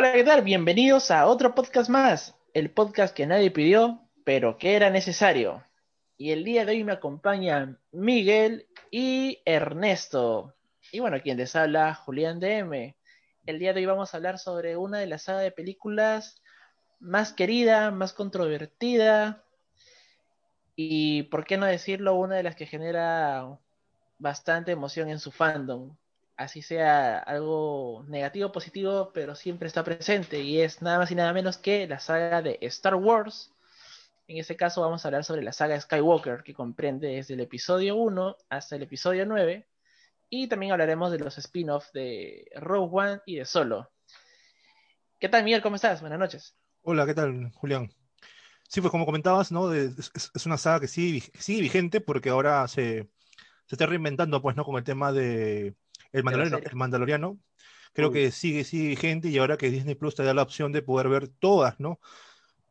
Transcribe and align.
Hola, 0.00 0.14
¿qué 0.14 0.24
tal? 0.24 0.40
Bienvenidos 0.40 1.10
a 1.10 1.26
otro 1.26 1.54
podcast 1.54 1.90
más, 1.90 2.34
el 2.54 2.70
podcast 2.70 3.14
que 3.14 3.26
nadie 3.26 3.50
pidió, 3.50 4.00
pero 4.24 4.56
que 4.56 4.74
era 4.74 4.88
necesario. 4.88 5.62
Y 6.16 6.30
el 6.30 6.42
día 6.42 6.64
de 6.64 6.72
hoy 6.72 6.84
me 6.84 6.92
acompañan 6.92 7.78
Miguel 7.92 8.66
y 8.90 9.42
Ernesto. 9.44 10.54
Y 10.90 11.00
bueno, 11.00 11.20
quien 11.20 11.36
les 11.36 11.54
habla, 11.54 11.94
Julián 11.94 12.40
DM. 12.40 12.96
El 13.44 13.58
día 13.58 13.74
de 13.74 13.80
hoy 13.80 13.84
vamos 13.84 14.14
a 14.14 14.16
hablar 14.16 14.38
sobre 14.38 14.74
una 14.74 15.00
de 15.00 15.06
las 15.06 15.24
sagas 15.24 15.42
de 15.42 15.52
películas 15.52 16.40
más 16.98 17.34
querida, 17.34 17.90
más 17.90 18.14
controvertida 18.14 19.44
y, 20.76 21.24
por 21.24 21.44
qué 21.44 21.58
no 21.58 21.66
decirlo, 21.66 22.14
una 22.14 22.36
de 22.36 22.44
las 22.44 22.56
que 22.56 22.64
genera 22.64 23.58
bastante 24.18 24.72
emoción 24.72 25.10
en 25.10 25.18
su 25.18 25.30
fandom. 25.30 25.94
Así 26.40 26.62
sea 26.62 27.18
algo 27.18 28.02
negativo 28.08 28.48
o 28.48 28.52
positivo, 28.52 29.10
pero 29.12 29.34
siempre 29.34 29.68
está 29.68 29.84
presente 29.84 30.40
y 30.40 30.62
es 30.62 30.80
nada 30.80 30.96
más 30.96 31.10
y 31.10 31.14
nada 31.14 31.34
menos 31.34 31.58
que 31.58 31.86
la 31.86 32.00
saga 32.00 32.40
de 32.40 32.56
Star 32.62 32.94
Wars. 32.94 33.52
En 34.26 34.38
este 34.38 34.56
caso 34.56 34.80
vamos 34.80 35.04
a 35.04 35.08
hablar 35.08 35.22
sobre 35.22 35.42
la 35.42 35.52
saga 35.52 35.78
Skywalker, 35.78 36.42
que 36.42 36.54
comprende 36.54 37.08
desde 37.08 37.34
el 37.34 37.40
episodio 37.40 37.94
1 37.96 38.38
hasta 38.48 38.76
el 38.76 38.84
episodio 38.84 39.26
9. 39.26 39.68
Y 40.30 40.48
también 40.48 40.72
hablaremos 40.72 41.12
de 41.12 41.18
los 41.18 41.36
spin-offs 41.36 41.92
de 41.92 42.50
Rogue 42.54 42.88
One 42.90 43.20
y 43.26 43.36
de 43.36 43.44
Solo. 43.44 43.90
¿Qué 45.18 45.28
tal, 45.28 45.44
Miguel? 45.44 45.60
¿Cómo 45.60 45.76
estás? 45.76 46.00
Buenas 46.00 46.18
noches. 46.18 46.56
Hola, 46.80 47.04
¿qué 47.04 47.12
tal, 47.12 47.50
Julián? 47.52 47.92
Sí, 48.66 48.80
pues 48.80 48.90
como 48.90 49.04
comentabas, 49.04 49.52
¿no? 49.52 49.74
Es, 49.74 50.10
una 50.46 50.56
saga 50.56 50.80
que 50.80 50.88
sigue, 50.88 51.20
sigue 51.38 51.60
vigente 51.60 52.00
porque 52.00 52.30
ahora 52.30 52.66
se, 52.66 53.10
se 53.66 53.74
está 53.74 53.84
reinventando, 53.84 54.40
pues, 54.40 54.56
¿no? 54.56 54.64
Con 54.64 54.78
el 54.78 54.84
tema 54.84 55.12
de 55.12 55.74
El 56.12 56.24
Mandaloriano. 56.24 56.58
El 56.64 56.76
Mandaloriano. 56.76 57.38
Creo 57.92 58.08
Uy. 58.08 58.14
que 58.14 58.30
sigue, 58.30 58.64
sigue 58.64 58.88
vigente 58.88 59.28
y 59.28 59.38
ahora 59.38 59.56
que 59.56 59.70
Disney 59.70 59.94
Plus 59.94 60.14
te 60.14 60.22
da 60.22 60.32
la 60.34 60.42
opción 60.42 60.72
de 60.72 60.82
poder 60.82 61.08
ver 61.08 61.28
todas, 61.28 61.78
¿no? 61.80 61.98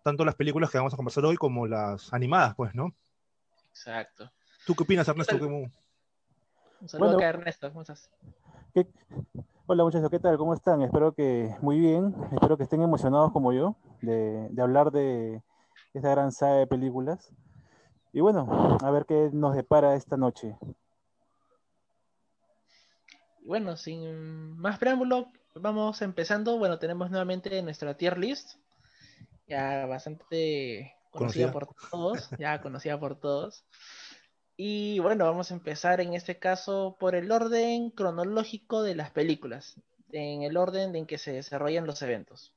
Tanto 0.03 0.23
las 0.23 0.35
películas 0.35 0.69
que 0.69 0.77
vamos 0.77 0.93
a 0.93 0.97
conversar 0.97 1.25
hoy 1.25 1.35
como 1.35 1.67
las 1.67 2.13
animadas, 2.13 2.55
pues, 2.55 2.73
¿no? 2.73 2.93
Exacto. 3.69 4.31
¿Tú 4.65 4.75
qué 4.75 4.83
opinas, 4.83 5.07
Ernesto? 5.07 5.35
Un 5.35 5.71
saludo 6.87 7.07
Bueno. 7.07 7.17
acá, 7.17 7.29
Ernesto. 7.29 7.67
¿Cómo 7.69 7.81
estás? 7.81 8.09
¿Qué- 8.73 8.87
Hola 9.67 9.83
muchachos, 9.83 10.09
¿qué 10.09 10.19
tal? 10.19 10.37
¿Cómo 10.37 10.53
están? 10.55 10.81
Espero 10.81 11.13
que 11.13 11.55
muy 11.61 11.79
bien, 11.79 12.15
espero 12.31 12.57
que 12.57 12.63
estén 12.63 12.81
emocionados 12.81 13.31
como 13.31 13.53
yo 13.53 13.75
de, 14.01 14.47
de 14.49 14.61
hablar 14.63 14.91
de 14.91 15.43
esta 15.93 16.09
gran 16.09 16.31
saga 16.31 16.55
de 16.55 16.65
películas. 16.67 17.31
Y 18.11 18.21
bueno, 18.21 18.77
a 18.81 18.89
ver 18.89 19.05
qué 19.05 19.29
nos 19.31 19.55
depara 19.55 19.93
esta 19.95 20.17
noche. 20.17 20.57
Bueno, 23.49 23.75
sin 23.77 24.59
más 24.59 24.77
preámbulo, 24.77 25.31
vamos 25.55 26.03
empezando. 26.03 26.59
Bueno, 26.59 26.77
tenemos 26.77 27.09
nuevamente 27.09 27.63
nuestra 27.63 27.97
tier 27.97 28.15
list, 28.19 28.57
ya 29.47 29.87
bastante 29.87 30.93
conocida 31.09 31.51
Conocida. 31.51 31.51
por 31.51 31.67
todos, 31.89 32.29
ya 32.37 32.61
conocida 32.61 32.99
por 32.99 33.19
todos. 33.19 33.65
Y 34.55 34.99
bueno, 34.99 35.25
vamos 35.25 35.49
a 35.49 35.55
empezar 35.55 35.99
en 35.99 36.13
este 36.13 36.37
caso 36.37 36.95
por 36.99 37.15
el 37.15 37.31
orden 37.31 37.89
cronológico 37.89 38.83
de 38.83 38.93
las 38.93 39.09
películas, 39.09 39.81
en 40.11 40.43
el 40.43 40.55
orden 40.55 40.95
en 40.95 41.07
que 41.07 41.17
se 41.17 41.31
desarrollan 41.31 41.87
los 41.87 42.03
eventos. 42.03 42.53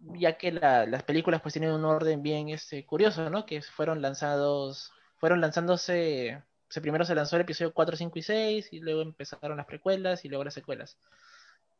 Ya 0.00 0.36
que 0.36 0.52
la- 0.52 0.84
las 0.84 1.02
películas 1.04 1.40
pues 1.40 1.54
tienen 1.54 1.72
un 1.72 1.86
orden 1.86 2.22
bien 2.22 2.50
este, 2.50 2.84
curioso, 2.84 3.30
¿no? 3.30 3.46
Que 3.46 3.62
fueron 3.62 4.02
lanzados, 4.02 4.92
fueron 5.18 5.40
lanzándose 5.40 6.42
primero 6.80 7.04
se 7.04 7.14
lanzó 7.14 7.36
el 7.36 7.42
episodio 7.42 7.74
4, 7.74 7.96
5 7.96 8.18
y 8.18 8.22
6, 8.22 8.72
y 8.72 8.80
luego 8.80 9.02
empezaron 9.02 9.56
las 9.56 9.66
precuelas 9.66 10.24
y 10.24 10.28
luego 10.28 10.44
las 10.44 10.54
secuelas. 10.54 10.96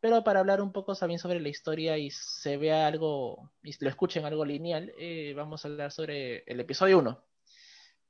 Pero 0.00 0.24
para 0.24 0.41
hablar 0.41 0.62
un 0.62 0.72
poco 0.72 0.94
también 0.94 1.20
sobre 1.20 1.41
la 1.41 1.48
historia 1.48 1.98
y 1.98 2.10
se 2.10 2.56
vea 2.56 2.86
algo, 2.86 3.50
y 3.62 3.72
lo 3.84 3.91
escuchen 3.91 4.24
algo 4.24 4.44
lineal, 4.44 4.92
eh, 4.98 5.34
vamos 5.36 5.64
a 5.64 5.68
hablar 5.68 5.92
sobre 5.92 6.42
el 6.46 6.58
episodio 6.58 6.98
1, 6.98 7.22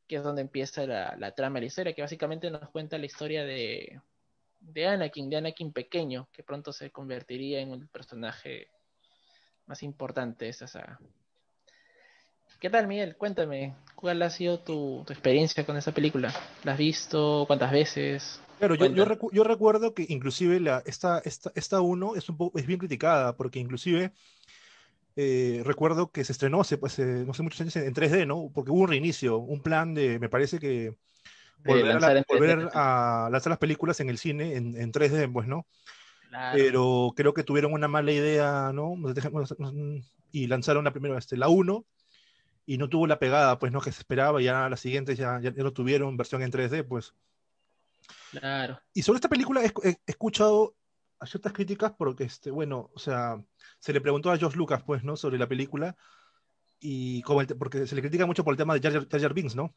que 0.07 0.17
es 0.17 0.23
donde 0.23 0.43
empieza 0.43 0.87
la, 0.87 1.35
trama 1.35 1.57
de 1.57 1.63
la 1.63 1.67
historia, 1.67 1.93
que 1.93 2.03
básicamente 2.03 2.51
nos 2.51 2.71
cuenta 2.71 2.97
la 2.97 3.07
historia 3.07 3.45
de, 3.45 4.01
de 4.61 4.87
Anakin, 4.87 5.29
de 5.29 5.37
Anakin 5.37 5.73
pequeño, 5.73 6.29
que 6.33 6.45
pronto 6.45 6.73
se 6.73 6.91
convertiría 6.91 7.61
en 7.61 7.73
un 7.73 7.89
personaje 7.89 8.71
más 9.67 9.83
importante 9.83 10.47
de 10.47 10.51
esta 10.53 10.67
saga. 10.69 10.99
¿Qué 12.61 12.69
tal, 12.69 12.87
Miguel? 12.87 13.17
Cuéntame, 13.17 13.73
¿cuál 13.95 14.21
ha 14.21 14.29
sido 14.29 14.59
tu, 14.59 15.03
tu 15.07 15.15
experiencia 15.15 15.65
con 15.65 15.79
esa 15.79 15.93
película? 15.93 16.31
¿La 16.63 16.73
has 16.73 16.79
visto? 16.79 17.45
¿Cuántas 17.47 17.73
veces? 17.73 18.39
Claro, 18.59 18.75
yo, 18.75 18.85
yo, 18.89 19.07
Cuenta. 19.07 19.15
recu- 19.15 19.31
yo 19.33 19.45
recuerdo 19.45 19.95
que 19.95 20.05
inclusive 20.11 20.61
la, 20.61 20.83
esta, 20.85 21.21
esta, 21.25 21.51
esta 21.55 21.81
1 21.81 22.17
es, 22.17 22.29
un 22.29 22.37
poco, 22.37 22.59
es 22.59 22.67
bien 22.67 22.79
criticada, 22.79 23.35
porque 23.35 23.61
inclusive 23.61 24.13
eh, 25.17 25.63
recuerdo 25.65 26.11
que 26.11 26.23
se 26.23 26.33
estrenó 26.33 26.61
hace, 26.61 26.77
pues, 26.77 26.99
eh, 26.99 27.25
no 27.27 27.33
sé, 27.33 27.43
muchos 27.43 27.63
años 27.63 27.77
en, 27.77 27.85
en 27.85 27.95
3D, 27.95 28.27
¿no? 28.27 28.51
Porque 28.55 28.71
hubo 28.73 28.81
un 28.81 28.89
reinicio, 28.89 29.39
un 29.39 29.63
plan 29.63 29.95
de, 29.95 30.19
me 30.19 30.29
parece 30.29 30.59
que 30.59 30.95
volver, 31.65 31.87
a, 31.87 31.93
lanzar 31.95 32.13
la- 32.13 32.19
en 32.19 32.25
3D. 32.25 32.39
volver 32.39 32.71
a 32.75 33.29
lanzar 33.33 33.51
las 33.53 33.59
películas 33.59 34.01
en 34.01 34.11
el 34.11 34.19
cine 34.19 34.57
en, 34.57 34.79
en 34.79 34.93
3D, 34.93 35.33
pues, 35.33 35.49
¿no? 35.49 35.67
Claro. 36.29 36.59
Pero 36.59 37.13
creo 37.17 37.33
que 37.33 37.43
tuvieron 37.43 37.73
una 37.73 37.89
mala 37.89 38.13
idea, 38.13 38.71
¿no? 38.75 38.97
Y 40.31 40.47
lanzaron 40.47 40.85
la 40.85 40.93
primera, 40.93 41.17
este, 41.17 41.39
la 41.39 41.49
1, 41.49 41.87
y 42.71 42.79
no 42.79 42.89
tuvo 42.89 43.09
la 43.09 43.19
pegada, 43.19 43.59
pues, 43.59 43.73
¿no? 43.73 43.81
Que 43.81 43.91
se 43.91 43.99
esperaba, 43.99 44.41
y 44.41 44.45
ya 44.45 44.69
las 44.69 44.79
siguientes 44.79 45.19
ya, 45.19 45.41
ya, 45.41 45.51
no 45.51 45.73
tuvieron 45.73 46.17
versión 46.17 46.41
en 46.41 46.53
3D, 46.53 46.87
pues. 46.87 47.13
Claro. 48.31 48.81
Y 48.95 49.03
sobre 49.03 49.17
esta 49.17 49.29
película 49.29 49.65
he, 49.65 49.73
he- 49.83 49.97
escuchado 50.07 50.77
a 51.19 51.27
ciertas 51.27 51.53
críticas 51.53 51.93
porque, 51.99 52.23
este, 52.23 52.53
bueno, 52.53 52.89
o 52.95 52.99
sea, 53.01 53.43
se 53.81 53.93
le 53.93 54.01
preguntó 54.01 54.31
a 54.31 54.39
George 54.39 54.57
Lucas, 54.57 54.85
pues, 54.87 55.03
¿no? 55.03 55.17
Sobre 55.17 55.37
la 55.37 55.49
película 55.49 55.97
y 56.79 57.23
como 57.23 57.41
el 57.41 57.49
porque 57.49 57.89
se 57.89 57.97
le 57.97 58.03
critica 58.03 58.25
mucho 58.25 58.45
por 58.45 58.55
el 58.55 58.59
tema 58.59 58.79
de 58.79 58.89
Jar 58.89 59.21
Jar, 59.21 59.35
Binks, 59.35 59.57
¿no? 59.57 59.75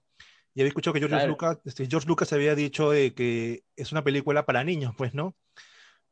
Y 0.54 0.62
había 0.62 0.68
escuchado 0.68 0.94
que 0.94 1.00
George 1.00 1.16
Claro. 1.16 1.32
Lucas, 1.32 1.58
este, 1.66 1.88
George 1.88 2.08
Lucas 2.08 2.32
había 2.32 2.54
dicho 2.54 2.94
eh, 2.94 3.16
que 3.16 3.64
es 3.76 3.92
una 3.92 4.04
película 4.04 4.46
para 4.46 4.64
niños, 4.64 4.94
pues, 4.96 5.16
¿no? 5.16 5.36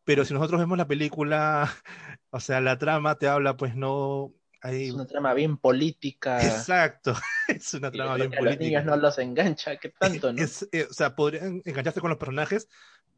Pero 0.03 0.25
si 0.25 0.33
nosotros 0.33 0.59
vemos 0.59 0.79
la 0.79 0.87
película, 0.87 1.71
o 2.31 2.39
sea, 2.39 2.59
la 2.59 2.79
trama 2.79 3.19
te 3.19 3.27
habla, 3.27 3.55
pues, 3.55 3.75
no... 3.75 4.33
Hay... 4.61 4.87
Es 4.87 4.93
una 4.93 5.05
trama 5.05 5.33
bien 5.33 5.57
política. 5.57 6.41
Exacto, 6.43 7.13
es 7.47 7.73
una 7.73 7.91
trama 7.91 8.15
bien 8.15 8.29
que 8.29 8.37
a 8.37 8.41
los 8.41 8.55
política. 8.55 8.79
niños 8.79 8.85
no 8.85 8.95
los 9.01 9.17
engancha, 9.17 9.77
¿qué 9.77 9.89
tanto, 9.89 10.31
no? 10.33 10.41
Es, 10.41 10.67
eh, 10.71 10.87
o 10.89 10.93
sea, 10.93 11.15
podrían 11.15 11.61
engancharse 11.65 11.99
con 12.01 12.09
los 12.09 12.19
personajes, 12.19 12.67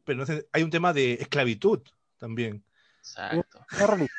pero 0.04 0.18
no 0.20 0.26
sé, 0.26 0.46
hay 0.52 0.62
un 0.62 0.70
tema 0.70 0.92
de 0.92 1.14
esclavitud 1.14 1.80
también. 2.18 2.64
Exacto. 2.98 3.64
Una 3.76 3.86
religión, 3.86 4.18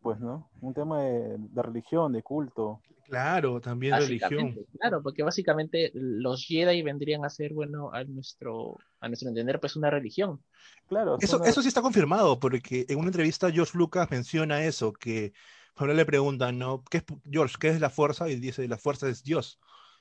pues, 0.00 0.20
¿no? 0.20 0.50
Un 0.60 0.74
tema 0.74 1.02
de, 1.02 1.36
de 1.38 1.62
religión, 1.62 2.12
de 2.12 2.22
culto. 2.22 2.80
Claro, 3.04 3.60
también 3.60 3.94
religión. 3.98 4.56
Claro, 4.80 5.02
porque 5.02 5.22
básicamente 5.22 5.90
los 5.94 6.46
Jedi 6.46 6.80
vendrían 6.82 7.24
a 7.26 7.28
ser, 7.30 7.52
bueno, 7.52 7.92
a 7.92 8.04
nuestro, 8.04 8.78
a 9.00 9.08
nuestro 9.08 9.28
entender, 9.28 9.60
pues 9.60 9.76
una 9.76 9.90
religión. 9.90 10.42
Claro, 10.88 11.18
Eso, 11.20 11.36
son- 11.36 11.46
eso 11.46 11.60
sí 11.60 11.68
está 11.68 11.82
confirmado, 11.82 12.38
porque 12.40 12.86
en 12.88 12.98
una 12.98 13.08
entrevista 13.08 13.50
George 13.50 13.76
Lucas 13.76 14.10
menciona 14.10 14.64
eso, 14.64 14.94
que 14.94 15.34
cuando 15.74 15.94
le 15.94 16.04
preguntan, 16.04 16.58
¿no? 16.58 16.84
¿Qué 16.90 16.98
es, 16.98 17.04
George, 17.30 17.56
¿qué 17.60 17.68
es 17.68 17.80
la 17.80 17.90
fuerza? 17.90 18.28
Y 18.28 18.36
dice, 18.36 18.66
la 18.68 18.78
fuerza 18.78 19.08
es 19.08 19.22
Dios. 19.22 19.58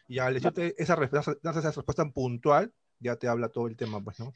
Y 0.07 0.19
al 0.19 0.33
decirte 0.33 0.75
esa, 0.77 0.95
respuesta- 0.95 1.37
darse 1.41 1.59
esa 1.59 1.71
respuesta 1.71 2.05
puntual, 2.09 2.73
ya 2.99 3.15
te 3.15 3.27
habla 3.27 3.49
todo 3.49 3.67
el 3.67 3.75
tema, 3.75 4.03
pues, 4.03 4.19
¿no? 4.19 4.33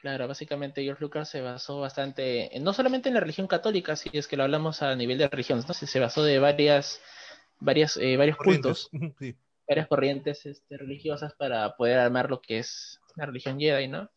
Claro, 0.00 0.28
básicamente 0.28 0.82
George 0.82 1.02
Lucas 1.02 1.30
se 1.30 1.40
basó 1.40 1.80
bastante, 1.80 2.50
no 2.60 2.74
solamente 2.74 3.08
en 3.08 3.14
la 3.14 3.20
religión 3.20 3.46
católica, 3.46 3.96
si 3.96 4.10
es 4.12 4.28
que 4.28 4.36
lo 4.36 4.42
hablamos 4.42 4.82
a 4.82 4.94
nivel 4.94 5.16
de 5.16 5.28
religiones, 5.28 5.66
¿no? 5.66 5.72
Se 5.72 5.98
basó 5.98 6.22
de 6.22 6.38
varias, 6.38 7.00
varias, 7.58 7.96
eh, 7.96 8.16
varios 8.18 8.36
cultos, 8.36 8.88
Corrientes. 8.90 9.16
Sí. 9.18 9.36
varias 9.66 9.88
corrientes 9.88 10.44
este, 10.44 10.76
religiosas 10.76 11.32
para 11.34 11.74
poder 11.76 11.98
armar 11.98 12.28
lo 12.28 12.42
que 12.42 12.58
es 12.58 13.00
la 13.16 13.24
religión 13.24 13.58
Jedi, 13.58 13.88
¿no? 13.88 14.10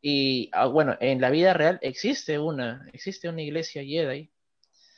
Y 0.00 0.50
ah, 0.52 0.66
bueno, 0.66 0.96
en 1.00 1.20
la 1.20 1.30
vida 1.30 1.52
real 1.52 1.80
existe 1.82 2.38
una, 2.38 2.88
existe 2.92 3.28
una 3.28 3.42
iglesia 3.42 3.82
Jedi. 3.82 4.30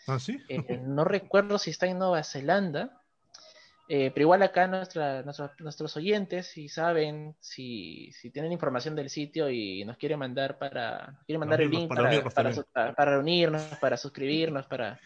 ¿Ah, 0.07 0.19
sí? 0.19 0.39
Eh, 0.49 0.81
no 0.83 1.05
recuerdo 1.05 1.59
si 1.59 1.71
está 1.71 1.87
en 1.87 1.99
Nueva 1.99 2.23
Zelanda, 2.25 3.01
eh, 3.89 4.11
pero 4.13 4.23
igual 4.25 4.43
acá 4.43 4.67
nuestra, 4.67 5.23
nuestra- 5.23 5.55
nuestros 5.59 5.97
oyentes, 5.97 6.47
si 6.47 6.69
saben, 6.69 7.35
si, 7.41 8.13
si 8.13 8.31
tienen 8.31 8.53
información 8.53 8.95
del 8.95 9.11
sitio 9.11 9.51
y 9.51 9.85
nos 9.85 9.97
quieren 9.97 10.19
mandar 10.21 10.59
para, 10.59 11.19
quieren 11.27 11.41
mandar 11.41 11.61
el 11.61 11.71
link 11.71 11.89
para 11.89 12.03
para, 12.31 12.51
reunirnos 12.53 12.67
para, 12.95 13.11
reunirnos, 13.11 13.63
para 13.81 13.97
suscribirnos, 13.97 14.67
para, 14.67 15.01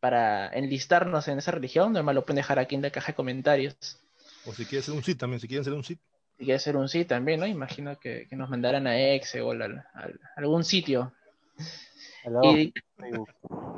para 0.00 0.48
enlistarnos 0.48 1.26
en 1.28 1.38
esa 1.38 1.50
religión, 1.52 1.92
normal 1.92 2.14
lo 2.14 2.24
pueden 2.24 2.36
dejar 2.36 2.58
aquí 2.58 2.74
en 2.74 2.82
la 2.82 2.90
caja 2.90 3.08
de 3.12 3.16
comentarios. 3.16 3.76
O 4.44 4.52
si 4.52 4.64
quieres 4.66 4.84
ser 4.84 4.94
un 4.94 5.02
sit 5.02 5.18
también, 5.18 5.40
si 5.40 5.48
quieren 5.48 5.64
ser 5.64 5.72
un 5.72 5.82
sit. 5.84 5.98
Si 6.38 6.44
quiere 6.44 6.58
ser 6.58 6.76
un 6.76 6.88
sí 6.88 7.04
también, 7.06 7.40
¿no? 7.40 7.46
Imagino 7.46 7.98
que, 7.98 8.26
que 8.28 8.36
nos 8.36 8.50
mandaran 8.50 8.86
a 8.86 8.98
Exe 9.00 9.40
o 9.40 9.52
al- 9.52 9.84
algún 10.36 10.64
sitio. 10.64 11.12
Y, 12.42 12.74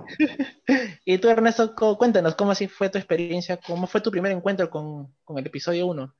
y 1.04 1.18
tú, 1.18 1.28
Ernesto, 1.28 1.74
cuéntanos 1.98 2.34
cómo 2.34 2.52
así 2.52 2.66
fue 2.66 2.88
tu 2.88 2.98
experiencia, 2.98 3.58
cómo 3.58 3.86
fue 3.86 4.00
tu 4.00 4.10
primer 4.10 4.32
encuentro 4.32 4.70
con, 4.70 5.14
con 5.24 5.38
el 5.38 5.46
episodio 5.46 5.86
1. 5.86 6.14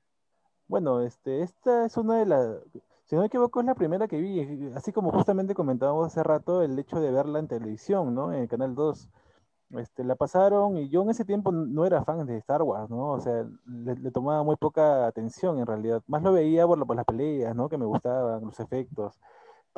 Bueno, 0.66 1.00
este, 1.00 1.42
esta 1.42 1.86
es 1.86 1.96
una 1.96 2.19
de 2.19 2.26
las, 2.26 2.60
Si 3.06 3.14
no 3.14 3.22
me 3.22 3.28
equivoco, 3.28 3.60
es 3.60 3.66
la 3.66 3.75
primera 3.75 4.06
que 4.06 4.19
vi, 4.19 4.70
así 4.75 4.92
como 4.92 5.10
justamente 5.10 5.54
comentábamos 5.54 6.08
hace 6.08 6.22
rato, 6.22 6.62
el 6.62 6.78
hecho 6.78 7.00
de 7.00 7.10
verla 7.10 7.38
en 7.38 7.48
televisión, 7.48 8.14
¿no? 8.14 8.32
En 8.32 8.40
el 8.40 8.48
Canal 8.48 8.75
2. 8.75 9.08
Este, 9.70 10.02
la 10.02 10.16
pasaron 10.16 10.78
y 10.78 10.88
yo 10.88 11.02
en 11.02 11.10
ese 11.10 11.26
tiempo 11.26 11.52
no 11.52 11.84
era 11.84 12.02
fan 12.02 12.25
de 12.26 12.38
Star 12.38 12.62
Wars, 12.62 12.88
¿no? 12.90 13.12
O 13.12 13.20
sea, 13.20 13.46
le, 13.66 14.10
tomaba 14.10 14.42
muy 14.42 14.56
poca 14.56 15.06
atención 15.06 15.58
en 15.58 15.66
realidad. 15.66 16.02
Más 16.06 16.22
lo 16.22 16.32
veía 16.32 16.66
por, 16.66 16.86
por, 16.86 16.96
las 16.96 17.04
peleas, 17.04 17.54
¿no? 17.54 17.69
Que 17.69 17.76
me 17.78 17.84
gustaban, 17.84 18.44
los 18.44 18.60
efectos, 18.60 19.19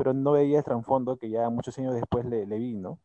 pero 0.00 0.14
no 0.14 0.32
veía 0.32 0.56
el 0.56 0.64
trasfondo 0.64 1.18
que 1.18 1.28
ya 1.28 1.50
muchos 1.50 1.78
años 1.78 1.94
después 1.94 2.24
le, 2.24 2.46
le 2.46 2.56
vi, 2.56 2.74
¿no? 2.74 2.98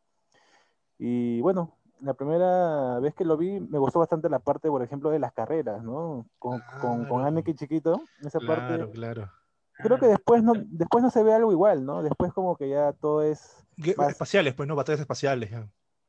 Y 0.97 1.42
bueno, 1.42 1.75
la 2.00 2.13
primera 2.13 3.01
vez 3.01 3.13
que 3.13 3.25
lo 3.25 3.36
vi 3.36 3.59
me 3.59 3.80
gustó 3.80 4.00
bastante 4.00 4.30
la 4.30 4.39
parte, 4.39 4.69
por 4.69 4.81
ejemplo, 4.81 5.09
de 5.09 5.19
las 5.19 5.33
carreras, 5.33 5.83
¿no? 5.83 6.25
Con, 6.39 6.62
con, 6.80 7.06
con 7.06 7.25
Anakin 7.25 7.57
chiquito, 7.57 8.01
esa 8.21 8.39
parte. 8.39 8.75
Claro, 8.75 8.92
claro. 8.92 9.31
Creo 9.74 10.00
que 10.00 10.06
después 10.06 10.42
no, 10.42 10.53
después 10.56 11.03
no 11.03 11.09
se 11.09 11.21
ve 11.21 11.33
algo 11.33 11.51
igual, 11.51 11.86
¿no? 11.86 12.01
Después 12.01 12.31
como 12.31 12.56
que 12.56 12.69
ya 12.69 12.94
todo 12.94 13.24
es... 13.24 13.68
Más... 13.97 14.12
Espaciales, 14.12 14.53
pues, 14.53 14.65
¿no? 14.65 14.77
Batallas 14.77 15.01
espaciales. 15.01 15.51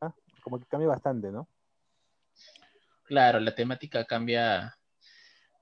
Ah, 0.00 0.14
como 0.44 0.60
que 0.60 0.66
cambia 0.66 0.88
bastante, 0.88 1.32
¿no? 1.32 1.48
Claro, 3.06 3.40
la 3.40 3.56
temática 3.56 4.04
cambia. 4.04 4.78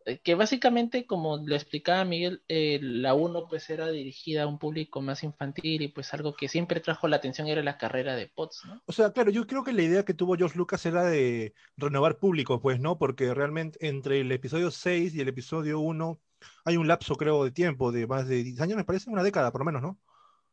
Eh, 0.06 0.20
que 0.22 0.34
básicamente, 0.34 1.06
como 1.06 1.38
le 1.38 1.56
explicaba 1.56 2.04
Miguel, 2.04 2.42
eh, 2.48 2.78
la 2.82 3.14
1 3.14 3.46
pues 3.48 3.70
era 3.70 3.88
dirigida 3.88 4.42
a 4.42 4.46
un 4.46 4.58
público 4.58 5.00
más 5.00 5.24
infantil 5.24 5.80
y 5.80 5.88
pues 5.88 6.12
algo 6.12 6.34
que 6.34 6.48
siempre 6.48 6.80
trajo 6.80 7.08
la 7.08 7.16
atención 7.16 7.48
era 7.48 7.62
la 7.62 7.78
carrera 7.78 8.14
de 8.14 8.26
Potts, 8.26 8.62
¿no? 8.66 8.82
O 8.84 8.92
sea, 8.92 9.12
claro, 9.12 9.30
yo 9.30 9.46
creo 9.46 9.64
que 9.64 9.72
la 9.72 9.82
idea 9.82 10.04
que 10.04 10.12
tuvo 10.12 10.36
George 10.36 10.58
Lucas 10.58 10.84
era 10.84 11.04
de 11.04 11.54
renovar 11.78 12.18
público, 12.18 12.60
pues, 12.60 12.80
¿no? 12.80 12.98
Porque 12.98 13.32
realmente 13.32 13.78
entre 13.86 14.20
el 14.20 14.30
episodio 14.30 14.70
6 14.70 15.14
y 15.14 15.20
el 15.20 15.28
episodio 15.28 15.80
1 15.80 16.20
hay 16.66 16.76
un 16.76 16.86
lapso, 16.86 17.16
creo, 17.16 17.42
de 17.42 17.50
tiempo, 17.50 17.90
de 17.90 18.06
más 18.06 18.28
de 18.28 18.44
10 18.44 18.60
años, 18.60 18.76
me 18.76 18.84
parece, 18.84 19.08
una 19.08 19.22
década 19.22 19.50
por 19.52 19.62
lo 19.62 19.64
menos, 19.64 19.80
¿no? 19.80 19.98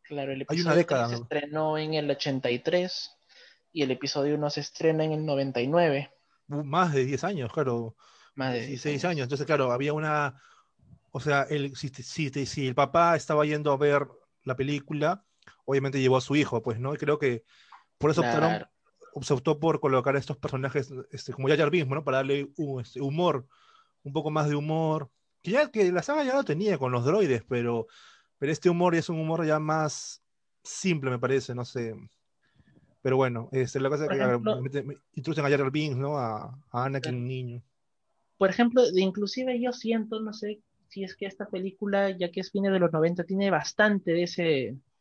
Claro, 0.04 0.32
el 0.32 0.44
episodio 0.44 0.62
hay 0.62 0.66
una 0.66 0.76
década, 0.76 1.10
se 1.10 1.16
estrenó 1.16 1.78
en 1.78 1.94
el 1.94 2.10
83 2.10 3.18
y 3.74 3.84
el 3.84 3.92
episodio 3.92 4.36
1 4.36 4.50
se 4.50 4.62
estrena 4.62 5.04
en 5.04 5.12
el 5.12 5.26
99. 5.26 6.10
Más 6.48 6.94
de 6.94 7.04
10 7.04 7.24
años, 7.26 7.52
claro. 7.52 7.98
Más 8.36 8.54
de 8.54 8.68
16 8.68 9.06
años. 9.06 9.24
Entonces, 9.24 9.46
claro, 9.46 9.72
había 9.72 9.94
una. 9.94 10.42
O 11.12 11.20
sea, 11.20 11.44
el, 11.44 11.76
si, 11.76 11.90
si, 11.90 12.46
si, 12.46 12.68
el 12.68 12.76
papá 12.76 13.16
estaba 13.16 13.46
yendo 13.46 13.72
a 13.72 13.78
ver 13.78 14.08
la 14.44 14.56
película, 14.56 15.26
obviamente 15.66 16.00
llevó 16.00 16.18
a 16.18 16.22
su 16.22 16.36
hijo, 16.36 16.62
pues, 16.62 16.80
¿no? 16.80 16.94
Y 16.94 16.98
creo 16.98 17.20
que 17.20 17.44
por 17.98 18.12
eso 18.12 18.22
claro. 18.22 18.48
optaron, 18.48 18.68
se 19.22 19.34
optó 19.34 19.60
por 19.60 19.80
colocar 19.80 20.16
a 20.16 20.20
estos 20.20 20.38
personajes 20.38 20.92
este, 21.12 21.34
como 21.34 21.50
Jar 21.50 21.58
Jar 21.58 21.70
Binks, 21.70 21.90
¿no? 21.90 22.04
Para 22.04 22.18
darle 22.18 22.50
un, 22.58 22.82
este, 22.82 23.02
humor, 23.02 23.46
un 24.04 24.14
poco 24.14 24.32
más 24.32 24.48
de 24.48 24.56
humor. 24.56 25.10
Que 25.42 25.52
ya 25.52 25.70
que 25.70 25.92
la 25.92 26.04
saga 26.04 26.24
ya 26.24 26.36
lo 26.36 26.44
tenía 26.44 26.78
con 26.78 26.92
los 26.92 27.04
droides, 27.04 27.44
pero, 27.48 27.88
pero 28.38 28.52
este 28.52 28.70
humor 28.70 28.94
ya 28.94 29.00
es 29.00 29.10
un 29.10 29.20
humor 29.20 29.46
ya 29.46 29.60
más 29.60 30.24
simple, 30.64 31.10
me 31.10 31.20
parece, 31.20 31.54
no 31.54 31.66
sé. 31.66 31.96
Pero 33.02 33.18
bueno, 33.18 33.50
este, 33.52 33.80
la 33.80 33.90
cosa 33.90 34.04
es 34.04 34.10
que 34.10 34.16
ejemplo, 34.16 34.62
me, 34.62 34.84
me, 34.84 34.98
introducen 35.14 35.46
a 35.46 35.50
Jar 35.50 35.60
Jar 35.60 35.72
Binks, 35.72 35.98
¿no? 35.98 36.18
A, 36.18 36.58
a 36.72 36.86
Anakin, 36.86 37.16
un 37.16 37.28
niño. 37.28 37.64
Por 38.42 38.50
ejemplo, 38.50 38.82
inclusive 38.96 39.62
yo 39.62 39.72
siento, 39.72 40.20
no 40.20 40.34
sé 40.34 40.62
si 40.88 41.04
es 41.04 41.16
que 41.16 41.28
esta 41.28 41.46
película, 41.46 42.10
ya 42.10 42.32
que 42.32 42.40
es 42.40 42.52
viene 42.52 42.72
de 42.72 42.80
los 42.80 42.92
90, 42.92 43.24
tiene 43.24 43.52
bastante 43.52 44.14
de, 44.14 44.24
ese, 44.24 44.42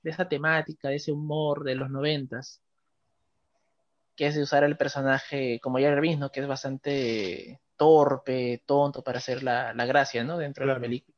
de 0.02 0.10
esa 0.10 0.28
temática, 0.28 0.90
de 0.90 0.96
ese 0.96 1.10
humor 1.10 1.64
de 1.64 1.74
los 1.74 1.88
90 1.88 2.38
que 4.14 4.26
es 4.26 4.34
de 4.34 4.42
usar 4.42 4.62
el 4.64 4.76
personaje 4.76 5.58
como 5.62 5.78
Jar 5.78 6.02
Binks, 6.02 6.18
¿no? 6.18 6.30
Que 6.30 6.40
es 6.40 6.46
bastante 6.46 7.62
torpe, 7.78 8.62
tonto 8.66 9.02
para 9.02 9.16
hacer 9.16 9.42
la, 9.42 9.72
la 9.72 9.86
gracia, 9.86 10.22
¿no? 10.22 10.36
Dentro 10.36 10.64
claro. 10.64 10.78
de 10.78 10.80
la 10.80 10.90
película. 10.90 11.16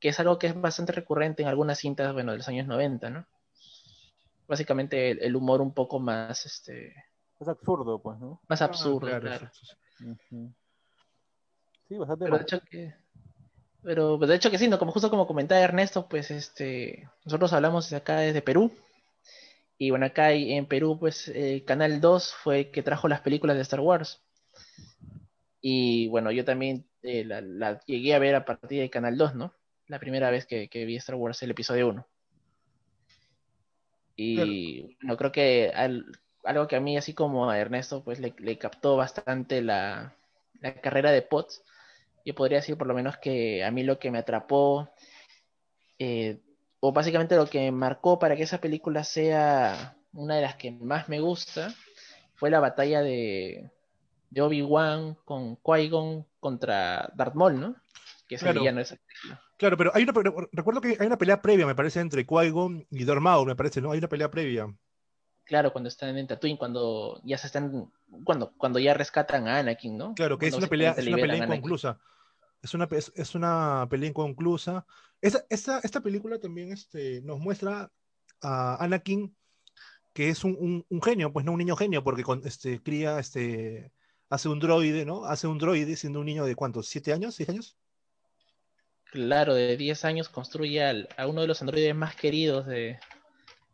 Que 0.00 0.08
es 0.08 0.18
algo 0.18 0.36
que 0.36 0.48
es 0.48 0.60
bastante 0.60 0.90
recurrente 0.90 1.44
en 1.44 1.48
algunas 1.48 1.78
cintas, 1.78 2.12
bueno, 2.12 2.32
de 2.32 2.38
los 2.38 2.48
años 2.48 2.66
90, 2.66 3.08
¿no? 3.08 3.24
básicamente 4.48 5.12
el, 5.12 5.22
el, 5.22 5.36
humor 5.36 5.60
un 5.60 5.72
poco 5.72 6.00
más 6.00 6.44
este 6.44 6.92
más 7.38 7.48
absurdo 7.48 8.02
pues 8.02 8.18
no 8.18 8.40
más 8.48 8.60
absurdo 8.62 9.06
ah, 9.06 9.20
claro, 9.20 9.38
claro. 9.38 9.50
Uh 10.00 10.16
-huh. 10.28 10.54
Sí 11.90 11.98
bastante 11.98 12.24
pero 12.24 12.38
de 12.38 12.42
hecho 12.42 12.60
que 12.60 12.94
pero 13.82 14.18
de 14.18 14.34
hecho 14.36 14.50
que 14.50 14.58
sí 14.58 14.68
no 14.68 14.78
como 14.78 14.92
justo 14.92 15.10
como 15.10 15.26
comentaba 15.26 15.60
Ernesto 15.60 16.08
pues 16.08 16.30
este 16.30 17.08
nosotros 17.24 17.52
hablamos 17.52 17.92
acá 17.92 18.18
desde 18.18 18.42
Perú 18.42 18.72
y 19.76 19.90
bueno 19.90 20.06
acá 20.06 20.30
en 20.32 20.66
Perú 20.66 20.98
pues 21.00 21.26
eh, 21.28 21.64
Canal 21.66 22.00
2 22.00 22.32
fue 22.32 22.70
que 22.70 22.84
trajo 22.84 23.08
las 23.08 23.22
películas 23.22 23.56
de 23.56 23.62
Star 23.62 23.80
Wars 23.80 24.22
y 25.60 26.06
bueno 26.08 26.30
yo 26.30 26.44
también 26.44 26.86
eh, 27.02 27.24
la, 27.24 27.40
la, 27.40 27.80
llegué 27.86 28.14
a 28.14 28.20
ver 28.20 28.36
a 28.36 28.44
partir 28.44 28.80
de 28.80 28.90
Canal 28.90 29.18
2 29.18 29.34
no 29.34 29.52
la 29.88 29.98
primera 29.98 30.30
vez 30.30 30.46
que, 30.46 30.68
que 30.68 30.84
vi 30.84 30.94
Star 30.96 31.16
Wars 31.16 31.42
el 31.42 31.50
episodio 31.50 31.88
1 31.88 32.06
y 34.14 34.36
claro. 34.36 34.96
no 35.00 35.16
creo 35.16 35.32
que 35.32 35.72
al, 35.74 36.06
algo 36.44 36.66
que 36.68 36.76
a 36.76 36.80
mí, 36.80 36.96
así 36.96 37.14
como 37.14 37.50
a 37.50 37.58
Ernesto, 37.58 38.02
pues 38.02 38.20
le, 38.20 38.34
le 38.38 38.58
captó 38.58 38.96
bastante 38.96 39.62
la, 39.62 40.14
la, 40.60 40.74
carrera 40.74 41.10
de 41.10 41.22
Potts. 41.22 41.62
Yo 42.24 42.34
podría 42.34 42.58
decir 42.58 42.76
por 42.76 42.86
lo 42.86 42.94
menos 42.94 43.18
que 43.18 43.64
a 43.64 43.70
mí 43.70 43.82
lo 43.82 43.98
que 43.98 44.10
me 44.10 44.18
atrapó, 44.18 44.90
eh, 45.98 46.40
o 46.80 46.92
básicamente 46.92 47.36
lo 47.36 47.46
que 47.46 47.70
marcó 47.70 48.18
para 48.18 48.36
que 48.36 48.42
esa 48.42 48.60
película 48.60 49.04
sea 49.04 49.96
una 50.12 50.36
de 50.36 50.42
las 50.42 50.56
que 50.56 50.72
más 50.72 51.08
me 51.08 51.20
gusta, 51.20 51.74
fue 52.34 52.50
la 52.50 52.60
batalla 52.60 53.02
de, 53.02 53.70
de 54.30 54.40
Obi-Wan 54.40 55.16
con 55.24 55.56
Qui-Gon 55.56 56.26
contra 56.40 57.12
Darth 57.14 57.34
Maul, 57.34 57.60
¿no? 57.60 57.76
Que 58.26 58.36
es 58.36 58.40
claro. 58.40 58.58
el 58.58 58.60
villano 58.60 58.76
de 58.78 58.82
esa 58.82 58.96
película. 58.96 59.42
Claro, 59.56 59.76
pero 59.76 59.90
hay 59.94 60.04
una, 60.04 60.12
recuerdo 60.52 60.80
que 60.80 60.96
hay 60.98 61.06
una 61.06 61.18
pelea 61.18 61.42
previa, 61.42 61.66
me 61.66 61.74
parece, 61.74 62.00
entre 62.00 62.26
Qui-Gon 62.26 62.86
y 62.90 63.04
Darth 63.04 63.20
Maul, 63.20 63.46
me 63.46 63.56
parece, 63.56 63.80
¿no? 63.80 63.92
Hay 63.92 63.98
una 63.98 64.08
pelea 64.08 64.30
previa. 64.30 64.74
Claro, 65.50 65.72
cuando 65.72 65.88
están 65.88 66.16
en 66.16 66.28
Tatooine, 66.28 66.56
cuando 66.56 67.20
ya 67.24 67.36
se 67.36 67.48
están, 67.48 67.90
cuando, 68.22 68.52
cuando 68.56 68.78
ya 68.78 68.94
rescatan 68.94 69.48
a 69.48 69.58
Anakin, 69.58 69.98
¿no? 69.98 70.14
Claro, 70.14 70.38
que 70.38 70.46
es 70.46 70.54
una 70.54 70.68
pelea, 70.68 70.92
es 70.92 71.04
una 71.08 71.16
pelea 71.16 71.38
inconclusa. 71.38 71.98
Es 72.62 72.72
una, 72.72 72.86
es, 72.92 73.10
es, 73.16 73.34
una 73.34 73.84
pelea 73.90 74.10
inconclusa. 74.10 74.86
Esa, 75.20 75.44
esta, 75.50 75.80
esta 75.80 76.00
película 76.02 76.38
también 76.38 76.70
este, 76.70 77.20
nos 77.22 77.40
muestra 77.40 77.90
a 78.40 78.76
Anakin 78.84 79.34
que 80.12 80.28
es 80.28 80.44
un, 80.44 80.56
un, 80.60 80.86
un, 80.88 81.02
genio, 81.02 81.32
pues 81.32 81.44
no 81.44 81.50
un 81.50 81.58
niño 81.58 81.74
genio, 81.74 82.04
porque 82.04 82.22
con, 82.22 82.46
este, 82.46 82.80
cría, 82.80 83.18
este, 83.18 83.90
hace 84.28 84.48
un 84.48 84.60
droide, 84.60 85.04
¿no? 85.04 85.24
Hace 85.24 85.48
un 85.48 85.58
droide 85.58 85.96
siendo 85.96 86.20
un 86.20 86.26
niño 86.26 86.44
de 86.44 86.54
cuántos, 86.54 86.86
¿siete 86.86 87.12
años? 87.12 87.34
¿Seis 87.34 87.48
años? 87.48 87.76
claro, 89.10 89.54
de 89.54 89.76
10 89.76 90.04
años 90.04 90.28
construye 90.28 90.84
al, 90.84 91.08
a 91.16 91.26
uno 91.26 91.40
de 91.40 91.48
los 91.48 91.60
androides 91.60 91.96
más 91.96 92.14
queridos 92.14 92.66
de, 92.66 93.00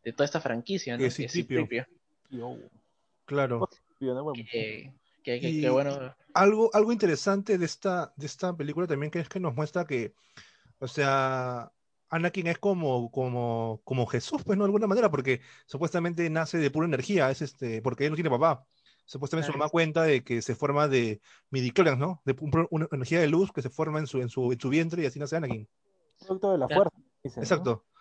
de 0.06 0.12
toda 0.12 0.24
esta 0.24 0.40
franquicia, 0.40 0.96
¿no? 0.96 1.04
Es 1.04 1.16
Citripio. 1.16 1.66
Claro. 3.24 3.68
Que, 3.98 4.92
que, 5.24 5.40
que, 5.40 5.60
que, 5.60 5.68
bueno. 5.68 6.14
Algo, 6.32 6.70
algo 6.72 6.92
interesante 6.92 7.58
de 7.58 7.64
esta, 7.64 8.12
de 8.14 8.26
esta 8.26 8.56
película 8.56 8.86
también 8.86 9.10
que 9.10 9.18
es 9.18 9.28
que 9.28 9.40
nos 9.40 9.56
muestra 9.56 9.84
que, 9.84 10.14
o 10.78 10.86
sea, 10.86 11.72
Anakin 12.08 12.46
es 12.46 12.58
como, 12.58 13.10
como, 13.10 13.80
como 13.82 14.06
Jesús, 14.06 14.42
pues 14.44 14.56
no 14.56 14.62
de 14.62 14.68
alguna 14.68 14.86
manera, 14.86 15.10
porque 15.10 15.40
supuestamente 15.66 16.30
nace 16.30 16.58
de 16.58 16.70
pura 16.70 16.86
energía, 16.86 17.28
es 17.32 17.42
este, 17.42 17.82
porque 17.82 18.04
él 18.04 18.10
no 18.10 18.16
tiene 18.16 18.30
papá 18.30 18.64
supuestamente 19.06 19.46
claro. 19.46 19.54
su 19.54 19.58
mamá 19.58 19.70
cuenta 19.70 20.02
de 20.04 20.22
que 20.22 20.40
se 20.40 20.54
forma 20.54 20.86
de 20.86 21.20
midichlorians, 21.50 21.98
¿no? 21.98 22.22
De 22.24 22.36
un, 22.40 22.68
una 22.70 22.88
energía 22.92 23.20
de 23.20 23.28
luz 23.28 23.50
que 23.52 23.62
se 23.62 23.70
forma 23.70 23.98
en 23.98 24.06
su, 24.06 24.20
en 24.20 24.28
su, 24.28 24.52
en 24.52 24.60
su 24.60 24.68
vientre 24.68 25.02
y 25.02 25.06
así 25.06 25.18
nace 25.18 25.36
Anakin. 25.36 25.68
Producto 26.20 26.52
de 26.52 26.58
la 26.58 26.66
claro. 26.68 26.90
fuerza. 27.22 27.40
Exacto. 27.40 27.84
¿no? 27.84 27.95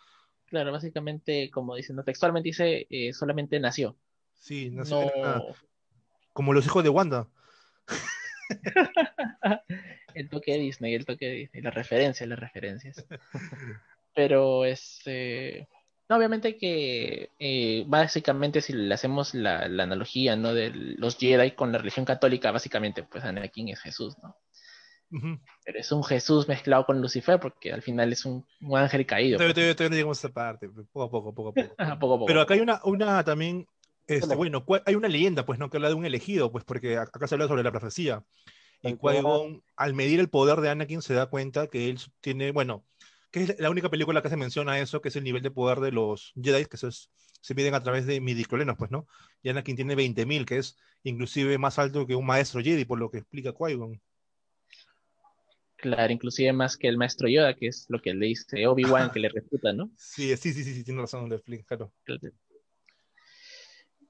Claro, 0.45 0.71
básicamente, 0.71 1.49
como 1.51 1.75
diciendo 1.75 2.03
textualmente 2.03 2.49
dice, 2.49 2.87
eh, 2.89 3.13
solamente 3.13 3.59
nació. 3.59 3.97
Sí, 4.33 4.69
nació. 4.69 5.11
No... 5.15 5.45
Como 6.33 6.53
los 6.53 6.65
hijos 6.65 6.83
de 6.83 6.89
Wanda. 6.89 7.27
el 10.13 10.29
toque 10.29 10.53
de 10.53 10.59
Disney, 10.59 10.93
el 10.93 11.05
toque 11.05 11.25
de 11.27 11.33
Disney, 11.33 11.61
las 11.63 11.73
referencias, 11.73 12.27
las 12.29 12.39
referencias. 12.39 13.05
Pero 14.13 14.65
este 14.65 15.67
no, 16.07 16.17
obviamente 16.17 16.57
que 16.57 17.31
eh, 17.39 17.83
básicamente 17.87 18.61
si 18.61 18.73
le 18.73 18.93
hacemos 18.93 19.33
la, 19.33 19.67
la, 19.67 19.83
analogía 19.83 20.35
¿no? 20.35 20.53
de 20.53 20.69
los 20.69 21.17
Jedi 21.17 21.51
con 21.51 21.71
la 21.71 21.79
religión 21.79 22.05
católica, 22.05 22.51
básicamente 22.51 23.01
pues 23.03 23.23
Anakin 23.23 23.69
es 23.69 23.81
Jesús, 23.81 24.15
¿no? 24.21 24.37
Uh 25.11 25.17
-huh. 25.17 25.41
Pero 25.63 25.79
es 25.79 25.91
un 25.91 26.03
Jesús 26.03 26.47
mezclado 26.47 26.85
con 26.85 27.01
Lucifer 27.01 27.39
porque 27.39 27.71
al 27.71 27.81
final 27.81 28.11
es 28.11 28.25
un, 28.25 28.45
un 28.61 28.77
ángel 28.77 29.05
caído. 29.05 29.37
Todavía, 29.37 29.53
todavía, 29.53 29.75
todavía 29.75 29.89
no 29.89 29.95
llegamos 29.95 30.17
a 30.17 30.27
esta 30.27 30.33
parte, 30.33 30.69
poco 30.69 31.03
a 31.03 31.09
poco, 31.09 31.33
poco 31.33 31.49
a 31.49 31.53
poco. 31.53 31.75
Ajá, 31.77 31.99
poco, 31.99 32.13
a 32.15 32.17
poco. 32.17 32.25
Pero 32.25 32.41
acá 32.41 32.53
hay 32.53 32.59
una, 32.61 32.81
una 32.83 33.23
también, 33.23 33.67
este, 34.07 34.35
bueno, 34.35 34.65
hay 34.85 34.95
una 34.95 35.07
leyenda 35.07 35.45
pues, 35.45 35.59
¿no? 35.59 35.69
Que 35.69 35.77
habla 35.77 35.89
de 35.89 35.95
un 35.95 36.05
elegido, 36.05 36.51
pues 36.51 36.63
porque 36.63 36.97
acá 36.97 37.27
se 37.27 37.35
habla 37.35 37.47
sobre 37.47 37.63
la 37.63 37.71
profecía. 37.71 38.23
Y 38.81 38.93
Qui-Gon, 38.93 39.63
al 39.77 39.93
medir 39.93 40.19
el 40.19 40.29
poder 40.29 40.61
de 40.61 40.69
Anakin, 40.69 41.01
se 41.01 41.13
da 41.13 41.27
cuenta 41.27 41.67
que 41.67 41.89
él 41.89 41.99
tiene, 42.21 42.51
bueno, 42.51 42.85
que 43.31 43.43
es 43.43 43.59
la 43.59 43.69
única 43.69 43.89
película 43.89 44.21
que 44.21 44.29
se 44.29 44.37
menciona 44.37 44.79
eso, 44.79 45.01
que 45.01 45.09
es 45.09 45.15
el 45.15 45.23
nivel 45.23 45.41
de 45.41 45.51
poder 45.51 45.79
de 45.79 45.91
los 45.91 46.33
Jedi, 46.41 46.65
que 46.65 46.75
eso 46.75 46.87
es, 46.87 47.11
se 47.41 47.55
miden 47.55 47.73
a 47.73 47.81
través 47.81 48.05
de 48.05 48.21
midiclorenos, 48.21 48.77
pues, 48.77 48.91
¿no? 48.91 49.07
Y 49.41 49.49
Anakin 49.49 49.75
tiene 49.75 49.95
20.000, 49.95 50.45
que 50.45 50.57
es 50.57 50.77
inclusive 51.03 51.57
más 51.57 51.79
alto 51.79 52.05
que 52.05 52.15
un 52.15 52.25
maestro 52.25 52.61
Jedi, 52.61 52.85
por 52.85 52.99
lo 52.99 53.09
que 53.09 53.19
explica 53.19 53.53
Qui-Gon. 53.53 53.99
Claro, 55.85 56.11
inclusive 56.11 56.51
más 56.51 56.77
que 56.77 56.87
el 56.87 56.97
maestro 56.97 57.27
Yoda, 57.27 57.53
que 57.53 57.67
es 57.67 57.85
lo 57.89 58.01
que 58.01 58.11
le 58.15 58.25
dice 58.25 58.65
Obi-Wan, 58.65 59.11
que 59.11 59.19
le 59.19 59.29
refuta, 59.35 59.71
¿no? 59.71 59.91
Sí, 59.95 60.35
sí, 60.35 60.51
sí, 60.51 60.63
sí, 60.63 60.73
sí, 60.73 60.83
tiene 60.83 61.01
razón 61.01 61.29
de 61.29 61.37
Flynn, 61.37 61.61
claro. 61.61 61.93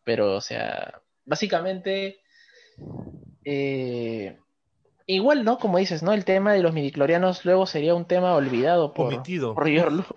Pero, 0.06 0.36
o 0.38 0.40
sea, 0.40 1.02
básicamente, 1.26 2.22
eh, 3.44 4.40
igual, 5.06 5.44
¿no? 5.44 5.58
Como 5.58 5.80
dices, 5.80 6.02
¿no? 6.02 6.14
El 6.14 6.24
tema 6.24 6.54
de 6.54 6.62
los 6.64 6.74
midiclorianos 6.74 7.44
luego 7.44 7.66
sería 7.66 7.94
un 7.94 8.06
tema 8.06 8.36
olvidado 8.36 8.94
por, 8.94 9.14
Omitido. 9.14 9.54
por 9.54 9.68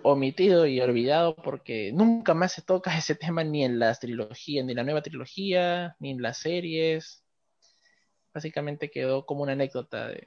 omitido 0.03 0.65
y 0.65 0.79
olvidado 0.79 1.35
porque 1.35 1.91
nunca 1.91 2.33
más 2.33 2.53
se 2.53 2.61
toca 2.61 2.91
ese 2.97 3.15
tema 3.15 3.43
ni 3.43 3.65
en 3.65 3.79
las 3.79 3.99
trilogías, 3.99 4.63
ni 4.63 4.71
en 4.71 4.77
la 4.77 4.83
nueva 4.85 5.01
trilogía, 5.01 5.97
ni 5.99 6.11
en 6.11 6.21
las 6.21 6.37
series. 6.37 7.25
Básicamente 8.33 8.89
quedó 8.89 9.25
como 9.25 9.43
una 9.43 9.51
anécdota 9.51 10.07
de, 10.07 10.23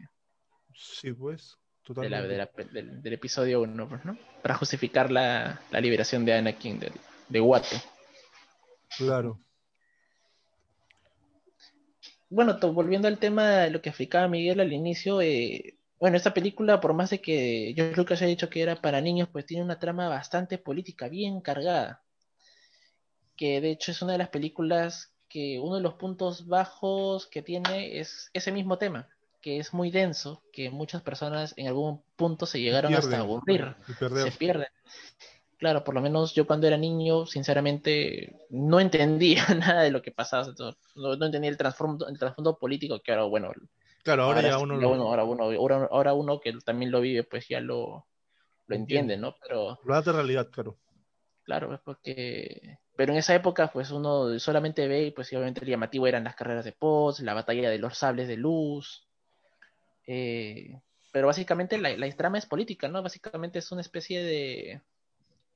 Sí, 0.75 1.13
pues, 1.13 1.57
de 1.87 2.09
la- 2.09 2.23
totalmente. 2.23 2.29
de 2.29 2.39
la 2.39 2.51
del, 2.73 3.03
del 3.03 3.13
episodio 3.13 3.63
1, 3.63 3.89
pues, 3.89 4.05
¿no? 4.05 4.17
Para 4.43 4.55
justificar 4.57 5.11
la, 5.11 5.61
la 5.71 5.81
liberación 5.81 6.25
de 6.25 6.35
Anakin 6.35 6.79
del- 6.81 6.93
de 7.29 7.41
Watto. 7.41 7.77
Claro. 8.97 9.41
Bueno, 12.29 12.59
to- 12.59 12.73
volviendo 12.73 13.09
al 13.09 13.19
tema 13.19 13.49
de 13.63 13.71
lo 13.71 13.83
que 13.83 13.91
explicaba 13.91 14.29
Miguel 14.29 14.61
al 14.61 14.73
inicio, 14.73 15.21
eh, 15.21 15.77
bueno, 15.99 16.17
esta 16.17 16.35
película, 16.35 16.81
por 16.81 16.95
más 16.95 17.11
de 17.11 17.21
que 17.21 17.73
George 17.77 17.97
Lucas 17.97 18.21
haya 18.23 18.29
dicho 18.31 18.49
que 18.51 18.63
era 18.63 18.77
para 18.81 19.01
niños, 19.01 19.29
pues 19.31 19.47
tiene 19.47 19.63
una 19.65 19.79
trama 19.79 20.09
bastante 20.09 20.59
política, 20.59 21.09
bien 21.09 21.41
cargada. 21.41 22.03
Que 23.37 23.61
de 23.61 23.71
hecho 23.71 23.93
es 23.93 24.03
una 24.03 24.13
de 24.13 24.19
las 24.19 24.29
películas 24.31 25.15
que 25.29 25.59
uno 25.59 25.77
de 25.77 25.83
los 25.83 25.95
puntos 25.95 26.47
bajos 26.47 27.27
que 27.27 27.43
tiene 27.43 27.99
es 28.01 28.31
ese 28.35 28.53
mismo 28.53 28.79
tema, 28.79 29.09
que 29.43 29.59
es 29.59 29.75
muy 29.75 29.91
denso, 29.91 30.43
que 30.53 30.71
muchas 30.71 31.03
personas 31.03 31.53
en 31.57 31.67
algún 31.69 32.03
punto 32.17 32.47
se 32.47 32.61
llegaron 32.61 32.95
hasta 32.95 33.09
Pierden, 33.09 33.21
aburrir. 33.21 33.77
y 33.89 33.93
perder. 33.95 34.33
se 34.33 34.39
pierden. 34.39 34.69
Claro, 35.59 35.85
por 35.85 35.95
lo 35.95 36.01
menos 36.01 36.35
yo 36.35 36.47
cuando 36.47 36.67
era 36.67 36.77
niño, 36.77 37.27
sinceramente, 37.27 38.37
no 38.51 38.81
entendía 38.81 39.45
nada 39.57 39.83
de 39.83 39.91
lo 39.91 40.03
que 40.03 40.11
pasaba. 40.11 40.47
No, 40.97 41.17
no 41.17 41.27
entendía 41.27 41.51
el 41.51 41.57
trasfondo, 41.57 42.09
el 42.09 42.19
trasfondo 42.19 42.59
político, 42.59 43.01
que 43.01 43.13
ahora, 43.13 43.25
bueno, 43.25 43.53
Claro, 44.03 44.25
ahora, 44.25 44.43
ya 44.43 44.59
sí, 44.59 44.65
uno 44.65 44.75
ya 44.75 44.81
lo, 44.81 44.91
uno- 44.93 45.03
ahora 45.05 45.25
uno, 45.25 45.45
ahora, 45.45 45.89
ahora 45.91 46.15
uno 46.15 46.41
que 46.41 46.53
también 46.65 46.91
lo 46.91 47.01
vive, 47.01 47.23
pues 47.25 47.47
ya 47.49 47.61
lo, 47.61 48.07
lo 48.67 48.77
Entiende. 48.77 49.17
¿no? 49.17 49.35
Pero, 49.41 49.79
lo 49.85 50.03
de 50.03 50.13
realidad, 50.13 50.49
claro. 50.51 50.77
claro, 51.45 51.81
porque... 51.85 52.79
Pero 52.97 53.13
en 53.13 53.19
esa 53.19 53.35
época, 53.35 53.71
pues 53.73 53.91
uno 53.91 54.39
solamente 54.39 54.87
ve, 54.87 55.05
y 55.05 55.11
pues 55.13 55.33
y 55.33 55.37
obviamente 55.37 55.61
el 55.65 55.71
llamativo 55.71 56.07
eran 56.07 56.25
las 56.25 56.35
carreras 56.35 56.65
de 56.65 56.73
pods, 56.73 57.21
la 57.21 57.33
batalla 57.35 57.71
de 57.71 57.79
los 57.79 57.97
sables 57.97 58.29
de 58.29 58.37
luz. 58.37 59.09
Eh, 60.07 60.81
pero 61.13 61.27
básicamente 61.29 61.79
la, 61.79 61.97
la 61.97 62.11
trama 62.17 62.39
es 62.39 62.47
política, 62.47 62.89
¿no? 62.89 63.03
Básicamente 63.03 63.59
es 63.59 63.71
una 63.73 63.81
especie 63.83 64.23
de... 64.23 64.83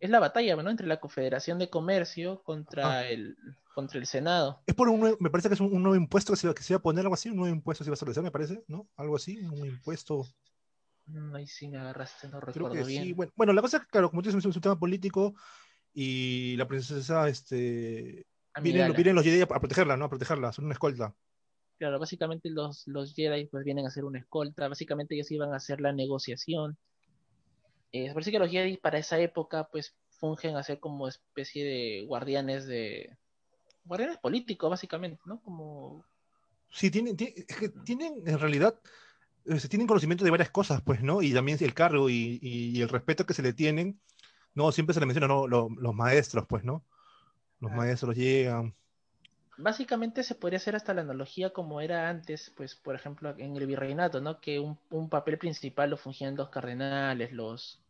Es 0.01 0.11
la 0.11 0.21
batalla, 0.21 0.57
¿no? 0.57 0.71
Entre 0.71 0.87
la 0.87 1.01
Confederación 1.01 1.59
de 1.59 1.71
Comercio 1.71 2.43
contra, 2.45 3.09
el, 3.09 3.37
contra 3.75 3.99
el 3.99 4.07
Senado. 4.07 4.61
Es 4.67 4.75
por 4.75 4.89
un 4.89 5.01
nuevo- 5.01 5.17
me 5.21 5.31
parece 5.31 5.49
que 5.49 5.55
es 5.55 5.61
un, 5.61 5.73
un 5.73 5.83
nuevo 5.83 5.97
impuesto 5.97 6.33
que 6.33 6.39
se, 6.39 6.47
iba- 6.47 6.55
que 6.55 6.63
se 6.63 6.73
iba 6.75 6.79
a 6.79 6.83
poner, 6.83 7.03
algo 7.05 7.15
así, 7.15 7.31
un 7.31 7.37
nuevo 7.37 7.55
impuesto 7.55 7.85
se 7.85 7.89
iba 7.89 7.95
a 7.95 7.97
establecer, 7.97 8.23
me 8.23 8.31
parece, 8.31 8.63
¿no? 8.69 8.89
Algo 8.97 9.17
así, 9.17 9.39
un 9.39 9.67
impuesto. 9.67 10.27
Mm, 11.07 11.35
Ahí 11.35 11.47
sí 11.47 11.69
me 11.69 11.79
agarraste, 11.79 12.29
no 12.29 12.41
Creo 12.41 12.53
recuerdo 12.55 12.77
que 12.77 12.85
bien. 12.85 13.05
sí. 13.05 13.13
Bueno, 13.13 13.33
bueno, 13.37 13.53
la 13.53 13.63
cosa 13.63 13.79
es 13.79 13.83
que, 13.85 13.89
claro, 13.91 14.11
como 14.11 14.23
tú 14.23 14.29
dices, 14.29 14.45
es 14.45 14.57
un 14.57 14.63
tema 14.63 14.79
político 14.79 15.35
y 15.95 16.57
la 16.57 16.69
princesa, 16.69 17.29
este, 17.29 18.27
vienen, 18.63 18.95
vienen 18.95 19.15
los 19.17 19.25
Jedi 19.25 19.43
a, 19.43 19.45
a 19.45 19.61
protegerla, 19.61 19.97
¿no? 19.97 20.07
A 20.07 20.11
protegerla, 20.11 20.53
son 20.53 20.67
una 20.67 20.75
escolta. 20.75 21.15
Claro, 21.79 21.99
básicamente 21.99 22.49
los, 22.51 22.87
los 22.87 23.15
Jedi 23.15 23.47
pues 23.47 23.65
vienen 23.65 23.85
a 23.85 23.89
hacer 23.89 24.05
una 24.05 24.19
escolta, 24.19 24.69
básicamente 24.69 25.15
ellos 25.15 25.31
iban 25.31 25.53
a 25.53 25.57
hacer 25.57 25.81
la 25.81 25.93
negociación. 25.93 26.77
Eh, 27.93 28.11
parece 28.13 28.31
que 28.31 28.39
los 28.39 28.51
Jedi 28.51 28.77
para 28.79 28.99
esa 28.99 29.19
época 29.19 29.69
pues 29.71 29.95
fungen 30.09 30.57
a 30.57 30.63
ser 30.63 30.81
como 30.81 31.07
especie 31.09 31.65
de 31.65 32.05
guardianes 32.07 32.67
de... 32.67 33.17
Guardianes 33.85 34.19
políticos, 34.19 34.71
básicamente, 34.71 35.21
¿no? 35.27 35.41
Como... 35.43 36.05
Sí, 36.71 36.91
tienen, 36.91 37.17
tienen, 37.17 37.45
es 37.47 37.57
que 37.57 37.69
tienen 37.69 38.23
en 38.27 38.39
realidad, 38.39 38.81
eh, 39.45 39.61
se 39.61 39.69
tienen 39.69 39.87
conocimiento 39.87 40.25
de 40.25 40.31
varias 40.31 40.51
cosas, 40.51 40.81
pues, 40.83 41.03
¿no? 41.03 41.23
Y 41.23 41.33
también 41.33 41.59
el 41.61 41.75
cargo 41.75 42.11
y, 42.11 42.39
y- 42.43 42.77
y 42.79 42.83
el 42.83 42.89
respeto 42.89 43.25
que 43.25 43.35
se 43.35 43.43
le 43.43 43.53
tienen, 43.53 44.01
no, 44.55 44.73
siempre 44.73 44.95
se 44.95 45.01
le 45.01 45.07
menciona, 45.07 45.29
¿no? 45.29 45.47
Lo- 45.47 45.69
los 45.69 45.95
maestros, 45.95 46.47
pues, 46.49 46.65
¿no? 46.65 46.83
Los 47.61 47.71
Ah. 47.73 47.77
maestros 47.77 48.17
llegan. 48.17 48.75
Básicamente 49.59 50.23
se 50.23 50.35
podría 50.35 50.59
hacer 50.59 50.77
hasta 50.77 50.93
la 50.93 51.01
analogía 51.01 51.51
como 51.51 51.81
era 51.81 52.09
antes, 52.09 52.53
pues 52.57 52.75
por 52.75 52.95
ejemplo 52.95 53.35
en 53.39 53.57
el 53.57 53.67
virreinato, 53.67 54.21
¿no? 54.21 54.41
Que 54.41 54.61
un, 54.61 54.79
un 54.91 55.09
papel 55.09 55.39
principal 55.39 55.91
lo 55.91 55.97
fungían 55.97 56.37
los 56.37 56.51
cardenales, 56.51 57.33
los... 57.33 57.81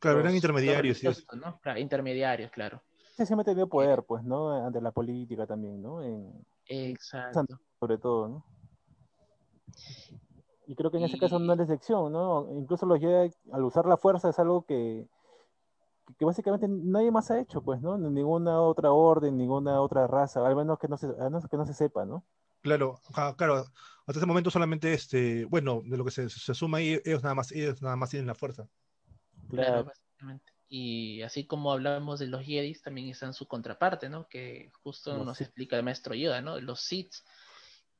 Claro, 0.00 0.18
los- 0.18 0.24
eran 0.24 0.34
intermediarios 0.36 1.02
¿no? 1.34 1.58
Claro, 1.60 1.78
intermediarios, 1.80 2.50
claro. 2.50 2.80
Sí, 3.16 3.26
siempre 3.26 3.42
ha 3.42 3.44
tenido 3.44 3.68
poder, 3.68 4.04
pues, 4.04 4.22
¿no? 4.24 4.64
Ante 4.64 4.80
la 4.80 4.92
política 4.92 5.46
también, 5.46 5.82
¿no? 5.82 6.02
En- 6.02 6.32
Exacto. 6.66 7.58
sobre 7.80 7.98
todo, 7.98 8.28
¿no? 8.28 8.44
Y 10.66 10.74
creo 10.74 10.90
que 10.90 10.98
en 10.98 11.04
ese 11.04 11.18
caso 11.18 11.38
no 11.38 11.52
es 11.52 11.58
la 11.58 11.64
excepción, 11.64 12.12
¿no? 12.12 12.46
Incluso 12.56 12.84
los 12.86 13.00
Jedi, 13.00 13.32
al 13.52 13.64
usar 13.64 13.86
la 13.86 13.96
fuerza, 13.96 14.28
es 14.28 14.38
algo 14.38 14.64
que, 14.66 15.06
que 16.16 16.24
básicamente 16.24 16.66
nadie 16.68 17.10
más 17.10 17.30
ha 17.30 17.40
hecho, 17.40 17.62
pues, 17.62 17.80
¿no? 17.80 17.98
Ninguna 17.98 18.60
otra 18.60 18.92
orden, 18.92 19.36
ninguna 19.36 19.80
otra 19.80 20.06
raza, 20.06 20.46
al 20.46 20.56
menos 20.56 20.78
que 20.78 20.88
no 20.88 20.96
se, 20.96 21.06
al 21.06 21.30
menos 21.30 21.48
que 21.48 21.56
no 21.56 21.66
se 21.66 21.74
sepa, 21.74 22.04
¿no? 22.04 22.24
Claro, 22.60 23.00
claro. 23.36 23.64
Hasta 24.06 24.18
ese 24.18 24.26
momento 24.26 24.50
solamente, 24.50 24.92
este, 24.92 25.44
bueno, 25.44 25.82
de 25.84 25.96
lo 25.96 26.04
que 26.04 26.10
se, 26.10 26.28
se 26.28 26.54
suma 26.54 26.78
ahí, 26.78 27.00
ellos 27.04 27.22
nada 27.22 27.34
más, 27.34 27.52
ellos 27.52 27.82
nada 27.82 27.96
más 27.96 28.10
tienen 28.10 28.26
la 28.26 28.34
fuerza. 28.34 28.68
Claro, 29.48 29.84
básicamente. 29.84 30.52
Y 30.68 31.22
así 31.22 31.46
como 31.46 31.72
hablamos 31.72 32.18
de 32.18 32.26
los 32.26 32.44
Jedi, 32.44 32.74
también 32.74 33.08
están 33.08 33.32
su 33.32 33.46
contraparte, 33.46 34.08
¿no? 34.08 34.28
Que 34.28 34.70
justo 34.82 35.16
Los 35.16 35.24
nos 35.24 35.38
Sith. 35.38 35.46
explica 35.46 35.76
el 35.76 35.82
maestro 35.82 36.14
Yoda, 36.14 36.42
¿no? 36.42 36.60
Los 36.60 36.80
Sith, 36.80 37.14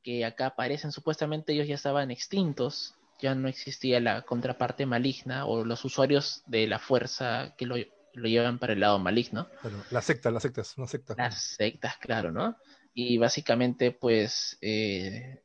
que 0.02 0.24
acá 0.24 0.46
aparecen, 0.46 0.92
supuestamente 0.92 1.52
ellos 1.52 1.66
ya 1.66 1.74
estaban 1.76 2.10
extintos, 2.10 2.94
ya 3.20 3.34
no 3.34 3.48
existía 3.48 4.00
la 4.00 4.22
contraparte 4.22 4.86
maligna 4.86 5.46
o 5.46 5.64
los 5.64 5.84
usuarios 5.84 6.42
de 6.46 6.66
la 6.66 6.78
fuerza 6.78 7.54
que 7.56 7.66
lo, 7.66 7.76
lo 8.18 8.28
llevan 8.28 8.58
para 8.58 8.72
el 8.72 8.80
lado 8.80 8.98
maligno. 8.98 9.48
Claro, 9.60 9.82
la 9.90 10.02
secta, 10.02 10.30
la 10.30 10.40
secta, 10.40 10.60
es 10.60 10.76
una 10.76 10.86
secta. 10.86 11.14
Las 11.16 11.42
sectas, 11.42 11.96
claro, 11.98 12.30
¿no? 12.30 12.56
Y 12.94 13.18
básicamente, 13.18 13.92
pues, 13.92 14.58
eh, 14.60 15.42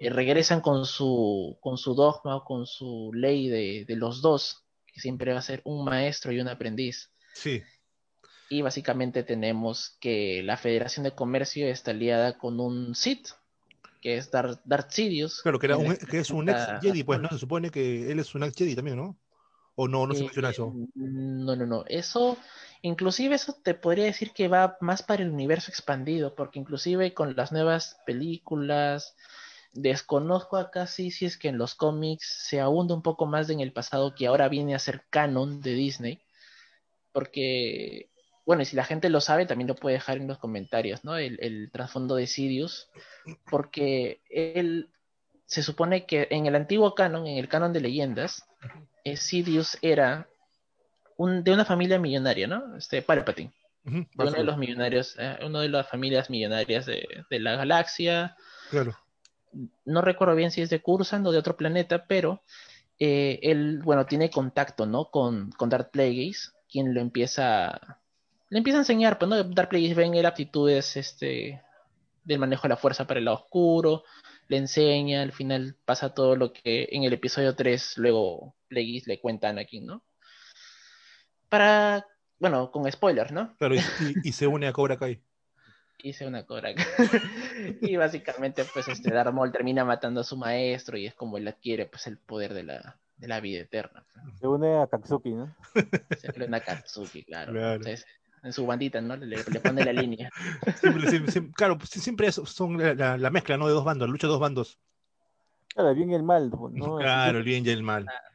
regresan 0.00 0.60
con 0.60 0.86
su, 0.86 1.58
con 1.60 1.78
su 1.78 1.94
dogma 1.94 2.36
o 2.36 2.44
con 2.44 2.66
su 2.66 3.10
ley 3.14 3.48
de, 3.48 3.84
de 3.86 3.96
los 3.96 4.22
dos, 4.22 4.64
que 4.86 5.00
siempre 5.00 5.32
va 5.32 5.38
a 5.38 5.42
ser 5.42 5.62
un 5.64 5.84
maestro 5.84 6.32
y 6.32 6.40
un 6.40 6.48
aprendiz. 6.48 7.10
Sí, 7.34 7.62
Y 8.50 8.62
básicamente 8.62 9.22
tenemos 9.22 9.96
que 10.00 10.42
la 10.44 10.56
Federación 10.56 11.04
de 11.04 11.14
Comercio 11.14 11.66
está 11.66 11.92
aliada 11.92 12.38
con 12.38 12.60
un 12.60 12.94
Sith, 12.94 13.28
que 14.02 14.16
es 14.16 14.30
Darth, 14.30 14.60
Darth 14.64 14.90
Sidious. 14.90 15.40
claro, 15.42 15.58
que, 15.58 15.66
era 15.66 15.76
un, 15.76 15.96
que 15.96 16.18
es 16.18 16.30
un 16.30 16.48
ex 16.48 16.60
Jedi, 16.82 17.04
pues. 17.04 17.20
¿no? 17.20 17.28
Se 17.30 17.38
supone 17.38 17.70
que 17.70 18.10
él 18.10 18.18
es 18.18 18.34
un 18.34 18.42
ex 18.42 18.54
Jedi 18.54 18.74
también, 18.74 18.96
¿no? 18.96 19.16
O 19.74 19.88
no, 19.88 20.06
no 20.06 20.14
se 20.14 20.24
Eh, 20.24 20.30
eso. 20.50 20.74
No, 20.94 21.56
no, 21.56 21.66
no. 21.66 21.84
Eso, 21.88 22.36
inclusive 22.82 23.34
eso 23.34 23.56
te 23.62 23.74
podría 23.74 24.04
decir 24.04 24.32
que 24.32 24.48
va 24.48 24.76
más 24.80 25.02
para 25.02 25.22
el 25.22 25.30
universo 25.30 25.70
expandido, 25.70 26.34
porque 26.34 26.58
inclusive 26.58 27.14
con 27.14 27.34
las 27.36 27.52
nuevas 27.52 27.98
películas, 28.04 29.16
desconozco 29.72 30.58
acá 30.58 30.86
sí 30.86 31.10
si 31.10 31.24
es 31.24 31.38
que 31.38 31.48
en 31.48 31.58
los 31.58 31.74
cómics 31.74 32.26
se 32.48 32.60
ahonda 32.60 32.94
un 32.94 33.02
poco 33.02 33.26
más 33.26 33.48
en 33.48 33.60
el 33.60 33.72
pasado 33.72 34.14
que 34.14 34.26
ahora 34.26 34.48
viene 34.48 34.74
a 34.74 34.78
ser 34.78 35.04
canon 35.08 35.62
de 35.62 35.72
Disney, 35.72 36.20
porque, 37.12 38.10
bueno, 38.44 38.62
y 38.62 38.66
si 38.66 38.76
la 38.76 38.84
gente 38.84 39.08
lo 39.08 39.20
sabe, 39.20 39.46
también 39.46 39.68
lo 39.68 39.74
puede 39.74 39.94
dejar 39.94 40.18
en 40.18 40.28
los 40.28 40.38
comentarios, 40.38 41.04
¿no? 41.04 41.16
El, 41.16 41.38
el 41.40 41.70
trasfondo 41.70 42.16
de 42.16 42.26
Sidious, 42.26 42.90
porque 43.50 44.20
él 44.28 44.90
se 45.46 45.62
supone 45.62 46.06
que 46.06 46.28
en 46.30 46.46
el 46.46 46.54
antiguo 46.56 46.94
canon, 46.94 47.26
en 47.26 47.38
el 47.38 47.48
canon 47.48 47.72
de 47.72 47.80
leyendas, 47.80 48.44
eh, 49.04 49.16
Sidious 49.16 49.78
era 49.82 50.28
un, 51.16 51.44
de 51.44 51.52
una 51.52 51.64
familia 51.64 51.98
millonaria, 51.98 52.46
¿no? 52.46 52.76
Este 52.76 53.02
Palpatine, 53.02 53.52
de 53.84 54.06
uno 54.16 54.30
de 54.30 54.44
los 54.44 54.58
millonarios, 54.58 55.16
eh, 55.18 55.38
una 55.44 55.60
de 55.60 55.68
las 55.68 55.88
familias 55.88 56.30
millonarias 56.30 56.86
de, 56.86 57.06
de 57.30 57.40
la 57.40 57.56
galaxia. 57.56 58.36
Claro, 58.70 58.96
No 59.84 60.00
recuerdo 60.02 60.34
bien 60.34 60.50
si 60.50 60.62
es 60.62 60.70
de 60.70 60.82
Coruscant 60.82 61.26
o 61.26 61.32
de 61.32 61.38
otro 61.38 61.56
planeta, 61.56 62.06
pero 62.06 62.42
eh, 62.98 63.40
él, 63.42 63.80
bueno, 63.82 64.06
tiene 64.06 64.30
contacto, 64.30 64.86
¿no? 64.86 65.10
Con, 65.10 65.50
con 65.52 65.68
Darth 65.68 65.90
Plagueis, 65.90 66.54
quien 66.70 66.94
lo 66.94 67.00
empieza, 67.00 67.98
le 68.48 68.58
empieza 68.58 68.78
a 68.78 68.82
enseñar, 68.82 69.18
pues, 69.18 69.28
¿no? 69.28 69.42
Darth 69.42 69.70
Plagueis 69.70 69.96
ve 69.96 70.04
en 70.04 70.14
él 70.14 70.26
aptitudes, 70.26 70.96
este, 70.96 71.62
del 72.24 72.38
manejo 72.38 72.62
de 72.62 72.70
la 72.70 72.76
fuerza 72.76 73.06
para 73.06 73.18
el 73.18 73.24
lado 73.24 73.38
oscuro, 73.38 74.04
le 74.48 74.56
enseña, 74.58 75.22
al 75.22 75.32
final 75.32 75.76
pasa 75.84 76.14
todo 76.14 76.36
lo 76.36 76.52
que 76.52 76.88
en 76.92 77.04
el 77.04 77.12
episodio 77.12 77.54
3 77.54 77.98
luego 77.98 78.54
Plagueis 78.72 79.06
le 79.06 79.20
cuenta 79.20 79.48
a 79.48 79.50
Anakin, 79.50 79.84
¿no? 79.84 80.02
Para, 81.50 82.06
bueno, 82.38 82.70
con 82.70 82.90
spoilers, 82.90 83.30
¿no? 83.32 83.54
claro, 83.58 83.74
y, 83.74 83.78
y- 84.24 84.28
y 84.28 84.32
se 84.32 84.46
une 84.46 84.66
a 84.66 84.72
Cobra 84.72 84.96
Kai. 84.96 85.22
hice 86.02 86.26
una 86.26 86.44
Cobra 86.46 86.74
Kai. 86.74 86.84
y 87.82 87.96
básicamente, 87.96 88.64
pues, 88.72 88.88
este 88.88 89.12
Darth 89.12 89.32
Maul 89.34 89.52
termina 89.52 89.84
matando 89.84 90.22
a 90.22 90.24
su 90.24 90.36
maestro 90.38 90.96
y 90.96 91.06
es 91.06 91.14
como 91.14 91.36
él 91.36 91.46
adquiere, 91.46 91.84
pues, 91.86 92.06
el 92.06 92.16
poder 92.18 92.54
de 92.54 92.62
la, 92.64 92.98
de 93.18 93.28
la 93.28 93.40
vida 93.40 93.60
eterna. 93.60 94.04
Se 94.40 94.46
une 94.46 94.78
a 94.78 94.86
Katsuki, 94.86 95.30
¿no? 95.34 95.54
Se 96.18 96.32
une 96.34 96.56
a 96.56 96.60
Katsuki, 96.60 97.24
claro. 97.24 97.52
Claro. 97.52 97.74
Entonces, 97.74 98.06
en 98.42 98.52
su 98.54 98.66
bandita, 98.66 99.00
¿no? 99.02 99.14
Le, 99.16 99.36
le 99.36 99.60
pone 99.60 99.84
la 99.84 99.92
línea. 99.92 100.30
Siempre, 100.80 101.10
siempre- 101.10 101.32
siempre- 101.32 101.52
claro, 101.54 101.76
pues, 101.76 101.90
siempre 101.90 102.32
son 102.32 102.78
la, 102.78 102.94
la- 102.94 103.18
la 103.18 103.30
mezcla, 103.30 103.58
¿no? 103.58 103.66
De 103.68 103.74
dos 103.74 103.84
bandos, 103.84 104.08
la 104.08 104.12
lucha 104.12 104.26
de 104.26 104.32
dos 104.32 104.40
bandos. 104.40 104.78
Claro, 105.74 105.90
el 105.90 105.96
bien 105.96 106.10
y 106.10 106.14
el 106.14 106.22
mal, 106.22 106.50
¿no? 106.72 106.96
Claro, 106.96 107.38
el 107.38 107.44
bien 107.44 107.64
y 107.64 107.70
el 107.70 107.82
mal. 107.82 108.04
Claro, 108.04 108.31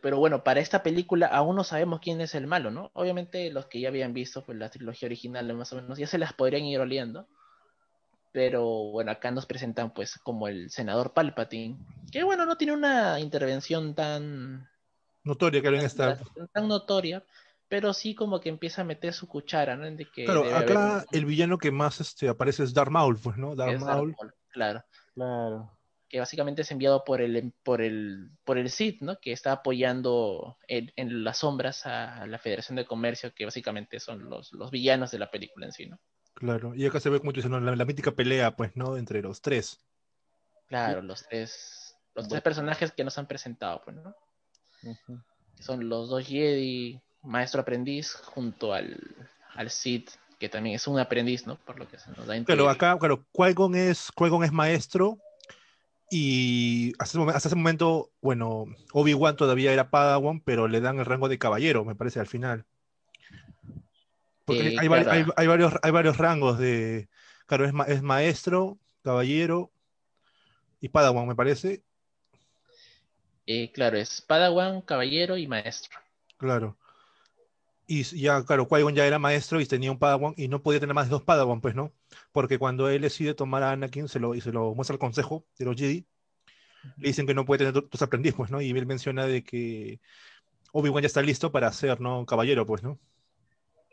pero 0.00 0.18
bueno, 0.18 0.42
para 0.42 0.60
esta 0.60 0.82
película 0.82 1.26
aún 1.26 1.56
no 1.56 1.64
sabemos 1.64 2.00
quién 2.00 2.20
es 2.20 2.34
el 2.34 2.46
malo, 2.46 2.70
¿no? 2.70 2.90
Obviamente 2.94 3.50
los 3.50 3.66
que 3.66 3.80
ya 3.80 3.88
habían 3.88 4.12
visto 4.12 4.44
pues, 4.44 4.58
la 4.58 4.70
trilogía 4.70 5.06
original, 5.06 5.52
más 5.54 5.72
o 5.72 5.76
menos, 5.76 5.98
ya 5.98 6.06
se 6.06 6.18
las 6.18 6.32
podrían 6.32 6.64
ir 6.64 6.80
oliendo. 6.80 7.28
Pero 8.32 8.64
bueno, 8.92 9.10
acá 9.10 9.30
nos 9.30 9.46
presentan 9.46 9.92
pues 9.92 10.18
como 10.18 10.46
el 10.46 10.70
senador 10.70 11.12
Palpatine, 11.12 11.78
que 12.12 12.22
bueno, 12.22 12.46
no 12.46 12.56
tiene 12.56 12.72
una 12.72 13.18
intervención 13.18 13.94
tan, 13.94 14.68
Notoria 15.24 15.60
que 15.60 15.68
en 15.68 15.74
esta. 15.76 16.18
tan 16.52 16.68
notoria, 16.68 17.24
pero 17.68 17.92
sí 17.92 18.14
como 18.14 18.40
que 18.40 18.48
empieza 18.48 18.82
a 18.82 18.84
meter 18.84 19.12
su 19.12 19.28
cuchara, 19.28 19.76
¿no? 19.76 19.84
De 19.90 20.06
que 20.06 20.24
Claro, 20.24 20.44
acá 20.44 20.96
haber 20.96 21.06
el 21.12 21.24
villano 21.26 21.58
que 21.58 21.70
más 21.70 22.00
este, 22.00 22.28
aparece 22.28 22.64
es 22.64 22.72
Darth 22.72 22.90
Maul, 22.90 23.18
pues, 23.18 23.36
¿no? 23.36 23.54
Darth 23.54 23.80
Darth. 23.80 23.84
Maul, 23.84 24.16
claro. 24.50 24.82
Claro. 25.14 25.70
Que 26.10 26.18
básicamente 26.18 26.62
es 26.62 26.70
enviado 26.72 27.04
por 27.04 27.22
el 27.22 27.54
por 27.62 27.80
el 27.80 28.32
por 28.44 28.58
el 28.58 28.68
CID, 28.68 29.00
¿no? 29.00 29.20
Que 29.20 29.30
está 29.30 29.52
apoyando 29.52 30.58
en, 30.66 30.92
en 30.96 31.22
las 31.22 31.38
sombras 31.38 31.86
a 31.86 32.26
la 32.26 32.38
Federación 32.38 32.76
de 32.76 32.84
Comercio, 32.84 33.32
que 33.32 33.44
básicamente 33.44 34.00
son 34.00 34.28
los, 34.28 34.52
los 34.52 34.72
villanos 34.72 35.12
de 35.12 35.20
la 35.20 35.30
película 35.30 35.66
en 35.66 35.72
sí, 35.72 35.86
¿no? 35.86 36.00
Claro, 36.34 36.74
y 36.74 36.84
acá 36.84 36.98
se 36.98 37.10
ve 37.10 37.20
como 37.20 37.32
tú 37.32 37.36
dices, 37.36 37.50
¿no? 37.50 37.60
la, 37.60 37.76
la 37.76 37.84
mítica 37.84 38.10
pelea, 38.10 38.56
pues, 38.56 38.74
¿no? 38.74 38.96
Entre 38.96 39.22
los 39.22 39.40
tres. 39.40 39.78
Claro, 40.66 41.00
los 41.00 41.26
tres 41.28 41.96
los 42.14 42.26
tres 42.28 42.42
personajes 42.42 42.90
que 42.90 43.04
nos 43.04 43.16
han 43.16 43.26
presentado, 43.26 43.80
pues, 43.84 43.96
¿no? 43.96 44.14
Que 45.56 45.62
son 45.62 45.88
los 45.88 46.08
dos 46.08 46.26
Jedi, 46.26 47.00
maestro 47.22 47.60
aprendiz, 47.60 48.14
junto 48.14 48.74
al 48.74 48.98
al 49.54 49.70
Cid, 49.70 50.08
que 50.40 50.48
también 50.48 50.74
es 50.74 50.88
un 50.88 50.98
aprendiz, 50.98 51.46
¿no? 51.46 51.54
Por 51.54 51.78
lo 51.78 51.86
que 51.86 52.00
se 52.00 52.10
nos 52.10 52.26
da 52.26 52.34
a 52.34 52.44
Claro, 52.44 52.68
acá, 52.68 52.98
claro, 52.98 53.24
Qui-Gon 53.32 53.76
es, 53.76 54.10
Qui-Gon 54.10 54.42
es 54.42 54.50
maestro 54.50 55.20
y 56.10 56.92
hasta 56.98 57.16
ese, 57.16 57.18
momen- 57.18 57.34
hasta 57.34 57.48
ese 57.48 57.56
momento, 57.56 58.10
bueno, 58.20 58.66
Obi-Wan 58.92 59.36
todavía 59.36 59.72
era 59.72 59.90
Padawan, 59.90 60.40
pero 60.40 60.66
le 60.68 60.80
dan 60.80 60.98
el 60.98 61.06
rango 61.06 61.28
de 61.28 61.38
caballero, 61.38 61.84
me 61.84 61.94
parece, 61.94 62.18
al 62.20 62.26
final. 62.26 62.66
Porque 64.44 64.68
Eh, 64.68 64.76
hay, 64.78 64.88
vari- 64.88 65.04
claro. 65.04 65.10
hay- 65.12 65.32
hay 65.36 65.46
varios, 65.46 65.74
hay 65.82 65.90
varios 65.92 66.18
rangos 66.18 66.58
de, 66.58 67.08
claro, 67.46 67.64
es, 67.64 67.72
ma- 67.72 67.84
es 67.84 68.02
maestro, 68.02 68.78
caballero 69.02 69.70
y 70.80 70.88
Padawan, 70.88 71.28
me 71.28 71.36
parece, 71.36 71.84
Eh, 73.46 73.70
claro, 73.72 73.96
es 73.96 74.20
Padawan, 74.20 74.80
caballero 74.82 75.36
y 75.36 75.46
maestro. 75.46 75.98
claro. 76.36 76.76
Y 77.92 78.04
ya, 78.04 78.44
claro, 78.44 78.68
Qui-Gon 78.68 78.94
ya 78.94 79.04
era 79.04 79.18
maestro 79.18 79.60
y 79.60 79.66
tenía 79.66 79.90
un 79.90 79.98
Padawan 79.98 80.34
y 80.36 80.46
no 80.46 80.62
podía 80.62 80.78
tener 80.78 80.94
más 80.94 81.06
de 81.08 81.10
dos 81.10 81.24
Padawan, 81.24 81.60
pues, 81.60 81.74
¿no? 81.74 81.92
Porque 82.30 82.56
cuando 82.56 82.88
él 82.88 83.02
decide 83.02 83.34
tomar 83.34 83.64
a 83.64 83.72
Anakin 83.72 84.06
se 84.06 84.20
lo, 84.20 84.36
y 84.36 84.40
se 84.40 84.52
lo 84.52 84.76
muestra 84.76 84.94
al 84.94 85.00
consejo 85.00 85.44
de 85.58 85.64
los 85.64 85.74
Jedi, 85.76 86.06
le 86.98 87.08
dicen 87.08 87.26
que 87.26 87.34
no 87.34 87.44
puede 87.44 87.58
tener 87.58 87.72
do- 87.74 87.88
dos 87.90 88.02
aprendices, 88.02 88.36
pues, 88.36 88.50
¿no? 88.52 88.60
Y 88.60 88.70
él 88.70 88.86
menciona 88.86 89.26
de 89.26 89.42
que 89.42 90.00
Obi-Wan 90.72 91.02
ya 91.02 91.08
está 91.08 91.22
listo 91.22 91.52
para 91.52 91.72
ser, 91.72 92.00
¿no? 92.00 92.26
Caballero, 92.26 92.66
pues, 92.66 92.82
¿no? 92.84 93.00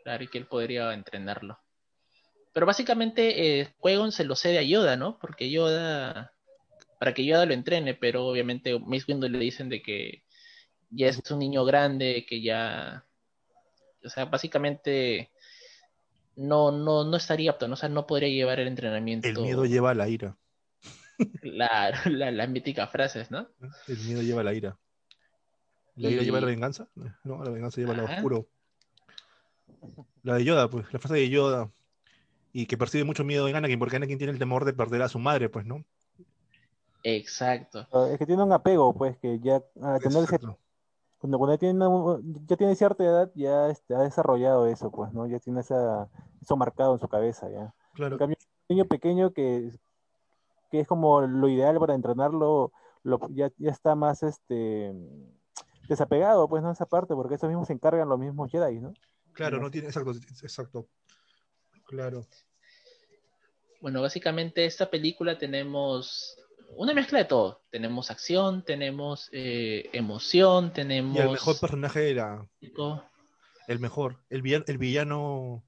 Claro, 0.04 0.24
y 0.24 0.28
que 0.28 0.38
él 0.38 0.46
podría 0.46 0.94
entrenarlo. 0.94 1.58
Pero 2.52 2.66
básicamente 2.66 3.60
eh, 3.60 3.74
Qui-Gon 3.82 4.12
se 4.12 4.24
lo 4.24 4.36
cede 4.36 4.58
a 4.58 4.62
Yoda, 4.62 4.96
¿no? 4.96 5.18
Porque 5.18 5.50
Yoda, 5.50 6.32
para 7.00 7.14
que 7.14 7.24
Yoda 7.26 7.46
lo 7.46 7.54
entrene, 7.54 7.94
pero 7.94 8.26
obviamente 8.26 8.78
Mace 8.78 9.06
Windu 9.08 9.28
le 9.28 9.38
dicen 9.38 9.68
de 9.68 9.82
que 9.82 10.22
ya 10.90 11.08
es 11.08 11.20
un 11.30 11.40
niño 11.40 11.64
grande, 11.64 12.24
que 12.28 12.42
ya, 12.42 13.07
o 14.04 14.08
sea, 14.08 14.26
básicamente 14.26 15.30
no, 16.36 16.70
no, 16.70 17.04
no 17.04 17.16
estaría 17.16 17.50
apto, 17.50 17.66
¿no? 17.68 17.74
O 17.74 17.76
sea, 17.76 17.88
no 17.88 18.06
podría 18.06 18.28
llevar 18.28 18.60
el 18.60 18.68
entrenamiento. 18.68 19.28
El 19.28 19.38
miedo 19.38 19.64
lleva 19.66 19.90
a 19.90 19.94
la 19.94 20.08
ira. 20.08 20.36
La, 21.42 21.92
la, 22.06 22.30
las 22.30 22.48
míticas 22.48 22.90
frases, 22.90 23.30
¿no? 23.30 23.48
El 23.88 23.98
miedo 23.98 24.22
lleva 24.22 24.42
a 24.42 24.44
la 24.44 24.54
ira. 24.54 24.78
¿La 25.96 26.10
ira 26.10 26.22
lleva 26.22 26.38
a 26.38 26.42
la 26.42 26.46
venganza? 26.46 26.88
No, 27.24 27.42
la 27.42 27.50
venganza 27.50 27.80
lleva 27.80 27.90
al 27.90 27.96
lado 27.96 28.08
Ajá. 28.08 28.16
oscuro. 28.18 28.46
La 30.22 30.34
de 30.34 30.44
Yoda, 30.44 30.70
pues, 30.70 30.92
la 30.92 30.98
frase 30.98 31.14
de 31.14 31.28
Yoda. 31.28 31.70
Y 32.52 32.66
que 32.66 32.78
percibe 32.78 33.04
mucho 33.04 33.24
miedo 33.24 33.48
en 33.48 33.56
Anakin, 33.56 33.78
porque 33.78 33.96
Anakin 33.96 34.18
tiene 34.18 34.32
el 34.32 34.38
temor 34.38 34.64
de 34.64 34.72
perder 34.72 35.02
a 35.02 35.08
su 35.08 35.18
madre, 35.18 35.48
pues, 35.48 35.66
¿no? 35.66 35.84
Exacto. 37.02 37.86
Ah, 37.92 38.08
Es 38.12 38.18
que 38.18 38.26
tiene 38.26 38.42
un 38.42 38.52
apego, 38.52 38.94
pues, 38.94 39.16
que 39.18 39.38
ya 39.40 39.56
a 39.82 39.98
tener 39.98 40.24
ese-. 40.24 40.38
Cuando, 41.18 41.38
cuando 41.38 41.54
ya 41.54 41.58
tiene, 41.58 41.86
una- 41.86 42.20
ya 42.46 42.56
tiene 42.56 42.74
cierta 42.76 43.04
edad, 43.04 43.30
ya 43.34 43.68
este, 43.68 43.94
ha 43.94 44.00
desarrollado 44.00 44.66
eso, 44.66 44.90
pues, 44.90 45.12
¿no? 45.12 45.26
Ya 45.26 45.38
tiene 45.40 45.60
esa, 45.60 46.08
eso 46.40 46.56
marcado 46.56 46.92
en 46.94 46.98
su 47.00 47.08
cabeza, 47.08 47.48
ya. 47.50 47.74
Claro. 47.94 48.14
En 48.14 48.18
cambio, 48.18 48.36
un 48.68 48.76
niño 48.76 48.84
pequeño 48.86 49.32
que, 49.32 49.70
que 50.70 50.80
es 50.80 50.86
como 50.86 51.20
lo 51.22 51.48
ideal 51.48 51.78
para 51.78 51.94
entrenarlo, 51.94 52.72
lo, 53.02 53.18
ya, 53.30 53.50
ya 53.58 53.70
está 53.70 53.94
más 53.94 54.22
este 54.22 54.94
desapegado, 55.88 56.48
pues, 56.48 56.62
¿no? 56.62 56.70
Esa 56.70 56.86
parte, 56.86 57.14
porque 57.14 57.34
eso 57.36 57.48
mismo 57.48 57.64
se 57.64 57.72
encargan 57.72 58.08
los 58.08 58.18
mismos 58.18 58.50
Jedi, 58.50 58.80
¿no? 58.80 58.92
Claro, 59.32 59.56
No 59.56 59.64
no 59.64 59.70
tiene, 59.70 59.88
exacto, 59.88 60.12
exacto. 60.42 60.86
Claro. 61.86 62.26
Bueno, 63.80 64.02
básicamente 64.02 64.64
esta 64.66 64.90
película 64.90 65.38
tenemos 65.38 66.36
una 66.76 66.94
mezcla 66.94 67.18
de 67.18 67.24
todo. 67.24 67.62
Tenemos 67.70 68.10
acción, 68.10 68.64
tenemos 68.64 69.28
eh, 69.32 69.88
emoción, 69.92 70.72
tenemos... 70.72 71.16
Y 71.16 71.20
el 71.20 71.30
mejor 71.30 71.58
personaje 71.58 72.10
era 72.10 72.46
el 73.66 73.80
mejor, 73.80 74.18
el 74.30 74.42
villano, 74.42 74.64
el 74.66 74.78
villano 74.78 75.64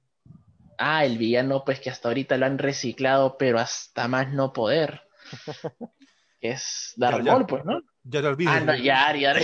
Ah, 0.83 1.05
el 1.05 1.19
villano, 1.19 1.63
pues 1.63 1.79
que 1.79 1.91
hasta 1.91 2.07
ahorita 2.07 2.37
lo 2.37 2.47
han 2.47 2.57
reciclado, 2.57 3.37
pero 3.37 3.59
hasta 3.59 4.07
más 4.07 4.33
no 4.33 4.51
poder. 4.51 5.01
Es 6.41 6.93
Darth. 6.97 7.23
Maul, 7.23 7.45
pues, 7.45 7.63
¿no? 7.63 7.83
Jar 8.11 8.23
Jar 8.23 8.35
Binks. 8.35 8.51
Ah, 8.51 8.59
no, 8.61 8.73
Jar 8.73 9.15
Jar. 9.19 9.41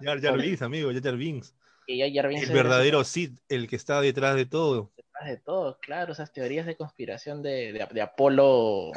Jar 0.00 0.22
Jar 0.22 0.38
Binks, 0.38 0.62
amigo, 0.62 0.90
Jar 0.90 1.02
Jar 1.02 1.16
Binks. 1.18 1.54
Que 1.86 1.98
Jar 1.98 2.10
Jar 2.14 2.28
Binks 2.28 2.48
El 2.48 2.54
verdadero 2.54 3.04
Sith, 3.04 3.38
el 3.50 3.68
que 3.68 3.76
está 3.76 4.00
detrás 4.00 4.36
de 4.36 4.46
todo, 4.46 4.90
detrás 4.96 5.28
de 5.28 5.36
todo, 5.36 5.78
claro, 5.82 6.14
esas 6.14 6.32
teorías 6.32 6.64
de 6.64 6.78
conspiración 6.78 7.42
de, 7.42 7.74
de, 7.74 7.86
de 7.92 8.00
Apolo. 8.00 8.92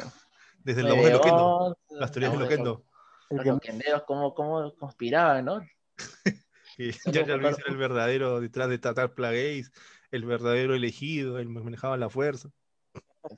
Desde 0.66 0.82
la 0.82 0.94
voz 0.94 1.04
de 1.04 1.12
Loquendo, 1.12 1.76
9-11, 1.90 2.00
las 2.00 2.10
teorías 2.12 2.32
de 2.32 2.36
la 2.38 2.42
voz 2.44 2.50
Loquendo. 2.50 2.84
El 3.30 3.36
Los 3.36 3.44
que, 3.44 3.50
loquenderos, 3.50 4.02
cómo, 4.04 4.34
cómo 4.34 4.74
conspiraban, 4.76 5.44
¿no? 5.44 5.60
Que 6.76 6.84
Binks 6.86 7.06
por- 7.56 7.60
era 7.62 7.68
el 7.68 7.76
verdadero 7.78 8.40
detrás 8.40 8.68
de 8.68 8.78
Tatar 8.78 9.14
Plagueis, 9.14 9.72
el 10.10 10.24
verdadero 10.26 10.74
elegido, 10.74 11.38
el 11.38 11.46
que 11.46 11.60
manejaba 11.60 11.96
la 11.96 12.10
fuerza. 12.10 12.50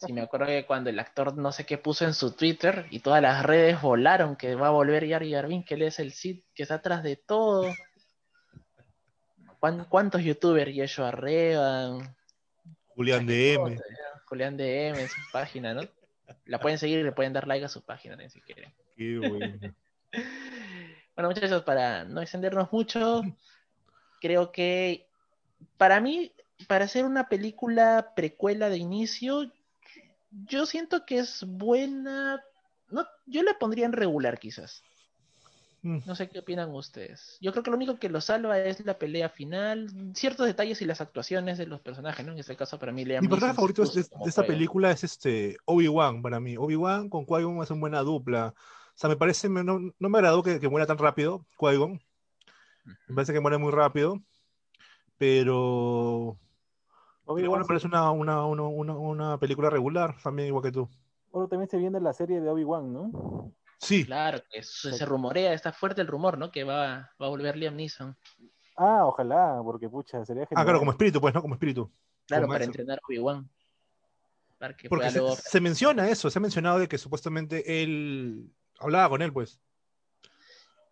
Sí, 0.00 0.12
me 0.12 0.22
acuerdo 0.22 0.46
que 0.46 0.66
cuando 0.66 0.90
el 0.90 0.98
actor 0.98 1.36
no 1.36 1.52
sé 1.52 1.64
qué 1.64 1.78
puso 1.78 2.04
en 2.04 2.14
su 2.14 2.32
Twitter 2.34 2.86
y 2.90 2.98
todas 3.00 3.22
las 3.22 3.44
redes 3.44 3.80
volaron 3.80 4.36
que 4.36 4.54
va 4.54 4.66
a 4.66 4.70
volver 4.70 5.08
Jar 5.08 5.46
Binks, 5.46 5.66
que 5.68 5.74
él 5.74 5.82
es 5.82 5.98
el 5.98 6.12
Cid 6.12 6.42
que 6.54 6.64
está 6.64 6.74
atrás 6.76 7.02
de 7.02 7.16
todo. 7.16 7.70
¿Cuán- 9.60 9.84
¿Cuántos 9.88 10.22
youtubers? 10.22 10.74
Yeshua 10.74 11.10
Revan, 11.10 12.16
Julián 12.96 13.26
DM. 13.26 13.78
Julián 14.26 14.56
DM 14.56 15.00
en 15.00 15.08
su 15.08 15.20
página, 15.32 15.74
¿no? 15.74 15.82
La 16.44 16.60
pueden 16.60 16.78
seguir 16.78 16.98
y 16.98 17.02
le 17.02 17.12
pueden 17.12 17.32
dar 17.32 17.46
like 17.46 17.64
a 17.64 17.68
su 17.68 17.84
página 17.84 18.12
también, 18.12 18.30
si 18.30 18.40
quieren. 18.40 18.72
Qué 18.96 19.18
bueno. 19.18 19.58
Bueno, 21.14 21.30
muchachos, 21.30 21.64
para 21.64 22.04
no 22.04 22.22
extendernos 22.22 22.72
mucho, 22.72 23.22
creo 24.20 24.52
que 24.52 25.08
para 25.76 26.00
mí, 26.00 26.32
para 26.68 26.84
hacer 26.84 27.04
una 27.04 27.28
película 27.28 28.12
precuela 28.14 28.68
de 28.68 28.78
inicio, 28.78 29.52
yo 30.30 30.64
siento 30.64 31.04
que 31.06 31.18
es 31.18 31.44
buena. 31.44 32.40
No, 32.90 33.04
yo 33.26 33.42
le 33.42 33.54
pondría 33.54 33.86
en 33.86 33.94
regular, 33.94 34.38
quizás. 34.38 34.84
Mm. 35.82 35.98
No 36.06 36.14
sé 36.14 36.28
qué 36.28 36.40
opinan 36.40 36.74
ustedes. 36.74 37.38
Yo 37.40 37.52
creo 37.52 37.62
que 37.62 37.70
lo 37.70 37.76
único 37.76 37.98
que 37.98 38.08
lo 38.08 38.20
salva 38.20 38.58
es 38.58 38.84
la 38.84 38.98
pelea 38.98 39.28
final, 39.28 39.88
ciertos 40.14 40.46
detalles 40.46 40.80
y 40.82 40.84
las 40.84 41.00
actuaciones 41.00 41.58
de 41.58 41.66
los 41.66 41.80
personajes, 41.80 42.24
¿no? 42.26 42.32
En 42.32 42.38
este 42.38 42.56
caso, 42.56 42.78
para 42.78 42.92
mí, 42.92 43.04
Liam 43.04 43.22
Mi 43.24 43.28
personaje 43.28 43.56
favorito 43.56 43.82
de, 43.82 43.88
puso 43.88 44.08
como 44.10 44.24
de 44.24 44.30
esta 44.30 44.42
película 44.46 44.90
es 44.90 45.04
este 45.04 45.56
Obi-Wan 45.66 46.22
para 46.22 46.40
mí. 46.40 46.56
Obi-Wan 46.56 47.08
con 47.08 47.26
Qui-Gon 47.26 47.62
es 47.62 47.70
una 47.70 47.80
buena 47.80 48.00
dupla. 48.02 48.54
O 48.56 49.00
sea, 49.00 49.08
me 49.08 49.16
parece, 49.16 49.48
me- 49.48 49.64
no, 49.64 49.78
no 49.98 50.08
me 50.08 50.18
agradó 50.18 50.42
que, 50.42 50.58
que 50.60 50.68
muera 50.68 50.86
tan 50.86 50.98
rápido 50.98 51.46
Qui-Gon. 51.58 52.00
Me 53.08 53.14
parece 53.14 53.32
que 53.32 53.40
muere 53.40 53.58
muy 53.58 53.72
rápido. 53.72 54.20
Pero, 55.18 56.38
Obi-Wan 57.26 57.50
bueno, 57.50 57.64
me 57.64 57.68
parece 57.68 57.86
una, 57.86 58.10
una, 58.10 58.44
una, 58.46 58.62
una, 58.62 58.96
una 58.96 59.38
película 59.38 59.70
regular, 59.70 60.16
también 60.22 60.48
igual 60.48 60.62
que 60.64 60.72
tú. 60.72 60.88
Ahora 61.32 61.48
también 61.48 61.68
se 61.68 61.78
viene 61.78 62.00
la 62.00 62.12
serie 62.12 62.40
de 62.40 62.48
Obi-Wan, 62.48 62.92
¿no? 62.92 63.52
Sí, 63.80 64.04
Claro, 64.04 64.42
que 64.50 64.62
se, 64.62 64.92
se 64.92 65.06
rumorea, 65.06 65.52
está 65.52 65.72
fuerte 65.72 66.00
el 66.00 66.08
rumor, 66.08 66.36
¿no? 66.36 66.50
Que 66.50 66.64
va, 66.64 67.10
va 67.20 67.26
a 67.26 67.28
volver 67.28 67.56
Liam 67.56 67.76
Neeson. 67.76 68.16
Ah, 68.76 69.06
ojalá, 69.06 69.60
porque 69.64 69.88
pucha, 69.88 70.24
sería 70.24 70.42
ah, 70.44 70.46
genial. 70.48 70.64
claro, 70.64 70.78
como 70.80 70.90
espíritu, 70.90 71.20
pues, 71.20 71.34
¿no? 71.34 71.42
Como 71.42 71.54
espíritu. 71.54 71.90
Claro, 72.26 72.42
Como 72.42 72.54
para 72.54 72.64
eso. 72.64 72.70
entrenar 72.70 72.98
a 72.98 73.00
Obi-Wan. 73.08 73.48
Porque 74.88 75.10
se, 75.10 75.18
luego... 75.18 75.36
se 75.36 75.60
menciona 75.60 76.08
eso, 76.08 76.28
se 76.30 76.38
ha 76.38 76.42
mencionado 76.42 76.80
de 76.80 76.88
que 76.88 76.98
supuestamente 76.98 77.82
él 77.82 78.50
hablaba 78.80 79.08
con 79.08 79.22
él, 79.22 79.32
pues. 79.32 79.60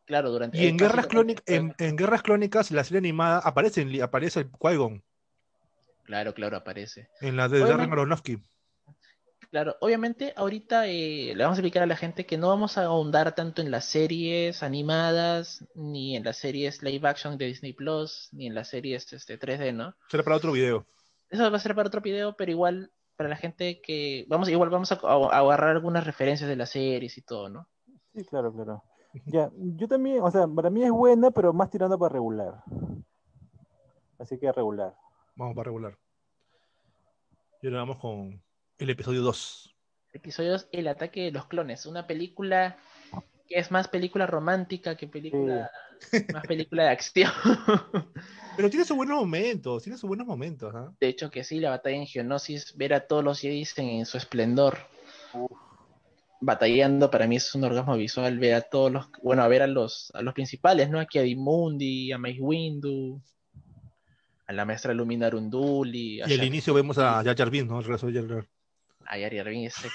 Claro, 0.04 0.30
durante... 0.30 0.56
Y 0.56 0.66
en 0.68 0.76
Guerras, 0.76 1.08
en, 1.46 1.74
en 1.78 1.96
Guerras 1.96 2.22
Clónicas, 2.22 2.70
la 2.70 2.84
serie 2.84 2.98
animada, 2.98 3.38
aparece, 3.40 3.80
en- 3.80 4.00
aparece 4.02 4.40
el 4.40 4.52
Qui-Gon 4.52 5.02
Claro, 6.04 6.32
claro, 6.34 6.56
aparece. 6.56 7.08
en 7.20 7.36
la 7.36 7.48
de 7.48 7.58
Darren 7.58 7.90
Aronofsky. 7.90 8.38
Claro, 9.56 9.74
obviamente 9.80 10.34
ahorita 10.36 10.86
eh, 10.86 11.32
le 11.34 11.42
vamos 11.42 11.56
a 11.56 11.62
explicar 11.62 11.82
a 11.82 11.86
la 11.86 11.96
gente 11.96 12.26
que 12.26 12.36
no 12.36 12.48
vamos 12.48 12.76
a 12.76 12.84
ahondar 12.84 13.34
tanto 13.34 13.62
en 13.62 13.70
las 13.70 13.86
series 13.86 14.62
animadas, 14.62 15.66
ni 15.74 16.14
en 16.14 16.24
las 16.24 16.36
series 16.36 16.82
live 16.82 17.08
action 17.08 17.38
de 17.38 17.46
Disney 17.46 17.72
Plus, 17.72 18.28
ni 18.32 18.48
en 18.48 18.54
las 18.54 18.68
series 18.68 19.10
este, 19.14 19.40
3D, 19.40 19.72
¿no? 19.72 19.94
Será 20.10 20.22
para 20.24 20.36
otro 20.36 20.52
video. 20.52 20.84
Eso 21.30 21.50
va 21.50 21.56
a 21.56 21.58
ser 21.58 21.74
para 21.74 21.88
otro 21.88 22.02
video, 22.02 22.36
pero 22.36 22.50
igual 22.50 22.92
para 23.16 23.30
la 23.30 23.36
gente 23.36 23.80
que 23.80 24.26
vamos, 24.28 24.50
igual 24.50 24.68
vamos 24.68 24.92
a, 24.92 24.96
a 25.02 25.38
agarrar 25.38 25.70
algunas 25.70 26.04
referencias 26.04 26.50
de 26.50 26.56
las 26.56 26.68
series 26.68 27.16
y 27.16 27.22
todo, 27.22 27.48
¿no? 27.48 27.66
Sí, 28.14 28.26
claro, 28.26 28.52
claro. 28.52 28.84
Ya, 29.24 29.50
yo 29.56 29.88
también, 29.88 30.20
o 30.20 30.30
sea, 30.30 30.46
para 30.46 30.68
mí 30.68 30.84
es 30.84 30.90
buena, 30.90 31.30
pero 31.30 31.54
más 31.54 31.70
tirando 31.70 31.98
para 31.98 32.12
regular. 32.12 32.62
Así 34.18 34.38
que 34.38 34.52
regular. 34.52 34.94
Vamos 35.34 35.56
para 35.56 35.64
regular. 35.64 35.96
Y 37.62 37.68
ahora 37.68 37.78
vamos 37.78 37.96
con 37.96 38.45
el 38.78 38.90
episodio 38.90 39.22
2. 39.22 39.74
Episodio 40.12 40.52
2, 40.52 40.68
El 40.72 40.88
ataque 40.88 41.22
de 41.22 41.32
los 41.32 41.46
clones, 41.46 41.86
una 41.86 42.06
película 42.06 42.78
que 43.48 43.58
es 43.58 43.70
más 43.70 43.88
película 43.88 44.26
romántica 44.26 44.96
que 44.96 45.06
película, 45.06 45.70
más 46.32 46.46
película 46.46 46.84
de 46.84 46.90
acción. 46.90 47.30
Pero 48.56 48.70
tiene 48.70 48.84
sus 48.84 48.96
buenos 48.96 49.18
momentos, 49.18 49.82
tiene 49.82 49.98
sus 49.98 50.08
buenos 50.08 50.26
momentos. 50.26 50.74
¿ah? 50.74 50.92
De 50.98 51.08
hecho 51.08 51.30
que 51.30 51.44
sí, 51.44 51.60
la 51.60 51.70
batalla 51.70 51.96
en 51.96 52.06
Geonosis, 52.06 52.76
ver 52.76 52.94
a 52.94 53.06
todos 53.06 53.22
los 53.22 53.38
Jedi 53.38 53.64
en, 53.76 54.06
su 54.06 54.16
esplendor, 54.16 54.78
batallando, 56.40 57.10
para 57.10 57.26
mí 57.26 57.36
es 57.36 57.54
un 57.54 57.64
orgasmo 57.64 57.96
visual, 57.96 58.38
ver 58.38 58.54
a 58.54 58.62
todos 58.62 58.90
los, 58.90 59.06
bueno, 59.22 59.42
a 59.42 59.48
ver 59.48 59.62
a 59.62 59.66
los, 59.66 60.10
a 60.14 60.22
los 60.22 60.34
principales, 60.34 60.90
¿no? 60.90 60.98
Aquí 60.98 61.18
a 61.18 61.22
Dimundi, 61.22 62.12
a 62.12 62.18
Mace 62.18 62.40
Windu, 62.40 63.20
a 64.46 64.52
la 64.52 64.64
maestra 64.64 64.94
Lumina 64.94 65.28
Unduli, 65.28 66.20
a 66.20 66.28
Y 66.28 66.34
al 66.34 66.44
inicio 66.44 66.74
vemos 66.74 66.98
a 66.98 67.22
Jar 67.22 67.36
Jar 67.36 67.50
Binks, 67.50 67.68
¿no? 67.68 67.78
El 67.78 67.84
regreso 67.84 68.06
de 68.06 68.26
Jar 68.26 68.46
Jar. 69.06 69.16
a 69.16 69.18
Yari 69.18 69.38
Arvin, 69.38 69.66
ese- 69.66 69.88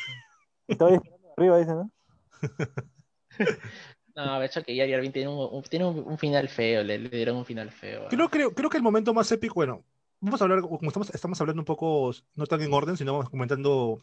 Estaba 0.68 0.92
disparando 0.92 1.34
arriba, 1.38 1.58
dice, 1.60 1.72
¿no? 1.72 1.92
No, 4.16 4.40
de 4.40 4.46
hecho 4.46 4.62
que 4.64 4.76
Yari 4.76 4.94
Arvin 4.94 5.12
tiene, 5.12 5.30
un, 5.30 5.38
un- 5.52 5.64
tiene 5.64 5.86
un, 5.86 6.00
un 6.00 6.18
final 6.18 6.50
feo, 6.50 6.84
le, 6.84 6.98
le 7.00 7.10
dieron 7.10 7.38
un 7.38 7.46
final 7.46 7.72
feo. 7.72 8.08
Creo, 8.10 8.30
creo, 8.30 8.54
creo 8.54 8.70
que 8.70 8.78
el 8.78 8.84
momento 8.84 9.14
más 9.14 9.32
épico, 9.32 9.56
bueno, 9.56 9.86
vamos 10.20 10.42
a 10.42 10.44
hablar, 10.44 10.62
como 10.62 10.80
estamos, 10.88 11.10
estamos 11.12 11.40
hablando 11.40 11.62
un 11.62 11.66
poco, 11.66 12.12
no 12.36 12.46
tan 12.46 12.62
en 12.62 12.74
orden, 12.74 12.98
sino 12.98 13.14
vamos 13.14 13.30
comentando, 13.30 14.02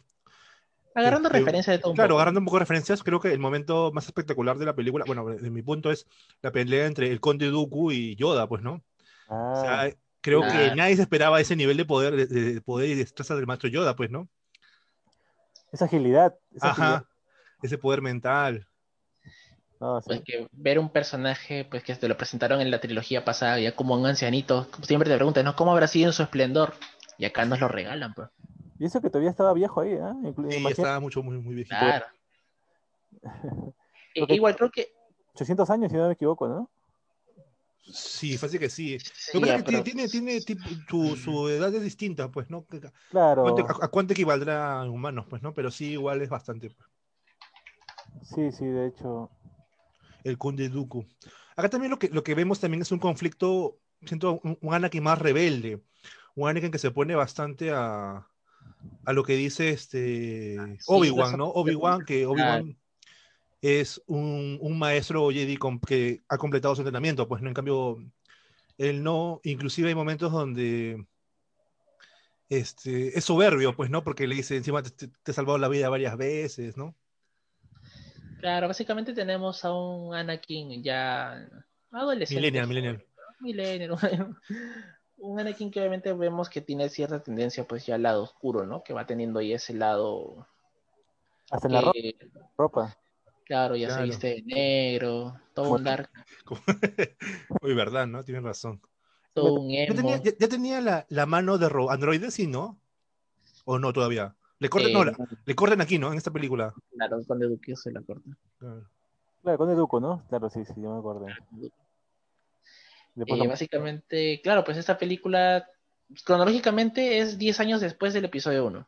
Agarrando 0.95 1.29
este, 1.29 1.39
referencias 1.39 1.77
de 1.77 1.79
todo 1.81 1.91
un 1.91 1.95
claro, 1.95 2.09
poco. 2.09 2.19
agarrando 2.19 2.39
un 2.39 2.45
poco 2.45 2.57
de 2.57 2.61
referencias, 2.61 3.03
creo 3.03 3.19
que 3.19 3.31
el 3.31 3.39
momento 3.39 3.91
más 3.93 4.05
espectacular 4.07 4.57
de 4.57 4.65
la 4.65 4.75
película, 4.75 5.05
bueno, 5.05 5.25
de 5.27 5.49
mi 5.51 5.61
punto 5.61 5.91
es 5.91 6.07
la 6.41 6.51
pelea 6.51 6.87
entre 6.87 7.11
el 7.11 7.19
Conde 7.19 7.47
Dooku 7.47 7.91
y 7.91 8.15
Yoda, 8.15 8.47
pues, 8.49 8.63
¿no? 8.63 8.73
O 8.73 8.81
Ah, 9.27 9.53
sea, 9.53 9.95
creo 10.21 10.47
que 10.47 10.71
nadie 10.71 10.95
se 10.95 11.03
esperaba 11.03 11.39
ese 11.41 11.55
nivel 11.55 11.77
de 11.77 11.85
poder, 11.85 12.15
de, 12.15 12.25
de 12.27 12.61
poder 12.61 12.89
y 12.89 12.95
destreza 12.95 13.35
del 13.35 13.47
maestro 13.47 13.69
Yoda, 13.69 13.95
pues, 13.95 14.09
¿no? 14.11 14.29
Esa 15.71 15.85
agilidad. 15.85 16.35
Esa 16.53 16.69
Ajá, 16.71 17.05
ese 17.61 17.77
poder 17.77 18.01
mental. 18.01 18.55
agilidad. 18.55 18.69
No, 19.79 20.01
sí. 20.01 20.07
Pues 20.07 20.21
que 20.25 20.47
ver 20.51 20.77
un 20.77 20.89
personaje 20.89 21.65
pues 21.69 21.83
que 21.83 21.95
te 21.95 22.07
lo 22.09 22.17
presentaron 22.17 22.59
en 22.59 22.69
la 22.69 22.81
trilogía 22.81 23.23
pasada 23.23 23.59
ya 23.59 23.75
como 23.75 23.95
un 23.95 24.05
ancianito, 24.05 24.67
siempre 24.81 25.09
te 25.09 25.15
preguntan, 25.15 25.45
¿no? 25.45 25.55
¿Cómo 25.55 25.71
habrá 25.71 25.87
sido 25.87 26.07
en 26.07 26.13
su 26.13 26.21
esplendor? 26.23 26.73
Y 27.17 27.25
acá 27.25 27.45
nos 27.45 27.59
lo 27.61 27.67
regalan, 27.69 28.13
pues. 28.13 28.29
Y 28.77 28.85
eso 28.85 29.01
que 29.01 29.09
todavía 29.09 29.29
estaba 29.29 29.53
viejo 29.53 29.81
ahí, 29.81 29.93
¿ah? 29.93 30.13
Inclu- 30.23 30.51
Sí, 30.51 30.67
estaba 30.67 30.99
mucho, 30.99 31.23
muy, 31.23 31.37
muy 31.37 31.55
viejito. 31.55 31.77
Claro. 31.79 32.05
E- 34.15 34.33
igual 34.35 34.55
creo 34.55 34.71
que 34.71 34.91
800 35.33 35.69
años, 35.69 35.91
si 35.91 35.97
no 35.97 36.07
me 36.07 36.13
equivoco, 36.13 36.47
¿no? 36.47 36.69
Sí, 37.81 38.37
fácil 38.37 38.59
que 38.59 38.69
sí. 38.69 38.97
Lo 39.33 39.39
que 39.41 39.47
pasa 39.47 39.53
ya, 39.53 39.55
es 39.57 39.63
que 39.63 39.71
pero- 39.71 39.83
tiene, 39.83 40.07
tiene, 40.07 40.41
tipo- 40.41 40.67
su, 40.89 41.15
su 41.15 41.49
edad 41.49 41.73
es 41.73 41.81
distinta, 41.81 42.29
pues, 42.29 42.49
¿no? 42.49 42.65
Claro. 43.09 43.41
¿Cuánto- 43.43 43.65
a, 43.67 43.85
a 43.85 43.87
cuánto 43.87 44.13
equivaldrá 44.13 44.83
en 44.83 44.89
humanos, 44.91 45.25
pues, 45.29 45.41
no? 45.41 45.53
Pero 45.53 45.71
sí, 45.71 45.91
igual 45.91 46.21
es 46.21 46.29
bastante. 46.29 46.69
pues, 46.69 46.89
Sí, 48.23 48.51
sí, 48.51 48.65
de 48.65 48.87
hecho. 48.87 49.31
El 50.23 50.37
Conde 50.37 50.69
Dooku. 50.69 51.05
Acá 51.55 51.69
también 51.69 51.89
lo 51.91 51.99
que, 51.99 52.09
lo 52.09 52.23
que 52.23 52.35
vemos 52.35 52.59
también 52.59 52.81
es 52.81 52.91
un 52.91 52.99
conflicto, 52.99 53.79
siento 54.05 54.39
un, 54.43 54.57
un 54.61 54.73
Anakin 54.73 55.03
más 55.03 55.17
rebelde. 55.19 55.81
Un 56.35 56.49
Anakin 56.49 56.71
que 56.71 56.77
se 56.79 56.91
pone 56.91 57.15
bastante 57.15 57.71
a, 57.71 58.27
a 59.05 59.13
lo 59.13 59.23
que 59.23 59.35
dice 59.35 59.69
este 59.69 60.57
Obi-Wan, 60.87 61.27
eso- 61.29 61.37
¿no? 61.37 61.47
Obi-Wan, 61.47 62.05
que 62.05 62.25
Obi-Wan 62.25 62.77
es 63.61 64.01
un, 64.07 64.57
un 64.61 64.79
maestro 64.79 65.29
Jedi 65.29 65.57
que 65.85 66.21
ha 66.27 66.37
completado 66.37 66.75
su 66.75 66.81
entrenamiento, 66.81 67.27
pues, 67.27 67.41
¿no? 67.41 67.49
En 67.49 67.53
cambio, 67.53 67.97
él 68.77 69.03
no, 69.03 69.41
inclusive 69.43 69.89
hay 69.89 69.95
momentos 69.95 70.31
donde 70.31 71.05
este, 72.49 73.17
es 73.17 73.25
soberbio, 73.25 73.75
pues, 73.75 73.89
¿no? 73.89 74.03
Porque 74.03 74.27
le 74.27 74.35
dice, 74.35 74.55
encima 74.57 74.81
te, 74.81 74.91
te- 74.91 75.11
he 75.25 75.33
salvado 75.33 75.57
la 75.57 75.67
vida 75.67 75.89
varias 75.89 76.17
veces, 76.17 76.77
¿no? 76.77 76.95
Claro, 78.39 78.67
básicamente 78.67 79.13
tenemos 79.13 79.65
a 79.65 79.73
un 79.73 80.15
Anakin 80.15 80.81
ya 80.81 81.47
adolescente. 81.91 82.39
Millennial, 82.39 82.67
millennial. 82.67 83.05
Millennial. 83.41 84.37
Un 85.17 85.37
Anakin 85.37 85.69
que 85.69 85.81
obviamente 85.81 86.13
vemos 86.13 86.49
que 86.49 86.61
tiene 86.61 86.87
cierta 86.87 87.21
tendencia 87.21 87.67
pues 87.67 87.85
ya 87.85 87.95
al 87.95 88.03
lado 88.03 88.23
oscuro, 88.23 88.65
¿no? 88.65 88.81
Que 88.83 88.93
va 88.93 89.05
teniendo 89.05 89.39
ahí 89.39 89.51
ese 89.51 89.73
lado 89.73 90.47
Hasta 91.51 91.67
en 91.67 91.73
la 91.73 91.91
ropa. 92.57 92.97
Claro, 93.49 93.75
ya 93.75 93.87
Claro. 93.87 94.01
se 94.03 94.07
viste 94.07 94.27
de 94.27 94.41
negro, 94.43 95.35
todo 95.55 95.71
un 95.71 95.83
dark, 95.83 96.09
Uy, 97.61 97.73
verdad, 97.73 98.05
¿no? 98.07 98.23
Tienes 98.23 98.43
razón. 98.43 98.79
todo 99.33 99.53
un 99.61 99.69
¿Ya 99.71 99.83
emo. 99.85 99.95
tenía, 99.95 100.21
ya- 100.21 100.37
ya 100.39 100.47
tenía 100.47 100.81
la, 100.81 101.05
la 101.09 101.25
mano 101.25 101.57
de 101.57 101.67
ro- 101.67 101.89
androide, 101.89 102.29
sí, 102.31 102.45
no? 102.47 102.79
¿O 103.65 103.79
no 103.79 103.91
todavía? 103.91 104.35
Le 104.59 104.69
cortan, 104.69 104.91
Eh, 104.91 104.93
no, 104.93 105.03
la- 105.03 105.17
le 105.45 105.55
cortan 105.55 105.81
aquí, 105.81 105.97
¿no? 105.97 106.11
En 106.11 106.17
esta 106.17 106.31
película. 106.31 106.73
Claro, 106.91 107.19
con 107.27 107.39
Duque 107.39 107.75
se 107.75 107.91
la 107.91 108.01
corta. 108.01 108.29
Claro. 108.59 108.87
Claro, 109.41 109.57
con 109.57 109.69
Educo, 109.71 109.99
¿no? 109.99 110.23
Claro, 110.29 110.49
sí, 110.49 110.63
sí, 110.65 110.73
yo 110.77 110.93
me 110.93 110.99
acordé. 110.99 111.33
Eh, 113.15 113.47
básicamente, 113.47 114.39
claro, 114.43 114.63
pues 114.63 114.77
esta 114.77 114.97
película 114.97 115.67
cronológicamente 116.23 117.19
es 117.19 117.37
10 117.37 117.59
años 117.59 117.81
después 117.81 118.13
del 118.13 118.25
episodio 118.25 118.65
1. 118.67 118.87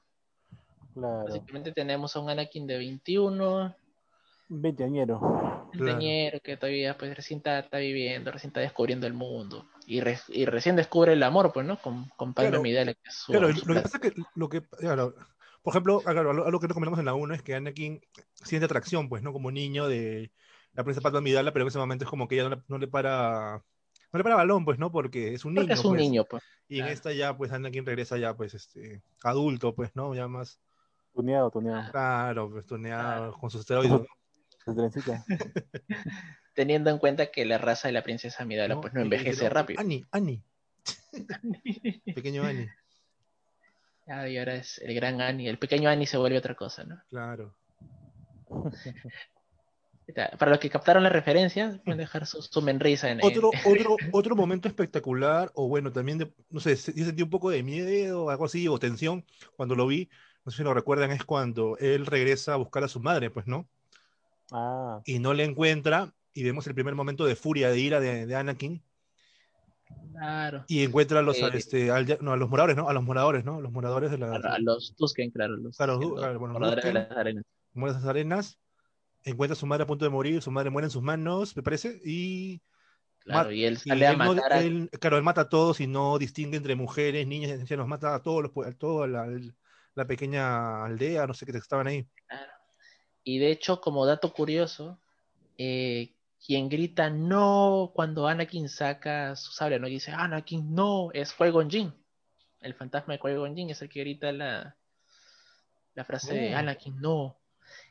claro, 0.94 1.24
Básicamente 1.26 1.72
tenemos 1.72 2.16
a 2.16 2.20
un 2.20 2.30
Anakin 2.30 2.68
de 2.68 2.78
21, 2.78 3.76
veinteañero. 4.60 5.20
un 5.20 5.80
Claro. 5.80 6.00
que 6.00 6.58
todavía 6.60 6.98
pues 6.98 7.16
recién 7.16 7.38
está, 7.38 7.60
está 7.60 7.78
viviendo, 7.78 8.32
recién 8.32 8.50
está 8.50 8.60
descubriendo 8.60 9.08
el 9.08 9.14
mundo. 9.14 9.66
Y, 9.88 10.02
re- 10.02 10.20
y 10.30 10.46
recién 10.46 10.76
descubre 10.76 11.14
el 11.14 11.24
amor, 11.24 11.52
pues, 11.54 11.66
¿no? 11.66 11.78
Con, 11.82 12.06
con 12.18 12.34
Padme 12.34 12.50
Claro. 12.50 12.60
Amidala, 12.62 12.94
que 12.94 13.00
es 13.08 13.16
su- 13.16 13.32
Claro, 13.32 13.54
su 13.54 13.66
lo 13.68 13.76
que 13.76 13.82
pasa 13.82 13.98
es 13.98 14.02
que, 14.12 14.22
lo 14.36 14.50
que, 14.50 14.62
claro, 14.62 15.16
por 15.62 15.74
ejemplo, 15.74 16.02
claro, 16.02 16.30
algo 16.32 16.46
algo 16.46 16.60
que 16.60 16.68
no 16.68 16.74
comentamos 16.74 17.00
en 17.00 17.06
la 17.06 17.14
1 17.14 17.34
es 17.34 17.42
que 17.42 17.56
Anakin 17.56 18.02
siente 18.34 18.66
atracción, 18.66 19.10
pues, 19.10 19.22
¿no? 19.24 19.32
Como 19.34 19.52
niño 19.52 19.88
de 19.88 20.32
la 20.74 20.84
princesa 20.84 21.02
Padme 21.04 21.20
Amidala, 21.20 21.52
pero 21.54 21.64
en 21.64 21.68
ese 21.70 21.78
momento 21.80 22.04
es 22.06 22.10
como 22.10 22.28
que 22.28 22.36
ella 22.36 22.50
no 22.50 22.56
le, 22.56 22.62
no 22.68 22.78
le 22.78 22.88
para, 22.88 23.64
no 24.12 24.18
le 24.18 24.24
para 24.24 24.36
balón, 24.36 24.66
pues, 24.66 24.80
¿no? 24.80 24.92
Porque 24.92 25.34
es 25.34 25.46
un 25.46 25.54
Porque 25.56 25.68
niño, 25.68 25.74
es 25.80 25.86
un 25.86 25.92
pues. 25.92 26.02
niño, 26.02 26.26
pues. 26.30 26.44
Y 26.68 26.76
en 26.76 26.80
claro. 26.82 26.94
esta 26.94 27.12
ya, 27.14 27.36
pues, 27.38 27.52
Anakin 27.52 27.86
regresa 27.86 28.18
ya, 28.18 28.36
pues, 28.36 28.54
este, 28.54 29.02
adulto, 29.24 29.74
pues, 29.76 29.92
¿no? 29.96 30.14
Ya 30.16 30.28
más, 30.28 30.60
Tuneado, 31.14 31.52
tuneado. 31.52 31.92
claro, 31.92 32.50
pues, 32.50 32.66
tuneado, 32.66 33.18
Claro. 33.18 33.38
con 33.40 33.50
sus 33.52 33.62
esteroides, 33.62 34.02
Trencita. 34.66 35.26
Teniendo 36.54 36.90
en 36.90 36.98
cuenta 36.98 37.32
que 37.32 37.46
la 37.46 37.58
raza 37.58 37.88
de 37.88 37.94
la 37.94 38.04
princesa 38.04 38.44
Amidala, 38.44 38.80
pues, 38.80 38.94
no 38.94 39.02
Y 39.02 39.10
le 39.10 39.16
envejece 39.16 39.50
rápido. 39.50 39.80
Ani, 39.80 40.06
Ani, 40.12 40.42
pequeño 42.16 42.44
Ani, 42.44 42.68
Ah, 44.08 44.28
y 44.28 44.38
ahora 44.38 44.56
es 44.56 44.78
el 44.80 44.94
gran 44.94 45.22
Annie. 45.22 45.48
El 45.48 45.58
pequeño 45.58 45.90
Annie 45.90 46.06
se 46.06 46.18
vuelve 46.18 46.38
otra 46.38 46.56
cosa, 46.56 46.84
¿no? 46.84 47.02
claro. 47.10 47.56
Para 50.38 50.52
los 50.52 50.60
que 50.60 50.70
captaron 50.70 51.04
la 51.04 51.10
referencia, 51.10 51.80
pueden 51.86 52.00
dejar 52.00 52.26
su, 52.26 52.42
su 52.42 52.62
menrisa 52.62 53.10
en 53.10 53.20
Otro, 53.24 53.50
otro, 53.66 53.96
otro 54.12 54.36
momento 54.36 54.68
espectacular, 54.68 55.50
o 55.54 55.70
bueno, 55.70 55.90
también, 55.94 56.18
de, 56.18 56.34
no 56.50 56.60
sé, 56.60 56.76
yo 56.76 57.06
sentí 57.06 57.24
un 57.24 57.30
poco 57.30 57.50
de 57.50 57.64
miedo, 57.64 58.30
algo 58.30 58.44
así, 58.44 58.68
o 58.68 58.78
tensión 58.78 59.24
cuando 59.56 59.74
lo 59.74 59.88
vi, 59.88 60.10
no 60.44 60.52
sé 60.52 60.58
si 60.58 60.64
lo 60.64 60.74
recuerdan, 60.74 61.12
es 61.12 61.24
cuando 61.24 61.78
él 61.78 62.06
regresa 62.06 62.54
a 62.54 62.58
buscar 62.58 62.84
a 62.84 62.90
su 62.90 63.00
madre, 63.00 63.30
pues, 63.30 63.48
¿no? 63.48 63.70
Ah, 64.52 65.02
Y 65.06 65.20
no 65.20 65.34
le 65.34 65.46
encuentra, 65.46 66.14
y 66.34 66.44
vemos 66.44 66.68
el 66.68 66.76
primer 66.76 66.94
momento 66.94 67.26
de 67.26 67.36
furia, 67.36 67.70
de 67.70 67.80
ira 67.80 68.00
de, 68.00 68.26
de 68.26 68.36
Anakin, 68.36 68.84
Claro. 70.12 70.66
y 70.68 70.84
encuentra 70.84 71.20
a 71.20 71.22
los, 71.22 71.38
Eh, 71.38 71.50
este, 71.54 71.90
al- 71.92 72.18
no, 72.22 72.34
a 72.34 72.38
los 72.38 72.50
moradores, 72.50 72.76
¿no? 72.76 72.90
A 72.90 72.94
los 72.94 73.04
moradores, 73.04 73.44
¿no? 73.46 73.58
A 73.58 73.62
los 73.62 73.72
moradores 73.72 74.12
de 74.12 74.18
la... 74.18 74.34
A, 74.34 74.36
a 74.56 74.60
los 74.60 74.94
Tusken, 74.96 75.32
claro. 75.32 75.56
Los, 75.58 75.78
Claro, 75.78 75.94
Tusken, 75.94 76.10
du- 76.10 76.16
los 76.16 76.22
claro, 76.24 76.40
bueno, 76.40 76.54
moradores 76.54 76.84
de 76.86 76.94
las 76.94 77.12
arenas. 77.12 77.44
muere 77.74 77.98
esas 77.98 78.08
arenas, 78.08 78.60
encuentra 79.24 79.54
a 79.54 79.58
su 79.58 79.66
madre 79.66 79.84
a 79.84 79.88
punto 79.88 80.06
de 80.06 80.12
morir, 80.12 80.42
su 80.42 80.52
madre 80.52 80.70
muere 80.70 80.88
en 80.88 80.92
sus 80.92 81.02
manos, 81.02 81.56
me 81.56 81.64
parece, 81.64 82.00
y 82.04 82.62
Claro, 83.20 83.52
y 83.52 83.66
él 83.66 83.74
Y 83.86 83.90
sale 83.90 84.08
a 84.08 84.12
él 84.12 84.18
no- 84.18 84.34
matar 84.34 84.54
a... 84.54 84.62
él- 84.62 84.90
claro, 85.00 85.18
él 85.18 85.24
mata 85.24 85.42
a 85.42 85.50
todos 85.50 85.80
y 85.80 85.88
no 85.88 86.18
distingue 86.18 86.58
entre 86.58 86.76
mujeres, 86.76 87.26
niños, 87.28 87.52
ancianos, 87.52 87.88
mata 87.88 88.16
a 88.16 88.22
todos 88.22 88.44
los, 88.44 88.68
a 88.68 88.72
toda 88.74 89.08
la, 89.08 89.28
la 89.94 90.08
pequeña 90.08 90.84
aldea, 90.86 91.28
no 91.28 91.34
sé 91.34 91.46
qué 91.46 91.56
estaban 91.56 91.88
ahí. 91.88 92.08
Claro. 92.28 92.51
Y 93.24 93.40
de 93.40 93.52
hecho, 93.52 93.82
como 93.82 94.06
dato 94.06 94.34
curioso, 94.34 94.98
eh, 95.58 96.14
quien 96.46 96.70
grita 96.70 97.10
no 97.10 97.92
cuando 97.94 98.28
Anakin 98.28 98.68
saca 98.70 99.36
su 99.36 99.52
sable, 99.52 99.80
¿no? 99.80 99.88
Y 99.88 99.92
dice, 99.92 100.12
Anakin, 100.12 100.74
no, 100.74 101.12
es 101.14 101.36
Qui-Gon 101.38 101.70
Jinn. 101.70 101.94
El 102.62 102.74
fantasma 102.74 103.14
de 103.14 103.20
Qui-Gon 103.20 103.56
Jinn 103.56 103.70
es 103.70 103.82
el 103.82 103.90
que 103.90 104.00
grita 104.00 104.32
la, 104.32 104.76
la 105.94 106.04
frase 106.06 106.34
de 106.34 106.54
Oh. 106.56 106.58
Anakin, 106.58 107.00
no. 107.00 107.38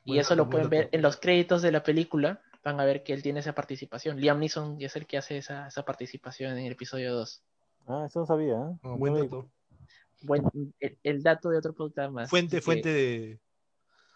Y 0.04 0.18
eso 0.18 0.34
lo 0.34 0.50
pueden 0.50 0.68
ver 0.68 0.88
en 0.92 1.02
los 1.02 1.16
créditos 1.16 1.62
de 1.62 1.72
la 1.72 1.82
película. 1.82 2.40
Van 2.64 2.78
a 2.80 2.84
ver 2.84 3.02
que 3.02 3.12
él 3.12 3.22
tiene 3.22 3.40
esa 3.40 3.54
participación. 3.54 4.20
Liam 4.20 4.38
Neeson 4.40 4.76
es 4.80 4.96
el 4.96 5.06
que 5.06 5.16
hace 5.18 5.38
esa, 5.38 5.68
esa 5.68 5.84
participación 5.84 6.58
en 6.58 6.66
el 6.66 6.72
episodio 6.72 7.14
2. 7.14 7.42
Ah, 7.86 8.04
eso 8.06 8.20
no 8.20 8.26
sabía. 8.26 8.54
¿eh? 8.54 8.76
No 8.82 8.96
buen 8.98 9.14
dato. 9.14 9.48
Buen, 10.22 10.42
el, 10.80 10.98
el 11.02 11.22
dato 11.22 11.48
de 11.48 11.58
otro 11.58 11.72
podcast 11.72 12.12
más. 12.12 12.28
Fuente, 12.28 12.56
que- 12.56 12.62
fuente 12.62 12.88
de. 12.92 13.38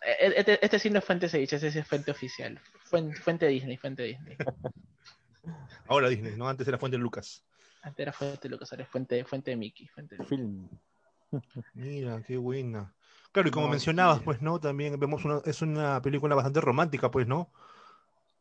Eh, 0.07 0.35
Este, 0.37 0.65
este 0.65 0.79
sí 0.79 0.91
no 0.91 0.99
es 0.99 1.05
fuente 1.05 1.29
ceviche, 1.29 1.57
ese 1.57 1.69
es 1.69 1.87
fuente 1.87 2.11
oficial. 2.11 2.61
Fuente, 2.85 3.17
fuente 3.21 3.47
Disney, 3.47 3.77
fuente 3.77 4.03
Disney. 4.05 4.37
Ahora 5.89 6.09
Disney, 6.09 6.37
¿no? 6.37 6.49
Antes 6.49 6.67
era 6.69 6.79
fuente 6.79 6.99
Lucas. 6.99 7.45
Antes 7.83 8.01
era 8.03 8.13
fuente 8.13 8.49
Lucas, 8.49 8.73
ahora 8.73 8.85
es 8.85 8.89
fuente, 8.89 9.25
fuente 9.25 9.51
de 9.51 9.57
Mickey. 9.57 9.87
Fuente 9.89 10.17
de. 10.17 10.25
Film. 10.25 10.69
Mira, 11.75 12.23
qué 12.27 12.37
buena. 12.39 12.95
Claro, 13.33 13.49
y 13.49 13.51
como 13.51 13.67
No, 13.67 13.73
mencionabas, 13.73 14.19
sí. 14.19 14.25
pues, 14.25 14.41
¿no? 14.41 14.59
También 14.61 14.99
vemos 14.99 15.25
una, 15.25 15.41
es 15.45 15.61
una 15.63 16.01
película 16.01 16.35
bastante 16.35 16.61
romántica, 16.61 17.11
pues, 17.11 17.27
¿no? 17.27 17.51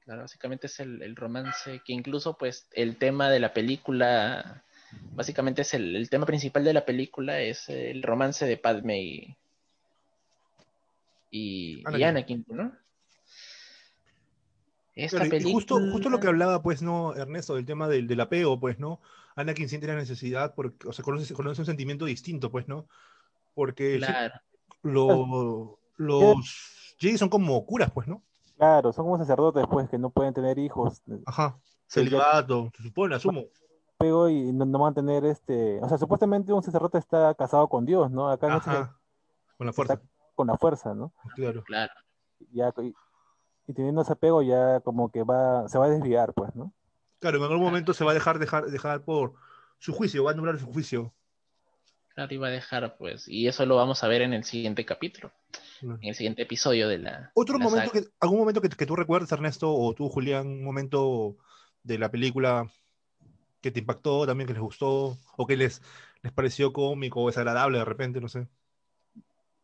Claro, 0.06 0.22
básicamente 0.22 0.68
es 0.68 0.80
el, 0.82 1.02
el 1.02 1.16
romance 1.16 1.82
que 1.86 1.94
incluso 1.94 2.38
pues 2.38 2.68
el 2.74 2.98
tema 2.98 3.30
de 3.30 3.40
la 3.40 3.54
película, 3.54 4.64
básicamente 5.14 5.62
es 5.62 5.74
el, 5.74 5.96
el 5.96 6.10
tema 6.10 6.26
principal 6.26 6.64
de 6.66 6.74
la 6.74 6.86
película 6.86 7.40
es 7.40 7.70
el 7.70 8.04
romance 8.04 8.46
de 8.46 8.58
Padme 8.58 9.02
y, 9.02 9.38
y, 11.34 11.80
y 11.80 11.84
Anakin. 11.86 12.06
Anakin, 12.06 12.46
¿no? 12.50 12.72
Esta 14.96 15.18
Claro, 15.18 15.26
y 15.26 15.30
película... 15.32 15.54
justo, 15.56 15.80
justo 15.92 16.10
lo 16.10 16.20
que 16.20 16.28
hablaba, 16.28 16.62
pues, 16.62 16.82
¿no, 16.84 17.16
Ernesto? 17.16 17.56
Del 17.56 17.66
tema 17.66 17.88
del, 17.88 18.08
del 18.08 18.22
apego, 18.22 18.60
pues, 18.60 18.78
¿no? 18.80 19.02
Anakin 19.36 19.68
siente 19.68 19.88
la 19.88 19.96
necesidad, 19.96 20.54
porque, 20.54 20.88
o 20.88 20.94
sea, 20.94 21.04
conoce, 21.04 21.34
conoce 21.34 21.62
un 21.62 21.66
sentimiento 21.66 22.06
distinto, 22.06 22.52
pues, 22.52 22.68
¿no? 22.68 22.88
Porque 23.56 23.98
Claro, 23.98 24.36
lo- 24.84 25.80
los 25.98 26.96
Jedi 27.00 27.18
son 27.18 27.30
como 27.30 27.66
curas, 27.66 27.92
pues, 27.92 28.08
¿no? 28.08 28.22
Claro, 28.58 28.94
son 28.94 29.06
como 29.06 29.18
sacerdotes, 29.18 29.66
pues, 29.70 29.90
que 29.90 29.98
no 29.98 30.12
pueden 30.12 30.34
tener 30.36 30.60
hijos. 30.60 31.02
Ajá. 31.26 31.58
Celibato, 31.88 32.72
se 32.78 32.84
supone, 32.84 33.16
asumo. 33.16 33.46
Pego 33.98 34.30
y 34.30 34.52
no, 34.52 34.66
no 34.66 34.80
van 34.80 34.92
a 34.92 34.96
tener 34.96 35.26
este. 35.26 35.80
O 35.82 35.90
sea, 35.90 35.98
supuestamente 35.98 36.54
un 36.54 36.64
sacerdote 36.64 36.98
está 36.98 37.34
casado 37.36 37.68
con 37.68 37.86
Dios, 37.86 38.10
¿no? 38.12 38.30
Acá 38.30 38.48
en 38.48 38.54
este 38.54 38.70
Ajá. 38.70 39.00
Con 39.58 39.68
la 39.68 39.74
fuerza, 39.74 39.94
está 39.96 40.06
con 40.36 40.48
la 40.48 40.58
fuerza, 40.58 40.94
¿no? 40.94 41.14
claro. 41.36 41.64
claro. 41.64 41.94
Ya, 42.52 42.74
y, 42.82 42.94
y 43.68 43.74
teniendo 43.74 44.02
ese 44.02 44.14
apego 44.14 44.42
ya 44.42 44.82
como 44.82 45.10
que 45.12 45.24
va, 45.24 45.68
se 45.70 45.78
va 45.78 45.86
a 45.86 45.90
desviar, 45.90 46.34
pues, 46.34 46.54
¿no? 46.56 46.74
Claro, 47.20 47.38
en 47.38 47.44
algún 47.44 47.66
momento 47.66 47.94
se 47.94 48.04
va 48.04 48.12
a 48.12 48.14
dejar, 48.14 48.38
dejar, 48.38 48.66
dejar 48.66 49.04
por 49.04 49.34
su 49.78 49.94
juicio, 49.94 50.24
va 50.26 50.32
a 50.32 50.34
anular 50.34 50.60
su 50.60 50.66
juicio. 50.66 51.14
Claro, 52.16 52.34
iba 52.34 52.48
a 52.48 52.52
dejar 52.52 52.98
pues, 52.98 53.28
y 53.28 53.48
eso 53.48 53.66
lo 53.66 53.76
vamos 53.78 54.04
a 54.04 54.08
ver 54.08 54.22
en 54.22 54.34
el 54.34 54.44
siguiente 54.44 54.86
capítulo, 54.86 55.32
Claro. 55.80 55.98
en 56.02 56.10
el 56.10 56.16
siguiente 56.16 56.44
episodio 56.44 56.88
de 56.88 57.00
la... 57.00 57.32
Otro 57.34 57.58
la 57.58 57.64
momento 57.64 57.92
saga. 57.92 58.02
que, 58.02 58.12
algún 58.20 58.40
momento 58.40 58.62
que, 58.62 58.70
que 58.70 58.86
tú 58.86 58.96
recuerdes, 58.96 59.32
Ernesto, 59.32 59.74
o 59.74 59.94
tú, 59.94 60.10
Julián, 60.10 60.48
un 60.48 60.64
momento 60.64 61.38
de 61.82 61.98
la 61.98 62.12
película 62.12 62.70
que 63.62 63.72
te 63.72 63.80
impactó, 63.80 64.28
también 64.28 64.48
que 64.48 64.54
les 64.54 64.62
gustó, 64.62 65.18
o 65.38 65.48
que 65.48 65.56
les, 65.58 65.82
les 66.22 66.32
pareció 66.34 66.72
cómico 66.74 67.22
o 67.22 67.28
desagradable 67.28 67.78
de 67.80 67.86
repente, 67.86 68.20
no 68.22 68.28
sé. 68.28 68.48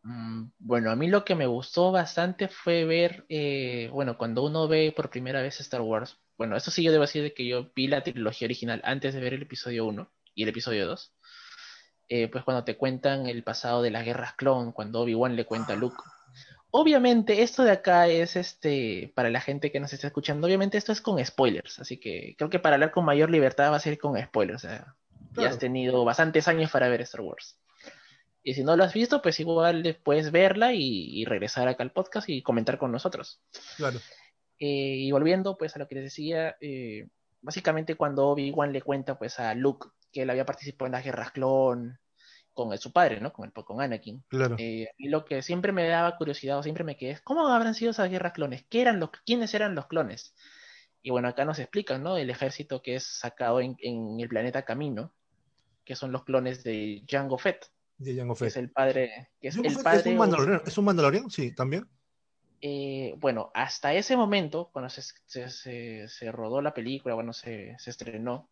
Mm, 0.03 0.51
Bueno, 0.59 0.91
a 0.91 0.95
mí 0.95 1.07
lo 1.07 1.25
que 1.25 1.35
me 1.35 1.47
gustó 1.47 1.91
bastante 1.91 2.47
fue 2.47 2.85
ver, 2.85 3.25
eh, 3.29 3.89
bueno, 3.91 4.17
cuando 4.17 4.43
uno 4.43 4.67
ve 4.67 4.93
por 4.95 5.09
primera 5.09 5.41
vez 5.41 5.59
Star 5.59 5.81
Wars, 5.81 6.17
bueno, 6.37 6.55
eso 6.55 6.71
sí 6.71 6.83
yo 6.83 6.91
debo 6.91 7.01
decir 7.03 7.23
de 7.23 7.33
que 7.33 7.45
yo 7.47 7.71
vi 7.75 7.87
la 7.87 8.01
trilogía 8.03 8.45
original 8.45 8.81
antes 8.85 9.13
de 9.13 9.19
ver 9.21 9.33
el 9.33 9.41
episodio 9.43 9.85
1 9.85 10.09
y 10.35 10.43
el 10.43 10.49
episodio 10.49 10.87
2, 10.87 11.13
eh, 12.09 12.27
pues 12.29 12.43
cuando 12.43 12.63
te 12.63 12.77
cuentan 12.77 13.27
el 13.27 13.43
pasado 13.43 13.81
de 13.81 13.91
las 13.91 14.05
guerras 14.05 14.33
clon, 14.35 14.71
cuando 14.71 15.01
Obi-Wan 15.01 15.35
le 15.35 15.45
cuenta 15.45 15.73
a 15.73 15.75
Luke. 15.75 16.01
Obviamente 16.71 17.41
esto 17.41 17.63
de 17.63 17.71
acá 17.71 18.07
es 18.07 18.35
este, 18.35 19.11
para 19.15 19.29
la 19.29 19.41
gente 19.41 19.71
que 19.71 19.79
nos 19.79 19.91
está 19.93 20.07
escuchando, 20.07 20.47
obviamente 20.47 20.77
esto 20.77 20.91
es 20.91 21.01
con 21.01 21.23
spoilers, 21.25 21.79
así 21.79 21.99
que 21.99 22.35
creo 22.37 22.49
que 22.49 22.59
para 22.59 22.75
hablar 22.75 22.91
con 22.91 23.05
mayor 23.05 23.29
libertad 23.31 23.71
va 23.71 23.77
a 23.77 23.79
ser 23.79 23.97
con 23.97 24.19
spoilers, 24.21 24.63
o 24.65 24.67
sea, 24.67 24.95
ya 25.33 25.49
has 25.49 25.57
tenido 25.59 26.05
bastantes 26.05 26.47
años 26.47 26.71
para 26.71 26.89
ver 26.89 27.01
Star 27.01 27.21
Wars. 27.21 27.57
Y 28.43 28.53
si 28.53 28.63
no 28.63 28.75
lo 28.75 28.83
has 28.83 28.93
visto, 28.93 29.21
pues 29.21 29.39
igual 29.39 29.99
puedes 30.03 30.31
verla 30.31 30.73
y, 30.73 31.21
y 31.21 31.25
regresar 31.25 31.67
acá 31.67 31.83
al 31.83 31.91
podcast 31.91 32.29
y 32.29 32.41
comentar 32.41 32.77
con 32.77 32.91
nosotros. 32.91 33.41
Claro. 33.77 33.99
Eh, 34.59 34.95
y 34.97 35.11
volviendo 35.11 35.57
pues 35.57 35.75
a 35.75 35.79
lo 35.79 35.87
que 35.87 35.95
les 35.95 36.05
decía, 36.05 36.57
eh, 36.59 37.07
básicamente 37.41 37.95
cuando 37.95 38.27
Obi-Wan 38.27 38.73
le 38.73 38.81
cuenta 38.81 39.17
pues 39.17 39.39
a 39.39 39.53
Luke 39.55 39.87
que 40.11 40.23
él 40.23 40.29
había 40.29 40.45
participado 40.45 40.87
en 40.87 40.91
las 40.93 41.03
guerras 41.03 41.31
clon 41.31 41.99
con 42.53 42.77
su 42.77 42.91
padre, 42.91 43.21
¿no? 43.21 43.31
Con, 43.31 43.45
el, 43.45 43.63
con 43.63 43.81
Anakin. 43.81 44.23
Claro. 44.27 44.55
Eh, 44.59 44.89
y 44.97 45.07
lo 45.07 45.23
que 45.23 45.41
siempre 45.41 45.71
me 45.71 45.87
daba 45.87 46.17
curiosidad 46.17 46.57
o 46.57 46.63
siempre 46.63 46.83
me 46.83 46.97
quedé 46.97 47.11
es, 47.11 47.21
¿cómo 47.21 47.47
habrán 47.47 47.73
sido 47.73 47.91
esas 47.91 48.09
guerras 48.09 48.33
clones? 48.33 48.65
¿Qué 48.69 48.81
eran 48.81 48.99
los, 48.99 49.11
¿Quiénes 49.25 49.53
eran 49.53 49.75
los 49.75 49.87
clones? 49.87 50.35
Y 51.01 51.11
bueno, 51.11 51.29
acá 51.29 51.45
nos 51.45 51.59
explican, 51.59 52.03
¿no? 52.03 52.17
El 52.17 52.29
ejército 52.29 52.81
que 52.81 52.95
es 52.95 53.05
sacado 53.05 53.61
en, 53.61 53.77
en 53.79 54.19
el 54.19 54.27
planeta 54.27 54.65
Camino, 54.65 55.13
que 55.85 55.95
son 55.95 56.11
los 56.11 56.25
clones 56.25 56.63
de 56.63 57.05
Jango 57.07 57.37
Fett, 57.37 57.71
De 57.99 58.15
Jango 58.15 58.35
que 58.35 58.47
es 58.47 58.53
Fett. 58.53 58.63
el 58.63 58.71
padre, 58.71 59.29
que 59.39 59.49
es 59.49 59.55
el 59.57 59.77
padre 59.83 59.99
¿Es 59.99 60.05
un 60.07 60.17
mandaloriano? 60.17 60.63
¿Es 60.65 60.77
un 60.77 60.85
mandaloriano? 60.85 61.29
Sí, 61.29 61.53
también. 61.53 61.85
eh, 62.61 63.13
bueno, 63.17 63.51
hasta 63.53 63.93
ese 63.93 64.17
momento, 64.17 64.69
cuando 64.73 64.89
se, 64.89 65.01
se- 65.01 65.49
se- 65.49 66.07
se 66.09 66.31
rodó 66.31 66.61
la 66.61 66.73
película, 66.73 67.15
bueno, 67.15 67.33
se, 67.33 67.75
estrenó, 67.85 68.49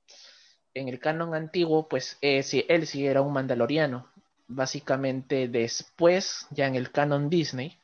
en 0.74 0.88
el 0.90 1.00
canon 1.00 1.34
antiguo, 1.34 1.88
pues 1.90 2.18
eh, 2.22 2.44
sí, 2.44 2.66
él 2.70 2.86
sí 2.88 3.06
era 3.08 3.22
un 3.22 3.34
mandaloriano. 3.34 4.10
Básicamente 4.48 5.48
después, 5.50 6.48
ya 6.52 6.68
en 6.68 6.76
el 6.76 6.92
canon 6.92 7.30
Disney, 7.30 7.78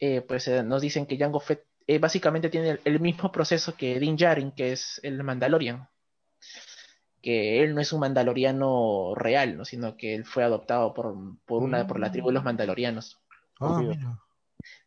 eh, 0.00 0.20
pues 0.22 0.48
nos 0.48 0.82
dicen 0.82 1.06
que 1.06 1.18
Jango 1.18 1.40
Fett 1.40 1.64
básicamente 2.00 2.48
tiene 2.50 2.70
el, 2.70 2.80
el 2.84 3.00
mismo 3.00 3.30
proceso 3.32 3.76
que 3.76 3.98
Din 4.00 4.16
Djarin, 4.16 4.52
que 4.52 4.72
es 4.72 5.00
el 5.02 5.22
Mandalorian. 5.22 5.88
Que 7.26 7.64
él 7.64 7.74
no 7.74 7.80
es 7.80 7.92
un 7.92 7.98
mandaloriano 7.98 9.12
real, 9.16 9.56
¿no? 9.56 9.64
sino 9.64 9.96
que 9.96 10.14
él 10.14 10.24
fue 10.24 10.44
adoptado 10.44 10.94
por, 10.94 11.12
por, 11.44 11.60
una, 11.64 11.84
por 11.84 11.98
la 11.98 12.12
tribu 12.12 12.28
de 12.28 12.34
los 12.34 12.44
mandalorianos. 12.44 13.18
Ah, 13.58 13.80
mira. 13.82 14.20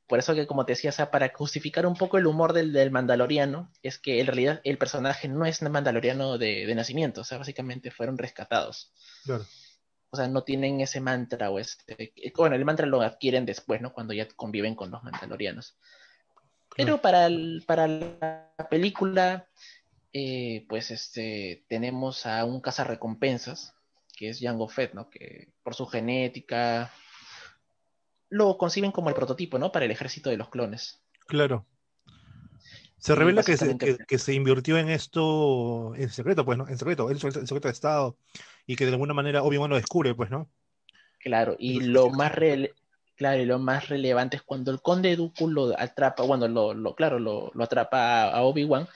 Por 0.08 0.20
eso 0.20 0.34
que, 0.34 0.48
como 0.48 0.66
te 0.66 0.72
decía, 0.72 0.92
o 0.92 0.94
sea, 0.94 1.12
para 1.12 1.34
justificar 1.36 1.86
un 1.86 1.96
poco 1.96 2.18
el 2.18 2.28
humor 2.28 2.54
del, 2.54 2.72
del 2.72 2.92
mandaloriano, 2.92 3.70
es 3.84 4.00
que 4.00 4.22
en 4.22 4.28
realidad 4.28 4.62
el 4.64 4.78
personaje 4.78 5.28
no 5.28 5.46
es 5.46 5.62
mandaloriano 5.62 6.38
de, 6.38 6.66
de 6.66 6.76
nacimiento, 6.76 7.20
o 7.20 7.24
sea, 7.26 7.40
básicamente 7.40 7.92
fueron 7.92 8.18
rescatados. 8.18 8.94
Claro. 9.26 9.46
O 10.12 10.16
sea, 10.16 10.30
no 10.30 10.44
tienen 10.44 10.80
ese 10.80 11.02
mantra 11.02 11.52
o 11.52 11.60
este... 11.60 12.14
Bueno, 12.38 12.56
el 12.56 12.64
mantra 12.64 12.88
lo 12.88 13.02
adquieren 13.02 13.46
después, 13.46 13.82
¿no? 13.82 13.92
Cuando 13.92 14.14
ya 14.14 14.30
conviven 14.30 14.76
con 14.76 14.92
los 14.92 15.04
mandalorianos. 15.04 15.76
Pero 16.78 17.02
para, 17.02 17.26
el- 17.26 17.66
para 17.68 17.86
la 17.88 18.68
película, 18.70 19.50
eh, 20.14 20.66
pues 20.70 20.92
este, 20.92 21.66
tenemos 21.68 22.26
a 22.26 22.46
un 22.46 22.62
cazarrecompensas, 22.62 23.74
que 24.16 24.30
es 24.30 24.40
Jango 24.40 24.68
Fett, 24.68 24.94
¿no? 24.94 25.10
Que 25.10 25.50
por 25.64 25.76
su 25.76 25.86
genética 25.86 26.92
lo 28.30 28.58
conciben 28.58 28.92
como 28.92 29.10
el 29.10 29.16
prototipo, 29.16 29.58
¿no? 29.58 29.72
Para 29.72 29.86
el 29.86 29.92
ejército 29.92 30.30
de 30.30 30.38
los 30.38 30.50
clones. 30.50 31.02
Claro. 31.28 31.66
Se 32.98 33.16
revela 33.16 33.44
que 33.44 33.56
se, 33.56 33.78
que, 33.78 33.98
que 33.98 34.18
se 34.18 34.34
invirtió 34.34 34.78
en 34.78 34.90
esto 34.90 35.96
en 35.96 36.10
secreto, 36.10 36.44
pues, 36.44 36.58
¿no? 36.58 36.68
En 36.68 36.78
secreto, 36.78 37.10
el 37.10 37.20
secreto 37.20 37.68
de 37.68 37.72
Estado 37.72 38.18
y 38.68 38.76
que 38.76 38.86
de 38.86 38.92
alguna 38.92 39.14
manera 39.14 39.42
Obi-Wan 39.42 39.70
lo 39.70 39.78
descubre, 39.78 40.14
pues, 40.14 40.30
¿no? 40.30 40.50
Claro, 41.20 41.56
y 41.58 41.80
lo 41.80 42.10
más 42.10 42.34
rele- 42.34 42.74
claro, 43.16 43.42
y 43.42 43.46
lo 43.46 43.58
más 43.58 43.88
relevante 43.88 44.36
es 44.38 44.44
cuando 44.44 44.72
el 44.72 44.82
conde 44.82 45.16
Dooku 45.16 45.50
lo 45.50 45.80
atrapa, 45.80 46.24
bueno, 46.24 46.48
lo, 46.48 46.74
lo- 46.74 46.94
claro, 46.94 47.20
lo, 47.20 47.52
lo 47.54 47.64
atrapa 47.64 48.24
a, 48.24 48.32
a 48.32 48.42
Obi-Wan 48.44 48.88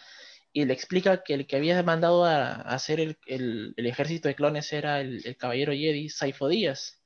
y 0.53 0.65
le 0.65 0.73
explica 0.73 1.23
que 1.23 1.33
el 1.33 1.47
que 1.47 1.55
había 1.57 1.81
mandado 1.83 2.23
a, 2.25 2.53
a 2.53 2.75
hacer 2.75 2.99
el, 2.99 3.17
el- 3.25 3.73
el 3.75 3.85
ejército 3.87 4.27
de 4.27 4.35
clones 4.35 4.71
era 4.71 5.01
el, 5.01 5.21
el 5.25 5.35
caballero 5.35 5.71
Jedi 5.73 6.09
Saifo 6.09 6.47
Díaz, 6.47 7.01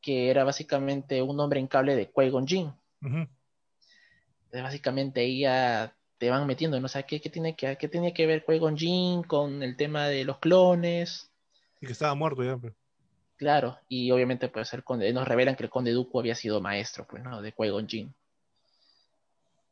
que 0.00 0.30
era 0.30 0.44
básicamente 0.44 1.20
un 1.22 1.38
hombre 1.38 1.60
en 1.60 1.66
cable 1.68 1.94
de 1.96 2.10
Qui-Gon 2.10 2.46
Jinn. 2.48 2.72
Básicamente 4.52 5.20
ahí 5.20 5.40
ya 5.40 5.94
te 6.18 6.28
van 6.30 6.46
metiendo, 6.46 6.78
¿no? 6.80 6.86
O 6.86 6.88
sea, 6.88 7.04
¿qué, 7.04 7.20
qué 7.20 7.30
tiene 7.30 7.54
que, 7.54 7.76
qué 7.76 7.88
tiene 7.88 8.12
que 8.12 8.26
ver 8.26 8.44
Qui-Gon 8.44 8.76
Jinn 8.76 9.22
con 9.22 9.62
el 9.62 9.76
tema 9.76 10.06
de 10.08 10.24
los 10.24 10.38
clones? 10.38 11.30
Y 11.80 11.86
que 11.86 11.92
estaba 11.92 12.14
muerto 12.14 12.42
ya. 12.42 12.56
pues. 12.56 12.74
Claro, 13.36 13.78
y 13.88 14.10
obviamente 14.10 14.48
pues 14.48 14.72
el 14.74 14.84
conde, 14.84 15.12
nos 15.14 15.26
revelan 15.26 15.56
que 15.56 15.62
el 15.64 15.70
conde 15.70 15.92
Dooku 15.92 16.20
había 16.20 16.34
sido 16.34 16.60
maestro, 16.60 17.06
pues, 17.08 17.22
¿no? 17.22 17.40
De 17.40 17.54
Qui-Gon 17.54 17.86
Jinn. 17.88 18.14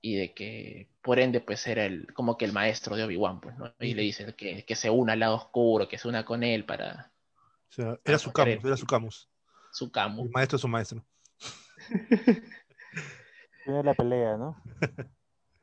Y 0.00 0.16
de 0.16 0.32
que 0.34 0.88
por 1.02 1.18
ende 1.18 1.40
pues 1.40 1.66
era 1.66 1.84
el 1.84 2.12
como 2.14 2.36
que 2.36 2.44
el 2.44 2.52
maestro 2.52 2.96
de 2.96 3.04
Obi-Wan, 3.04 3.40
pues, 3.40 3.56
¿no? 3.58 3.74
Y 3.80 3.94
le 3.94 4.02
dice 4.02 4.34
que, 4.34 4.64
que 4.64 4.74
se 4.76 4.90
una 4.90 5.14
al 5.14 5.20
lado 5.20 5.36
oscuro, 5.36 5.88
que 5.88 5.98
se 5.98 6.08
una 6.08 6.24
con 6.24 6.42
él 6.42 6.64
para 6.64 7.10
O 7.70 7.72
sea, 7.72 7.98
era 8.04 8.18
su 8.18 8.32
Camus, 8.32 8.64
era 8.64 8.76
su 8.76 8.86
Camus. 8.86 9.28
su 9.72 9.90
Camus. 9.90 10.26
El 10.26 10.32
maestro 10.32 10.56
es 10.56 10.62
su 10.62 10.68
maestro. 10.68 11.04
Tiene 13.64 13.82
la 13.82 13.94
pelea, 13.94 14.36
¿no? 14.36 14.56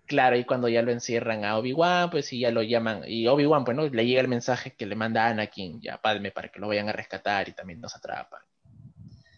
Claro, 0.07 0.37
y 0.37 0.43
cuando 0.45 0.69
ya 0.69 0.83
lo 0.83 0.91
encierran 0.91 1.43
a 1.45 1.57
Obi-Wan, 1.57 2.11
pues 2.11 2.31
y 2.31 2.39
ya 2.41 2.51
lo 2.51 2.61
llaman, 2.61 3.01
y 3.07 3.25
Obi-Wan, 3.27 3.65
pues, 3.65 3.75
¿no? 3.75 3.87
Le 3.87 4.05
llega 4.05 4.21
el 4.21 4.27
mensaje 4.27 4.75
que 4.75 4.85
le 4.85 4.95
manda 4.95 5.25
a 5.25 5.29
Anakin 5.29 5.79
y 5.81 5.87
a 5.87 5.97
Padme 5.99 6.29
para 6.29 6.49
que 6.49 6.59
lo 6.59 6.67
vayan 6.67 6.87
a 6.89 6.91
rescatar 6.91 7.49
y 7.49 7.53
también 7.53 7.81
nos 7.81 7.95
atrapan. 7.95 8.39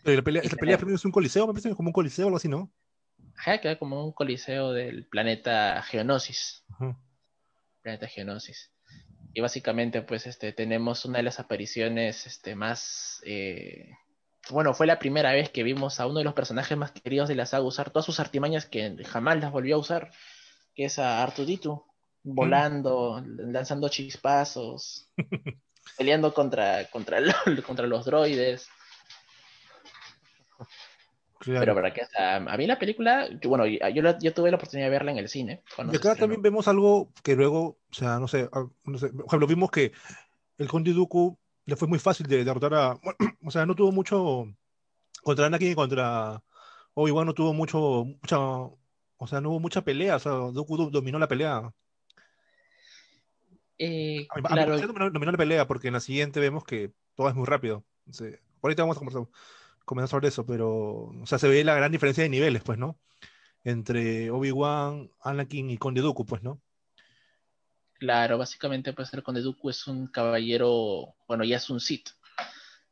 Pero 0.03 0.17
la 0.17 0.23
pelea, 0.23 0.43
Y 0.43 0.49
se- 0.49 0.57
pelea 0.57 0.75
primero 0.77 0.97
es 0.97 1.05
un 1.05 1.11
coliseo, 1.13 1.47
me 1.47 1.53
parece 1.53 1.69
que 1.69 1.71
es 1.71 1.77
como 1.77 1.87
un 1.87 1.93
coliseo 1.93 2.25
o 2.25 2.27
algo 2.27 2.35
así, 2.37 2.49
¿no? 2.49 2.69
Ajá, 3.37 3.59
queda 3.59 3.77
como 3.77 4.03
un 4.03 4.11
coliseo 4.13 4.71
del 4.73 5.05
planeta 5.07 5.81
Geonosis. 5.83 6.63
Ajá. 6.73 6.97
planeta 7.81 8.07
Geonosis. 8.07 8.71
Y 9.33 9.41
básicamente, 9.41 10.01
pues, 10.01 10.25
este, 10.27 10.51
tenemos 10.53 11.05
una 11.05 11.17
de 11.19 11.23
las 11.23 11.39
apariciones 11.39 12.25
este, 12.25 12.55
más. 12.55 13.21
eh, 13.25 13.91
Bueno, 14.49 14.73
fue 14.73 14.87
la 14.87 14.97
primera 14.99 15.31
vez 15.33 15.49
que 15.51 15.63
vimos 15.63 15.99
a 15.99 16.07
uno 16.07 16.19
de 16.19 16.23
los 16.25 16.33
personajes 16.33 16.77
más 16.77 16.91
queridos 16.91 17.29
de 17.29 17.35
la 17.35 17.45
saga 17.45 17.63
usar 17.63 17.91
todas 17.91 18.05
sus 18.05 18.19
artimañas 18.19 18.65
que 18.65 18.95
jamás 19.05 19.39
las 19.39 19.51
volvió 19.51 19.75
a 19.75 19.79
usar, 19.79 20.11
que 20.73 20.85
es 20.85 20.97
a 20.99 21.21
Artuditu, 21.21 21.83
volando, 22.23 23.21
lanzando 23.25 23.89
chispazos, 23.89 25.09
peleando 25.97 26.33
contra, 26.33 26.85
contra, 26.89 27.19
contra 27.67 27.85
los 27.87 28.05
droides. 28.05 28.67
Claro. 31.39 31.59
Pero 31.61 31.75
para 31.75 31.93
que 31.93 32.01
hasta, 32.01 32.37
a 32.37 32.57
mí 32.57 32.65
la 32.67 32.79
película, 32.79 33.27
yo- 33.41 33.49
bueno, 33.49 33.65
yo, 33.67 34.01
la- 34.01 34.17
yo 34.19 34.33
tuve 34.33 34.49
la 34.51 34.57
oportunidad 34.57 34.87
de 34.87 34.91
verla 34.91 35.11
en 35.11 35.17
el 35.17 35.29
cine. 35.29 35.61
Y 35.91 35.95
acá 35.95 36.15
también 36.15 36.41
vemos 36.41 36.67
algo 36.67 37.11
que 37.23 37.35
luego, 37.35 37.77
o 37.89 37.93
sea, 37.93 38.19
no 38.19 38.27
sé, 38.27 38.49
ah, 38.51 38.65
no 38.85 38.97
sé, 38.97 39.09
por 39.09 39.25
ejemplo, 39.27 39.47
vimos 39.47 39.69
que 39.71 39.91
el 40.57 40.67
Conde 40.67 40.93
Dooku 40.93 41.37
le 41.65 41.75
fue 41.75 41.87
muy 41.87 41.99
fácil 41.99 42.25
de 42.27 42.43
derrotar 42.43 42.73
a, 42.73 42.99
o 43.45 43.51
sea, 43.51 43.65
no 43.65 43.75
tuvo 43.75 43.91
mucho 43.91 44.47
contra 45.21 45.45
Anakin 45.45 45.71
y 45.71 45.75
contra 45.75 46.41
Obi-Wan 46.93 47.27
no 47.27 47.33
tuvo 47.33 47.53
mucho, 47.53 48.05
mucha, 48.05 48.39
o 48.39 49.27
sea, 49.27 49.39
no 49.41 49.51
hubo 49.51 49.59
mucha 49.59 49.83
pelea, 49.83 50.15
o 50.15 50.19
sea, 50.19 50.31
Dooku 50.31 50.77
do- 50.77 50.89
dominó 50.89 51.19
la 51.19 51.27
pelea. 51.27 51.71
Eh, 53.77 54.25
A 54.31 54.39
a 54.39 54.41
claro, 54.41 54.71
parecer 54.71 54.87
dominó, 54.87 55.09
dominó 55.11 55.31
la 55.31 55.37
pelea 55.37 55.67
porque 55.67 55.87
en 55.87 55.93
la 55.93 55.99
siguiente 55.99 56.39
vemos 56.39 56.63
que 56.63 56.91
todo 57.15 57.29
es 57.29 57.35
muy 57.35 57.45
rápido. 57.45 57.83
O 58.09 58.13
sea, 58.13 58.31
ahorita 58.63 58.83
vamos 58.83 58.97
a 58.97 58.99
conversar, 58.99 59.27
comentar 59.87 60.09
sobre 60.09 60.27
eso, 60.27 60.45
pero, 60.45 60.69
o 61.23 61.25
sea, 61.25 61.39
se 61.39 61.47
ve 61.47 61.63
la 61.63 61.75
gran 61.75 61.91
diferencia 61.91 62.23
de 62.23 62.29
niveles, 62.29 62.61
pues, 62.63 62.77
¿no? 62.77 62.99
Entre 63.63 64.29
Obi-Wan, 64.31 65.09
Anakin 65.21 65.71
y 65.71 65.77
Conde 65.77 66.01
Dooku, 66.01 66.25
pues, 66.25 66.43
¿no? 66.43 66.61
Claro, 67.99 68.37
básicamente 68.37 68.93
pues 68.93 69.11
el 69.13 69.23
Conde 69.23 69.41
Dooku 69.41 69.69
es 69.71 69.87
un 69.87 70.07
caballero, 70.07 71.15
bueno, 71.27 71.43
ya 71.43 71.57
es 71.57 71.69
un 71.71 71.79
Sith, 71.79 72.09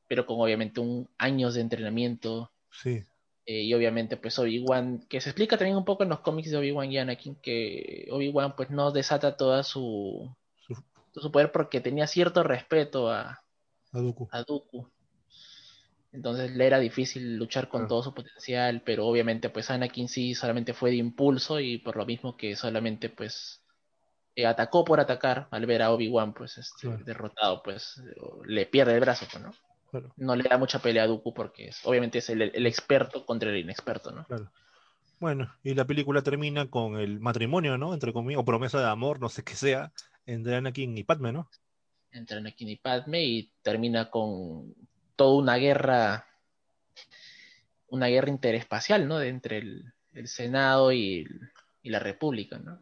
pero 0.08 0.26
con 0.26 0.40
obviamente 0.40 0.80
un 0.80 1.08
años 1.20 1.54
de 1.54 1.62
entrenamiento 1.62 2.52
Sí. 2.72 3.04
eh, 3.46 3.62
y 3.64 3.74
obviamente 3.76 4.18
pues 4.18 4.40
Obi-Wan, 4.40 5.06
que 5.08 5.22
se 5.22 5.30
explica 5.30 5.58
también 5.58 5.78
un 5.78 5.86
poco 5.86 6.02
en 6.04 6.10
los 6.10 6.22
cómics 6.22 6.50
de 6.50 6.58
Obi-Wan 6.58 6.92
y 6.92 6.98
Anakin, 6.98 7.36
que 7.36 8.08
Obi-Wan 8.12 8.56
pues 8.56 8.72
no 8.72 8.92
desata 8.92 9.38
toda 9.38 9.62
su, 9.64 10.36
Su- 11.14 11.32
poder 11.32 11.52
porque 11.52 11.82
tenía 11.82 12.08
cierto 12.08 12.42
respeto 12.44 13.12
a, 13.12 13.44
A 13.92 14.00
Dooku. 14.00 14.28
a 14.32 14.42
Dooku. 14.44 14.90
Entonces 16.16 16.56
le 16.56 16.66
era 16.66 16.80
difícil 16.80 17.36
luchar 17.38 17.68
con 17.68 17.88
todo 17.88 18.02
su 18.02 18.14
potencial, 18.14 18.82
pero 18.86 19.06
obviamente 19.06 19.50
pues 19.50 19.70
Anakin 19.70 20.08
sí 20.08 20.34
solamente 20.34 20.74
fue 20.74 20.92
de 20.92 20.96
impulso 20.96 21.60
y 21.60 21.78
por 21.80 21.98
lo 21.98 22.06
mismo 22.06 22.38
que 22.38 22.56
solamente 22.56 23.10
pues 23.10 23.62
eh, 24.36 24.46
atacó 24.46 24.86
por 24.86 25.00
atacar 25.00 25.48
al 25.52 25.66
ver 25.66 25.82
a 25.82 25.92
Obi-Wan 25.92 26.34
pues 26.34 26.58
este, 26.58 26.88
Claro. 26.88 27.04
derrotado, 27.06 27.62
pues 27.64 28.02
le 28.46 28.66
pierde 28.66 28.94
el 28.94 29.02
brazo, 29.02 29.26
pues, 29.32 29.44
¿no? 29.44 29.52
Claro, 29.92 30.14
No 30.18 30.36
le 30.36 30.44
da 30.44 30.58
mucha 30.58 30.80
pelea 30.80 31.04
a 31.04 31.08
Dooku 31.08 31.34
porque 31.34 31.68
es, 31.68 31.80
obviamente 31.86 32.20
es 32.20 32.30
el, 32.30 32.42
el 32.42 32.66
experto 32.66 33.26
contra 33.26 33.50
el 33.50 33.58
inexperto, 33.58 34.12
¿no? 34.12 34.26
claro. 34.26 34.52
Bueno, 35.20 35.52
y 35.64 35.74
la 35.74 35.86
película 35.86 36.22
termina 36.22 36.70
con 36.70 37.00
el 37.00 37.20
matrimonio, 37.20 37.78
¿no? 37.78 37.94
Entre 37.94 38.14
comillas, 38.14 38.42
o 38.42 38.46
promesa 38.46 38.80
de 38.80 38.88
amor, 38.90 39.20
no 39.20 39.30
sé 39.30 39.44
qué 39.44 39.56
sea, 39.56 39.92
entre 40.26 40.56
Anakin 40.56 40.98
y 40.98 41.04
Padme, 41.04 41.32
¿no? 41.32 41.50
Entre 42.12 42.38
Anakin 42.38 42.70
y 42.70 42.76
Padme 42.78 43.24
y 43.24 43.52
termina 43.62 44.10
con 44.10 44.74
toda 45.16 45.36
una 45.42 45.56
guerra, 45.58 46.26
una 47.88 48.08
guerra 48.08 48.30
interespacial, 48.30 49.08
¿no? 49.08 49.18
De 49.20 49.30
entre 49.30 49.58
el, 49.60 49.94
el 50.14 50.28
Senado 50.28 50.92
y, 50.92 51.22
el- 51.22 51.42
y 51.84 51.90
la 51.90 52.00
República, 52.00 52.58
¿no? 52.58 52.80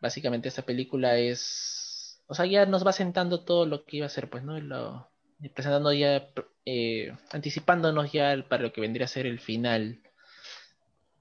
Básicamente 0.00 0.48
esta 0.48 0.62
película 0.62 1.16
es, 1.16 2.20
o 2.26 2.34
sea, 2.34 2.44
ya 2.46 2.66
nos 2.66 2.84
va 2.86 2.92
sentando 2.92 3.44
todo 3.44 3.66
lo 3.66 3.84
que 3.84 3.98
iba 3.98 4.06
a 4.06 4.10
ser, 4.10 4.28
pues, 4.28 4.42
¿no? 4.42 4.58
Lo, 4.60 5.08
y 5.40 5.48
presentando 5.48 5.92
ya, 5.92 6.28
eh, 6.66 7.16
anticipándonos 7.30 8.10
ya 8.12 8.44
para 8.48 8.62
lo 8.64 8.72
que 8.72 8.80
vendría 8.80 9.04
a 9.04 9.08
ser 9.08 9.26
el 9.26 9.38
final 9.40 10.00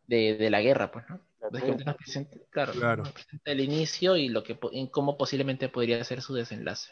de, 0.07 0.35
de 0.35 0.49
la 0.49 0.61
guerra, 0.61 0.91
pues, 0.91 1.05
¿no? 1.09 1.21
Básicamente 1.51 1.85
nos 1.85 1.95
presenta, 1.95 2.37
claro, 2.49 2.73
Claro. 2.73 3.03
nos 3.03 3.13
presenta 3.13 3.51
el 3.51 3.59
inicio 3.61 4.15
y 4.15 4.29
lo 4.29 4.43
que 4.43 4.57
en 4.71 4.87
cómo 4.87 5.17
posiblemente 5.17 5.69
podría 5.69 6.03
ser 6.03 6.21
su 6.21 6.33
desenlace. 6.33 6.91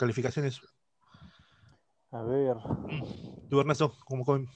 Calificaciones. 0.00 0.62
A 2.10 2.22
ver, 2.22 2.56
Tú, 3.50 3.60
Ernesto, 3.60 3.92
¿cómo, 4.06 4.24
cómo- 4.24 4.46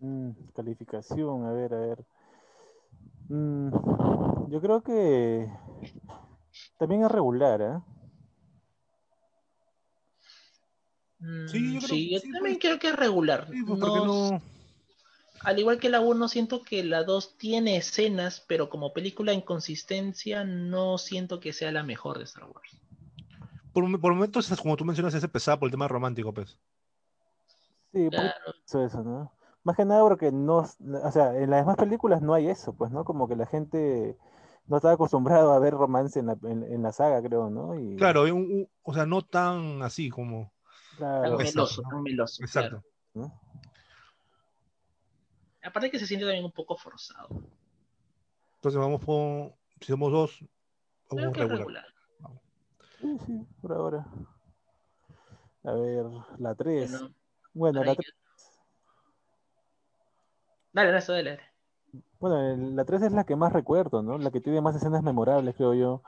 mm, 0.00 0.30
calificación, 0.56 1.46
a 1.46 1.52
ver, 1.52 1.72
a 1.72 1.78
ver. 1.78 2.04
Mm, 3.28 3.70
yo 4.50 4.60
creo 4.60 4.82
que 4.82 5.48
también 6.78 7.04
es 7.04 7.10
regular, 7.12 7.62
¿eh? 7.62 7.78
Mm, 11.20 11.46
Sí, 11.46 11.74
yo 11.74 11.78
creo- 11.78 11.88
sí, 11.88 12.10
yo 12.10 12.18
sí, 12.18 12.32
también 12.32 12.56
pues. 12.56 12.62
creo 12.62 12.78
que 12.80 12.88
es 12.88 12.96
regular. 12.96 13.46
Sí, 13.48 13.62
pues, 13.62 13.78
no... 13.78 14.42
Al 15.44 15.58
igual 15.60 15.78
que 15.78 15.90
la 15.90 16.00
1, 16.00 16.26
siento 16.26 16.62
que 16.64 16.82
la 16.82 17.04
2 17.04 17.38
tiene 17.38 17.76
escenas, 17.76 18.44
pero 18.48 18.68
como 18.68 18.92
película 18.92 19.32
en 19.32 19.42
consistencia 19.42 20.42
no 20.42 20.98
siento 20.98 21.38
que 21.38 21.52
sea 21.52 21.70
la 21.70 21.84
mejor 21.84 22.18
de 22.18 22.24
Star 22.24 22.46
Wars. 22.50 22.80
Por, 23.76 24.00
por 24.00 24.14
momentos, 24.14 24.50
es 24.50 24.58
como 24.58 24.74
tú 24.74 24.86
mencionas, 24.86 25.12
es 25.12 25.28
pesada 25.28 25.58
por 25.58 25.66
el 25.66 25.70
tema 25.70 25.86
romántico, 25.86 26.32
pues. 26.32 26.58
Sí, 27.92 28.08
Claro, 28.08 28.32
eso, 28.64 28.82
eso, 28.82 29.04
¿no? 29.04 29.30
Más 29.64 29.76
que 29.76 29.84
nada 29.84 30.00
porque 30.00 30.32
no, 30.32 30.60
o 30.60 31.12
sea, 31.12 31.36
en 31.36 31.50
las 31.50 31.60
demás 31.60 31.76
películas 31.76 32.22
no 32.22 32.32
hay 32.32 32.48
eso, 32.48 32.72
pues, 32.74 32.90
¿no? 32.90 33.04
Como 33.04 33.28
que 33.28 33.36
la 33.36 33.44
gente 33.44 34.16
no 34.66 34.76
está 34.78 34.92
acostumbrado 34.92 35.52
a 35.52 35.58
ver 35.58 35.74
romance 35.74 36.18
en 36.18 36.24
la, 36.24 36.38
en, 36.44 36.62
en 36.62 36.82
la 36.82 36.90
saga, 36.90 37.22
creo, 37.22 37.50
¿no? 37.50 37.78
Y, 37.78 37.96
Claro, 37.96 38.22
un- 38.22 38.50
un- 38.50 38.68
o 38.82 38.94
sea, 38.94 39.04
no 39.04 39.20
tan 39.20 39.82
así 39.82 40.08
como... 40.08 40.50
claro, 40.96 41.36
tan 41.36 41.46
meloso, 41.46 41.82
meloso. 42.02 42.42
Exacto. 42.42 42.82
claro. 43.12 43.28
¿no? 43.28 43.40
Aparte 45.62 45.90
que 45.90 45.98
se 45.98 46.06
siente 46.06 46.24
también 46.24 46.46
un 46.46 46.52
poco 46.52 46.78
forzado. 46.78 47.28
Entonces 48.54 48.80
vamos 48.80 49.04
con... 49.04 49.52
Si 49.82 49.88
somos 49.88 50.10
dos, 50.10 50.44
vamos 51.10 51.36
regular. 51.36 51.58
regular. 51.58 51.95
Sí, 53.00 53.18
sí, 53.26 53.46
por 53.60 53.72
ahora. 53.72 54.06
A 55.64 55.72
ver, 55.72 56.06
la 56.38 56.54
3. 56.54 56.90
Bueno, 56.90 57.14
Bueno, 57.54 57.84
la 57.84 57.90
ahí- 57.90 57.96
3, 57.96 58.12
Dale, 60.72 60.92
dale, 60.92 61.06
dale. 61.06 61.40
bueno, 62.20 62.56
la 62.74 62.84
3 62.84 63.02
es 63.02 63.12
la 63.12 63.24
que 63.24 63.34
más 63.36 63.52
recuerdo, 63.52 64.02
¿no? 64.02 64.18
La 64.18 64.30
que 64.30 64.40
tiene 64.40 64.60
más 64.60 64.76
escenas 64.76 65.02
memorables, 65.02 65.54
creo 65.56 65.74
yo. 65.74 66.02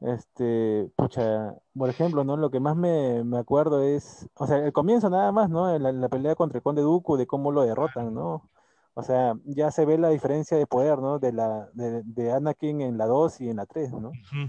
Este, 0.00 0.90
pucha, 0.96 1.54
por 1.76 1.88
ejemplo, 1.88 2.22
¿no? 2.22 2.36
Lo 2.36 2.50
que 2.50 2.60
más 2.60 2.76
me, 2.76 3.24
me 3.24 3.38
acuerdo 3.38 3.80
es, 3.82 4.28
o 4.34 4.46
sea, 4.46 4.58
el 4.58 4.72
comienzo 4.74 5.08
nada 5.08 5.32
más, 5.32 5.48
¿no? 5.48 5.78
La, 5.78 5.90
la 5.92 6.08
pelea 6.10 6.34
contra 6.34 6.58
el 6.58 6.62
Conde 6.62 6.82
Dooku, 6.82 7.16
de 7.16 7.26
cómo 7.26 7.50
lo 7.50 7.62
derrotan, 7.62 8.12
¿no? 8.14 8.50
O 8.92 9.02
sea, 9.02 9.34
ya 9.44 9.70
se 9.70 9.86
ve 9.86 9.96
la 9.98 10.10
diferencia 10.10 10.56
de 10.58 10.66
poder, 10.66 10.98
¿no? 10.98 11.18
De 11.18 11.32
la, 11.32 11.68
de, 11.72 12.02
de 12.02 12.32
Anakin 12.32 12.82
en 12.82 12.98
la 12.98 13.06
2 13.06 13.40
y 13.40 13.48
en 13.48 13.56
la 13.56 13.64
3, 13.66 13.90
¿no? 13.92 14.08
Ujú. 14.10 14.48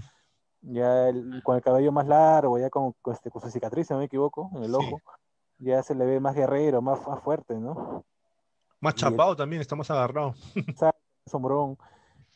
Ya 0.60 1.08
el- 1.08 1.40
con 1.44 1.56
el 1.56 1.62
cabello 1.62 1.92
más 1.92 2.06
largo, 2.06 2.58
ya 2.58 2.68
con, 2.70 2.92
con, 3.00 3.14
este, 3.14 3.30
con 3.30 3.40
su 3.42 3.50
cicatriz, 3.50 3.86
si 3.86 3.92
no 3.92 4.00
me 4.00 4.06
equivoco, 4.06 4.50
en 4.54 4.64
el 4.64 4.70
Sí. 4.70 4.76
ojo, 4.76 5.00
ya 5.58 5.82
se 5.82 5.94
le 5.94 6.04
ve 6.04 6.20
más 6.20 6.34
guerrero, 6.34 6.82
más, 6.82 7.06
más 7.06 7.22
fuerte, 7.22 7.54
¿no? 7.54 8.04
Más 8.80 8.94
el- 8.94 9.00
chapado 9.00 9.36
también, 9.36 9.60
está 9.62 9.76
más 9.76 9.90
agarrado. 9.90 10.34
Sombrón, 11.26 11.76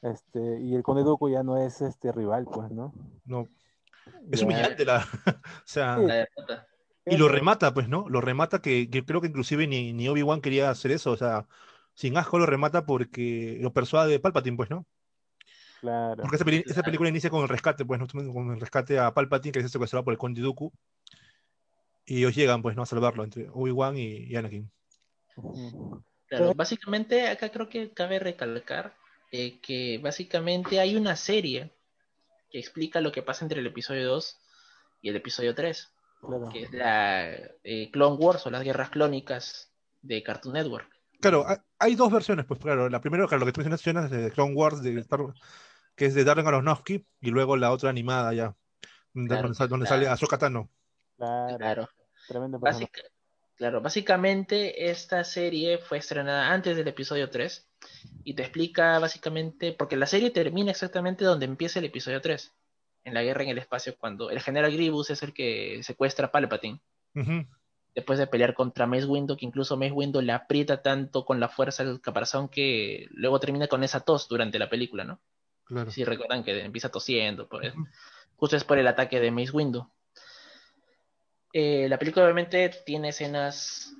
este, 0.02 0.60
y 0.60 0.74
el 0.74 0.82
Conde 0.82 1.02
Dooku 1.02 1.30
ya 1.30 1.42
no 1.42 1.56
es 1.56 1.80
este 1.80 2.12
rival, 2.12 2.44
pues, 2.44 2.70
¿no? 2.70 2.92
No, 3.24 3.48
es 4.30 4.40
Ya- 4.40 4.46
humillante 4.46 4.84
la... 4.84 4.98
o 5.44 5.66
sea, 5.66 5.98
Sí. 5.98 6.12
Y 7.04 7.16
lo 7.16 7.26
remata, 7.28 7.74
pues, 7.74 7.88
¿no? 7.88 8.08
Lo 8.08 8.20
remata 8.20 8.60
que, 8.60 8.88
que 8.88 9.04
creo 9.04 9.20
que 9.20 9.26
inclusive 9.26 9.66
ni, 9.66 9.92
ni 9.92 10.08
Obi-Wan 10.08 10.40
quería 10.40 10.70
hacer 10.70 10.92
eso, 10.92 11.10
o 11.10 11.16
sea, 11.16 11.48
sin 11.94 12.16
asco 12.16 12.38
lo 12.38 12.46
remata 12.46 12.86
porque 12.86 13.58
lo 13.60 13.72
persuade 13.72 14.20
Palpatine, 14.20 14.56
pues, 14.56 14.70
¿no? 14.70 14.86
Claro. 15.82 16.22
Porque 16.22 16.36
esa, 16.36 16.44
peli- 16.44 16.58
esa 16.64 16.74
Claro. 16.74 16.84
película 16.84 17.08
inicia 17.10 17.28
con 17.28 17.42
el 17.42 17.48
rescate, 17.48 17.84
pues, 17.84 17.98
¿no? 17.98 18.06
Con 18.06 18.52
el 18.52 18.60
rescate 18.60 18.98
a 19.00 19.12
Palpatine, 19.12 19.50
que 19.52 19.58
es 19.58 19.70
secuestrado 19.72 20.04
por 20.04 20.12
el 20.14 20.18
Conde 20.18 20.40
Dooku. 20.40 20.72
Y 22.06 22.18
ellos 22.18 22.34
llegan, 22.36 22.62
pues, 22.62 22.76
¿no? 22.76 22.82
A 22.82 22.86
salvarlo 22.86 23.24
entre 23.24 23.48
Obi-Wan 23.52 23.96
y, 23.96 24.18
y 24.26 24.36
Anakin. 24.36 24.70
Claro, 26.28 26.54
básicamente 26.54 27.28
acá 27.28 27.50
creo 27.50 27.68
que 27.68 27.90
cabe 27.92 28.18
recalcar 28.18 28.94
eh, 29.32 29.60
que 29.60 29.98
básicamente 30.02 30.78
hay 30.80 30.94
una 30.96 31.16
serie 31.16 31.70
que 32.50 32.58
explica 32.58 33.00
lo 33.00 33.12
que 33.12 33.22
pasa 33.22 33.44
entre 33.44 33.60
el 33.60 33.66
episodio 33.66 34.06
2 34.08 34.38
y 35.00 35.08
el 35.08 35.16
episodio 35.16 35.54
3, 35.54 35.90
Claro. 36.20 36.48
que 36.50 36.62
es 36.62 36.72
la 36.72 37.32
eh, 37.64 37.90
Clone 37.90 38.16
Wars 38.16 38.46
o 38.46 38.50
las 38.50 38.62
guerras 38.62 38.90
clónicas 38.90 39.72
de 40.02 40.22
Cartoon 40.22 40.54
Network. 40.54 40.88
Claro, 41.20 41.44
ha- 41.46 41.64
hay 41.78 41.94
dos 41.96 42.12
versiones, 42.12 42.44
pues 42.46 42.60
claro. 42.60 42.88
La 42.88 43.00
primera, 43.00 43.26
claro, 43.26 43.40
lo 43.40 43.46
que 43.46 43.52
tú 43.52 43.60
mencionas 43.68 44.04
es 44.06 44.10
de 44.10 44.30
Clone 44.30 44.54
Wars, 44.54 44.82
de 44.82 45.00
Star- 45.00 45.20
que 45.94 46.06
es 46.06 46.14
de 46.14 46.24
Darren 46.24 46.46
Aronofsky, 46.46 47.06
y 47.20 47.30
luego 47.30 47.56
la 47.56 47.70
otra 47.72 47.90
animada 47.90 48.32
ya, 48.32 48.56
donde, 49.12 49.28
Claro, 49.28 49.42
donde 49.42 49.56
sale- 49.56 49.68
donde 49.68 49.86
sale 49.86 50.08
Ahsoka 50.08 50.38
Tano. 50.38 50.70
Claro, 51.16 51.58
Claro. 51.58 51.88
tremendo. 52.28 52.58
Básica- 52.58 53.02
claro, 53.56 53.80
básicamente 53.80 54.90
esta 54.90 55.22
serie 55.24 55.78
fue 55.78 55.98
estrenada 55.98 56.52
antes 56.52 56.76
del 56.76 56.88
episodio 56.88 57.30
3 57.30 57.68
y 58.24 58.34
te 58.34 58.42
explica 58.42 58.98
básicamente, 58.98 59.72
porque 59.72 59.96
la 59.96 60.06
serie 60.06 60.30
termina 60.30 60.70
exactamente 60.70 61.24
donde 61.24 61.46
empieza 61.46 61.78
el 61.78 61.84
episodio 61.84 62.20
3, 62.20 62.52
en 63.04 63.14
la 63.14 63.22
guerra 63.22 63.42
en 63.42 63.50
el 63.50 63.58
espacio, 63.58 63.96
cuando 63.98 64.30
el 64.30 64.40
general 64.40 64.72
Grievous 64.72 65.10
es 65.10 65.22
el 65.22 65.32
que 65.34 65.80
secuestra 65.82 66.26
a 66.26 66.30
Palpatine, 66.32 66.80
después 67.94 68.18
de 68.18 68.26
pelear 68.26 68.54
contra 68.54 68.86
Mace 68.86 69.04
Windu, 69.06 69.36
que 69.36 69.44
incluso 69.44 69.76
Mace 69.76 69.92
Windu 69.92 70.22
le 70.22 70.32
aprieta 70.32 70.80
tanto 70.82 71.24
con 71.24 71.38
la 71.40 71.48
fuerza 71.48 71.84
del 71.84 72.00
caparazón 72.00 72.48
que 72.48 73.06
luego 73.10 73.38
termina 73.38 73.66
con 73.68 73.84
esa 73.84 74.00
tos 74.00 74.28
durante 74.28 74.58
la 74.58 74.70
película, 74.70 75.04
¿no? 75.04 75.20
Claro. 75.72 75.90
Si 75.90 76.04
recuerdan 76.04 76.44
que 76.44 76.60
empieza 76.64 76.90
tosiendo, 76.90 77.48
pues, 77.48 77.74
Ujú. 77.74 77.86
justo 78.36 78.56
es 78.56 78.64
por 78.64 78.78
el 78.78 78.86
ataque 78.86 79.20
de 79.20 79.30
Mace 79.30 79.50
Windu. 79.52 79.88
Eh, 81.52 81.86
la 81.88 81.98
película 81.98 82.24
obviamente 82.24 82.70
tiene 82.86 83.10
escenas, 83.10 83.94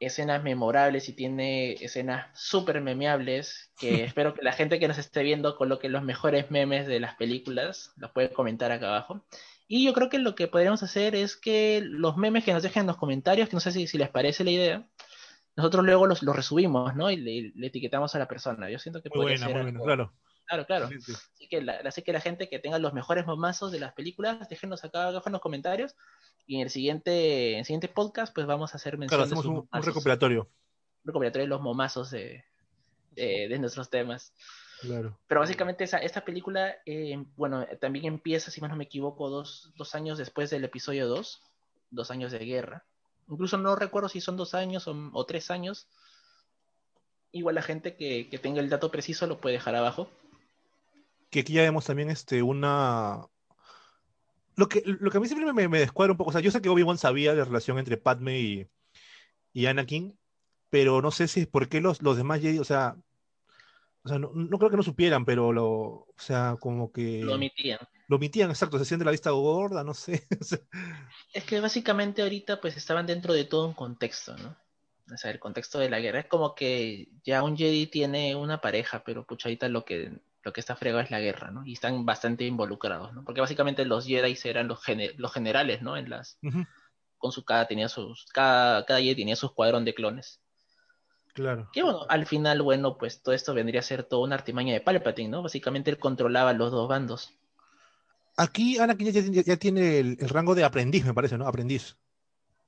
escenas 0.00 0.42
memorables 0.42 1.08
y 1.08 1.12
tiene 1.12 1.72
escenas 1.74 2.26
súper 2.38 2.80
memeables 2.80 3.70
que 3.78 4.04
espero 4.18 4.34
que 4.34 4.42
la 4.42 4.52
gente 4.52 4.78
que 4.80 4.88
nos 4.88 4.98
esté 4.98 5.22
viendo 5.22 5.56
coloque 5.56 5.88
los 5.88 6.02
mejores 6.02 6.50
memes 6.50 6.86
de 6.86 7.00
las 7.00 7.14
películas, 7.16 7.92
los 7.96 8.10
puede 8.10 8.32
comentar 8.32 8.72
acá 8.72 8.88
abajo. 8.88 9.24
Y 9.68 9.84
yo 9.84 9.92
creo 9.92 10.08
que 10.08 10.18
lo 10.18 10.34
que 10.36 10.46
podríamos 10.46 10.82
hacer 10.84 11.16
es 11.16 11.36
que 11.36 11.80
los 11.84 12.16
memes 12.16 12.44
que 12.44 12.52
nos 12.52 12.62
dejen 12.62 12.82
en 12.82 12.86
los 12.88 12.96
comentarios, 12.98 13.48
que 13.48 13.56
no 13.56 13.60
sé 13.60 13.72
si, 13.72 13.86
si 13.88 13.98
les 13.98 14.08
parece 14.08 14.44
la 14.44 14.50
idea, 14.52 14.86
nosotros 15.56 15.84
luego 15.84 16.06
los, 16.06 16.22
los 16.22 16.36
resubimos, 16.36 16.94
¿no? 16.94 17.10
Y 17.10 17.16
le, 17.16 17.52
le 17.54 17.66
etiquetamos 17.66 18.14
a 18.14 18.18
la 18.20 18.28
persona. 18.28 18.70
Yo 18.70 18.78
siento 18.78 19.02
que 19.02 19.08
Muy 19.08 19.18
podría 19.18 19.36
buena, 19.38 19.46
ser 19.46 19.54
muy 19.54 19.62
buena, 19.62 19.78
algo- 19.78 19.84
claro. 19.86 20.12
Claro, 20.46 20.66
claro. 20.66 20.86
Así 20.86 21.48
que, 21.48 21.60
la, 21.60 21.80
así 21.84 22.02
que 22.02 22.12
la 22.12 22.20
gente 22.20 22.48
que 22.48 22.58
tenga 22.58 22.78
los 22.78 22.92
mejores 22.92 23.26
momazos 23.26 23.72
de 23.72 23.80
las 23.80 23.92
películas, 23.94 24.48
déjenos 24.48 24.84
acá 24.84 25.08
abajo 25.08 25.28
en 25.28 25.32
los 25.32 25.42
comentarios. 25.42 25.96
Y 26.46 26.56
en 26.56 26.62
el 26.62 26.70
siguiente, 26.70 27.54
en 27.54 27.58
el 27.60 27.64
siguiente 27.64 27.88
podcast, 27.88 28.32
pues 28.32 28.46
vamos 28.46 28.72
a 28.72 28.76
hacer 28.76 28.96
mención 28.96 29.18
Claro, 29.18 29.22
de 29.22 29.26
hacemos 29.26 29.44
sus 29.44 29.52
un, 29.52 29.68
un 29.72 29.82
recopilatorio. 29.82 30.42
Un 30.42 31.08
recopilatorio 31.08 31.44
de 31.44 31.48
los 31.48 31.60
momazos 31.60 32.10
de, 32.10 32.44
de, 33.10 33.48
de 33.48 33.58
nuestros 33.58 33.90
temas. 33.90 34.32
Claro. 34.80 35.18
Pero 35.26 35.40
básicamente 35.40 35.82
esa, 35.82 35.98
esta 35.98 36.24
película, 36.24 36.76
eh, 36.86 37.24
bueno, 37.36 37.66
también 37.80 38.04
empieza, 38.04 38.50
si 38.52 38.60
más 38.60 38.70
no 38.70 38.76
me 38.76 38.84
equivoco, 38.84 39.28
dos, 39.28 39.72
dos 39.76 39.94
años 39.96 40.18
después 40.18 40.50
del 40.50 40.64
episodio 40.64 41.08
2, 41.08 41.42
dos 41.90 42.10
años 42.12 42.30
de 42.30 42.38
guerra. 42.38 42.84
Incluso 43.28 43.58
no 43.58 43.74
recuerdo 43.74 44.08
si 44.08 44.20
son 44.20 44.36
dos 44.36 44.54
años 44.54 44.86
o, 44.86 45.10
o 45.12 45.26
tres 45.26 45.50
años. 45.50 45.88
Igual 47.32 47.56
la 47.56 47.62
gente 47.62 47.96
que, 47.96 48.28
que 48.28 48.38
tenga 48.38 48.60
el 48.60 48.68
dato 48.68 48.92
preciso 48.92 49.26
lo 49.26 49.40
puede 49.40 49.54
dejar 49.54 49.74
abajo. 49.74 50.08
Que 51.36 51.40
aquí 51.40 51.52
ya 51.52 51.60
vemos 51.60 51.84
también 51.84 52.08
este, 52.08 52.42
una... 52.42 53.26
Lo 54.54 54.70
que, 54.70 54.80
lo 54.86 55.10
que 55.10 55.18
a 55.18 55.20
mí 55.20 55.26
siempre 55.26 55.52
me, 55.52 55.68
me 55.68 55.80
descuadra 55.80 56.12
un 56.12 56.16
poco, 56.16 56.30
o 56.30 56.32
sea, 56.32 56.40
yo 56.40 56.50
sé 56.50 56.62
que 56.62 56.70
Obi-Wan 56.70 56.96
sabía 56.96 57.32
de 57.32 57.40
la 57.40 57.44
relación 57.44 57.78
entre 57.78 57.98
Padme 57.98 58.40
y, 58.40 58.66
y 59.52 59.66
Anakin, 59.66 60.18
pero 60.70 61.02
no 61.02 61.10
sé 61.10 61.28
si 61.28 61.40
es 61.40 61.46
por 61.46 61.68
qué 61.68 61.82
los, 61.82 62.00
los 62.00 62.16
demás 62.16 62.40
Jedi, 62.40 62.58
o 62.58 62.64
sea, 62.64 62.96
o 64.02 64.08
sea 64.08 64.18
no, 64.18 64.30
no 64.32 64.56
creo 64.58 64.70
que 64.70 64.78
no 64.78 64.82
supieran, 64.82 65.26
pero 65.26 65.52
lo, 65.52 65.68
o 65.68 66.14
sea, 66.16 66.56
como 66.58 66.90
que 66.90 67.20
Lo 67.22 67.34
omitían. 67.34 67.80
lo 68.08 68.16
omitían, 68.16 68.48
exacto, 68.48 68.78
se 68.78 68.86
siente 68.86 69.04
la 69.04 69.10
vista 69.10 69.28
gorda, 69.28 69.84
no 69.84 69.92
sé. 69.92 70.26
Es 71.34 71.44
que 71.44 71.60
básicamente 71.60 72.22
ahorita 72.22 72.62
pues 72.62 72.78
estaban 72.78 73.06
dentro 73.06 73.34
de 73.34 73.44
todo 73.44 73.68
un 73.68 73.74
contexto, 73.74 74.38
¿no? 74.38 74.56
O 75.12 75.18
sea, 75.18 75.30
el 75.32 75.38
contexto 75.38 75.78
de 75.80 75.90
la 75.90 76.00
guerra 76.00 76.20
es 76.20 76.28
como 76.28 76.54
que 76.54 77.10
ya 77.24 77.42
un 77.42 77.58
Jedi 77.58 77.88
tiene 77.88 78.34
una 78.34 78.62
pareja, 78.62 79.04
pero 79.04 79.26
pucha, 79.26 79.50
ahorita 79.50 79.68
lo 79.68 79.84
que, 79.84 80.12
lo 80.46 80.52
que 80.52 80.60
está 80.60 80.76
fregado 80.76 81.02
es 81.02 81.10
la 81.10 81.18
guerra, 81.20 81.50
¿no? 81.50 81.66
Y 81.66 81.72
están 81.72 82.06
bastante 82.06 82.44
involucrados, 82.44 83.12
¿no? 83.12 83.24
Porque 83.24 83.40
básicamente 83.40 83.84
los 83.84 84.06
Jedi 84.06 84.38
eran 84.44 84.68
los, 84.68 84.80
los 85.16 85.32
generales, 85.32 85.82
¿no? 85.82 85.96
En 85.96 86.08
las, 86.08 86.38
con 87.18 87.32
su 87.32 87.44
cada 87.44 87.66
tenía 87.66 87.88
sus, 87.88 88.26
cada, 88.32 88.86
cada 88.86 89.00
Jedi 89.00 89.16
tenía 89.16 89.34
su 89.34 89.46
escuadrón 89.46 89.84
de 89.84 89.92
clones. 89.94 90.40
claro. 91.34 91.68
Que 91.72 91.82
bueno, 91.82 92.06
al 92.08 92.26
final, 92.26 92.62
bueno, 92.62 92.96
pues 92.96 93.20
todo 93.22 93.34
esto 93.34 93.52
vendría 93.54 93.80
a 93.80 93.82
ser 93.82 94.04
toda 94.04 94.22
una 94.24 94.36
artimaña 94.36 94.72
de 94.72 94.80
Palpatine, 94.80 95.28
¿no? 95.30 95.42
Básicamente 95.42 95.90
él 95.90 95.98
controlaba 95.98 96.52
los 96.52 96.70
dos 96.70 96.88
bandos. 96.88 97.32
Aquí 98.36 98.78
Anakin 98.78 99.10
ya, 99.12 99.20
ya- 99.20 99.42
ya 99.42 99.56
tiene 99.56 99.98
el, 99.98 100.16
el 100.20 100.28
rango 100.28 100.54
de 100.54 100.62
aprendiz, 100.62 101.04
me 101.04 101.12
parece, 101.14 101.36
¿no? 101.38 101.46
Aprendiz. 101.48 101.96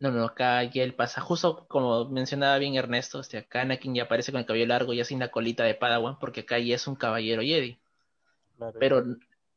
No, 0.00 0.12
no, 0.12 0.24
acá 0.24 0.62
ya 0.62 0.84
él 0.84 0.94
pasa, 0.94 1.20
justo 1.20 1.66
como 1.66 2.08
mencionaba 2.08 2.58
bien 2.58 2.76
Ernesto, 2.76 3.18
este, 3.18 3.38
acá 3.38 3.62
Anakin 3.62 3.94
ya 3.96 4.04
aparece 4.04 4.30
con 4.30 4.40
el 4.40 4.46
cabello 4.46 4.66
largo 4.66 4.92
y 4.92 5.04
sin 5.04 5.18
la 5.18 5.30
colita 5.30 5.64
de 5.64 5.74
Padawan, 5.74 6.18
porque 6.20 6.40
acá 6.40 6.58
ya 6.58 6.76
es 6.76 6.86
un 6.86 6.94
caballero 6.94 7.42
Jedi. 7.42 7.80
Claro. 8.56 8.78
Pero, 8.78 9.04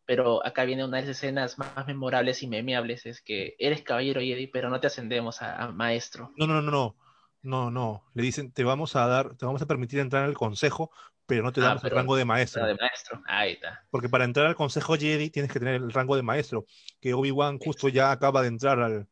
pero 0.05 0.45
acá 0.45 0.65
viene 0.65 0.83
una 0.83 0.97
de 0.97 1.03
las 1.03 1.17
escenas 1.17 1.59
más 1.59 1.85
memorables 1.85 2.41
y 2.41 2.47
memeables, 2.47 3.05
es 3.05 3.21
que 3.21 3.55
eres 3.59 3.83
caballero 3.83 4.19
Jedi, 4.19 4.47
pero 4.47 4.69
no 4.69 4.79
te 4.79 4.87
ascendemos 4.87 5.43
a, 5.43 5.61
a 5.61 5.71
maestro. 5.71 6.31
No, 6.37 6.47
no, 6.47 6.61
no, 6.61 6.71
no. 6.71 6.95
No, 7.43 7.71
no. 7.71 8.03
Le 8.13 8.21
dicen, 8.23 8.51
te 8.51 8.63
vamos 8.63 8.95
a 8.95 9.07
dar, 9.07 9.35
te 9.35 9.45
vamos 9.45 9.61
a 9.61 9.65
permitir 9.65 9.99
entrar 9.99 10.23
al 10.23 10.35
consejo, 10.35 10.91
pero 11.25 11.43
no 11.43 11.51
te 11.51 11.61
Ah, 11.61 11.65
damos 11.65 11.83
el 11.83 11.91
rango 11.91 12.15
de 12.15 12.25
maestro. 12.25 12.65
De 12.65 12.75
maestro, 12.75 13.21
ahí 13.25 13.53
está. 13.53 13.83
Porque 13.89 14.09
para 14.09 14.25
entrar 14.25 14.47
al 14.47 14.55
Consejo 14.55 14.95
Jedi 14.95 15.29
tienes 15.29 15.51
que 15.51 15.59
tener 15.59 15.75
el 15.75 15.91
rango 15.91 16.15
de 16.15 16.23
maestro, 16.23 16.65
que 16.99 17.13
Obi-Wan 17.13 17.57
justo 17.57 17.89
ya 17.89 18.11
acaba 18.11 18.41
de 18.41 18.49
entrar 18.49 18.79
al, 18.79 19.07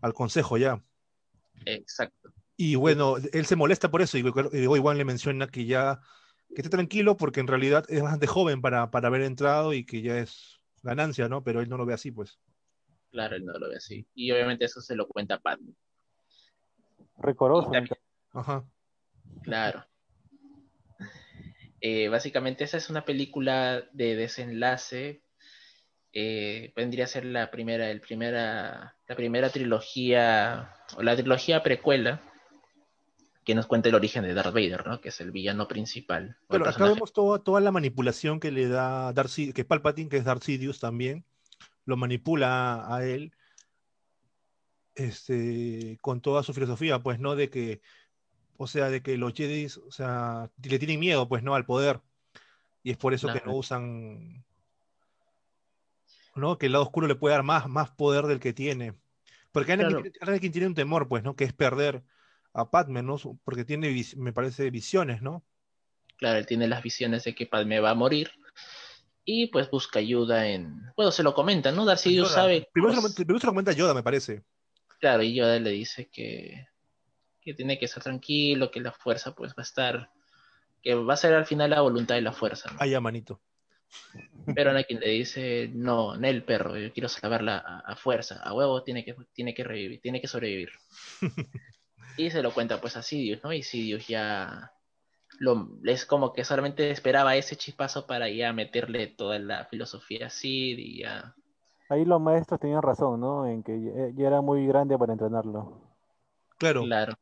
al 0.00 0.14
Consejo 0.14 0.56
ya. 0.56 0.82
Exacto. 1.64 2.32
Y 2.56 2.74
bueno, 2.74 3.16
él 3.32 3.46
se 3.46 3.56
molesta 3.56 3.90
por 3.90 4.02
eso 4.02 4.18
y 4.18 4.22
Obi-Wan 4.22 4.98
le 4.98 5.04
menciona 5.04 5.46
que 5.46 5.64
ya, 5.64 6.00
que 6.48 6.56
esté 6.56 6.70
tranquilo 6.70 7.16
porque 7.16 7.40
en 7.40 7.46
realidad 7.46 7.84
es 7.88 8.02
bastante 8.02 8.26
joven 8.26 8.60
para, 8.60 8.90
para 8.90 9.08
haber 9.08 9.22
entrado 9.22 9.72
y 9.72 9.84
que 9.84 10.02
ya 10.02 10.18
es 10.18 10.58
ganancia, 10.82 11.28
¿no? 11.28 11.44
Pero 11.44 11.60
él 11.60 11.68
no 11.68 11.76
lo 11.76 11.86
ve 11.86 11.94
así, 11.94 12.10
pues. 12.10 12.40
Claro, 13.10 13.36
él 13.36 13.44
no 13.44 13.52
lo 13.52 13.68
ve 13.68 13.76
así. 13.76 14.06
Y 14.14 14.32
obviamente 14.32 14.64
eso 14.64 14.80
se 14.80 14.96
lo 14.96 15.06
cuenta 15.06 15.38
Padme. 15.38 15.74
Recoroso. 17.16 17.70
Ajá. 18.32 18.64
Claro. 19.42 19.84
Eh, 21.80 22.08
básicamente 22.08 22.64
esa 22.64 22.76
es 22.76 22.90
una 22.90 23.04
película 23.04 23.84
de 23.92 24.16
desenlace. 24.16 25.22
Eh, 26.12 26.72
vendría 26.74 27.04
a 27.04 27.08
ser 27.08 27.24
la 27.24 27.50
primera, 27.50 27.90
el 27.90 28.00
primera, 28.00 28.96
la 29.06 29.16
primera 29.16 29.50
trilogía, 29.50 30.74
o 30.96 31.02
la 31.02 31.16
trilogía 31.16 31.62
precuela, 31.62 32.22
que 33.44 33.54
nos 33.54 33.66
cuenta 33.66 33.88
el 33.88 33.94
origen 33.94 34.24
de 34.24 34.34
Darth 34.34 34.52
Vader, 34.52 34.86
¿no? 34.86 35.00
Que 35.00 35.08
es 35.08 35.20
el 35.20 35.30
villano 35.30 35.68
principal. 35.68 36.36
Pero 36.48 36.64
acá 36.64 36.72
personaje. 36.72 36.94
vemos 36.94 37.12
toda, 37.12 37.38
toda 37.38 37.60
la 37.60 37.72
manipulación 37.72 38.40
que 38.40 38.50
le 38.50 38.68
da 38.68 39.12
Darth 39.12 39.54
que 39.54 39.64
Palpatine, 39.64 40.08
que 40.08 40.18
es 40.18 40.24
Darth 40.24 40.42
Sidious 40.42 40.80
también, 40.80 41.24
lo 41.84 41.96
manipula 41.96 42.94
a 42.94 43.04
él 43.04 43.32
este, 44.98 45.96
con 46.00 46.20
toda 46.20 46.42
su 46.42 46.52
filosofía, 46.52 47.02
pues, 47.02 47.20
¿no? 47.20 47.36
De 47.36 47.48
que, 47.50 47.80
o 48.56 48.66
sea, 48.66 48.90
de 48.90 49.00
que 49.00 49.16
los 49.16 49.32
Jedi, 49.32 49.66
o 49.66 49.92
sea, 49.92 50.50
le 50.62 50.78
tienen 50.78 51.00
miedo, 51.00 51.28
pues, 51.28 51.42
¿no? 51.42 51.54
Al 51.54 51.64
poder. 51.64 52.00
Y 52.82 52.90
es 52.90 52.96
por 52.96 53.14
eso 53.14 53.32
que 53.32 53.42
no 53.44 53.54
usan, 53.54 54.44
¿no? 56.38 56.58
Que 56.58 56.66
el 56.66 56.72
lado 56.72 56.84
oscuro 56.84 57.06
le 57.06 57.14
puede 57.16 57.34
dar 57.34 57.42
más, 57.44 57.68
más 57.68 57.90
poder 57.90 58.24
del 58.26 58.40
que 58.40 58.52
tiene. 58.52 58.94
Porque 59.52 59.72
Anakin, 59.72 59.88
Claro. 59.90 60.02
tiene- 60.02 60.16
Anakin 60.20 60.52
tiene 60.52 60.66
un 60.68 60.74
temor, 60.74 61.08
pues, 61.08 61.22
¿no? 61.22 61.34
Que 61.36 61.44
es 61.44 61.52
perder 61.52 62.02
a 62.54 62.70
Padme, 62.70 63.02
¿no? 63.02 63.16
Porque 63.44 63.64
tiene, 63.64 63.94
me 64.16 64.32
parece, 64.32 64.70
visiones, 64.70 65.22
¿no? 65.22 65.44
Claro, 66.16 66.38
él 66.38 66.46
tiene 66.46 66.66
las 66.66 66.82
visiones 66.82 67.24
de 67.24 67.34
que 67.34 67.46
Padme 67.46 67.80
va 67.80 67.90
a 67.90 67.94
morir. 67.94 68.30
Y 69.24 69.48
pues 69.48 69.70
busca 69.70 69.98
ayuda 69.98 70.46
en. 70.48 70.80
Bueno, 70.96 71.10
se 71.12 71.22
lo 71.22 71.34
comenta, 71.34 71.70
¿no? 71.70 71.84
Sidious 71.96 72.28
Yoda. 72.30 72.34
sabe. 72.42 72.68
Primero, 72.72 72.92
se 72.92 72.96
lo, 72.96 73.02
cosas- 73.02 73.14
primero 73.16 73.38
se 73.38 73.46
lo 73.46 73.52
comenta 73.52 73.72
Yoda, 73.72 73.92
me 73.94 74.02
parece. 74.02 74.42
Claro, 75.00 75.22
y 75.22 75.34
Yoda 75.34 75.58
le 75.60 75.70
dice 75.70 76.08
que, 76.10 76.66
que 77.42 77.54
tiene 77.54 77.78
que 77.78 77.84
estar 77.84 78.02
tranquilo, 78.02 78.70
que 78.70 78.80
la 78.80 78.90
fuerza 78.92 79.34
pues 79.34 79.50
va 79.52 79.56
a 79.58 79.62
estar, 79.62 80.10
que 80.82 80.94
va 80.94 81.14
a 81.14 81.16
ser 81.18 81.34
al 81.34 81.44
final 81.46 81.70
la 81.70 81.82
voluntad 81.82 82.14
de 82.14 82.22
la 82.22 82.32
fuerza. 82.32 82.70
¿no? 82.72 82.78
Ah, 82.80 82.86
ya, 82.86 83.00
manito. 83.00 83.40
Pero 84.54 84.70
Anakin 84.70 85.00
le 85.00 85.08
dice, 85.10 85.70
no, 85.74 86.16
no 86.16 86.26
el 86.26 86.44
perro, 86.44 86.76
yo 86.76 86.92
quiero 86.92 87.08
salvarla 87.08 87.58
a, 87.58 87.80
a 87.80 87.96
fuerza, 87.96 88.40
a 88.42 88.54
huevo 88.54 88.82
tiene 88.82 89.04
que, 89.04 89.14
tiene 89.32 89.54
que 89.54 89.64
revivir, 89.64 90.00
tiene 90.00 90.20
que 90.20 90.28
sobrevivir. 90.28 90.70
y 92.16 92.30
se 92.30 92.42
lo 92.42 92.52
cuenta 92.52 92.80
pues 92.80 92.96
a 92.96 93.02
Sidious, 93.02 93.42
¿no? 93.44 93.52
Y 93.52 93.62
Sidious 93.62 94.06
ya 94.06 94.72
lo, 95.38 95.68
es 95.84 96.04
como 96.06 96.32
que 96.32 96.44
solamente 96.44 96.90
esperaba 96.90 97.36
ese 97.36 97.56
chispazo 97.56 98.06
para 98.06 98.28
ya 98.28 98.52
meterle 98.52 99.06
toda 99.06 99.38
la 99.38 99.64
filosofía 99.66 100.26
a 100.26 100.30
Sid 100.30 100.78
y 100.78 101.02
ya... 101.02 101.34
Ahí 101.88 102.04
los 102.04 102.20
maestros 102.20 102.60
tenían 102.60 102.82
razón, 102.82 103.20
¿no? 103.20 103.46
En 103.46 103.62
que 103.62 103.80
ya, 103.80 104.10
ya 104.14 104.26
era 104.26 104.40
muy 104.40 104.66
grande 104.66 104.98
para 104.98 105.12
entrenarlo. 105.12 105.80
Claro. 106.58 106.82
Claro. 106.82 107.14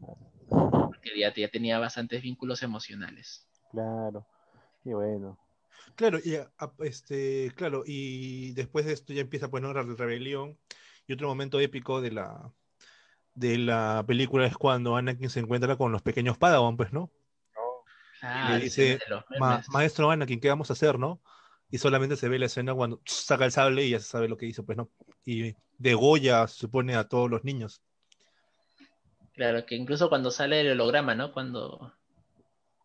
porque 0.48 1.18
ya, 1.18 1.32
ya 1.34 1.48
tenía 1.48 1.78
bastantes 1.78 2.22
vínculos 2.22 2.62
emocionales. 2.62 3.48
Claro. 3.72 4.26
Y 4.84 4.92
bueno. 4.92 5.38
Claro, 5.96 6.18
y 6.22 6.36
a- 6.36 6.50
a- 6.58 6.72
este, 6.80 7.52
claro, 7.56 7.82
y 7.86 8.52
después 8.52 8.86
de 8.86 8.92
esto 8.92 9.12
ya 9.12 9.20
empieza 9.22 9.50
pues, 9.50 9.62
¿no? 9.62 9.72
la 9.72 9.82
rebelión. 9.82 10.58
Y 11.06 11.12
otro 11.12 11.28
momento 11.28 11.60
épico 11.60 12.00
de 12.00 12.12
la 12.12 12.52
de 13.34 13.58
la 13.58 14.04
película 14.06 14.46
es 14.46 14.56
cuando 14.56 14.96
Anakin 14.96 15.30
se 15.30 15.40
encuentra 15.40 15.76
con 15.76 15.92
los 15.92 16.02
pequeños 16.02 16.36
Padawan, 16.36 16.76
pues, 16.76 16.92
¿no? 16.92 17.10
Ah, 18.22 18.48
le 18.48 18.54
la 18.54 18.58
dice, 18.64 18.98
Ma- 19.38 19.62
maestro 19.68 20.10
Anakin, 20.10 20.40
¿qué 20.40 20.48
vamos 20.48 20.70
a 20.70 20.74
hacer, 20.74 20.98
no? 20.98 21.20
Y 21.70 21.78
solamente 21.78 22.16
se 22.16 22.28
ve 22.28 22.38
la 22.38 22.46
escena 22.46 22.74
cuando 22.74 23.00
saca 23.06 23.44
el 23.44 23.52
sable 23.52 23.84
y 23.86 23.90
ya 23.90 24.00
se 24.00 24.08
sabe 24.08 24.28
lo 24.28 24.36
que 24.36 24.46
hizo, 24.46 24.64
pues, 24.64 24.76
¿no? 24.76 24.90
Y 25.24 25.54
degolla, 25.78 26.46
se 26.48 26.58
supone, 26.58 26.96
a 26.96 27.04
todos 27.08 27.30
los 27.30 27.44
niños. 27.44 27.80
Claro, 29.34 29.64
que 29.64 29.76
incluso 29.76 30.08
cuando 30.08 30.30
sale 30.30 30.60
el 30.60 30.72
holograma, 30.72 31.14
¿no? 31.14 31.32
Cuando, 31.32 31.94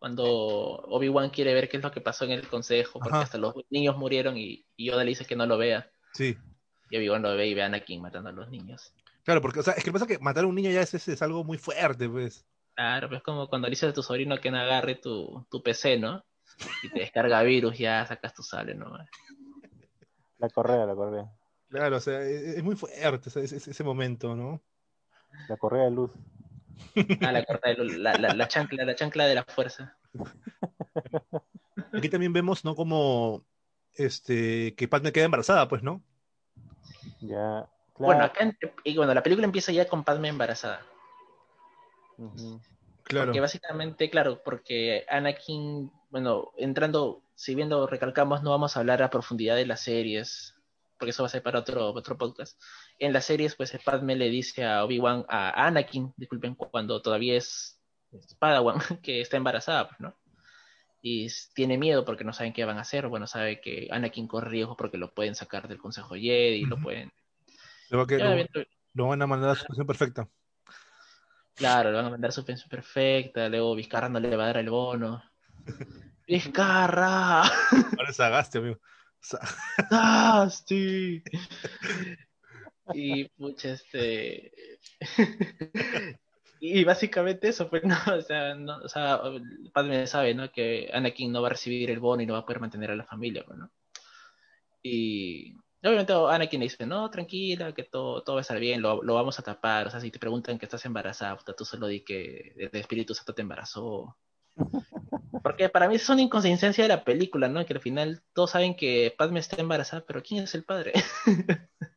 cuando 0.06 0.24
Obi-Wan 0.24 1.30
quiere 1.30 1.52
ver 1.52 1.68
qué 1.68 1.78
es 1.78 1.82
lo 1.82 1.90
que 1.90 2.00
pasó 2.00 2.24
en 2.26 2.30
el 2.30 2.46
consejo, 2.46 3.00
porque 3.00 3.16
Ajá. 3.16 3.22
hasta 3.24 3.38
los 3.38 3.54
niños 3.70 3.96
murieron 3.96 4.36
y, 4.36 4.64
y 4.76 4.86
Yoda 4.86 5.02
le 5.02 5.08
dice 5.08 5.24
que 5.24 5.34
no 5.34 5.46
lo 5.46 5.58
vea. 5.58 5.90
Sí. 6.12 6.38
Y 6.90 6.96
Obi-Wan 6.96 7.22
lo 7.22 7.34
ve 7.36 7.48
y 7.48 7.54
ve 7.54 7.64
a 7.64 7.66
Anakin 7.66 8.00
matando 8.00 8.28
a 8.30 8.32
los 8.32 8.48
niños. 8.48 8.92
Claro, 9.24 9.40
porque, 9.42 9.58
o 9.58 9.62
sea, 9.64 9.72
es 9.74 9.82
que 9.82 9.90
pasa 9.90 10.06
que 10.06 10.20
matar 10.20 10.44
a 10.44 10.46
un 10.46 10.54
niño 10.54 10.70
ya 10.70 10.80
es, 10.82 10.94
es, 10.94 11.08
es 11.08 11.22
algo 11.22 11.42
muy 11.42 11.58
fuerte, 11.58 12.08
pues. 12.08 12.46
Claro, 12.76 13.08
pues 13.08 13.20
como 13.24 13.48
cuando 13.48 13.66
le 13.66 13.70
dices 13.70 13.90
a 13.90 13.92
tu 13.92 14.04
sobrino 14.04 14.38
que 14.38 14.52
no 14.52 14.58
agarre 14.58 14.94
tu, 14.94 15.44
tu 15.50 15.60
PC, 15.60 15.98
¿no? 15.98 16.24
Y 16.84 16.88
te 16.90 17.00
descarga 17.00 17.42
virus, 17.42 17.76
ya 17.76 18.06
sacas 18.06 18.32
tu 18.32 18.44
sable, 18.44 18.76
¿no? 18.76 18.96
La 20.38 20.48
correa, 20.50 20.86
la 20.86 20.94
correa. 20.94 21.24
Claro, 21.68 21.96
o 21.96 22.00
sea, 22.00 22.22
es, 22.22 22.58
es 22.58 22.62
muy 22.62 22.76
fuerte 22.76 23.28
ese, 23.28 23.42
ese- 23.42 23.70
ese 23.72 23.82
momento, 23.82 24.36
¿no? 24.36 24.62
La 25.48 25.56
correa 25.56 25.86
de 25.86 25.90
luz. 25.90 26.12
Ah, 27.20 27.32
la, 27.32 27.44
corta 27.44 27.70
de 27.70 27.84
la, 27.98 28.14
la, 28.14 28.34
la 28.34 28.48
chancla, 28.48 28.84
la 28.84 28.94
chancla 28.94 29.26
de 29.26 29.34
la 29.34 29.44
fuerza. 29.44 29.96
Aquí 31.92 32.08
también 32.08 32.32
vemos, 32.32 32.64
¿no? 32.64 32.74
Como 32.74 33.44
este, 33.94 34.74
que 34.74 34.88
Padme 34.88 35.12
queda 35.12 35.24
embarazada, 35.24 35.68
pues, 35.68 35.82
¿no? 35.82 36.02
Ya. 37.20 37.68
Claro. 37.94 38.12
Bueno, 38.12 38.24
acá, 38.24 38.54
y 38.84 38.96
bueno, 38.96 39.14
la 39.14 39.22
película 39.22 39.46
empieza 39.46 39.72
ya 39.72 39.88
con 39.88 40.04
Padme 40.04 40.28
embarazada. 40.28 40.84
Claro. 43.04 43.26
Porque 43.26 43.40
básicamente, 43.40 44.10
claro, 44.10 44.42
porque 44.42 45.06
Anakin, 45.08 45.90
bueno, 46.10 46.52
entrando, 46.56 47.22
si 47.34 47.54
bien 47.54 47.70
lo 47.70 47.86
recalcamos, 47.86 48.42
no 48.42 48.50
vamos 48.50 48.76
a 48.76 48.80
hablar 48.80 49.02
a 49.02 49.10
profundidad 49.10 49.56
de 49.56 49.66
las 49.66 49.80
series, 49.80 50.54
porque 50.98 51.10
eso 51.10 51.22
va 51.22 51.28
a 51.28 51.30
ser 51.30 51.42
para 51.42 51.60
otro, 51.60 51.90
otro 51.92 52.18
podcast. 52.18 52.60
En 52.98 53.12
las 53.12 53.24
series, 53.26 53.54
pues 53.54 53.76
Padme 53.84 54.16
le 54.16 54.30
dice 54.30 54.64
a 54.64 54.84
Obi-Wan, 54.84 55.24
a 55.28 55.66
Anakin, 55.66 56.12
disculpen, 56.16 56.54
cuando 56.54 57.02
todavía 57.02 57.36
es, 57.36 57.78
es 58.12 58.34
Padawan, 58.36 58.78
que 59.02 59.20
está 59.20 59.36
embarazada, 59.36 59.88
pues, 59.88 60.00
¿no? 60.00 60.16
Y 61.02 61.28
tiene 61.54 61.78
miedo 61.78 62.04
porque 62.04 62.24
no 62.24 62.32
saben 62.32 62.52
qué 62.52 62.64
van 62.64 62.78
a 62.78 62.80
hacer. 62.80 63.06
Bueno, 63.06 63.26
sabe 63.26 63.60
que 63.60 63.88
Anakin 63.92 64.26
corre 64.26 64.48
riesgo 64.50 64.76
porque 64.76 64.96
lo 64.98 65.12
pueden 65.14 65.34
sacar 65.34 65.68
del 65.68 65.78
Consejo 65.78 66.14
Jedi, 66.14 66.64
lo 66.64 66.78
pueden. 66.78 67.12
Lo, 67.90 68.00
a 68.02 68.06
que- 68.06 68.18
van 68.94 69.22
a 69.22 69.26
mandar 69.26 69.50
a 69.50 69.54
su 69.54 69.60
situación 69.60 69.86
perfecta. 69.86 70.28
Claro, 71.54 71.90
le 71.90 71.96
van 71.96 72.06
a 72.06 72.10
mandar 72.10 72.32
su 72.32 72.44
pensión 72.44 72.68
perfecta, 72.68 73.48
luego 73.48 73.74
Vizcarra 73.74 74.08
no 74.08 74.18
le 74.20 74.34
va 74.36 74.44
a 74.44 74.46
dar 74.48 74.56
el 74.58 74.70
bono. 74.70 75.22
¡Vizcarra! 76.26 77.42
Ahora 77.42 78.10
es 78.10 78.18
Agaste, 78.20 78.58
amigo. 78.58 78.80
Sa- 79.20 79.40
¡Dusty! 80.44 81.22
Y 82.94 83.24
pucha, 83.30 83.72
este. 83.72 84.52
y 86.60 86.84
básicamente 86.84 87.48
eso, 87.48 87.68
pues 87.68 87.82
no, 87.84 87.96
o 88.16 88.20
sea, 88.20 88.54
no, 88.54 88.78
o 88.78 88.88
sea, 88.88 89.20
Padme 89.72 90.06
sabe, 90.06 90.34
¿no? 90.34 90.50
Que 90.50 90.90
Anakin 90.92 91.32
no 91.32 91.42
va 91.42 91.48
a 91.48 91.50
recibir 91.50 91.90
el 91.90 92.00
bono 92.00 92.22
y 92.22 92.26
no 92.26 92.34
va 92.34 92.40
a 92.40 92.46
poder 92.46 92.60
mantener 92.60 92.90
a 92.90 92.96
la 92.96 93.04
familia, 93.04 93.44
pues, 93.46 93.58
¿no? 93.58 93.70
Y 94.82 95.56
obviamente 95.82 96.12
Anakin 96.12 96.60
le 96.60 96.66
dice, 96.66 96.86
no, 96.86 97.10
tranquila, 97.10 97.72
que 97.72 97.84
todo, 97.84 98.22
todo 98.22 98.36
va 98.36 98.40
a 98.40 98.42
estar 98.42 98.58
bien, 98.60 98.82
lo, 98.82 99.02
lo 99.02 99.14
vamos 99.14 99.38
a 99.38 99.42
tapar. 99.42 99.88
O 99.88 99.90
sea, 99.90 100.00
si 100.00 100.10
te 100.10 100.18
preguntan 100.18 100.58
que 100.58 100.66
estás 100.66 100.84
embarazada, 100.84 101.36
puta, 101.36 101.54
tú 101.54 101.64
solo 101.64 101.88
di 101.88 102.00
que 102.02 102.54
el 102.56 102.70
Espíritu 102.72 103.14
Santo 103.14 103.34
te 103.34 103.42
embarazó. 103.42 104.16
Porque 105.42 105.68
para 105.68 105.88
mí 105.88 105.96
es 105.96 106.08
una 106.08 106.22
inconsistencia 106.22 106.84
de 106.84 106.88
la 106.88 107.04
película, 107.04 107.48
¿no? 107.48 107.64
Que 107.66 107.74
al 107.74 107.80
final 107.80 108.22
todos 108.32 108.52
saben 108.52 108.74
que 108.76 109.14
Padme 109.16 109.40
está 109.40 109.60
embarazada, 109.60 110.04
pero 110.06 110.22
¿quién 110.22 110.44
es 110.44 110.54
el 110.54 110.64
padre? 110.64 110.92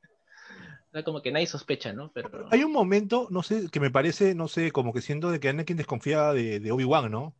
Sea, 0.99 1.03
como 1.05 1.21
que 1.21 1.31
nadie 1.31 1.47
sospecha, 1.47 1.93
¿no? 1.93 2.11
Pero 2.11 2.47
Hay 2.51 2.63
un 2.63 2.71
momento, 2.71 3.27
no 3.31 3.41
sé, 3.43 3.69
que 3.69 3.79
me 3.79 3.89
parece, 3.91 4.35
no 4.35 4.47
sé, 4.47 4.71
como 4.71 4.93
que 4.93 5.01
siento 5.01 5.31
de 5.31 5.39
que 5.39 5.49
Anakin 5.49 5.77
desconfía 5.77 6.33
de, 6.33 6.59
de 6.59 6.71
Obi-Wan, 6.71 7.09
¿no? 7.11 7.35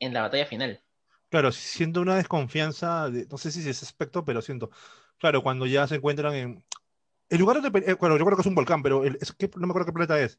en 0.00 0.12
la 0.12 0.22
batalla 0.22 0.46
final. 0.46 0.82
Claro, 1.30 1.50
siento 1.52 2.00
una 2.02 2.16
desconfianza, 2.16 3.10
de- 3.10 3.26
no 3.26 3.38
sé 3.38 3.50
si 3.50 3.60
es 3.60 3.66
ese 3.66 3.84
aspecto, 3.84 4.24
pero 4.24 4.42
siento. 4.42 4.70
Claro, 5.18 5.42
cuando 5.42 5.66
ya 5.66 5.86
se 5.86 5.96
encuentran 5.96 6.34
en. 6.34 6.64
El 7.28 7.38
lugar 7.38 7.60
donde. 7.62 7.78
eh, 7.90 7.94
Bueno, 7.94 8.16
yo 8.18 8.24
creo 8.24 8.36
que 8.36 8.42
es 8.42 8.46
un 8.46 8.54
volcán, 8.54 8.82
pero 8.82 9.04
el- 9.04 9.18
es 9.20 9.32
que 9.32 9.50
no 9.56 9.66
me 9.66 9.70
acuerdo 9.70 9.86
qué 9.86 9.92
planeta 9.92 10.20
es. 10.20 10.38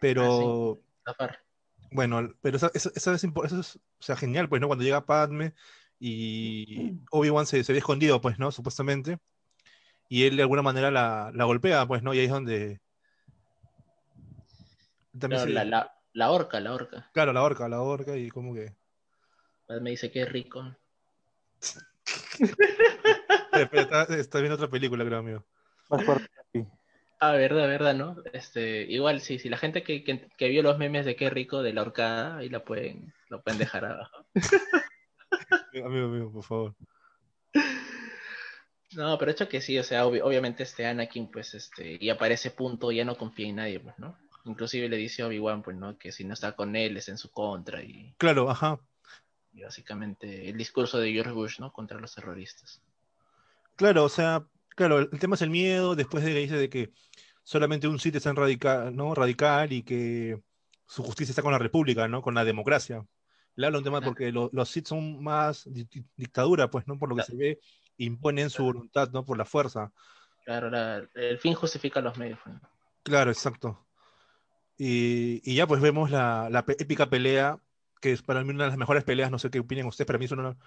Pero. 0.00 0.80
Zafar. 1.04 1.44
Bueno, 1.90 2.34
pero 2.40 2.56
esa, 2.56 2.70
esa- 2.72 2.90
esa 2.94 3.14
es, 3.14 3.24
eso 3.24 3.60
es, 3.60 3.76
o 3.76 3.80
sea, 4.02 4.16
genial, 4.16 4.48
pues, 4.48 4.60
¿no? 4.60 4.66
Cuando 4.66 4.84
llega 4.84 5.04
Padme 5.04 5.52
y 6.00 6.94
Obi-Wan 7.10 7.46
se, 7.46 7.62
se 7.62 7.72
ve 7.72 7.78
escondido, 7.80 8.20
pues, 8.20 8.38
¿no? 8.38 8.50
Supuestamente. 8.50 9.18
Y 10.12 10.26
él 10.26 10.36
de 10.36 10.42
alguna 10.42 10.60
manera 10.60 10.90
la, 10.90 11.30
la 11.32 11.44
golpea, 11.44 11.86
pues, 11.86 12.02
¿no? 12.02 12.12
Y 12.12 12.18
ahí 12.18 12.26
es 12.26 12.30
donde. 12.30 12.82
También 15.18 15.30
Claro, 15.30 15.46
se- 15.46 15.52
la, 15.54 15.64
la, 15.64 15.94
la 16.12 16.30
horca, 16.32 16.60
la 16.60 16.74
horca. 16.74 17.08
Claro, 17.14 17.32
la 17.32 17.42
horca, 17.42 17.66
la 17.66 17.80
horca, 17.80 18.14
y 18.14 18.28
como 18.28 18.52
que. 18.52 18.76
Padme 19.66 19.88
dice 19.88 20.10
que 20.10 20.20
es 20.20 20.30
rico. 20.30 20.76
Está, 23.72 24.02
está 24.02 24.38
viendo 24.40 24.56
otra 24.56 24.68
película, 24.68 25.02
creo, 25.02 25.20
amigo. 25.20 25.46
Más 25.88 26.04
fuerte. 26.04 26.28
sí. 26.52 26.62
Ah, 27.18 27.32
verdad, 27.32 27.66
verdad, 27.68 27.94
¿no? 27.94 28.16
Este, 28.34 28.82
igual 28.82 29.22
sí, 29.22 29.38
sí, 29.38 29.48
la 29.48 29.56
gente 29.56 29.82
que, 29.82 30.04
que, 30.04 30.28
que 30.36 30.48
vio 30.48 30.62
los 30.62 30.76
memes 30.76 31.06
de 31.06 31.16
qué 31.16 31.30
rico 31.30 31.62
de 31.62 31.72
la 31.72 31.82
horcada, 31.82 32.36
ahí 32.36 32.50
la 32.50 32.64
pueden, 32.64 33.14
lo 33.30 33.42
pueden 33.42 33.60
dejar 33.60 33.86
abajo. 33.86 34.26
Amigo, 35.72 36.06
amigo, 36.06 36.32
por 36.32 36.44
favor. 36.44 36.74
No, 38.96 39.16
pero 39.18 39.30
hecho 39.30 39.48
que 39.48 39.60
sí, 39.60 39.78
o 39.78 39.82
sea, 39.82 40.04
obvi- 40.06 40.20
obviamente 40.22 40.62
este 40.62 40.86
Anakin, 40.86 41.30
pues, 41.30 41.54
este, 41.54 41.96
y 42.00 42.12
para 42.14 42.34
ese 42.34 42.50
punto 42.50 42.92
ya 42.92 43.04
no 43.04 43.16
confía 43.16 43.48
en 43.48 43.56
nadie, 43.56 43.80
pues, 43.80 43.98
¿no? 43.98 44.16
Inclusive 44.44 44.88
le 44.88 44.96
dice 44.96 45.22
a 45.22 45.28
Obi-Wan, 45.28 45.62
pues, 45.62 45.76
¿no? 45.76 45.96
Que 45.98 46.12
si 46.12 46.24
no 46.24 46.34
está 46.34 46.54
con 46.56 46.74
él 46.76 46.96
es 46.96 47.08
en 47.08 47.16
su 47.18 47.30
contra 47.30 47.82
y, 47.82 48.12
Claro, 48.18 48.50
ajá. 48.50 48.80
y 49.54 49.62
básicamente 49.62 50.48
el 50.48 50.56
discurso 50.58 50.98
de 50.98 51.12
George 51.12 51.32
Bush, 51.32 51.60
¿no? 51.60 51.72
Contra 51.72 51.98
los 52.00 52.14
terroristas. 52.14 52.82
Claro, 53.76 54.04
o 54.04 54.08
sea, 54.08 54.44
claro, 54.70 54.98
el, 54.98 55.10
tema 55.18 55.36
es 55.36 55.42
el 55.42 55.50
miedo, 55.50 55.94
después 55.94 56.24
de 56.24 56.32
que 56.32 56.38
dice 56.40 56.56
de 56.56 56.68
que 56.68 56.90
solamente 57.42 57.88
un 57.88 57.98
sitio 57.98 58.18
está 58.18 58.30
en 58.30 58.36
radical, 58.36 58.94
¿no? 58.94 59.14
radical 59.14 59.72
y 59.72 59.82
que 59.82 60.40
su 60.86 61.02
justicia 61.02 61.32
está 61.32 61.42
con 61.42 61.52
la 61.52 61.58
república, 61.58 62.06
¿no? 62.08 62.20
Con 62.20 62.34
la 62.34 62.44
democracia. 62.44 63.06
Le 63.54 63.66
habla 63.66 63.78
un 63.78 63.84
tema 63.84 64.00
porque 64.00 64.32
lo- 64.32 64.50
los 64.52 64.68
Sith 64.70 64.86
son 64.86 65.22
más 65.22 65.64
di- 65.70 65.84
di- 65.84 66.04
dictadura, 66.16 66.70
pues, 66.70 66.86
¿no? 66.86 66.98
Por 66.98 67.08
lo 67.10 67.16
que 67.16 67.22
Claro. 67.22 67.30
se 67.32 67.36
ve, 67.36 67.60
imponen 67.96 68.50
su 68.50 68.64
voluntad, 68.64 69.10
¿no? 69.12 69.24
Por 69.24 69.38
la 69.38 69.44
fuerza. 69.44 69.92
Claro, 70.44 70.70
la- 70.70 71.08
el 71.14 71.38
fin 71.38 71.54
justifica 71.54 72.00
los 72.00 72.16
medios, 72.16 72.38
pues, 72.44 72.54
¿no? 72.54 72.68
Claro, 73.02 73.30
exacto. 73.30 73.86
Y, 74.78 75.42
y 75.50 75.56
ya 75.56 75.66
pues 75.66 75.80
vemos 75.82 76.10
la, 76.10 76.48
la 76.50 76.64
épica 76.78 77.10
pelea, 77.10 77.62
que 78.00 78.12
es 78.12 78.22
para 78.22 78.44
mí 78.44 78.50
una 78.50 78.64
de 78.64 78.70
las 78.70 78.78
mejores 78.78 79.04
peleas, 79.04 79.30
no 79.30 79.38
sé 79.38 79.50
qué 79.50 79.60
opinen 79.60 79.86
ustedes, 79.86 80.06
para 80.06 80.18
mí 80.18 80.26
es 80.26 80.32
una, 80.32 80.58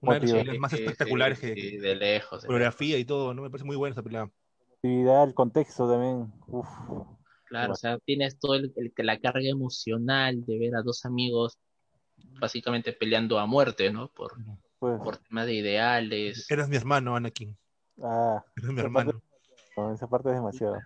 una 0.00 0.16
de 0.16 0.20
las 0.22 0.30
peleas 0.32 0.58
más 0.58 0.72
Sí, 0.72 0.78
sí, 0.78 0.78
espectaculares 0.80 1.38
sí, 1.54 1.54
que, 1.54 1.78
de 1.78 1.94
lejos. 1.96 2.44
coreografía 2.44 2.98
y 2.98 3.04
todo, 3.06 3.34
¿no? 3.34 3.42
Me 3.42 3.50
parece 3.50 3.66
muy 3.66 3.76
buena 3.76 3.92
esa 3.94 4.02
pelea. 4.02 4.30
Actividad, 4.76 5.24
el 5.24 5.34
contexto 5.34 5.88
también. 5.88 6.32
Uf. 6.48 6.66
Claro, 7.44 7.72
o 7.72 7.76
sea, 7.76 7.98
tienes 7.98 8.38
todo 8.38 8.54
el, 8.54 8.72
el- 8.76 8.92
la 8.98 9.18
carga 9.20 9.48
emocional 9.48 10.44
de 10.44 10.58
ver 10.58 10.74
a 10.76 10.82
dos 10.82 11.04
amigos 11.04 11.58
básicamente 12.40 12.92
peleando 12.92 13.38
a 13.38 13.46
muerte, 13.46 13.90
¿no? 13.92 14.08
Por, 14.12 14.32
Pues, 14.78 15.00
por 15.00 15.16
temas 15.18 15.46
de 15.46 15.54
ideales. 15.54 16.50
Eras 16.50 16.68
mi 16.68 16.76
hermano, 16.76 17.16
Anakin. 17.16 17.56
ah, 18.02 18.44
Eras 18.56 18.70
mi 18.72 18.80
hermano. 18.80 19.20
no, 19.76 19.92
esa 19.92 20.06
parte 20.08 20.28
es 20.30 20.36
demasiado. 20.36 20.78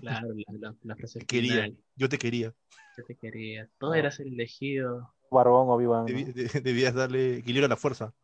Claro, 0.00 0.28
la, 0.34 0.52
la, 0.58 0.74
la 0.82 0.96
frase 0.96 1.18
Te 1.20 1.26
quería. 1.26 1.68
Yo 1.96 2.08
te 2.08 2.18
quería. 2.18 2.54
yo 2.96 3.04
te 3.04 3.14
quería. 3.16 3.68
Tú 3.78 3.92
eras 3.92 4.18
el 4.20 4.28
elegido. 4.32 5.14
Barbón 5.30 5.68
Obi-Wan. 5.68 6.04
¿no? 6.04 6.08
Debi- 6.08 6.32
de- 6.32 6.60
debías 6.62 6.94
darle 6.94 7.36
equilibrio 7.38 7.66
a 7.66 7.68
la 7.68 7.76
fuerza. 7.76 8.14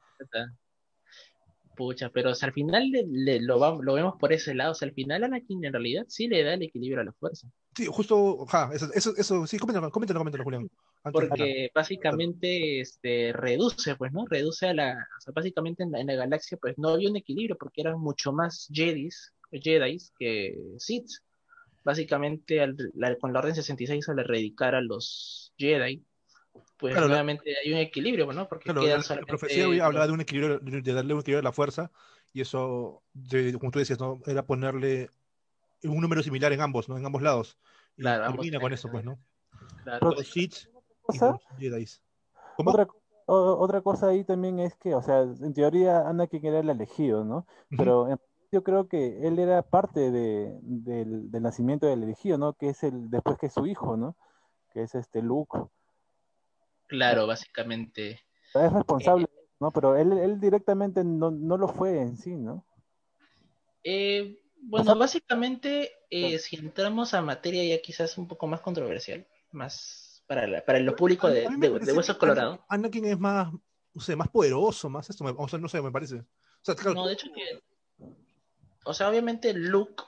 Pucha, 1.76 2.08
pero 2.10 2.30
o 2.30 2.34
sea, 2.36 2.46
al 2.48 2.52
final 2.54 2.88
le- 2.90 3.04
le- 3.06 3.40
lo, 3.42 3.58
va- 3.58 3.76
lo 3.80 3.94
vemos 3.94 4.14
por 4.18 4.32
ese 4.32 4.54
lado. 4.54 4.72
O 4.72 4.74
sea, 4.74 4.86
al 4.88 4.94
final 4.94 5.24
Anakin 5.24 5.64
en 5.64 5.72
realidad 5.72 6.04
sí 6.08 6.28
le 6.28 6.44
da 6.44 6.54
el 6.54 6.62
equilibrio 6.62 7.00
a 7.00 7.04
la 7.04 7.12
fuerza. 7.12 7.48
Sí, 7.76 7.86
justo, 7.86 8.44
ajá, 8.48 8.70
eso, 8.72 8.86
eso, 8.94 9.12
eso 9.16 9.46
sí, 9.48 9.58
coméntalo, 9.58 9.90
coméntalo, 9.90 10.20
coméntalo, 10.20 10.44
Julián. 10.44 10.68
Antes- 11.04 11.28
Porque 11.28 11.70
básicamente 11.74 12.80
este, 12.80 13.32
reduce, 13.34 13.94
pues, 13.96 14.10
¿no? 14.12 14.24
Reduce 14.26 14.66
a 14.68 14.74
la. 14.74 14.92
O 15.18 15.20
sea, 15.20 15.32
básicamente 15.34 15.82
en 15.82 15.92
la, 15.92 16.00
en 16.00 16.06
la 16.06 16.14
galaxia, 16.14 16.56
pues 16.60 16.78
no 16.78 16.88
había 16.88 17.10
un 17.10 17.16
equilibrio 17.16 17.56
porque 17.58 17.82
eran 17.82 18.00
mucho 18.00 18.32
más 18.32 18.68
Jedis, 18.72 19.34
Jedis 19.52 20.12
que 20.18 20.56
Sith. 20.78 21.08
básicamente 21.84 22.62
al- 22.62 22.76
la- 22.94 23.16
con 23.16 23.34
la 23.34 23.40
Orden 23.40 23.54
66 23.54 24.08
al 24.08 24.18
erradicar 24.18 24.74
a 24.74 24.80
los 24.80 25.52
Jedi, 25.58 26.02
pues 26.78 26.92
Claro, 26.94 27.08
la- 27.08 27.16
nuevamente 27.16 27.54
hay 27.62 27.72
un 27.72 27.78
equilibrio, 27.78 28.32
¿no? 28.32 28.48
Porque 28.48 28.64
Claro, 28.64 28.80
quedan 28.80 28.90
la, 28.92 28.96
la 28.96 29.02
solamente 29.04 29.28
profecía 29.28 29.64
hablaba 29.64 29.92
los- 29.92 30.06
de 30.06 30.12
un 30.14 30.20
equilibrio, 30.22 30.58
de 30.60 30.92
darle 30.94 31.12
un 31.12 31.20
equilibrio 31.20 31.40
a 31.40 31.42
la 31.42 31.52
fuerza, 31.52 31.90
y 32.32 32.40
eso, 32.40 33.02
de- 33.12 33.52
como 33.58 33.70
tú 33.70 33.78
decías, 33.78 34.00
¿no? 34.00 34.22
Era 34.26 34.46
ponerle 34.46 35.10
un 35.82 36.00
número 36.00 36.22
similar 36.22 36.50
en 36.54 36.62
ambos, 36.62 36.88
¿no? 36.88 36.96
En 36.96 37.04
ambos 37.04 37.20
lados. 37.20 37.58
Y 37.98 38.02
Claro, 38.02 38.24
ambos 38.24 38.36
termina 38.46 38.58
con 38.60 38.70
tienen 38.70 38.78
eso, 38.78 38.90
pues, 38.90 39.04
¿no? 39.04 39.18
claro, 39.82 40.10
Dos 40.14 40.26
Sith 40.26 40.54
otra, 42.56 42.88
o- 43.26 43.56
otra 43.58 43.80
cosa 43.80 44.08
ahí 44.08 44.24
también 44.24 44.60
es 44.60 44.76
que, 44.76 44.94
o 44.94 45.02
sea, 45.02 45.22
en 45.22 45.54
teoría 45.54 46.08
Anakin 46.08 46.44
era 46.44 46.60
el 46.60 46.70
elegido, 46.70 47.24
¿no? 47.24 47.46
Pero 47.70 48.08
en- 48.08 48.20
yo 48.52 48.62
creo 48.62 48.88
que 48.88 49.26
él 49.26 49.38
era 49.38 49.62
parte 49.62 50.12
de, 50.12 50.56
del, 50.62 51.30
del 51.30 51.42
nacimiento 51.42 51.86
del 51.86 52.04
elegido, 52.04 52.38
¿no? 52.38 52.52
Que 52.52 52.68
es 52.68 52.84
el, 52.84 53.10
después 53.10 53.36
que 53.38 53.46
es 53.46 53.52
su 53.52 53.66
hijo, 53.66 53.96
¿no? 53.96 54.16
Que 54.72 54.82
es 54.82 54.94
este 54.94 55.22
Luke. 55.22 55.58
claro, 56.86 57.26
básicamente. 57.26 58.20
Es 58.54 58.72
responsable, 58.72 59.28
¿no? 59.58 59.72
Pero 59.72 59.96
él, 59.96 60.12
él 60.18 60.38
directamente 60.38 61.02
no, 61.02 61.30
no 61.32 61.56
lo 61.56 61.66
fue 61.66 62.00
en 62.00 62.16
sí, 62.16 62.36
¿no? 62.36 62.64
Eh, 63.82 64.38
bueno, 64.62 64.84
sea- 64.86 64.94
básicamente, 64.94 65.90
eh, 66.10 66.38
si 66.38 66.56
entramos 66.56 67.12
a 67.12 67.22
materia 67.22 67.64
ya 67.64 67.82
quizás 67.82 68.16
un 68.16 68.28
poco 68.28 68.46
más 68.46 68.60
controversial, 68.60 69.26
más 69.50 70.13
para, 70.34 70.46
la- 70.46 70.64
para 70.64 70.80
lo 70.80 70.96
público 70.96 71.28
de, 71.28 71.42
de, 71.42 71.46
de 71.48 71.70
parece 71.70 71.92
Hueso 71.96 72.12
que 72.14 72.18
Colorado. 72.18 72.64
Anakin 72.68 73.04
es 73.04 73.18
más, 73.18 73.52
no 73.92 74.00
sé, 74.00 74.16
más 74.16 74.28
poderoso, 74.28 74.90
más 74.90 75.08
esto, 75.08 75.24
me- 75.24 75.34
o 75.36 75.48
sea, 75.48 75.58
no 75.58 75.68
sé, 75.68 75.80
me 75.80 75.92
parece. 75.92 76.16
O 76.16 76.26
sea, 76.62 76.74
claro, 76.74 76.94
No, 76.94 77.06
de 77.06 77.12
hecho 77.12 77.28
que, 77.32 77.62
o 78.84 78.94
sea, 78.94 79.08
obviamente 79.08 79.52
Luke, 79.54 80.02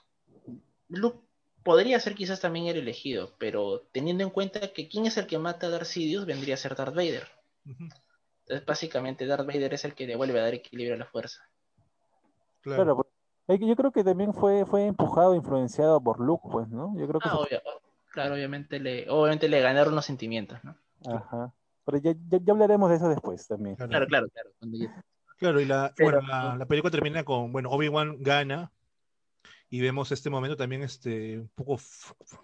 Luke 0.88 1.20
podría 1.62 1.98
ser 2.00 2.14
quizás 2.14 2.40
también 2.40 2.66
el 2.66 2.76
elegido, 2.78 3.34
pero 3.38 3.82
teniendo 3.92 4.24
en 4.24 4.30
cuenta 4.30 4.72
que 4.72 4.88
quién 4.88 5.06
es 5.06 5.16
el 5.16 5.26
que 5.26 5.38
mata 5.38 5.66
a 5.66 5.70
Darth 5.70 5.86
Sidious 5.86 6.26
vendría 6.26 6.54
a 6.54 6.58
ser 6.58 6.74
Darth 6.76 6.94
Vader. 6.94 7.28
Entonces, 8.42 8.66
básicamente 8.66 9.26
Darth 9.26 9.46
Vader 9.46 9.74
es 9.74 9.84
el 9.84 9.94
que 9.94 10.06
le 10.06 10.16
vuelve 10.16 10.38
a 10.40 10.44
dar 10.44 10.54
equilibrio 10.54 10.94
a 10.94 10.98
la 10.98 11.06
fuerza. 11.06 11.42
claro. 12.62 13.06
Yo 13.48 13.76
creo 13.76 13.92
que 13.92 14.02
también 14.02 14.34
fue, 14.34 14.66
fue 14.66 14.86
empujado, 14.86 15.34
influenciado 15.34 16.00
por 16.00 16.20
Luke, 16.20 16.48
pues, 16.50 16.68
¿no? 16.68 16.94
Yo 16.98 17.06
creo 17.06 17.20
que 17.20 17.28
Ah, 17.28 17.38
obvio, 17.38 17.60
claro, 18.16 18.34
obviamente 18.34 18.80
le, 18.80 19.08
obviamente 19.10 19.48
le 19.48 19.60
ganaron 19.60 19.94
los 19.94 20.04
sentimientos, 20.06 20.58
¿no? 20.64 20.76
Ajá. 21.06 21.52
Pero 21.84 21.98
ya, 21.98 22.12
ya, 22.28 22.38
ya 22.42 22.52
hablaremos 22.52 22.90
de 22.90 22.96
eso 22.96 23.08
después 23.08 23.46
también. 23.46 23.76
Claro. 23.76 23.90
Claro, 23.90 24.06
claro, 24.06 24.28
claro. 24.30 24.50
cuando 24.58 24.78
ya- 24.78 25.04
Claro, 25.38 25.60
y 25.60 25.66
la, 25.66 25.92
Pero- 25.94 26.12
bueno, 26.20 26.26
la, 26.28 26.56
la 26.56 26.66
película 26.66 26.90
termina 26.90 27.22
con, 27.22 27.52
bueno, 27.52 27.68
Obi-Wan 27.70 28.16
gana 28.22 28.72
y 29.68 29.80
vemos 29.80 30.10
este 30.12 30.30
momento 30.30 30.56
también 30.56 30.82
este, 30.82 31.40
un 31.40 31.48
poco 31.54 31.78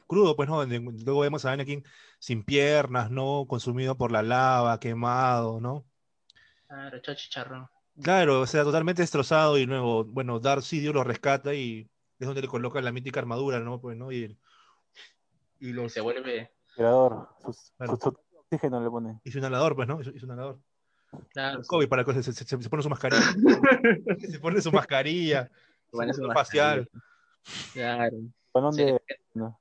crudo, 0.07 0.37
pues, 0.37 0.49
¿no? 0.49 0.57
Donde 0.59 0.79
luego 0.79 1.21
vemos 1.21 1.45
a 1.45 1.53
Anakin 1.53 1.83
sin 2.19 2.45
piernas, 2.45 3.11
¿no? 3.11 3.47
Consumido 3.49 3.97
por 3.97 4.13
la 4.13 4.23
lava, 4.23 4.79
quemado, 4.79 5.61
¿no? 5.61 5.87
Claro, 6.69 6.99
chicharrón. 7.01 7.67
Claro, 8.03 8.41
o 8.41 8.47
sea, 8.47 8.63
totalmente 8.65 9.03
destrozado 9.03 9.57
y 9.59 9.67
luego, 9.67 10.05
bueno, 10.05 10.39
Darth 10.39 10.63
Sidious 10.65 10.95
lo 10.95 11.03
rescata 11.05 11.55
y 11.55 11.89
es 12.19 12.27
donde 12.27 12.43
le 12.43 12.49
coloca 12.49 12.81
la 12.81 12.93
mítica 12.93 13.21
armadura, 13.21 13.61
¿no? 13.61 13.81
Pues, 13.81 13.97
¿no? 13.97 14.13
Y, 14.13 14.17
y 14.25 14.39
Y 15.63 15.73
los... 15.73 15.93
se 15.93 16.01
vuelve, 16.01 16.51
Tirador, 16.75 17.29
sus- 17.45 17.73
Claro. 17.77 17.97
su, 18.03 18.11
su 18.11 18.39
oxígeno 18.39 18.83
le 18.83 18.91
pone. 18.91 19.21
Y 19.25 19.31
su 19.31 19.39
inhalador, 19.39 19.77
pues, 19.77 19.87
¿no? 19.87 20.01
Y 20.01 20.05
su, 20.05 20.11
y 20.11 20.19
su 20.19 20.27
inhalador. 20.27 20.59
claro, 21.33 21.63
COVID 21.67 21.89
para 21.89 22.05
que 22.05 22.15
se, 22.15 22.23
se- 22.23 22.33
se- 22.33 22.45
se 22.63 22.69
pone 22.69 22.83
su 22.83 22.89
mascarilla. 22.89 23.23
se 24.29 24.39
pone 24.41 24.61
su 24.61 24.73
mascarilla. 24.73 25.51
su 25.91 26.01
es 26.03 26.07
control 26.09 26.25
una 26.27 26.35
facial. 26.35 26.91
Claro. 27.73 28.17
Sí, 28.73 28.85
¿no? 29.35 29.59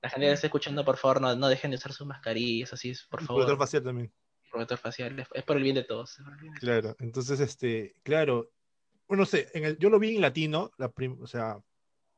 La 0.00 0.10
gente 0.10 0.26
que 0.26 0.32
está 0.32 0.46
escuchando, 0.46 0.84
por 0.84 0.96
favor, 0.96 1.20
no, 1.20 1.34
no 1.34 1.48
dejen 1.48 1.70
de 1.70 1.76
usar 1.76 1.92
sus 1.92 2.06
mascarillas, 2.06 2.72
así, 2.72 2.92
por 3.10 3.22
Y 3.22 3.26
favor. 3.26 3.42
control 3.42 3.58
facial 3.58 3.82
también. 3.82 4.12
Protector 4.50 4.78
facial, 4.78 5.18
es, 5.18 5.28
es 5.34 5.42
por 5.44 5.56
el 5.56 5.62
bien 5.62 5.74
de 5.74 5.84
todos. 5.84 6.18
es 6.18 6.40
bien 6.40 6.54
de 6.54 6.60
Claro, 6.60 6.96
entonces, 7.00 7.40
este, 7.40 7.94
claro, 8.02 8.50
bueno, 9.08 9.22
no 9.22 9.26
sé, 9.26 9.48
en 9.54 9.64
el, 9.64 9.78
yo 9.78 9.90
lo 9.90 9.98
vi 9.98 10.14
en 10.14 10.20
latino, 10.22 10.70
la 10.78 10.88
prim- 10.90 11.18
o 11.20 11.26
sea, 11.26 11.58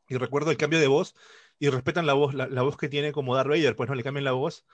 y 0.09 0.17
recuerdo 0.17 0.51
el 0.51 0.57
cambio 0.57 0.79
de 0.79 0.87
voz, 0.89 1.15
y 1.61 1.69
respetan 1.69 2.07
la 2.07 2.15
voz, 2.15 2.35
la, 2.35 2.49
la 2.49 2.63
voz 2.63 2.77
que 2.77 2.89
tiene 2.89 3.13
como 3.13 3.37
Darth 3.37 3.51
Vader, 3.51 3.77
pues 3.77 3.89
no 3.89 3.95
le 3.95 4.03
cambian 4.03 4.25
la 4.25 4.33
voz, 4.33 4.65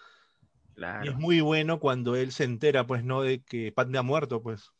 y 1.03 1.09
es 1.09 1.17
muy 1.17 1.41
bueno 1.41 1.81
cuando 1.81 2.17
él 2.17 2.33
se 2.33 2.45
entera, 2.45 2.87
pues 2.87 3.05
no, 3.05 3.23
de 3.23 3.43
que 3.43 3.73
Padme 3.73 3.99
ha 3.99 4.03
muerto, 4.03 4.43
pues, 4.43 4.73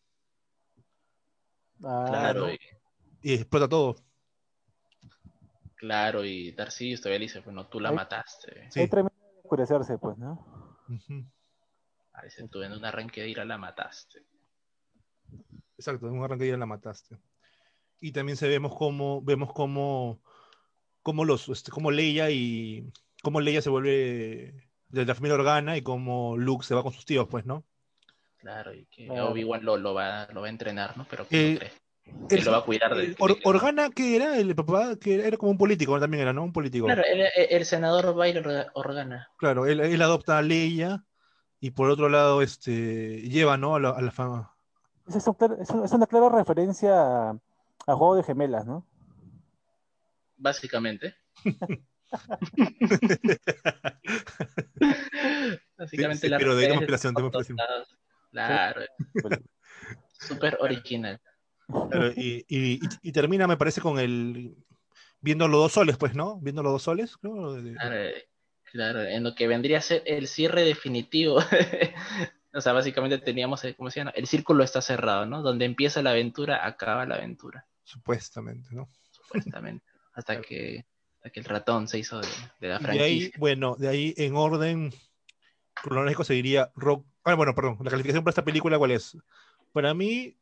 Ah, 1.85 2.05
Claro, 2.09 2.51
y, 2.51 2.59
y 3.23 3.35
explota 3.35 3.69
todo. 3.69 3.97
claro, 5.75 6.25
y 6.25 6.53
Darcy 6.53 6.97
todavía 6.97 7.19
le 7.19 7.25
dice, 7.27 7.41
bueno, 7.41 7.67
tú 7.67 7.81
la 7.81 7.93
mataste. 7.93 8.71
Sí. 8.71 8.89
Termina 8.89 9.15
de 9.35 9.41
oscurecerse, 9.41 9.99
pues, 9.99 10.17
¿no? 10.17 10.79
Ujú. 10.89 11.27
A 12.15 12.23
veces 12.23 12.49
tú 12.51 12.63
en 12.63 12.73
un 12.73 12.85
arranque 12.85 13.21
de 13.21 13.29
ira 13.29 13.45
la 13.45 13.59
mataste. 13.59 14.25
Exacto, 15.77 16.09
en 16.09 16.15
un 16.15 16.25
arranque 16.25 16.49
ya 16.49 16.57
la 16.57 16.65
mataste. 16.65 17.19
Y 18.01 18.13
también 18.13 18.37
se 18.37 18.49
vemos 18.49 18.75
como, 18.75 19.21
vemos 19.23 19.53
como, 19.53 20.23
como 21.07 21.25
los, 21.25 21.49
este, 21.49 21.71
como 21.71 21.93
Leia 21.93 22.33
y 22.33 22.91
como 23.23 23.41
Leia 23.41 23.63
se 23.63 23.71
vuelve 23.71 24.55
de 24.89 25.07
la 25.07 25.15
familia 25.15 25.37
Organa 25.37 25.77
y 25.77 25.83
como 25.83 26.37
Luke 26.37 26.67
se 26.67 26.75
va 26.75 26.83
con 26.83 26.93
sus 26.93 27.05
tíos, 27.05 27.29
pues, 27.31 27.47
¿no? 27.47 27.65
Claro, 28.39 28.75
y 28.75 28.87
que. 28.87 29.09
Obi-Wan 29.09 29.65
lo, 29.65 29.77
lo, 29.77 29.95
va, 29.95 30.27
lo 30.33 30.41
va 30.41 30.49
a 30.49 30.51
entrenar, 30.51 30.97
¿no? 30.99 31.07
Pero 31.09 31.23
Eh, 31.23 31.29
¿quién 31.29 31.55
lo 31.55 31.59
cree? 31.61 31.73
Él 32.39 32.45
lo 32.45 32.51
va 32.51 32.59
a 32.59 32.65
cuidar 32.65 32.97
de... 32.97 33.05
El 33.05 33.17
Or- 33.21 33.39
Organa, 33.45 33.91
¿qué 33.91 34.17
era? 34.17 34.37
El 34.37 34.53
papá, 34.57 34.97
que 34.97 35.25
era 35.25 35.37
como 35.37 35.53
un 35.53 35.59
político, 35.59 35.95
¿no? 35.95 36.01
también 36.01 36.23
era, 36.23 36.33
¿no? 36.33 36.43
Un 36.43 36.53
político. 36.53 36.87
Claro, 36.87 37.05
el, 37.05 37.25
el- 37.37 37.65
senador 37.65 38.13
Bail 38.13 38.43
Organa. 38.75 39.29
Claro, 39.39 39.67
él, 39.67 39.79
él 39.79 40.03
adopta 40.03 40.39
a 40.39 40.43
Leia 40.43 41.05
y 41.61 41.71
por 41.71 41.89
otro 41.89 42.09
lado, 42.09 42.43
este, 42.43 43.21
lleva, 43.23 43.57
¿no? 43.57 43.77
A 43.77 43.81
la, 43.81 43.91
a 43.91 44.03
la 44.03 44.11
fama. 44.11 44.57
Es, 45.07 45.25
un 45.29 45.37
es 45.61 45.71
un- 45.71 45.85
es 45.85 45.93
una 45.93 46.07
clara 46.09 46.31
referencia 46.31 46.91
a, 47.01 47.31
a 47.87 47.95
Juego 47.95 48.17
de 48.17 48.25
Gemelas, 48.25 48.67
¿no? 48.67 48.85
Básicamente. 50.37 51.17
Básicamente 55.77 56.21
Sí, 56.21 56.27
sí, 56.27 56.29
la 56.29 56.39
pero 56.39 56.57
de 56.57 56.69
conspiración, 56.69 57.15
conspiración. 57.15 57.59
Claro, 58.31 58.83
súper 60.13 60.57
original. 60.61 61.21
Y, 62.17 62.45
y- 62.49 62.75
y- 62.75 62.81
y 63.03 63.13
termina, 63.13 63.47
me 63.47 63.57
parece, 63.57 63.81
con 63.81 63.99
el. 63.99 64.55
Viendo 65.21 65.49
los 65.49 65.61
dos 65.61 65.73
soles, 65.73 65.97
pues, 65.97 66.15
¿no? 66.15 66.39
Viendo 66.41 66.63
los 66.63 66.73
dos 66.73 66.83
soles, 66.83 67.17
creo. 67.17 67.57
Claro, 67.75 68.11
claro, 68.71 69.03
en 69.03 69.25
lo 69.25 69.35
que 69.35 69.49
vendría 69.49 69.79
a 69.79 69.83
ser 69.83 70.03
el 70.07 70.29
cierre 70.29 70.63
definitivo. 70.63 71.39
o 72.55 72.61
sea, 72.61 72.73
básicamente 72.73 73.19
teníamos, 73.19 73.63
¿cómo 73.77 73.91
se 73.91 74.01
llama? 74.01 74.13
El 74.15 74.27
círculo 74.27 74.63
está 74.63 74.81
cerrado, 74.81 75.27
¿no? 75.27 75.43
Donde 75.43 75.65
empieza 75.65 76.03
la 76.03 76.11
aventura, 76.11 76.67
acaba 76.67 77.07
la 77.07 77.17
aventura, 77.17 77.67
Supuestamente, 77.83 78.69
¿no? 78.73 78.89
supuestamente. 79.11 79.85
Hasta 80.17 80.41
que 80.41 80.85
hasta 81.19 81.31
que 81.31 81.41
el 81.41 81.47
ratón 81.47 81.87
se 81.89 81.99
hizo 81.99 82.21
de, 82.21 82.27
de 82.61 82.69
la 82.69 82.81
Y 82.81 82.83
de 82.85 82.91
ahí, 82.91 83.21
franquicia. 83.21 83.33
bueno, 83.39 83.77
de 83.77 83.89
ahí 83.89 84.15
en 84.17 84.35
orden 84.37 84.93
cronológico 85.83 86.25
seguiría 86.25 86.73
Rock. 86.75 87.07
Ah, 87.25 87.35
bueno, 87.35 87.55
perdón, 87.55 87.79
la 87.83 87.91
calificación 87.91 88.25
para 88.25 88.31
esta 88.31 88.45
película, 88.45 88.79
¿cuál 88.79 88.93
es? 88.93 89.17
Para 89.73 89.93
mí. 89.95 90.37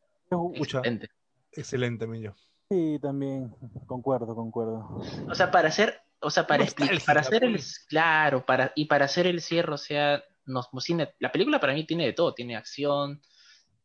Excelente. 0.55 1.11
excelente, 1.53 2.07
Millo. 2.07 2.35
Sí, 2.70 2.99
también, 3.01 3.55
concuerdo, 3.87 4.35
concuerdo. 4.35 5.03
O 5.29 5.35
sea, 5.35 5.51
para 5.51 5.68
hacer, 5.68 6.01
o 6.20 6.31
sea, 6.31 6.47
para 6.47 6.64
para 7.07 7.20
hacer 7.20 7.45
el, 7.45 7.53
pues. 7.53 7.85
claro, 7.89 8.45
para, 8.45 8.72
y 8.75 8.87
para 8.87 9.05
hacer 9.05 9.27
el 9.27 9.41
cierre, 9.41 9.72
o 9.75 9.79
sea, 9.79 10.22
nos, 10.47 10.68
tiene- 10.85 11.14
la 11.18 11.31
película 11.31 11.61
para 11.61 11.75
mí 11.75 11.87
tiene 11.87 12.07
de 12.07 12.12
todo, 12.14 12.35
tiene 12.35 12.57
acción, 12.57 13.20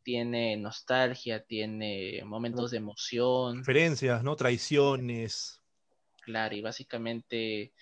tiene 0.02 0.56
nostalgia, 0.56 1.44
tiene 1.44 2.22
momentos 2.24 2.70
de 2.70 2.78
emoción, 2.78 3.58
Referencias, 3.58 4.22
¿no? 4.24 4.34
Traiciones. 4.36 5.59
Claro, 6.20 6.54
y 6.54 6.60
básicamente, 6.60 7.72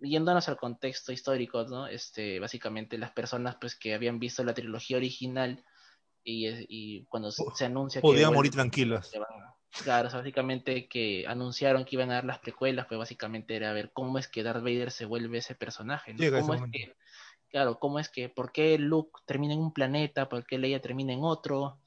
yéndonos 0.00 0.48
al 0.48 0.56
contexto 0.56 1.12
histórico, 1.12 1.64
¿no? 1.64 1.86
Este, 1.86 2.40
básicamente 2.40 2.98
las 2.98 3.12
personas 3.12 3.56
pues 3.60 3.76
que 3.76 3.94
habían 3.94 4.18
visto 4.18 4.44
la 4.44 4.54
trilogía 4.54 4.96
original 4.96 5.64
y, 6.24 6.48
y 6.68 7.04
cuando 7.06 7.30
se, 7.30 7.64
anuncia 7.64 8.00
que 8.00 8.06
Podían 8.06 8.34
morir 8.34 8.52
tranquilas. 8.52 9.10
Claro, 9.84 10.08
o 10.08 10.10
sea, 10.10 10.20
básicamente 10.20 10.88
que 10.88 11.26
anunciaron 11.28 11.84
que 11.84 11.96
iban 11.96 12.10
a 12.10 12.14
dar 12.14 12.24
las 12.24 12.38
precuelas, 12.38 12.86
pues 12.86 12.98
básicamente 12.98 13.54
era 13.54 13.72
ver 13.72 13.92
cómo 13.92 14.18
es 14.18 14.26
que 14.26 14.42
Darth 14.42 14.62
Vader 14.62 14.90
se 14.90 15.04
vuelve 15.04 15.38
ese 15.38 15.54
personaje, 15.54 16.12
¿no? 16.12 16.18
Llega 16.18 16.38
ese 16.38 16.42
¿Cómo 16.42 16.54
es 16.54 16.60
momento. 16.60 16.78
que, 16.78 16.96
claro, 17.50 17.78
cómo 17.78 17.98
es 17.98 18.08
que, 18.08 18.28
por 18.28 18.50
qué 18.50 18.78
Luke 18.78 19.20
termina 19.26 19.54
en 19.54 19.60
un 19.60 19.72
planeta, 19.72 20.28
por 20.28 20.46
qué 20.46 20.58
Leia 20.58 20.80
termina 20.80 21.12
en 21.12 21.22
otro, 21.22 21.80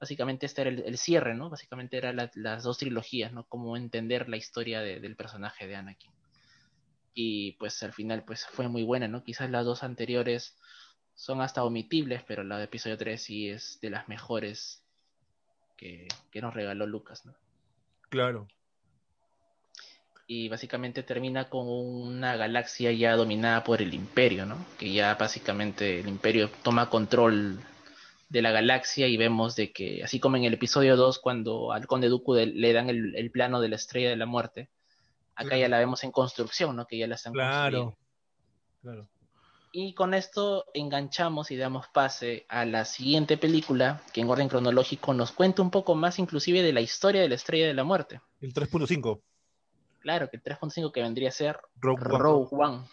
básicamente 0.00 0.46
este 0.46 0.62
era 0.62 0.70
el, 0.70 0.80
el 0.80 0.98
cierre, 0.98 1.34
¿no? 1.34 1.50
Básicamente 1.50 1.96
eran 1.96 2.16
las 2.34 2.62
dos 2.62 2.78
trilogías, 2.78 3.32
¿no? 3.32 3.44
Cómo 3.44 3.76
entender 3.76 4.28
la 4.28 4.36
historia 4.36 4.80
de- 4.80 5.00
del 5.00 5.16
personaje 5.16 5.66
de 5.66 5.76
Anakin. 5.76 6.10
Y 7.14 7.52
pues 7.52 7.82
al 7.82 7.92
final 7.92 8.24
pues 8.24 8.46
fue 8.46 8.68
muy 8.68 8.82
buena, 8.82 9.08
¿no? 9.08 9.24
Quizás 9.24 9.50
las 9.50 9.64
dos 9.64 9.82
anteriores 9.82 10.56
son 11.14 11.40
hasta 11.40 11.64
omitibles, 11.64 12.22
pero 12.24 12.44
la 12.44 12.58
de 12.58 12.64
episodio 12.64 12.98
3 12.98 13.22
sí 13.22 13.48
es 13.48 13.78
de 13.80 13.88
las 13.90 14.06
mejores 14.08 14.82
que, 15.76 16.08
que 16.30 16.40
nos 16.42 16.52
regaló 16.54 16.86
Lucas, 16.86 17.24
¿no? 17.24 17.34
Claro. 18.10 18.46
y 20.28 20.48
básicamente 20.48 21.04
termina 21.04 21.48
con 21.48 21.68
una 21.68 22.34
galaxia 22.36 22.90
ya 22.90 23.14
dominada 23.14 23.62
por 23.62 23.80
el 23.80 23.94
imperio, 23.94 24.44
¿no? 24.44 24.56
Que 24.76 24.92
ya 24.92 25.14
básicamente 25.14 26.00
el 26.00 26.08
imperio 26.08 26.50
toma 26.64 26.90
control 26.90 27.60
de 28.28 28.42
la 28.42 28.50
galaxia 28.50 29.06
y 29.06 29.16
vemos 29.16 29.54
de 29.56 29.72
que, 29.72 30.02
así 30.02 30.18
como 30.20 30.36
en 30.36 30.44
el 30.44 30.54
episodio 30.54 30.96
2, 30.96 31.18
cuando 31.20 31.72
al 31.72 31.86
conde 31.86 32.08
Dooku 32.08 32.34
de- 32.34 32.46
le 32.46 32.72
dan 32.72 32.90
el, 32.90 33.14
el 33.16 33.30
plano 33.30 33.60
de 33.60 33.68
la 33.68 33.76
estrella 33.76 34.08
de 34.10 34.16
la 34.16 34.26
muerte, 34.26 34.68
acá 35.36 35.56
ya 35.56 35.68
la 35.68 35.78
vemos 35.78 36.02
en 36.04 36.10
construcción, 36.10 36.74
¿no? 36.76 36.86
Que 36.86 36.98
ya 36.98 37.06
la 37.06 37.14
están 37.14 37.32
construyendo. 37.32 37.96
Claro. 38.82 39.02
Claro. 39.04 39.08
Y 39.72 39.92
con 39.94 40.14
esto 40.14 40.64
enganchamos 40.72 41.50
y 41.50 41.56
damos 41.56 41.86
pase 41.88 42.46
a 42.48 42.64
la 42.64 42.84
siguiente 42.86 43.36
película, 43.36 44.00
que 44.12 44.22
en 44.22 44.30
orden 44.30 44.48
cronológico 44.48 45.12
nos 45.12 45.32
cuenta 45.32 45.60
un 45.60 45.70
poco 45.70 45.94
más 45.94 46.18
inclusive 46.18 46.62
de 46.62 46.72
la 46.72 46.80
historia 46.80 47.20
de 47.20 47.28
la 47.28 47.34
estrella 47.34 47.66
de 47.66 47.74
la 47.74 47.84
muerte. 47.84 48.20
El 48.40 48.54
3.5. 48.54 49.20
Claro, 50.00 50.30
que 50.30 50.36
el 50.38 50.42
3.5 50.42 50.92
que 50.92 51.02
vendría 51.02 51.28
a 51.28 51.32
ser 51.32 51.58
Rogue 51.76 52.02
One. 52.06 52.18
Rogue 52.18 52.48
One. 52.52 52.84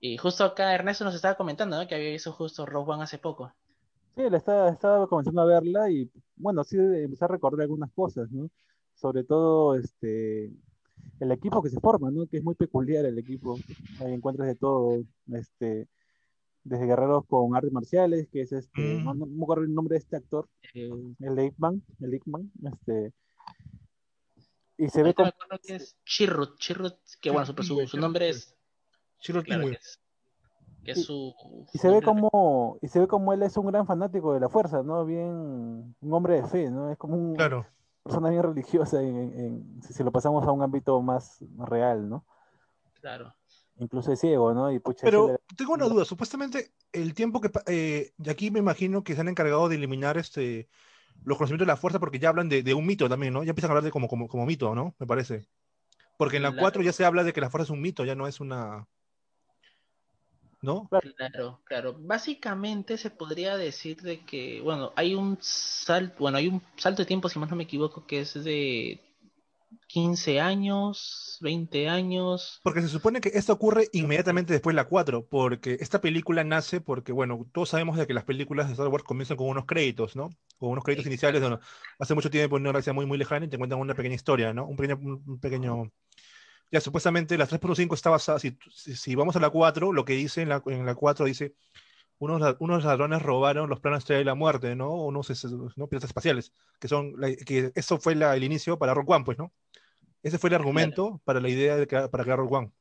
Y 0.00 0.16
justo 0.16 0.44
acá 0.44 0.74
Ernesto 0.74 1.04
nos 1.04 1.14
estaba 1.14 1.34
comentando, 1.34 1.76
¿no? 1.76 1.86
Que 1.88 1.94
había 1.94 2.10
visto 2.10 2.32
justo 2.32 2.64
Rogue 2.66 2.92
One 2.92 3.02
hace 3.04 3.18
poco. 3.18 3.52
Sí, 4.14 4.22
la 4.28 4.36
estaba, 4.36 4.68
estaba 4.70 5.06
comenzando 5.06 5.42
a 5.42 5.46
verla 5.46 5.90
y 5.90 6.10
bueno, 6.36 6.64
sí 6.64 6.76
empecé 6.76 7.24
a 7.24 7.28
recordar 7.28 7.62
algunas 7.62 7.90
cosas, 7.92 8.30
¿no? 8.30 8.50
Sobre 8.94 9.24
todo 9.24 9.74
este 9.74 10.50
el 11.20 11.30
equipo 11.30 11.62
que 11.62 11.70
se 11.70 11.80
forma, 11.80 12.10
¿no? 12.10 12.26
Que 12.26 12.38
es 12.38 12.44
muy 12.44 12.54
peculiar 12.54 13.04
el 13.06 13.18
equipo. 13.18 13.58
Ahí 14.00 14.12
encuentras 14.12 14.48
de 14.48 14.56
todo, 14.56 15.02
este, 15.32 15.88
desde 16.64 16.86
guerreros 16.86 17.24
con 17.26 17.54
artes 17.54 17.72
marciales, 17.72 18.28
que 18.28 18.42
es 18.42 18.52
este, 18.52 18.82
Mm. 18.82 19.04
no, 19.04 19.14
no 19.14 19.26
me 19.26 19.42
acuerdo 19.44 19.64
el 19.64 19.74
nombre 19.74 19.94
de 19.94 19.98
este 20.00 20.16
actor, 20.16 20.48
Eh, 20.74 20.90
el 21.20 21.44
Ip 21.44 21.54
Man, 21.58 21.82
el 22.00 22.14
Ip 22.14 22.26
Man, 22.26 22.50
este, 22.64 23.12
y 24.78 24.88
se 24.88 25.02
ve 25.02 25.14
como, 25.14 25.30
que 25.62 25.76
es 25.76 25.96
Chirrut, 26.04 26.58
Chirrut, 26.58 26.96
que 27.20 27.30
bueno, 27.30 27.46
su, 27.46 27.96
nombre 27.98 28.30
es, 28.30 28.56
Chirrut 29.20 29.44
claro, 29.44 29.68
es, 29.68 30.00
que 30.84 30.92
es 30.92 31.04
su... 31.04 31.34
y 31.72 31.78
se 31.78 31.88
ve 31.90 32.02
como, 32.02 32.78
y 32.80 32.88
se 32.88 33.00
ve 33.00 33.06
como 33.06 33.32
él 33.32 33.42
es 33.42 33.56
un 33.56 33.66
gran 33.66 33.86
fanático 33.86 34.34
de 34.34 34.40
la 34.40 34.48
fuerza, 34.48 34.82
¿no? 34.82 35.04
Bien, 35.04 35.94
un 36.00 36.12
hombre 36.14 36.40
de 36.40 36.46
fe, 36.46 36.70
¿no? 36.70 36.90
Es 36.90 36.98
como 36.98 37.16
un, 37.16 37.34
Claro. 37.34 37.66
persona 38.02 38.30
bien 38.30 38.42
religiosa 38.42 39.00
en, 39.02 39.16
en- 39.16 39.38
en- 39.40 39.82
si, 39.82 39.92
si 39.92 40.02
lo 40.04 40.10
pasamos 40.10 40.46
a 40.46 40.52
un 40.52 40.62
ámbito 40.62 41.00
más 41.02 41.38
real, 41.58 42.08
¿no? 42.08 42.24
Claro. 43.00 43.34
Incluso 43.78 44.12
es 44.12 44.20
ciego, 44.20 44.52
¿no? 44.54 44.70
Y 44.70 44.78
pucha, 44.78 45.04
Pero 45.04 45.36
tengo 45.56 45.74
una 45.74 45.86
duda. 45.86 46.04
Supuestamente, 46.04 46.72
el 46.92 47.14
tiempo 47.14 47.40
que. 47.40 47.50
eh, 47.66 48.12
y 48.18 48.30
aquí 48.30 48.50
me 48.50 48.58
imagino 48.58 49.02
que 49.02 49.14
se 49.14 49.20
han 49.20 49.28
encargado 49.28 49.68
de 49.68 49.76
eliminar 49.76 50.18
este 50.18 50.68
los 51.24 51.38
conocimientos 51.38 51.66
de 51.66 51.72
la 51.72 51.76
fuerza 51.76 52.00
porque 52.00 52.18
ya 52.18 52.28
hablan 52.30 52.48
de, 52.48 52.62
de 52.62 52.74
un 52.74 52.84
mito 52.86 53.08
también, 53.08 53.32
¿no? 53.32 53.44
Ya 53.44 53.50
empiezan 53.50 53.70
a 53.70 53.72
hablar 53.72 53.84
de 53.84 53.90
como, 53.90 54.08
como, 54.08 54.28
como 54.28 54.44
mito, 54.44 54.74
¿no? 54.74 54.94
Me 54.98 55.06
parece. 55.06 55.48
Porque 56.18 56.36
en 56.36 56.42
la 56.42 56.50
Claro. 56.50 56.62
4 56.62 56.82
ya 56.82 56.92
se 56.92 57.04
habla 57.04 57.24
de 57.24 57.32
que 57.32 57.40
la 57.40 57.50
fuerza 57.50 57.64
es 57.64 57.70
un 57.70 57.80
mito, 57.80 58.04
ya 58.04 58.14
no 58.14 58.26
es 58.26 58.40
una. 58.40 58.86
¿No? 60.62 60.88
Claro, 61.16 61.60
claro. 61.64 61.96
Básicamente 61.98 62.98
se 62.98 63.10
podría 63.10 63.56
decir 63.56 64.02
de 64.02 64.24
que, 64.26 64.60
bueno, 64.60 64.92
hay 64.94 65.14
un 65.14 65.38
salto, 65.40 66.16
bueno, 66.20 66.36
hay 66.36 66.48
un 66.48 66.62
salto 66.76 67.00
de 67.02 67.06
tiempo, 67.06 67.30
si 67.30 67.38
más 67.38 67.48
no 67.48 67.56
me 67.56 67.62
equivoco, 67.64 68.06
que 68.06 68.20
es 68.20 68.34
de 68.44 69.00
15 69.88 70.40
años, 70.40 71.38
20 71.40 71.88
años. 71.88 72.60
Porque 72.62 72.82
se 72.82 72.88
supone 72.88 73.20
que 73.20 73.30
esto 73.34 73.52
ocurre 73.54 73.88
inmediatamente 73.92 74.52
después 74.52 74.74
de 74.74 74.82
la 74.82 74.88
4, 74.88 75.26
porque 75.26 75.78
esta 75.80 76.00
película 76.00 76.44
nace 76.44 76.80
porque, 76.80 77.12
bueno, 77.12 77.46
todos 77.52 77.70
sabemos 77.70 77.96
de 77.96 78.06
que 78.06 78.14
las 78.14 78.24
películas 78.24 78.66
de 78.68 78.72
Star 78.74 78.88
Wars 78.88 79.04
comienzan 79.04 79.36
con 79.38 79.48
unos 79.48 79.66
créditos, 79.66 80.14
¿no? 80.16 80.30
Con 80.58 80.70
unos 80.70 80.84
créditos 80.84 81.06
iniciales 81.06 81.40
de 81.40 81.46
uno- 81.48 81.60
hace 81.98 82.14
mucho 82.14 82.30
tiempo 82.30 82.56
en 82.56 82.62
una 82.62 82.70
galaxia 82.72 82.92
muy, 82.92 83.06
muy 83.06 83.18
lejana 83.18 83.46
y 83.46 83.48
te 83.48 83.58
cuentan 83.58 83.80
una 83.80 83.94
pequeña 83.94 84.14
historia, 84.14 84.52
¿no? 84.54 84.66
Un 84.66 84.76
pequeño, 84.76 84.96
un 85.26 85.40
pequeño... 85.40 85.90
Ya, 86.72 86.80
supuestamente 86.80 87.36
la 87.36 87.46
3.5 87.46 87.94
está 87.94 88.08
basada, 88.08 88.38
si, 88.38 88.56
si, 88.72 88.96
si 88.96 89.14
vamos 89.14 89.36
a 89.36 89.40
la 89.40 89.50
4, 89.50 89.92
lo 89.92 90.06
que 90.06 90.14
dice 90.14 90.40
en 90.40 90.48
la, 90.48 90.62
en 90.66 90.86
la 90.86 90.94
4 90.94 91.26
dice, 91.26 91.54
unos, 92.18 92.56
unos 92.60 92.84
ladrones 92.84 93.20
robaron 93.20 93.68
los 93.68 93.78
planos 93.80 94.06
de 94.06 94.24
la 94.24 94.34
muerte, 94.34 94.74
¿no? 94.74 94.94
Unos 94.94 95.28
¿no? 95.76 95.86
piratas 95.86 96.08
espaciales, 96.08 96.52
que 96.80 96.88
son, 96.88 97.12
la- 97.18 97.36
que 97.36 97.72
eso 97.74 97.98
fue 97.98 98.14
la- 98.14 98.34
el 98.34 98.42
inicio 98.42 98.78
para 98.78 98.94
Rock 98.94 99.10
One, 99.10 99.24
pues, 99.24 99.36
¿no? 99.36 99.52
Ese 100.22 100.38
fue 100.38 100.48
el 100.48 100.54
argumento 100.54 101.20
para 101.24 101.40
la 101.40 101.50
idea 101.50 101.76
de 101.76 101.86
que, 101.86 102.08
para 102.08 102.24
crear 102.24 102.38
Rogue 102.38 102.56
One. 102.56 102.72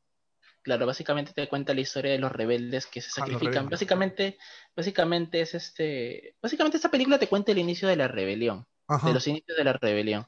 Claro, 0.62 0.86
básicamente 0.86 1.34
te 1.34 1.50
cuenta 1.50 1.74
la 1.74 1.82
historia 1.82 2.12
de 2.12 2.20
los 2.20 2.32
rebeldes 2.32 2.86
que 2.86 3.02
se 3.02 3.10
Ah, 3.10 3.26
sacrifican. 3.26 3.68
Básicamente, 3.68 4.38
básicamente 4.76 5.42
es 5.42 5.56
este, 5.56 6.36
básicamente 6.42 6.78
esta 6.78 6.92
película 6.92 7.18
te 7.20 7.28
cuenta 7.28 7.52
el 7.52 7.58
inicio 7.58 7.88
de 7.88 7.96
la 7.96 8.08
rebelión. 8.08 8.66
Ajá. 8.88 9.08
de 9.08 9.14
los 9.14 9.26
inicios 9.28 9.58
de 9.58 9.64
la 9.64 9.74
rebelión. 9.74 10.28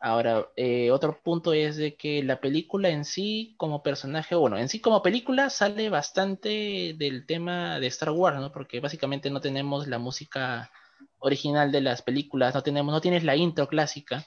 Ahora, 0.00 0.48
eh, 0.56 0.92
otro 0.92 1.20
punto 1.22 1.52
es 1.52 1.76
de 1.76 1.96
que 1.96 2.22
la 2.22 2.40
película 2.40 2.88
en 2.88 3.04
sí, 3.04 3.54
como 3.56 3.82
personaje, 3.82 4.36
bueno, 4.36 4.56
en 4.56 4.68
sí 4.68 4.80
como 4.80 5.02
película 5.02 5.50
sale 5.50 5.90
bastante 5.90 6.94
del 6.96 7.26
tema 7.26 7.80
de 7.80 7.88
Star 7.88 8.10
Wars, 8.10 8.38
¿no? 8.38 8.52
Porque 8.52 8.78
básicamente 8.80 9.28
no 9.30 9.40
tenemos 9.40 9.88
la 9.88 9.98
música 9.98 10.70
original 11.18 11.72
de 11.72 11.80
las 11.80 12.02
películas, 12.02 12.54
no 12.54 12.62
tenemos, 12.62 12.92
no 12.92 13.00
tienes 13.00 13.24
la 13.24 13.34
intro 13.36 13.66
clásica, 13.68 14.24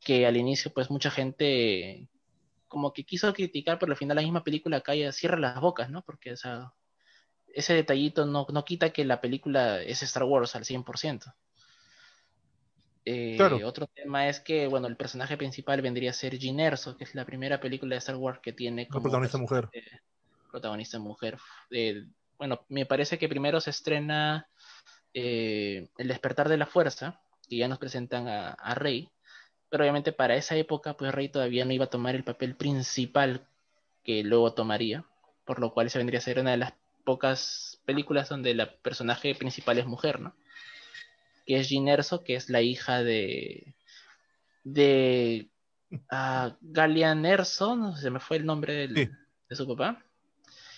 que 0.00 0.26
al 0.26 0.36
inicio, 0.36 0.72
pues 0.72 0.90
mucha 0.90 1.10
gente 1.10 2.08
como 2.68 2.92
que 2.92 3.04
quiso 3.04 3.32
criticar, 3.34 3.78
pero 3.78 3.92
al 3.92 3.98
final 3.98 4.16
la 4.16 4.22
misma 4.22 4.44
película 4.44 4.80
cae, 4.82 5.10
cierra 5.12 5.38
las 5.38 5.60
bocas, 5.60 5.90
¿no? 5.90 6.02
Porque, 6.02 6.34
ese 7.54 7.74
detallito 7.74 8.26
no, 8.26 8.46
no 8.52 8.64
quita 8.64 8.90
que 8.90 9.04
la 9.04 9.20
película 9.20 9.82
es 9.82 10.02
Star 10.02 10.24
Wars 10.24 10.54
al 10.54 10.64
100%. 10.64 11.34
Eh, 13.10 13.36
Claro. 13.38 13.58
Otro 13.66 13.86
tema 13.86 14.28
es 14.28 14.38
que, 14.38 14.66
bueno, 14.66 14.86
el 14.86 14.96
personaje 14.96 15.38
principal 15.38 15.80
vendría 15.80 16.10
a 16.10 16.12
ser 16.12 16.38
Jean 16.38 16.60
Erso, 16.60 16.94
que 16.98 17.04
es 17.04 17.14
la 17.14 17.24
primera 17.24 17.58
película 17.58 17.94
de 17.94 17.98
Star 18.00 18.16
Wars 18.16 18.40
que 18.42 18.52
tiene 18.52 18.86
como 18.86 19.04
protagonista 19.04 19.38
mujer. 19.38 19.70
protagonista 20.50 20.98
mujer. 20.98 21.38
Eh, 21.70 22.04
bueno, 22.36 22.60
me 22.68 22.84
parece 22.84 23.18
que 23.18 23.28
primero 23.28 23.60
se 23.60 23.70
estrena 23.70 24.46
eh, 25.14 25.88
El 25.96 26.08
despertar 26.08 26.50
de 26.50 26.58
la 26.58 26.66
fuerza, 26.66 27.22
que 27.48 27.56
ya 27.56 27.66
nos 27.66 27.78
presentan 27.78 28.28
a, 28.28 28.50
a 28.50 28.74
Rey, 28.74 29.08
pero 29.70 29.84
obviamente 29.84 30.12
para 30.12 30.36
esa 30.36 30.56
época, 30.56 30.94
pues 30.94 31.14
Rey 31.14 31.30
todavía 31.30 31.64
no 31.64 31.72
iba 31.72 31.86
a 31.86 31.90
tomar 31.90 32.14
el 32.14 32.24
papel 32.24 32.56
principal 32.56 33.46
que 34.04 34.22
luego 34.22 34.52
tomaría, 34.52 35.06
por 35.46 35.60
lo 35.60 35.72
cual 35.72 35.86
esa 35.86 35.98
vendría 35.98 36.18
a 36.18 36.22
ser 36.22 36.40
una 36.40 36.50
de 36.50 36.58
las 36.58 36.74
pocas 37.04 37.80
películas 37.86 38.28
donde 38.28 38.54
la 38.54 38.70
personaje 38.82 39.34
principal 39.34 39.78
es 39.78 39.86
mujer, 39.86 40.20
¿no? 40.20 40.34
Que 41.48 41.60
es 41.60 41.68
Jean 41.70 41.88
Erso, 41.88 42.22
que 42.22 42.34
es 42.34 42.50
la 42.50 42.60
hija 42.60 43.02
de 43.02 43.74
de 44.64 45.48
ah, 46.10 46.58
Galian 46.60 47.24
Erso, 47.24 47.74
no 47.74 47.96
sé, 47.96 48.02
se 48.02 48.10
me 48.10 48.20
fue 48.20 48.36
el 48.36 48.44
nombre 48.44 48.74
del- 48.74 48.94
Sí. 48.94 49.08
de 49.48 49.56
su 49.56 49.66
papá. 49.66 50.04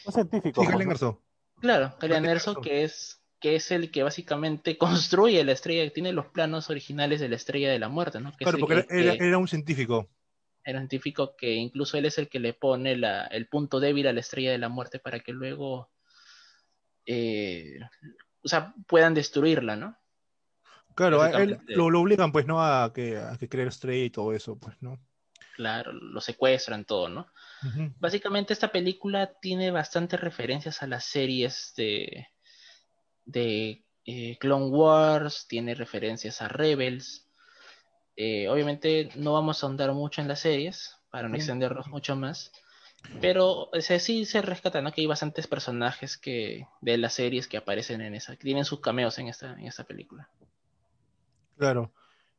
Un 0.04 0.12
científico. 0.12 0.62
Sí, 0.64 0.68
¿no? 0.70 0.90
Erso. 0.92 1.22
Claro, 1.60 1.96
Galian 2.00 2.22
Galian 2.22 2.36
Erso, 2.36 2.60
que 2.60 2.84
es 2.84 3.16
que 3.40 3.56
es 3.56 3.70
el 3.72 3.90
que 3.90 4.02
básicamente 4.04 4.78
construye 4.78 5.42
la 5.42 5.52
estrella, 5.52 5.82
que 5.82 5.90
tiene 5.90 6.12
los 6.12 6.26
planos 6.28 6.70
originales 6.70 7.18
de 7.20 7.28
la 7.30 7.36
estrella 7.36 7.70
de 7.72 7.78
la 7.80 7.88
muerte, 7.88 8.20
¿no? 8.20 8.30
Que 8.36 8.44
Claro, 8.44 8.58
porque 8.58 8.74
era, 8.74 8.82
que- 8.86 9.00
era- 9.00 9.16
que- 9.18 9.26
era 9.26 9.38
un 9.38 9.48
científico. 9.48 10.08
era 10.62 10.78
un 10.78 10.82
científico 10.88 11.34
que 11.36 11.54
incluso 11.54 11.96
él 11.98 12.04
es 12.06 12.16
el 12.18 12.28
que 12.28 12.38
le 12.38 12.52
pone 12.54 12.96
la- 12.96 13.24
el 13.24 13.48
punto 13.48 13.80
débil 13.80 14.06
a 14.06 14.12
la 14.12 14.20
estrella 14.20 14.52
de 14.52 14.58
la 14.58 14.68
muerte 14.68 15.00
para 15.00 15.18
que 15.20 15.32
luego 15.32 15.90
eh, 17.06 17.80
o 18.44 18.48
sea, 18.48 18.72
puedan 18.86 19.14
destruirla, 19.14 19.74
¿no? 19.74 19.96
Claro, 20.94 21.22
a 21.22 21.26
él 21.28 21.32
Básicamente. 21.32 21.76
lo, 21.76 21.90
lo 21.90 22.00
obligan 22.00 22.32
pues, 22.32 22.46
¿no? 22.46 22.62
A 22.62 22.92
que, 22.92 23.16
a 23.16 23.36
que 23.38 23.48
cree 23.48 23.66
estrella 23.66 24.04
y 24.04 24.10
todo 24.10 24.32
eso, 24.32 24.58
pues, 24.58 24.76
¿no? 24.80 24.98
Claro, 25.56 25.92
lo 25.92 26.20
secuestran 26.20 26.84
todo, 26.84 27.08
¿no? 27.08 27.26
Básicamente 27.98 28.54
esta 28.54 28.72
película 28.72 29.34
tiene 29.42 29.70
bastantes 29.70 30.18
referencias 30.18 30.82
a 30.82 30.86
las 30.86 31.04
series 31.04 31.74
de, 31.76 32.28
de 33.26 33.84
eh, 34.06 34.38
Clone 34.38 34.68
Wars, 34.68 35.46
tiene 35.46 35.74
referencias 35.74 36.40
a 36.40 36.48
Rebels. 36.48 37.26
Eh, 38.16 38.48
obviamente 38.48 39.10
no 39.16 39.34
vamos 39.34 39.62
a 39.62 39.66
ahondar 39.66 39.92
mucho 39.92 40.22
en 40.22 40.28
las 40.28 40.40
series 40.40 40.96
para 41.10 41.28
no 41.28 41.36
extendernos 41.36 41.88
mucho 41.88 42.16
más, 42.16 42.52
pero 43.20 43.68
o 43.70 43.80
sea, 43.80 43.98
sí 43.98 44.24
se 44.24 44.40
rescata, 44.40 44.80
¿no? 44.80 44.92
Que 44.92 45.02
hay 45.02 45.06
bastantes 45.06 45.46
personajes 45.46 46.16
que 46.16 46.66
de 46.80 46.96
las 46.96 47.12
series 47.12 47.48
que 47.48 47.58
aparecen 47.58 48.00
en 48.00 48.14
esa, 48.14 48.36
que 48.36 48.44
tienen 48.44 48.64
sus 48.64 48.80
cameos 48.80 49.18
en 49.18 49.28
esta, 49.28 49.52
en 49.52 49.66
esta 49.66 49.84
película. 49.84 50.28
Claro. 51.60 51.92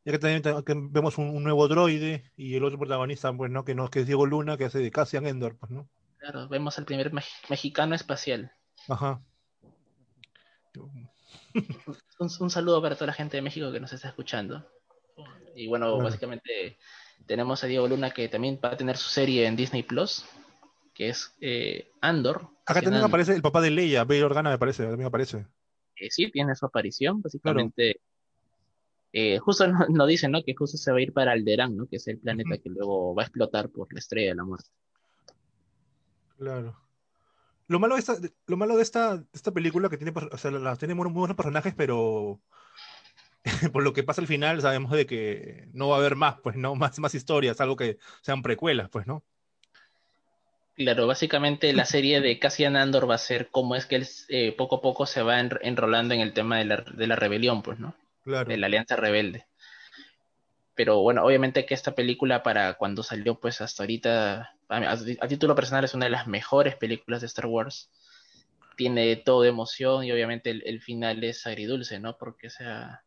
Ya 0.03 0.11
que 0.13 0.19
también 0.19 0.41
que 0.41 0.73
vemos 0.89 1.17
un, 1.19 1.29
un 1.29 1.43
nuevo 1.43 1.67
droide 1.67 2.31
y 2.35 2.55
el 2.55 2.63
otro 2.63 2.79
protagonista, 2.79 3.31
pues, 3.31 3.51
¿no? 3.51 3.63
Que, 3.63 3.75
no, 3.75 3.87
que 3.89 3.99
es 3.99 4.07
Diego 4.07 4.25
Luna, 4.25 4.57
que 4.57 4.65
hace 4.65 4.79
de 4.79 4.89
Cassian 4.91 5.27
Endor, 5.27 5.57
pues, 5.59 5.71
¿no? 5.71 5.87
Claro, 6.17 6.47
vemos 6.49 6.77
al 6.79 6.85
primer 6.85 7.11
mex- 7.13 7.49
mexicano 7.49 7.93
espacial. 7.93 8.51
Ajá. 8.89 9.21
Un, 10.75 12.29
un 12.39 12.49
saludo 12.49 12.81
para 12.81 12.95
toda 12.95 13.07
la 13.07 13.13
gente 13.13 13.37
de 13.37 13.41
México 13.43 13.71
que 13.71 13.79
nos 13.79 13.93
está 13.93 14.07
escuchando. 14.07 14.67
Y 15.55 15.67
bueno, 15.67 15.87
Claro. 15.91 16.03
básicamente 16.03 16.77
tenemos 17.27 17.63
a 17.63 17.67
Diego 17.67 17.87
Luna 17.87 18.11
que 18.11 18.27
también 18.29 18.59
va 18.63 18.69
a 18.71 18.77
tener 18.77 18.97
su 18.97 19.09
serie 19.09 19.45
en 19.45 19.55
Disney 19.55 19.83
Plus, 19.83 20.25
que 20.95 21.09
es 21.09 21.35
eh, 21.41 21.91
Andor. 22.01 22.47
Acá 22.65 22.75
también 22.81 22.95
Andor. 22.95 23.09
aparece 23.09 23.35
el 23.35 23.41
papá 23.41 23.61
de 23.61 23.69
Leia, 23.71 24.03
Bail 24.03 24.23
Organa, 24.23 24.49
me 24.49 24.57
parece, 24.57 24.85
también 24.85 25.07
aparece. 25.07 25.45
Eh, 25.95 26.09
sí, 26.09 26.31
tiene 26.31 26.55
su 26.55 26.65
aparición, 26.65 27.21
básicamente. 27.21 28.01
Eh, 29.13 29.39
justo 29.39 29.67
nos 29.67 29.89
no 29.89 30.05
dicen, 30.05 30.31
¿no? 30.31 30.43
Que 30.43 30.55
justo 30.55 30.77
se 30.77 30.91
va 30.91 30.97
a 30.97 31.01
ir 31.01 31.13
para 31.13 31.31
Alderaan, 31.33 31.75
¿no? 31.75 31.87
Que 31.87 31.97
es 31.97 32.07
el 32.07 32.19
planeta 32.19 32.57
que 32.57 32.69
luego 32.69 33.15
va 33.15 33.23
a 33.23 33.25
explotar 33.25 33.69
por 33.69 33.91
la 33.93 33.99
estrella 33.99 34.29
de 34.31 34.35
la 34.35 34.43
muerte. 34.45 34.69
Claro. 36.37 36.75
Lo 37.67 37.79
malo 37.79 37.95
de 37.95 37.99
esta, 38.01 38.17
lo 38.47 38.57
malo 38.57 38.75
de 38.75 38.83
esta, 38.83 39.17
de 39.17 39.25
esta 39.33 39.51
película 39.51 39.89
que 39.89 39.97
tiene, 39.97 40.13
o 40.31 40.37
sea, 40.37 40.51
la- 40.51 40.75
tiene 40.75 40.93
muy, 40.95 41.05
muy 41.09 41.19
buenos 41.19 41.37
personajes, 41.37 41.73
pero 41.75 42.41
por 43.73 43.83
lo 43.83 43.93
que 43.93 44.03
pasa 44.03 44.21
al 44.21 44.27
final 44.27 44.61
sabemos 44.61 44.91
de 44.91 45.05
que 45.05 45.69
no 45.73 45.89
va 45.89 45.95
a 45.95 45.99
haber 45.99 46.15
más, 46.15 46.35
pues, 46.41 46.55
¿no? 46.55 46.75
Más, 46.75 46.99
más 46.99 47.15
historias, 47.15 47.61
algo 47.61 47.75
que 47.75 47.97
sean 48.21 48.41
precuelas, 48.41 48.89
pues, 48.89 49.07
¿no? 49.07 49.23
Claro, 50.75 51.07
básicamente 51.07 51.71
la 51.73 51.85
serie 51.85 52.21
de 52.21 52.39
Cassian 52.39 52.75
Andor 52.75 53.09
va 53.09 53.15
a 53.15 53.19
ser 53.19 53.49
cómo 53.51 53.75
es 53.75 53.85
que 53.85 53.95
él 53.97 54.07
eh, 54.29 54.53
poco 54.57 54.77
a 54.77 54.81
poco 54.81 55.05
se 55.05 55.21
va 55.21 55.39
en- 55.39 55.51
enrolando 55.61 56.13
en 56.13 56.21
el 56.21 56.33
tema 56.33 56.57
de 56.57 56.65
la, 56.65 56.77
de 56.77 57.07
la 57.07 57.15
rebelión, 57.15 57.61
pues, 57.61 57.79
¿no? 57.79 57.93
Claro. 58.23 58.49
De 58.49 58.57
la 58.57 58.67
Alianza 58.67 58.95
Rebelde. 58.95 59.47
Pero 60.75 61.01
bueno, 61.01 61.23
obviamente 61.25 61.65
que 61.65 61.73
esta 61.73 61.93
película 61.93 62.43
para 62.43 62.75
cuando 62.75 63.03
salió, 63.03 63.39
pues 63.39 63.61
hasta 63.61 63.83
ahorita, 63.83 64.55
a, 64.69 64.77
a- 64.77 64.93
a 64.93 65.27
título 65.27 65.53
personal 65.55 65.83
es 65.83 65.93
una 65.93 66.05
de 66.05 66.11
las 66.11 66.27
mejores 66.27 66.75
películas 66.75 67.21
de 67.21 67.27
Star 67.27 67.45
Wars. 67.47 67.89
Tiene 68.77 69.15
todo 69.17 69.41
de 69.41 69.49
emoción 69.49 70.05
y 70.05 70.11
obviamente 70.11 70.49
el, 70.49 70.63
el 70.65 70.81
final 70.81 71.23
es 71.23 71.45
agridulce, 71.45 71.99
¿no? 71.99 72.17
Porque, 72.17 72.47
o 72.47 72.49
sea, 72.49 73.03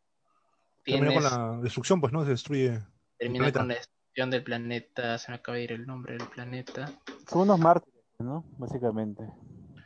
Termina 0.85 1.15
con 1.15 1.23
la 1.23 1.61
destrucción, 1.63 2.01
pues, 2.01 2.13
¿no? 2.13 2.25
Se 2.25 2.31
destruye. 2.31 2.79
termina 3.17 3.51
con 3.51 3.69
la 3.69 3.75
destrucción 3.77 4.31
del 4.31 4.45
planeta, 4.45 5.17
se 5.17 5.31
me 5.33 5.37
acaba 5.39 5.57
de 5.57 5.65
ir 5.65 5.73
el 5.73 5.87
nombre 5.87 6.19
del 6.19 6.29
planeta. 6.29 6.93
Son 7.27 7.41
unos 7.43 7.59
mártires, 7.59 8.05
¿no? 8.19 8.45
Básicamente. 8.59 9.25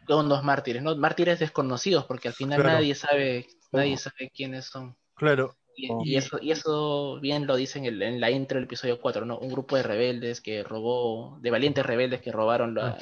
Con 0.09 0.29
los 0.29 0.43
mártires, 0.43 0.83
¿no? 0.83 0.97
Mártires 0.97 1.39
desconocidos, 1.39 2.05
porque 2.07 2.27
al 2.29 2.35
final 2.35 2.61
Claro. 2.61 2.79
nadie 2.79 2.97
sabe, 2.97 3.47
nadie 3.71 3.97
sabe 3.97 4.31
quiénes 4.35 4.65
son. 4.67 4.97
Claro. 5.19 5.57
Y, 5.77 5.91
Oh. 5.93 6.03
y 6.05 6.17
eso, 6.17 6.39
y 6.43 6.51
eso 6.51 7.21
bien 7.21 7.47
lo 7.47 7.55
dicen 7.55 7.85
en, 7.85 8.21
la 8.21 8.31
intro 8.31 8.57
del 8.57 8.65
episodio 8.65 9.01
4, 9.01 9.25
¿no? 9.27 9.39
Un 9.39 9.51
grupo 9.53 9.77
de 9.77 9.83
rebeldes 9.85 10.41
que 10.41 10.65
robó, 10.65 11.39
de 11.41 11.51
valientes 11.51 11.87
rebeldes 11.87 12.21
que 12.21 12.33
robaron 12.33 12.75
la- 12.75 12.97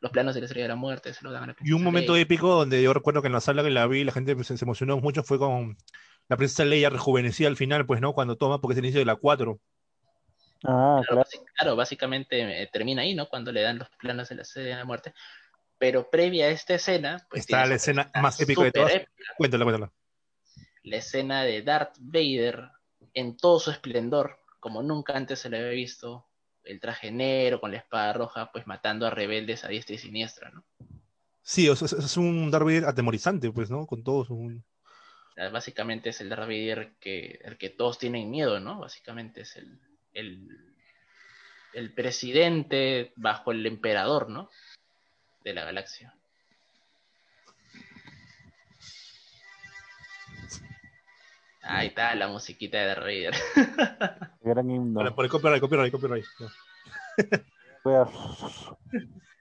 los 0.00 0.10
planos 0.10 0.34
de 0.34 0.40
la 0.40 0.46
estrella 0.46 0.64
de 0.64 0.68
la 0.70 0.76
muerte, 0.76 1.12
se 1.12 1.22
lo 1.24 1.30
dan 1.30 1.44
a 1.44 1.46
la 1.48 1.56
Y 1.62 1.72
un 1.72 1.82
momento 1.84 2.12
Leia. 2.14 2.22
épico 2.24 2.48
donde 2.54 2.82
yo 2.82 2.92
recuerdo 2.94 3.20
que 3.20 3.26
en 3.28 3.34
la 3.34 3.40
sala 3.40 3.62
que 3.62 3.70
la 3.70 3.86
vi, 3.86 4.02
la 4.02 4.12
gente 4.12 4.34
se 4.44 4.56
se 4.56 4.64
emocionó 4.64 4.96
mucho, 4.98 5.22
fue 5.22 5.38
con 5.38 5.76
la 6.28 6.36
princesa 6.36 6.64
Leia 6.64 6.88
rejuvenecida 6.90 7.48
al 7.48 7.56
final, 7.56 7.84
pues, 7.86 8.00
¿no? 8.00 8.12
Cuando 8.14 8.36
toma, 8.36 8.60
porque 8.60 8.72
es 8.72 8.78
el 8.78 8.84
inicio 8.86 9.00
de 9.00 9.04
la 9.06 9.16
4. 9.16 9.60
Ah, 10.64 11.00
Claro, 11.06 11.24
claro. 11.56 11.76
básicamente 11.76 12.62
eh, 12.62 12.68
termina 12.72 13.02
ahí, 13.02 13.14
¿no? 13.14 13.28
Cuando 13.28 13.52
le 13.52 13.62
dan 13.62 13.78
los 13.78 13.88
planos 14.00 14.28
de 14.28 14.36
la 14.36 14.42
estrella 14.42 14.70
de 14.70 14.76
la 14.76 14.84
muerte. 14.84 15.12
Pero 15.78 16.08
previa 16.08 16.46
a 16.46 16.48
esta 16.50 16.74
escena, 16.74 17.26
pues 17.28 17.40
Está 17.40 17.66
la 17.66 17.74
escena 17.74 18.10
más 18.20 18.40
épica 18.40 18.62
de 18.62 18.72
todas. 18.72 18.94
épica. 18.94 19.10
Cuéntala, 19.36 19.64
cuéntala. 19.64 19.92
La 20.82 20.96
escena 20.96 21.42
de 21.44 21.62
Darth 21.62 21.96
Vader 21.98 22.70
en 23.14 23.36
todo 23.36 23.60
su 23.60 23.70
esplendor, 23.70 24.38
como 24.60 24.82
nunca 24.82 25.16
antes 25.16 25.40
se 25.40 25.50
le 25.50 25.58
había 25.58 25.70
visto, 25.70 26.26
el 26.64 26.80
traje 26.80 27.10
negro 27.10 27.60
con 27.60 27.72
la 27.72 27.78
espada 27.78 28.12
roja, 28.12 28.50
pues 28.52 28.66
matando 28.66 29.06
a 29.06 29.10
rebeldes 29.10 29.64
a 29.64 29.68
diestra 29.68 29.94
y 29.94 29.98
siniestra, 29.98 30.50
¿no? 30.50 30.64
Sí, 31.42 31.68
o 31.68 31.74
sea, 31.74 31.86
es, 31.98 32.16
un 32.16 32.50
Darth 32.50 32.64
Vader 32.64 32.84
atemorizante, 32.84 33.50
pues, 33.50 33.70
¿no? 33.70 33.86
Con 33.86 34.04
todo 34.04 34.24
su... 34.24 34.34
O 34.34 35.34
sea, 35.34 35.48
básicamente 35.48 36.10
es 36.10 36.20
el 36.20 36.28
Darth 36.28 36.42
Vader 36.42 36.92
que, 37.00 37.40
el 37.42 37.58
que 37.58 37.70
todos 37.70 37.98
tienen 37.98 38.30
miedo, 38.30 38.60
¿no? 38.60 38.78
Básicamente 38.78 39.40
es 39.40 39.56
el, 39.56 39.80
el, 40.12 40.48
el 41.72 41.92
presidente 41.92 43.12
bajo 43.16 43.50
el 43.50 43.66
emperador, 43.66 44.30
¿no? 44.30 44.50
De 45.42 45.52
la 45.52 45.64
galaxia. 45.64 46.14
Ahí 51.82 51.88
está 51.88 52.14
la 52.14 52.28
musiquita 52.28 52.78
de 52.78 52.86
Darth 52.86 53.00
Vader. 53.02 53.34
Gran 54.40 54.70
himno. 54.70 55.00
Para- 55.00 55.14
Por 55.14 55.24
el 55.24 55.30
copyright, 55.30 55.60
copyright, 55.60 55.92
copyright. 55.92 56.24
A- 57.84 58.76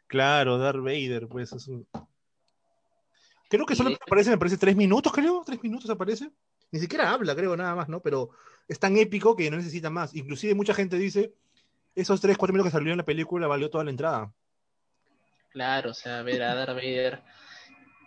Claro, 0.07 0.57
Darth 0.57 0.79
Vader, 0.81 1.27
pues 1.27 1.53
es 1.53 1.67
un... 1.67 1.87
Creo 3.49 3.65
que 3.65 3.75
solo 3.75 3.89
de 3.91 3.95
aparece, 3.95 4.29
me 4.29 4.37
parece, 4.37 4.57
tres 4.57 4.75
minutos, 4.75 5.11
creo. 5.13 5.43
Tres 5.45 5.61
minutos 5.63 5.89
aparece. 5.89 6.31
Ni 6.71 6.79
siquiera 6.79 7.11
habla, 7.11 7.35
creo, 7.35 7.55
nada 7.55 7.75
más, 7.75 7.87
¿no? 7.89 8.01
Pero 8.01 8.31
es 8.67 8.79
tan 8.79 8.97
épico 8.97 9.35
que 9.35 9.49
no 9.51 9.57
necesita 9.57 9.89
más. 9.89 10.13
Inclusive 10.15 10.55
mucha 10.55 10.73
gente 10.73 10.97
dice, 10.97 11.33
esos 11.95 12.19
tres, 12.21 12.37
cuatro 12.37 12.53
minutos 12.53 12.71
que 12.71 12.77
salió 12.77 12.91
en 12.91 12.97
la 12.97 13.05
película 13.05 13.47
valió 13.47 13.69
toda 13.69 13.83
la 13.83 13.91
entrada. 13.91 14.33
Claro, 15.49 15.91
o 15.91 15.93
sea, 15.93 16.23
ver 16.23 16.41
a 16.43 16.55
Darth 16.55 16.75
Vader, 16.75 17.21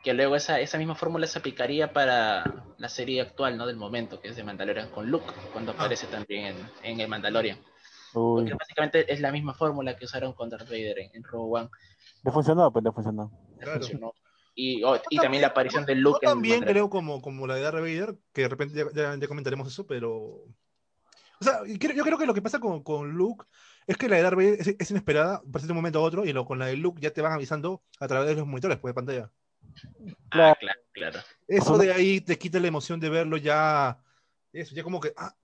que 0.04 0.14
luego 0.14 0.36
esa, 0.36 0.60
esa 0.60 0.78
misma 0.78 0.94
fórmula 0.94 1.26
se 1.26 1.38
aplicaría 1.38 1.92
para 1.92 2.44
la 2.78 2.88
serie 2.88 3.20
actual, 3.22 3.56
¿no? 3.56 3.66
Del 3.66 3.76
momento, 3.76 4.20
que 4.20 4.28
es 4.28 4.36
de 4.36 4.44
Mandalorian 4.44 4.90
con 4.90 5.10
Luke, 5.10 5.32
cuando 5.52 5.72
Ah. 5.72 5.76
aparece 5.76 6.06
también 6.06 6.46
en, 6.54 6.56
en 6.82 7.00
el 7.00 7.08
Mandalorian. 7.08 7.58
Uy, 8.14 8.42
Porque 8.42 8.54
básicamente 8.54 9.12
es 9.12 9.20
la 9.20 9.32
misma 9.32 9.54
fórmula 9.54 9.96
que 9.96 10.04
usaron 10.04 10.34
con 10.34 10.48
Darth 10.50 10.68
Vader 10.68 10.98
en, 11.00 11.10
en 11.14 11.24
Rogue 11.24 11.60
One. 11.62 11.70
le 12.22 12.30
funcionó, 12.30 12.72
pues 12.72 12.84
le 12.84 12.92
funcionó. 12.92 13.32
Claro. 13.58 13.80
Funcionó. 13.80 14.12
Y, 14.54 14.84
oh, 14.84 14.96
y 15.10 15.16
también 15.16 15.40
la 15.40 15.48
aparición 15.48 15.84
de 15.84 15.96
Luke 15.96 16.18
en 16.22 16.28
también 16.30 16.54
Mandalorian. 16.60 16.86
creo 16.86 16.90
como, 16.90 17.20
como 17.20 17.46
la 17.48 17.56
de 17.56 17.62
Darth 17.62 17.80
Vader, 17.80 18.14
que 18.32 18.42
de 18.42 18.48
repente 18.48 18.74
ya, 18.76 18.84
ya- 18.94 19.16
ya 19.18 19.26
comentaremos 19.26 19.66
eso, 19.66 19.84
pero... 19.86 20.12
O 21.40 21.44
sea, 21.44 21.60
yo 21.66 21.76
creo 22.04 22.16
que 22.18 22.26
lo 22.26 22.34
que 22.34 22.40
pasa 22.42 22.60
con, 22.60 22.82
con 22.84 23.10
Luke 23.10 23.44
es 23.88 23.96
que 23.96 24.08
la 24.08 24.16
de 24.16 24.22
Darth 24.22 24.36
Vader 24.36 24.60
es, 24.60 24.68
es 24.78 24.90
inesperada, 24.92 25.42
parece 25.50 25.66
de 25.66 25.72
un 25.72 25.76
momento 25.78 25.98
a 25.98 26.02
otro, 26.02 26.24
y 26.24 26.32
lo, 26.32 26.44
con 26.44 26.58
la 26.60 26.66
de 26.66 26.76
Luke 26.76 27.00
ya 27.02 27.10
te 27.10 27.20
van 27.20 27.32
avisando 27.32 27.82
a 27.98 28.06
través 28.06 28.28
de 28.28 28.36
los 28.36 28.46
monitores, 28.46 28.78
pues, 28.78 28.90
de 28.92 28.94
pantalla. 28.94 29.30
Ah, 30.30 30.54
claro, 30.58 30.80
claro. 30.92 31.20
Eso 31.46 31.78
de 31.78 31.92
ahí 31.92 32.20
te 32.20 32.38
quita 32.38 32.58
la 32.60 32.68
emoción 32.68 32.98
de 33.00 33.08
verlo 33.08 33.36
ya. 33.36 33.98
Eso, 34.52 34.74
ya 34.74 34.82
como 34.82 35.00
que. 35.00 35.12
ah, 35.16 35.34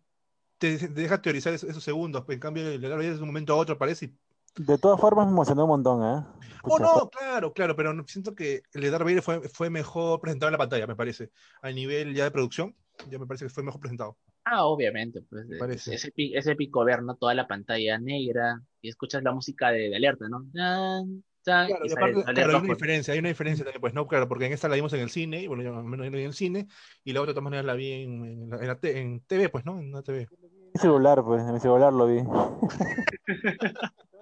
te, 0.59 0.79
te 0.79 0.89
deja 0.89 1.21
teorizar 1.21 1.53
esos, 1.53 1.71
esos 1.71 1.83
segundos. 1.83 2.25
pues, 2.25 2.37
en 2.37 2.41
cambio, 2.41 2.69
el 2.69 2.81
Darth 2.81 2.97
Vader 2.97 3.15
de 3.15 3.21
un 3.21 3.27
momento 3.27 3.53
a 3.53 3.57
otro 3.57 3.75
aparece 3.75 4.07
y. 4.07 4.15
De 4.57 4.79
todas 4.79 5.01
formas 5.01 5.27
me 5.27 5.33
emocionó 5.33 5.63
un 5.65 5.71
montón, 5.71 6.03
¿eh? 6.03 6.25
Oh, 6.65 6.79
no, 6.79 7.09
claro, 7.09 7.53
claro, 7.53 7.77
pero 7.77 7.95
siento 8.07 8.35
que 8.35 8.63
el 8.73 8.83
de 8.83 8.91
Darth 8.91 9.05
Vader 9.05 9.23
fue, 9.23 9.49
fue 9.49 9.71
mejor 9.71 10.21
presentado 10.21 10.49
en 10.49 10.53
la 10.53 10.59
pantalla, 10.59 10.87
me 10.89 10.97
parece. 10.97 11.31
A 11.63 11.71
nivel 11.71 12.15
ya 12.15 12.25
de 12.25 12.31
producción, 12.33 12.75
ya 13.09 13.19
me 13.19 13.27
parece 13.27 13.45
que 13.45 13.51
fue 13.51 13.63
mejor 13.63 13.81
presentado. 13.81 14.19
Ah, 14.45 14.65
obviamente, 14.65 15.23
pues 15.23 15.47
Me 15.47 15.55
es, 15.55 15.61
parece. 15.61 15.95
es 15.95 16.05
épico, 16.05 16.37
es 16.39 16.47
épico 16.47 16.85
ver, 16.85 17.03
¿no? 17.03 17.15
Toda 17.15 17.35
la 17.35 17.47
pantalla 17.47 17.99
negra 17.99 18.61
y 18.83 18.89
escuchas 18.89 19.23
la 19.23 19.33
música 19.33 19.71
de, 19.71 19.89
de 19.89 19.97
alerta, 19.97 20.29
¿no? 20.29 20.45
Tan, 20.53 21.23
Claro, 21.45 21.87
y 21.87 21.93
aparte, 21.93 22.23
sale 22.23 22.35
claro, 22.35 22.53
hay 22.53 22.59
una 22.59 22.69
diferencia, 22.69 23.13
hay 23.15 23.21
una 23.21 23.29
diferencia 23.29 23.65
también, 23.65 23.81
pues, 23.81 23.95
¿no? 23.95 24.07
Claro, 24.07 24.29
porque 24.29 24.47
en 24.47 24.53
esta 24.53 24.69
la 24.69 24.75
vimos 24.75 24.93
en 24.93 25.01
el 25.01 25.11
cine, 25.11 25.43
y 25.43 25.47
bueno, 25.47 25.63
yo 25.63 25.77
al 25.77 25.85
menos 25.85 26.05
yo 26.07 26.11
la 26.11 26.17
vi 26.17 26.23
en 26.23 26.29
el 26.29 26.35
cine, 26.35 26.67
y 27.05 27.13
la 27.13 27.21
otra 27.21 27.31
de 27.31 27.35
todas 27.35 27.45
maneras 27.45 27.65
la 27.65 27.75
vi 27.75 27.93
en, 27.93 28.25
en 28.25 28.51
la, 28.51 28.57
en 28.59 28.67
la 28.67 28.79
te- 28.79 29.01
en 29.01 29.21
TV, 29.21 29.49
pues, 29.49 29.65
¿no? 29.65 29.79
En 29.79 29.93
la 29.93 30.03
TV. 30.03 30.29
En 30.31 30.73
mi 30.73 30.81
celular, 30.81 31.23
pues, 31.25 31.43
en 31.43 31.53
mi 31.55 31.61
celular 31.61 31.93
lo 31.93 32.07
vi. 32.07 32.19
en 32.21 32.27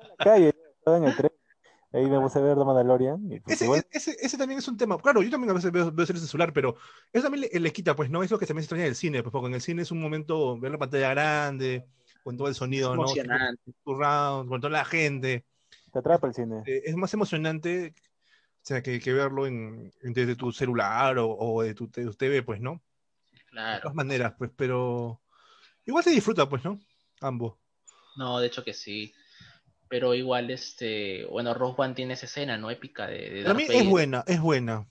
la 0.08 0.16
calle, 0.18 0.54
estaba 0.78 0.96
en 0.98 1.04
el 1.04 1.16
tren. 1.16 1.32
Ahí 1.90 2.06
me 2.06 2.20
puse 2.20 2.38
a 2.38 2.42
ver 2.42 2.56
The 2.56 2.64
Mandalorian. 2.64 3.32
Y 3.32 3.40
pues, 3.40 3.56
Ese, 3.56 3.64
igual, 3.64 3.86
ese, 3.90 4.16
ese 4.20 4.36
también 4.36 4.58
es 4.58 4.68
un 4.68 4.76
tema. 4.76 4.98
Claro, 4.98 5.22
yo 5.22 5.30
también 5.30 5.50
a 5.50 5.54
veces 5.54 5.72
veo, 5.72 5.90
veo 5.90 6.04
series 6.04 6.22
en 6.22 6.28
celular, 6.28 6.52
pero 6.52 6.76
eso 7.12 7.22
también 7.24 7.48
le, 7.50 7.60
le 7.60 7.72
quita, 7.72 7.96
pues, 7.96 8.10
¿no? 8.10 8.22
Es 8.22 8.30
lo 8.30 8.38
que 8.38 8.46
también 8.46 8.62
se 8.62 8.66
extraña 8.66 8.84
del 8.84 8.94
cine, 8.94 9.22
pues, 9.22 9.32
porque 9.32 9.48
en 9.48 9.54
el 9.54 9.62
cine 9.62 9.82
es 9.82 9.90
un 9.90 10.00
momento 10.00 10.58
ver 10.58 10.72
la 10.72 10.78
pantalla 10.78 11.10
grande, 11.10 11.86
con 12.22 12.36
todo 12.36 12.48
el 12.48 12.54
sonido, 12.54 12.94
¿no? 12.94 13.02
emocionante. 13.02 13.72
Con 13.82 14.60
toda 14.60 14.70
la 14.70 14.84
gente. 14.84 15.46
Te 15.92 15.98
atrapa 15.98 16.26
el 16.26 16.34
cine. 16.34 16.62
Eh, 16.66 16.82
es 16.84 16.96
más 16.96 17.12
emocionante 17.14 17.94
o 17.96 18.66
sea, 18.68 18.82
que, 18.82 19.00
que 19.00 19.12
verlo 19.12 19.46
en, 19.46 19.90
en- 20.02 20.12
desde 20.12 20.36
tu 20.36 20.52
celular 20.52 21.18
o, 21.18 21.30
o 21.30 21.62
de 21.62 21.74
tu, 21.74 21.90
de 21.90 22.04
tu 22.04 22.14
TV, 22.14 22.42
pues, 22.42 22.60
¿no? 22.60 22.82
De 23.32 23.40
Claro. 23.50 23.80
todas 23.82 23.94
maneras, 23.94 24.34
pues, 24.36 24.50
pero 24.56 25.20
igual 25.86 26.04
se 26.04 26.10
disfruta, 26.10 26.48
pues, 26.48 26.64
¿no? 26.64 26.78
Ambos. 27.20 27.54
No, 28.16 28.38
de 28.40 28.46
hecho 28.48 28.64
que 28.64 28.74
sí. 28.74 29.12
Pero 29.88 30.14
igual, 30.14 30.50
este, 30.50 31.24
bueno, 31.26 31.54
Rogue 31.54 31.74
One 31.78 31.94
tiene 31.94 32.14
esa 32.14 32.26
escena, 32.26 32.58
¿no? 32.58 32.70
Épica 32.70 33.06
de, 33.06 33.30
de 33.30 33.42
Para 33.42 33.54
mí 33.54 33.64
es 33.66 33.88
buena, 33.88 34.24
es 34.26 34.40
buena. 34.40 34.86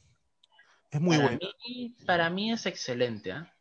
Es 0.89 1.01
muy 1.01 1.17
para 1.17 1.29
buena. 1.29 1.39
Mí, 1.67 1.95
para 2.05 2.29
mí 2.29 2.51
es 2.51 2.65
excelente, 2.65 3.31
¿ah? 3.31 3.53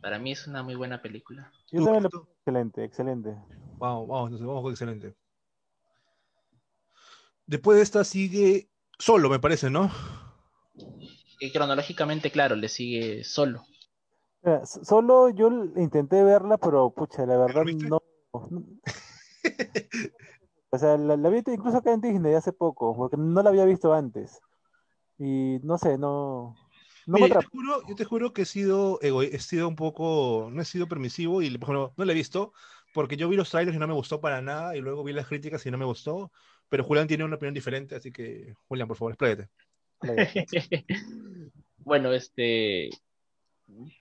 Para 0.00 0.18
mí 0.18 0.32
es 0.32 0.46
una 0.46 0.62
muy 0.62 0.74
buena 0.74 1.00
película. 1.00 1.52
Yo 1.70 1.78
¿Tú, 1.78 1.84
también 1.84 2.04
Pato? 2.04 2.26
excelente, 2.38 2.84
excelente. 2.84 3.36
Vamos, 3.78 4.08
vamos, 4.08 4.24
entonces 4.26 4.46
vamos 4.46 4.62
con 4.62 4.72
excelente. 4.72 5.14
Después 7.48 7.76
de 7.78 7.82
esta 7.82 8.04
sigue 8.04 8.68
solo, 8.98 9.30
me 9.30 9.40
parece, 9.40 9.70
¿no? 9.70 9.90
Y 11.40 11.50
cronológicamente, 11.50 12.30
claro, 12.30 12.54
le 12.56 12.68
sigue 12.68 13.24
solo. 13.24 13.64
Solo 14.64 15.30
yo 15.30 15.48
intenté 15.76 16.22
verla, 16.22 16.58
pero 16.58 16.90
pucha, 16.90 17.26
la 17.26 17.36
verdad 17.38 17.64
no. 17.64 18.02
no- 18.50 18.64
O 20.70 20.76
sea, 20.78 20.98
la, 20.98 21.16
la 21.16 21.30
vi 21.30 21.42
incluso 21.46 21.78
acá 21.78 21.92
en 21.94 22.00
Disney 22.02 22.34
hace 22.34 22.52
poco, 22.52 22.94
porque 22.94 23.16
no 23.16 23.42
la 23.42 23.48
había 23.48 23.64
visto 23.64 23.94
antes. 23.94 24.38
Y 25.18 25.58
no 25.62 25.78
sé, 25.78 25.98
no. 25.98 26.56
No 27.06 27.18
me 27.18 27.28
yo, 27.28 27.38
te 27.38 27.46
juro, 27.46 27.82
yo 27.88 27.94
te 27.96 28.04
juro 28.04 28.32
que 28.34 28.42
he 28.42 28.44
sido, 28.44 28.98
ego- 29.00 29.22
he 29.22 29.38
sido 29.40 29.68
un 29.68 29.76
poco, 29.76 30.48
no 30.52 30.60
he 30.60 30.64
sido 30.66 30.88
permisivo 30.88 31.40
y 31.42 31.50
por 31.58 31.70
ejemplo, 31.70 31.94
no 31.96 32.04
la 32.04 32.12
he 32.12 32.14
visto 32.14 32.52
porque 32.94 33.16
yo 33.16 33.28
vi 33.28 33.36
los 33.36 33.50
trailers 33.50 33.76
y 33.76 33.80
no 33.80 33.88
me 33.88 33.94
gustó 33.94 34.20
para 34.20 34.42
nada 34.42 34.76
y 34.76 34.80
luego 34.80 35.04
vi 35.04 35.12
las 35.14 35.26
críticas 35.26 35.64
y 35.66 35.70
no 35.70 35.78
me 35.78 35.86
gustó, 35.86 36.32
pero 36.68 36.84
Julián 36.84 37.08
tiene 37.08 37.24
una 37.24 37.36
opinión 37.36 37.54
diferente, 37.54 37.94
así 37.94 38.12
que 38.12 38.54
Julián, 38.68 38.88
por 38.88 38.96
favor, 38.96 39.12
expláyate. 39.12 39.48
bueno, 41.78 42.12
este. 42.12 42.90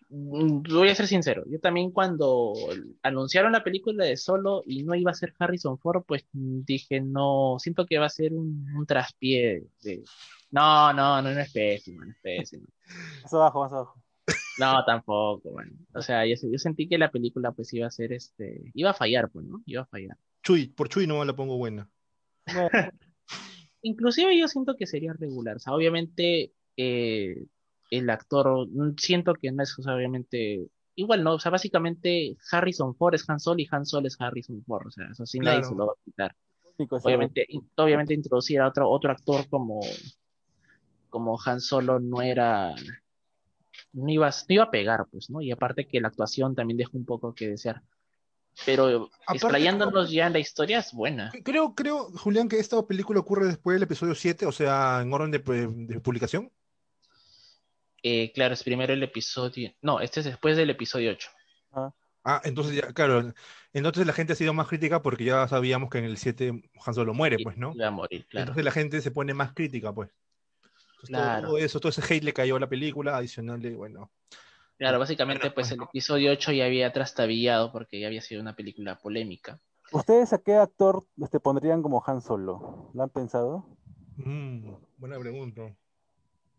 voy 0.09 0.89
a 0.89 0.95
ser 0.95 1.07
sincero, 1.07 1.43
yo 1.47 1.59
también 1.59 1.91
cuando 1.91 2.53
anunciaron 3.01 3.51
la 3.51 3.63
película 3.63 4.05
de 4.05 4.17
Solo 4.17 4.63
y 4.65 4.83
no 4.83 4.95
iba 4.95 5.11
a 5.11 5.15
ser 5.15 5.33
Harrison 5.39 5.77
Ford, 5.79 6.03
pues 6.05 6.25
dije, 6.31 7.01
no, 7.01 7.57
siento 7.59 7.85
que 7.85 7.97
va 7.97 8.05
a 8.05 8.09
ser 8.09 8.33
un, 8.33 8.67
un 8.75 8.85
traspié 8.85 9.63
de... 9.81 10.03
No, 10.49 10.93
no, 10.93 11.21
no, 11.21 11.33
no 11.33 11.39
es 11.39 11.51
pésimo, 11.51 12.05
no 12.05 12.11
es 12.11 12.17
pésimo. 12.21 12.67
Más 13.23 13.33
abajo, 13.33 13.63
más 13.63 13.73
abajo. 13.73 14.01
No, 14.57 14.83
tampoco, 14.85 15.51
bueno. 15.51 15.71
O 15.93 16.01
sea, 16.01 16.25
yo, 16.25 16.35
yo 16.35 16.57
sentí 16.57 16.87
que 16.87 16.97
la 16.97 17.11
película 17.11 17.51
pues 17.51 17.73
iba 17.73 17.87
a 17.87 17.91
ser 17.91 18.13
este, 18.13 18.71
iba 18.73 18.89
a 18.89 18.93
fallar, 18.93 19.29
pues, 19.29 19.45
¿no? 19.45 19.61
Iba 19.65 19.83
a 19.83 19.85
fallar. 19.85 20.17
Chuy, 20.41 20.67
por 20.67 20.89
Chuy 20.89 21.07
no 21.07 21.23
la 21.23 21.35
pongo 21.35 21.57
buena. 21.57 21.89
Bueno, 22.53 22.69
Inclusive 23.81 24.37
yo 24.37 24.47
siento 24.47 24.75
que 24.75 24.87
sería 24.87 25.13
regular. 25.13 25.57
O 25.57 25.59
sea, 25.59 25.73
obviamente 25.73 26.51
eh, 26.75 27.45
el 27.91 28.09
actor, 28.09 28.67
mm, 28.69 28.95
siento 28.97 29.33
que 29.33 29.51
no 29.51 29.63
es, 29.63 29.77
o 29.77 29.81
sea, 29.81 29.95
obviamente, 29.95 30.67
igual 30.95 31.23
no, 31.23 31.35
o 31.35 31.39
sea, 31.39 31.51
básicamente 31.51 32.35
Harrison 32.51 32.95
Ford 32.95 33.15
es 33.15 33.29
Han 33.29 33.39
Solo 33.39 33.61
y 33.61 33.67
Han 33.71 33.85
Solo 33.85 34.07
es 34.07 34.19
Harrison 34.19 34.63
Ford, 34.65 34.87
o 34.87 34.91
sea, 34.91 35.07
eso 35.11 35.25
sí 35.25 35.39
nadie 35.39 35.63
se 35.63 35.75
lo 35.75 35.87
va 35.87 35.93
a 35.93 36.03
quitar. 36.03 36.35
Obviamente, 36.89 37.47
obviamente 37.75 38.13
introducir 38.13 38.59
a 38.59 38.67
otro, 38.67 38.89
otro 38.89 39.11
actor 39.11 39.47
como, 39.49 39.79
como 41.09 41.39
Han 41.43 41.61
Solo 41.61 41.99
no 41.99 42.21
era, 42.21 42.75
no 43.93 44.09
iba, 44.09 44.29
no 44.29 44.53
iba 44.53 44.63
a 44.63 44.71
pegar, 44.71 45.05
pues, 45.09 45.29
¿no? 45.29 45.41
Y 45.41 45.51
aparte 45.51 45.87
que 45.87 46.01
la 46.01 46.09
actuación 46.09 46.55
también 46.55 46.77
dejó 46.77 46.97
un 46.97 47.05
poco 47.05 47.33
que 47.33 47.47
desear. 47.47 47.81
Pero 48.65 49.09
explayándonos 49.31 50.11
ya 50.11 50.27
en 50.27 50.33
la 50.33 50.39
historia 50.39 50.79
es 50.79 50.91
buena. 50.91 51.31
Creo, 51.43 51.75
creo, 51.75 52.09
Julián, 52.17 52.49
que 52.49 52.59
esta 52.59 52.81
película 52.85 53.19
ocurre 53.19 53.45
después 53.47 53.75
del 53.75 53.83
episodio 53.83 54.15
7, 54.15 54.45
o 54.45 54.51
sea, 54.51 54.99
en 55.01 55.13
orden 55.13 55.31
de, 55.31 55.39
de 55.39 55.99
publicación. 55.99 56.51
Eh, 58.03 58.31
claro, 58.33 58.53
es 58.53 58.63
primero 58.63 58.93
el 58.93 59.03
episodio, 59.03 59.73
no, 59.81 59.99
este 59.99 60.21
es 60.21 60.25
después 60.27 60.55
del 60.55 60.69
episodio 60.69 61.11
8. 61.11 61.29
Ah, 62.23 62.41
entonces 62.43 62.75
ya, 62.75 62.91
claro, 62.93 63.33
entonces 63.73 64.05
la 64.05 64.13
gente 64.13 64.33
ha 64.33 64.35
sido 64.35 64.53
más 64.53 64.67
crítica 64.67 65.01
porque 65.01 65.23
ya 65.23 65.47
sabíamos 65.47 65.89
que 65.89 65.99
en 65.99 66.05
el 66.05 66.17
7 66.17 66.69
Han 66.85 66.93
Solo 66.93 67.13
muere, 67.13 67.37
pues, 67.41 67.57
¿no? 67.57 67.73
Iba 67.73 67.87
a 67.87 67.91
morir, 67.91 68.25
claro. 68.27 68.43
Entonces 68.43 68.65
la 68.65 68.71
gente 68.71 69.01
se 69.01 69.11
pone 69.11 69.33
más 69.33 69.53
crítica, 69.53 69.93
pues. 69.93 70.09
Entonces, 70.61 71.09
Claro. 71.09 71.47
todo 71.47 71.57
eso, 71.57 71.79
todo 71.79 71.89
ese 71.89 72.01
hate 72.01 72.23
le 72.23 72.33
cayó 72.33 72.57
a 72.57 72.59
la 72.59 72.67
película, 72.67 73.15
adicional 73.15 73.61
de, 73.61 73.75
bueno. 73.75 74.11
Claro, 74.77 74.99
básicamente 74.99 75.41
Bueno, 75.41 75.55
pues 75.55 75.67
pues, 75.69 75.79
el 75.79 75.83
episodio 75.83 76.31
8 76.31 76.51
ya 76.51 76.65
había 76.65 76.93
trastabillado 76.93 77.71
porque 77.71 77.99
ya 77.99 78.07
había 78.07 78.21
sido 78.21 78.41
una 78.41 78.55
película 78.55 78.97
polémica. 78.99 79.59
¿Ustedes 79.91 80.33
a 80.33 80.37
qué 80.37 80.55
actor 80.55 81.05
este, 81.21 81.39
pondrían 81.39 81.81
como 81.81 82.03
Han 82.05 82.21
Solo? 82.21 82.91
¿Lo 82.93 83.03
han 83.03 83.09
pensado? 83.09 83.65
mm, 84.17 84.71
buena 84.97 85.19
pregunta. 85.19 85.61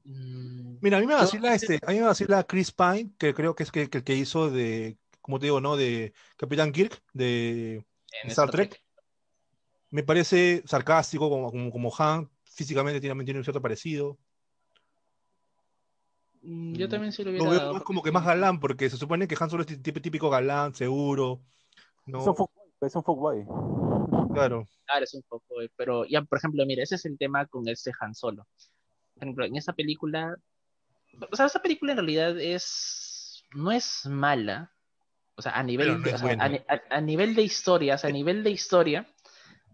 Mm, 0.04 0.78
Mira, 0.80 0.96
a 0.98 1.00
mí 1.00 1.06
me 1.06 1.12
Yo- 1.12 1.18
vacila 1.18 1.54
este, 1.54 1.78
a 1.86 1.90
mí 1.92 1.98
me 1.98 2.06
vacila 2.06 2.42
Chris 2.44 2.72
Pine, 2.72 3.10
que 3.18 3.34
creo 3.34 3.54
que 3.54 3.62
es 3.62 3.70
que, 3.70 3.88
que 3.88 3.98
el 3.98 4.04
que 4.04 4.14
hizo 4.14 4.50
de, 4.50 4.96
como 5.20 5.38
te 5.38 5.46
digo, 5.46 5.60
¿no? 5.60 5.76
De 5.76 6.12
Capitán 6.36 6.72
Kirk, 6.72 7.02
de 7.12 7.84
en 8.22 8.30
Star 8.30 8.50
Trek. 8.50 8.82
Me 9.90 10.02
parece 10.02 10.62
sarcástico 10.66 11.30
como, 11.30 11.50
como, 11.50 11.70
como 11.70 11.92
Han, 11.98 12.28
físicamente 12.44 13.00
tiene, 13.00 13.24
tiene 13.24 13.40
un 13.40 13.44
cierto 13.44 13.62
parecido. 13.62 14.18
Mm, 16.42 16.74
Yo 16.74 16.88
también 16.88 17.12
sí 17.12 17.22
lo 17.22 17.30
Lo 17.30 17.38
hubiera 17.38 17.50
veo 17.50 17.58
dado, 17.60 17.72
más 17.72 17.80
porque 17.80 17.86
como 17.86 18.02
que 18.02 18.12
más 18.12 18.24
galán, 18.24 18.60
porque 18.60 18.88
se 18.90 18.96
supone 18.96 19.26
que 19.28 19.36
Han 19.38 19.50
Solo 19.50 19.62
es 19.62 19.66
típico, 19.68 20.00
típico 20.00 20.30
galán, 20.30 20.74
seguro. 20.74 21.40
¿no? 22.06 22.20
Es 22.20 22.26
un 22.26 22.36
fuckboy, 22.36 22.72
es 22.80 22.96
un 22.96 23.02
fuckboy. 23.04 23.44
Claro. 24.32 24.66
Claro, 24.86 25.04
es 25.04 25.14
un 25.14 25.22
eh, 25.62 25.68
pero 25.76 26.04
ya, 26.06 26.22
por 26.22 26.38
ejemplo, 26.38 26.64
mira, 26.66 26.82
ese 26.82 26.94
es 26.94 27.04
el 27.04 27.18
tema 27.18 27.46
con 27.46 27.68
este 27.68 27.92
Han 28.00 28.14
Solo. 28.14 28.46
Por 29.14 29.24
ejemplo, 29.24 29.44
en 29.44 29.56
esta 29.56 29.72
película, 29.72 30.36
o 31.30 31.36
sea, 31.36 31.46
esta 31.46 31.60
película 31.60 31.92
en 31.92 31.98
realidad 31.98 32.38
es, 32.40 33.44
no 33.54 33.72
es 33.72 34.06
mala, 34.06 34.72
o 35.34 35.42
sea, 35.42 35.52
a 35.52 35.62
nivel, 35.62 36.00
no 36.00 36.14
o 36.14 36.18
sea, 36.18 36.30
a, 36.38 36.46
a- 36.46 36.96
a 36.96 37.00
nivel 37.00 37.34
de 37.34 37.42
historia, 37.42 37.96
o 37.96 37.98
sea, 37.98 38.10
a 38.10 38.12
nivel 38.12 38.42
de 38.42 38.50
historia, 38.50 39.06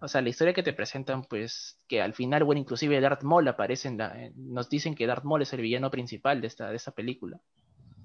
o 0.01 0.09
sea, 0.09 0.21
la 0.21 0.29
historia 0.29 0.53
que 0.53 0.63
te 0.63 0.73
presentan, 0.73 1.25
pues, 1.25 1.79
que 1.89 2.03
al 2.03 2.15
final, 2.15 2.45
bueno, 2.45 2.61
inclusive 2.61 3.01
Darth 3.01 3.23
Maul 3.23 3.49
aparece 3.49 3.89
en 3.89 3.99
la, 3.99 4.15
nos 4.37 4.69
dicen 4.69 4.95
que 4.95 5.07
Darth 5.07 5.25
Maul 5.25 5.43
es 5.43 5.53
el 5.53 5.61
villano 5.63 5.91
principal 5.91 6.41
de 6.41 6.47
esta, 6.49 6.71
de 6.71 6.77
esta 6.77 6.91
película. 6.93 7.41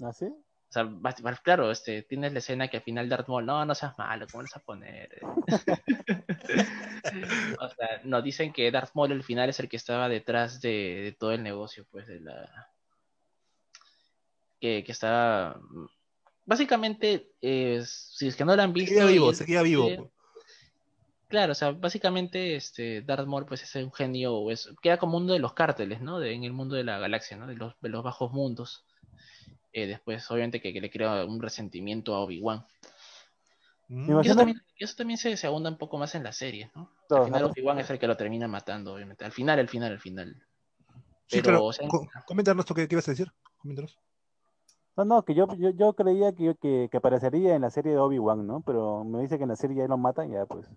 ¿Ah, 0.01 0.13
sí? 0.13 0.25
O 0.25 0.71
sea, 0.71 0.83
vas- 0.83 1.21
vas- 1.21 1.41
claro, 1.41 1.71
este, 1.71 2.03
tienes 2.03 2.31
la 2.31 2.39
escena 2.39 2.67
que 2.67 2.77
al 2.77 2.83
final 2.83 3.09
Darth 3.09 3.27
Maul, 3.27 3.45
no, 3.45 3.65
no 3.65 3.75
seas 3.75 3.97
malo, 3.97 4.27
¿cómo 4.31 4.43
vas 4.43 4.55
a 4.55 4.59
poner? 4.59 5.09
o 7.59 7.69
sea, 7.69 8.01
nos 8.03 8.23
dicen 8.23 8.53
que 8.53 8.71
Darth 8.71 8.91
Maul 8.93 9.11
al 9.11 9.23
final 9.23 9.49
es 9.49 9.59
el 9.59 9.67
que 9.67 9.77
estaba 9.77 10.07
detrás 10.07 10.61
de, 10.61 10.69
de 11.03 11.15
todo 11.19 11.31
el 11.31 11.43
negocio, 11.43 11.85
pues, 11.91 12.07
de 12.07 12.19
la... 12.21 12.69
Que, 14.59 14.83
que 14.83 14.91
estaba... 14.91 15.59
Básicamente, 16.45 17.31
eh, 17.41 17.81
si 17.85 18.27
es 18.27 18.35
que 18.35 18.45
no 18.45 18.55
lo 18.55 18.61
han 18.61 18.73
visto... 18.73 18.89
Seguía 18.93 19.09
y 19.09 19.13
vivo, 19.13 19.29
él- 19.29 19.35
seguía 19.35 19.61
vivo. 19.63 19.87
eh, 19.87 20.03
Claro, 21.29 21.51
o 21.51 21.55
sea, 21.55 21.71
básicamente 21.71 22.55
este 22.55 23.03
Darth 23.03 23.27
Maul 23.27 23.45
pues 23.45 23.61
es 23.63 23.75
un 23.75 23.93
genio, 23.93 24.33
o 24.35 24.51
es, 24.51 24.67
queda 24.81 24.97
como 24.97 25.17
uno 25.17 25.31
de 25.33 25.39
los 25.39 25.53
cárteles, 25.53 26.01
¿no? 26.01 26.19
De- 26.19 26.33
en 26.33 26.43
el 26.43 26.53
mundo 26.53 26.75
de 26.75 26.83
la 26.83 26.97
galaxia, 26.97 27.37
¿no? 27.37 27.45
De 27.45 27.55
los, 27.55 27.75
de 27.79 27.89
los 27.89 28.03
bajos 28.03 28.31
mundos. 28.33 28.83
Eh, 29.71 29.85
después, 29.85 30.29
obviamente, 30.31 30.59
que, 30.59 30.73
que 30.73 30.81
le 30.81 30.89
crea 30.89 31.23
un 31.25 31.39
resentimiento 31.39 32.15
a 32.15 32.21
Obi-Wan. 32.21 32.65
Mm. 33.89 34.23
Y 34.23 34.27
eso 34.27 34.35
también, 34.35 34.61
eso 34.77 34.95
también 34.95 35.17
se, 35.19 35.37
se 35.37 35.45
abunda 35.45 35.69
un 35.69 35.77
poco 35.77 35.99
más 35.99 36.15
en 36.15 36.23
la 36.23 36.31
serie, 36.31 36.71
¿no? 36.75 36.91
Al 37.11 37.25
final 37.25 37.29
claro. 37.41 37.47
Obi-Wan 37.51 37.79
es 37.79 37.89
el 37.91 37.99
que 37.99 38.07
lo 38.07 38.17
termina 38.17 38.47
matando, 38.47 38.93
obviamente. 38.95 39.23
Al 39.23 39.31
final, 39.31 39.59
al 39.59 39.69
final, 39.69 39.91
al 39.91 39.99
final. 39.99 40.35
Sí, 41.27 41.37
Pero, 41.37 41.43
claro. 41.43 41.65
o 41.65 41.73
sea, 41.73 41.87
Co- 41.87 42.07
Coméntanos 42.25 42.65
tú 42.65 42.73
qué, 42.73 42.87
qué 42.87 42.95
ibas 42.95 43.07
a 43.07 43.11
decir. 43.11 43.31
Coméntanos. 43.59 43.95
No, 44.99 45.05
no, 45.05 45.23
que 45.23 45.33
yo, 45.33 45.47
yo, 45.55 45.69
yo 45.69 45.93
creía 45.93 46.33
que, 46.33 46.55
que, 46.61 46.89
que 46.91 46.97
aparecería 46.97 47.55
en 47.55 47.61
la 47.61 47.69
serie 47.69 47.93
de 47.93 47.99
Obi-Wan, 47.99 48.45
¿no? 48.45 48.59
Pero 48.65 49.05
me 49.05 49.21
dice 49.21 49.37
que 49.37 49.43
en 49.43 49.49
la 49.49 49.55
serie 49.55 49.77
ya 49.77 49.87
lo 49.87 49.97
matan, 49.97 50.29
ya 50.29 50.45
pues. 50.45 50.67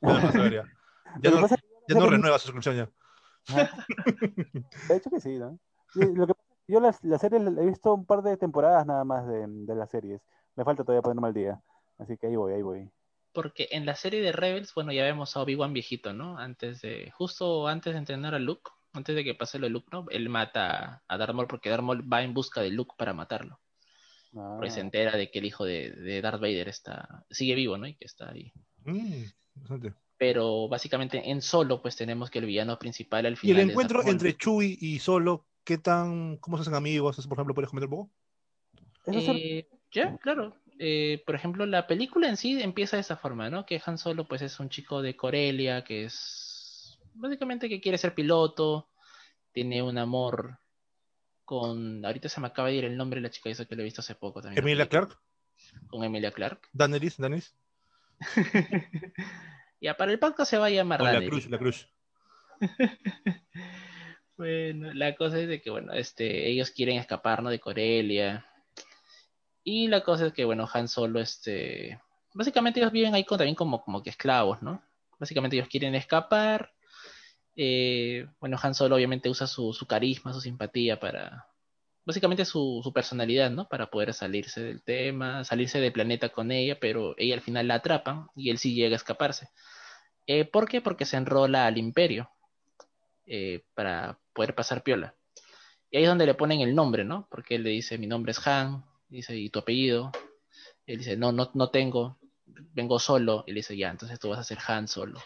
Ya, 0.00 0.30
ver, 0.34 0.52
ya. 1.22 1.30
No, 1.30 1.40
pasa 1.42 1.56
ya 1.88 1.96
no 1.96 2.06
renueva 2.08 2.38
su 2.38 2.46
suscripción 2.46 2.76
ya. 2.76 2.90
De 4.88 4.96
hecho 4.96 5.10
que 5.10 5.18
sí, 5.18 5.36
¿no? 5.36 5.58
Lo 5.94 6.28
que 6.28 6.34
yo 6.68 6.78
la, 6.78 6.94
la 7.02 7.18
serie 7.18 7.40
la 7.40 7.60
he 7.60 7.66
visto 7.66 7.92
un 7.92 8.06
par 8.06 8.22
de 8.22 8.36
temporadas 8.36 8.86
nada 8.86 9.02
más 9.04 9.26
de, 9.26 9.46
de 9.48 9.74
las 9.74 9.90
series. 9.90 10.20
Me 10.54 10.62
falta 10.64 10.84
todavía 10.84 11.02
ponerme 11.02 11.26
al 11.26 11.34
día. 11.34 11.60
Así 11.98 12.16
que 12.16 12.28
ahí 12.28 12.36
voy, 12.36 12.52
ahí 12.52 12.62
voy. 12.62 12.88
porque 13.32 13.68
en 13.72 13.86
la 13.86 13.94
serie 13.94 14.20
de 14.22 14.32
Rebels, 14.32 14.74
bueno, 14.74 14.92
ya 14.92 15.02
vemos 15.02 15.36
a 15.36 15.42
Obi-Wan 15.42 15.72
viejito, 15.72 16.12
¿no? 16.12 16.38
Antes 16.38 16.82
de, 16.82 17.10
justo 17.16 17.66
antes 17.66 17.94
de 17.94 17.98
entrenar 17.98 18.34
a 18.34 18.38
Luke, 18.38 18.70
antes 18.98 19.16
de 19.16 19.24
que 19.24 19.34
pase 19.34 19.58
lo 19.58 19.66
de 19.66 19.70
Luke, 19.70 19.88
¿no? 19.92 20.06
Él 20.10 20.28
mata 20.28 21.02
a 21.08 21.16
Darth 21.16 21.34
Maul 21.34 21.48
porque 21.48 21.70
Darth 21.70 21.82
Maul 21.82 22.12
va 22.12 22.22
en 22.22 22.34
busca 22.34 22.60
de 22.60 22.70
Luke 22.70 22.94
para 22.98 23.14
matarlo. 23.14 23.60
Ah, 24.36 24.56
Porque 24.56 24.70
se 24.70 24.80
entera 24.80 25.16
de 25.16 25.30
que 25.30 25.38
el 25.38 25.46
hijo 25.46 25.64
de, 25.64 25.90
de 25.90 26.20
Darth 26.20 26.40
Vader 26.40 26.68
está, 26.68 27.24
sigue 27.30 27.54
vivo, 27.54 27.78
¿no? 27.78 27.86
Y 27.86 27.94
que 27.94 28.04
está 28.04 28.30
ahí. 28.30 28.52
Mm. 28.84 29.24
Pero 30.18 30.68
básicamente 30.68 31.30
en 31.30 31.40
solo, 31.40 31.80
pues 31.80 31.96
tenemos 31.96 32.30
que 32.30 32.40
el 32.40 32.46
villano 32.46 32.78
principal 32.78 33.24
al 33.26 33.34
Y 33.34 33.36
final. 33.36 33.56
el 33.56 33.62
es 33.64 33.70
encuentro 33.70 34.06
entre 34.06 34.36
Chewie 34.36 34.76
y 34.80 34.98
Solo, 34.98 35.46
¿qué 35.64 35.78
tan, 35.78 36.36
cómo 36.38 36.56
se 36.56 36.62
hacen 36.62 36.74
amigos? 36.74 37.18
Eso, 37.18 37.28
por 37.28 37.38
ejemplo, 37.38 37.54
¿puedes 37.54 37.70
comentar 37.70 37.88
un 37.88 37.96
poco? 37.96 38.12
Eh, 39.06 39.66
ya, 39.92 40.16
claro. 40.18 40.54
Eh, 40.78 41.22
por 41.26 41.34
ejemplo, 41.34 41.66
la 41.66 41.86
película 41.86 42.28
en 42.28 42.36
sí 42.36 42.60
empieza 42.60 42.96
de 42.96 43.00
esa 43.00 43.16
forma, 43.16 43.50
¿no? 43.50 43.64
Que 43.64 43.80
Han 43.84 43.98
Solo, 43.98 44.28
pues, 44.28 44.42
es 44.42 44.60
un 44.60 44.68
chico 44.68 45.02
de 45.02 45.16
Corelia 45.16 45.82
que 45.84 46.04
es 46.04 46.47
básicamente 47.18 47.68
que 47.68 47.80
quiere 47.80 47.98
ser 47.98 48.14
piloto, 48.14 48.88
tiene 49.52 49.82
un 49.82 49.98
amor 49.98 50.58
con. 51.44 52.04
Ahorita 52.04 52.28
se 52.28 52.40
me 52.40 52.46
acaba 52.48 52.68
de 52.68 52.74
ir 52.74 52.84
el 52.84 52.96
nombre 52.96 53.18
de 53.20 53.22
la 53.28 53.30
chica 53.30 53.50
esa 53.50 53.64
que 53.64 53.74
lo 53.74 53.82
he 53.82 53.84
visto 53.84 54.00
hace 54.00 54.14
poco 54.14 54.40
también. 54.42 54.62
Emilia 54.62 54.88
Clark, 54.88 55.18
Con 55.88 56.04
Emilia 56.04 56.30
Clark. 56.32 56.68
Daenerys, 56.72 57.16
Daenerys, 57.18 57.54
ya, 59.80 59.96
para 59.96 60.12
el 60.12 60.18
podcast 60.18 60.50
se 60.50 60.58
va 60.58 60.66
a 60.66 60.70
llamar 60.70 61.00
la. 61.02 61.24
Cruz, 61.24 61.48
la 61.48 61.58
Cruz. 61.58 61.88
Bueno, 64.36 64.92
la 64.94 65.16
cosa 65.16 65.38
es 65.40 65.48
de 65.48 65.60
que, 65.60 65.68
bueno, 65.70 65.92
este, 65.94 66.48
ellos 66.48 66.70
quieren 66.70 66.96
escapar, 66.96 67.42
¿no? 67.42 67.50
De 67.50 67.58
Corelia. 67.58 68.46
Y 69.64 69.88
la 69.88 70.02
cosa 70.04 70.26
es 70.26 70.32
que, 70.32 70.44
bueno, 70.44 70.68
Han 70.72 70.86
Solo, 70.86 71.18
este, 71.20 72.00
básicamente 72.34 72.78
ellos 72.78 72.92
viven 72.92 73.14
ahí 73.16 73.24
con- 73.24 73.38
también 73.38 73.56
como, 73.56 73.82
como 73.82 74.00
que 74.00 74.10
esclavos, 74.10 74.62
¿no? 74.62 74.80
Básicamente 75.18 75.56
ellos 75.56 75.68
quieren 75.68 75.96
escapar. 75.96 76.72
Eh, 77.60 78.24
bueno, 78.38 78.56
Han 78.62 78.72
Solo 78.72 78.94
obviamente 78.94 79.28
usa 79.28 79.48
su, 79.48 79.74
carisma, 79.88 80.32
su 80.32 80.40
simpatía 80.40 81.00
para, 81.00 81.48
básicamente 82.04 82.44
su, 82.44 82.80
su 82.84 82.92
personalidad, 82.92 83.50
¿no? 83.50 83.68
Para 83.68 83.90
poder 83.90 84.14
salirse 84.14 84.62
del 84.62 84.80
tema, 84.80 85.42
salirse 85.42 85.80
del 85.80 85.92
planeta 85.92 86.28
con 86.28 86.52
ella, 86.52 86.78
pero 86.78 87.16
ella 87.18 87.34
al 87.34 87.40
final 87.40 87.66
la 87.66 87.74
atrapan 87.74 88.28
y 88.36 88.50
él 88.50 88.58
sí 88.58 88.74
llega 88.74 88.94
a 88.94 88.96
escaparse. 88.96 89.48
Eh, 90.28 90.44
¿Por 90.44 90.68
qué? 90.68 90.80
Porque 90.80 91.04
se 91.04 91.16
enrola 91.16 91.66
al 91.66 91.78
imperio 91.78 92.30
eh, 93.26 93.64
para 93.74 94.20
poder 94.32 94.54
pasar 94.54 94.84
piola. 94.84 95.16
Y 95.90 95.96
ahí 95.96 96.04
es 96.04 96.08
donde 96.08 96.26
le 96.26 96.34
ponen 96.34 96.60
el 96.60 96.76
nombre, 96.76 97.02
¿no? 97.04 97.26
Porque 97.28 97.56
él 97.56 97.64
le 97.64 97.70
dice, 97.70 97.98
mi 97.98 98.06
nombre 98.06 98.30
es 98.30 98.46
Han, 98.46 98.84
dice, 99.08 99.36
¿y 99.36 99.50
tu 99.50 99.58
apellido? 99.58 100.12
Él 100.86 100.98
dice, 100.98 101.16
no, 101.16 101.32
no, 101.32 101.50
no 101.54 101.70
tengo, 101.70 102.20
vengo 102.46 103.00
solo. 103.00 103.42
Y 103.48 103.50
le 103.50 103.56
dice, 103.56 103.76
ya, 103.76 103.90
entonces 103.90 104.20
tú 104.20 104.28
vas 104.28 104.38
a 104.38 104.44
ser 104.44 104.58
Han 104.68 104.86
solo. 104.86 105.18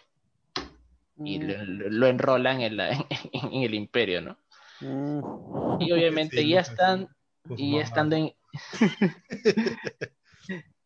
Y 1.24 1.38
Mm, 1.38 1.46
lo, 1.48 1.64
lo- 1.64 1.90
lo 1.90 2.06
enrolan 2.06 2.60
en, 2.62 2.76
la, 2.76 2.90
en 3.32 3.62
el 3.62 3.74
imperio, 3.74 4.20
¿no? 4.22 4.38
mm. 4.80 5.82
Y 5.82 5.92
obviamente 5.92 6.36
Sí, 6.38 6.48
ya 6.48 6.60
están, 6.60 7.08
Y 7.56 7.72
mamá. 7.72 7.82
estando 7.82 8.16
en. 8.16 8.32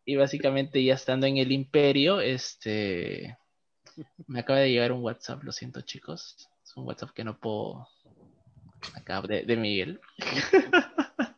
y 0.04 0.16
básicamente 0.16 0.82
ya 0.82 0.94
estando 0.94 1.26
en 1.26 1.36
el 1.38 1.52
imperio, 1.52 2.20
este. 2.20 3.36
Me 4.26 4.40
acaba 4.40 4.58
de 4.60 4.70
llegar 4.70 4.92
un 4.92 5.02
WhatsApp, 5.02 5.42
lo 5.42 5.52
siento 5.52 5.80
chicos. 5.82 6.48
Es 6.64 6.76
un 6.76 6.86
WhatsApp 6.86 7.10
que 7.10 7.24
no 7.24 7.38
puedo. 7.38 7.86
Acá 8.94 9.20
de, 9.22 9.42
de 9.42 9.56
Miguel. 9.56 10.00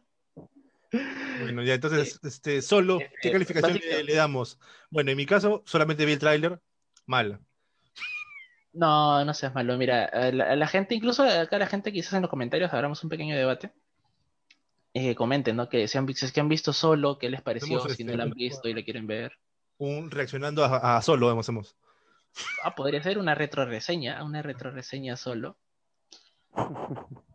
Bueno, 1.41 1.63
ya 1.63 1.75
entonces, 1.75 2.19
este, 2.25 2.63
solo, 2.63 2.99
¿qué 3.21 3.29
Eh, 3.29 3.33
calificación 3.33 3.79
le, 3.79 4.03
le 4.03 4.15
damos? 4.15 4.59
Bueno, 4.91 5.11
en 5.11 5.17
mi 5.17 5.27
caso, 5.27 5.63
solamente 5.67 6.05
vi 6.05 6.13
el 6.13 6.19
tráiler, 6.19 6.61
mal. 7.07 7.41
No, 8.73 9.25
no 9.25 9.35
seas 9.35 9.55
malo. 9.55 9.77
Mira, 9.77 10.11
la, 10.33 10.67
gente, 10.67 10.95
incluso 10.95 11.23
acá 11.23 11.59
la 11.59 11.67
gente, 11.67 11.93
quizás 11.93 12.15
en 12.15 12.23
los 12.23 12.31
comentarios 12.31 12.73
abramos 12.73 13.03
un 13.03 13.11
pequeño 13.11 13.37
debate. 13.37 13.73
Que 14.93 15.15
comenten, 15.15 15.57
¿no? 15.57 15.69
Que 15.69 15.87
si 15.87 15.99
han, 15.99 16.13
si 16.13 16.27
es 16.27 16.33
que 16.33 16.41
han 16.41 16.49
visto 16.49 16.73
solo, 16.73 17.19
¿qué 17.19 17.31
les 17.31 17.43
pareció? 17.43 17.81
Si 17.89 18.05
no 18.05 18.13
este, 18.13 18.17
la 18.17 18.25
han 18.25 18.31
visto 18.31 18.69
y 18.69 18.75
la 18.75 18.83
quieren 18.83 19.07
ver. 19.07 19.33
Un 19.79 20.11
reaccionando 20.11 20.65
a, 20.65 20.97
a 20.97 21.03
solo, 21.03 21.31
hemos, 21.31 21.49
hemos. 21.49 21.77
Ah, 22.65 22.75
podría 22.75 23.03
ser 23.03 23.19
una 23.19 23.35
retro 23.35 23.65
reseña, 23.65 24.23
una 24.25 24.43
retro 24.43 24.71
reseña 24.71 25.17
solo. 25.17 25.57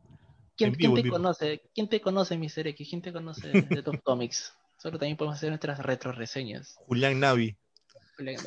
¿Quién, 0.55 0.73
te 0.75 1.09
conoce? 1.09 1.61
¿Quién 1.73 1.89
te 1.89 1.99
conoce, 2.01 2.37
Mr. 2.37 2.67
X? 2.67 2.87
¿Quién 2.87 3.01
te 3.01 3.11
conoce 3.11 3.47
de 3.49 3.83
Top 3.83 4.01
Comics? 4.03 4.53
Solo 4.77 4.99
también 4.99 5.17
podemos 5.17 5.37
hacer 5.37 5.49
nuestras 5.49 5.79
retro 5.79 6.11
reseñas. 6.11 6.77
Julián 6.87 7.19
Navi. 7.19 7.55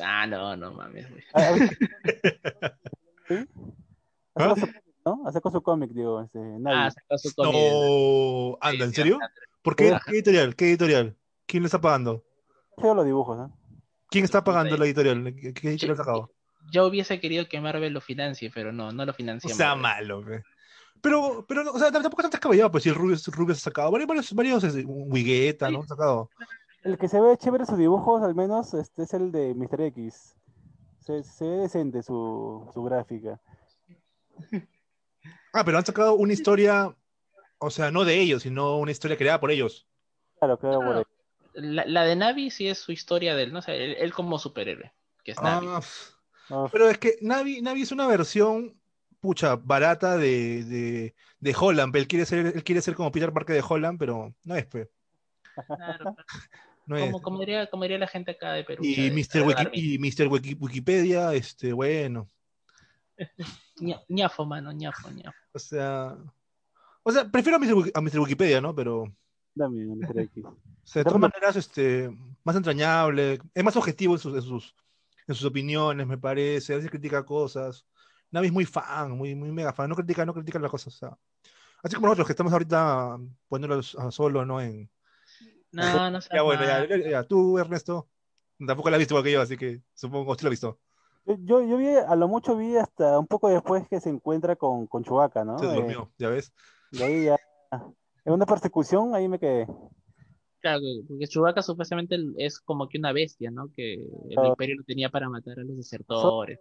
Ah, 0.03 0.25
no, 0.27 0.55
no 0.55 0.71
mames, 0.73 1.09
güey. 1.09 1.23
¿Sí? 3.27 3.35
¿Ah? 4.35 4.53
Hace 4.55 4.61
con 4.61 4.71
su 4.71 4.71
cómic, 4.71 4.83
¿no? 5.05 5.41
Con 5.41 5.51
su 5.51 5.61
cómic, 5.61 5.91
digo, 5.91 6.21
este, 6.21 6.39
nadie. 6.39 6.77
Ah, 6.77 6.91
sacó 6.91 7.17
su 7.17 7.33
cómic. 7.35 7.53
No, 7.53 8.57
anda, 8.61 8.85
¿en 8.85 8.93
serio? 8.93 9.19
¿Por 9.61 9.75
qué? 9.75 9.89
Ajá. 9.91 10.03
¿Qué 10.05 10.11
editorial? 10.11 10.55
¿Qué 10.55 10.69
editorial? 10.69 11.17
¿Quién 11.45 11.63
le 11.63 11.67
está 11.67 11.81
pagando? 11.81 12.23
Feo 12.77 12.93
los 12.93 13.05
dibujos, 13.05 13.37
¿no? 13.37 13.57
¿Quién 14.09 14.23
está 14.23 14.43
pagando 14.43 14.75
Sí. 14.75 14.79
la 14.79 14.85
editorial? 14.85 15.35
¿Qué, 15.35 15.69
editorial 15.69 15.93
ha 15.93 15.97
sacado? 15.97 16.31
Yo 16.71 16.85
hubiese 16.87 17.19
querido 17.19 17.47
que 17.47 17.59
Marvel 17.61 17.93
lo 17.93 18.01
financie, 18.01 18.51
pero 18.53 18.71
no, 18.71 18.91
no 18.91 19.05
lo 19.05 19.11
O 19.11 19.15
financia. 19.15 19.53
sea, 19.53 19.75
Marvel. 19.75 20.07
malo, 20.07 20.25
pe. 20.25 20.43
Pero, 21.01 21.45
pero, 21.47 21.63
no, 21.63 21.71
o 21.71 21.79
sea, 21.79 21.91
tampoco 21.91 22.21
es 22.21 22.23
tan 22.23 22.31
descabellado, 22.31 22.71
pues 22.71 22.83
si 22.83 22.89
el 22.89 22.95
Rubius 22.95 23.27
ha 23.27 23.55
sacado 23.55 23.91
varios, 23.91 24.07
varios, 24.07 24.33
varios 24.33 24.63
este, 24.63 24.83
Wigueta, 24.85 25.69
¿no? 25.69 25.81
Ha 25.81 25.87
sacado. 25.87 26.29
El 26.87 26.97
que 26.97 27.09
se 27.09 27.19
ve 27.19 27.35
chévere 27.35 27.65
sus 27.65 27.77
dibujos, 27.77 28.23
al 28.23 28.33
menos, 28.33 28.73
este 28.73 29.03
es 29.03 29.13
el 29.13 29.29
de 29.29 29.53
Mr. 29.53 29.81
X. 29.81 30.37
Se, 31.01 31.21
se 31.21 31.45
ve 31.45 31.57
decente 31.57 32.01
su, 32.01 32.65
su 32.73 32.81
gráfica. 32.81 33.41
Ah, 35.51 35.65
pero 35.65 35.77
han 35.77 35.85
sacado 35.85 36.13
una 36.13 36.31
historia, 36.31 36.95
o 37.57 37.69
sea, 37.69 37.91
no 37.91 38.05
de 38.05 38.17
ellos, 38.21 38.43
sino 38.43 38.77
una 38.77 38.91
historia 38.91 39.17
creada 39.17 39.37
por 39.41 39.51
ellos. 39.51 39.85
Claro, 40.39 40.57
claro, 40.57 40.79
por 40.79 40.95
ahí. 40.95 41.03
La, 41.55 41.85
la 41.85 42.03
de 42.03 42.15
Navi 42.15 42.51
sí 42.51 42.69
es 42.69 42.77
su 42.77 42.93
historia 42.93 43.35
de 43.35 43.43
él, 43.43 43.51
¿no? 43.51 43.59
O 43.59 43.61
sea, 43.61 43.75
él, 43.75 43.97
él 43.99 44.13
como 44.13 44.39
superhéroe, 44.39 44.93
que 45.25 45.31
es 45.31 45.41
Navi. 45.41 45.67
Ah. 45.69 45.81
No, 46.49 46.69
pero 46.71 46.89
es 46.89 46.97
que 46.99 47.17
Navi, 47.19 47.61
Navi 47.61 47.81
es 47.81 47.91
una 47.91 48.07
versión, 48.07 48.79
pucha, 49.19 49.57
barata 49.57 50.15
de, 50.15 50.63
de, 50.63 51.15
de 51.41 51.55
Holland. 51.59 51.93
Él 51.97 52.07
quiere 52.07 52.25
ser, 52.25 52.45
él 52.45 52.63
quiere 52.63 52.81
ser 52.81 52.95
como 52.95 53.11
Peter 53.11 53.33
Parker 53.33 53.57
de 53.57 53.65
Holland, 53.67 53.99
pero 53.99 54.33
no 54.45 54.55
es, 54.55 54.65
pe. 54.67 54.89
Claro, 55.65 56.15
No 56.87 56.97
es. 56.97 57.03
como, 57.05 57.21
como, 57.21 57.39
diría, 57.41 57.69
como 57.69 57.83
diría 57.83 57.99
la 57.99 58.07
gente 58.07 58.31
acá 58.31 58.53
de 58.53 58.63
Perú. 58.63 58.83
Y 58.83 59.11
Mr. 59.11 59.27
de 59.33 59.43
Wiki- 59.43 59.53
Garmin. 59.55 59.71
y 59.75 59.97
Mr. 59.99 60.27
Wiki- 60.29 60.57
Wikipedia, 60.59 61.33
este, 61.35 61.71
bueno. 61.73 62.27
Ña- 63.79 64.01
ñafo, 64.07 64.45
mano, 64.45 64.71
ñafo, 64.71 65.11
ñafo. 65.11 65.37
O 65.53 65.59
sea. 65.59 66.17
O 67.03 67.11
sea, 67.11 67.29
prefiero 67.29 67.57
a 67.57 67.59
Mr. 67.59 67.73
Wiki- 67.75 67.91
a 67.93 68.01
Mr. 68.01 68.19
Wikipedia, 68.19 68.59
¿no? 68.61 68.73
Pero. 68.73 69.05
dame, 69.53 69.85
Mr. 69.85 70.19
X. 70.21 70.43
O 70.87 70.89
sea, 70.89 71.01
de 71.01 71.03
todas 71.03 71.19
maneras, 71.19 71.53
este, 71.57 72.09
más 72.45 72.55
entrañable, 72.55 73.41
es 73.53 73.61
más 73.61 73.75
objetivo 73.75 74.13
en 74.13 74.19
sus, 74.19 74.33
en 74.35 74.41
sus, 74.41 74.73
en 75.27 75.35
sus 75.35 75.43
opiniones, 75.43 76.07
me 76.07 76.17
parece, 76.17 76.71
a 76.71 76.77
veces 76.77 76.89
critica 76.89 77.25
cosas. 77.25 77.85
Navi 78.31 78.47
es 78.47 78.53
muy 78.53 78.63
fan, 78.63 79.11
muy, 79.11 79.35
muy 79.35 79.51
mega 79.51 79.73
fan, 79.73 79.89
no 79.89 79.95
critica, 79.97 80.25
no 80.25 80.33
critica 80.33 80.59
las 80.59 80.71
cosas, 80.71 80.93
o 80.95 80.97
sea. 80.97 81.17
Así 81.83 81.93
como 81.95 82.07
nosotros 82.07 82.27
que 82.27 82.31
estamos 82.31 82.53
ahorita 82.53 83.17
poniéndolos 83.49 83.95
a 83.95 84.11
solo, 84.11 84.45
¿no? 84.45 84.61
En... 84.61 84.89
No, 85.71 85.81
no 86.11 86.21
seas 86.21 86.33
Ya 86.33 86.41
bueno, 86.41 86.63
ya, 86.63 86.85
ya, 86.87 86.97
ya, 87.09 87.23
tú, 87.23 87.57
Ernesto, 87.59 88.07
tampoco 88.65 88.89
la 88.89 88.95
has 88.97 88.99
visto 88.99 89.13
igual 89.13 89.23
que 89.23 89.31
yo, 89.31 89.41
así 89.41 89.57
que 89.57 89.81
supongo 89.93 90.33
que 90.33 90.39
sí 90.39 90.45
lo 90.45 90.47
has 90.49 90.51
visto. 90.51 90.79
Yo, 91.25 91.35
yo, 91.39 91.61
yo 91.61 91.77
vi, 91.77 91.89
a 91.89 92.15
lo 92.15 92.27
mucho 92.27 92.55
vi 92.55 92.77
hasta 92.77 93.19
un 93.19 93.27
poco 93.27 93.49
después 93.49 93.87
que 93.89 93.99
se 93.99 94.09
encuentra 94.09 94.55
con, 94.55 94.87
con 94.87 95.03
Chewbacca, 95.03 95.43
¿no? 95.43 95.59
Se 95.59 95.65
Eh, 95.65 95.73
durmió, 95.75 96.09
ya 96.17 96.29
ves. 96.29 96.53
de 96.91 97.03
ahí 97.03 97.25
ya. 97.25 97.37
En 98.23 98.33
una 98.33 98.45
persecución, 98.45 99.13
ahí 99.13 99.27
me 99.27 99.37
quedé. 99.39 99.67
Claro, 100.61 100.81
porque 101.07 101.27
Chewbacca 101.27 101.61
supuestamente 101.61 102.17
es 102.37 102.59
como 102.59 102.87
que 102.89 102.97
una 102.97 103.11
bestia, 103.13 103.51
¿no? 103.51 103.69
Que 103.75 103.95
el 103.95 104.37
Ah. 104.39 104.47
imperio 104.47 104.75
lo 104.77 104.83
tenía 104.83 105.09
para 105.09 105.29
matar 105.29 105.59
a 105.59 105.63
los 105.63 105.75
desertores. 105.77 106.59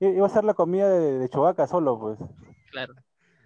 I- 0.00 0.06
Iba 0.06 0.26
a 0.26 0.30
ser 0.30 0.44
la 0.44 0.54
comida 0.54 0.88
de, 0.90 1.18
de 1.18 1.28
Chewbacca 1.28 1.66
solo, 1.66 1.98
pues. 1.98 2.18
Claro. 2.70 2.94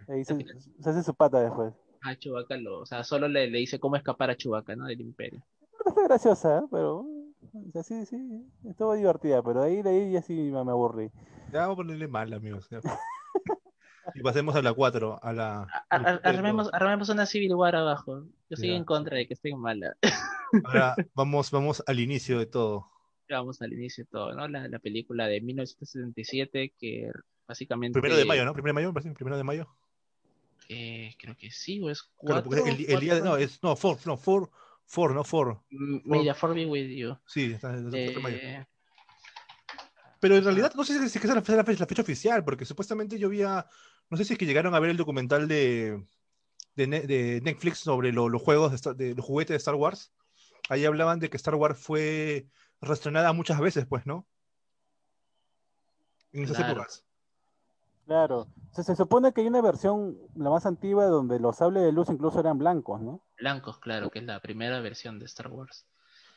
Ahí 0.09 0.25
se, 0.25 0.37
se 0.81 0.91
hace 0.91 1.03
su 1.03 1.15
pata 1.15 1.41
después. 1.41 1.75
A 2.05 2.17
Chewbacca 2.17 2.57
lo, 2.59 2.81
o 2.81 2.87
sea, 2.87 3.03
solo 3.05 3.29
le, 3.29 3.49
le 3.51 3.59
dice 3.59 3.79
cómo 3.81 3.97
escapar 3.97 4.31
a 4.31 4.37
Chewbacca, 4.37 4.77
¿no? 4.77 4.87
Del 4.87 5.01
imperio. 5.01 5.43
Fue 5.93 6.05
graciosa, 6.05 6.59
¿eh? 6.59 6.63
pero. 6.71 6.99
o 7.01 7.71
sea, 7.73 7.83
sí, 7.83 8.05
sí, 8.07 8.45
estuvo 8.69 8.95
divertida, 8.95 9.43
pero 9.43 9.63
ahí, 9.63 9.83
de 9.83 9.91
ahí 9.91 10.13
ya 10.13 10.23
sí 10.23 10.35
me, 10.35 10.65
me 10.65 10.71
aburrí. 10.71 11.11
Ya 11.53 11.61
vamos 11.61 11.75
a 11.75 11.77
ponerle 11.77 12.09
mal, 12.09 12.33
amigos. 12.33 12.69
y 14.15 14.21
pasemos 14.21 14.55
a 14.55 14.63
la 14.63 14.73
4, 14.73 15.19
a 15.23 15.33
la... 15.33 15.63
A- 15.63 15.85
a- 15.89 15.97
a- 15.97 16.21
Armemos, 16.25 16.69
armemos 16.73 17.09
una 17.09 17.27
Civil 17.27 17.55
War 17.55 17.75
abajo. 17.77 18.21
Yo 18.25 18.55
estoy 18.55 18.71
Ya. 18.71 18.77
en 18.77 18.85
contra 18.85 19.17
de 19.17 19.27
que 19.27 19.35
estén 19.35 19.59
mala. 19.59 19.97
Ahora 20.65 20.95
vamos, 21.15 21.51
vamos 21.51 21.83
al 21.87 22.01
inicio 22.01 22.39
de 22.39 22.47
todo. 22.47 22.87
Vamos 23.31 23.63
al 23.63 23.73
inicio 23.73 24.05
de 24.05 24.11
todo, 24.11 24.35
¿no? 24.35 24.47
La, 24.49 24.69
la 24.69 24.79
película 24.79 25.27
de 25.27 25.41
1977 25.41 26.75
que 26.79 27.11
básicamente... 27.49 27.99
Primero 27.99 28.19
de 28.19 28.25
mayo, 28.27 28.45
¿no? 28.45 28.53
Primero 28.53 28.79
de 28.79 28.93
mayo, 28.93 29.15
primero 29.15 29.37
de 29.39 29.45
mayo. 29.45 29.69
Eh, 30.69 31.15
creo 31.19 31.37
que 31.37 31.51
sí, 31.51 31.81
o 31.81 31.91
es 31.91 32.03
Claro, 32.03 32.45
cuatro. 32.45 32.67
el, 32.67 32.85
el 32.91 33.01
día 33.01 33.15
de, 33.17 33.23
no, 33.23 33.37
es, 33.37 33.63
no, 33.63 33.77
four, 33.77 33.99
no, 34.07 34.17
four, 34.17 34.51
four, 34.87 35.15
no, 35.15 35.25
four. 35.25 35.61
M- 35.71 36.03
May 36.05 36.25
the 36.25 36.35
Force 36.35 36.55
be 36.55 36.67
with 36.67 36.89
you. 36.89 37.17
Sí, 37.27 37.53
está. 37.53 37.75
Eh, 37.93 38.65
Pero 40.21 40.37
en 40.37 40.45
realidad 40.45 40.73
no 40.75 40.85
sé 40.85 40.99
si 40.99 41.05
es 41.05 41.13
que 41.13 41.19
esa 41.27 41.39
es 41.39 41.49
la 41.49 41.65
fecha, 41.65 41.81
la 41.83 41.87
fecha 41.87 42.03
oficial, 42.03 42.45
porque 42.45 42.65
supuestamente 42.65 43.19
yo 43.19 43.29
vi 43.29 43.43
a- 43.43 43.67
no 44.11 44.17
sé 44.17 44.25
si 44.25 44.33
es 44.35 44.39
que 44.39 44.47
llegaron 44.47 44.75
a 44.75 44.81
ver 44.81 44.91
el 44.91 44.97
documental 44.97 45.49
de, 45.49 46.03
de, 46.77 46.87
Ne- 46.87 47.03
de 47.03 47.41
Netflix 47.43 47.79
sobre 47.79 48.13
lo- 48.13 48.29
los 48.29 48.41
juegos, 48.43 48.71
de, 48.71 48.77
Star- 48.77 48.97
de 48.97 49.15
los 49.15 49.25
juguetes 49.25 49.51
de 49.55 49.59
Star 49.59 49.75
Wars. 49.75 50.13
Ahí 50.71 50.85
hablaban 50.87 51.19
de 51.21 51.29
que 51.29 51.37
Star 51.37 51.55
Wars 51.57 51.79
fue 51.79 52.47
reestrenada 52.81 53.33
muchas 53.35 53.61
veces, 53.61 53.85
pues, 53.87 54.07
¿no? 54.07 54.27
En 56.33 56.45
esas 56.45 56.57
Claro. 56.57 56.73
épocas. 56.73 57.04
Claro. 58.07 58.49
O 58.71 58.75
sea, 58.75 58.85
se 58.85 58.97
supone 58.97 59.33
que 59.33 59.41
hay 59.41 59.47
una 59.47 59.63
versión, 59.63 60.19
la 60.35 60.51
más 60.51 60.67
antigua, 60.67 61.07
donde 61.07 61.39
los 61.39 61.57
sables 61.57 61.83
de 61.85 61.93
luz 61.93 62.09
incluso 62.11 62.41
eran 62.41 62.59
blancos, 62.59 63.01
¿no? 63.01 63.21
blancos, 63.39 63.79
claro, 63.79 64.11
que 64.11 64.19
es 64.21 64.25
la 64.25 64.41
primera 64.41 64.81
versión 64.81 65.19
de 65.19 65.27
Star 65.27 65.49
Wars. 65.49 65.87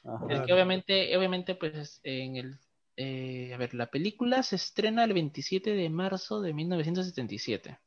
Ajá. 0.03 0.25
Claro. 0.25 0.45
que 0.45 0.53
obviamente, 0.53 1.17
obviamente, 1.17 1.55
pues 1.55 1.99
en 2.03 2.37
el... 2.37 2.59
eh, 2.95 3.53
a 3.53 3.57
ver, 3.57 3.73
la 3.73 3.87
película 3.87 4.43
se 4.43 4.55
estrena 4.55 5.03
el 5.03 5.13
27 5.13 5.71
de 5.71 5.89
marzo 5.89 6.41
de 6.41 6.53
1977. 6.53 7.79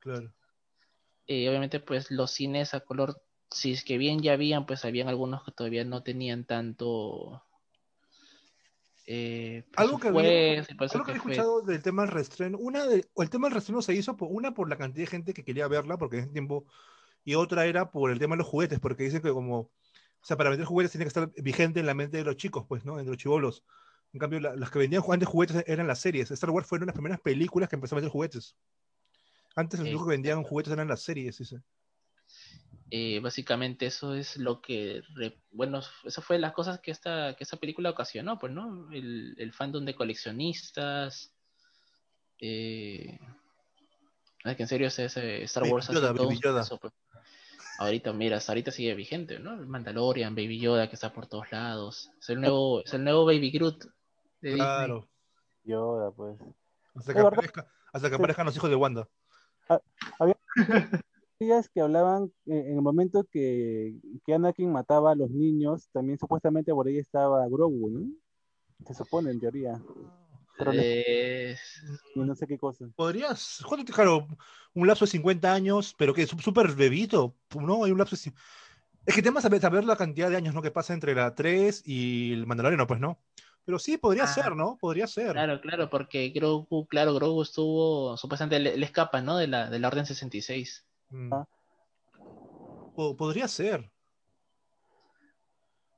Claro. 0.00 0.32
Eh, 1.26 1.48
obviamente, 1.48 1.78
pues 1.80 2.10
los 2.10 2.30
cines 2.30 2.74
a 2.74 2.80
color, 2.80 3.20
si 3.50 3.72
es 3.72 3.84
que 3.84 3.98
bien 3.98 4.20
ya 4.22 4.32
habían, 4.32 4.66
pues 4.66 4.84
habían 4.84 5.08
algunos 5.08 5.44
que 5.44 5.52
todavía 5.52 5.84
no 5.84 6.02
tenían 6.02 6.44
tanto... 6.44 7.42
Eh, 9.10 9.64
Algo 9.76 9.98
que 9.98 10.08
había- 10.08 10.20
Algo 10.60 11.04
que 11.04 11.12
he 11.12 11.14
escuchado 11.16 11.62
del 11.62 11.82
tema 11.82 12.02
del 12.02 12.10
reestreno, 12.10 12.58
una 12.58 12.86
de, 12.86 13.06
o 13.14 13.22
el 13.22 13.30
tema 13.30 13.46
del 13.46 13.54
reestreno 13.54 13.80
se 13.80 13.94
hizo 13.94 14.18
por, 14.18 14.28
una 14.30 14.52
por 14.52 14.68
la 14.68 14.76
cantidad 14.76 15.04
de 15.06 15.10
gente 15.10 15.32
que 15.32 15.44
quería 15.44 15.66
verla, 15.66 15.96
porque 15.96 16.18
en 16.18 16.24
ese 16.24 16.32
tiempo, 16.32 16.66
y 17.24 17.34
otra 17.34 17.64
era 17.64 17.90
por 17.90 18.10
el 18.10 18.18
tema 18.18 18.34
de 18.34 18.40
los 18.40 18.46
juguetes, 18.46 18.80
porque 18.80 19.04
dicen 19.04 19.22
que 19.22 19.30
como, 19.32 19.58
o 19.60 19.70
sea, 20.22 20.36
para 20.36 20.50
vender 20.50 20.66
juguetes 20.66 20.92
tiene 20.92 21.06
que 21.06 21.08
estar 21.08 21.30
vigente 21.38 21.80
en 21.80 21.86
la 21.86 21.94
mente 21.94 22.18
de 22.18 22.24
los 22.24 22.36
chicos, 22.36 22.66
pues, 22.68 22.84
¿no? 22.84 23.00
En 23.00 23.06
los 23.06 23.16
chivolos. 23.16 23.64
En 24.12 24.20
cambio, 24.20 24.40
la- 24.40 24.54
las 24.56 24.70
que 24.70 24.78
vendían 24.78 25.02
antes 25.08 25.26
juguetes 25.28 25.64
eran 25.66 25.86
las 25.86 26.00
series. 26.00 26.30
Star 26.30 26.50
Wars 26.50 26.66
fueron 26.66 26.86
las 26.86 26.94
primeras 26.94 27.20
películas 27.20 27.70
que 27.70 27.76
empezó 27.76 27.94
a 27.94 27.96
vender 27.96 28.12
juguetes. 28.12 28.56
Antes, 29.56 29.80
los 29.80 29.88
Sí. 29.88 29.96
que 29.96 30.04
vendían 30.04 30.42
juguetes 30.42 30.72
eran 30.74 30.86
las 30.88 31.00
series, 31.00 31.38
dice. 31.38 31.62
Eh, 32.90 33.20
básicamente 33.20 33.86
eso 33.86 34.14
es 34.14 34.36
lo 34.36 34.60
que, 34.60 35.02
re- 35.14 35.38
bueno, 35.50 35.80
eso 36.04 36.22
fue 36.22 36.38
las 36.38 36.52
cosas 36.52 36.80
que 36.80 36.90
esta, 36.90 37.34
que 37.36 37.44
esta 37.44 37.56
película 37.56 37.90
ocasionó, 37.90 38.38
pues, 38.38 38.52
¿no? 38.52 38.90
El, 38.92 39.34
el 39.38 39.52
fandom 39.52 39.84
de 39.84 39.94
coleccionistas. 39.94 41.32
Eh, 42.40 43.18
es 44.44 44.56
que 44.56 44.62
en 44.62 44.68
serio 44.68 44.86
ese, 44.88 45.04
ese 45.06 45.42
Star 45.44 45.64
Baby 45.64 45.72
Wars 45.74 45.90
hace 45.90 45.98
Yoda, 46.00 46.14
todo 46.14 46.26
Baby 46.28 46.40
Yoda. 46.42 46.64
pues. 46.80 46.92
Ahorita, 47.80 48.12
mira, 48.12 48.38
hasta 48.38 48.52
ahorita 48.52 48.70
sigue 48.72 48.94
vigente, 48.94 49.38
¿no? 49.38 49.52
El 49.54 49.66
Mandalorian, 49.66 50.34
Baby 50.34 50.58
Yoda 50.58 50.88
que 50.88 50.94
está 50.96 51.12
por 51.12 51.26
todos 51.26 51.50
lados. 51.52 52.10
Es 52.20 52.30
el 52.30 52.40
nuevo, 52.40 52.82
es 52.84 52.92
el 52.94 53.04
nuevo 53.04 53.24
Baby 53.24 53.50
Groot 53.50 53.84
de 54.40 54.48
Disney. 54.50 54.56
Claro. 54.56 55.08
Yoda, 55.64 56.10
pues. 56.12 56.38
Hasta 56.94 57.14
que, 57.14 57.20
aparezca- 57.20 57.68
hasta 57.92 58.08
que 58.08 58.14
aparezcan 58.16 58.46
los 58.46 58.56
hijos 58.56 58.70
de 58.70 58.76
Wanda. 58.76 59.08
teorías 61.38 61.68
que 61.68 61.80
hablaban 61.80 62.32
eh, 62.46 62.64
en 62.68 62.76
el 62.76 62.82
momento 62.82 63.24
que, 63.30 63.94
que 64.26 64.34
Anakin 64.34 64.72
mataba 64.72 65.12
a 65.12 65.14
los 65.14 65.30
niños, 65.30 65.88
también 65.92 66.18
supuestamente 66.18 66.72
por 66.72 66.86
ahí 66.86 66.98
estaba 66.98 67.46
Grogu, 67.48 67.90
¿no? 67.90 68.06
Se 68.86 68.94
supone 68.94 69.30
en 69.30 69.40
teoría. 69.40 69.80
Pero 70.56 70.72
no- 70.72 70.82
Eh, 70.82 71.56
y 72.14 72.20
no 72.20 72.34
sé 72.34 72.46
qué 72.46 72.58
cosa. 72.58 72.86
Podrías, 72.96 73.62
¿cuánto 73.66 73.84
te 73.84 73.92
claro? 73.92 74.26
Un 74.74 74.86
lapso 74.86 75.04
de 75.04 75.10
50 75.12 75.52
años, 75.52 75.94
pero 75.96 76.12
que 76.12 76.22
es 76.22 76.30
súper 76.30 76.72
bebito, 76.72 77.36
¿no? 77.54 77.84
Hay 77.84 77.92
un 77.92 77.98
lapso 77.98 78.16
de... 78.16 78.32
Es 79.06 79.14
que 79.14 79.22
temas 79.22 79.42
saber, 79.42 79.60
saber 79.60 79.84
la 79.84 79.96
cantidad 79.96 80.28
de 80.28 80.36
años, 80.36 80.54
¿no? 80.54 80.62
Que 80.62 80.70
pasa 80.70 80.92
entre 80.94 81.14
la 81.14 81.34
3 81.34 81.82
y 81.86 82.32
el 82.32 82.46
Mandaloriano, 82.46 82.86
pues, 82.86 83.00
¿no? 83.00 83.18
Pero 83.64 83.78
sí, 83.78 83.96
podría 83.98 84.24
Ah, 84.24 84.26
ser, 84.26 84.56
¿no? 84.56 84.76
Podría 84.80 85.06
ser. 85.06 85.32
claro, 85.32 85.60
claro, 85.60 85.90
porque 85.90 86.30
Grogu, 86.30 86.86
claro, 86.86 87.14
Grogu 87.14 87.42
estuvo, 87.42 88.16
supuestamente 88.16 88.58
le, 88.58 88.76
le 88.76 88.84
escapa, 88.84 89.20
¿no? 89.22 89.36
De 89.36 89.46
la, 89.46 89.70
de 89.70 89.78
la 89.78 89.88
Orden 89.88 90.06
66. 90.06 90.87
Mm. 91.10 91.32
Ah. 91.32 91.46
Po- 92.94 93.16
podría 93.16 93.48
ser. 93.48 93.90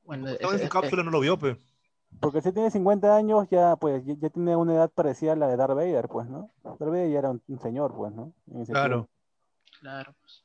Bueno, 0.05 0.29
Estaba 0.29 0.53
en 0.53 0.57
es- 0.57 0.61
su 0.63 0.67
es- 0.67 0.73
cápsula, 0.73 1.03
no 1.03 1.11
lo 1.11 1.21
vio, 1.21 1.39
pues. 1.39 1.57
Porque 2.21 2.43
si 2.43 2.53
tiene 2.53 2.71
50 2.73 3.17
años, 3.17 3.47
ya 3.51 3.77
pues 3.77 4.05
ya, 4.05 4.15
ya 4.19 4.31
tiene 4.31 4.57
una 4.57 4.75
edad 4.75 4.91
parecida 4.91 5.33
a 5.35 5.37
la 5.37 5.47
de 5.47 5.57
Darth 5.57 5.77
Vader, 5.77 6.09
pues, 6.09 6.29
¿no? 6.29 6.51
Darth 6.65 6.81
Vader 6.81 7.11
ya 7.11 7.19
era 7.21 7.31
un, 7.31 7.41
un 7.47 7.61
señor, 7.61 7.95
pues, 7.95 8.13
¿no? 8.13 8.33
Claro. 8.67 9.07
tiempo. 9.07 9.11
Claro, 9.81 10.15
pues. 10.21 10.45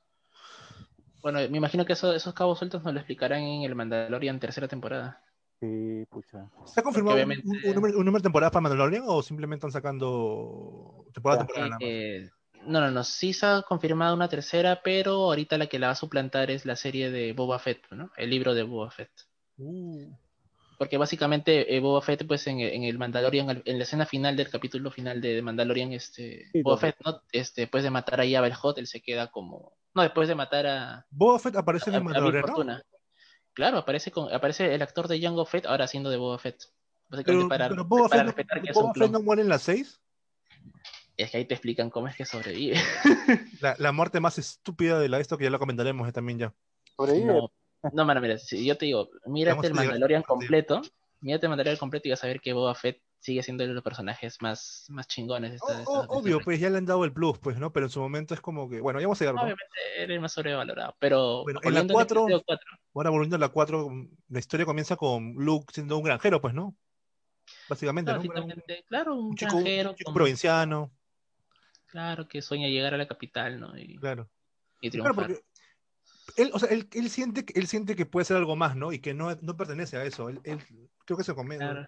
Bueno, 1.23 1.39
me 1.49 1.57
imagino 1.57 1.83
que 1.85 1.93
eso- 1.93 2.13
esos 2.13 2.35
cabos 2.35 2.59
sueltos 2.59 2.83
nos 2.83 2.93
lo 2.93 2.99
explicarán 2.99 3.41
en 3.41 3.63
el 3.63 3.73
Mandalorian 3.73 4.39
tercera 4.39 4.67
temporada. 4.67 5.23
Sí, 5.59 6.05
pucha. 6.11 6.47
¿Se 6.65 6.79
ha 6.79 6.83
confirmado 6.83 7.15
un- 7.15 7.23
obviamente- 7.23 7.47
un, 7.47 7.57
un 7.69 7.75
número, 7.75 7.97
un 7.97 8.05
número 8.05 8.19
de 8.21 8.23
temporadas 8.23 8.51
para 8.51 8.61
Mandalorian 8.61 9.03
o 9.07 9.23
simplemente 9.23 9.65
están 9.65 9.71
sacando 9.71 11.05
temporada 11.13 11.41
a 11.41 11.45
temporada 11.47 11.69
nada 11.69 11.79
más? 11.79 11.89
Eh, 11.89 12.29
no, 12.67 12.79
no, 12.81 12.91
no, 12.91 13.03
sí 13.03 13.33
se 13.33 13.45
ha 13.45 13.61
confirmado 13.61 14.15
una 14.15 14.29
tercera, 14.29 14.81
pero 14.83 15.13
ahorita 15.25 15.57
la 15.57 15.67
que 15.67 15.79
la 15.79 15.87
va 15.87 15.93
a 15.93 15.95
suplantar 15.95 16.51
es 16.51 16.65
la 16.65 16.75
serie 16.75 17.09
de 17.11 17.33
Boba 17.33 17.59
Fett, 17.59 17.81
¿no? 17.91 18.11
El 18.17 18.29
libro 18.29 18.53
de 18.53 18.63
Boba 18.63 18.91
Fett. 18.91 19.11
Uh, 19.57 20.11
Porque 20.77 20.97
básicamente 20.97 21.73
eh, 21.75 21.79
Boba 21.79 22.01
Fett, 22.01 22.27
pues 22.27 22.45
en, 22.47 22.59
en 22.59 22.83
el 22.83 22.97
Mandalorian, 22.97 23.49
al- 23.49 23.61
en 23.65 23.77
la 23.77 23.83
escena 23.83 24.05
final 24.05 24.35
del 24.35 24.49
capítulo 24.49 24.91
final 24.91 25.21
de, 25.21 25.35
de 25.35 25.41
Mandalorian, 25.41 25.93
este, 25.93 26.49
Sí, 26.51 26.61
Boba 26.61 26.77
Fett, 26.77 26.97
¿no? 27.05 27.21
Este, 27.31 27.61
después 27.61 27.83
de 27.83 27.89
matar 27.91 28.19
a 28.21 28.29
Jabba 28.29 28.47
el 28.47 28.53
Hutt, 28.61 28.77
él 28.77 28.87
se 28.87 29.01
queda 29.01 29.27
como... 29.31 29.73
No, 29.93 30.01
después 30.01 30.27
de 30.27 30.35
matar 30.35 30.67
a, 30.67 31.05
Boba 31.09 31.39
Fett 31.39 31.55
aparece 31.55 31.89
en 31.89 31.95
el 31.95 32.03
Mandaloriano. 32.03 32.47
Fortuna. 32.47 32.83
Claro, 33.53 33.77
aparece 33.77 34.11
con, 34.11 34.33
aparece 34.33 34.75
el 34.75 34.81
actor 34.81 35.07
de 35.07 35.21
Jango 35.21 35.45
Fett 35.45 35.65
ahora 35.65 35.85
haciendo 35.85 36.09
de 36.09 36.17
Boba 36.17 36.37
Fett. 36.37 36.57
Pero, 37.07 37.17
Básicamente 37.21 37.47
para, 37.49 37.69
pero 37.69 37.85
Boba, 37.85 38.09
para 38.09 38.23
Fett, 38.23 38.25
no- 38.25 38.35
respetar 38.35 38.61
que 38.61 38.69
es 38.71 38.75
Boba 38.75 38.87
un 38.89 38.93
Fett 38.95 39.11
no 39.11 39.21
muere 39.21 39.41
en 39.43 39.47
las 39.49 39.61
6. 39.61 40.01
Es 41.17 41.31
que 41.31 41.37
ahí 41.37 41.45
te 41.45 41.53
explican 41.53 41.89
cómo 41.89 42.07
es 42.07 42.15
que 42.15 42.25
sobrevive. 42.25 42.75
La, 43.61 43.75
la 43.79 43.91
muerte 43.91 44.19
más 44.19 44.37
estúpida 44.37 44.99
de 44.99 45.07
la 45.09 45.19
esto 45.19 45.37
que 45.37 45.45
ya 45.45 45.49
lo 45.49 45.59
comentaremos 45.59 46.07
eh, 46.07 46.11
también 46.11 46.39
ya. 46.39 46.53
Sobrevive. 46.97 47.25
No, 47.25 47.51
no, 47.93 48.05
mira, 48.21 48.37
si 48.37 48.65
yo 48.65 48.77
te 48.77 48.85
digo, 48.85 49.09
mírate 49.25 49.67
el 49.67 49.73
Mandalorian 49.73 50.21
a 50.21 50.25
completo, 50.25 50.81
mírate 51.21 51.45
el 51.45 51.49
Mandalorian 51.49 51.77
completo 51.77 52.07
y 52.07 52.11
vas 52.11 52.23
a 52.23 52.27
ver 52.27 52.41
que 52.41 52.51
Boba 52.53 52.75
Fett 52.75 53.01
sigue 53.19 53.41
siendo 53.43 53.63
uno 53.63 53.69
de 53.71 53.75
los 53.75 53.83
personajes 53.83 54.41
más, 54.41 54.85
más 54.89 55.07
chingones. 55.07 55.53
esta- 55.53 55.67
de 55.77 55.83
o- 55.85 56.01
esta- 56.01 56.13
obvio, 56.13 56.39
pues 56.41 56.59
ya 56.59 56.69
le 56.69 56.77
han 56.79 56.85
dado 56.85 57.05
el 57.05 57.13
plus, 57.13 57.37
pues, 57.39 57.57
¿no? 57.57 57.71
Pero 57.71 57.85
en 57.85 57.89
su 57.91 57.99
momento 57.99 58.33
es 58.33 58.41
como 58.41 58.69
que, 58.69 58.81
bueno, 58.81 58.99
ya 58.99 59.07
vamos 59.07 59.21
a 59.21 59.23
llegar, 59.25 59.35
¿no? 59.35 59.41
Obviamente 59.41 59.75
era 59.97 60.13
el 60.13 60.19
más 60.19 60.33
sobrevalorado, 60.33 60.95
pero 60.99 61.43
Bueno, 61.43 61.59
en 61.63 61.73
la 61.73 61.79
volviendo 61.81 61.93
al 61.93 61.95
cuatro- 61.95 62.19
episodio 62.21 62.43
cuatro, 62.45 62.67
Ahora 62.93 63.09
volviendo 63.09 63.35
a 63.35 63.39
la 63.39 63.49
4, 63.49 63.89
la 64.29 64.39
historia 64.39 64.65
comienza 64.65 64.95
con 64.95 65.33
Luke 65.35 65.73
siendo 65.73 65.97
un 65.97 66.03
granjero, 66.03 66.41
pues, 66.41 66.53
¿no? 66.53 66.75
Básicamente, 67.69 68.11
¿no? 68.11 68.19
Un, 68.21 68.27
básicamente, 68.27 68.83
claro, 68.87 69.15
un 69.15 69.25
un 69.29 69.35
chico, 69.35 69.51
granjero 69.57 69.89
un 69.91 69.95
chico 69.95 70.07
con- 70.09 70.13
provinciano, 70.15 70.91
claro, 71.95 72.27
que 72.27 72.41
sueña 72.41 72.67
llegar 72.67 72.93
a 72.93 72.97
la 72.97 73.07
capital, 73.07 73.57
¿no? 73.57 73.77
Y, 73.77 73.95
claro. 73.95 74.29
y 74.81 74.89
Claro, 74.89 75.13
triunfar. 75.13 75.15
porque 75.15 75.45
él, 76.35 76.49
o 76.53 76.59
sea, 76.59 76.67
él, 76.69 76.89
él 76.91 77.09
siente, 77.09 77.45
que- 77.45 77.57
él 77.57 77.67
siente 77.67 77.95
que 77.95 78.05
puede 78.05 78.25
ser 78.25 78.35
algo 78.35 78.57
más, 78.57 78.75
¿no? 78.75 78.91
Y 78.91 78.99
que 78.99 79.13
no, 79.13 79.33
no 79.41 79.55
pertenece 79.55 79.95
a 79.95 80.03
eso. 80.03 80.27
Él, 80.27 80.41
él- 80.43 80.59
creo 81.05 81.17
que 81.17 81.23
se 81.23 81.33
convence. 81.33 81.63
Claro. 81.63 81.87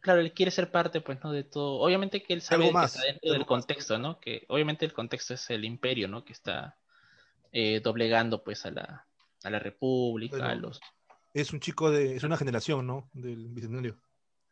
Claro, 0.00 0.20
él 0.20 0.32
quiere 0.34 0.50
ser 0.50 0.70
parte, 0.70 1.00
pues, 1.00 1.22
¿no? 1.24 1.32
De 1.32 1.42
todo. 1.44 1.80
Obviamente 1.80 2.22
que 2.22 2.34
él 2.34 2.42
sabe 2.42 2.66
Algo 2.66 2.80
que 2.80 2.84
está 2.86 3.02
dentro 3.02 3.30
del 3.32 3.40
más. 3.40 3.48
contexto, 3.48 3.98
¿no? 3.98 4.20
Que 4.20 4.44
obviamente 4.48 4.84
el 4.84 4.92
contexto 4.92 5.32
es 5.34 5.48
el 5.48 5.64
imperio, 5.64 6.06
¿no? 6.08 6.22
Que 6.24 6.32
está 6.34 6.76
eh, 7.52 7.80
doblegando, 7.80 8.44
pues, 8.44 8.66
a 8.66 8.70
la, 8.72 9.06
a 9.42 9.50
la 9.50 9.58
república, 9.58 10.50
a 10.50 10.54
los... 10.54 10.80
Es 11.32 11.52
un 11.54 11.60
chico 11.60 11.90
de, 11.90 12.16
es 12.16 12.24
una 12.24 12.36
generación, 12.36 12.86
¿no? 12.86 13.08
Del 13.14 13.48
bicentenario. 13.48 13.96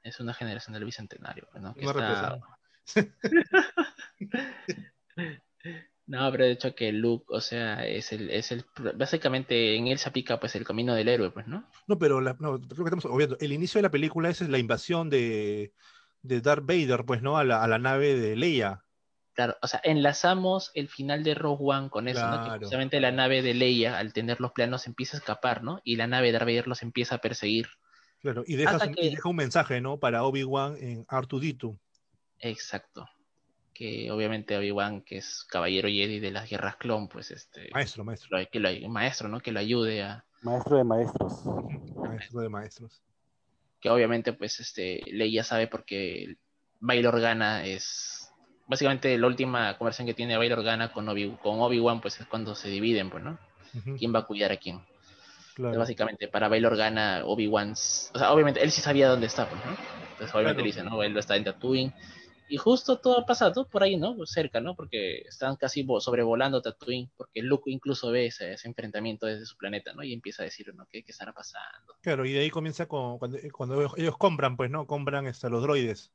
Es 0.02 0.18
una 0.20 0.32
generación 0.32 0.72
del 0.72 0.84
bicentenario, 0.86 1.46
pues, 1.52 1.62
¿no? 1.62 1.74
Que 1.74 1.84
está-. 1.84 2.38
No, 6.06 6.30
pero 6.32 6.44
de 6.44 6.52
hecho 6.52 6.74
que 6.74 6.90
Luke, 6.90 7.26
o 7.28 7.40
sea, 7.42 7.86
es 7.86 8.12
el, 8.12 8.30
es 8.30 8.50
el, 8.50 8.64
básicamente 8.94 9.76
en 9.76 9.88
él 9.88 9.98
se 9.98 10.08
aplica, 10.08 10.40
pues, 10.40 10.54
el 10.56 10.64
camino 10.64 10.94
del 10.94 11.08
héroe, 11.08 11.30
pues, 11.30 11.46
¿no? 11.46 11.68
No, 11.86 11.98
pero 11.98 12.22
la- 12.22 12.34
no, 12.40 12.58
creo 12.58 12.84
que 12.84 12.84
estamos 12.84 13.04
obviando. 13.04 13.36
El 13.40 13.52
inicio 13.52 13.78
de 13.78 13.82
la 13.82 13.90
película 13.90 14.30
es 14.30 14.40
la 14.40 14.56
invasión 14.58 15.10
de, 15.10 15.74
de 16.22 16.40
Darth 16.40 16.64
Vader, 16.64 17.04
pues, 17.04 17.20
¿no? 17.20 17.36
A 17.36 17.44
la, 17.44 17.62
a 17.62 17.68
la 17.68 17.78
nave 17.78 18.14
de 18.18 18.36
Leia. 18.36 18.84
Claro, 19.34 19.56
o 19.60 19.68
sea, 19.68 19.80
enlazamos 19.84 20.70
el 20.74 20.88
final 20.88 21.22
de 21.24 21.34
Rogue 21.34 21.62
One 21.62 21.90
con 21.90 22.08
eso, 22.08 22.26
¿no? 22.26 22.42
Que 22.42 22.50
justamente 22.60 23.00
la 23.00 23.12
nave 23.12 23.42
de 23.42 23.52
Leia, 23.52 23.98
al 23.98 24.14
tener 24.14 24.40
los 24.40 24.52
planos, 24.52 24.86
empieza 24.86 25.18
a 25.18 25.20
escapar, 25.20 25.62
¿no? 25.62 25.80
Y 25.84 25.96
la 25.96 26.06
nave 26.06 26.28
de 26.28 26.32
Darth 26.32 26.46
Vader 26.46 26.68
los 26.68 26.82
empieza 26.82 27.16
a 27.16 27.18
perseguir. 27.18 27.68
Claro, 28.20 28.44
y 28.46 28.56
deja, 28.56 28.70
Hasta 28.72 28.86
su- 28.86 28.92
que- 28.92 29.04
y 29.04 29.10
deja 29.10 29.28
un 29.28 29.36
mensaje, 29.36 29.80
¿no? 29.82 30.00
Para 30.00 30.24
Obi-Wan 30.24 30.76
en 30.80 31.04
R2D2. 31.06 31.78
Exacto. 32.40 33.06
Que 33.78 34.10
obviamente 34.10 34.56
Obi-Wan, 34.58 35.02
que 35.02 35.18
es 35.18 35.44
caballero 35.48 35.86
Jedi 35.86 36.18
de 36.18 36.32
las 36.32 36.50
guerras 36.50 36.74
clon, 36.78 37.06
pues 37.06 37.30
este, 37.30 37.68
Maestro, 37.72 38.02
maestro. 38.02 38.36
lo- 38.36 38.44
que 38.50 38.58
lo, 38.58 38.88
maestro, 38.88 39.28
¿no? 39.28 39.38
Que 39.38 39.52
lo 39.52 39.60
ayude 39.60 40.02
a, 40.02 40.24
Maestro 40.42 40.78
de 40.78 40.82
maestros. 40.84 41.32
Maestro 41.96 42.40
de 42.40 42.48
maestros. 42.48 43.00
que 43.80 43.88
obviamente 43.90 44.32
pues 44.32 44.58
este 44.58 45.00
Leia 45.06 45.44
sabe 45.44 45.68
porque 45.68 46.34
Bail 46.80 47.06
Organa 47.06 47.64
es 47.64 48.32
básicamente 48.66 49.16
la 49.16 49.28
última 49.28 49.78
conversación 49.78 50.06
que 50.08 50.14
tiene 50.14 50.36
Bail 50.36 50.52
Organa 50.54 50.92
con 50.92 51.08
Obi 51.08 51.36
con 51.40 51.60
Obi-Wan 51.60 52.00
pues 52.00 52.18
es 52.20 52.26
cuando 52.26 52.56
se 52.56 52.68
dividen, 52.68 53.10
pues, 53.10 53.22
¿no? 53.22 53.38
Ujú, 53.74 53.96
¿Quién 53.96 54.12
va 54.12 54.18
a 54.20 54.26
cuidar 54.26 54.50
a 54.50 54.56
quién? 54.56 54.80
claro. 55.54 55.78
Básicamente 55.78 56.26
para 56.26 56.48
Bail 56.48 56.66
Organa 56.66 57.22
Obi-Wan, 57.24 57.72
o 57.72 58.18
sea, 58.18 58.32
obviamente 58.32 58.60
él 58.60 58.72
sí 58.72 58.80
sabía 58.80 59.08
dónde 59.08 59.28
está, 59.28 59.48
pues, 59.48 59.64
¿no? 59.64 59.70
Entonces 59.70 60.34
obviamente 60.34 60.62
Claro. 60.62 60.64
le 60.64 60.66
dice, 60.66 60.82
¿no? 60.82 61.02
Él 61.04 61.16
está 61.16 61.36
en 61.36 61.44
Tatooine 61.44 61.94
y 62.48 62.56
justo 62.56 62.98
todo 62.98 63.18
ha 63.20 63.26
pasado 63.26 63.66
por 63.68 63.82
ahí, 63.82 63.96
¿no? 63.96 64.16
Cerca, 64.26 64.60
¿no? 64.60 64.74
Porque 64.74 65.18
están 65.20 65.56
casi 65.56 65.84
vo- 65.84 66.00
sobrevolando 66.00 66.62
Tatooine, 66.62 67.10
porque 67.16 67.42
Luke 67.42 67.70
incluso 67.70 68.10
ve 68.10 68.26
ese, 68.26 68.52
ese 68.52 68.68
enfrentamiento 68.68 69.26
desde 69.26 69.46
su 69.46 69.56
planeta, 69.56 69.92
¿no? 69.94 70.02
Y 70.02 70.12
empieza 70.12 70.42
a 70.42 70.44
decir, 70.44 70.74
¿no? 70.74 70.86
¿Qué, 70.86 71.02
qué 71.02 71.12
estará 71.12 71.32
pasando? 71.32 71.94
Claro, 72.00 72.24
y 72.24 72.32
de 72.32 72.40
ahí 72.40 72.50
comienza 72.50 72.86
con, 72.86 73.18
cuando, 73.18 73.38
cuando 73.52 73.94
ellos, 73.96 74.16
compran, 74.16 74.56
pues, 74.56 74.70
¿no? 74.70 74.86
Compran 74.86 75.26
hasta 75.26 75.48
los 75.48 75.62
droides. 75.62 76.10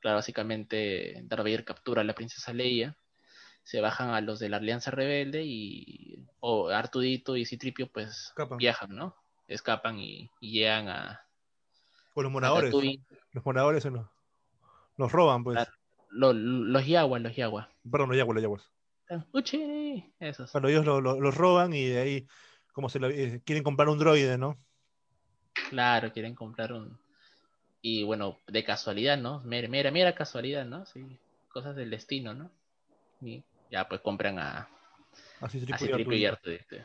Claro, 0.00 0.16
básicamente 0.16 1.22
Darth 1.24 1.42
Vader 1.44 1.64
captura 1.64 2.00
a 2.00 2.04
la 2.04 2.14
princesa 2.14 2.52
Leia, 2.52 2.96
se 3.64 3.80
bajan 3.80 4.10
a 4.10 4.20
los 4.20 4.38
de 4.38 4.48
la 4.48 4.56
Alianza 4.56 4.90
Rebelde 4.90 5.42
y 5.44 6.24
o 6.40 6.68
Artudito 6.70 7.36
y 7.36 7.44
Citripio 7.44 7.86
pues 7.92 8.08
Escapan. 8.28 8.58
viajan, 8.58 8.96
¿no? 8.96 9.14
Escapan 9.46 9.98
y, 9.98 10.30
y 10.40 10.52
llegan 10.52 10.88
a, 10.88 11.20
Con 12.14 12.24
los 12.24 12.32
moradores. 12.32 12.74
Los 13.32 13.44
moradores 13.44 13.82
se 13.82 13.90
los, 13.90 14.06
los 15.00 15.12
roban, 15.12 15.42
pues. 15.44 15.56
Claro. 15.56 15.72
Lo- 16.10 16.32
los 16.32 16.86
Yaguas, 16.86 17.22
los 17.22 17.36
Yaguas. 17.36 17.68
Perdón, 17.90 18.08
los 18.08 18.16
yaguas, 18.18 18.34
los 18.34 18.42
yaguas. 18.42 18.70
Uchi, 19.32 20.12
esos. 20.20 20.50
Cuando 20.52 20.68
ellos 20.68 20.84
lo- 20.84 21.00
lo- 21.00 21.20
los 21.20 21.34
roban 21.36 21.72
y 21.72 21.84
de 21.86 21.98
ahí, 22.00 22.26
como 22.72 22.88
se 22.88 23.00
lo, 23.00 23.08
eh, 23.08 23.42
quieren 23.44 23.64
comprar 23.64 23.88
un 23.88 23.98
droide, 23.98 24.38
¿no? 24.38 24.58
Claro, 25.68 26.12
quieren 26.12 26.34
comprar 26.34 26.72
un. 26.72 26.98
Y 27.82 28.04
bueno, 28.04 28.38
de 28.46 28.64
casualidad, 28.64 29.18
¿no? 29.18 29.40
Mera, 29.40 29.68
mera, 29.68 29.90
mera 29.90 30.14
casualidad, 30.14 30.64
¿no? 30.64 30.86
Sí, 30.86 31.18
cosas 31.48 31.74
del 31.74 31.90
destino, 31.90 32.34
¿no? 32.34 32.50
Y 33.20 33.42
ya 33.70 33.88
pues 33.88 34.00
compran 34.00 34.38
a, 34.38 34.68
Así 35.40 35.58
a 35.58 35.90
y 35.90 36.24
Artudito. 36.26 36.76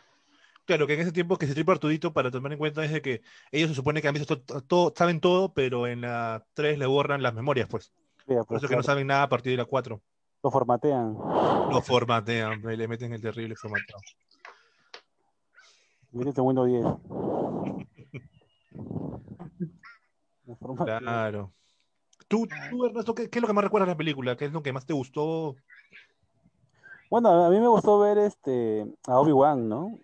Claro, 0.65 0.87
que 0.87 0.95
en 0.95 1.01
ese 1.01 1.11
tiempo 1.11 1.37
que 1.37 1.45
se 1.45 1.53
tripa 1.53 1.73
Artudito, 1.73 2.11
para 2.11 2.31
tomar 2.31 2.51
en 2.51 2.57
cuenta, 2.57 2.83
es 2.83 2.91
de 2.91 3.01
que 3.01 3.21
ellos 3.51 3.69
se 3.69 3.75
supone 3.75 4.01
que 4.01 4.07
han 4.07 4.15
visto 4.15 4.41
to- 4.41 4.61
todo, 4.61 4.93
saben 4.95 5.19
todo, 5.19 5.53
pero 5.53 5.85
en 5.85 6.01
la 6.01 6.43
3 6.53 6.79
le 6.79 6.87
borran 6.87 7.21
las 7.21 7.35
memorias, 7.35 7.67
pues. 7.69 7.93
Por 8.25 8.45
pues, 8.45 8.63
eso 8.63 8.69
que 8.69 8.75
no 8.75 8.83
saben 8.83 9.07
nada 9.07 9.23
a 9.23 9.29
partir 9.29 9.51
de 9.51 9.57
la 9.57 9.65
4. 9.65 10.01
Lo 10.43 10.51
formatean. 10.51 11.15
Lo 11.71 11.81
formatean, 11.81 12.61
le 12.61 12.87
meten 12.87 13.13
el 13.13 13.21
terrible 13.21 13.55
formateo. 13.55 13.97
Viene 16.11 16.29
el 16.29 16.35
segundo 16.35 16.65
10. 16.65 16.83
Lo 20.45 20.55
formatean. 20.55 20.99
Claro. 20.99 21.53
Tú, 22.27 22.47
tú 22.69 22.85
Ernesto, 22.85 23.13
¿qué, 23.13 23.29
qué 23.29 23.39
es 23.39 23.41
lo 23.41 23.47
que 23.47 23.53
más 23.53 23.63
recuerdas 23.63 23.87
de 23.87 23.93
la 23.93 23.97
película? 23.97 24.35
¿Qué 24.35 24.45
es 24.45 24.51
lo 24.51 24.63
que 24.63 24.73
más 24.73 24.85
te 24.85 24.93
gustó? 24.93 25.55
Bueno, 27.09 27.45
a 27.45 27.49
mí 27.49 27.59
me 27.59 27.67
gustó 27.67 27.99
ver 27.99 28.17
este 28.17 28.85
a 29.07 29.19
Obi-Wan, 29.19 29.69
¿no? 29.69 29.99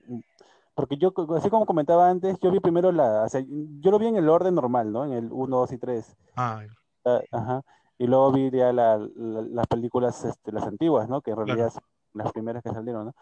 Porque 0.75 0.97
yo, 0.97 1.13
así 1.35 1.49
como 1.49 1.65
comentaba 1.65 2.09
antes, 2.09 2.37
yo 2.39 2.51
vi 2.51 2.59
primero 2.59 2.91
la, 2.91 3.23
o 3.23 3.29
sea, 3.29 3.43
yo 3.47 3.91
lo 3.91 3.99
vi 3.99 4.07
en 4.07 4.15
el 4.15 4.29
orden 4.29 4.55
normal, 4.55 4.91
¿no? 4.91 5.05
En 5.05 5.13
el 5.13 5.29
1, 5.31 5.57
2 5.57 5.71
y 5.71 5.77
3. 5.77 6.15
Ah, 6.35 6.61
Ah, 7.03 7.19
Ajá. 7.31 7.63
Y 8.01 8.07
luego 8.07 8.31
vi 8.31 8.49
ya 8.49 8.73
la- 8.73 8.97
la- 8.97 9.41
las 9.43 9.67
películas, 9.67 10.25
este, 10.25 10.51
las 10.51 10.63
antiguas, 10.63 11.07
¿no? 11.07 11.21
Que 11.21 11.29
en 11.31 11.37
realidad 11.37 11.69
son 11.69 11.83
las 12.13 12.31
primeras 12.31 12.63
que 12.63 12.71
salieron, 12.71 13.05
¿no? 13.05 13.15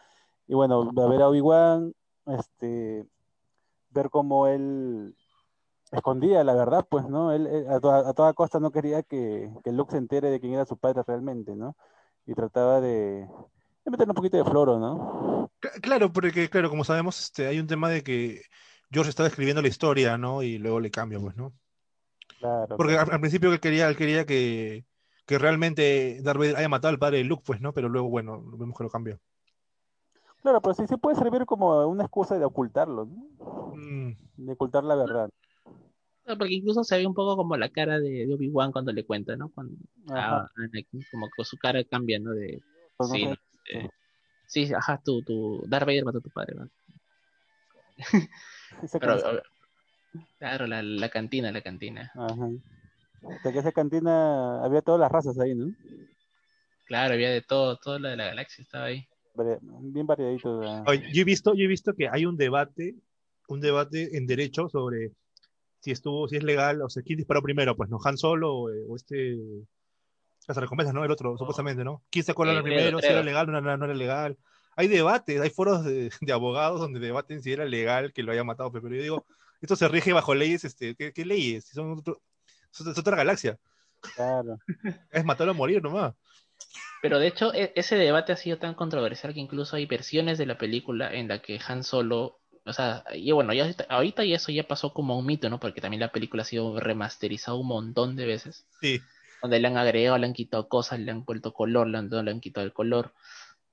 Y 0.48 0.54
bueno, 0.54 0.90
ver 0.94 1.22
a 1.22 1.28
Obi-Wan, 1.28 1.94
este, 2.28 3.06
ver 3.90 4.10
cómo 4.10 4.48
él 4.48 5.18
escondía 5.92 6.46
la 6.46 6.54
verdad, 6.54 6.88
pues, 6.90 7.10
¿no? 7.10 7.34
Él, 7.34 7.48
él 7.48 7.70
a, 7.70 7.82
toda, 7.82 8.10
a, 8.10 8.14
toda, 8.14 8.32
costa 8.32 8.62
no 8.62 8.72
quería 8.72 9.04
que, 9.04 9.52
que, 9.66 9.74
Luke 9.74 9.92
se 9.92 9.98
entere 9.98 10.30
de 10.30 10.40
quién 10.40 10.54
era 10.54 10.66
su 10.66 10.78
padre 10.78 11.04
realmente, 11.06 11.58
¿no? 11.58 11.76
Y 12.26 12.34
trataba 12.34 12.80
de, 12.80 13.28
de 13.84 13.92
meterle 13.92 14.12
un 14.12 14.16
poquito 14.16 14.38
de 14.38 14.46
floro, 14.46 14.80
¿no? 14.80 15.52
Claro, 15.82 16.14
porque, 16.14 16.50
claro, 16.50 16.70
como 16.70 16.86
sabemos, 16.86 17.20
este, 17.20 17.48
hay 17.48 17.60
un 17.60 17.68
tema 17.68 17.90
de 17.90 18.02
que 18.02 18.44
George 18.90 19.10
estaba 19.10 19.28
escribiendo 19.28 19.62
la 19.62 19.68
historia, 19.68 20.18
¿no? 20.18 20.42
Y 20.42 20.58
luego 20.58 20.80
le 20.80 20.90
cambia, 20.90 21.20
pues, 21.20 21.36
¿no? 21.36 21.52
Claro. 22.38 22.78
Porque 22.78 22.94
claro. 22.94 23.10
Al, 23.10 23.16
al, 23.16 23.20
principio 23.22 23.52
él 23.52 23.60
quería, 23.60 23.90
él 23.90 23.98
quería 23.98 24.26
que, 24.26 24.86
que 25.26 25.38
realmente 25.38 26.22
Darth 26.22 26.40
Vader 26.40 26.56
haya 26.58 26.70
matado 26.70 26.92
al 26.92 27.00
padre 27.00 27.18
de 27.18 27.24
Luke, 27.24 27.44
pues, 27.46 27.62
¿no? 27.62 27.74
Pero 27.74 27.90
luego, 27.90 28.10
bueno, 28.10 28.42
vemos 28.58 28.78
que 28.78 28.84
lo 28.84 28.90
cambió. 28.90 29.20
Claro, 30.42 30.62
pero 30.62 30.74
sí, 30.74 30.88
sí 30.88 30.96
puede 30.98 31.18
servir 31.18 31.46
como 31.46 31.86
una 31.88 32.04
excusa 32.04 32.38
de 32.38 32.46
ocultarlo, 32.46 33.06
¿no? 33.06 33.74
Mm. 33.76 34.16
De 34.38 34.54
ocultar 34.54 34.84
la 34.84 34.96
verdad. 34.96 35.30
Porque 36.26 36.54
incluso 36.54 36.84
se 36.84 36.98
ve 36.98 37.08
un 37.08 37.14
poco 37.14 37.36
como 37.36 37.58
la 37.58 37.70
cara 37.70 38.00
de, 38.00 38.28
de 38.28 38.34
Obi-Wan 38.34 38.72
cuando 38.72 38.92
le 38.92 39.06
cuenta, 39.06 39.36
¿no? 39.36 39.50
Cuando, 39.50 39.76
ah, 40.10 40.48
Anakin, 40.56 41.04
como 41.12 41.28
que 41.36 41.44
su 41.44 41.58
cara 41.58 41.84
cambia, 41.84 42.20
¿no? 42.20 42.32
De, 42.32 42.62
Pues 42.98 43.10
no 43.10 43.16
sí, 43.16 43.22
sé, 43.24 43.30
no, 43.30 43.36
eh, 43.72 43.90
sí, 44.46 44.74
ajá, 44.74 45.02
tu, 45.04 45.24
tu 45.24 45.64
Darth 45.68 45.88
Vader 45.88 46.06
mató 46.06 46.20
a 46.20 46.22
tu 46.22 46.30
padre, 46.30 46.56
¿no? 46.56 46.70
Pero, 49.00 49.42
claro, 50.38 50.68
la, 50.68 50.82
la 50.82 51.10
cantina, 51.10 51.52
la 51.52 51.62
cantina. 51.62 52.12
Ajá. 52.16 52.50
Hasta 53.30 53.52
que 53.52 53.60
esa 53.60 53.72
cantina 53.72 54.64
había 54.64 54.82
todas 54.82 55.00
las 55.00 55.12
razas 55.12 55.38
ahí, 55.40 55.54
¿no? 55.56 55.74
Claro, 56.86 57.14
había 57.14 57.30
de 57.30 57.42
todo, 57.42 57.78
todo 57.78 58.00
lo 58.00 58.10
de 58.10 58.18
la 58.18 58.26
galaxia 58.28 58.64
estaba 58.64 58.86
ahí. 58.86 59.08
Bien 59.82 60.08
variadito. 60.08 60.60
Oye, 60.86 61.04
yo 61.14 61.22
he 61.22 61.26
visto, 61.26 61.54
yo 61.54 61.64
he 61.64 61.68
visto 61.68 61.94
que 61.94 62.10
hay 62.10 62.26
un 62.26 62.36
debate, 62.36 62.96
un 63.48 63.62
debate 63.62 64.18
en 64.18 64.26
derecho 64.26 64.70
sobre 64.70 65.12
si 65.80 65.92
estuvo, 65.92 66.28
si 66.28 66.38
es 66.38 66.44
legal, 66.44 66.82
o 66.82 66.90
sea, 66.90 67.04
quién 67.04 67.18
disparó 67.18 67.42
primero, 67.42 67.76
pues 67.76 67.90
no 67.90 68.00
Han 68.04 68.18
Solo 68.18 68.54
o, 68.54 68.70
o 68.70 68.96
este 68.96 69.38
las 70.48 70.58
recompensas, 70.58 70.96
¿no? 70.96 71.06
El 71.06 71.12
otro, 71.12 71.38
supuestamente, 71.38 71.84
¿no? 71.84 72.02
¿Quién 72.10 72.26
sacó 72.26 72.44
la 72.44 72.56
Sí, 72.56 72.64
primero? 72.64 72.98
Credo, 72.98 73.00
Si 73.02 73.08
era 73.08 73.24
legal 73.24 73.50
o 73.50 73.52
no, 73.52 73.62
no, 73.62 73.78
no 73.78 73.86
era 73.86 73.94
legal. 73.94 74.36
Hay 74.76 74.88
debates, 74.88 75.40
hay 75.40 75.52
foros 75.52 75.86
de, 75.86 76.10
de 76.22 76.34
abogados 76.34 76.80
donde 76.80 77.00
debaten 77.00 77.44
si 77.44 77.52
era 77.52 77.66
legal 77.66 78.12
que 78.14 78.24
lo 78.24 78.32
haya 78.32 78.44
matado, 78.44 78.72
pero 78.72 78.90
yo 78.90 79.02
digo, 79.02 79.26
esto 79.62 79.76
se 79.76 79.88
rige 79.88 80.14
bajo 80.14 80.34
leyes, 80.36 80.64
este, 80.66 80.96
¿qué, 80.96 81.12
qué 81.14 81.26
leyes? 81.26 81.66
Son, 81.68 81.92
otro- 81.92 82.22
es 82.72 82.98
otra 82.98 83.16
galaxia. 83.16 83.58
Claro. 84.16 84.58
Es 85.12 85.26
matarlo 85.26 85.52
a 85.52 85.56
morir 85.56 85.82
nomás. 85.84 86.14
Pero 87.02 87.20
de 87.20 87.28
hecho, 87.28 87.54
e- 87.54 87.74
ese 87.76 87.96
debate 87.96 88.32
ha 88.32 88.38
sido 88.38 88.58
tan 88.58 88.74
controversial 88.76 89.34
que 89.34 89.40
incluso 89.40 89.76
hay 89.76 89.86
versiones 89.86 90.38
de 90.38 90.46
la 90.46 90.58
película 90.58 91.14
en 91.14 91.28
la 91.28 91.42
que 91.42 91.60
Han 91.68 91.84
Solo, 91.84 92.40
o 92.66 92.74
sea, 92.74 93.04
y 93.14 93.32
bueno, 93.32 93.54
ya 93.54 93.64
ahorita- 93.64 93.86
ahorita 93.90 94.26
y 94.26 94.34
eso 94.34 94.52
ya 94.52 94.64
pasó 94.68 94.94
como 94.94 95.18
un 95.18 95.26
mito, 95.26 95.50
¿no? 95.50 95.60
Porque 95.60 95.82
también 95.82 96.02
la 96.02 96.12
película 96.12 96.44
ha 96.44 96.46
sido 96.46 96.80
remasterizada 96.80 97.58
un 97.58 97.68
montón 97.68 98.16
de 98.16 98.26
veces, 98.26 98.66
Sí, 98.82 99.02
donde 99.42 99.60
le 99.60 99.68
han 99.68 99.78
agregado, 99.78 100.18
le 100.18 100.28
han 100.28 100.34
quitado 100.34 100.68
cosas, 100.68 101.00
le 101.00 101.12
han 101.12 101.24
vuelto 101.24 101.54
color, 101.54 101.88
le 101.88 101.98
han, 101.98 102.10
le 102.10 102.32
han 102.32 102.42
quitado 102.42 102.66
el 102.66 102.74
color. 102.74 103.14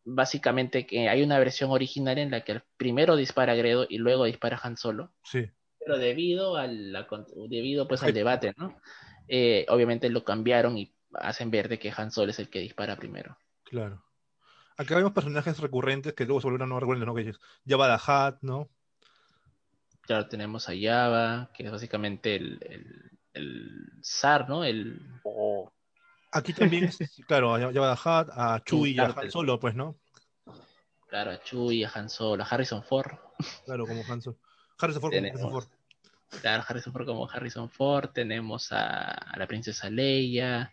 Básicamente 0.05 0.87
que 0.87 1.09
hay 1.09 1.23
una 1.23 1.39
versión 1.41 1.71
original 1.73 2.19
en 2.19 2.31
la 2.31 2.43
que 2.45 2.63
primero 2.77 3.17
dispara 3.17 3.57
Gredo 3.57 3.87
y 3.89 3.99
luego 3.99 4.25
dispara 4.25 4.59
Han 4.63 4.77
Solo. 4.77 5.13
sí. 5.25 5.47
Pero 5.87 5.99
debido 5.99 6.57
a 6.57 6.67
la, 6.67 7.07
debido 7.49 7.87
pues 7.87 8.03
al 8.03 8.13
debate, 8.13 8.53
¿no? 8.57 8.77
Eh, 9.29 9.65
obviamente 9.69 10.11
lo 10.11 10.25
cambiaron 10.25 10.77
y 10.77 10.93
hacen 11.15 11.53
ver 11.53 11.69
de 11.69 11.79
que 11.79 11.93
Han 11.97 12.11
Solo 12.11 12.33
es 12.33 12.41
el 12.41 12.51
que 12.51 12.59
dispara 12.59 12.97
primero. 12.97 13.39
Claro. 13.63 14.05
Acá 14.77 14.97
vemos 14.97 15.13
personajes 15.13 15.61
recurrentes 15.61 16.13
que 16.13 16.25
luego 16.25 16.41
se 16.41 16.49
volvieron 16.49 16.71
no 16.71 16.81
recurrentes, 16.81 17.07
¿no? 17.07 17.15
Que 17.15 17.31
es 17.31 17.39
Jabba 17.65 17.97
the 17.97 18.03
Hutt, 18.03 18.43
¿no? 18.43 18.69
Claro, 20.01 20.27
tenemos 20.27 20.69
a 20.69 20.73
Java, 20.77 21.53
que 21.55 21.63
es 21.63 21.71
básicamente 21.71 22.35
el, 22.35 22.59
el, 22.69 23.19
el 23.33 23.93
zar, 24.03 24.49
¿no? 24.49 24.65
El, 24.65 25.01
Aquí 26.33 26.53
también, 26.53 26.91
claro, 27.29 27.55
a 27.55 27.61
Jabba 27.61 27.95
the 27.95 28.09
Hutt, 28.09 28.29
a 28.37 28.61
Chewie 28.65 28.91
y 28.91 28.99
a. 28.99 29.05
Han 29.05 29.31
Solo, 29.31 29.61
pues, 29.61 29.77
¿no? 29.77 29.97
claro, 31.09 31.31
a 31.31 31.41
Chewie, 31.41 31.87
a 31.87 31.93
Han 31.95 32.11
Solo, 32.11 32.43
a 32.43 32.47
Harrison 32.47 32.83
Ford. 32.83 33.13
Claro, 33.65 33.87
como 33.87 34.03
Han 34.09 34.21
Solo. 34.21 34.39
Harrison 34.79 35.01
Ford 35.01 35.11
como 35.13 35.23
Tenemos. 35.23 35.41
Harrison 35.41 35.51
Ford. 35.63 36.41
Claro, 36.41 36.65
Harrison 36.69 36.93
Ford 36.93 37.07
como 37.07 37.31
Harrison 37.31 37.71
Ford. 37.71 38.11
Tenemos 38.11 38.73
a, 38.73 39.03
a 39.13 39.39
la 39.39 39.47
princesa 39.47 39.89
Leia. 39.91 40.73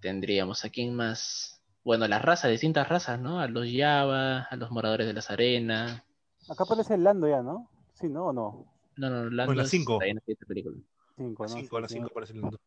Tendríamos 0.00 0.64
a 0.64 0.70
quién 0.70 0.94
más. 0.94 1.60
Bueno, 1.84 2.06
las 2.06 2.22
razas, 2.22 2.50
distintas 2.50 2.88
razas, 2.88 3.18
¿no? 3.20 3.40
A 3.40 3.48
los 3.48 3.66
Java, 3.72 4.42
a 4.42 4.56
los 4.56 4.70
moradores 4.70 5.06
de 5.06 5.12
las 5.12 5.30
arenas. 5.30 6.02
Acá 6.48 6.64
aparece 6.64 6.94
el 6.94 7.04
Lando 7.04 7.28
ya, 7.28 7.42
¿no? 7.42 7.68
Sí, 7.94 8.08
¿no? 8.08 8.26
¿O 8.26 8.32
no? 8.32 8.66
No, 8.96 9.10
no, 9.10 9.24
Lando 9.30 9.46
Bueno, 9.46 9.62
es- 9.62 9.70
cinco. 9.70 9.98
ahí 10.02 10.12
no 10.12 10.18
está 10.20 10.32
esta 10.32 10.46
película. 10.46 10.76
Cinco, 11.16 11.44
A 11.44 11.48
¿no? 11.48 11.54
5, 11.54 11.76
a 11.76 11.80
las 11.80 11.90
Sí, 11.90 11.96
5 11.98 12.10
parece 12.14 12.34
lindo. 12.34 12.60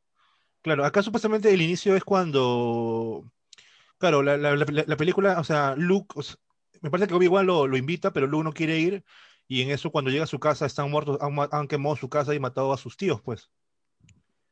Claro, 0.61 0.85
acá 0.85 1.01
supuestamente 1.01 1.53
el 1.53 1.61
inicio 1.61 1.95
es 1.95 2.03
cuando. 2.03 3.23
Claro, 3.97 4.21
la, 4.23 4.35
la- 4.37 4.55
la- 4.55 4.83
la 4.87 4.97
película, 4.97 5.39
o 5.39 5.43
sea, 5.43 5.75
Luke, 5.77 6.13
o 6.15 6.21
sea, 6.23 6.35
me 6.81 6.89
parece 6.89 7.07
que 7.07 7.13
Obi-Wan 7.13 7.45
lo, 7.45 7.67
lo 7.67 7.77
invita, 7.77 8.11
pero 8.11 8.27
Luke 8.27 8.43
no 8.43 8.51
quiere 8.53 8.77
ir. 8.79 9.03
Y 9.47 9.61
en 9.61 9.71
eso, 9.71 9.91
cuando 9.91 10.11
llega 10.11 10.23
a 10.23 10.27
su 10.27 10.39
casa, 10.39 10.65
están 10.65 10.89
muertos, 10.89 11.17
han, 11.21 11.35
han 11.51 11.67
quemado 11.67 11.95
su 11.95 12.09
casa 12.09 12.33
y 12.33 12.39
matado 12.39 12.71
a 12.71 12.77
sus 12.77 12.95
tíos, 12.95 13.21
pues. 13.21 13.49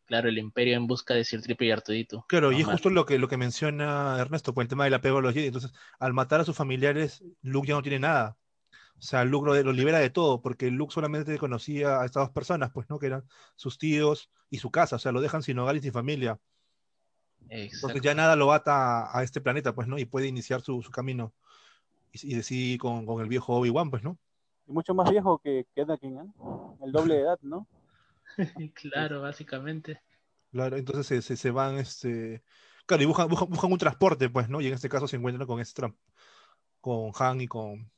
Claro, 0.05 0.27
el 0.27 0.39
Imperio 0.39 0.75
en 0.75 0.87
busca 0.87 1.13
de 1.13 1.23
Sir 1.23 1.41
Tripio 1.41 1.67
y 1.67 1.71
Artudito. 1.71 2.25
Claro, 2.27 2.51
y 2.51 2.61
es 2.61 2.65
justo 2.65 2.89
lo 2.89 3.05
que, 3.05 3.19
lo 3.19 3.27
que 3.27 3.37
menciona 3.37 4.17
Ernesto, 4.19 4.55
con 4.55 4.63
el 4.63 4.67
tema 4.67 4.85
del 4.85 4.95
apego 4.95 5.19
a 5.19 5.21
los 5.21 5.35
Jedi. 5.35 5.47
Entonces, 5.47 5.71
al 5.99 6.13
matar 6.13 6.41
a 6.41 6.45
sus 6.45 6.55
familiares, 6.55 7.23
Luke 7.43 7.67
ya 7.67 7.75
no 7.75 7.83
tiene 7.83 7.99
nada. 7.99 8.35
O 8.97 9.01
sea, 9.01 9.23
Luke 9.23 9.45
lo, 9.45 9.63
lo 9.63 9.71
libera 9.71 9.99
de 9.99 10.09
todo, 10.09 10.41
porque 10.41 10.71
Luke 10.71 10.93
solamente 10.93 11.37
conocía 11.37 12.01
a 12.01 12.05
estas 12.05 12.23
dos 12.23 12.31
personas, 12.31 12.71
pues, 12.73 12.89
¿no? 12.89 12.97
Que 12.97 13.05
eran 13.05 13.23
sus 13.55 13.77
tíos 13.77 14.31
y 14.49 14.57
su 14.57 14.71
casa. 14.71 14.95
O 14.95 14.99
sea, 14.99 15.11
lo 15.11 15.21
dejan 15.21 15.43
sin 15.43 15.59
hogar 15.59 15.75
y 15.75 15.81
sin 15.81 15.93
familia. 15.93 16.39
Entonces 17.47 17.73
Exacto. 17.75 18.01
ya 18.01 18.15
nada 18.15 18.35
lo 18.35 18.51
ata 18.51 19.03
a, 19.03 19.19
a 19.19 19.23
este 19.23 19.41
planeta, 19.41 19.75
pues, 19.75 19.87
¿no? 19.87 19.99
Y 19.99 20.05
puede 20.05 20.25
iniciar 20.27 20.61
su, 20.61 20.81
su 20.81 20.89
camino. 20.89 21.35
Y, 22.11 22.33
y 22.33 22.35
decir 22.35 22.79
con, 22.79 23.05
con 23.05 23.21
el 23.21 23.29
viejo 23.29 23.53
Obi-Wan, 23.55 23.91
pues, 23.91 24.01
¿no? 24.01 24.17
Y 24.69 24.71
mucho 24.71 24.93
más 24.93 25.09
viejo 25.09 25.39
que, 25.39 25.65
que 25.73 25.81
Anakin, 25.81 26.17
¿eh? 26.19 26.31
El 26.83 26.91
doble 26.91 27.15
de 27.15 27.21
edad, 27.21 27.39
¿no? 27.41 27.67
Claro, 28.75 29.21
básicamente. 29.21 29.99
Claro, 30.51 30.77
entonces 30.77 31.07
se, 31.07 31.21
se, 31.23 31.35
se 31.35 31.51
van, 31.51 31.77
este... 31.77 32.43
Claro, 32.85 33.03
y 33.03 33.05
buscan, 33.07 33.27
buscan, 33.27 33.49
buscan 33.49 33.71
un 33.71 33.79
transporte, 33.79 34.29
pues, 34.29 34.47
¿no? 34.47 34.61
Y 34.61 34.67
en 34.67 34.73
este 34.73 34.87
caso 34.87 35.07
se 35.07 35.15
encuentran 35.15 35.47
con 35.47 35.59
este 35.59 35.81
con 36.81 37.11
Han 37.19 37.41
y 37.41 37.47
con... 37.47 37.91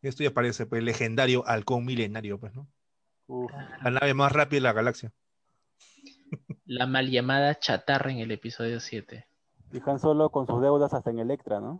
Esto 0.00 0.22
ya 0.22 0.32
parece, 0.32 0.64
pues, 0.64 0.78
el 0.80 0.86
legendario 0.86 1.46
halcón 1.46 1.84
milenario, 1.84 2.40
pues, 2.40 2.54
¿no? 2.54 2.66
Uf. 3.26 3.52
La 3.82 3.90
nave 3.90 4.14
más 4.14 4.32
rápida 4.32 4.56
de 4.56 4.62
la 4.62 4.72
galaxia. 4.72 5.12
La 6.64 6.86
mal 6.86 7.10
llamada 7.10 7.58
chatarra 7.58 8.10
en 8.10 8.18
el 8.18 8.30
episodio 8.30 8.80
7. 8.80 9.26
Y 9.72 9.80
Han 9.88 9.98
Solo 9.98 10.30
con 10.30 10.46
sus 10.46 10.62
deudas 10.62 10.94
hasta 10.94 11.10
en 11.10 11.18
Electra, 11.18 11.60
¿no? 11.60 11.78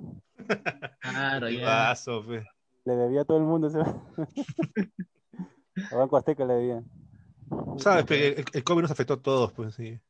Claro, 1.00 1.46
Qué 1.46 1.58
ya. 1.58 1.64
vaso, 1.64 2.22
pues. 2.24 2.44
Le 2.90 2.96
debía 2.96 3.20
a 3.20 3.24
todo 3.24 3.38
el 3.38 3.44
mundo. 3.44 3.68
ese- 3.68 3.78
a 5.92 5.96
Banco 5.96 6.16
Azteca 6.16 6.44
le 6.44 6.54
debía. 6.54 6.82
¿Sabes? 7.78 8.04
El, 8.10 8.44
el 8.52 8.64
COVID 8.64 8.82
nos 8.82 8.90
afectó 8.90 9.14
a 9.14 9.22
todos, 9.22 9.52
pues, 9.52 9.74
sí. 9.76 10.00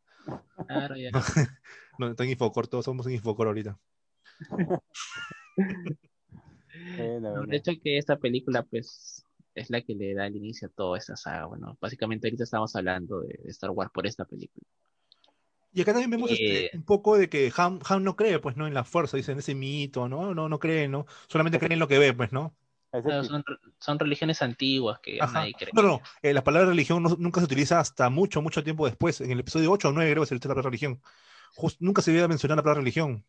Claro, 0.67 0.97
ya. 0.97 1.11
No, 1.99 2.09
está 2.09 2.25
en 2.25 2.31
Infocor, 2.31 2.67
todos 2.67 2.87
somos 2.87 3.07
en 3.07 3.13
Infocor 3.13 3.49
ahorita. 3.49 3.79
Bueno, 6.97 7.35
No, 7.37 7.47
de 7.47 7.57
hecho 7.57 7.73
que 7.83 7.99
esta 7.99 8.17
película 8.17 8.63
pues 8.63 9.27
es 9.55 9.69
la 9.71 9.83
que 9.83 9.95
le 9.95 10.15
da 10.15 10.27
el 10.27 10.37
inicio 10.37 10.69
a 10.69 10.71
toda 10.71 10.97
esta 10.97 11.17
saga. 11.17 11.45
Bueno, 11.47 11.77
básicamente 11.81 12.27
ahorita 12.29 12.45
estamos 12.45 12.75
hablando 12.77 13.21
de, 13.21 13.39
de 13.43 13.51
Star 13.51 13.71
Wars 13.71 13.91
por 13.93 14.07
esta 14.07 14.25
película. 14.25 14.65
Y 15.73 15.83
acá 15.83 15.93
también 15.93 16.11
vemos 16.11 16.31
este, 16.31 16.67
Eh. 16.67 16.71
un 16.75 16.85
poco 16.85 17.17
de 17.19 17.29
que 17.29 17.53
Han, 17.57 17.81
Han 17.89 18.03
no 18.05 18.17
cree, 18.17 18.39
pues, 18.39 18.57
¿no? 18.57 18.67
En 18.67 18.75
la 18.75 18.85
fuerza, 18.85 19.17
dicen 19.17 19.39
ese 19.39 19.55
mito, 19.55 20.09
¿no? 20.09 20.35
No, 20.35 20.49
no 20.49 20.59
cree, 20.59 20.89
¿no? 20.89 21.07
Solamente 21.29 21.59
cree 21.59 21.75
en 21.75 21.79
lo 21.81 21.89
que 21.89 21.99
ve, 21.99 22.13
pues, 22.15 22.33
¿no? 22.33 22.55
Claro, 22.91 23.23
son, 23.25 23.45
son 23.79 23.99
religiones 23.99 24.43
antiguas 24.43 24.99
que 25.01 25.19
Ajá. 25.21 25.41
nadie 25.41 25.55
cree. 25.57 25.71
No, 25.73 25.83
no, 25.83 26.01
eh, 26.23 26.33
la 26.35 26.43
palabra 26.43 26.69
religión 26.71 27.03
no- 27.03 27.17
nunca 27.19 27.41
se 27.41 27.45
utiliza 27.47 27.79
hasta 27.79 28.11
mucho, 28.11 28.43
mucho 28.43 28.65
tiempo 28.65 28.87
después. 28.87 29.21
En 29.21 29.31
el 29.31 29.41
episodio 29.41 29.71
8 29.71 29.89
o 29.89 29.93
9 29.93 30.11
creo 30.11 30.23
que 30.23 30.27
se 30.29 30.35
utiliza 30.35 30.49
la 30.49 30.55
palabra 30.55 30.71
religión. 30.71 31.01
Nunca 31.79 32.03
se 32.03 32.11
había 32.11 32.27
mencionado 32.29 32.57
la 32.57 32.63
palabra 32.63 32.81
religión. 32.81 33.25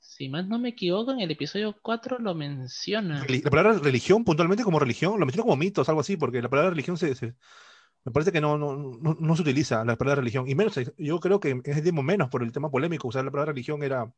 Si 0.00 0.28
más 0.28 0.46
no 0.46 0.58
me 0.58 0.70
equivoco, 0.70 1.12
en 1.12 1.20
el 1.20 1.30
episodio 1.30 1.76
4 1.82 2.18
lo 2.18 2.34
menciona. 2.34 3.24
La 3.28 3.50
palabra 3.50 3.78
religión, 3.78 4.24
puntualmente 4.24 4.64
como 4.64 4.78
religión, 4.78 5.18
lo 5.20 5.26
menciona 5.26 5.42
como 5.44 5.56
mitos, 5.56 5.88
algo 5.88 6.00
así, 6.00 6.16
porque 6.16 6.40
la 6.40 6.48
palabra 6.48 6.70
religión 6.70 6.96
se, 6.96 7.14
se- 7.14 7.34
me 8.04 8.12
parece 8.12 8.32
que 8.32 8.40
no, 8.40 8.56
no, 8.56 8.76
no, 8.76 9.16
no 9.18 9.36
se 9.36 9.42
utiliza 9.42 9.84
la 9.84 9.96
palabra 9.96 10.20
religión. 10.20 10.48
Y 10.48 10.54
menos, 10.54 10.78
yo 10.96 11.20
creo 11.20 11.40
que 11.40 11.50
en 11.50 11.62
ese 11.64 11.82
tiempo 11.82 12.02
menos 12.02 12.28
por 12.28 12.42
el 12.42 12.52
tema 12.52 12.70
polémico, 12.70 13.08
usar 13.08 13.24
la 13.24 13.30
palabra 13.30 13.52
religión 13.52 13.82
era 13.82 14.10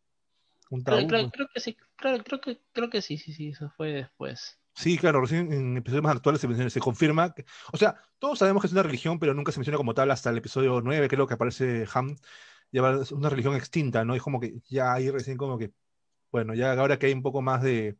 un 0.71 0.83
Creo, 0.83 0.99
tabú. 0.99 1.09
creo- 1.09 1.31
creo 1.31 1.49
que 1.53 1.61
sí, 1.61 1.77
claro, 1.97 2.23
creo 2.25 2.41
que, 2.41 2.61
creo 2.73 2.91
que 2.91 3.03
sí, 3.03 3.17
sí, 3.19 3.33
sí, 3.33 3.49
eso 3.49 3.71
fue 3.77 3.93
después. 3.93 4.59
Sí, 4.75 4.97
claro, 4.97 5.21
recién 5.21 5.53
en 5.53 5.77
episodios 5.77 6.05
más 6.05 6.15
actuales 6.17 6.41
se, 6.41 6.47
menciona- 6.49 6.71
se 6.71 6.81
confirma. 6.81 7.35
que- 7.35 7.45
o 7.73 7.77
sea, 7.77 8.01
todos 8.19 8.39
sabemos 8.39 8.63
que 8.63 8.69
es 8.69 8.73
una 8.73 8.83
religión, 8.83 9.19
pero 9.19 9.35
nunca 9.35 9.51
se 9.53 9.59
menciona 9.59 9.77
como 9.77 9.95
tal 9.95 10.11
hasta 10.11 10.31
el 10.31 10.39
episodio 10.39 10.81
9, 10.81 11.09
creo 11.09 11.27
que 11.27 11.35
aparece 11.35 11.87
Ham. 11.93 12.17
Ya 12.71 12.89
es 13.03 13.13
una 13.13 13.29
religión 13.31 13.57
extinta, 13.57 14.05
¿no? 14.05 14.15
Es 14.15 14.23
como 14.23 14.39
que 14.39 14.61
ya 14.69 14.93
ahí 14.93 15.11
recién 15.11 15.37
como 15.37 15.59
que, 15.59 15.73
bueno, 16.31 16.55
ya 16.55 16.73
ahora 16.75 16.99
que 16.99 17.07
hay 17.07 17.13
un 17.15 17.23
poco 17.23 17.41
más 17.43 17.63
de, 17.63 17.97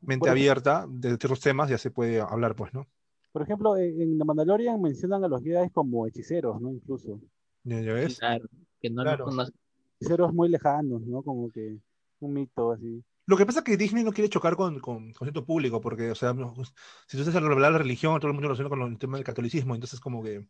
mente 0.00 0.30
abierta 0.30 0.86
de 0.88 1.08
ciertos 1.16 1.40
temas, 1.40 1.68
ya 1.70 1.78
se 1.78 1.90
puede 1.90 2.20
hablar, 2.20 2.54
pues, 2.54 2.72
¿no? 2.72 2.86
Por 3.32 3.42
ejemplo, 3.42 3.76
en, 3.76 4.18
The 4.18 4.24
Mandalorian 4.24 4.80
mencionan 4.80 5.24
a 5.24 5.28
los 5.28 5.42
Jedi 5.42 5.70
como 5.70 6.06
hechiceros, 6.06 6.60
¿no? 6.60 6.70
Incluso. 6.70 7.20
Ya, 7.64 7.80
ya 7.80 7.92
ves. 7.92 8.18
Claro, 8.18 8.46
que 8.80 8.90
no 8.90 9.02
Claro. 9.02 9.18
lo 9.18 9.24
conoce. 9.30 9.52
Hechiceros 10.00 10.32
muy 10.32 10.48
lejanos, 10.48 11.02
¿no? 11.02 11.22
Como 11.22 11.50
que 11.50 11.78
un 12.20 12.32
mito 12.32 12.72
así. 12.72 13.02
Lo 13.26 13.36
que 13.36 13.44
pasa 13.44 13.58
es 13.58 13.64
que 13.64 13.76
Disney 13.76 14.04
no 14.04 14.12
quiere 14.12 14.30
chocar 14.30 14.56
con, 14.56 14.80
con, 14.80 15.12
con 15.12 15.26
cierto 15.26 15.44
público, 15.44 15.80
porque, 15.80 16.10
o 16.10 16.14
sea, 16.14 16.32
no, 16.32 16.54
pues, 16.54 16.72
si 17.06 17.16
tú 17.16 17.22
estás 17.22 17.36
a 17.36 17.40
revelar 17.40 17.72
la 17.72 17.78
religión, 17.78 18.18
todo 18.18 18.28
el 18.28 18.34
mundo 18.34 18.48
lo 18.48 18.54
relaciona 18.54 18.70
con 18.70 18.90
el 18.90 18.98
tema 18.98 19.18
del 19.18 19.24
catolicismo, 19.26 19.74
entonces 19.74 20.00
como 20.00 20.22
que 20.22 20.46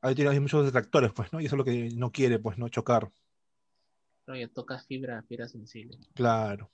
ahí 0.00 0.14
tiene 0.14 0.30
hay 0.30 0.40
muchos 0.40 0.64
detractores, 0.64 1.12
pues, 1.12 1.32
¿no? 1.32 1.40
Y 1.40 1.46
eso 1.46 1.56
es 1.56 1.58
lo 1.58 1.64
que 1.64 1.90
no 1.96 2.12
quiere, 2.12 2.38
pues, 2.38 2.58
¿no? 2.58 2.68
Chocar. 2.68 3.10
Pero 4.24 4.38
ya 4.38 4.48
tocas 4.48 4.86
fibra, 4.86 5.22
fibra 5.24 5.48
sensible. 5.48 5.98
Claro. 6.14 6.70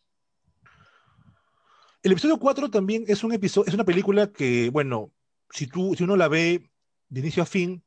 El 2.02 2.12
episodio 2.12 2.38
4 2.38 2.70
también 2.70 3.04
es 3.08 3.24
un 3.24 3.32
episodio, 3.32 3.68
es 3.68 3.74
una 3.74 3.84
película 3.84 4.30
que, 4.30 4.70
bueno, 4.70 5.12
si 5.50 5.66
tú, 5.66 5.94
si 5.96 6.04
uno 6.04 6.16
la 6.16 6.28
ve 6.28 6.70
de 7.08 7.20
inicio 7.20 7.42
a 7.42 7.46
fin, 7.46 7.82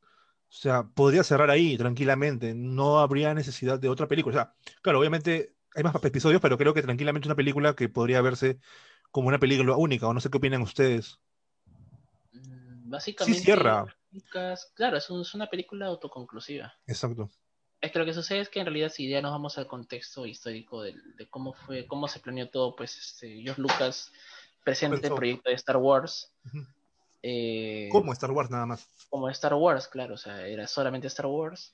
o 0.49 0.51
sea, 0.51 0.83
podría 0.83 1.23
cerrar 1.23 1.49
ahí 1.51 1.77
tranquilamente, 1.77 2.53
no 2.55 2.99
habría 2.99 3.33
necesidad 3.33 3.79
de 3.79 3.87
otra 3.89 4.07
película. 4.07 4.33
O 4.33 4.37
sea, 4.39 4.53
claro, 4.81 4.99
obviamente 4.99 5.53
hay 5.75 5.83
más 5.83 5.95
episodios, 6.03 6.41
pero 6.41 6.57
creo 6.57 6.73
que 6.73 6.81
tranquilamente 6.81 7.27
una 7.27 7.35
película 7.35 7.75
que 7.75 7.87
podría 7.89 8.21
verse 8.21 8.59
como 9.11 9.27
una 9.27 9.39
película 9.39 9.75
única, 9.75 10.07
o 10.07 10.13
no 10.13 10.19
sé 10.19 10.29
qué 10.29 10.37
opinan 10.37 10.61
ustedes. 10.63 11.19
Mm, 12.33 12.89
Básicamente. 12.89 13.39
cierra. 13.39 13.85
Lucas- 14.11 14.71
Claro, 14.73 14.97
es, 14.97 15.09
un- 15.09 15.21
es 15.21 15.33
una 15.35 15.47
película 15.49 15.85
autoconclusiva. 15.87 16.73
Exacto. 16.87 17.29
Es 17.81 17.91
que 17.91 17.99
lo 17.99 18.05
que 18.05 18.13
sucede 18.13 18.39
es 18.41 18.49
que 18.49 18.59
en 18.59 18.65
realidad 18.65 18.89
si 18.89 19.07
ya 19.07 19.21
nos 19.21 19.31
vamos 19.31 19.57
al 19.57 19.67
contexto 19.67 20.25
histórico 20.25 20.81
de, 20.81 20.95
cómo 21.29 21.53
fue, 21.53 21.85
cómo 21.87 22.07
se 22.07 22.19
planeó 22.19 22.49
todo, 22.49 22.75
pues 22.75 22.97
este, 22.97 23.41
George 23.41 23.61
Lucas 23.61 24.11
presenta 24.65 24.95
el 24.95 25.01
Pensó. 25.01 25.15
proyecto 25.15 25.49
de 25.49 25.55
Star 25.55 25.77
Wars. 25.77 26.33
Eh, 27.21 27.89
Como 27.91 28.13
Star 28.13 28.31
Wars 28.31 28.49
nada 28.49 28.65
más. 28.65 28.87
como 29.09 29.29
Star 29.29 29.53
Wars, 29.53 29.87
claro, 29.87 30.15
o 30.15 30.17
sea, 30.17 30.47
era 30.47 30.67
solamente 30.67 31.07
Star 31.07 31.25
Wars. 31.25 31.73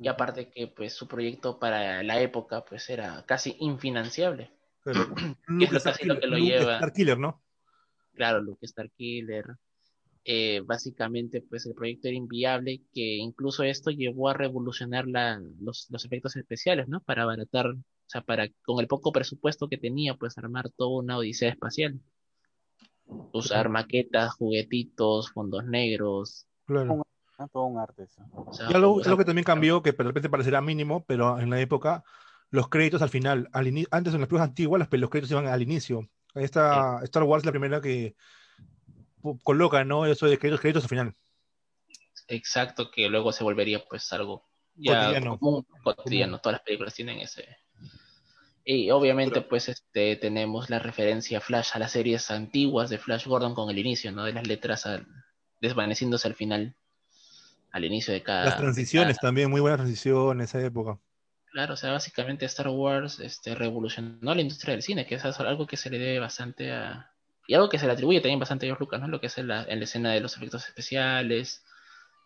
Y 0.00 0.08
aparte 0.08 0.48
que 0.48 0.66
pues 0.66 0.92
su 0.92 1.06
proyecto 1.06 1.58
para 1.60 2.02
la 2.02 2.20
época 2.20 2.64
pues 2.64 2.90
era 2.90 3.24
casi 3.26 3.56
infinanciable. 3.60 4.50
Pero, 4.82 5.02
es 5.60 5.72
lo 5.72 5.80
casi 5.80 6.04
lo 6.04 6.18
que 6.18 6.26
lo 6.26 6.36
lleva. 6.36 6.78
Starkiller, 6.78 7.18
¿no? 7.18 7.42
Claro, 8.14 8.42
Luke 8.42 8.66
Starkiller. 8.66 9.56
Eh, 10.26 10.62
básicamente, 10.64 11.42
pues 11.42 11.66
el 11.66 11.74
proyecto 11.74 12.08
era 12.08 12.16
inviable, 12.16 12.82
que 12.92 13.16
incluso 13.16 13.62
esto 13.62 13.90
llevó 13.90 14.30
a 14.30 14.34
revolucionar 14.34 15.06
la, 15.06 15.40
los, 15.60 15.86
los 15.90 16.04
efectos 16.04 16.34
especiales, 16.36 16.88
¿no? 16.88 17.00
Para 17.00 17.24
abaratar, 17.24 17.66
o 17.66 17.76
sea, 18.06 18.22
para 18.22 18.48
con 18.62 18.80
el 18.80 18.88
poco 18.88 19.12
presupuesto 19.12 19.68
que 19.68 19.76
tenía, 19.76 20.14
pues 20.14 20.38
armar 20.38 20.70
toda 20.70 20.98
una 21.02 21.18
odisea 21.18 21.50
espacial. 21.50 22.00
Usar 23.06 23.68
maquetas, 23.68 24.34
juguetitos, 24.34 25.30
fondos 25.32 25.64
negros. 25.64 26.46
Claro. 26.66 27.02
Todo 27.52 27.64
un 27.64 27.78
arte 27.78 28.04
eso. 28.04 28.22
O 28.32 28.52
sea, 28.52 28.70
Y 28.70 28.74
algo, 28.74 28.94
o 28.94 29.00
sea, 29.00 29.10
algo 29.10 29.18
que 29.18 29.24
también 29.24 29.44
cambió, 29.44 29.82
que 29.82 29.92
de 29.92 30.04
repente 30.04 30.30
parecerá 30.30 30.60
mínimo, 30.60 31.04
pero 31.04 31.38
en 31.40 31.50
la 31.50 31.60
época, 31.60 32.04
los 32.50 32.68
créditos 32.68 33.02
al 33.02 33.08
final, 33.08 33.48
al 33.52 33.66
antes 33.90 34.14
en 34.14 34.20
las 34.20 34.28
películas 34.28 34.48
antiguas, 34.48 34.78
los, 34.78 35.00
los 35.00 35.10
créditos 35.10 35.32
iban 35.32 35.46
al 35.46 35.62
inicio. 35.62 36.08
Esta, 36.34 37.00
Star 37.02 37.24
Wars 37.24 37.42
es 37.42 37.46
la 37.46 37.52
primera 37.52 37.80
que 37.80 38.14
coloca, 39.42 39.84
¿no? 39.84 40.06
Eso 40.06 40.26
de 40.26 40.38
créditos, 40.38 40.60
créditos 40.60 40.84
al 40.84 40.88
final. 40.88 41.14
Exacto, 42.28 42.90
que 42.90 43.08
luego 43.08 43.32
se 43.32 43.44
volvería 43.44 43.84
pues 43.84 44.12
algo 44.12 44.46
ya 44.76 45.06
Cotidiano. 45.06 45.38
común, 45.38 45.66
cotidiano. 45.82 46.38
Todas 46.40 46.54
las 46.54 46.64
películas 46.64 46.94
tienen 46.94 47.18
ese. 47.18 47.46
Y 48.64 48.90
obviamente 48.90 49.34
Pero- 49.40 49.48
pues 49.48 49.68
este 49.68 50.16
tenemos 50.16 50.70
la 50.70 50.78
referencia 50.78 51.40
Flash 51.40 51.70
a 51.74 51.78
las 51.78 51.92
series 51.92 52.30
antiguas 52.30 52.88
de 52.90 52.98
Flash 52.98 53.26
Gordon 53.26 53.54
con 53.54 53.68
el 53.70 53.78
inicio, 53.78 54.10
¿no? 54.12 54.24
De 54.24 54.32
las 54.32 54.46
letras 54.46 54.86
al- 54.86 55.06
desvaneciéndose 55.60 56.28
al 56.28 56.34
final, 56.34 56.74
al 57.72 57.84
inicio 57.84 58.14
de 58.14 58.22
cada. 58.22 58.44
Las 58.46 58.56
transiciones 58.56 59.18
cada- 59.18 59.28
también, 59.28 59.50
muy 59.50 59.60
buenas 59.60 59.78
transiciones 59.78 60.32
en 60.34 60.40
esa 60.40 60.66
época. 60.66 60.98
Claro, 61.52 61.74
o 61.74 61.76
sea, 61.76 61.92
básicamente 61.92 62.46
Star 62.46 62.68
Wars 62.68 63.20
este, 63.20 63.54
revolucionó 63.54 64.34
la 64.34 64.40
industria 64.40 64.72
del 64.72 64.82
cine, 64.82 65.06
que 65.06 65.14
es 65.16 65.24
algo 65.24 65.66
que 65.66 65.76
se 65.76 65.88
le 65.90 65.98
debe 65.98 66.18
bastante 66.18 66.72
a... 66.72 67.10
Y 67.46 67.54
algo 67.54 67.68
que 67.68 67.78
se 67.78 67.86
le 67.86 67.92
atribuye 67.92 68.20
también 68.20 68.40
bastante 68.40 68.64
a 68.64 68.68
George 68.68 68.80
Lucas, 68.84 69.00
¿no? 69.00 69.06
Lo 69.08 69.20
que 69.20 69.26
es 69.26 69.36
en 69.38 69.48
la, 69.48 69.62
en 69.64 69.78
la 69.78 69.84
escena 69.84 70.12
de 70.12 70.20
los 70.20 70.34
efectos 70.36 70.66
especiales. 70.66 71.62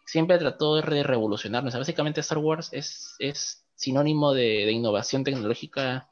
Siempre 0.07 0.39
trató 0.39 0.77
de 0.77 0.83
re- 0.83 1.03
revolucionarnos. 1.03 1.71
O 1.71 1.73
sea, 1.73 1.81
básicamente 1.81 2.21
Star 2.21 2.39
Wars 2.39 2.69
es, 2.73 3.17
es 3.19 3.65
sinónimo 3.75 4.33
de, 4.33 4.65
de 4.65 4.71
innovación 4.73 5.25
tecnológica. 5.25 6.09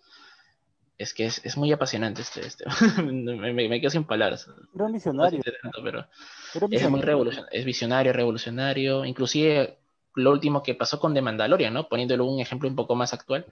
Es 0.98 1.12
que 1.12 1.26
es, 1.26 1.44
es 1.44 1.56
muy 1.56 1.70
apasionante 1.72 2.22
este... 2.22 2.46
este. 2.46 2.64
me, 3.02 3.52
me- 3.52 3.68
me 3.68 3.80
quedo 3.80 3.90
sin 3.90 4.04
palabras. 4.04 4.48
Era 4.74 4.84
un 4.86 4.92
No 4.92 4.94
visionario. 4.94 5.42
tanto, 5.62 5.82
pero 5.82 5.98
Era 6.00 6.08
es 6.54 6.60
muy 6.60 6.68
visionario. 6.70 7.06
revolucionario, 7.06 7.58
es 7.58 7.64
visionario, 7.64 8.12
revolucionario, 8.12 9.04
inclusive 9.04 9.78
lo 10.14 10.30
último 10.32 10.62
que 10.62 10.74
pasó 10.74 10.98
con 10.98 11.12
The 11.12 11.20
Mandalorian, 11.20 11.74
¿no? 11.74 11.88
Poniéndolo 11.88 12.24
un 12.24 12.40
ejemplo 12.40 12.68
un 12.68 12.76
poco 12.76 12.94
más 12.94 13.12
actual. 13.12 13.46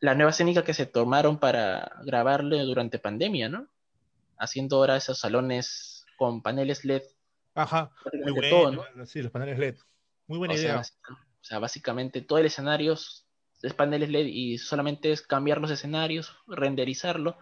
La 0.00 0.14
nueva 0.14 0.30
escénica 0.30 0.62
que 0.64 0.74
se 0.74 0.86
tomaron 0.86 1.38
para 1.38 1.92
grabarle 2.04 2.60
durante 2.62 2.98
pandemia, 2.98 3.48
¿no? 3.48 3.68
Haciendo 4.38 4.76
ahora 4.76 4.96
esos 4.96 5.18
salones 5.18 6.04
con 6.16 6.42
paneles 6.42 6.84
LED, 6.84 7.02
Ajá, 7.54 7.90
muy 8.22 8.32
bueno. 8.32 8.48
todo, 8.48 8.70
¿no? 8.96 9.06
Sí, 9.06 9.22
los 9.22 9.32
paneles 9.32 9.58
LED. 9.58 9.76
Muy 10.26 10.38
buena 10.38 10.54
O 10.54 10.56
sea, 10.56 10.64
idea. 10.66 10.76
básica- 10.76 11.12
o 11.14 11.44
sea, 11.44 11.58
básicamente 11.58 12.22
todo 12.22 12.38
el 12.38 12.46
escenario 12.46 12.96
es 13.64 13.74
paneles 13.74 14.10
LED 14.10 14.26
y 14.26 14.58
solamente 14.58 15.10
es 15.12 15.22
cambiar 15.22 15.60
los 15.60 15.70
escenarios, 15.70 16.36
renderizarlo 16.46 17.36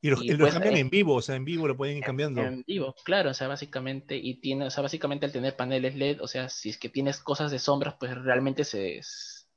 Y 0.00 0.10
los, 0.10 0.22
y 0.22 0.28
los 0.28 0.38
pues, 0.38 0.52
cambian 0.54 0.76
eh, 0.76 0.80
en 0.80 0.90
vivo, 0.90 1.14
o 1.14 1.22
sea, 1.22 1.36
en 1.36 1.44
vivo 1.44 1.66
lo 1.66 1.76
pueden 1.76 1.98
ir 1.98 2.04
cambiando. 2.04 2.40
En 2.42 2.62
vivo, 2.66 2.94
claro, 3.04 3.30
o 3.30 3.34
sea, 3.34 3.48
básicamente, 3.48 4.16
y 4.16 4.40
tiene, 4.40 4.66
o 4.66 4.70
sea, 4.70 4.82
básicamente 4.82 5.26
al 5.26 5.32
tener 5.32 5.56
paneles 5.56 5.94
LED, 5.96 6.20
o 6.20 6.28
sea, 6.28 6.48
si 6.48 6.68
es 6.70 6.78
que 6.78 6.88
tienes 6.88 7.18
cosas 7.20 7.50
de 7.50 7.58
sombras, 7.58 7.94
pues 7.98 8.14
realmente 8.16 8.64
se, 8.64 8.98
es- 8.98 9.48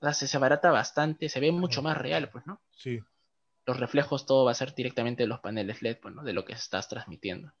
o 0.00 0.04
sea, 0.04 0.12
se, 0.12 0.26
se 0.28 0.36
abarata 0.36 0.70
bastante, 0.70 1.28
se 1.28 1.40
ve 1.40 1.50
mucho 1.52 1.80
más 1.82 1.96
real, 1.96 2.28
pues, 2.30 2.46
¿no? 2.46 2.60
Sí. 2.76 3.00
Los 3.64 3.80
reflejos, 3.80 4.26
todo 4.26 4.44
va 4.44 4.50
a 4.52 4.54
ser 4.54 4.74
directamente 4.74 5.22
de 5.22 5.26
los 5.28 5.40
paneles 5.40 5.80
LED, 5.82 5.96
pues, 6.02 6.14
¿no? 6.14 6.22
De 6.22 6.32
lo 6.32 6.44
que 6.44 6.52
estás 6.52 6.88
transmitiendo. 6.88 7.52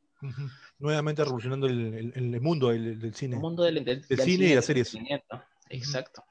Nuevamente 0.78 1.22
revolucionando 1.24 1.66
el, 1.66 2.12
el- 2.14 2.34
el 2.34 2.40
mundo 2.40 2.68
del, 2.68 2.98
del 3.00 3.14
cine. 3.14 3.36
El 3.36 3.42
mundo 3.42 3.62
del, 3.64 3.84
del- 3.84 4.02
del 4.06 4.20
cine 4.20 4.46
y 4.46 4.54
las 4.54 4.64
series. 4.66 4.96
Exacto. 5.70 6.24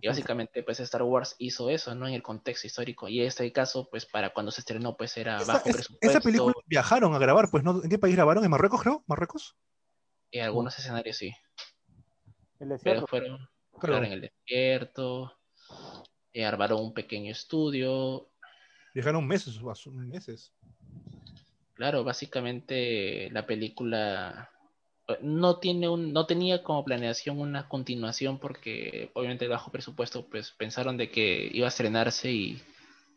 Y 0.00 0.06
básicamente, 0.08 0.62
pues, 0.62 0.78
Star 0.80 1.02
Wars 1.02 1.34
hizo 1.38 1.70
eso, 1.70 1.94
¿no? 1.94 2.06
En 2.06 2.14
el 2.14 2.22
contexto 2.22 2.66
histórico. 2.66 3.08
Y 3.08 3.20
en 3.20 3.26
este 3.26 3.50
caso, 3.52 3.88
pues, 3.90 4.06
para 4.06 4.32
cuando 4.32 4.52
se 4.52 4.60
estrenó, 4.60 4.96
pues, 4.96 5.16
era 5.16 5.38
Esa, 5.38 5.52
bajo 5.54 5.68
es- 5.68 5.74
presupuesto. 5.76 6.08
esa 6.08 6.20
película 6.20 6.54
viajaron 6.66 7.14
a 7.14 7.18
grabar, 7.18 7.50
pues, 7.50 7.64
¿no? 7.64 7.82
¿En 7.82 7.90
qué 7.90 7.98
país 7.98 8.14
grabaron? 8.14 8.44
¿En 8.44 8.50
Marruecos, 8.50 8.80
creo? 8.82 9.02
¿Marruecos? 9.06 9.56
En 10.30 10.44
algunos 10.44 10.78
escenarios 10.78 11.16
sí. 11.16 11.32
El 12.60 12.78
Pero 12.82 13.06
fueron, 13.06 13.48
Claro. 13.80 14.04
En 14.04 14.12
el 14.12 14.20
desierto, 14.20 15.32
eh, 16.32 16.44
armaron 16.44 16.80
un 16.82 16.92
pequeño 16.94 17.30
estudio. 17.32 18.28
Viajaron 18.94 19.26
meses, 19.26 19.60
meses. 19.94 20.52
Claro, 21.74 22.02
básicamente 22.02 23.30
la 23.30 23.46
película 23.46 24.50
no 25.22 25.58
tiene 25.58 25.88
un, 25.88 26.12
no 26.12 26.26
tenía 26.26 26.62
como 26.62 26.84
planeación 26.84 27.40
una 27.40 27.68
continuación 27.68 28.38
porque 28.38 29.10
obviamente 29.14 29.48
bajo 29.48 29.70
presupuesto 29.70 30.26
pues 30.26 30.50
pensaron 30.52 30.96
de 30.96 31.10
que 31.10 31.48
iba 31.52 31.66
a 31.66 31.68
estrenarse 31.68 32.30
y, 32.30 32.60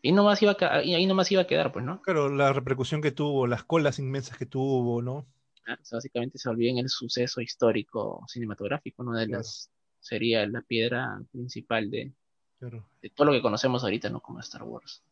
y 0.01 0.11
nomás 0.11 0.41
iba 0.41 0.55
a, 0.59 0.84
y 0.84 0.93
ahí 0.93 1.05
nomás 1.05 1.31
iba 1.31 1.41
a 1.41 1.47
quedar, 1.47 1.72
pues, 1.72 1.85
¿no? 1.85 2.01
Claro, 2.01 2.30
la 2.30 2.53
repercusión 2.53 3.01
que 3.01 3.11
tuvo, 3.11 3.45
las 3.47 3.63
colas 3.63 3.99
inmensas 3.99 4.38
que 4.38 4.45
tuvo, 4.45 5.01
¿no? 5.01 5.26
Ah, 5.68 5.77
o 5.80 5.85
sea, 5.85 5.97
básicamente 5.97 6.38
se 6.38 6.49
olvidó 6.49 6.72
en 6.72 6.77
el 6.80 6.89
suceso 6.89 7.41
histórico 7.41 8.23
cinematográfico, 8.27 9.03
una 9.03 9.19
de 9.19 9.27
Claro. 9.27 9.39
las 9.39 9.69
sería 9.99 10.47
la 10.47 10.61
piedra 10.61 11.22
principal 11.31 11.91
de, 11.91 12.11
Claro. 12.57 12.84
de 13.01 13.09
todo 13.09 13.26
lo 13.27 13.34
que 13.34 13.41
conocemos 13.41 13.84
ahorita, 13.84 14.09
¿no? 14.09 14.22
Como 14.22 14.39
Star 14.39 14.63
Wars. 14.63 15.03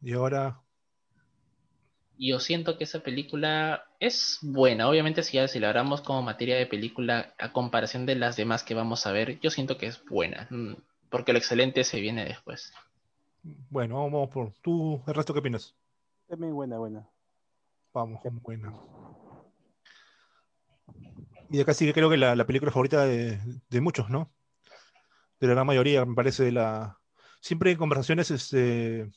Y 0.00 0.12
ahora, 0.12 0.60
yo 2.18 2.40
siento 2.40 2.78
que 2.78 2.84
esa 2.84 3.00
película 3.00 3.84
es 4.00 4.38
buena. 4.42 4.88
Obviamente, 4.88 5.22
si 5.22 5.36
ya 5.38 5.48
si 5.48 5.58
la 5.60 5.68
hablamos 5.70 6.02
como 6.02 6.22
materia 6.22 6.56
de 6.56 6.66
película 6.66 7.34
a 7.38 7.52
comparación 7.52 8.06
de 8.06 8.16
las 8.16 8.36
demás 8.36 8.64
que 8.64 8.74
vamos 8.74 9.06
a 9.06 9.12
ver, 9.12 9.40
yo 9.40 9.50
siento 9.50 9.78
que 9.78 9.86
es 9.86 10.04
buena. 10.06 10.46
mm, 10.50 10.74
Porque 11.10 11.32
lo 11.32 11.38
excelente 11.38 11.84
se 11.84 12.00
viene 12.00 12.24
después. 12.24 12.72
bueno, 13.70 13.96
vamos 14.02 14.30
por. 14.30 14.52
¿Tú, 14.62 15.02
el 15.06 15.14
resto 15.14 15.32
qué 15.32 15.40
opinas? 15.40 15.76
También 16.26 16.52
buena, 16.54 16.78
buena. 16.78 17.08
Vamos, 17.94 18.20
buena. 18.42 18.70
Y 21.50 21.60
acá 21.60 21.74
sí 21.74 21.86
que 21.86 21.92
creo 21.94 22.10
que 22.10 22.16
la, 22.16 22.34
la 22.36 22.46
película 22.46 22.72
favorita 22.72 23.04
de, 23.04 23.38
de 23.68 23.80
muchos, 23.80 24.08
¿no? 24.10 24.32
De 25.40 25.46
la 25.48 25.54
gran 25.54 25.66
mayoría, 25.66 26.04
me 26.04 26.14
parece, 26.14 26.44
de 26.44 26.52
la. 26.52 26.98
Siempre 27.40 27.72
en 27.72 27.78
conversaciones 27.78 28.30
este, 28.30 29.10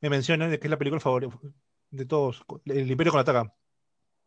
me 0.00 0.10
mencionan 0.10 0.50
de 0.50 0.58
que 0.60 0.66
es 0.66 0.70
la 0.70 0.78
película 0.78 1.00
favorita 1.00 1.36
de 1.90 2.06
todos. 2.06 2.42
El 2.64 2.90
Imperio 2.90 3.12
contraataca. 3.12 3.54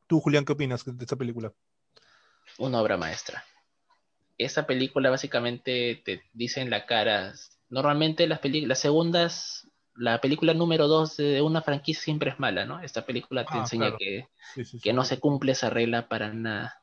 Tú, 0.07 0.19
Julián, 0.19 0.45
¿qué 0.45 0.53
opinas 0.53 0.84
de 0.85 1.03
esta 1.03 1.15
película? 1.15 1.53
Una 2.57 2.81
obra 2.81 2.98
maestra. 2.98 3.44
Esta 4.38 4.65
película 4.68 5.10
básicamente 5.10 6.02
te 6.03 6.23
dice 6.34 6.61
en 6.61 6.69
la 6.69 6.85
cara. 6.85 7.34
Normalmente 7.69 8.27
las 8.27 8.40
películas, 8.40 8.69
las 8.69 8.80
segundas 8.80 9.68
la 9.95 10.19
película 10.22 10.53
número 10.53 10.88
dos 10.88 11.18
de 11.18 11.41
una 11.41 11.61
franquicia 11.61 12.03
siempre 12.03 12.31
es 12.31 12.40
mala, 12.40 12.65
¿no? 12.65 12.80
Esta 12.81 13.06
película 13.06 13.45
te 13.45 13.52
Ah, 13.53 13.60
enseña 13.60 13.84
claro. 13.84 13.98
que, 13.99 14.27
Sí, 14.56 14.65
sí, 14.65 14.80
que 14.80 14.90
sí. 14.90 14.95
no 14.95 15.06
se 15.06 15.19
cumple 15.19 15.52
esa 15.52 15.69
regla 15.69 16.07
para 16.07 16.34
nada. 16.34 16.81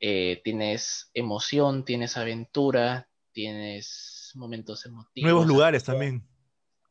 Eh, 0.00 0.40
tienes 0.44 1.10
emoción, 1.12 1.84
tienes 1.84 2.16
aventura, 2.16 3.08
tienes 3.32 4.32
momentos 4.34 4.86
emotivos. 4.86 5.30
Nuevos 5.30 5.46
lugares 5.46 5.84
también. 5.84 6.26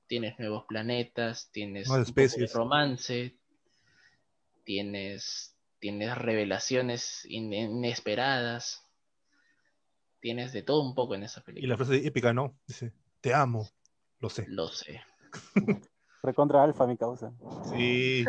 Tienes 0.08 0.40
nuevos 0.40 0.66
planetas, 0.66 1.50
tienes 1.52 1.88
un 1.90 1.96
poco 1.96 1.98
de 1.98 2.04
especies. 2.24 2.54
romance, 2.54 3.38
tienes, 4.64 5.56
tienes 5.80 6.18
revelaciones 6.18 7.26
in- 7.26 7.54
inesperadas, 7.54 8.84
tienes 10.20 10.54
de 10.54 10.64
todo 10.64 10.82
un 10.82 10.96
poco 10.96 11.16
en 11.16 11.24
esa 11.24 11.42
Y 11.42 11.44
película. 11.44 11.74
la 11.74 11.78
frase 11.78 12.08
épica, 12.08 12.34
¿no? 12.34 12.58
Dice, 12.68 12.94
te 13.22 13.34
amo. 13.34 13.68
Lo 14.20 14.30
sé. 14.30 14.46
Lo 14.48 14.68
sé. 14.70 15.02
Recontra 16.24 16.64
alfa, 16.64 16.88
mi 16.88 16.98
causa. 16.98 17.32
Sí. 17.70 18.26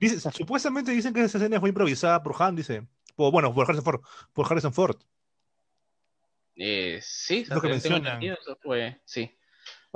Dice- 0.00 0.30
supuestamente 0.30 0.92
dicen 0.92 1.12
que 1.12 1.22
esa 1.24 1.38
escena 1.38 1.60
fue 1.60 1.70
improvisada 1.70 2.22
por 2.22 2.34
Han, 2.40 2.56
dice. 2.56 2.86
O, 3.16 3.30
bueno, 3.32 3.52
por 3.54 3.64
Harrison 3.64 3.84
Ford. 3.84 4.00
Por 4.32 4.46
Harrison 4.50 4.72
Ford. 4.72 4.96
Eh, 6.54 7.00
sí, 7.02 7.44
lo 7.46 7.60
que 7.60 7.68
mencionan. 7.68 8.22
eso 8.22 8.56
fue, 8.62 9.00
sí, 9.04 9.30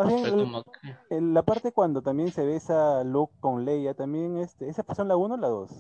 Bien, 0.07 0.21
fue 0.21 0.29
el- 0.29 0.65
el- 1.11 1.35
la 1.35 1.43
parte 1.43 1.73
cuando 1.73 2.03
también 2.03 2.31
se 2.31 2.45
besa 2.45 3.05
Luke 3.05 3.35
con 3.41 3.65
Leia, 3.65 3.95
también, 3.95 4.39
este, 4.39 4.69
¿esa 4.69 4.83
pasó 4.83 5.03
en 5.03 5.09
la 5.09 5.17
1 5.17 5.35
o 5.35 5.39
la 5.39 5.49
2? 5.49 5.71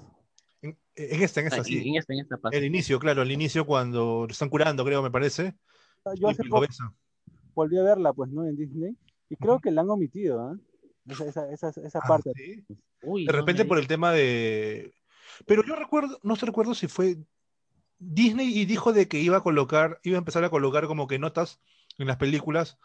En, 0.63 0.79
en 0.97 1.23
esta, 1.23 1.41
en 1.41 1.47
esta, 1.47 1.61
Ah, 1.61 1.65
sí. 1.65 1.89
en 1.89 1.97
esta, 1.97 2.13
en 2.13 2.21
esta 2.21 2.37
parte. 2.37 2.59
El 2.59 2.65
inicio, 2.65 2.99
claro, 2.99 3.23
el 3.23 3.31
inicio 3.33 3.65
cuando 3.67 4.27
lo 4.27 4.31
están 4.33 4.49
curando, 4.51 4.85
creo, 4.85 5.03
me 5.03 5.11
parece. 5.11 5.55
Yo 6.17 6.29
y 6.29 6.31
hace 6.33 6.45
poco 6.45 6.63
besa. 6.63 6.93
volví 7.55 7.79
a 7.79 7.83
verla, 7.83 8.13
pues, 8.13 8.31
¿no? 8.31 8.45
En 8.45 8.57
Disney. 8.57 8.97
Y 9.29 9.37
creo 9.37 9.61
que 9.61 9.71
la 9.71 9.83
han 9.83 9.91
omitido, 9.91 10.41
¿ah? 10.41 10.59
Esa, 11.09 11.29
esa, 11.29 11.51
esa, 11.51 11.81
esa 11.81 11.99
Ah, 12.03 12.09
parte. 12.09 12.33
¿sí? 12.35 12.65
Uy, 13.03 13.27
De 13.27 13.33
no 13.33 13.39
repente 13.39 13.65
me 13.65 13.69
por 13.69 13.79
el 13.79 13.87
tema 13.87 14.13
de... 14.13 14.93
Pero 15.47 15.65
yo 15.65 15.75
recuerdo, 15.77 16.19
no 16.23 16.37
se 16.37 16.47
recuerdo 16.47 16.75
si 16.75 16.89
fue 16.89 17.17
Disney 17.99 18.59
y 18.59 18.65
dijo 18.67 18.93
de 18.93 19.09
que 19.09 19.21
iba 19.21 19.39
a 19.39 19.43
colocar, 19.43 20.01
iba 20.03 20.17
a 20.17 20.19
empezar 20.19 20.45
a 20.45 20.51
colocar 20.51 20.87
como 20.87 21.07
que 21.07 21.19
notas 21.19 21.61
en 21.99 22.07
las 22.07 22.17
películas 22.17 22.79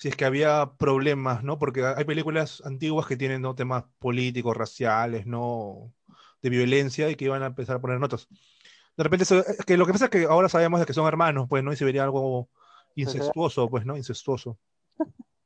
si 0.00 0.08
es 0.08 0.16
que 0.16 0.24
había 0.24 0.72
problemas, 0.78 1.44
¿no? 1.44 1.58
Porque 1.58 1.84
hay 1.84 2.04
películas 2.06 2.62
antiguas 2.64 3.06
que 3.06 3.18
tienen 3.18 3.42
¿no? 3.42 3.54
temas 3.54 3.84
políticos, 3.98 4.56
raciales, 4.56 5.26
¿no? 5.26 5.92
De 6.42 6.48
violencia 6.48 7.10
y 7.10 7.16
que 7.16 7.26
iban 7.26 7.42
a 7.42 7.46
empezar 7.46 7.76
a 7.76 7.80
poner 7.82 8.00
notas. 8.00 8.26
De 8.96 9.04
repente, 9.04 9.24
eso- 9.24 9.44
es 9.46 9.64
que 9.66 9.76
lo 9.76 9.86
que 9.86 9.92
pasa 9.92 10.06
es 10.06 10.10
que 10.10 10.24
ahora 10.24 10.48
sabemos 10.48 10.80
de 10.80 10.86
que 10.86 10.94
son 10.94 11.06
hermanos, 11.06 11.48
pues, 11.50 11.62
¿no? 11.62 11.72
Y 11.72 11.76
se 11.76 11.84
vería 11.84 12.04
algo 12.04 12.48
incestuoso, 12.96 13.68
pues, 13.68 13.84
¿no? 13.84 13.96
Incestuoso. 13.96 14.58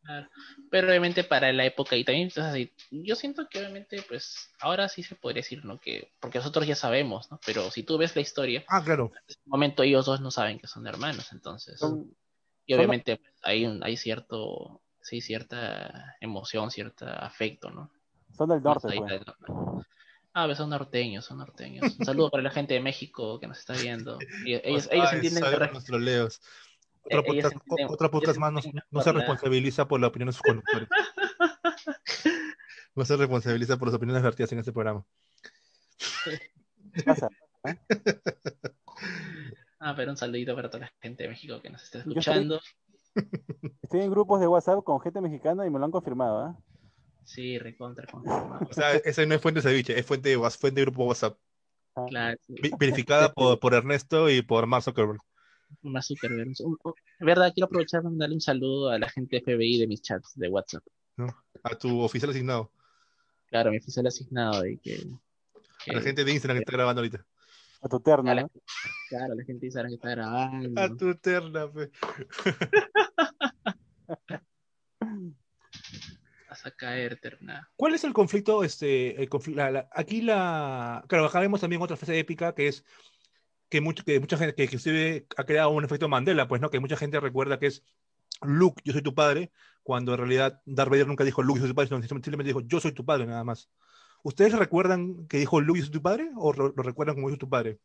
Claro. 0.04 0.28
Pero 0.70 0.88
obviamente 0.88 1.24
para 1.24 1.52
la 1.52 1.64
época 1.64 1.96
y 1.96 2.04
también, 2.04 2.30
sí, 2.30 2.72
yo 2.90 3.16
siento 3.16 3.48
que 3.48 3.58
obviamente, 3.58 4.02
pues, 4.06 4.50
ahora 4.60 4.88
sí 4.88 5.02
se 5.02 5.16
podría 5.16 5.40
decir, 5.40 5.64
¿no? 5.64 5.80
Que, 5.80 6.12
porque 6.20 6.38
nosotros 6.38 6.66
ya 6.66 6.76
sabemos, 6.76 7.30
¿no? 7.30 7.40
Pero 7.44 7.70
si 7.70 7.82
tú 7.82 7.98
ves 7.98 8.14
la 8.14 8.22
historia, 8.22 8.64
Ah, 8.68 8.82
claro. 8.84 9.10
en 9.14 9.22
ese 9.26 9.40
momento 9.46 9.82
ellos 9.82 10.06
dos 10.06 10.20
no 10.20 10.30
saben 10.30 10.58
que 10.60 10.66
son 10.68 10.86
hermanos, 10.86 11.32
entonces. 11.32 11.80
Son- 11.80 12.14
Y 12.66 12.74
obviamente 12.74 13.16
pues, 13.18 13.32
hay, 13.42 13.66
un, 13.66 13.82
hay 13.84 13.96
cierto, 13.96 14.80
sí, 15.02 15.20
cierta 15.20 16.16
emoción, 16.20 16.70
cierto 16.70 17.06
afecto, 17.06 17.70
¿no? 17.70 17.90
Son 18.36 18.48
del 18.48 18.62
norte, 18.62 18.88
pues. 18.96 19.10
del 19.10 19.24
norte. 19.26 19.86
Ah, 20.32 20.46
pues 20.46 20.58
son 20.58 20.70
norteños, 20.70 21.24
son 21.24 21.38
norteños. 21.38 21.96
Un 21.98 22.04
saludo 22.04 22.30
para 22.30 22.42
la 22.42 22.50
gente 22.50 22.74
de 22.74 22.80
México 22.80 23.38
que 23.38 23.46
nos 23.46 23.58
está 23.58 23.74
viendo. 23.74 24.18
Y 24.44 24.54
ellos, 24.64 24.88
ellos 24.90 25.08
Ay, 25.10 25.16
entienden 25.16 25.44
que 25.44 25.72
nuestros 25.72 26.00
leos. 26.00 26.40
Otro 27.04 27.20
Eh, 27.20 27.24
ellos 27.28 27.44
podcast, 27.44 27.54
entienden- 27.54 27.88
otro 27.92 28.10
podcast 28.10 28.38
más 28.38 28.52
no, 28.90 29.02
se 29.02 29.12
responsabiliza 29.12 29.86
por 29.86 30.00
la 30.00 30.08
opinión 30.08 30.28
de 30.28 30.32
sus 30.32 30.42
conductores. 30.42 30.88
No 32.96 33.04
se 33.04 33.16
responsabiliza 33.16 33.76
por 33.76 33.88
las 33.88 33.96
opiniones 33.96 34.22
vertidas 34.22 34.52
en 34.52 34.60
este 34.60 34.72
programa. 34.72 35.04
¿Qué 36.94 37.02
pasa? 37.02 37.28
Ah, 39.86 39.92
pero 39.94 40.10
un 40.12 40.16
saludito 40.16 40.54
para 40.54 40.70
toda 40.70 40.84
la 40.86 40.92
gente 41.02 41.24
de 41.24 41.28
México 41.28 41.60
que 41.60 41.68
nos 41.68 41.82
está 41.82 41.98
estoy- 41.98 42.12
escuchando. 42.12 42.60
Estoy 43.82 44.00
en 44.00 44.10
grupos 44.10 44.40
de 44.40 44.46
WhatsApp 44.46 44.82
con 44.82 44.98
gente 45.00 45.20
mexicana 45.20 45.66
y 45.66 45.70
me 45.70 45.78
lo 45.78 45.84
han 45.84 45.90
confirmado, 45.90 46.38
¿ah? 46.38 46.58
Sí, 47.24 47.58
recontra. 47.58 48.06
confirmado. 48.10 48.66
O 48.68 48.72
sea, 48.72 48.92
esa 48.96 49.24
no 49.26 49.34
es 49.34 49.40
fuente 49.42 49.60
de 49.60 49.68
ceviche, 49.68 49.98
es 49.98 50.06
fuente 50.06 50.30
de, 50.30 50.36
fuente 50.50 50.80
de 50.80 50.84
grupo 50.86 51.04
WhatsApp. 51.04 51.36
Ah, 51.96 52.06
Claro, 52.08 52.38
sí. 52.46 52.54
Verificada 52.78 53.32
por, 53.32 53.60
por 53.60 53.74
Ernesto 53.74 54.30
y 54.30 54.40
por 54.42 54.66
Mark 54.66 54.82
Zuckerberg. 54.84 55.20
Más 55.82 56.06
Zuckerberg. 56.06 56.52
Verdad, 57.20 57.52
quiero 57.54 57.66
aprovechar 57.66 58.02
para 58.02 58.14
darle 58.16 58.34
un 58.36 58.40
saludo 58.40 58.88
a 58.90 58.98
la 58.98 59.08
gente 59.10 59.36
de 59.36 59.42
FBI 59.42 59.78
de 59.80 59.86
mis 59.86 60.00
chats 60.02 60.32
de 60.34 60.48
WhatsApp. 60.48 60.82
A 61.62 61.74
tu 61.76 62.00
oficial 62.00 62.30
asignado. 62.30 62.70
Claro, 63.48 63.70
mi 63.70 63.76
oficial 63.78 64.06
asignado 64.06 64.66
y 64.66 64.78
que, 64.78 64.94
A 65.88 65.92
la 65.92 66.00
que- 66.00 66.06
gente 66.06 66.24
de 66.24 66.32
Instagram 66.32 66.56
que 66.58 66.62
está 66.62 66.72
grabando 66.72 67.00
ahorita. 67.00 67.24
A 67.84 67.88
tu 67.88 68.00
terna, 68.00 68.32
a 68.32 68.34
la- 68.34 68.42
¿no? 68.42 68.50
claro, 69.10 69.34
la 69.34 69.44
gente 69.44 69.60
de 69.60 69.66
Instagram 69.66 69.90
que 69.90 69.94
está 69.96 70.10
grabando. 70.10 70.80
A 70.80 70.88
tu 70.96 71.14
terna, 71.16 71.68
fe. 71.68 71.90
Vas 76.48 76.64
a 76.66 76.70
caer, 76.70 77.18
terna. 77.20 77.68
¿Cuál 77.76 77.94
es 77.94 78.04
el 78.04 78.12
conflicto? 78.14 78.64
Este, 78.64 79.20
el 79.20 79.28
confl- 79.28 79.54
la- 79.54 79.70
la- 79.70 79.88
aquí 79.92 80.22
la. 80.22 81.04
Claro, 81.08 81.26
acá 81.26 81.40
vemos 81.40 81.60
también 81.60 81.82
otra 81.82 81.96
fase 81.96 82.18
épica 82.18 82.54
que 82.54 82.68
es 82.68 82.84
que, 83.68 83.80
mucho, 83.82 84.02
que 84.04 84.18
mucha 84.18 84.38
gente, 84.38 84.54
que, 84.54 84.62
que 84.62 84.76
inclusive 84.76 85.26
ha 85.36 85.44
creado 85.44 85.70
un 85.70 85.84
efecto 85.84 86.08
Mandela, 86.08 86.48
pues, 86.48 86.62
¿no? 86.62 86.70
Que 86.70 86.80
mucha 86.80 86.96
gente 86.96 87.20
recuerda 87.20 87.58
que 87.58 87.66
es 87.66 87.84
Luke, 88.42 88.80
yo 88.84 88.92
soy 88.92 89.02
tu 89.02 89.14
padre, 89.14 89.50
cuando 89.82 90.12
en 90.12 90.18
realidad 90.18 90.62
Darth 90.64 90.90
Vader 90.90 91.06
nunca 91.06 91.24
dijo 91.24 91.42
Luke, 91.42 91.58
yo 91.58 91.64
soy 91.64 91.70
tu 91.72 91.74
padre, 91.74 91.88
sino 91.88 92.00
simplemente 92.02 92.48
dijo 92.48 92.60
yo 92.60 92.80
soy 92.80 92.92
tu 92.92 93.04
padre, 93.04 93.26
nada 93.26 93.44
más. 93.44 93.68
¿Ustedes 94.24 94.58
recuerdan 94.58 95.26
que 95.28 95.36
dijo 95.36 95.60
Luke, 95.60 95.78
yo 95.78 95.84
soy 95.84 95.92
tu 95.92 96.00
padre? 96.00 96.30
¿O 96.36 96.52
lo, 96.54 96.72
lo 96.74 96.82
recuerdan 96.82 97.14
como 97.14 97.28
yo 97.28 97.32
soy 97.32 97.38
tu 97.38 97.48
padre? 97.50 97.78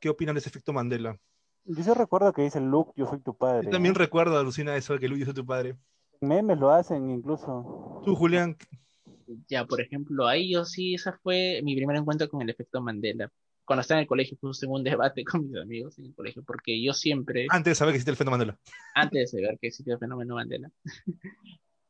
¿Qué 0.00 0.08
opinan 0.08 0.34
de 0.34 0.38
ese 0.38 0.48
efecto 0.48 0.72
Mandela? 0.72 1.18
Yo 1.66 1.84
sí 1.84 1.90
recuerdo 1.92 2.32
que 2.32 2.42
dice 2.42 2.58
Luke, 2.60 2.92
yo 2.96 3.06
soy 3.06 3.20
tu 3.20 3.36
padre. 3.36 3.66
Yo 3.66 3.70
también 3.70 3.94
recuerdo, 3.94 4.38
alucina 4.38 4.74
eso, 4.76 4.94
de 4.94 4.98
que 4.98 5.08
Luke, 5.08 5.20
yo 5.20 5.26
soy 5.26 5.34
tu 5.34 5.44
padre. 5.44 5.76
Memes 6.22 6.58
lo 6.58 6.70
hacen 6.70 7.10
incluso. 7.10 8.00
Tú, 8.02 8.14
Julián, 8.16 8.56
Ya, 9.48 9.66
por 9.66 9.80
ejemplo, 9.82 10.26
ahí 10.26 10.50
yo 10.52 10.64
sí, 10.64 10.94
esa 10.94 11.18
fue 11.22 11.60
mi 11.62 11.76
primer 11.76 11.96
encuentro 11.96 12.28
con 12.30 12.40
el 12.40 12.48
efecto 12.48 12.80
Mandela. 12.80 13.30
Cuando 13.66 13.82
estaba 13.82 13.98
en 14.00 14.02
el 14.04 14.08
colegio, 14.08 14.38
justo 14.40 14.64
en 14.64 14.72
un 14.72 14.84
debate 14.84 15.22
con 15.42 15.46
mis 15.46 15.56
amigos 15.60 15.98
en 15.98 16.06
el 16.06 16.14
colegio, 16.14 16.42
porque 16.44 16.82
yo 16.82 16.94
siempre, 16.94 17.46
antes 17.50 17.72
de 17.72 17.74
saber 17.74 17.92
que 17.92 17.96
existe 17.96 18.10
el 18.10 18.14
efecto 18.14 18.30
Mandela. 18.30 18.58
antes 18.94 19.32
de 19.32 19.40
saber 19.42 19.58
que 19.58 19.68
existía 19.68 19.94
el 19.94 20.00
fenómeno 20.00 20.34
Mandela, 20.34 20.70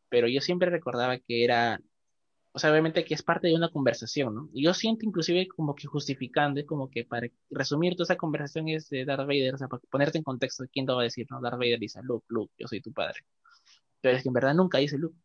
pero 0.09 0.29
yo 0.29 0.41
siempre 0.41 0.71
recordaba 0.71 1.19
que 1.19 1.45
era, 1.45 1.81
o 2.56 2.59
sea, 2.60 2.70
obviamente 2.70 3.05
que 3.05 3.14
es 3.14 3.22
parte 3.22 3.48
de 3.48 3.55
una 3.56 3.68
conversación, 3.70 4.35
¿no? 4.35 4.48
Y 4.55 4.62
yo 4.64 4.72
siento 4.74 5.05
inclusive 5.05 5.48
como 5.48 5.74
que 5.74 5.89
justificando, 5.89 6.60
es 6.60 6.66
como 6.66 6.89
que 6.89 7.05
para 7.05 7.28
resumir 7.51 7.94
toda 7.97 8.05
esa 8.05 8.16
conversación 8.16 8.68
es 8.68 8.89
de 8.90 9.05
Darth 9.05 9.26
Vader, 9.26 9.55
o 9.55 9.59
sea, 9.59 9.68
para 9.68 9.82
ponerte 9.90 10.18
en 10.18 10.24
contexto 10.24 10.62
de 10.62 10.68
quién 10.68 10.86
lo 10.86 10.94
va 10.97 11.02
a 11.02 11.05
decir, 11.05 11.26
¿no? 11.31 11.40
Darth 11.40 11.59
Vader 11.59 11.81
dice, 11.81 12.01
Luke, 12.05 12.24
Luke, 12.28 12.52
yo 12.56 12.68
soy 12.68 12.81
tu 12.81 12.93
padre. 12.93 13.20
Pero 14.01 14.16
es 14.16 14.22
que 14.22 14.28
en 14.28 14.35
verdad 14.35 14.55
nunca 14.55 14.78
dice 14.78 14.98
Luke, 14.98 15.16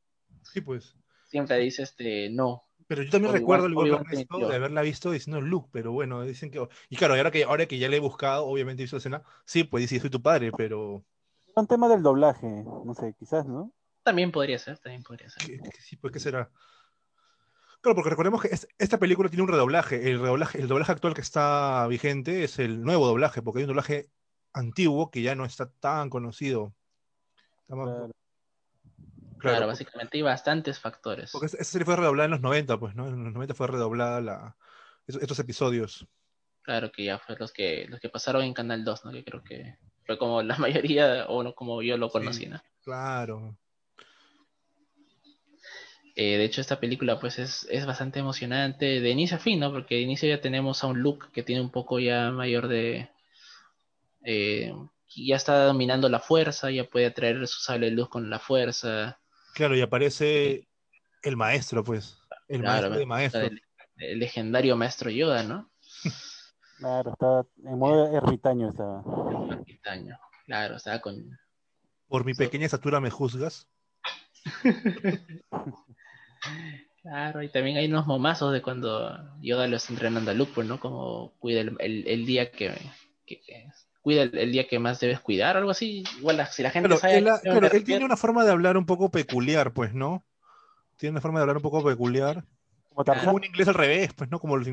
Sí, 0.42 0.62
pues. 0.62 0.96
siempre 1.28 1.58
dice, 1.60 1.84
este, 1.84 2.30
no, 2.32 2.64
Pero 2.88 3.04
yo 3.04 3.12
también 3.12 3.34
recuerdo 3.34 3.68
el 3.68 3.76
mintió. 3.76 4.48
de 4.48 4.56
haberla 4.56 4.82
visto 4.82 5.12
diciendo 5.12 5.42
Luke, 5.42 5.70
pero 5.72 5.92
bueno, 5.92 6.24
dicen 6.24 6.50
que. 6.50 6.68
Y 6.90 6.96
claro, 6.96 7.14
ahora 7.14 7.30
que, 7.30 7.44
ahora 7.44 7.68
que 7.68 7.78
ya 7.78 7.90
le 7.90 7.98
he 7.98 8.00
buscado, 8.00 8.46
obviamente 8.46 8.88
la 8.92 8.98
escena, 8.98 9.24
sí, 9.46 9.64
pues 9.64 9.84
dice, 9.84 10.00
soy 10.02 10.10
tu 10.10 10.22
padre, 10.22 10.52
pero. 10.58 11.06
Es 11.48 11.54
un 11.56 11.68
tema 11.68 11.88
del 11.90 12.02
doblaje, 12.02 12.64
no 12.86 12.94
sé, 12.96 13.14
quizás, 13.20 13.46
¿no? 13.46 13.72
también 14.04 14.32
podría 14.32 14.58
ser, 14.58 14.80
también 14.80 15.04
podría 15.04 15.30
ser. 15.30 15.46
¿qué- 15.46 15.58
qué- 15.62 15.82
sí, 15.82 15.96
pues, 15.96 16.12
¿qué 16.12 16.20
será? 16.20 16.50
Claro, 17.82 17.96
porque 17.96 18.10
recordemos 18.10 18.42
que 18.42 18.50
es- 18.50 18.68
esta 18.78 18.98
película 18.98 19.30
tiene 19.30 19.44
un 19.44 19.50
redoblaje. 19.50 20.10
El 20.12 20.20
redoblaje, 20.20 20.60
el 20.60 20.68
doblaje 20.68 20.92
actual 20.92 21.14
que 21.14 21.22
está 21.22 21.88
vigente 21.88 22.44
es 22.44 22.60
el 22.60 22.82
nuevo 22.84 23.08
doblaje, 23.08 23.42
porque 23.42 23.60
hay 23.60 23.64
un 23.64 23.70
doblaje 23.70 24.10
antiguo 24.54 25.10
que 25.12 25.22
ya 25.22 25.36
no 25.36 25.46
está 25.46 25.70
tan 25.80 26.10
conocido. 26.10 26.74
Está 27.62 27.76
más- 27.76 27.86
Claro. 27.90 28.12
Claro, 29.40 29.56
claro, 29.56 29.68
básicamente 29.68 30.18
hay 30.18 30.22
bastantes 30.22 30.80
factores. 30.80 31.32
porque 31.32 31.46
esa 31.46 31.64
serie 31.64 31.86
fue 31.86 31.96
redoblada 31.96 32.26
en 32.26 32.32
los 32.32 32.42
90, 32.42 32.78
pues, 32.78 32.94
¿no? 32.96 33.08
En 33.08 33.24
los 33.24 33.34
90 33.34 33.54
fue 33.54 33.68
redoblada 33.68 34.20
la, 34.20 34.58
esos- 35.08 35.22
estos 35.22 35.40
episodios. 35.40 36.06
Claro 36.62 36.92
que 36.92 37.06
ya 37.06 37.18
fue 37.20 37.38
los 37.38 37.54
que 37.54 37.86
los 37.88 38.02
que 38.02 38.10
pasaron 38.10 38.44
en 38.44 38.54
Canal 38.54 38.84
2, 38.84 39.06
¿no? 39.06 39.12
Que 39.14 39.24
creo 39.24 39.42
que 39.42 39.78
fue 40.06 40.18
como 40.18 40.42
la 40.44 40.58
mayoría, 40.92 41.26
o 41.30 41.42
no 41.42 41.56
como 41.56 41.82
yo 41.82 41.96
lo 41.96 42.10
conocí, 42.10 42.48
¿no? 42.48 42.62
Claro. 42.84 43.58
Eh, 46.22 46.38
de 46.38 46.44
hecho, 46.44 46.60
esta 46.60 46.82
película 46.82 47.18
pues 47.18 47.40
es, 47.40 47.66
es 47.72 47.86
bastante 47.86 48.20
emocionante 48.20 49.00
de 49.00 49.10
inicio 49.10 49.38
a 49.38 49.40
fin, 49.40 49.58
¿no? 49.58 49.72
Porque 49.72 49.96
de 49.96 50.02
inicio 50.02 50.28
ya 50.28 50.42
tenemos 50.42 50.84
a 50.84 50.88
un 50.88 51.00
Luke 51.00 51.28
que 51.32 51.44
tiene 51.44 51.62
un 51.62 51.70
poco 51.70 51.98
ya 51.98 52.30
mayor 52.30 52.68
de... 52.68 53.10
eh, 54.26 54.74
ya 55.16 55.38
está 55.38 55.64
dominando 55.64 56.10
la 56.10 56.20
fuerza, 56.20 56.72
ya 56.72 56.84
puede 56.84 57.06
atraer 57.06 57.48
su 57.48 57.62
sable 57.62 57.86
de 57.86 57.94
luz 57.94 58.10
con 58.10 58.30
la 58.30 58.38
fuerza. 58.38 59.18
Claro, 59.54 59.78
y 59.78 59.82
aparece 59.82 60.68
el 61.24 61.38
maestro, 61.38 61.86
pues. 61.86 62.18
El 62.50 62.64
Claro, 62.64 62.90
maestro 62.90 63.00
de 63.00 63.06
maestros. 63.06 63.44
El, 63.46 63.62
el 63.96 64.20
legendario 64.20 64.76
maestro 64.76 65.10
Yoda, 65.10 65.44
¿no? 65.44 65.72
Claro, 66.80 67.12
está 67.12 67.46
en 67.64 67.78
modo 67.78 68.18
ermitaño 68.18 68.70
estaba. 68.70 69.04
Ermitaño. 69.52 70.18
Claro, 70.46 70.76
estaba 70.76 71.00
con... 71.00 71.40
Por 72.10 72.26
mi 72.26 72.34
pequeña 72.34 72.66
estatura 72.66 73.00
me 73.00 73.10
juzgas. 73.10 73.70
Claro, 77.02 77.42
y 77.42 77.50
también 77.50 77.78
hay 77.78 77.88
unos 77.88 78.06
momazos 78.08 78.52
de 78.52 78.62
cuando 78.62 79.18
Yoda 79.42 79.68
lo 79.68 79.78
está 79.78 79.94
entrenando 79.94 80.32
a 80.32 80.34
Luke, 80.34 80.52
pues, 80.54 80.68
¿no? 80.68 80.80
Como 80.80 81.32
cuida 81.40 81.62
el, 81.62 81.76
el- 81.80 82.08
el 82.08 82.26
día 82.26 82.52
que, 82.52 82.74
que- 83.26 83.40
que- 83.42 83.68
cuida 84.02 84.24
el, 84.24 84.38
el 84.38 84.52
día 84.52 84.68
que 84.68 84.80
más 84.80 85.00
debes 85.00 85.20
cuidar, 85.22 85.56
algo 85.58 85.72
así. 85.72 86.04
Igual 86.18 86.38
la- 86.38 86.46
si 86.48 86.62
la 86.62 86.72
gente 86.72 86.88
Claro, 86.90 87.00
sabe 87.02 87.18
él, 87.20 87.28
a 87.28 87.36
ha- 87.36 87.42
qué 87.42 87.50
me 87.50 87.60
claro, 87.60 87.76
él 87.76 87.84
tiene 87.84 88.06
una 88.06 88.18
forma 88.18 88.44
de 88.44 88.52
hablar 88.52 88.78
un 88.78 88.86
poco 88.86 89.10
peculiar, 89.10 89.74
pues, 89.74 89.94
¿no? 89.94 90.26
Tiene 90.98 91.12
una 91.12 91.22
forma 91.22 91.40
de 91.40 91.44
hablar 91.44 91.58
un 91.58 91.64
poco 91.64 91.84
peculiar. 91.84 92.44
Como 92.94 93.32
un 93.34 93.44
inglés 93.46 93.68
al 93.70 93.76
revés, 93.76 94.14
pues, 94.14 94.30
¿no? 94.30 94.40
Como 94.40 94.58
los 94.58 94.68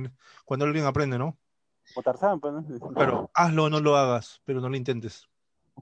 cuando 0.44 0.64
alguien 0.66 0.84
aprende, 0.84 1.18
¿no? 1.18 1.38
como 1.94 2.02
Tarzán, 2.02 2.40
pues, 2.40 2.52
¿no? 2.52 2.94
Claro, 2.94 3.30
hazlo 3.32 3.64
o 3.64 3.70
no 3.70 3.80
lo 3.80 3.96
hagas, 3.96 4.40
pero 4.44 4.60
no 4.60 4.68
lo 4.68 4.76
intentes. 4.76 5.28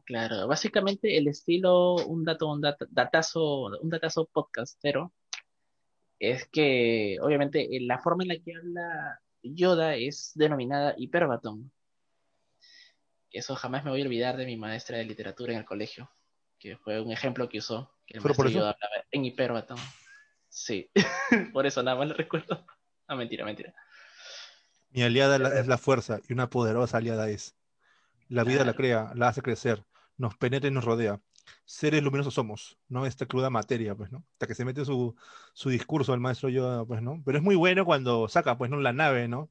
Claro, 0.04 0.46
básicamente 0.48 1.16
el 1.16 1.28
estilo, 1.28 1.94
un 1.94 2.24
dato, 2.24 2.48
un 2.50 2.60
dat- 2.60 2.86
datazo, 2.90 3.66
un 3.80 3.88
datazo 3.88 4.26
podcastero, 4.26 5.12
es 6.18 6.46
que 6.48 7.18
obviamente 7.20 7.76
eh, 7.76 7.80
la 7.82 7.98
forma 7.98 8.24
en 8.24 8.28
la 8.28 8.38
que 8.38 8.54
habla 8.56 9.20
Yoda 9.42 9.96
es 9.96 10.32
denominada 10.34 10.94
hiperbatón. 10.96 11.70
Eso 13.30 13.56
jamás 13.56 13.84
me 13.84 13.90
voy 13.90 14.00
a 14.00 14.04
olvidar 14.04 14.36
de 14.36 14.46
mi 14.46 14.56
maestra 14.56 14.98
de 14.98 15.04
literatura 15.04 15.52
en 15.52 15.58
el 15.58 15.64
colegio, 15.64 16.10
que 16.58 16.76
fue 16.76 17.00
un 17.00 17.10
ejemplo 17.10 17.48
que 17.48 17.58
usó, 17.58 17.92
que 18.06 18.16
el 18.16 18.22
¿Solo 18.22 18.34
por 18.34 18.44
maestro? 18.44 18.60
Yoda 18.62 18.70
hablaba 18.70 19.04
en 19.10 19.24
hiperbatón. 19.24 19.78
Sí, 20.48 20.90
por 21.52 21.66
eso 21.66 21.82
nada 21.82 21.96
más 21.98 22.08
lo 22.08 22.14
recuerdo. 22.14 22.64
No, 23.06 23.16
mentira, 23.16 23.44
mentira. 23.44 23.74
Mi 24.88 25.02
aliada 25.02 25.38
la- 25.38 25.60
es 25.60 25.66
la 25.66 25.76
fuerza 25.76 26.20
y 26.26 26.32
una 26.32 26.48
poderosa 26.48 26.96
aliada 26.96 27.28
es. 27.28 27.54
La 28.30 28.44
vida 28.44 28.64
la 28.64 28.72
crea, 28.72 29.12
la 29.14 29.28
hace 29.28 29.42
crecer, 29.42 29.84
nos 30.16 30.36
penetra 30.38 30.68
y 30.68 30.72
nos 30.72 30.84
rodea. 30.84 31.20
Seres 31.64 32.02
luminosos 32.02 32.34
somos, 32.34 32.78
no 32.88 33.06
esta 33.06 33.26
cruda 33.26 33.50
materia, 33.50 33.94
pues, 33.94 34.10
¿no? 34.12 34.24
Hasta 34.32 34.46
que 34.46 34.54
se 34.54 34.64
mete 34.64 34.84
su, 34.84 35.14
su 35.52 35.68
discurso 35.70 36.14
el 36.14 36.20
maestro 36.20 36.48
Yoda, 36.48 36.84
pues, 36.84 37.02
¿no? 37.02 37.22
Pero 37.24 37.38
es 37.38 37.44
muy 37.44 37.54
bueno 37.56 37.84
cuando 37.84 38.28
saca, 38.28 38.56
pues, 38.58 38.70
¿no? 38.70 38.78
La 38.78 38.92
nave, 38.92 39.28
¿no? 39.28 39.50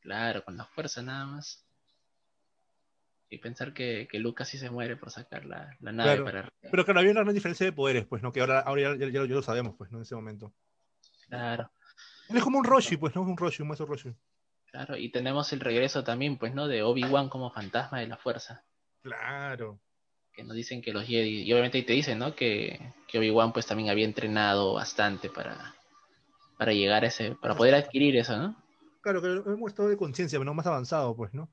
Claro, 0.00 0.44
con 0.44 0.56
la 0.56 0.64
fuerza 0.64 1.02
nada 1.02 1.26
más. 1.26 1.64
Y 3.28 3.38
pensar 3.38 3.72
que, 3.74 4.06
que 4.10 4.18
Lucas 4.20 4.48
sí 4.48 4.56
se 4.58 4.70
muere 4.70 4.96
por 4.96 5.10
sacar 5.10 5.44
la, 5.46 5.76
la 5.80 5.92
nave 5.92 6.16
Claro. 6.16 6.24
para... 6.24 6.52
Pero 6.70 6.84
claro, 6.84 7.00
había 7.00 7.12
una 7.12 7.22
gran 7.22 7.34
diferencia 7.34 7.66
de 7.66 7.72
poderes, 7.72 8.06
pues, 8.06 8.22
¿no? 8.22 8.32
Que 8.32 8.40
ahora, 8.40 8.60
ahora 8.60 8.82
ya, 8.82 8.96
ya- 8.96 9.08
ya 9.12 9.20
lo- 9.20 9.26
ya 9.26 9.34
lo 9.34 9.42
sabemos, 9.42 9.74
pues, 9.76 9.90
¿no? 9.90 9.98
En 9.98 10.02
ese 10.02 10.14
momento. 10.14 10.52
Claro, 11.28 11.70
Él 12.28 12.36
es 12.36 12.42
como 12.44 12.58
un 12.58 12.64
Roshi, 12.64 12.96
pues, 12.96 13.14
¿no? 13.16 13.22
Un 13.22 13.36
Roshi, 13.36 13.62
un 13.62 13.68
maestro 13.68 13.86
Roshi. 13.86 14.14
claro. 14.70 14.96
Y 14.96 15.10
tenemos 15.10 15.52
el 15.52 15.60
regreso 15.60 16.04
también, 16.04 16.38
pues, 16.38 16.54
¿no? 16.54 16.68
De 16.68 16.82
Obi-Wan 16.82 17.28
como 17.28 17.50
fantasma 17.50 17.98
de 18.00 18.06
la 18.06 18.16
fuerza. 18.16 18.64
Claro. 19.02 19.80
Que 20.36 20.44
nos 20.44 20.54
dicen 20.54 20.82
que 20.82 20.92
los 20.92 21.04
Jedi... 21.04 21.42
Y 21.42 21.52
obviamente 21.52 21.78
ahí 21.78 21.84
te 21.84 21.94
dicen, 21.94 22.18
¿no? 22.18 22.34
Que, 22.34 22.92
que 23.08 23.18
Obi-Wan 23.18 23.52
pues 23.54 23.66
también 23.66 23.88
había 23.88 24.04
entrenado 24.04 24.74
bastante 24.74 25.30
para, 25.30 25.74
para 26.58 26.72
llegar 26.72 27.04
a 27.04 27.06
ese... 27.08 27.34
Para 27.34 27.56
poder 27.56 27.74
adquirir 27.74 28.16
eso, 28.16 28.36
¿no? 28.36 28.54
Claro, 29.00 29.22
que 29.22 29.32
es 29.32 29.40
un 29.46 29.66
estado 29.66 29.88
de 29.88 29.96
conciencia, 29.96 30.38
¿no? 30.38 30.52
Más 30.52 30.66
avanzado, 30.66 31.16
pues, 31.16 31.32
¿no? 31.32 31.48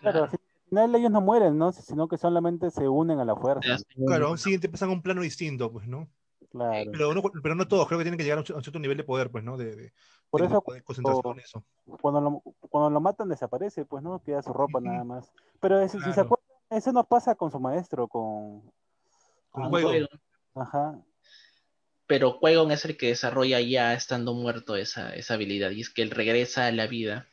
Claro, 0.00 0.24
al 0.24 0.30
final 0.68 0.94
ellos 0.94 1.10
no 1.10 1.20
mueren, 1.20 1.58
¿no? 1.58 1.70
Sino 1.72 2.08
que 2.08 2.16
solamente 2.16 2.70
se 2.70 2.88
unen 2.88 3.18
a 3.20 3.24
la 3.24 3.36
fuerza. 3.36 3.76
Claro, 4.06 4.28
aún 4.28 4.38
siguiente 4.38 4.68
empiezan 4.68 4.88
a 4.88 4.92
un 4.92 5.02
plano 5.02 5.20
distinto, 5.20 5.70
pues, 5.70 5.86
¿no? 5.86 6.08
Claro. 6.50 6.90
Pero 6.92 7.14
no, 7.14 7.22
pero 7.42 7.54
no 7.54 7.66
todos, 7.68 7.86
creo 7.88 7.98
que 7.98 8.04
tienen 8.04 8.16
que 8.16 8.24
llegar 8.24 8.38
a 8.38 8.40
un, 8.42 8.46
a 8.52 8.56
un 8.56 8.62
cierto 8.62 8.78
nivel 8.78 8.96
de 8.96 9.04
poder, 9.04 9.30
pues, 9.30 9.44
¿no? 9.44 9.56
De, 9.56 9.74
de- 9.76 9.92
Por 10.30 10.40
de 10.40 10.46
eso 10.46 10.62
poder 10.62 10.82
concentración 10.84 11.34
en 11.34 11.40
eso. 11.40 11.64
cuando 12.00 12.20
lo, 12.20 12.42
cuando 12.70 12.90
lo 12.90 13.00
matan 13.00 13.28
desaparece, 13.28 13.84
pues, 13.84 14.02
¿no? 14.02 14.22
Queda 14.22 14.40
su 14.42 14.52
ropa 14.52 14.80
nada 14.80 15.02
más. 15.04 15.32
Pero 15.60 15.80
ese- 15.80 16.00
si 16.00 16.12
se 16.12 16.20
acuerdan, 16.20 16.43
eso 16.76 16.92
no 16.92 17.04
pasa 17.04 17.34
con 17.34 17.50
su 17.50 17.58
maestro, 17.60 18.08
con... 18.08 18.62
Con 19.50 19.68
juego. 19.70 19.90
Ajá. 20.54 21.00
Pero 22.06 22.38
Qui-Gon 22.40 22.70
es 22.72 22.84
el 22.84 22.96
que 22.96 23.08
desarrolla 23.08 23.60
ya 23.60 23.94
estando 23.94 24.34
muerto 24.34 24.76
esa, 24.76 25.14
esa 25.14 25.34
habilidad. 25.34 25.70
Y 25.70 25.80
es 25.80 25.90
que 25.90 26.02
él 26.02 26.10
regresa 26.10 26.66
a 26.66 26.72
la 26.72 26.86
vida 26.86 27.26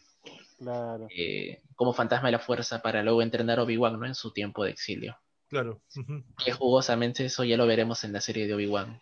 Claro. 0.58 1.08
eh, 1.16 1.62
como 1.76 1.94
fantasma 1.94 2.28
de 2.28 2.34
la 2.34 2.40
fuerza 2.40 2.82
para 2.82 3.04
luego 3.04 3.22
entrenar 3.22 3.60
a 3.60 3.64
Obi-Wan, 3.64 4.00
¿no? 4.00 4.06
En 4.06 4.16
su 4.16 4.32
tiempo 4.32 4.64
de 4.64 4.72
exilio. 4.72 5.18
Claro. 5.50 5.82
ujú. 5.98 6.24
Que 6.44 6.52
jugosamente 6.54 7.26
eso 7.26 7.44
ya 7.44 7.58
lo 7.58 7.68
veremos 7.68 8.04
en 8.04 8.14
la 8.14 8.22
serie 8.22 8.48
de 8.48 8.54
Obi-Wan. 8.54 9.02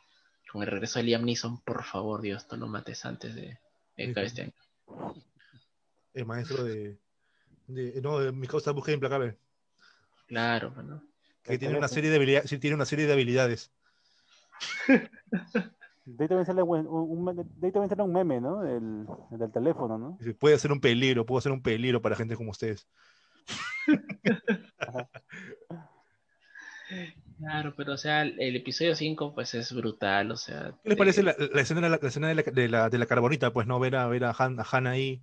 Con 0.52 0.64
el 0.64 0.68
regreso 0.70 0.98
de 1.00 1.04
Liam 1.04 1.24
Neeson, 1.26 1.62
por 1.62 1.84
favor, 1.84 2.22
Dios, 2.22 2.48
no 2.50 2.58
lo 2.58 2.68
mates 2.68 3.06
antes 3.06 3.36
de, 3.36 3.60
de 3.98 4.14
que 4.14 4.14
Sí, 4.14 4.20
este 4.22 4.42
año. 4.44 4.54
El 6.14 6.26
maestro 6.26 6.64
de, 6.64 6.98
de- 7.68 8.02
No, 8.02 8.18
de 8.20 8.32
mi 8.32 8.48
causa 8.48 8.72
búsqueda 8.72 8.96
implacable. 8.96 9.38
Claro, 10.30 10.72
bueno. 10.72 11.04
Que 11.44 11.58
tiene 11.58 11.78
una 11.78 11.88
serie 11.88 12.10
de 12.12 12.16
habilidades. 12.16 12.50
Sí, 12.50 12.60
tiene 12.60 12.76
una 12.76 12.86
serie 12.86 13.08
de 13.08 13.14
habilidades. 13.14 13.72
De 14.88 16.24
ahí 16.24 16.28
también 16.28 16.46
sale 16.46 16.62
un, 16.64 17.26
de 17.36 17.68
ahí 17.68 17.72
también 17.72 17.90
sale 17.90 18.04
un 18.04 18.14
meme, 18.14 18.40
¿no? 18.40 18.64
El, 18.64 19.06
el 19.32 19.38
del 19.40 19.52
teléfono, 19.52 19.98
¿no? 19.98 20.18
Puede 20.40 20.58
ser 20.60 20.72
un 20.72 20.80
peligro, 20.80 21.26
puedo 21.26 21.42
ser 21.42 21.52
un 21.52 21.62
peligro 21.62 22.02
para 22.02 22.16
gente 22.16 22.36
como 22.36 22.52
ustedes. 22.52 22.88
Claro, 27.40 27.74
pero 27.76 27.94
o 27.94 27.98
sea, 27.98 28.24
el, 28.24 28.40
el 28.42 28.56
episodio 28.56 28.96
5 28.96 29.34
pues 29.34 29.54
es 29.54 29.72
brutal, 29.74 30.32
o 30.32 30.36
sea... 30.38 30.74
¿Qué 30.84 30.90
les 30.90 30.98
parece 30.98 31.24
la, 31.24 31.36
la 31.54 31.62
escena, 31.62 31.82
de 31.82 31.90
la, 31.90 32.00
la 32.02 32.08
escena 32.08 32.28
de 32.28 32.36
la, 32.36 32.42
de 32.44 32.70
la- 32.70 32.90
de 32.90 32.98
la 32.98 33.06
carbonita? 33.06 33.54
Pues 33.54 33.66
no 33.66 33.80
ver 33.80 33.96
a, 33.96 34.08
ver 34.08 34.26
a, 34.26 34.36
Han, 34.38 34.60
a 34.60 34.66
Han 34.72 34.88
ahí. 34.88 35.22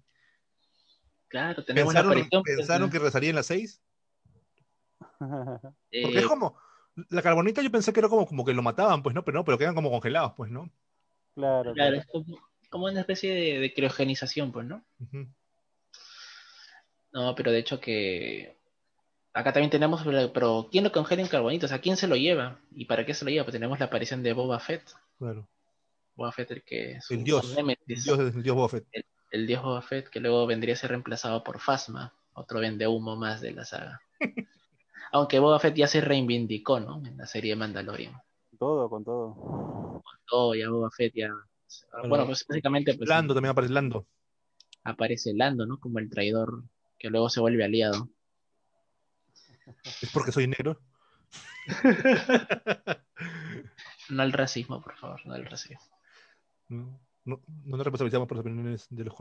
Claro, 1.28 1.64
tenemos 1.64 1.92
la 1.92 2.00
¿Pensaron, 2.00 2.12
aparición... 2.18 2.42
pues, 2.42 2.56
pensaron 2.56 2.90
que 2.90 2.98
rezaría 3.00 3.30
en 3.30 3.36
las 3.36 3.46
seis? 3.46 3.82
Eh, 5.90 6.02
Porque 6.02 6.18
es 6.18 6.26
como. 6.26 6.56
La 7.10 7.20
carbonita 7.20 7.60
yo 7.60 7.70
pensé 7.70 7.92
que 7.92 8.00
era 8.00 8.08
como, 8.08 8.26
como 8.26 8.44
que 8.44 8.54
lo 8.54 8.62
mataban, 8.62 9.02
pues 9.02 9.14
no, 9.14 9.22
pero 9.22 9.36
no, 9.38 9.44
pero 9.44 9.58
quedan 9.58 9.74
como 9.74 9.90
congelados, 9.90 10.32
pues, 10.36 10.50
¿no? 10.50 10.70
claro, 11.34 11.74
Claro, 11.74 11.74
claro. 11.74 11.96
es 11.96 12.06
como, 12.06 12.38
como 12.70 12.84
una 12.86 13.00
especie 13.00 13.34
de, 13.34 13.58
de 13.58 13.74
criogenización, 13.74 14.50
pues, 14.50 14.66
¿no? 14.66 14.82
No, 17.12 17.34
pero 17.34 17.50
de 17.52 17.58
hecho 17.58 17.80
que... 17.80 18.56
Acá 19.34 19.52
también 19.52 19.70
tenemos, 19.70 20.02
pero, 20.32 20.68
¿quién 20.72 20.84
lo 20.84 20.92
congela 20.92 21.20
en 21.20 21.28
carbonitos? 21.28 21.70
¿A 21.72 21.80
quién 21.80 21.98
se 21.98 22.08
lo 22.08 22.16
lleva? 22.16 22.58
¿Y 22.74 22.86
para 22.86 23.04
qué 23.04 23.12
se 23.12 23.26
lo 23.26 23.30
lleva? 23.30 23.44
Pues 23.44 23.52
tenemos 23.52 23.78
la 23.78 23.86
aparición 23.86 24.22
de 24.22 24.32
Boba 24.32 24.58
Fett. 24.58 24.82
Claro. 25.18 25.46
Boba 26.14 26.32
Fett, 26.32 26.50
el 26.52 26.62
que 26.64 26.92
es 26.92 27.10
El 27.10 27.18
un- 27.18 27.24
dios, 27.24 27.54
El 27.58 27.76
dios, 27.86 28.18
el 28.18 28.42
dios 28.42 28.56
Buffett. 28.56 28.86
el 29.32 29.46
dios 29.46 29.62
Boba 29.62 29.82
Fett, 29.82 30.08
que 30.08 30.20
luego 30.20 30.46
vendría 30.46 30.72
a 30.72 30.78
ser 30.78 30.88
reemplazado 30.90 31.44
por 31.44 31.60
Phasma, 31.60 32.14
otro 32.32 32.60
vende 32.60 32.86
humo 32.86 33.16
más 33.16 33.42
de 33.42 33.52
la 33.52 33.66
saga. 33.66 34.00
Aunque 35.12 35.38
Boba 35.38 35.58
Fett 35.58 35.74
ya 35.76 35.86
se 35.86 36.00
reivindicó, 36.00 36.80
¿no? 36.80 37.04
En 37.04 37.16
la 37.16 37.26
serie 37.26 37.52
de 37.52 37.56
Mandalorian. 37.56 38.14
Todo, 38.58 38.88
con 38.88 39.04
todo. 39.04 40.02
Todo, 40.26 40.54
ya 40.54 40.68
Boba 40.70 40.90
Fett 40.90 41.14
ya... 41.14 41.30
Bueno, 42.08 42.26
pues 42.26 42.44
básicamente 42.48 42.94
pues, 42.94 43.08
Lando 43.08 43.34
también 43.34 43.50
aparece 43.50 43.74
Lando. 43.74 44.06
aparece 44.84 45.34
Lando, 45.34 45.66
¿no? 45.66 45.78
Como 45.78 45.98
el 45.98 46.08
traidor 46.08 46.64
que 46.98 47.10
luego 47.10 47.28
se 47.28 47.40
vuelve 47.40 47.64
aliado. 47.64 48.08
Es 49.84 50.10
porque 50.12 50.32
soy 50.32 50.46
negro. 50.46 50.80
No 54.08 54.22
al 54.22 54.32
racismo, 54.32 54.80
por 54.80 54.94
favor, 54.94 55.20
no 55.26 55.34
al 55.34 55.44
racismo. 55.46 55.80
No, 56.68 57.00
no, 57.24 57.40
no 57.64 57.76
nos 57.76 57.84
responsabilizamos 57.84 58.28
por 58.28 58.36
las 58.36 58.42
opiniones 58.46 58.86
de 58.88 59.04
los 59.04 59.14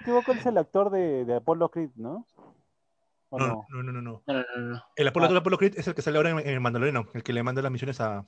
equivoco, 0.00 0.32
él 0.32 0.38
es 0.38 0.46
el 0.46 0.58
actor 0.58 0.90
de, 0.90 1.24
de 1.24 1.36
Apollo 1.36 1.70
Creed, 1.70 1.90
¿no? 1.96 2.26
¿O 3.30 3.38
No, 3.38 3.46
no? 3.46 3.66
no, 3.70 3.82
no, 3.82 3.92
no. 3.92 4.02
no. 4.02 4.22
No, 4.26 4.34
no, 4.34 4.44
no, 4.56 4.68
no. 4.74 4.84
El 4.96 5.08
Apolo, 5.08 5.26
Ah. 5.26 5.30
el 5.30 5.36
Apolo 5.36 5.56
Creed 5.58 5.78
es 5.78 5.86
el 5.88 5.94
que 5.94 6.02
sale 6.02 6.16
ahora 6.18 6.30
en, 6.30 6.38
en 6.40 6.48
el 6.48 6.60
Mandaloriano, 6.60 7.08
el 7.14 7.22
que 7.22 7.32
le 7.32 7.42
manda 7.42 7.62
las 7.62 7.72
misiones 7.72 8.00
a, 8.00 8.26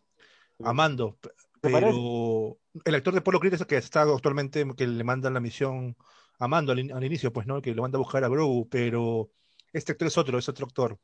a 0.62 0.72
Mando. 0.72 1.18
p- 1.20 1.28
¿Te 1.60 1.70
parece? 1.70 1.92
Pero 1.92 2.58
el 2.84 2.94
actor 2.94 3.12
de 3.12 3.18
Apolo 3.20 3.40
Creed 3.40 3.54
es 3.54 3.60
el 3.60 3.66
que 3.66 3.76
está 3.76 4.02
actualmente, 4.02 4.64
que 4.76 4.86
le 4.86 5.04
manda 5.04 5.28
la 5.30 5.40
misión 5.40 5.96
a 6.38 6.48
Mando 6.48 6.72
al, 6.72 6.78
in- 6.80 6.92
al 6.92 7.04
inicio, 7.04 7.32
pues, 7.32 7.46
¿no? 7.46 7.56
El 7.56 7.62
que 7.62 7.74
le 7.74 7.80
manda 7.80 7.96
a 7.98 8.00
buscar 8.00 8.24
a 8.24 8.28
Grogu, 8.28 8.68
pero 8.68 9.30
este 9.72 9.92
actor 9.92 10.08
es 10.08 10.18
otro, 10.18 10.38
es 10.38 10.48
otro 10.48 10.66
actor. 10.66 10.98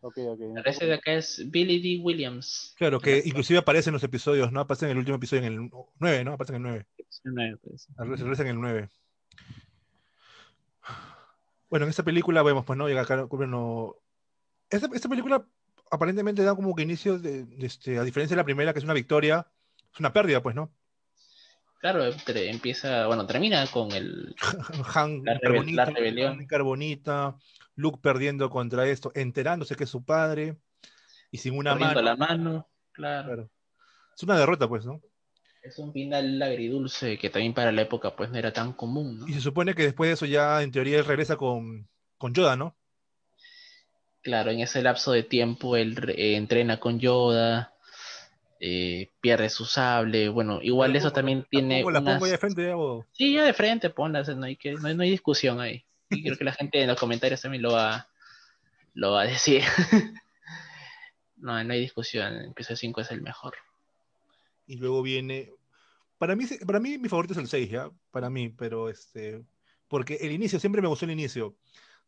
Ok, 0.00 0.18
ok. 0.18 0.38
Pero 0.54 0.70
ese 0.70 0.84
de 0.84 0.94
acá 0.94 1.12
es 1.14 1.50
Billy 1.50 1.80
D. 1.96 2.02
Williams. 2.04 2.74
Claro, 2.76 3.00
que 3.00 3.22
inclusive 3.24 3.58
aparece 3.58 3.88
en 3.88 3.94
los 3.94 4.02
episodios, 4.04 4.52
¿no? 4.52 4.60
Aparece 4.60 4.84
en 4.84 4.90
el 4.92 4.98
último 4.98 5.16
episodio, 5.16 5.44
en 5.44 5.52
el 5.52 5.70
9, 5.98 6.24
¿no? 6.24 6.32
Aparece 6.34 6.56
en 6.56 6.56
el 6.56 6.62
9. 6.62 6.86
No, 7.24 7.58
pues. 7.62 7.88
Aparece 7.96 8.42
en 8.42 8.48
el 8.48 8.60
9. 8.60 8.88
Bueno, 11.74 11.86
en 11.86 11.90
esta 11.90 12.04
película 12.04 12.40
vemos, 12.44 12.64
pues, 12.64 12.78
¿no? 12.78 12.86
Llega 12.86 13.00
acá, 13.00 13.24
bueno, 13.24 13.96
esta, 14.70 14.88
esta 14.94 15.08
película 15.08 15.44
aparentemente 15.90 16.44
da 16.44 16.54
como 16.54 16.72
que 16.72 16.84
inicio 16.84 17.18
de, 17.18 17.46
de 17.46 17.66
este, 17.66 17.98
a 17.98 18.04
diferencia 18.04 18.36
de 18.36 18.40
la 18.40 18.44
primera, 18.44 18.72
que 18.72 18.78
es 18.78 18.84
una 18.84 18.94
victoria, 18.94 19.48
es 19.92 19.98
una 19.98 20.12
pérdida, 20.12 20.40
pues, 20.40 20.54
¿no? 20.54 20.72
Claro, 21.80 22.04
empieza, 22.28 23.08
bueno, 23.08 23.26
termina 23.26 23.66
con 23.66 23.90
el... 23.90 24.36
Han 24.94 25.24
La 25.24 25.34
rebel- 25.40 25.92
rebelión. 25.92 26.38
Han 26.38 26.46
Carbonita, 26.46 27.34
Luke 27.74 27.98
perdiendo 28.00 28.50
contra 28.50 28.86
esto, 28.86 29.10
enterándose 29.16 29.74
que 29.74 29.82
es 29.82 29.90
su 29.90 30.04
padre 30.04 30.56
y 31.32 31.38
sin 31.38 31.58
una 31.58 31.74
mano. 31.74 32.00
la 32.02 32.14
mano, 32.14 32.68
claro. 32.92 33.26
Claro. 33.26 33.50
Es 34.16 34.22
una 34.22 34.38
derrota, 34.38 34.68
pues, 34.68 34.86
¿no? 34.86 35.00
Es 35.64 35.78
un 35.78 35.94
final 35.94 36.42
agridulce 36.42 37.18
que 37.18 37.30
también 37.30 37.54
para 37.54 37.72
la 37.72 37.82
época 37.82 38.14
pues 38.14 38.30
no 38.30 38.36
era 38.36 38.52
tan 38.52 38.74
común, 38.74 39.20
¿no? 39.20 39.28
Y 39.28 39.32
se 39.32 39.40
supone 39.40 39.74
que 39.74 39.84
después 39.84 40.08
de 40.08 40.14
eso 40.14 40.26
ya, 40.26 40.62
en 40.62 40.70
teoría, 40.70 40.98
él 40.98 41.06
regresa 41.06 41.36
con, 41.36 41.88
con 42.18 42.34
Yoda, 42.34 42.54
¿no? 42.54 42.76
Claro, 44.20 44.50
en 44.50 44.60
ese 44.60 44.82
lapso 44.82 45.12
de 45.12 45.22
tiempo 45.22 45.76
él 45.76 45.96
eh, 46.16 46.36
entrena 46.36 46.78
con 46.78 47.00
Yoda, 47.00 47.74
eh, 48.60 49.10
pierde 49.22 49.48
su 49.48 49.64
sable. 49.64 50.28
Bueno, 50.28 50.60
igual 50.62 50.92
La 50.92 50.98
eso 50.98 51.08
pongo, 51.08 51.14
también 51.14 51.38
la 51.38 51.46
tiene. 51.48 51.82
pongo, 51.82 51.90
la 51.92 52.00
de 52.00 52.38
frente, 52.38 52.72
Sí, 53.12 53.32
ya 53.32 53.44
de 53.44 53.54
frente, 53.54 53.88
ponla, 53.88 54.20
o 54.20 54.24
sea, 54.24 54.34
no 54.34 54.44
hay, 54.44 54.56
que, 54.56 54.72
no, 54.72 54.88
hay, 54.88 54.94
no 54.94 55.02
hay 55.02 55.10
discusión 55.10 55.60
ahí. 55.60 55.84
Y 56.10 56.22
creo 56.22 56.36
que 56.36 56.44
la 56.44 56.52
gente 56.52 56.80
en 56.82 56.88
los 56.88 57.00
comentarios 57.00 57.40
también 57.40 57.62
lo 57.62 57.72
va, 57.72 58.08
lo 58.92 59.12
va 59.12 59.22
a 59.22 59.26
decir. 59.26 59.62
no, 61.36 61.64
no 61.64 61.72
hay 61.72 61.80
discusión, 61.80 62.34
el 62.34 62.50
episodio 62.50 62.76
5 62.76 63.00
es 63.00 63.10
el 63.10 63.22
mejor. 63.22 63.54
Y 64.66 64.76
luego 64.76 65.02
viene. 65.02 65.52
Para 66.18 66.36
mí, 66.36 66.44
para 66.66 66.80
mí 66.80 66.98
mi 66.98 67.08
favorito 67.08 67.34
es 67.34 67.38
el 67.38 67.48
6, 67.48 67.70
¿ya? 67.70 67.90
Para 68.10 68.30
mí, 68.30 68.48
pero 68.48 68.88
este. 68.88 69.44
Porque 69.88 70.14
el 70.20 70.32
inicio, 70.32 70.58
siempre 70.58 70.82
me 70.82 70.88
gustó 70.88 71.04
el 71.04 71.12
inicio. 71.12 71.48
O 71.48 71.56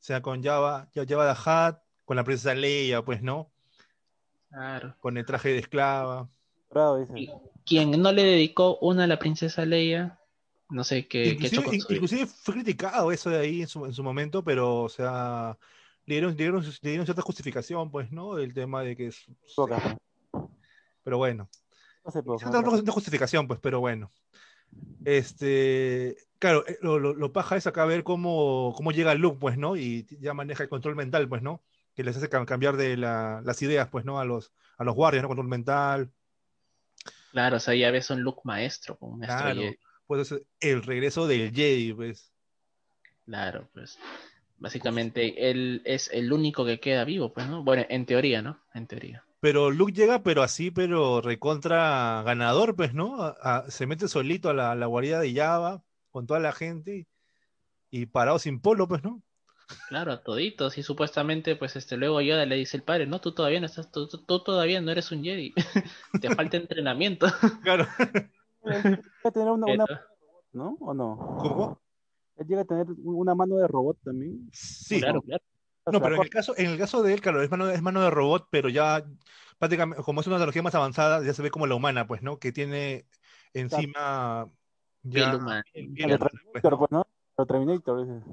sea, 0.00 0.22
con 0.22 0.42
Java, 0.42 0.88
ya- 0.94 1.04
Java 1.06 1.34
the 1.34 1.40
Hutt, 1.40 1.82
con 2.04 2.16
la 2.16 2.24
princesa 2.24 2.54
Leia, 2.54 3.04
pues, 3.04 3.22
¿no? 3.22 3.50
Claro. 4.50 4.96
Con 5.00 5.16
el 5.18 5.26
traje 5.26 5.50
de 5.50 5.58
esclava. 5.58 6.28
Dice. 6.98 7.12
Y 7.14 7.30
quien 7.64 7.90
no 8.02 8.12
le 8.12 8.22
dedicó 8.22 8.78
una 8.78 9.04
a 9.04 9.06
la 9.06 9.18
princesa 9.18 9.64
Leia, 9.64 10.18
no 10.68 10.84
sé 10.84 11.06
qué, 11.06 11.36
qué 11.36 11.46
Inclusive, 11.46 11.94
inclusive 11.94 12.26
fue 12.26 12.54
criticado 12.54 13.12
eso 13.12 13.30
de 13.30 13.38
ahí 13.38 13.62
en 13.62 13.68
su, 13.68 13.86
en 13.86 13.94
su 13.94 14.02
momento, 14.02 14.42
pero, 14.44 14.82
o 14.82 14.88
sea, 14.88 15.56
le 16.04 16.14
dieron, 16.14 16.32
le 16.32 16.36
dieron, 16.36 16.62
le 16.62 16.90
dieron 16.90 17.06
cierta 17.06 17.22
justificación, 17.22 17.90
pues, 17.90 18.10
¿no? 18.12 18.38
El 18.38 18.52
tema 18.52 18.82
de 18.82 18.96
que 18.96 19.06
es. 19.08 19.26
Pero 21.02 21.18
bueno. 21.18 21.48
No 22.06 22.12
sé, 22.12 22.22
pues, 22.22 22.40
cierta 22.40 22.92
justificación, 22.92 23.48
pues, 23.48 23.58
pero 23.60 23.80
bueno. 23.80 24.12
Este, 25.04 26.16
claro, 26.38 26.66
eh, 26.66 26.78
lo, 26.80 26.98
lo, 26.98 27.14
lo 27.14 27.32
paja 27.32 27.56
es 27.56 27.66
acá 27.66 27.84
ver 27.84 28.04
cómo, 28.04 28.72
cómo 28.76 28.92
llega 28.92 29.14
Luke, 29.14 29.38
pues, 29.40 29.58
¿no? 29.58 29.76
Y 29.76 30.06
ya 30.20 30.34
maneja 30.34 30.62
el 30.62 30.68
control 30.68 30.96
mental, 30.96 31.28
pues, 31.28 31.42
¿no? 31.42 31.62
Que 31.94 32.04
les 32.04 32.16
hace 32.16 32.30
cam- 32.30 32.44
cambiar 32.44 32.76
de 32.76 32.96
la- 32.96 33.40
las 33.44 33.60
ideas, 33.62 33.88
pues, 33.88 34.04
¿no? 34.04 34.18
A 34.20 34.24
los, 34.24 34.52
a 34.78 34.84
los 34.84 34.94
guardias, 34.94 35.22
¿no? 35.22 35.28
Control 35.28 35.48
mental. 35.48 36.10
Claro, 37.32 37.56
o 37.56 37.60
sea, 37.60 37.74
ya 37.74 37.90
ves 37.90 38.10
un 38.10 38.22
look 38.22 38.40
maestro, 38.44 38.96
un 39.00 39.18
maestro 39.18 39.40
Claro. 39.42 39.60
Jedi. 39.60 39.78
Pues 40.06 40.32
es 40.32 40.42
el 40.60 40.82
regreso 40.82 41.26
del 41.26 41.52
Jedi, 41.52 41.92
pues. 41.92 42.32
Claro, 43.24 43.68
pues. 43.74 43.98
Básicamente 44.58 45.50
él 45.50 45.82
es 45.84 46.08
el 46.12 46.32
único 46.32 46.64
que 46.64 46.80
queda 46.80 47.04
vivo, 47.04 47.32
pues, 47.32 47.48
¿no? 47.48 47.62
Bueno, 47.62 47.84
en 47.88 48.06
teoría, 48.06 48.40
¿no? 48.40 48.58
En 48.72 48.86
teoría. 48.86 49.25
Pero 49.40 49.70
Luke 49.70 49.92
llega, 49.92 50.22
pero 50.22 50.42
así, 50.42 50.70
pero 50.70 51.20
recontra 51.20 52.22
ganador, 52.24 52.74
pues, 52.74 52.94
¿no? 52.94 53.22
A- 53.22 53.36
a- 53.42 53.70
se 53.70 53.86
mete 53.86 54.08
solito 54.08 54.48
a 54.50 54.54
la, 54.54 54.74
la 54.74 54.86
guarida 54.86 55.20
de 55.20 55.34
Java 55.34 55.82
con 56.10 56.26
toda 56.26 56.40
la 56.40 56.52
gente 56.52 57.06
y, 57.90 58.00
y 58.02 58.06
parado 58.06 58.38
sin 58.38 58.60
polo, 58.60 58.88
pues, 58.88 59.02
¿no? 59.04 59.22
Claro, 59.88 60.12
a 60.12 60.22
toditos. 60.22 60.78
Y 60.78 60.82
supuestamente, 60.82 61.56
pues, 61.56 61.76
este, 61.76 61.96
luego 61.96 62.20
Yoda 62.20 62.46
le 62.46 62.56
dice 62.56 62.76
el 62.76 62.82
padre, 62.84 63.06
no, 63.06 63.20
tú 63.20 63.32
todavía 63.32 63.60
no 63.60 63.66
estás, 63.66 63.90
tú, 63.90 64.08
tú- 64.08 64.24
tú 64.24 64.42
todavía 64.42 64.80
no 64.80 64.90
eres 64.90 65.10
un 65.12 65.22
Jedi. 65.22 65.52
Te 66.22 66.34
falta 66.34 66.56
entrenamiento. 66.56 67.26
Claro. 67.62 67.86
Él 68.62 68.82
llega 68.82 69.02
a 69.24 69.30
tener 69.30 69.48
una, 69.50 69.66
una-. 69.66 69.86
¿no? 70.52 70.76
¿O 70.80 70.94
no? 70.94 71.16
¿Cómo? 71.40 71.80
Él 72.36 72.46
llega 72.46 72.62
a 72.62 72.64
tener 72.64 72.86
una 73.04 73.34
mano 73.34 73.56
de 73.56 73.66
robot 73.68 73.98
también. 74.04 74.48
Sí. 74.52 74.98
Claro, 75.00 75.20
claro. 75.22 75.42
O 75.86 75.92
No, 75.92 75.98
sea, 75.98 76.06
pero 76.08 76.16
en 76.16 76.22
el 76.22 76.30
caso, 76.30 76.54
en 76.56 76.66
el 76.66 76.78
caso 76.78 77.02
de 77.02 77.14
él, 77.14 77.20
claro, 77.20 77.42
es 77.42 77.50
mano, 77.50 77.70
es 77.70 77.80
mano 77.80 78.02
de 78.02 78.10
robot, 78.10 78.48
pero 78.50 78.68
ya 78.68 79.04
prácticamente, 79.58 80.02
como 80.02 80.20
es 80.20 80.26
una 80.26 80.36
tecnología 80.36 80.62
más 80.62 80.74
avanzada, 80.74 81.24
ya 81.24 81.32
se 81.32 81.42
ve 81.42 81.50
como 81.50 81.66
la 81.66 81.76
humana, 81.76 82.06
pues, 82.06 82.22
¿no? 82.22 82.38
Que 82.38 82.50
tiene 82.52 83.06
encima 83.54 84.50
ya 85.04 85.12
Piel 85.12 85.34
humana. 85.36 85.64
piel- 85.72 85.88
el 85.88 85.92
piel 85.94 86.08
de 86.08 86.16
humana, 86.16 86.30
pues, 86.52 86.62
Terminator, 86.62 86.72
¿no? 86.72 86.78
pues, 86.78 86.90
¿no? 86.90 87.06
El 87.38 87.46
Terminator, 87.46 88.06
dice. 88.06 88.26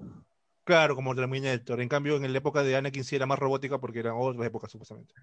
Claro, 0.63 0.95
como 0.95 1.13
Terminator. 1.13 1.81
En 1.81 1.89
cambio, 1.89 2.15
en 2.15 2.31
la 2.31 2.37
época 2.37 2.63
de 2.63 2.75
Anakin 2.75 3.03
sí 3.03 3.15
era 3.15 3.25
más 3.25 3.37
robótica 3.37 3.79
porque 3.79 3.99
era 3.99 4.15
otra 4.15 4.45
época, 4.47 4.67
supuestamente. 4.67 5.13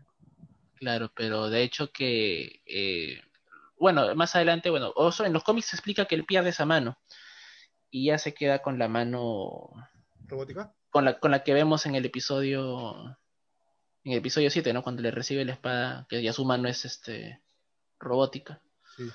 Claro, 0.76 1.10
pero 1.14 1.50
de 1.50 1.62
hecho 1.62 1.90
que, 1.92 2.62
eh, 2.64 3.20
bueno, 3.78 4.14
más 4.14 4.36
adelante, 4.36 4.70
bueno, 4.70 4.92
oso 4.94 5.24
en 5.24 5.32
los 5.32 5.42
cómics 5.44 5.68
se 5.68 5.76
explica 5.76 6.04
que 6.06 6.14
él 6.14 6.24
pierde 6.24 6.50
esa 6.50 6.64
mano 6.64 6.96
y 7.90 8.06
ya 8.06 8.18
se 8.18 8.32
queda 8.34 8.60
con 8.62 8.78
la 8.78 8.88
mano, 8.88 9.70
¿Robótica? 10.28 10.72
Con 10.90 11.04
la, 11.04 11.18
con 11.18 11.30
la 11.30 11.42
que 11.44 11.54
vemos 11.54 11.86
en 11.86 11.94
el 11.94 12.04
episodio, 12.04 13.16
en 14.04 14.12
el 14.12 14.18
episodio 14.18 14.50
7, 14.50 14.72
¿no? 14.72 14.82
Cuando 14.82 15.02
le 15.02 15.10
recibe 15.10 15.44
la 15.44 15.52
espada, 15.52 16.06
que 16.08 16.22
ya 16.22 16.32
su 16.32 16.44
mano 16.44 16.68
es 16.68 16.84
este 16.84 17.40
robótica. 17.98 18.60
Sí, 18.96 19.08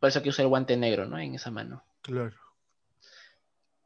Por 0.00 0.08
eso 0.08 0.22
que 0.22 0.30
usa 0.30 0.42
el 0.42 0.48
guante 0.48 0.76
negro, 0.76 1.06
¿no? 1.06 1.18
En 1.18 1.34
esa 1.34 1.50
mano. 1.50 1.84
claro. 2.02 2.34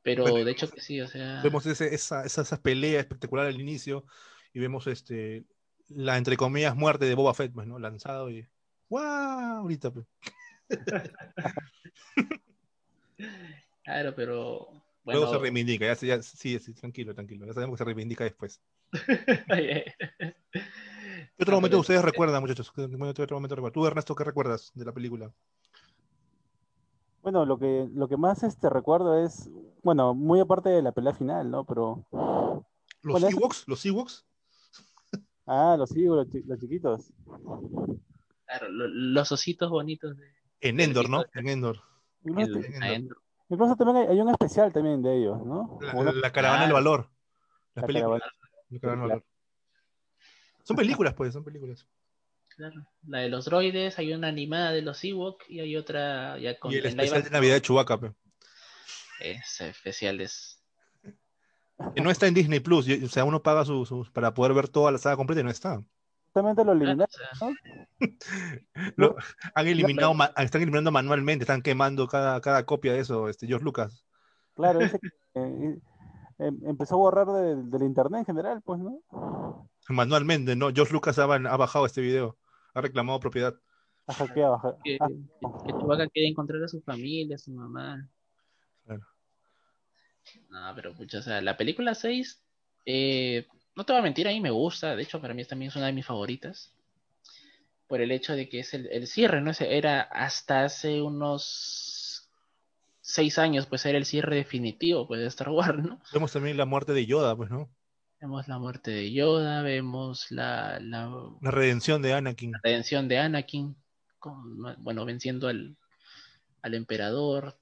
Pero 0.03 0.23
Bueno, 0.23 0.45
de 0.47 0.51
hecho 0.53 0.71
que 0.71 0.81
sí, 0.81 0.99
o 1.03 1.07
sea, 1.09 1.43
Vemos 1.43 1.67
ese- 1.67 1.95
esa, 1.95 2.25
esa, 2.25 2.41
esa 2.41 2.63
pelea 2.63 3.01
espectacular 3.01 3.47
al 3.47 3.61
inicio 3.61 4.07
y 4.55 4.59
vemos 4.59 4.87
este 4.87 5.45
la 5.89 6.17
entre 6.17 6.39
comillas 6.39 6.75
muerte 6.75 7.05
de 7.05 7.15
Boba 7.15 7.35
Fett, 7.35 7.53
pues, 7.53 7.67
¿no? 7.67 7.79
Lanzado 7.79 8.31
y 8.31 8.49
¡guau! 8.89 9.57
Ahorita, 9.59 9.91
pues. 9.91 10.07
claro, 13.85 14.15
pero 14.15 14.69
Luego 15.05 15.27
se 15.29 15.39
reivindica, 15.39 15.93
ya, 15.95 16.23
sí, 16.23 16.59
sí, 16.59 16.75
tranquilo, 16.75 17.15
tranquilo. 17.15 17.47
Ya 17.47 17.53
sabemos 17.55 17.75
que 17.75 17.79
se 17.79 17.85
reivindica 17.85 18.25
después. 18.25 18.61
¿Qué 20.53 21.43
otro 21.45 21.57
momento 21.57 21.79
ustedes 21.79 22.03
recuerdan, 22.03 22.43
muchachos? 22.43 22.71
¿Qué 22.73 22.83
otro 22.83 22.99
momento 22.99 23.55
recuerdan? 23.55 23.73
Tú, 23.73 23.87
Ernesto, 23.87 24.15
¿qué 24.15 24.25
recuerdas 24.25 24.71
de 24.75 24.85
la 24.85 24.93
película? 24.93 25.33
Bueno, 27.23 27.45
lo 27.45 27.59
que, 27.59 27.89
lo 27.95 28.09
que 28.09 28.17
más 28.17 28.43
este 28.43 28.71
recuerdo 28.71 29.23
es, 29.25 29.51
bueno, 29.83 30.15
muy 30.15 30.41
aparte 30.41 30.71
de 30.71 30.83
la 30.83 30.93
pelea 30.93 31.13
final, 31.15 31.51
¿no? 31.51 31.65
Pero, 31.65 32.07
¿Los 33.03 33.23
Ewoks? 33.23 33.65
¿Los 33.67 33.85
Ewoks? 33.85 34.27
ah, 35.47 35.77
los 35.79 35.95
hijos, 35.97 36.17
los, 36.17 36.29
chi- 36.31 36.43
los 36.47 36.59
chiquitos. 36.59 37.13
claro, 38.47 38.69
lo- 38.71 38.89
los 38.89 39.33
ositos 39.33 39.71
bonitos 39.71 40.17
de 40.17 40.25
En 40.61 40.81
Endor, 40.81 41.09
¿no? 41.11 41.25
En 41.35 41.49
Endor. 41.49 41.81
El- 42.25 42.75
Endor. 42.83 43.19
Incluso 43.51 43.77
también 43.77 43.99
hay, 43.99 44.07
hay 44.17 44.21
un 44.21 44.31
especial 44.31 44.73
también 44.73 45.03
de 45.03 45.19
ellos, 45.19 45.45
¿no? 45.45 45.79
La, 45.81 46.33
caravana 46.33 46.63
del 46.63 46.71
Claro. 46.71 46.75
valor. 46.75 47.11
Las 47.75 47.83
La 47.83 47.87
películas. 47.87 48.21
caravana. 48.23 48.35
La 48.71 48.81
caravana 48.81 49.03
valor. 49.09 49.25
Son 50.63 50.77
películas, 50.77 51.15
pues, 51.15 51.33
son 51.33 51.45
películas. 51.45 51.87
Claro. 52.57 52.87
La 53.07 53.19
de 53.21 53.29
los 53.29 53.45
droides, 53.47 53.99
hay 53.99 54.13
una 54.13 54.29
animada 54.29 54.73
de 54.73 54.83
los 54.83 55.03
Ewok 55.05 55.43
y 55.49 55.61
hay 55.61 55.77
otra 55.77 56.39
ya 56.39 56.59
con 56.59 56.73
Y 56.73 56.77
el 56.77 56.87
especial 56.87 57.23
de. 57.23 57.31
Navidad 57.31 57.55
de 57.55 57.63
Chewbacca, 57.63 57.99
pe, 57.99 58.13
Ese 59.21 59.69
especial 59.71 60.21
es. 60.21 60.63
que 61.95 62.01
no 62.03 62.11
está 62.11 62.27
en 62.27 62.35
Disney 62.35 62.61
Plus. 62.61 62.87
O 63.05 63.09
sea, 63.09 63.25
uno 63.25 63.43
paga 63.43 63.65
sus 63.65 63.89
sus- 63.89 64.11
para 64.11 64.35
poder 64.35 64.53
ver 64.53 64.69
toda 64.69 64.93
la 64.93 64.99
saga 64.99 65.17
completa 65.17 65.41
y 65.41 65.45
no 65.45 65.51
está. 65.51 65.83
Justamente 66.33 66.65
lo 66.65 66.79
claro, 66.79 67.07
eliminaron, 67.19 67.57
han 69.55 69.67
eliminado, 69.67 70.15
están 70.37 70.63
eliminando 70.63 70.93
manualmente, 70.93 71.43
están 71.43 71.61
quemando 71.61 72.07
cada, 72.07 72.41
cada 72.41 72.65
copia 72.65 72.93
de 72.93 73.01
eso, 73.01 73.29
este, 73.29 73.49
George 73.49 73.65
Lucas. 73.65 74.07
Claro, 74.55 74.79
dice 74.79 75.01
que 75.03 75.09
eh, 75.35 75.79
em- 76.39 76.61
empezó 76.67 76.95
a 76.95 76.99
borrar 76.99 77.27
de- 77.27 77.65
del 77.65 77.83
internet 77.83 78.21
en 78.21 78.27
general, 78.27 78.63
pues, 78.63 78.79
¿no? 78.79 79.01
Manualmente, 79.89 80.55
¿no? 80.55 80.71
George 80.73 80.93
Lucas 80.93 81.19
ha, 81.19 81.25
ha 81.25 81.57
bajado 81.57 81.85
este 81.85 82.01
video, 82.01 82.39
ha 82.75 82.81
reclamado 82.81 83.19
propiedad. 83.19 83.57
Ha 84.07 84.15
hackeado. 84.15 84.55
ha- 84.55 84.77
que, 84.85 84.99
ah, 85.01 85.09
que 85.09 86.11
quiere 86.13 86.29
encontrar 86.29 86.63
a 86.63 86.69
su 86.69 86.81
familia, 86.83 87.35
a 87.35 87.39
su 87.39 87.51
mamá. 87.51 88.09
Claro. 88.85 89.03
No, 90.49 90.73
pero 90.77 90.95
pucha, 90.95 91.19
o 91.19 91.23
sea, 91.23 91.41
la 91.41 91.57
película 91.57 91.97
6, 91.97 92.41
eh, 92.87 93.49
no 93.77 93.85
te 93.85 93.93
voy 93.93 94.01
a 94.01 94.03
mentir, 94.03 94.29
a 94.29 94.33
mí 94.33 94.41
me 94.41 94.51
gusta, 94.51 94.95
de 94.97 95.03
hecho 95.03 95.21
para 95.21 95.35
mí 95.35 95.45
también 95.45 95.71
es 95.71 95.77
una 95.77 95.87
de 95.87 95.93
mis 95.93 96.07
favoritas, 96.07 96.73
por 97.87 98.01
el 98.01 98.13
hecho 98.13 98.35
de 98.35 98.49
que 98.49 98.61
es 98.61 98.75
el, 98.75 98.87
el 98.87 99.07
cierre, 99.07 99.41
¿no? 99.41 99.51
Era 99.59 100.03
hasta 100.03 100.65
hace 100.65 101.03
unos 101.03 102.29
seis 103.01 103.39
años, 103.39 103.67
pues 103.67 103.85
era 103.87 103.99
el 103.99 104.05
cierre 104.05 104.37
definitivo 104.37 105.09
pues, 105.09 105.21
de 105.21 105.27
Star 105.27 105.49
Wars, 105.49 105.83
¿no? 105.83 106.01
Vemos 106.13 106.33
también 106.33 106.57
la 106.57 106.67
muerte 106.67 106.93
de 106.93 107.07
Yoda, 107.07 107.37
pues, 107.37 107.51
¿no? 107.51 107.69
Vemos 108.21 108.47
la 108.49 108.59
muerte 108.59 108.91
de 108.91 109.11
Yoda, 109.13 109.63
vemos 109.63 110.31
la, 110.31 110.79
la 110.81 111.11
La 111.41 111.51
redención 111.51 112.03
de 112.03 112.13
Anakin. 112.13 112.53
redención 112.63 113.09
de 113.09 113.19
Anakin, 113.19 113.75
con- 114.19 114.63
bueno, 114.79 115.05
venciendo 115.05 115.49
al, 115.49 115.77
al 116.63 116.75
emperador. 116.75 117.59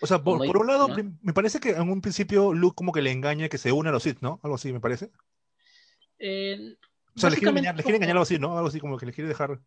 O 0.00 0.06
sea, 0.06 0.24
por, 0.24 0.38
por 0.44 0.56
un 0.56 0.66
lado, 0.66 0.88
me 1.22 1.32
parece 1.34 1.60
que 1.60 1.72
en 1.72 1.90
un 1.90 2.00
principio 2.00 2.54
Luke 2.54 2.74
como 2.74 2.92
que 2.92 3.02
le 3.02 3.12
engaña 3.12 3.50
que 3.50 3.58
se 3.58 3.70
une 3.70 3.90
a 3.90 3.92
los 3.92 4.02
Sith, 4.02 4.20
¿no? 4.22 4.40
Algo 4.42 4.56
así, 4.56 4.72
me 4.72 4.80
parece. 4.80 5.10
Eh, 6.20 6.76
O 7.16 7.18
sea, 7.20 7.30
les 7.30 7.38
quiere 7.38 7.50
engañar, 7.50 7.74
les 7.74 7.84
quiere 7.84 7.96
como- 7.98 8.04
engañar 8.04 8.12
algo 8.16 8.22
así, 8.22 8.38
¿no? 8.38 8.56
Algo 8.56 8.68
así 8.68 8.78
como 8.78 8.96
que 8.98 9.06
les 9.06 9.14
quiere 9.14 9.28
dejar. 9.28 9.58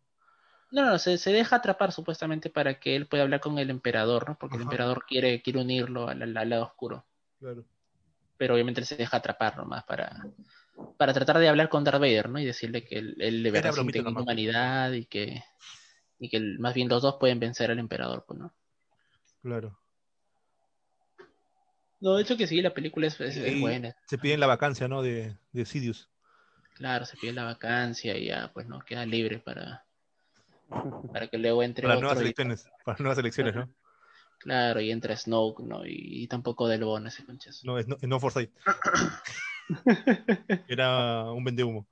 No, 0.70 0.84
no, 0.86 0.98
se, 0.98 1.18
se 1.18 1.30
deja 1.32 1.56
atrapar 1.56 1.92
supuestamente 1.92 2.48
para 2.50 2.80
que 2.80 2.96
él 2.96 3.06
pueda 3.06 3.22
hablar 3.24 3.40
con 3.40 3.58
el 3.58 3.70
emperador, 3.70 4.28
¿no? 4.28 4.38
Porque 4.38 4.56
el 4.56 4.62
emperador 4.62 5.04
quiere, 5.06 5.42
quiere 5.42 5.60
unirlo 5.60 6.08
al, 6.08 6.22
al- 6.22 6.36
al 6.36 6.48
lado 6.48 6.64
oscuro. 6.64 7.04
Claro. 7.38 7.64
Pero 8.38 8.54
obviamente 8.54 8.80
él 8.80 8.86
se 8.86 8.96
deja 8.96 9.18
atrapar 9.18 9.56
nomás 9.56 9.84
para, 9.84 10.26
para 10.96 11.12
tratar 11.12 11.38
de 11.38 11.48
hablar 11.48 11.68
con 11.68 11.84
Darth 11.84 12.00
Vader, 12.00 12.28
¿no? 12.28 12.38
Y 12.40 12.44
decirle 12.44 12.84
que 12.84 12.98
él, 12.98 13.16
él 13.20 13.42
de 13.42 13.50
verdad 13.50 13.72
tiene 13.72 14.02
nomás. 14.02 14.22
humanidad 14.22 14.92
y 14.92 15.04
que, 15.06 15.44
y 16.18 16.28
que 16.28 16.38
el- 16.38 16.58
más 16.58 16.74
bien 16.74 16.88
los 16.88 17.02
dos 17.02 17.16
pueden 17.20 17.38
vencer 17.38 17.70
al 17.70 17.78
emperador, 17.78 18.24
pues, 18.26 18.40
¿no? 18.40 18.52
Claro. 19.42 19.78
No, 22.00 22.16
de 22.16 22.22
hecho 22.22 22.36
que 22.36 22.46
sí, 22.46 22.60
la 22.60 22.74
película 22.74 23.06
es, 23.06 23.20
es- 23.20 23.60
buena. 23.60 23.94
Se 24.06 24.18
piden 24.18 24.40
la 24.40 24.46
vacancia, 24.46 24.88
¿no? 24.88 25.02
De, 25.02 25.36
de 25.52 25.64
Sidious. 25.64 26.10
Claro, 26.74 27.04
se 27.06 27.16
pide 27.16 27.32
la 27.32 27.44
vacancia 27.44 28.16
y 28.18 28.26
ya, 28.26 28.50
pues 28.52 28.66
no, 28.66 28.80
queda 28.80 29.06
libre 29.06 29.38
para, 29.38 29.86
para 31.12 31.28
que 31.28 31.38
luego 31.38 31.62
entre 31.62 31.84
Para 31.84 31.94
otro 31.94 32.08
nuevas 32.08 32.18
y- 32.20 32.24
elecciones, 32.24 32.68
para 32.84 32.98
nuevas 32.98 33.18
elecciones, 33.18 33.54
¿no? 33.54 33.70
claro, 34.38 34.80
y 34.80 34.90
entra 34.90 35.16
Snoke, 35.16 35.60
¿no? 35.62 35.86
Y, 35.86 36.26
tampoco 36.28 36.68
Del 36.68 36.84
Bono 36.84 37.08
ese 37.08 37.24
conchazo. 37.24 37.60
No, 37.64 37.78
es 37.78 37.88
no, 37.88 37.96
es 37.96 38.02
no 38.08 38.20
Forsyth. 38.20 38.52
Era 40.68 41.30
un 41.32 41.44
vendehumo. 41.44 41.86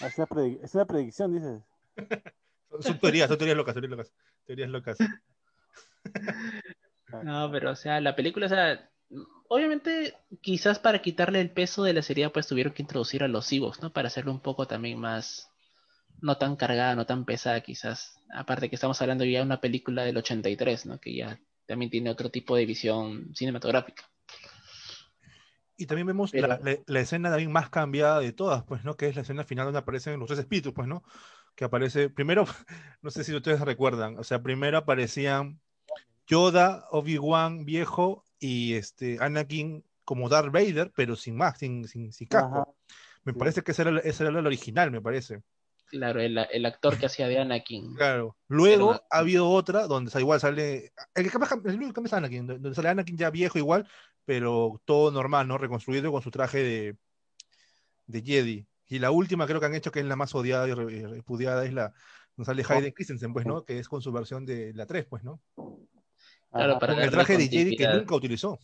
Ah, 0.00 0.06
Es 0.06 0.16
una, 0.18 0.28
es 0.62 0.74
una 0.74 0.84
predicción, 0.86 1.34
dices. 1.34 1.62
Son, 2.70 2.82
son 2.84 2.98
teorías, 3.00 3.26
son 3.28 3.36
teorías 3.36 3.56
locas, 3.56 3.74
teorías 3.74 3.90
locas. 3.90 4.12
Teorías 4.46 4.70
locas. 4.70 4.98
No, 7.24 7.50
pero 7.50 7.72
o 7.72 7.74
sea, 7.74 8.00
la 8.00 8.14
película, 8.14 8.46
o 8.46 8.48
sea, 8.48 8.88
obviamente 9.48 10.14
quizás 10.40 10.78
para 10.78 11.00
quitarle 11.02 11.40
el 11.40 11.50
peso 11.50 11.82
de 11.82 11.92
la 11.92 12.02
serie, 12.02 12.28
pues 12.30 12.46
tuvieron 12.46 12.72
que 12.72 12.82
introducir 12.82 13.22
a 13.24 13.28
los 13.28 13.50
Ewoks, 13.52 13.80
¿no? 13.82 13.92
Para 13.92 14.08
hacerlo 14.08 14.32
un 14.32 14.40
poco 14.40 14.66
también 14.66 14.98
más, 15.00 15.50
no 16.20 16.36
tan 16.38 16.56
cargada, 16.56 16.94
no 16.94 17.06
tan 17.06 17.24
pesada 17.24 17.60
quizás. 17.60 18.18
Aparte 18.32 18.68
que 18.68 18.76
estamos 18.76 19.00
hablando 19.02 19.24
ya 19.24 19.38
de 19.40 19.44
una 19.44 19.60
película 19.60 20.04
del 20.04 20.16
83, 20.16 20.86
¿no? 20.86 20.98
Que 21.00 21.14
ya 21.16 21.40
también 21.66 21.90
tiene 21.90 22.10
otro 22.10 22.30
tipo 22.30 22.54
de 22.56 22.66
visión 22.66 23.34
cinematográfica. 23.34 24.04
Y 25.76 25.86
también 25.86 26.06
vemos 26.06 26.30
Pero- 26.30 26.46
la, 26.46 26.58
la- 26.62 26.78
la 26.86 27.00
escena 27.00 27.30
también 27.30 27.50
más 27.52 27.70
cambiada 27.70 28.20
de 28.20 28.32
todas, 28.32 28.62
pues, 28.64 28.84
¿no? 28.84 28.96
Que 28.96 29.08
es 29.08 29.16
la 29.16 29.22
escena 29.22 29.44
final 29.44 29.64
donde 29.66 29.78
aparecen 29.78 30.18
los 30.18 30.26
tres 30.28 30.40
espíritus, 30.40 30.72
pues, 30.74 30.86
¿no? 30.86 31.02
Que 31.54 31.64
aparece, 31.64 32.10
primero, 32.10 32.44
no 33.02 33.10
sé 33.10 33.24
si 33.24 33.34
ustedes 33.34 33.60
recuerdan, 33.60 34.18
o 34.18 34.24
sea, 34.24 34.42
primero 34.42 34.78
aparecían 34.78 35.60
Yoda, 36.26 36.84
Obi-Wan 36.90 37.64
viejo 37.64 38.24
y 38.40 38.74
este 38.74 39.18
Anakin 39.20 39.84
como 40.04 40.28
Darth 40.28 40.50
Vader, 40.52 40.90
pero 40.96 41.14
sin 41.14 41.36
más, 41.36 41.58
sin, 41.58 41.86
sin, 41.86 42.12
sin 42.12 42.26
casco. 42.26 42.48
Ajá. 42.62 42.66
Me 43.22 43.32
sí. 43.32 43.38
parece 43.38 43.62
que 43.62 43.70
ese 43.70 43.82
era, 43.82 43.98
ese 44.00 44.24
era 44.24 44.40
el 44.40 44.46
original, 44.46 44.90
me 44.90 45.00
parece. 45.00 45.42
Claro, 45.86 46.20
el, 46.20 46.38
el 46.38 46.66
actor 46.66 46.96
que 46.98 47.06
hacía 47.06 47.28
de 47.28 47.38
Anakin. 47.38 47.94
Claro. 47.94 48.36
Luego 48.48 48.92
ha 49.10 49.18
habido 49.18 49.48
otra 49.48 49.86
donde 49.86 50.10
igual 50.18 50.40
sale. 50.40 50.92
El 51.14 51.24
que 51.24 51.30
cambia, 51.30 51.48
el 51.70 51.76
único 51.76 51.90
que 51.90 51.94
cambia 51.94 52.08
es 52.08 52.12
Anakin, 52.14 52.46
donde 52.46 52.74
sale 52.74 52.88
Anakin 52.88 53.16
ya 53.16 53.30
viejo 53.30 53.58
igual, 53.58 53.88
pero 54.24 54.80
todo 54.84 55.10
normal, 55.10 55.46
¿no? 55.48 55.58
Reconstruido 55.58 56.10
con 56.10 56.22
su 56.22 56.30
traje 56.30 56.62
de, 56.62 56.96
de 58.06 58.22
Jedi. 58.22 58.66
Y 58.86 58.98
la 58.98 59.10
última 59.10 59.46
creo 59.46 59.60
que 59.60 59.66
han 59.66 59.74
hecho, 59.74 59.92
que 59.92 60.00
es 60.00 60.06
la 60.06 60.16
más 60.16 60.34
odiada 60.34 60.66
y 60.68 60.74
re- 60.74 60.92
y 60.92 61.04
repudiada, 61.04 61.64
es 61.64 61.72
la 61.72 61.92
donde 62.36 62.46
sale 62.46 62.64
Hayden 62.68 62.92
Christensen, 62.92 63.32
pues, 63.32 63.44
¿no? 63.46 63.64
Que 63.64 63.78
es 63.78 63.88
con 63.88 64.00
su 64.00 64.12
versión 64.12 64.46
de 64.46 64.72
la 64.74 64.86
3, 64.86 65.06
pues, 65.06 65.22
¿no? 65.24 65.40
Claro, 66.50 66.78
para 66.78 66.94
Con 66.94 67.02
el 67.02 67.10
traje 67.10 67.36
de 67.36 67.48
Jedi 67.48 67.76
que 67.76 67.88
nunca 67.88 68.14
utilizó. 68.14 68.58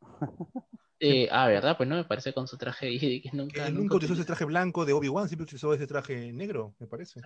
Eh, 1.04 1.28
ah, 1.32 1.48
¿verdad? 1.48 1.76
Pues 1.76 1.88
no, 1.88 1.96
me 1.96 2.04
parece 2.04 2.32
con 2.32 2.46
su 2.46 2.56
traje 2.56 2.86
de 2.86 2.96
Jedi 2.96 3.20
que 3.20 3.30
nunca, 3.32 3.66
él 3.66 3.74
nunca 3.74 3.96
utilizó 3.96 4.14
ese 4.14 4.24
traje 4.24 4.44
blanco 4.44 4.84
de 4.84 4.92
Obi-Wan, 4.92 5.26
siempre 5.26 5.42
utilizó 5.42 5.74
ese 5.74 5.88
traje 5.88 6.32
negro, 6.32 6.76
me 6.78 6.86
parece. 6.86 7.20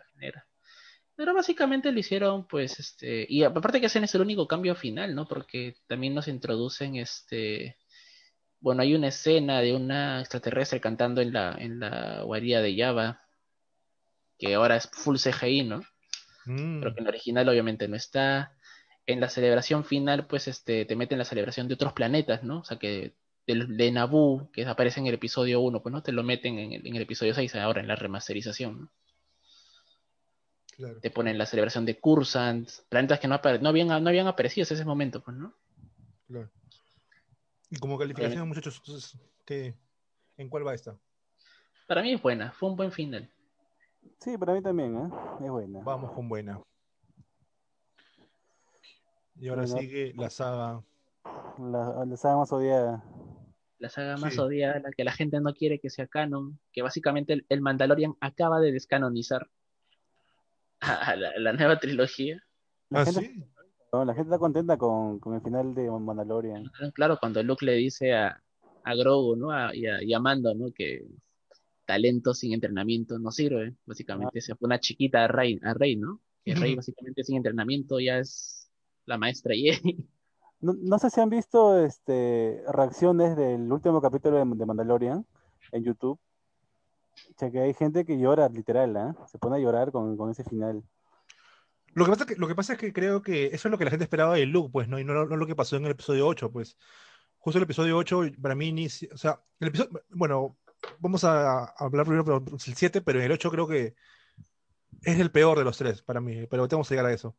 Pero 1.14 1.34
básicamente 1.34 1.92
lo 1.92 1.98
hicieron, 1.98 2.48
pues, 2.48 2.80
este, 2.80 3.26
y 3.28 3.42
aparte 3.42 3.78
que 3.78 4.00
no 4.00 4.04
es 4.06 4.14
el 4.14 4.22
único 4.22 4.48
cambio 4.48 4.74
final, 4.76 5.14
¿no? 5.14 5.28
Porque 5.28 5.76
también 5.86 6.14
nos 6.14 6.26
introducen, 6.26 6.96
este, 6.96 7.76
bueno, 8.60 8.80
hay 8.80 8.94
una 8.94 9.08
escena 9.08 9.60
de 9.60 9.74
una 9.74 10.20
extraterrestre 10.20 10.80
cantando 10.80 11.20
en 11.20 11.34
la, 11.34 11.54
en 11.58 11.78
la 11.78 12.22
guarida 12.22 12.62
de 12.62 12.76
Java, 12.78 13.20
que 14.38 14.54
ahora 14.54 14.76
es 14.76 14.88
full 14.90 15.16
CGI, 15.18 15.64
¿no? 15.64 15.82
Mm, 16.46 16.80
Pero 16.80 16.94
que 16.94 17.00
en 17.00 17.06
el 17.06 17.08
original 17.08 17.48
obviamente 17.48 17.88
no 17.88 17.96
está. 17.96 18.55
En 19.06 19.20
la 19.20 19.28
celebración 19.28 19.84
final, 19.84 20.26
pues, 20.26 20.48
este, 20.48 20.84
te 20.84 20.96
meten 20.96 21.18
la 21.18 21.24
celebración 21.24 21.68
de 21.68 21.74
otros 21.74 21.92
planetas, 21.92 22.42
¿no? 22.42 22.60
O 22.60 22.64
sea, 22.64 22.78
que 22.78 23.14
del- 23.46 23.76
de 23.76 23.92
Naboo, 23.92 24.50
que 24.52 24.66
aparece 24.66 24.98
en 25.00 25.06
el 25.06 25.14
episodio 25.14 25.60
1, 25.60 25.80
pues, 25.82 25.92
¿no? 25.92 26.02
Te 26.02 26.10
lo 26.12 26.24
meten 26.24 26.58
en 26.58 26.72
el, 26.72 26.86
en 26.86 26.96
el 26.96 27.02
episodio 27.02 27.32
6 27.34 27.54
ahora, 27.54 27.80
en 27.80 27.86
la 27.88 27.94
remasterización, 27.96 28.80
¿no? 28.82 28.90
claro. 30.76 31.00
te 31.00 31.10
ponen 31.10 31.38
la 31.38 31.46
celebración 31.46 31.86
de 31.86 31.98
Cursant, 31.98 32.68
planetas 32.88 33.18
que 33.20 33.28
no, 33.28 33.34
apare- 33.40 33.60
no, 33.60 33.68
habían, 33.70 33.88
no 33.88 34.08
habían 34.10 34.26
aparecido 34.26 34.62
hasta 34.64 34.74
ese 34.74 34.84
momento, 34.84 35.22
pues, 35.22 35.36
¿no? 35.36 35.54
claro. 36.26 36.50
Y 37.70 37.76
como 37.78 37.98
calificación, 37.98 38.46
muchachos, 38.48 38.80
entonces, 38.84 39.18
¿qué- 39.44 39.74
¿en 40.36 40.48
cuál 40.48 40.66
va 40.66 40.74
esta? 40.74 40.98
Para 41.86 42.02
mí 42.02 42.12
es 42.12 42.20
buena, 42.20 42.50
fue 42.52 42.68
un 42.68 42.76
buen 42.76 42.90
final. 42.92 43.30
Sí, 44.20 44.36
para 44.36 44.52
mí 44.54 44.62
también, 44.62 44.96
¿eh? 44.96 45.08
Es 45.44 45.50
buena. 45.50 45.80
Vamos 45.84 46.12
con 46.12 46.28
buena. 46.28 46.60
Y 49.40 49.48
ahora 49.48 49.62
Bueno. 49.62 49.78
sigue 49.78 50.12
la 50.16 50.30
saga. 50.30 50.82
La, 51.58 52.04
la 52.04 52.16
saga 52.16 52.36
más 52.38 52.52
odiada. 52.52 53.04
La 53.78 53.88
saga 53.90 54.16
más 54.16 54.34
Sí. 54.34 54.40
odiada, 54.40 54.80
la 54.80 54.90
que 54.90 55.04
la 55.04 55.12
gente 55.12 55.40
no 55.40 55.52
quiere 55.52 55.78
que 55.78 55.90
sea 55.90 56.06
canon, 56.06 56.58
que 56.72 56.82
básicamente 56.82 57.34
el, 57.34 57.46
el 57.48 57.60
Mandalorian 57.60 58.14
acaba 58.20 58.60
de 58.60 58.72
descanonizar 58.72 59.50
a, 60.80 61.10
a 61.10 61.16
la, 61.16 61.38
la 61.38 61.52
nueva 61.52 61.78
trilogía. 61.78 62.42
La, 62.88 63.00
¿Ah, 63.00 63.04
gente, 63.04 63.20
sí? 63.20 63.44
no, 63.92 64.04
la 64.04 64.14
gente 64.14 64.28
está 64.28 64.38
contenta 64.38 64.78
con, 64.78 65.18
con 65.18 65.34
el 65.34 65.42
final 65.42 65.74
de 65.74 65.90
Mandalorian. 65.90 66.70
Claro, 66.94 67.18
cuando 67.20 67.42
Luke 67.42 67.64
le 67.66 67.74
dice 67.74 68.14
a, 68.14 68.42
a 68.84 68.94
Grogu, 68.94 69.36
¿no? 69.36 69.50
A- 69.50 69.74
y, 69.74 69.86
a, 69.86 70.02
y 70.02 70.14
a 70.14 70.20
Mando, 70.20 70.54
¿no? 70.54 70.72
Que 70.72 71.06
talento 71.84 72.32
sin 72.32 72.52
entrenamiento 72.54 73.18
no 73.18 73.30
sirve. 73.30 73.74
Básicamente 73.84 74.40
se 74.40 74.54
fue 74.54 74.66
una 74.66 74.80
chiquita 74.80 75.24
a 75.24 75.28
Rey, 75.28 75.60
a 75.62 75.74
Rey, 75.74 75.96
¿no? 75.96 76.20
Que 76.44 76.54
Rey 76.54 76.74
básicamente 76.76 77.24
sin 77.24 77.36
entrenamiento 77.36 77.98
ya 78.00 78.18
es 78.18 78.55
la 79.06 79.18
maestra 79.18 79.54
Jedi. 79.54 79.96
No, 80.60 80.72
no 80.72 80.98
sé 80.98 81.10
si 81.10 81.20
han 81.20 81.30
visto 81.30 81.84
este, 81.84 82.62
reacciones 82.68 83.36
del 83.36 83.70
último 83.70 84.00
capítulo 84.00 84.36
de, 84.36 84.56
de 84.56 84.66
Mandalorian 84.66 85.26
en 85.72 85.84
YouTube. 85.84 86.18
O 87.14 87.38
sea, 87.38 87.50
que 87.50 87.60
hay 87.60 87.74
gente 87.74 88.04
que 88.04 88.18
llora, 88.18 88.48
literal, 88.48 88.96
¿ah? 88.96 89.16
Se 89.30 89.38
pone 89.38 89.56
a 89.56 89.58
llorar 89.58 89.92
con, 89.92 90.16
con 90.16 90.30
ese 90.30 90.44
final. 90.44 90.82
Lo 91.94 92.04
que, 92.04 92.10
pasa 92.10 92.24
es 92.24 92.28
que, 92.28 92.36
lo 92.36 92.48
que 92.48 92.54
pasa 92.54 92.72
es 92.74 92.78
que 92.78 92.92
creo 92.92 93.22
que 93.22 93.46
eso 93.46 93.68
es 93.68 93.72
lo 93.72 93.78
que 93.78 93.84
la 93.84 93.90
gente 93.90 94.04
esperaba 94.04 94.34
de 94.34 94.46
Luke, 94.46 94.70
pues, 94.72 94.88
¿no? 94.88 94.98
Y 94.98 95.04
no, 95.04 95.24
no 95.24 95.36
lo 95.36 95.46
que 95.46 95.56
pasó 95.56 95.76
en 95.76 95.86
el 95.86 95.92
episodio 95.92 96.26
8, 96.26 96.50
pues. 96.50 96.76
Justo 97.38 97.58
el 97.58 97.64
episodio 97.64 97.96
8, 97.96 98.22
para 98.42 98.54
mí, 98.54 98.68
inicia, 98.68 99.08
o 99.12 99.16
sea, 99.16 99.40
el 99.60 99.68
episodio, 99.68 100.02
bueno, 100.10 100.58
vamos 100.98 101.24
a, 101.24 101.64
a 101.64 101.74
hablar 101.78 102.06
primero 102.06 102.40
del 102.40 102.58
7, 102.58 103.00
pero 103.00 103.18
en 103.18 103.26
el 103.26 103.32
8 103.32 103.50
creo 103.50 103.66
que 103.66 103.94
es 105.02 105.18
el 105.20 105.30
peor 105.30 105.58
de 105.58 105.64
los 105.64 105.78
tres 105.78 106.02
para 106.02 106.20
mí, 106.20 106.46
pero 106.46 106.68
tenemos 106.68 106.88
que 106.88 106.94
llegar 106.94 107.10
a 107.10 107.14
eso. 107.14 107.36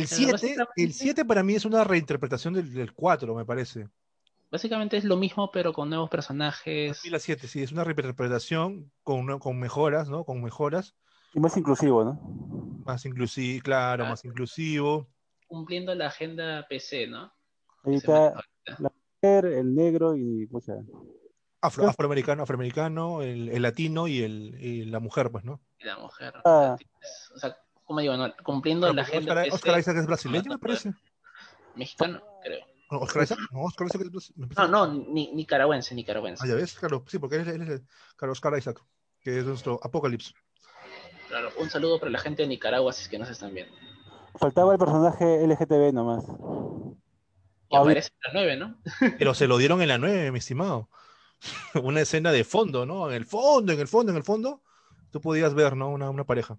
El 0.00 0.04
Pero 0.06 0.16
7, 0.16 0.32
básicamente- 0.32 0.82
el 0.84 0.92
7 0.92 1.24
para 1.24 1.42
mí 1.42 1.54
es 1.54 1.64
una 1.64 1.84
reinterpretación 1.84 2.54
del, 2.54 2.72
del 2.72 2.92
4, 2.92 3.34
me 3.34 3.44
parece. 3.44 3.88
Básicamente 4.50 4.96
es 4.96 5.04
lo 5.04 5.16
mismo, 5.16 5.50
pero 5.50 5.72
con 5.72 5.88
nuevos 5.90 6.08
Para 6.08 6.18
personajes. 6.18 7.00
mí 7.04 7.10
la 7.10 7.18
7, 7.18 7.48
sí, 7.48 7.62
es 7.62 7.72
una 7.72 7.82
reinterpretación 7.84 8.90
con, 9.02 9.38
con 9.38 9.58
mejoras, 9.58 10.08
¿no? 10.08 10.24
Con 10.24 10.42
mejoras, 10.42 10.94
Y 11.32 11.40
más 11.40 11.56
inclusivo, 11.56 12.04
¿no? 12.04 12.20
más 12.86 13.04
inclusivo, 13.06 13.62
claro, 13.62 14.04
Ah. 14.04 14.10
más 14.10 14.24
inclusivo. 14.24 15.08
Cumpliendo 15.48 15.94
la 15.94 16.06
agenda 16.08 16.66
PC, 16.68 17.06
¿no? 17.08 17.32
Ahí 17.84 17.94
está 17.96 18.34
la 18.78 18.92
mujer, 19.22 19.46
el 19.46 19.74
negro 19.74 20.16
y 20.16 20.46
mucha. 20.50 20.74
Afro- 21.60 21.88
afroamericano, 21.88 22.42
afroamericano, 22.42 23.22
el, 23.22 23.48
el 23.48 23.62
latino 23.62 24.06
y, 24.06 24.22
el, 24.22 24.54
y 24.60 24.84
la 24.84 25.00
mujer, 25.00 25.30
pues, 25.30 25.44
¿no? 25.44 25.60
Y 25.78 25.84
la 25.86 25.98
mujer. 25.98 26.34
Ah. 26.44 26.76
O 27.34 27.38
sea, 27.38 27.56
como 27.84 28.00
digo, 28.00 28.16
no, 28.16 28.34
cumpliendo 28.42 28.92
la 28.92 29.02
Oscar, 29.02 29.20
PC 29.44 29.50
Oscar 29.52 29.78
Isaac 29.78 29.96
es 29.98 30.06
brasileño, 30.06 30.44
me 30.44 30.50
no, 30.50 30.58
parece. 30.58 30.94
mexicano, 31.74 32.22
creo. 32.42 32.64
No, 32.90 32.98
Oscar 32.98 33.22
Isaac, 33.24 33.38
no, 33.50 33.62
Oscar 33.62 33.86
Isaac 33.86 34.02
es 34.02 34.10
brasileño. 34.10 34.48
No, 34.56 34.68
no, 34.68 34.86
ni, 34.86 35.32
nicaragüense, 35.34 35.94
nicaragüense. 35.94 36.42
Ah, 36.44 36.48
ya 36.48 36.54
ves, 36.54 36.74
claro, 36.74 37.04
sí, 37.06 37.18
porque 37.18 37.36
él, 37.36 37.42
es- 37.42 37.54
él 37.54 37.62
es 37.62 37.68
el- 37.68 37.86
claro, 38.16 38.32
Oscar 38.32 38.56
Isaac, 38.58 38.80
que 39.20 39.38
es 39.38 39.44
nuestro 39.44 39.80
Apocalipsis. 39.82 40.34
Claro, 41.28 41.50
un 41.58 41.68
saludo 41.70 41.98
para 41.98 42.10
la 42.10 42.18
gente 42.18 42.42
de 42.42 42.48
Nicaragua, 42.48 42.92
si 42.92 43.02
es 43.02 43.08
que 43.08 43.18
nos 43.18 43.28
están 43.28 43.52
viendo. 43.54 43.74
Faltaba 44.36 44.72
el 44.72 44.78
personaje 44.78 45.44
LGTB 45.44 45.92
nomás. 45.92 46.24
Y 47.70 47.76
aparece 47.76 48.10
en 48.26 48.34
la 48.34 48.40
9, 48.40 48.56
¿no? 48.56 48.76
Pero 49.18 49.34
se 49.34 49.46
lo 49.46 49.56
dieron 49.58 49.82
en 49.82 49.88
la 49.88 49.98
9, 49.98 50.30
mi 50.32 50.38
estimado. 50.38 50.88
Una 51.82 52.00
escena 52.00 52.30
de 52.32 52.44
fondo, 52.44 52.86
¿no? 52.86 53.08
En 53.10 53.16
el 53.16 53.26
fondo, 53.26 53.72
en 53.72 53.80
el 53.80 53.88
fondo, 53.88 54.12
en 54.12 54.16
el 54.18 54.24
fondo, 54.24 54.62
tú 55.10 55.20
podías 55.20 55.54
ver, 55.54 55.76
¿no? 55.76 55.88
Una, 55.90 56.10
una 56.10 56.24
pareja. 56.24 56.58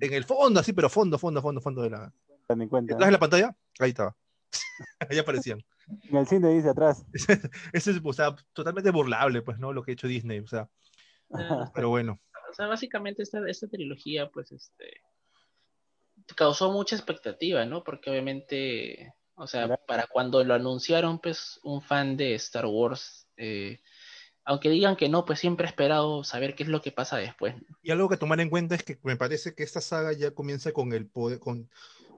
En 0.00 0.12
el 0.12 0.24
fondo, 0.24 0.60
así, 0.60 0.72
pero 0.72 0.88
fondo, 0.88 1.18
fondo, 1.18 1.40
fondo, 1.40 1.60
fondo 1.60 1.82
de 1.82 1.90
la. 1.90 2.12
Ten 2.46 2.62
en 2.62 2.68
cuenta. 2.68 2.94
Detrás 2.94 3.08
de 3.08 3.12
la 3.12 3.18
pantalla, 3.18 3.56
ahí 3.78 3.90
estaba. 3.90 4.16
Ahí 5.08 5.18
aparecían. 5.18 5.64
En 6.08 6.16
el 6.16 6.26
cine 6.26 6.48
dice 6.48 6.70
atrás. 6.70 7.04
Eso 7.72 7.90
es, 7.90 8.00
o 8.02 8.12
sea, 8.12 8.34
totalmente 8.52 8.90
burlable, 8.90 9.42
pues, 9.42 9.58
¿no? 9.58 9.72
Lo 9.72 9.82
que 9.82 9.92
ha 9.92 9.94
hecho 9.94 10.08
Disney, 10.08 10.40
o 10.40 10.48
sea, 10.48 10.68
Ah, 11.32 11.70
pero 11.74 11.88
bueno. 11.88 12.20
O 12.50 12.54
sea, 12.54 12.66
básicamente 12.66 13.22
esta, 13.22 13.40
esta 13.48 13.68
trilogía, 13.68 14.28
pues, 14.30 14.52
este, 14.52 15.02
causó 16.36 16.72
mucha 16.72 16.96
expectativa, 16.96 17.64
¿no? 17.64 17.84
Porque 17.84 18.10
obviamente, 18.10 19.14
o 19.34 19.46
sea, 19.46 19.76
para 19.76 20.06
cuando 20.06 20.42
lo 20.42 20.54
anunciaron, 20.54 21.20
pues, 21.20 21.60
un 21.62 21.80
fan 21.80 22.16
de 22.16 22.34
Star 22.34 22.66
Wars, 22.66 23.28
eh, 23.36 23.80
aunque 24.44 24.70
digan 24.70 24.96
que 24.96 25.08
no, 25.08 25.24
pues 25.24 25.38
siempre 25.38 25.66
ha 25.66 25.70
esperado 25.70 26.24
saber 26.24 26.54
qué 26.54 26.62
es 26.62 26.68
lo 26.68 26.82
que 26.82 26.92
pasa 26.92 27.16
después. 27.16 27.54
Y 27.82 27.90
algo 27.90 28.08
que 28.08 28.16
tomar 28.16 28.40
en 28.40 28.50
cuenta 28.50 28.74
es 28.74 28.82
que 28.82 28.98
me 29.02 29.16
parece 29.16 29.54
que 29.54 29.62
esta 29.62 29.80
saga 29.80 30.12
ya 30.12 30.32
comienza 30.32 30.72
con 30.72 30.92
el 30.92 31.06
poder, 31.06 31.38
con, 31.38 31.68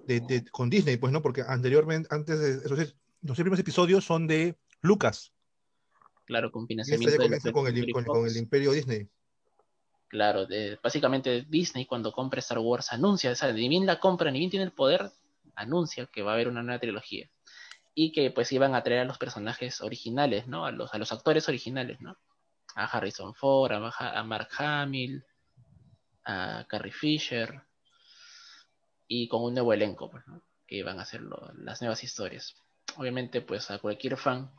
de- 0.07 0.21
de- 0.21 0.45
con 0.51 0.71
Disney, 0.71 0.97
pues, 0.97 1.13
¿no? 1.13 1.23
Porque 1.23 1.43
anteriormente, 1.47 2.09
antes 2.11 2.39
de 2.39 2.51
esos, 2.65 2.95
los 3.23 3.37
primeros 3.37 3.59
episodios 3.59 4.05
son 4.05 4.27
de 4.27 4.57
Lucas. 4.81 5.33
Claro, 6.25 6.51
con 6.51 6.67
financiamiento 6.67 7.11
ya 7.11 7.13
de 7.13 7.25
comienza 7.25 7.49
los 7.51 7.55
con 7.55 7.67
el, 7.67 7.93
con, 7.93 8.05
con 8.05 8.27
el 8.27 8.37
imperio 8.37 8.73
Disney. 8.73 9.09
Claro, 10.09 10.47
de- 10.47 10.79
básicamente 10.83 11.47
Disney 11.49 11.87
cuando 11.87 12.13
compra 12.13 12.41
Star 12.41 12.59
Wars 12.59 12.93
anuncia, 12.93 13.31
o 13.31 13.35
sea, 13.35 13.53
ni 13.53 13.69
bien 13.69 13.87
la 13.87 13.99
compra, 13.99 14.31
ni 14.31 14.39
bien 14.41 14.51
tiene 14.51 14.65
el 14.67 14.73
poder, 14.73 15.11
anuncia 15.55 16.07
que 16.07 16.23
va 16.23 16.33
a 16.33 16.35
haber 16.35 16.49
una 16.49 16.63
nueva 16.63 16.79
trilogía. 16.81 17.29
Y 17.95 18.13
que 18.13 18.31
pues 18.31 18.51
iban 18.53 18.75
a 18.75 18.83
traer 18.83 19.01
a 19.01 19.05
los 19.05 19.19
personajes 19.19 19.81
originales, 19.81 20.47
¿no? 20.49 20.65
A 20.65 20.73
los, 20.73 20.93
a 20.95 20.99
los 20.99 21.13
actores 21.13 21.49
originales, 21.49 22.01
¿no? 22.01 22.17
A 22.75 22.85
Harrison 22.87 23.35
Ford, 23.35 23.73
a, 23.73 23.81
Ma- 23.81 23.93
a 23.99 24.23
Mark 24.25 24.49
Hamill, 24.59 25.25
a 26.25 26.65
Carrie 26.69 26.93
Fisher, 26.93 27.63
y 29.07 29.29
con 29.29 29.43
un 29.43 29.55
nuevo 29.55 29.73
elenco, 29.73 30.11
pues, 30.11 30.27
¿no? 30.27 30.43
Que 30.67 30.77
iban 30.77 30.99
a 30.99 31.03
hacer 31.03 31.21
las 31.57 31.81
nuevas 31.83 32.03
historias. 32.03 32.55
Obviamente, 32.97 33.41
pues 33.43 33.71
a 33.71 33.79
cualquier 33.79 34.17
fan 34.17 34.51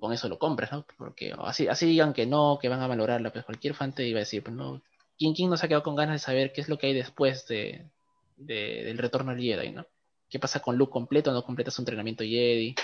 con 0.00 0.12
eso 0.12 0.28
lo 0.28 0.38
compras, 0.38 0.72
¿no? 0.72 0.84
Porque 0.96 1.32
así, 1.38 1.68
así 1.68 1.86
digan 1.86 2.12
que 2.12 2.26
no, 2.26 2.58
que 2.60 2.68
van 2.68 2.80
a 2.82 2.86
valorarla, 2.86 3.32
pues 3.32 3.44
cualquier 3.44 3.74
fan 3.74 3.92
te 3.94 4.06
iba 4.06 4.18
a 4.18 4.20
decir, 4.20 4.42
pues 4.42 4.54
no, 4.56 4.82
¿quién, 5.18 5.34
quién 5.34 5.50
no 5.50 5.56
se 5.56 5.66
ha 5.66 5.68
quedado 5.68 5.82
con 5.82 5.96
ganas 5.96 6.14
de 6.14 6.18
saber 6.26 6.52
qué 6.52 6.60
es 6.60 6.68
lo 6.68 6.78
que 6.78 6.88
hay 6.88 6.94
después 6.94 7.46
de, 7.46 7.88
de- 8.36 8.82
del 8.84 8.98
retorno 8.98 9.32
al 9.32 9.40
Jedi, 9.40 9.70
¿no? 9.72 9.86
¿Qué 10.28 10.38
pasa 10.38 10.60
con 10.60 10.76
Luke 10.76 10.92
completo? 10.92 11.32
¿No 11.32 11.42
completa 11.44 11.70
su 11.70 11.80
entrenamiento 11.82 12.22
Jedi? 12.24 12.74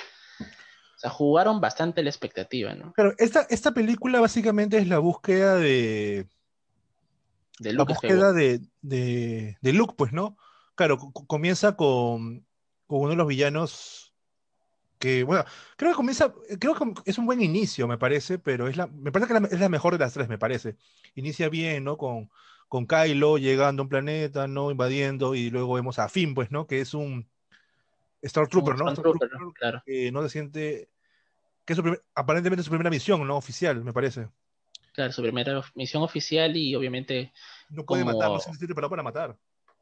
O 0.40 0.98
sea, 0.98 1.10
jugaron 1.10 1.60
bastante 1.60 2.02
la 2.02 2.08
expectativa, 2.10 2.74
¿no? 2.74 2.92
Claro, 2.94 3.12
esta, 3.18 3.42
esta 3.50 3.72
película 3.72 4.20
básicamente 4.20 4.78
es 4.78 4.88
la 4.88 4.98
búsqueda 4.98 5.56
de. 5.56 6.26
De 7.58 7.72
La 7.72 7.78
Luke 7.78 7.92
búsqueda 7.92 8.32
Skywalker. 8.32 8.60
de, 8.60 8.66
de, 8.82 9.58
de 9.60 9.72
Luke, 9.72 9.94
pues, 9.96 10.12
¿no? 10.12 10.36
Claro, 10.74 10.98
co- 10.98 11.12
co- 11.12 11.26
comienza 11.26 11.76
con, 11.76 12.44
con 12.86 13.00
uno 13.00 13.10
de 13.10 13.16
los 13.16 13.28
villanos 13.28 14.12
que, 14.98 15.22
bueno, 15.22 15.44
creo 15.76 15.90
que 15.92 15.96
comienza, 15.96 16.32
creo 16.58 16.74
que 16.74 16.84
es 17.04 17.18
un 17.18 17.26
buen 17.26 17.42
inicio, 17.42 17.86
me 17.86 17.98
parece, 17.98 18.38
pero 18.38 18.68
es 18.68 18.76
la, 18.76 18.86
me 18.86 19.12
parece 19.12 19.32
que 19.32 19.40
la- 19.40 19.46
es 19.48 19.60
la 19.60 19.68
mejor 19.68 19.92
de 19.92 19.98
las 19.98 20.14
tres, 20.14 20.28
me 20.28 20.38
parece. 20.38 20.76
Inicia 21.14 21.48
bien, 21.48 21.84
¿no? 21.84 21.96
Con, 21.98 22.30
con 22.68 22.86
Kylo 22.86 23.38
llegando 23.38 23.82
a 23.82 23.84
un 23.84 23.88
planeta, 23.88 24.48
¿no? 24.48 24.70
Invadiendo, 24.70 25.34
y 25.34 25.50
luego 25.50 25.74
vemos 25.74 25.98
a 25.98 26.08
Finn, 26.08 26.34
pues, 26.34 26.50
¿no? 26.50 26.66
Que 26.66 26.80
es 26.80 26.94
un 26.94 27.28
Star 28.24 28.48
Trooper, 28.48 28.76
¿no? 28.76 28.88
Star. 28.90 29.02
Trooper 29.02 29.28
Claro, 29.54 29.82
que 29.84 30.10
no 30.12 30.22
se 30.22 30.28
siente, 30.28 30.88
que 31.64 31.72
es 31.72 31.76
su 31.76 31.82
primer- 31.82 32.02
aparentemente 32.14 32.62
su 32.62 32.70
primera 32.70 32.90
misión, 32.90 33.26
¿no? 33.26 33.36
Oficial, 33.36 33.82
me 33.84 33.92
parece. 33.92 34.28
claro, 34.92 35.12
su 35.12 35.22
primera 35.22 35.60
misión 35.74 36.02
oficial 36.02 36.56
y 36.56 36.74
obviamente 36.76 37.32
No 37.68 37.84
puede 37.84 38.02
Como- 38.04 38.16
matar, 38.16 38.30
no 38.30 38.38
se 38.38 38.44
siente 38.50 38.66
preparado 38.66 38.90
para 38.90 39.02
matar. 39.02 39.36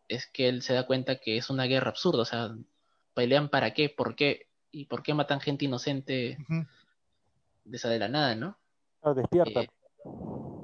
es 0.08 0.26
que 0.26 0.48
él 0.48 0.62
se 0.62 0.72
da 0.74 0.86
cuenta 0.86 1.16
que 1.20 1.36
es 1.36 1.48
una 1.50 1.64
guerra 1.64 1.90
absurda, 1.90 2.22
o 2.22 2.24
sea, 2.24 2.50
pelean 3.14 3.48
para 3.50 3.72
qué, 3.74 3.88
por 3.90 4.14
qué, 4.16 4.48
y 4.70 4.86
por 4.86 5.02
qué 5.02 5.12
matan 5.14 5.40
gente 5.40 5.64
inocente 5.66 6.36
Ujú. 6.42 6.66
de 7.64 7.76
esa 7.76 7.88
de 7.90 7.98
la 7.98 8.08
nada, 8.08 8.34
¿no? 8.34 8.58
Claro, 9.00 9.14
despierta. 9.16 9.60
Eh, 9.62 9.68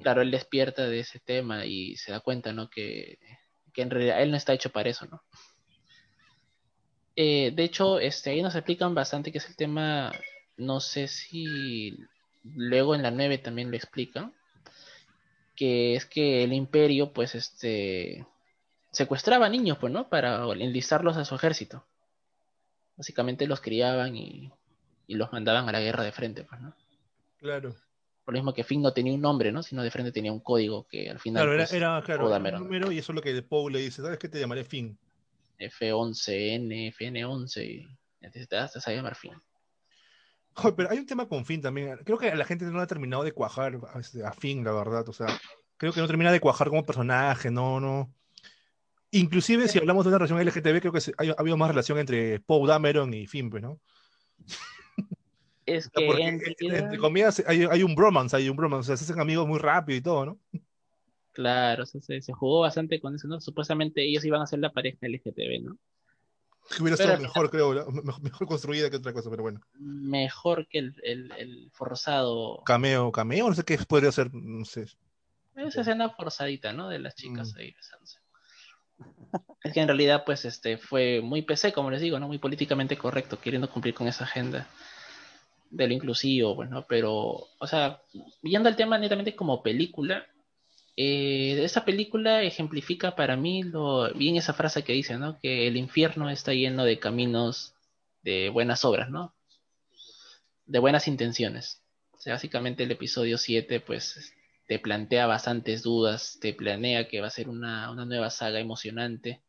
claro, 0.02 0.22
él 0.22 0.30
despierta 0.30 0.86
de 0.86 1.00
ese 1.00 1.20
tema 1.20 1.64
y 1.66 1.96
se 1.96 2.10
da 2.12 2.20
cuenta, 2.20 2.52
¿no? 2.52 2.68
Que, 2.70 3.18
que 3.72 3.82
en 3.82 3.90
realidad 3.90 4.22
él 4.22 4.30
no 4.30 4.36
está 4.36 4.52
hecho 4.54 4.70
para 4.70 4.88
eso, 4.88 5.06
¿no? 5.06 5.22
Eh, 7.20 7.50
de 7.52 7.64
hecho, 7.64 7.98
este, 7.98 8.30
ahí 8.30 8.42
nos 8.42 8.54
explican 8.54 8.94
bastante 8.94 9.32
que 9.32 9.38
es 9.38 9.48
el 9.48 9.56
tema, 9.56 10.12
no 10.56 10.78
sé 10.78 11.08
si 11.08 11.98
luego 12.44 12.94
en 12.94 13.02
la 13.02 13.10
9 13.10 13.38
también 13.38 13.72
lo 13.72 13.76
explican, 13.76 14.32
que 15.56 15.96
es 15.96 16.06
que 16.06 16.44
el 16.44 16.52
imperio, 16.52 17.12
pues, 17.12 17.34
este, 17.34 18.24
secuestraba 18.92 19.48
niños, 19.48 19.78
pues, 19.78 19.92
¿no? 19.92 20.08
Para 20.08 20.44
enlistarlos 20.52 21.16
a 21.16 21.24
su 21.24 21.34
ejército. 21.34 21.84
Básicamente 22.96 23.48
los 23.48 23.60
criaban 23.60 24.14
y, 24.14 24.52
y 25.08 25.16
los 25.16 25.32
mandaban 25.32 25.68
a 25.68 25.72
la 25.72 25.80
guerra 25.80 26.04
de 26.04 26.12
frente, 26.12 26.44
pues, 26.44 26.60
¿no? 26.60 26.72
Claro. 27.40 27.74
Por 28.24 28.34
lo 28.34 28.38
mismo 28.38 28.54
que 28.54 28.62
Finn 28.62 28.80
no 28.80 28.92
tenía 28.92 29.12
un 29.12 29.20
nombre, 29.20 29.50
¿no? 29.50 29.64
Sino 29.64 29.82
de 29.82 29.90
frente 29.90 30.12
tenía 30.12 30.30
un 30.30 30.38
código 30.38 30.86
que 30.86 31.10
al 31.10 31.18
final 31.18 31.42
Claro, 31.42 31.54
era, 31.54 31.64
pues, 31.64 31.72
era, 31.72 32.04
era 32.06 32.58
un 32.58 32.62
número 32.62 32.92
y 32.92 32.98
eso 32.98 33.10
es 33.10 33.16
lo 33.16 33.22
que 33.22 33.42
Poe 33.42 33.72
le 33.72 33.80
dice, 33.80 34.02
¿sabes 34.02 34.20
qué 34.20 34.28
te 34.28 34.38
llamaré 34.38 34.62
Finn? 34.62 34.96
F11N, 35.58 36.92
FN11 36.94 37.64
y 37.64 37.86
te, 38.20 38.30
te, 38.30 38.46
te 38.46 38.80
sabe 38.80 38.96
llamar 38.96 39.14
Finn. 39.14 39.40
Joder, 40.54 40.74
pero 40.74 40.90
hay 40.90 40.98
un 40.98 41.06
tema 41.06 41.28
con 41.28 41.44
Finn 41.44 41.62
también. 41.62 41.98
Creo 42.04 42.18
que 42.18 42.34
la 42.34 42.44
gente 42.44 42.64
no 42.64 42.80
ha 42.80 42.86
terminado 42.86 43.22
de 43.22 43.32
cuajar 43.32 43.78
a, 43.94 44.00
este, 44.00 44.24
a 44.24 44.32
Finn, 44.32 44.64
la 44.64 44.72
verdad. 44.72 45.08
O 45.08 45.12
sea, 45.12 45.28
creo 45.76 45.92
que 45.92 46.00
no 46.00 46.06
termina 46.06 46.32
de 46.32 46.40
cuajar 46.40 46.68
como 46.68 46.84
personaje, 46.84 47.50
no, 47.50 47.80
no. 47.80 48.12
Inclusive 49.10 49.68
si 49.68 49.78
hablamos 49.78 50.04
de 50.04 50.08
una 50.08 50.18
relación 50.18 50.40
LGTB, 50.40 50.80
creo 50.80 50.92
que 50.92 51.00
ha 51.16 51.40
habido 51.40 51.56
más 51.56 51.68
relación 51.68 51.98
entre 51.98 52.40
Poe 52.40 52.66
Dameron 52.66 53.14
y 53.14 53.26
Finn, 53.26 53.50
pues, 53.50 53.62
¿no? 53.62 53.80
Es 55.64 55.88
que 55.90 56.06
porque 56.06 56.26
en 56.26 56.40
entre 56.74 56.98
comillas 56.98 57.42
hay, 57.46 57.64
hay 57.64 57.82
un 57.82 57.94
bromance, 57.94 58.34
hay 58.34 58.48
un 58.48 58.56
bromance, 58.56 58.92
o 58.92 58.96
sea, 58.96 58.96
se 58.96 59.04
hacen 59.04 59.20
amigos 59.20 59.46
muy 59.46 59.58
rápido 59.58 59.98
y 59.98 60.00
todo, 60.00 60.26
¿no? 60.26 60.40
Claro, 61.38 61.84
o 61.84 61.86
sea, 61.86 62.00
se, 62.00 62.20
se 62.20 62.32
jugó 62.32 62.60
bastante 62.60 63.00
con 63.00 63.14
eso, 63.14 63.28
¿no? 63.28 63.40
Supuestamente 63.40 64.02
ellos 64.04 64.24
iban 64.24 64.42
a 64.42 64.46
ser 64.46 64.58
la 64.58 64.72
pareja 64.72 64.98
LGTB, 65.06 65.62
¿no? 65.62 65.78
Que 66.68 66.82
hubiera 66.82 67.14
al 67.14 67.20
mejor, 67.20 67.48
creo, 67.48 67.72
mejor, 67.92 68.20
mejor 68.22 68.48
construida 68.48 68.90
que 68.90 68.96
otra 68.96 69.12
cosa, 69.12 69.30
pero 69.30 69.44
bueno. 69.44 69.60
Mejor 69.78 70.66
que 70.66 70.80
el, 70.80 70.96
el, 71.04 71.32
el 71.38 71.70
forzado, 71.72 72.62
Cameo, 72.66 73.12
cameo, 73.12 73.48
no 73.48 73.54
sé 73.54 73.62
qué 73.62 73.78
podría 73.88 74.10
ser, 74.10 74.34
no 74.34 74.64
sé. 74.64 74.86
esa 75.54 75.80
escena 75.80 76.10
forzadita, 76.10 76.72
¿no? 76.72 76.88
De 76.88 76.98
las 76.98 77.14
chicas 77.14 77.54
Mm. 77.54 77.58
ahí 77.58 77.70
besándose. 77.72 78.18
Es 79.62 79.72
que 79.72 79.80
en 79.80 79.86
realidad, 79.86 80.24
pues, 80.26 80.44
este, 80.44 80.76
fue 80.76 81.20
muy 81.22 81.42
PC, 81.42 81.72
como 81.72 81.90
les 81.92 82.00
digo, 82.00 82.18
¿no? 82.18 82.26
Muy 82.26 82.38
políticamente 82.38 82.98
correcto, 82.98 83.38
queriendo 83.40 83.70
cumplir 83.70 83.94
con 83.94 84.08
esa 84.08 84.24
agenda 84.24 84.66
de 85.70 85.86
lo 85.86 85.94
inclusivo, 85.94 86.56
pues, 86.56 86.68
¿no? 86.68 86.84
Pero, 86.88 87.12
o 87.58 87.66
sea, 87.66 88.02
viendo 88.42 88.68
el 88.68 88.74
tema 88.76 88.98
netamente 88.98 89.36
como 89.36 89.62
película, 89.62 90.26
eh, 91.00 91.64
esa 91.64 91.84
película 91.84 92.42
ejemplifica 92.42 93.14
para 93.16 93.36
mí 93.36 93.62
lo, 93.62 94.12
bien 94.14 94.36
esa 94.36 94.52
frase 94.54 94.82
que 94.84 94.92
dice, 94.92 95.16
¿no? 95.18 95.38
Que 95.40 95.68
el 95.68 95.76
infierno 95.76 96.28
está 96.30 96.52
lleno 96.54 96.84
de 96.84 96.98
caminos 96.98 97.74
de 98.22 98.50
buenas 98.50 98.84
obras, 98.84 99.08
¿no? 99.10 99.34
De 100.66 100.78
buenas 100.78 101.08
intenciones. 101.08 101.82
O 102.12 102.20
sea, 102.20 102.34
básicamente 102.34 102.82
el 102.84 102.90
episodio 102.90 103.38
7, 103.38 103.80
pues, 103.80 104.34
te 104.66 104.78
plantea 104.78 105.26
bastantes 105.26 105.82
dudas, 105.82 106.38
te 106.40 106.52
planea 106.54 107.08
que 107.08 107.20
va 107.20 107.28
a 107.28 107.30
ser 107.30 107.48
una, 107.48 107.90
una 107.90 108.04
nueva 108.04 108.30
saga 108.30 108.60
emocionante, 108.60 109.40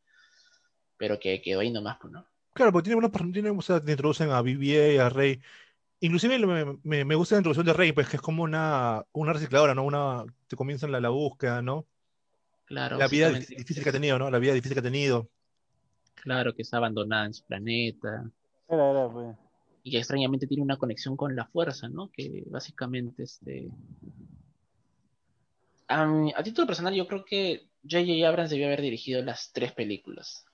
pero 0.97 1.19
que 1.19 1.41
quedó 1.41 1.61
ahí 1.61 1.71
nomás, 1.71 1.97
pues, 2.01 2.13
¿no? 2.13 2.25
Claro, 2.53 2.71
porque 2.71 2.89
tiene 2.89 3.01
person- 3.07 3.33
tiene, 3.33 3.49
o 3.49 3.81
te 3.81 3.91
introducen 3.91 4.31
a 4.31 4.41
BB-8, 4.41 4.99
a 4.99 5.09
Rey. 5.09 5.41
Inclusive 6.01 6.39
me, 6.39 6.77
me- 6.83 7.05
me 7.05 7.15
gusta 7.15 7.35
la 7.35 7.39
introducción 7.39 7.65
de 7.65 7.73
Rey, 7.73 7.91
pues 7.91 8.07
que 8.07 8.15
es 8.17 8.21
como 8.21 8.43
una, 8.43 9.03
una 9.11 9.33
recicladora, 9.33 9.75
¿no? 9.75 9.83
Una, 9.83 10.23
te 10.47 10.55
comienzan 10.55 10.91
la, 10.91 10.99
la 11.01 11.09
búsqueda, 11.09 11.61
¿no? 11.61 11.85
Claro, 12.65 12.97
La 12.97 13.07
vida 13.07 13.31
difícil 13.31 13.83
que 13.83 13.89
ha 13.89 13.93
tenido, 13.93 14.17
¿no? 14.19 14.29
La 14.29 14.39
vida 14.39 14.53
difícil 14.53 14.75
que 14.75 14.79
ha 14.79 14.83
tenido. 14.83 15.29
claro 16.15 16.53
que 16.53 16.61
está 16.61 16.77
abandonada 16.77 17.25
en 17.25 17.33
su 17.33 17.43
planeta, 17.45 18.31
Era, 18.69 18.91
era, 18.91 19.09
pues. 19.11 19.35
y 19.83 19.91
que 19.91 19.97
extrañamente 19.97 20.47
tiene 20.47 20.63
una 20.63 20.77
conexión 20.77 21.17
con 21.17 21.35
la 21.35 21.47
fuerza, 21.47 21.89
¿no? 21.89 22.09
Que 22.11 22.43
básicamente, 22.47 23.23
este... 23.23 23.69
A, 25.87 26.43
título 26.43 26.67
personal, 26.67 26.93
yo 26.93 27.07
creo 27.07 27.25
que 27.25 27.67
J.J. 27.83 28.27
Abrams 28.27 28.51
debió 28.51 28.67
haber 28.67 28.81
dirigido 28.81 29.23
las 29.23 29.51
tres 29.51 29.71
películas. 29.73 30.45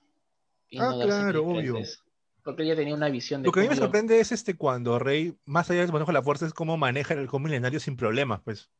Y 0.70 0.78
Ah, 0.78 0.90
no 0.90 1.00
claro, 1.00 1.42
diferentes, 1.42 2.02
Porque 2.46 2.62
ella 2.62 2.76
tenía 2.76 2.94
una 2.94 3.08
visión 3.08 3.42
de 3.42 3.48
Lo 3.48 3.52
que 3.52 3.58
a 3.58 3.62
mí 3.64 3.68
me 3.68 3.74
sorprende 3.74 4.20
es 4.20 4.30
este 4.30 4.54
cuando 4.54 5.00
Rey, 5.00 5.34
más 5.46 5.68
allá 5.68 5.80
del 5.80 5.90
manejo 5.90 6.12
de 6.12 6.18
la 6.18 6.22
fuerza, 6.22 6.46
es 6.46 6.54
cómo 6.54 6.76
maneja 6.76 7.12
el 7.12 7.18
halcón 7.18 7.42
milenario 7.42 7.80
sin 7.80 7.96
problemas, 7.96 8.40
pues. 8.44 8.70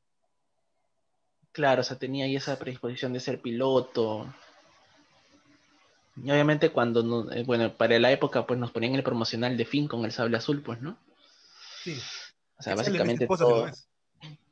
Claro, 1.51 1.81
o 1.81 1.85
sea, 1.85 1.99
tenía 1.99 2.27
ahí 2.27 2.37
esa 2.37 2.61
predisposición 2.61 3.13
de 3.13 3.19
ser 3.19 3.41
piloto. 3.41 4.33
Y 6.15 6.31
obviamente 6.31 6.71
cuando, 6.71 7.03
no- 7.03 7.33
eh, 7.33 7.43
bueno, 7.43 7.75
para 7.75 7.99
la 7.99 8.13
época, 8.13 8.47
pues 8.47 8.61
nos 8.61 8.71
ponían 8.71 8.95
el 8.95 9.03
promocional 9.03 9.57
de 9.57 9.65
Finn 9.65 9.89
con 9.89 10.05
el 10.05 10.13
sable 10.13 10.37
azul, 10.37 10.63
pues, 10.63 10.81
¿no? 10.81 10.97
Sí. 11.83 11.99
O 12.61 12.63
sea, 12.63 12.77
básicamente 12.77 13.27
todo, 13.27 13.69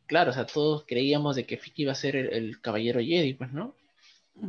claro, 0.06 0.32
o 0.32 0.34
sea, 0.34 0.44
todos 0.44 0.84
creíamos 0.88 1.36
de 1.36 1.46
que 1.46 1.56
Finn 1.56 1.74
iba 1.76 1.92
a 1.92 1.94
ser 1.94 2.16
el, 2.16 2.32
el 2.32 2.60
caballero 2.60 2.98
Jedi, 2.98 3.34
pues, 3.34 3.52
¿no? 3.52 3.76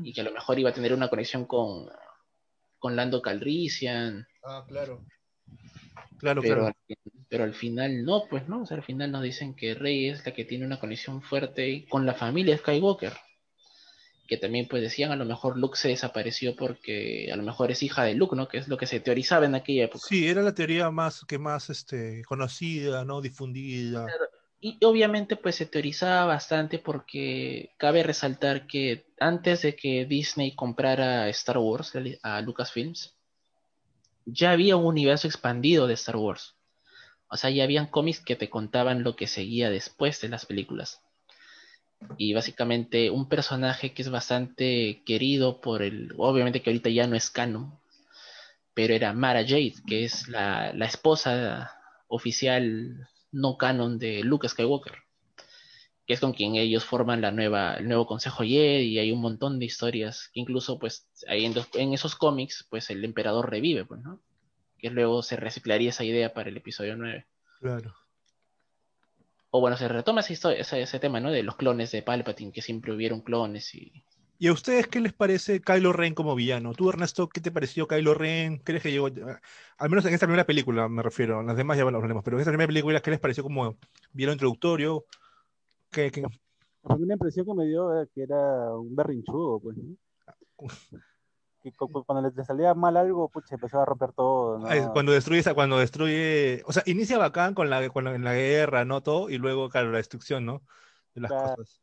Y 0.03 0.11
que 0.11 0.21
a 0.21 0.23
lo 0.23 0.31
mejor 0.31 0.57
iba 0.57 0.71
a 0.71 0.73
tener 0.73 0.91
una 0.91 1.09
conexión 1.09 1.45
con, 1.45 1.87
con 2.79 2.95
Lando 2.95 3.21
Calrissian, 3.21 4.27
Ah, 4.45 4.63
claro. 4.67 5.03
Claro, 6.17 6.41
pero, 6.41 6.55
claro. 6.55 6.67
al 6.67 6.75
pero 7.29 7.43
al 7.43 7.53
final 7.53 8.05
no, 8.05 8.23
pues, 8.29 8.47
¿no? 8.47 8.61
O 8.61 8.65
sea, 8.65 8.77
al 8.77 8.83
final 8.83 9.11
nos 9.11 9.23
dicen 9.23 9.55
que 9.55 9.73
Rey 9.73 10.09
es 10.09 10.25
la 10.25 10.33
que 10.33 10.45
tiene 10.45 10.65
una 10.65 10.79
conexión 10.79 11.21
fuerte 11.21 11.85
con 11.89 12.05
la 12.05 12.13
familia 12.13 12.57
Skywalker. 12.57 13.13
Que 14.27 14.37
también, 14.37 14.67
pues, 14.67 14.81
decían 14.81 15.11
a 15.11 15.15
lo 15.15 15.25
mejor 15.25 15.57
Luke 15.57 15.77
se 15.77 15.89
desapareció 15.89 16.55
porque 16.55 17.29
a 17.31 17.35
lo 17.35 17.43
mejor 17.43 17.71
es 17.71 17.83
hija 17.83 18.03
de 18.03 18.15
Luke, 18.15 18.35
¿no? 18.35 18.47
Que 18.47 18.57
es 18.57 18.67
lo 18.67 18.77
que 18.77 18.87
se 18.87 18.99
teorizaba 18.99 19.45
en 19.45 19.55
aquella 19.55 19.85
época. 19.85 20.05
Sí, 20.07 20.27
era 20.27 20.41
la 20.41 20.55
teoría 20.55 20.89
más 20.89 21.25
que 21.27 21.37
más 21.37 21.69
este, 21.69 22.23
conocida, 22.25 23.05
¿no? 23.05 23.21
Difundida. 23.21 24.07
Y 24.61 24.77
obviamente 24.83 25.35
pues 25.35 25.55
se 25.55 25.67
teorizaba 25.67 26.25
bastante 26.25 26.79
porque 26.79 27.75
cabe 27.77 28.01
resaltar 28.01 28.65
que 28.65 29.05
antes 29.19 29.61
de 29.61 29.75
que 29.75 30.05
Disney 30.05 30.55
comprara 30.55 31.29
Star 31.29 31.59
Wars 31.59 31.93
a 32.23 32.41
Lucasfilms, 32.41 33.15
ya 34.25 34.51
había 34.51 34.75
un 34.75 34.85
universo 34.85 35.27
expandido 35.27 35.87
de 35.87 35.93
Star 35.93 36.17
Wars. 36.17 36.55
O 37.27 37.37
sea, 37.37 37.49
ya 37.49 37.63
habían 37.63 37.87
cómics 37.87 38.19
que 38.19 38.35
te 38.35 38.49
contaban 38.49 39.03
lo 39.03 39.15
que 39.15 39.27
seguía 39.27 39.69
después 39.69 40.21
de 40.21 40.29
las 40.29 40.45
películas. 40.45 41.01
Y 42.17 42.33
básicamente 42.33 43.09
un 43.09 43.29
personaje 43.29 43.93
que 43.93 44.01
es 44.01 44.09
bastante 44.09 45.03
querido 45.05 45.61
por 45.61 45.81
el... 45.81 46.13
Obviamente 46.17 46.61
que 46.61 46.69
ahorita 46.69 46.89
ya 46.89 47.07
no 47.07 47.15
es 47.15 47.29
canon, 47.29 47.79
pero 48.73 48.93
era 48.93 49.13
Mara 49.13 49.43
Jade, 49.43 49.75
que 49.87 50.03
es 50.03 50.27
la, 50.27 50.73
la 50.73 50.85
esposa 50.85 51.71
oficial 52.07 53.07
no 53.31 53.57
canon 53.57 53.97
de 53.97 54.23
Luke 54.23 54.47
Skywalker, 54.47 55.04
que 56.05 56.13
es 56.13 56.19
con 56.19 56.33
quien 56.33 56.55
ellos 56.55 56.85
forman 56.85 57.21
la 57.21 57.31
nueva, 57.31 57.75
el 57.75 57.87
nuevo 57.87 58.05
Consejo 58.05 58.43
Jedi 58.43 58.85
y 58.85 58.99
hay 58.99 59.11
un 59.11 59.21
montón 59.21 59.59
de 59.59 59.65
historias 59.65 60.29
que 60.33 60.39
incluso 60.39 60.77
pues 60.77 61.07
ahí 61.27 61.45
en, 61.45 61.55
en, 61.73 61.93
esos 61.93 62.15
cómics 62.15 62.67
pues 62.69 62.89
el 62.89 63.03
emperador 63.03 63.49
revive, 63.49 63.85
pues, 63.85 64.01
¿no? 64.01 64.21
Que 64.77 64.89
luego 64.89 65.23
se 65.23 65.35
reciclaría 65.35 65.89
esa 65.89 66.03
idea 66.03 66.33
para 66.33 66.49
el 66.49 66.57
episodio 66.57 66.95
9. 66.95 67.25
Claro. 67.59 67.95
O 69.49 69.61
bueno, 69.61 69.77
se 69.77 69.87
retoma 69.87 70.21
esa 70.21 70.33
historia, 70.33 70.59
ese, 70.59 70.81
ese 70.81 70.99
tema, 70.99 71.19
¿no? 71.19 71.31
De 71.31 71.41
los 71.41 71.55
clones 71.55 71.91
de 71.91 72.03
Palpatine, 72.03 72.51
que 72.51 72.61
siempre 72.61 72.93
hubieron 72.93 73.21
clones 73.21 73.73
y 73.73 74.03
¿Y 74.37 74.47
a 74.47 74.53
ustedes 74.53 74.87
qué 74.87 74.99
les 74.99 75.13
parece 75.13 75.61
Kylo 75.61 75.93
Ren 75.93 76.13
como 76.13 76.35
villano? 76.35 76.73
Tú, 76.73 76.89
Ernesto, 76.89 77.29
¿qué 77.29 77.39
te 77.39 77.51
pareció 77.51 77.87
Kylo 77.87 78.13
Ren? 78.13 78.57
¿Crees 78.57 78.83
que 78.83 78.91
llegó? 78.91 79.07
Al 79.07 79.89
menos 79.89 80.05
en 80.05 80.13
esta 80.13 80.25
primera 80.25 80.45
película 80.45 80.89
me 80.89 81.01
refiero, 81.01 81.41
las 81.41 81.55
demás 81.55 81.77
ya 81.77 81.83
lo 81.83 81.95
hablaremos, 81.95 82.21
pero 82.23 82.35
en 82.35 82.41
esta 82.41 82.51
primera 82.51 82.67
película, 82.67 82.99
¿qué 82.99 83.11
les 83.11 83.19
pareció 83.21 83.43
como 83.43 83.77
villano 84.11 84.33
introductorio? 84.33 85.05
¿Qué, 85.95 86.11
qué... 86.11 86.23
Primera 86.83 87.13
impresión 87.13 87.45
que 87.45 87.53
me 87.53 87.65
dio 87.65 87.91
era 87.93 88.05
que 88.05 88.21
era 88.21 88.75
un 88.75 88.93
berrinchudo, 88.93 89.61
pues. 89.61 89.77
¿no? 89.77 89.95
que 91.63 91.71
cuando 91.71 92.29
le 92.29 92.43
salía 92.43 92.75
mal 92.75 92.95
algo, 92.95 93.29
pues 93.29 93.51
empezaba 93.51 93.83
a 93.83 93.85
romper 93.87 94.11
todo. 94.11 94.59
¿no? 94.59 94.93
Cuando 94.93 95.13
destruye, 95.13 95.41
cuando 95.55 95.79
destruye, 95.79 96.61
o 96.67 96.71
sea, 96.71 96.83
inicia 96.85 97.17
bacán 97.17 97.55
con 97.55 97.69
la, 97.71 97.89
con 97.89 98.03
la, 98.03 98.13
en 98.13 98.23
la 98.23 98.35
guerra, 98.35 98.85
¿no? 98.85 99.01
Todo, 99.01 99.29
y 99.29 99.39
luego, 99.39 99.69
claro, 99.69 99.89
la 99.89 99.97
destrucción, 99.97 100.45
¿no? 100.45 100.61
De 101.15 101.21
las 101.21 101.31
claro. 101.31 101.55
cosas. 101.55 101.81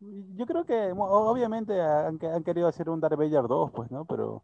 Yo 0.00 0.46
creo 0.46 0.64
que 0.64 0.92
obviamente 0.96 1.80
han, 1.80 2.18
han, 2.20 2.42
querido 2.42 2.66
hacer 2.66 2.88
un 2.88 3.00
Darth 3.00 3.16
Vader 3.16 3.46
2, 3.46 3.70
pues, 3.70 3.90
¿no? 3.92 4.04
Pero, 4.04 4.42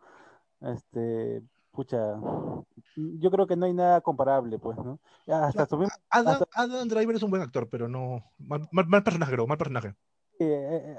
este, 0.60 1.42
pucha, 1.72 2.14
yo 2.96 3.30
creo 3.30 3.46
que 3.46 3.56
no 3.56 3.66
hay 3.66 3.72
nada 3.72 4.00
comparable, 4.00 4.58
pues, 4.58 4.78
¿no? 4.78 4.98
Hasta 5.26 5.66
no, 5.70 5.78
mismo, 5.78 5.94
Adam, 6.10 6.34
hasta... 6.34 6.46
Adam, 6.54 6.88
Driver 6.88 7.16
es 7.16 7.22
un 7.22 7.30
buen 7.30 7.42
actor, 7.42 7.68
pero 7.68 7.88
no, 7.88 8.24
mal, 8.38 8.68
mal, 8.72 8.86
mal 8.86 9.02
personaje, 9.02 9.32
creo, 9.32 9.46
mal 9.46 9.58
personaje. 9.58 9.94
Eh, 10.38 10.46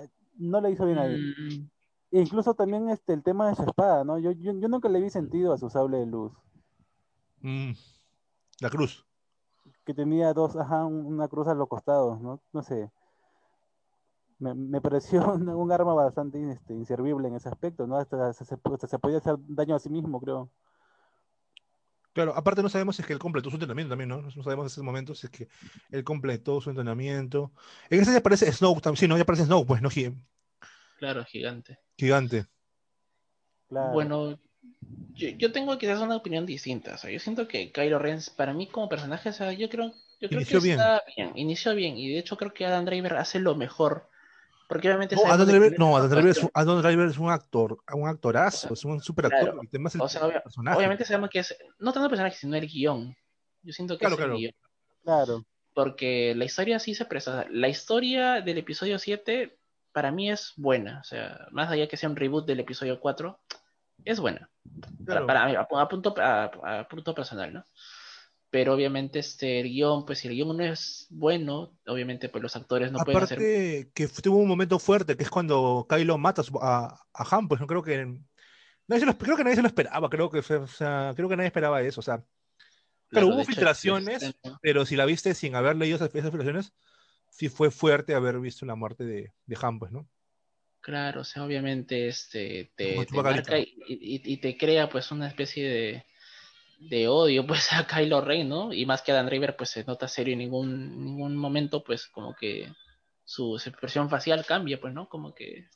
eh, 0.01 0.09
no 0.37 0.61
le 0.61 0.71
hizo 0.71 0.85
bien 0.85 0.97
a 0.97 1.05
él. 1.05 1.35
Mm. 1.37 1.69
E 2.15 2.21
incluso 2.21 2.53
también 2.53 2.89
este, 2.89 3.13
el 3.13 3.23
tema 3.23 3.49
de 3.49 3.55
su 3.55 3.63
espada, 3.63 4.03
¿no? 4.03 4.19
Yo, 4.19 4.31
yo, 4.31 4.53
yo 4.53 4.67
nunca 4.67 4.89
le 4.89 5.01
vi 5.01 5.09
sentido 5.09 5.53
a 5.53 5.57
su 5.57 5.69
sable 5.69 5.97
de 5.97 6.05
luz. 6.05 6.31
Mm. 7.41 7.71
La 8.59 8.69
cruz. 8.69 9.05
Que 9.85 9.93
tenía 9.93 10.33
dos, 10.33 10.55
ajá, 10.55 10.85
una 10.85 11.27
cruz 11.27 11.47
a 11.47 11.53
los 11.53 11.67
costados, 11.67 12.21
¿no? 12.21 12.41
No 12.53 12.61
sé 12.61 12.91
me, 14.41 14.55
me, 14.55 14.81
pareció 14.81 15.21
un, 15.33 15.47
un, 15.47 15.71
arma 15.71 15.93
bastante 15.93 16.51
este, 16.51 16.73
inservible 16.73 17.27
en 17.27 17.35
ese 17.35 17.47
aspecto, 17.47 17.87
¿no? 17.87 17.95
Hasta 17.95 18.33
se, 18.33 18.43
hasta 18.43 18.87
se, 18.87 18.99
podía 18.99 19.17
hacer 19.17 19.35
daño 19.47 19.75
a 19.75 19.79
sí 19.79 19.89
mismo, 19.89 20.19
creo. 20.19 20.49
Claro, 22.13 22.35
aparte 22.35 22.61
no 22.61 22.69
sabemos 22.69 22.95
si 22.95 23.01
es 23.01 23.07
que 23.07 23.13
él 23.13 23.19
completó 23.19 23.49
su 23.49 23.55
entrenamiento 23.55 23.91
también, 23.91 24.09
¿no? 24.09 24.21
No 24.21 24.43
sabemos 24.43 24.65
en 24.65 24.67
ese 24.67 24.81
momento 24.81 25.15
si 25.15 25.27
es 25.27 25.31
que 25.31 25.47
él 25.91 26.03
completó 26.03 26.59
su 26.59 26.69
entrenamiento. 26.69 27.53
En 27.89 28.01
ese 28.01 28.11
ya 28.11 28.17
aparece 28.17 28.51
Snow 28.51 28.79
también, 28.81 28.99
sí, 28.99 29.07
¿no? 29.07 29.15
Ya 29.15 29.23
aparece 29.23 29.45
Snow, 29.45 29.65
pues, 29.65 29.81
¿no? 29.81 29.89
Claro, 30.97 31.23
gigante. 31.23 31.79
Gigante. 31.97 32.45
Claro. 33.69 33.93
Bueno, 33.93 34.39
yo, 35.13 35.29
yo, 35.29 35.51
tengo 35.53 35.77
quizás 35.77 36.01
una 36.01 36.17
opinión 36.17 36.45
distinta. 36.45 36.95
O 36.95 36.97
sea, 36.97 37.09
yo 37.09 37.19
siento 37.19 37.47
que 37.47 37.71
Kylo 37.71 37.97
Ren, 37.97 38.19
para 38.35 38.53
mí 38.53 38.67
como 38.67 38.89
personaje, 38.89 39.29
o 39.29 39.33
sea, 39.33 39.53
yo 39.53 39.69
creo, 39.69 39.93
yo 40.19 40.27
creo 40.27 40.41
inició 40.41 40.59
que 40.59 40.65
bien. 40.65 40.79
está 40.79 41.03
bien. 41.15 41.31
Inició 41.35 41.75
bien. 41.75 41.97
Y 41.97 42.09
de 42.09 42.19
hecho 42.19 42.35
creo 42.35 42.53
que 42.53 42.65
Adam 42.65 42.85
Driver 42.85 43.15
hace 43.15 43.39
lo 43.39 43.55
mejor 43.55 44.10
porque 44.71 44.87
obviamente 44.87 45.17
no, 45.17 45.25
Adam 45.25 45.45
Driver, 45.45 45.77
no, 45.77 45.97
Adam 45.97 46.09
Driver, 46.09 46.31
es 46.31 46.41
un, 46.41 46.49
Adam 46.53 46.81
Driver 46.81 47.09
es 47.09 47.17
un 47.17 47.29
actor, 47.29 47.77
un 47.91 48.07
actorazo, 48.07 48.73
es 48.73 48.85
un 48.85 49.01
super 49.01 49.25
actor. 49.25 49.41
Claro. 49.41 49.61
El 49.63 49.69
tema 49.69 49.89
es 49.89 49.95
el 49.95 50.01
o 50.01 50.07
sea, 50.07 50.25
obvia, 50.25 50.41
personaje. 50.41 50.77
Obviamente 50.77 51.03
sabemos 51.03 51.29
que 51.29 51.39
es, 51.39 51.57
no 51.79 51.91
tanto 51.91 52.05
el 52.05 52.09
personaje, 52.09 52.37
sino 52.37 52.55
el 52.55 52.65
guion. 52.69 53.13
Yo 53.63 53.73
siento 53.73 53.95
que 53.95 53.99
claro, 53.99 54.13
es 54.13 54.17
claro. 54.17 54.31
el 54.31 54.39
guion. 54.39 54.53
Claro. 55.03 55.45
Porque 55.73 56.33
la 56.37 56.45
historia 56.45 56.79
sí 56.79 56.95
se 56.95 57.03
presta. 57.03 57.47
La 57.49 57.67
historia 57.67 58.39
del 58.39 58.59
episodio 58.59 58.97
7 58.97 59.59
para 59.91 60.09
mí 60.09 60.31
es 60.31 60.53
buena. 60.55 61.01
O 61.01 61.03
sea, 61.03 61.47
más 61.51 61.69
allá 61.69 61.89
que 61.89 61.97
sea 61.97 62.07
un 62.07 62.15
reboot 62.15 62.47
del 62.47 62.61
episodio 62.61 63.01
4, 63.01 63.41
es 64.05 64.21
buena. 64.21 64.49
Claro. 65.05 65.27
Para, 65.27 65.67
para, 65.67 65.81
a, 65.81 65.87
punto, 65.89 66.15
a, 66.17 66.43
a 66.45 66.87
punto 66.87 67.13
personal, 67.13 67.51
¿no? 67.51 67.65
Pero 68.51 68.73
obviamente 68.73 69.19
este 69.19 69.61
el 69.61 69.69
guion, 69.69 70.05
pues 70.05 70.19
si 70.19 70.27
el 70.27 70.35
guion 70.35 70.57
no 70.57 70.63
es 70.63 71.07
bueno, 71.09 71.73
obviamente 71.87 72.27
pues 72.27 72.43
los 72.43 72.55
actores 72.57 72.91
no 72.91 72.99
Aparte, 72.99 73.35
pueden 73.35 73.83
hacer... 73.83 73.93
que 73.93 74.07
tuvo 74.21 74.37
un 74.37 74.47
momento 74.49 74.77
fuerte, 74.77 75.15
que 75.15 75.23
es 75.23 75.29
cuando 75.29 75.87
Kylo 75.89 76.17
mata 76.17 76.43
a, 76.61 77.01
a 77.13 77.35
Han, 77.35 77.47
pues 77.47 77.61
no 77.61 77.65
creo 77.65 77.81
que... 77.81 78.19
Nadie 78.87 79.05
lo, 79.05 79.17
creo 79.17 79.37
que 79.37 79.45
nadie 79.45 79.55
se 79.55 79.61
lo 79.61 79.69
esperaba, 79.69 80.09
creo 80.09 80.29
que, 80.29 80.39
o 80.39 80.67
sea, 80.67 81.13
creo 81.15 81.29
que 81.29 81.37
nadie 81.37 81.47
esperaba 81.47 81.81
eso, 81.81 82.01
o 82.01 82.03
sea... 82.03 82.23
Claro, 83.07 83.27
hubo 83.27 83.43
filtraciones, 83.43 84.35
pero 84.61 84.85
si 84.85 84.95
la 84.95 85.05
viste 85.05 85.33
sin 85.33 85.55
haber 85.55 85.75
leído 85.75 85.95
esas, 85.97 86.13
esas, 86.13 86.29
filtraciones, 86.31 86.73
sí 87.29 87.49
fue 87.49 87.71
fuerte 87.71 88.15
haber 88.15 88.39
visto 88.39 88.65
la 88.65 88.75
muerte 88.75 89.05
de, 89.05 89.33
de 89.45 89.57
Han, 89.61 89.79
pues, 89.79 89.91
¿no? 89.91 90.09
Claro, 90.81 91.21
o 91.21 91.23
sea, 91.23 91.43
obviamente 91.43 92.07
este, 92.07 92.71
te, 92.75 93.05
te 93.05 93.21
marca 93.21 93.59
y, 93.59 93.75
y, 93.87 94.21
y, 94.33 94.37
te 94.37 94.57
crea 94.57 94.89
pues 94.89 95.11
una 95.11 95.27
especie 95.27 95.69
de, 95.69 96.05
de 96.89 97.07
odio 97.07 97.45
pues 97.47 97.71
a 97.73 97.85
Kylo 97.85 98.21
Ren, 98.21 98.49
¿no? 98.49 98.73
Y 98.73 98.85
más 98.85 99.01
que 99.01 99.11
Adam 99.11 99.27
Driver 99.27 99.55
pues 99.55 99.69
se 99.69 99.83
nota 99.83 100.07
serio 100.07 100.33
en 100.33 100.39
ningún, 100.39 101.03
ningún 101.03 101.35
momento 101.35 101.83
pues 101.83 102.07
como 102.07 102.35
que 102.35 102.71
su, 103.23 103.55
expresión 103.55 104.09
facial 104.09 104.45
cambia 104.45 104.79
pues, 104.79 104.93
¿no? 104.93 105.07
Como 105.07 105.33
que 105.33 105.67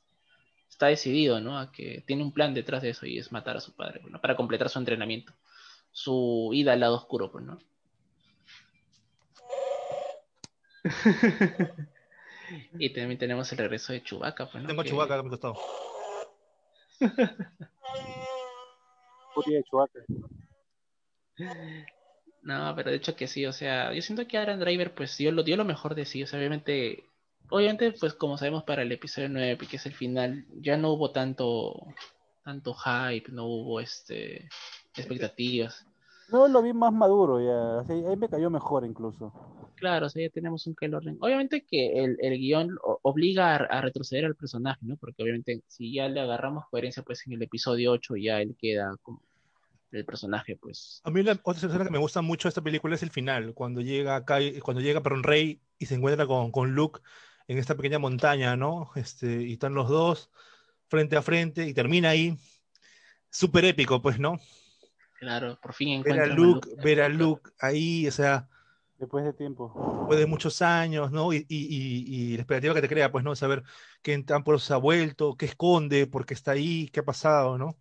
está 0.70 0.88
decidido, 0.88 1.40
¿no? 1.40 1.58
A 1.58 1.72
que 1.72 2.04
tiene 2.06 2.24
un 2.24 2.34
plan 2.34 2.54
detrás 2.54 2.82
de 2.82 2.90
eso 2.90 3.06
y 3.06 3.18
es 3.18 3.32
matar 3.32 3.58
a 3.58 3.62
su 3.62 3.76
padre, 3.76 4.02
¿no? 4.10 4.20
Para 4.20 4.36
completar 4.36 4.70
su 4.70 4.80
entrenamiento, 4.80 5.34
su 5.92 6.50
ida 6.54 6.74
al 6.74 6.82
lado 6.82 6.96
oscuro, 6.96 7.32
pues, 7.32 7.46
¿no? 7.46 7.60
y 12.78 12.94
también 12.94 13.18
tenemos 13.18 13.52
el 13.52 13.58
regreso 13.58 13.94
de 13.94 14.04
Chewbacca, 14.04 14.52
pues, 14.52 14.64
¿no? 14.64 14.68
Tengo 14.68 14.84
que... 14.84 14.90
Chewbacca 14.90 15.16
a 15.16 15.24
mi 15.24 15.30
costado. 15.30 15.56
de 19.46 19.64
Chewbacca. 19.64 20.00
No, 22.44 22.74
pero 22.76 22.92
de 22.92 22.98
hecho 22.98 23.16
que 23.16 23.28
sí, 23.28 23.46
o 23.46 23.54
sea, 23.54 23.92
yo 23.94 24.02
siento 24.02 24.28
que 24.28 24.38
Adam 24.38 24.60
Driver 24.60 24.94
pues 24.94 25.18
dio 25.18 25.32
lo, 25.32 25.44
dio 25.44 25.58
lo 25.58 25.66
mejor 25.66 25.96
de 25.96 26.06
sí, 26.06 26.22
o 26.22 26.28
sea, 26.28 26.38
obviamente, 26.38 27.10
obviamente 27.50 27.92
pues 27.92 28.14
como 28.14 28.38
sabemos 28.38 28.64
para 28.64 28.84
el 28.84 28.92
episodio 28.92 29.30
9, 29.30 29.58
que 29.68 29.78
es 29.78 29.86
el 29.88 29.94
final, 29.94 30.46
ya 30.62 30.78
no 30.78 30.92
hubo 30.92 31.12
tanto, 31.12 31.88
tanto 32.44 32.76
hype, 32.76 33.32
no 33.32 33.48
hubo 33.48 33.80
este 33.80 34.48
expectativas. 34.96 35.88
No, 36.30 36.48
lo 36.48 36.62
vi 36.62 36.74
más 36.74 36.94
maduro 36.94 37.40
ya, 37.40 37.94
ahí 38.10 38.16
me 38.16 38.30
cayó 38.30 38.50
mejor 38.52 38.86
incluso. 38.86 39.34
Claro, 39.76 40.06
o 40.06 40.10
sea, 40.10 40.24
ya 40.28 40.30
tenemos 40.30 40.66
un 40.68 40.76
Ren. 40.80 41.18
Obviamente 41.20 41.66
que 41.66 42.04
el, 42.04 42.18
el 42.22 42.38
guion 42.38 42.78
obliga 43.02 43.56
a, 43.56 43.58
a, 43.58 43.82
retroceder 43.82 44.26
al 44.26 44.36
personaje, 44.36 44.80
¿no? 44.84 44.96
Porque 44.98 45.22
obviamente 45.22 45.64
si 45.68 45.94
ya 45.94 46.08
le 46.08 46.22
agarramos 46.22 46.66
coherencia 46.70 47.04
pues 47.04 47.26
en 47.28 47.34
el 47.34 47.42
episodio 47.42 47.92
8 47.92 48.16
ya 48.16 48.40
él 48.42 48.56
queda 48.58 48.96
como 49.02 49.22
el 49.92 50.06
personaje, 50.06 50.58
pues. 50.58 51.02
A 51.04 51.12
mí 51.12 51.24
la 51.24 51.40
otra 51.44 51.68
escena 51.68 51.86
que 51.86 51.92
me 51.92 51.98
gusta 51.98 52.22
mucho 52.22 52.48
de 52.48 52.50
esta 52.50 52.62
película 52.62 52.96
es 52.96 53.04
el 53.04 53.12
final, 53.12 53.54
cuando 53.54 53.82
llega 53.82 54.26
Kai, 54.26 54.60
cuando 54.60 54.82
llega 54.82 55.02
perdón, 55.02 55.24
Rey 55.24 55.62
y 55.78 55.86
se 55.86 55.96
encuentra 55.96 56.26
con, 56.28 56.52
con 56.52 56.74
Luke 56.74 57.02
en 57.48 57.58
esta 57.58 57.76
pequeña 57.76 58.00
montaña, 58.00 58.56
¿no? 58.56 58.92
Este, 58.96 59.44
y 59.44 59.54
están 59.54 59.74
los 59.74 59.90
dos 59.90 60.32
frente 60.88 61.16
a 61.16 61.22
frente 61.22 61.68
y 61.68 61.74
termina 61.74 62.10
ahí. 62.10 62.38
Súper 63.30 63.66
épico, 63.66 64.02
pues, 64.02 64.20
¿no? 64.20 64.40
Claro, 65.20 65.58
por 65.62 65.74
fin 65.74 66.04
ver 66.04 66.20
a 66.20 66.26
Luke, 66.28 66.70
Luke, 66.70 66.84
ver 66.84 67.02
a 67.02 67.10
Luke 67.10 67.52
ahí, 67.60 68.08
o 68.08 68.12
sea, 68.12 68.48
después 68.98 69.26
de 69.26 69.34
tiempo, 69.34 69.74
después 70.00 70.20
de 70.20 70.26
muchos 70.26 70.62
años, 70.62 71.12
¿no? 71.12 71.34
Y, 71.34 71.46
y, 71.50 71.66
y, 71.66 72.06
y 72.08 72.36
la 72.36 72.44
expectativa 72.44 72.74
que 72.74 72.82
te 72.82 72.90
crea, 72.90 73.12
pues, 73.12 73.24
¿no? 73.24 73.36
Saber 73.36 73.64
qué 74.02 74.24
por 74.44 74.60
se 74.62 74.74
ha 74.74 74.78
vuelto, 74.78 75.36
qué 75.36 75.46
esconde, 75.46 76.08
por 76.08 76.26
qué 76.26 76.34
está 76.34 76.52
ahí, 76.52 76.90
qué 76.90 77.02
ha 77.02 77.06
pasado, 77.06 77.58
¿no? 77.58 77.78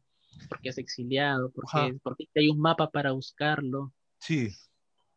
Porque 0.48 0.68
es 0.68 0.78
exiliado, 0.78 1.50
porque, 1.50 1.98
porque 2.02 2.28
hay 2.34 2.48
un 2.48 2.60
mapa 2.60 2.90
para 2.90 3.12
buscarlo. 3.12 3.92
Sí. 4.18 4.50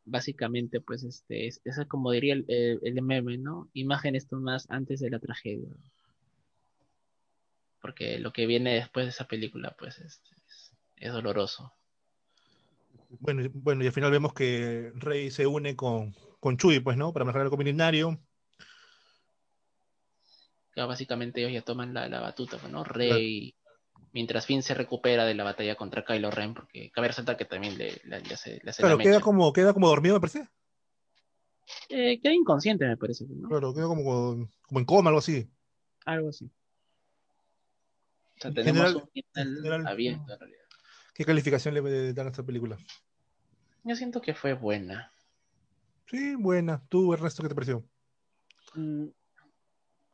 Básicamente, 0.06 0.80
pues, 0.82 1.04
este, 1.04 1.48
es, 1.48 1.62
es 1.66 1.80
como 1.88 2.12
diría 2.12 2.34
el, 2.34 2.46
el, 2.48 2.80
el, 2.84 3.02
meme, 3.02 3.38
¿no? 3.38 3.70
Imágenes 3.74 4.28
tomadas 4.28 4.66
antes 4.70 5.00
de 5.00 5.10
la 5.10 5.20
tragedia. 5.20 5.70
Porque 7.82 8.20
lo 8.20 8.32
que 8.32 8.46
viene 8.46 8.76
después 8.76 9.06
de 9.06 9.10
esa 9.12 9.28
película, 9.28 9.76
pues, 9.78 10.00
es, 10.00 10.22
es, 10.48 10.72
es 10.96 11.12
doloroso. 11.12 11.74
Bueno, 13.20 13.50
bueno, 13.54 13.84
y 13.84 13.88
al 13.88 13.94
final 13.94 14.12
vemos 14.12 14.34
que 14.34 14.92
Rey 14.96 15.32
se 15.32 15.46
une 15.46 15.76
con, 15.76 16.14
con 16.40 16.58
Chuy, 16.58 16.80
pues, 16.80 16.98
¿no? 16.98 17.14
Para 17.14 17.26
mejorar 17.26 17.48
el 17.48 17.52
comunitario. 17.52 18.20
Básicamente 20.76 21.42
ellos 21.42 21.54
ya 21.54 21.62
toman 21.64 21.94
la, 21.94 22.08
la 22.08 22.20
batuta, 22.20 22.60
¿no? 22.70 22.84
Rey, 22.84 23.56
mientras 24.14 24.46
Finn 24.46 24.64
se 24.64 24.74
recupera 24.74 25.26
de 25.26 25.34
la 25.36 25.44
batalla 25.44 25.76
contra 25.76 26.04
Kylo 26.06 26.32
Ren, 26.32 26.54
porque 26.54 26.90
cabe 26.92 27.08
resaltar 27.10 27.38
que 27.38 27.46
también 27.46 27.78
le, 27.78 28.00
le, 28.04 28.22
le 28.22 28.34
hace, 28.34 28.60
le 28.64 28.70
hace 28.70 28.82
Claro, 28.82 28.98
la 28.98 29.04
queda 29.04 29.14
mecha. 29.16 29.24
como, 29.24 29.54
queda 29.54 29.74
como 29.74 29.88
dormido, 29.88 30.16
me 30.16 30.22
parece. 30.22 30.48
Eh, 31.90 32.20
queda 32.22 32.34
inconsciente, 32.34 32.86
me 32.86 32.98
parece, 32.98 33.26
¿no? 33.30 33.50
Claro, 33.50 33.74
quedó 33.74 33.90
como, 33.90 34.50
como 34.62 34.80
en 34.80 34.86
coma, 34.86 35.10
algo 35.10 35.20
así. 35.20 35.50
Algo 36.06 36.30
así. 36.30 36.46
O 36.46 38.40
sea, 38.42 38.50
En 38.50 38.56
tenemos 38.56 38.78
general- 38.88 38.96
un 38.96 39.10
final 39.10 39.48
en 39.48 39.56
general, 39.56 39.88
abierto, 39.88 40.34
en 40.34 40.40
realidad. 40.40 40.62
¿Qué 41.14 41.26
calificación 41.26 41.74
le 41.74 42.14
dan 42.14 42.28
a 42.28 42.30
esta 42.30 42.44
película? 42.44 42.78
Yo 43.84 43.96
siento 43.96 44.22
que 44.22 44.34
fue 44.34 44.54
buena. 44.54 45.12
Sí, 46.10 46.36
buena. 46.36 46.82
¿Tú, 46.90 47.14
Ernesto, 47.14 47.42
qué 47.44 47.50
te 47.50 47.56
pareció? 47.56 47.84
Mm, 48.76 49.08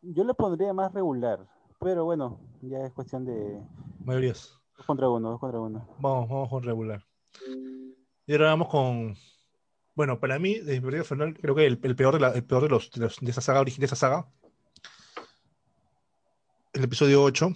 Yo 0.01 0.23
le 0.23 0.33
pondría 0.33 0.73
más 0.73 0.91
regular, 0.93 1.39
pero 1.83 2.05
bueno, 2.05 2.39
ya 2.61 2.85
es 2.85 2.93
cuestión 2.93 3.25
de 3.25 3.59
Mayorías. 4.05 4.57
dos 4.77 4.85
contra 4.85 5.09
uno, 5.09 5.31
dos 5.31 5.39
contra 5.39 5.59
uno. 5.59 5.87
Vamos, 5.99 6.29
vamos 6.29 6.49
con 6.49 6.63
regular. 6.63 7.05
Y 8.25 8.31
ahora 8.33 8.47
vamos 8.47 8.69
con. 8.69 9.15
Bueno, 9.95 10.19
para 10.19 10.39
mí, 10.39 10.55
desde 10.55 10.73
mi 10.75 10.79
perspectiva 10.81 11.03
personal, 11.03 11.33
creo 11.39 11.55
que 11.55 11.65
el, 11.67 11.79
el 11.83 11.95
peor, 11.95 12.13
de, 12.15 12.19
la- 12.19 12.31
el 12.31 12.43
peor 12.43 12.63
de, 12.63 12.69
los, 12.69 12.89
de, 12.91 13.01
los- 13.01 13.17
de 13.19 13.29
esa 13.31 13.41
saga 13.41 13.59
original, 13.61 13.81
de 13.81 13.85
esa 13.85 13.95
saga, 13.95 14.27
el 16.73 16.83
episodio 16.83 17.21
8. 17.23 17.49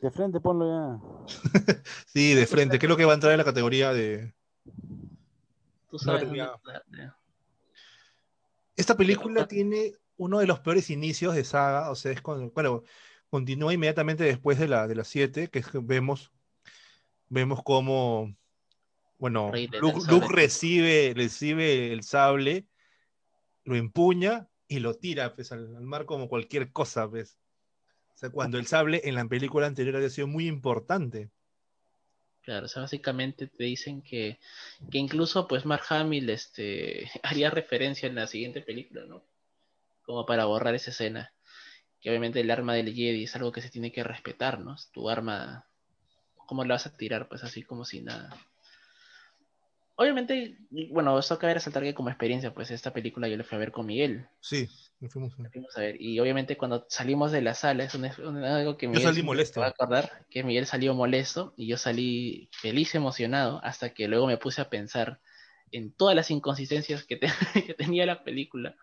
De 0.00 0.10
frente 0.10 0.40
ponlo 0.40 0.66
ya. 0.66 1.00
Sí, 2.06 2.34
de 2.34 2.46
frente. 2.46 2.78
Creo 2.78 2.96
que 2.96 3.04
va 3.04 3.12
a 3.12 3.14
entrar 3.14 3.32
en 3.32 3.38
la 3.38 3.44
categoría 3.44 3.92
de. 3.92 4.34
Tú 5.88 5.98
sabes 5.98 6.24
Esta 8.74 8.96
película 8.96 9.46
tiene 9.46 9.92
uno 10.16 10.38
de 10.38 10.46
los 10.46 10.60
peores 10.60 10.90
inicios 10.90 11.34
de 11.34 11.44
saga, 11.44 11.90
o 11.90 11.94
sea, 11.94 12.12
es 12.12 12.20
cuando, 12.22 12.50
bueno, 12.50 12.82
continúa 13.32 13.72
inmediatamente 13.72 14.24
después 14.24 14.58
de 14.58 14.68
la 14.68 14.86
de 14.86 14.94
las 14.94 15.08
7, 15.08 15.48
que 15.48 15.60
es 15.60 15.66
que 15.66 15.78
vemos, 15.78 16.30
vemos 17.30 17.62
cómo, 17.64 18.36
bueno, 19.16 19.50
Luke, 19.80 20.26
recibe, 20.28 21.14
recibe 21.16 21.94
el 21.94 22.02
sable, 22.02 22.66
lo 23.64 23.74
empuña 23.74 24.48
y 24.68 24.80
lo 24.80 24.92
tira 24.92 25.34
pues, 25.34 25.50
al, 25.50 25.74
al 25.74 25.82
mar 25.82 26.04
como 26.04 26.28
cualquier 26.28 26.72
cosa, 26.72 27.08
pues. 27.08 27.38
O 28.14 28.18
sea, 28.18 28.28
cuando 28.28 28.58
el 28.58 28.66
sable 28.66 29.00
en 29.04 29.14
la 29.14 29.24
película 29.24 29.66
anterior 29.66 29.96
había 29.96 30.10
sido 30.10 30.26
muy 30.26 30.46
importante. 30.46 31.30
Claro, 32.42 32.66
o 32.66 32.68
sea, 32.68 32.82
básicamente 32.82 33.46
te 33.46 33.64
dicen 33.64 34.02
que, 34.02 34.40
que 34.90 34.98
incluso 34.98 35.48
pues 35.48 35.64
Mark 35.64 35.84
Hamill 35.88 36.28
este, 36.28 37.10
haría 37.22 37.48
referencia 37.48 38.10
en 38.10 38.14
la 38.14 38.26
siguiente 38.26 38.60
película, 38.60 39.06
¿no? 39.06 39.24
Como 40.02 40.26
para 40.26 40.44
borrar 40.44 40.74
esa 40.74 40.90
escena. 40.90 41.32
Que 42.02 42.10
obviamente 42.10 42.40
el 42.40 42.50
arma 42.50 42.74
del 42.74 42.92
Jedi 42.92 43.24
es 43.24 43.34
algo 43.36 43.52
que 43.52 43.62
se 43.62 43.70
tiene 43.70 43.92
que 43.92 44.02
respetar, 44.04 44.58
¿no? 44.60 44.74
Es 44.74 44.90
Tu 44.90 45.08
arma, 45.08 45.64
¿cómo 46.46 46.64
la 46.64 46.74
vas 46.74 46.86
a 46.86 46.96
tirar? 46.96 47.28
Pues 47.28 47.44
así 47.44 47.62
como 47.62 47.84
si 47.84 48.02
nada. 48.02 48.36
Obviamente, 49.94 50.58
bueno, 50.90 51.18
esto 51.18 51.38
cabe 51.38 51.54
resaltar 51.54 51.82
que 51.82 51.94
como 51.94 52.08
experiencia, 52.08 52.52
pues 52.54 52.70
esta 52.70 52.92
película 52.92 53.28
yo 53.28 53.36
la 53.36 53.44
fui 53.44 53.56
a 53.56 53.58
ver 53.60 53.70
con 53.72 53.86
Miguel. 53.86 54.26
Sí, 54.40 54.68
fuimos. 55.10 55.38
La 55.38 55.50
fuimos 55.50 55.76
a 55.76 55.80
ver. 55.80 56.00
Y 56.00 56.18
obviamente 56.18 56.56
cuando 56.56 56.86
salimos 56.88 57.30
de 57.30 57.42
la 57.42 57.54
sala, 57.54 57.84
es 57.84 57.94
un- 57.94 58.10
un- 58.26 58.42
algo 58.44 58.76
que 58.76 58.86
Yo 58.86 58.90
Miguel 58.90 59.04
salí 59.04 59.14
siempre 59.16 59.26
molesto. 59.26 59.60
va 59.60 59.66
a 59.66 59.70
acordar, 59.70 60.26
que 60.30 60.42
Miguel 60.42 60.66
salió 60.66 60.94
molesto 60.94 61.52
y 61.56 61.66
yo 61.68 61.76
salí 61.76 62.48
feliz, 62.52 62.94
emocionado, 62.94 63.60
hasta 63.62 63.92
que 63.94 64.08
luego 64.08 64.26
me 64.26 64.38
puse 64.38 64.60
a 64.60 64.70
pensar 64.70 65.20
en 65.70 65.92
todas 65.92 66.16
las 66.16 66.30
inconsistencias 66.30 67.04
que, 67.04 67.16
te- 67.16 67.26
que 67.66 67.74
tenía 67.74 68.06
la 68.06 68.24
película. 68.24 68.74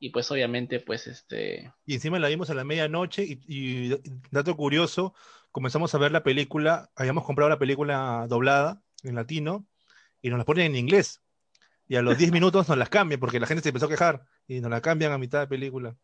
Y 0.00 0.10
pues 0.10 0.30
obviamente, 0.30 0.80
pues 0.80 1.06
este... 1.06 1.72
Y 1.84 1.94
encima 1.94 2.18
la 2.18 2.28
vimos 2.28 2.50
a 2.50 2.54
la 2.54 2.64
medianoche 2.64 3.24
y, 3.24 3.40
y 3.48 3.94
dato 4.30 4.56
curioso, 4.56 5.14
comenzamos 5.50 5.94
a 5.94 5.98
ver 5.98 6.12
la 6.12 6.22
película, 6.22 6.90
habíamos 6.94 7.24
comprado 7.24 7.48
la 7.48 7.58
película 7.58 8.26
doblada 8.28 8.80
en 9.02 9.14
latino 9.16 9.66
y 10.22 10.30
nos 10.30 10.38
la 10.38 10.44
ponen 10.44 10.66
en 10.66 10.76
inglés. 10.76 11.20
Y 11.88 11.96
a 11.96 12.02
los 12.02 12.16
10 12.18 12.30
minutos 12.32 12.68
nos 12.68 12.78
las 12.78 12.88
cambian 12.90 13.18
porque 13.18 13.40
la 13.40 13.46
gente 13.46 13.62
se 13.62 13.70
empezó 13.70 13.86
a 13.86 13.90
quejar 13.90 14.22
y 14.46 14.60
nos 14.60 14.70
la 14.70 14.80
cambian 14.80 15.10
a 15.12 15.18
mitad 15.18 15.40
de 15.40 15.46
película. 15.48 15.96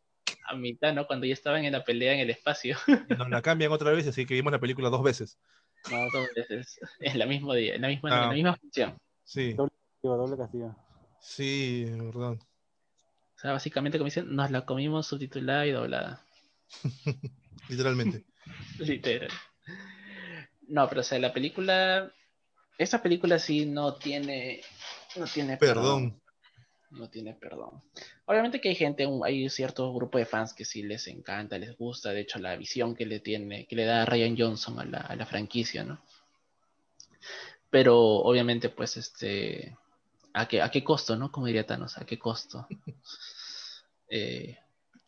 A 0.47 0.57
mitad, 0.57 0.93
¿no? 0.93 1.07
Cuando 1.07 1.27
ya 1.27 1.33
estaban 1.35 1.65
en 1.65 1.73
la 1.73 1.85
pelea 1.85 2.15
en 2.15 2.21
el 2.21 2.31
espacio. 2.31 2.77
Y 3.09 3.15
nos 3.15 3.31
la 3.31 3.43
cambian 3.43 3.71
otra 3.73 3.93
vez, 3.93 4.07
así 4.09 4.27
que 4.27 4.35
vimos 4.35 4.53
la 4.53 4.59
película 4.61 4.91
dos 4.91 5.03
veces. 5.03 5.39
No, 5.91 5.99
dos 6.13 6.27
veces. 6.35 6.81
En 7.01 7.19
la 7.19 7.27
mismo 7.27 7.55
día, 7.55 7.75
en 7.77 7.83
la 7.83 7.89
misma, 7.89 8.09
en 8.11 8.15
Ah. 8.15 8.27
la 8.29 8.33
misma 8.35 8.57
función. 8.57 8.97
Sí, 9.23 9.55
Digo, 10.03 10.17
doble 10.17 10.37
castigo. 10.37 10.75
sí, 11.21 11.87
perdón. 12.13 12.41
Sea, 13.45 13.53
básicamente, 13.53 13.99
como 13.99 14.07
dicen, 14.07 14.35
nos 14.35 14.51
la 14.51 14.65
comimos 14.65 15.07
subtitulada 15.07 15.67
y 15.67 15.73
doblada. 15.73 16.25
Literalmente. 17.69 18.25
Literal. 18.79 19.29
No, 20.67 20.89
pero 20.89 21.03
o 21.03 21.05
sea, 21.05 21.19
la 21.19 21.31
película. 21.35 22.11
Esta 22.79 23.03
película 23.03 23.39
sí 23.39 23.67
no 23.67 23.97
tiene. 23.97 24.63
No 25.17 25.27
tiene 25.27 25.59
Perdón. 25.59 26.19
No 26.91 27.11
tiene 27.11 27.35
perdón. 27.35 27.83
Obviamente 28.25 28.63
que 28.63 28.71
hay 28.71 28.77
gente, 28.77 29.05
un- 29.05 29.27
hay 29.27 29.51
cierto 29.51 29.93
grupo 29.93 30.17
de 30.17 30.25
fans 30.25 30.55
que 30.55 30.65
sí 30.65 30.83
les 30.83 31.07
encanta, 31.09 31.59
les 31.59 31.77
gusta. 31.77 32.13
De 32.13 32.21
hecho, 32.21 32.39
la 32.39 32.57
visión 32.57 32.95
que 32.97 33.05
le 33.05 33.21
tiene, 33.21 33.67
que 33.67 33.77
le 33.77 33.85
da 33.85 34.07
Ryan 34.07 34.37
Johnson 34.39 34.81
a 34.81 34.87
la, 34.87 34.99
a 35.01 35.17
la 35.17 35.27
franquicia, 35.27 35.85
¿no? 35.85 36.01
Pero 37.69 37.99
obviamente, 37.99 38.71
pues, 38.71 38.97
este. 38.97 39.77
¿A 40.37 40.49
qué, 40.49 40.61
a 40.63 40.69
qué 40.69 40.83
costo, 40.83 41.15
no? 41.15 41.31
Como 41.31 41.47
diría 41.47 41.65
Thanos, 41.65 41.97
¿a 41.97 42.05
qué 42.05 42.19
costo? 42.19 42.67
Eh, 44.09 44.59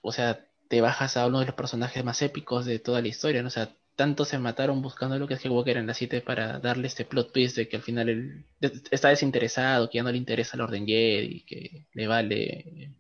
o 0.00 0.12
sea, 0.12 0.46
te 0.68 0.80
bajas 0.80 1.16
a 1.16 1.26
uno 1.26 1.40
de 1.40 1.46
los 1.46 1.54
personajes 1.54 2.04
más 2.04 2.22
épicos 2.22 2.64
de 2.64 2.78
toda 2.78 3.00
la 3.00 3.08
historia, 3.08 3.42
¿no? 3.42 3.48
O 3.48 3.50
sea, 3.50 3.74
tanto 3.96 4.24
se 4.24 4.38
mataron 4.38 4.82
buscando 4.82 5.18
lo 5.18 5.26
que 5.26 5.34
es 5.34 5.40
Skywalker 5.40 5.78
en 5.78 5.86
la 5.86 5.94
7 5.94 6.20
para 6.20 6.58
darle 6.58 6.86
este 6.86 7.04
plot 7.04 7.32
twist 7.32 7.56
de 7.56 7.68
que 7.68 7.76
al 7.76 7.82
final 7.82 8.08
él 8.08 8.44
está 8.90 9.08
desinteresado, 9.08 9.88
que 9.88 9.96
ya 9.96 10.02
no 10.02 10.12
le 10.12 10.18
interesa 10.18 10.56
el 10.56 10.60
Orden 10.60 10.86
Jedi, 10.86 11.40
que 11.44 11.86
le 11.92 12.06
vale 12.06 12.92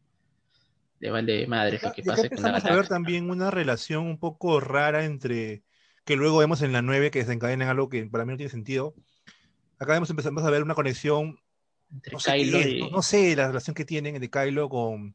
le 0.98 1.10
vale 1.10 1.46
madre 1.46 1.78
lo 1.82 1.92
que 1.92 2.00
Y 2.00 2.08
acá 2.08 2.16
pase 2.16 2.30
con 2.30 2.42
la 2.42 2.48
empezamos 2.48 2.64
a 2.64 2.74
ver 2.76 2.88
también 2.88 3.28
una 3.30 3.50
relación 3.50 4.06
un 4.06 4.18
poco 4.18 4.60
rara 4.60 5.04
entre, 5.04 5.62
que 6.04 6.16
luego 6.16 6.38
vemos 6.38 6.62
en 6.62 6.72
la 6.72 6.80
9 6.80 7.10
que 7.10 7.18
desencadena 7.18 7.64
en 7.64 7.70
algo 7.70 7.90
que 7.90 8.06
para 8.06 8.24
mí 8.24 8.32
no 8.32 8.38
tiene 8.38 8.50
sentido. 8.50 8.94
Acá 9.78 9.92
vemos, 9.92 10.08
empezamos 10.08 10.42
a 10.42 10.50
ver 10.50 10.62
una 10.62 10.74
conexión, 10.74 11.38
entre 11.92 12.12
no 12.12 12.20
sé, 12.20 12.32
qué 12.32 12.38
Kylo 12.38 12.58
es, 12.58 12.66
y 12.68 12.80
no, 12.80 12.90
no 12.90 13.02
sé 13.02 13.36
la 13.36 13.48
relación 13.48 13.74
que 13.74 13.84
tienen 13.84 14.18
de 14.18 14.30
Kylo 14.30 14.70
con, 14.70 15.14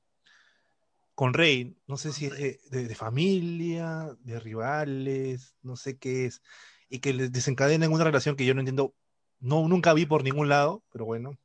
con 1.15 1.33
Rey. 1.33 1.77
No 1.87 1.97
sé 1.97 2.11
si 2.13 2.25
es 2.27 2.33
de, 2.33 2.59
de- 2.71 2.87
de 2.87 2.95
familia, 2.95 4.15
de 4.21 4.39
rivales, 4.39 5.55
no 5.61 5.75
sé 5.75 5.97
qué 5.97 6.25
es. 6.25 6.41
Y 6.89 6.99
que 6.99 7.13
les 7.13 7.31
desencadena 7.31 7.85
en 7.85 7.93
una 7.93 8.03
relación 8.03 8.35
que 8.35 8.45
yo 8.45 8.53
no 8.53 8.61
entiendo, 8.61 8.95
no, 9.39 9.67
nunca 9.67 9.93
vi 9.93 10.05
por 10.05 10.23
ningún 10.23 10.49
lado, 10.49 10.83
pero 10.91 11.05
bueno. 11.05 11.37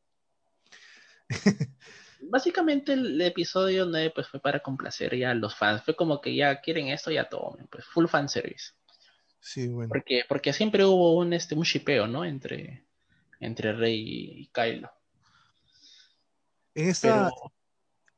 básicamente 2.31 2.93
el 2.93 3.21
episodio 3.21 3.87
9 3.87 4.13
pues 4.15 4.29
fue 4.29 4.41
para 4.41 4.61
complacer 4.61 5.17
ya 5.17 5.31
a 5.31 5.35
los 5.35 5.55
fans, 5.55 5.83
fue 5.83 5.95
como 5.97 6.21
que 6.21 6.35
ya 6.35 6.61
quieren 6.61 6.89
esto, 6.89 7.11
ya 7.11 7.29
tomen, 7.29 7.67
pues 7.69 7.85
full 7.87 8.07
fan 8.07 8.29
service. 8.29 8.73
Sí, 9.41 9.69
bueno. 9.69 9.89
Porque, 9.89 10.25
porque 10.29 10.53
siempre 10.53 10.85
hubo 10.85 11.17
un, 11.17 11.33
este, 11.33 11.55
un 11.55 11.63
shipeo, 11.63 12.07
¿no? 12.07 12.25
Entre, 12.25 12.85
entre 13.41 13.73
Rey 13.73 14.43
y 14.43 14.47
Kylo. 14.49 14.91
En 16.75 16.89
esta, 16.89 17.09
Pero, 17.09 17.31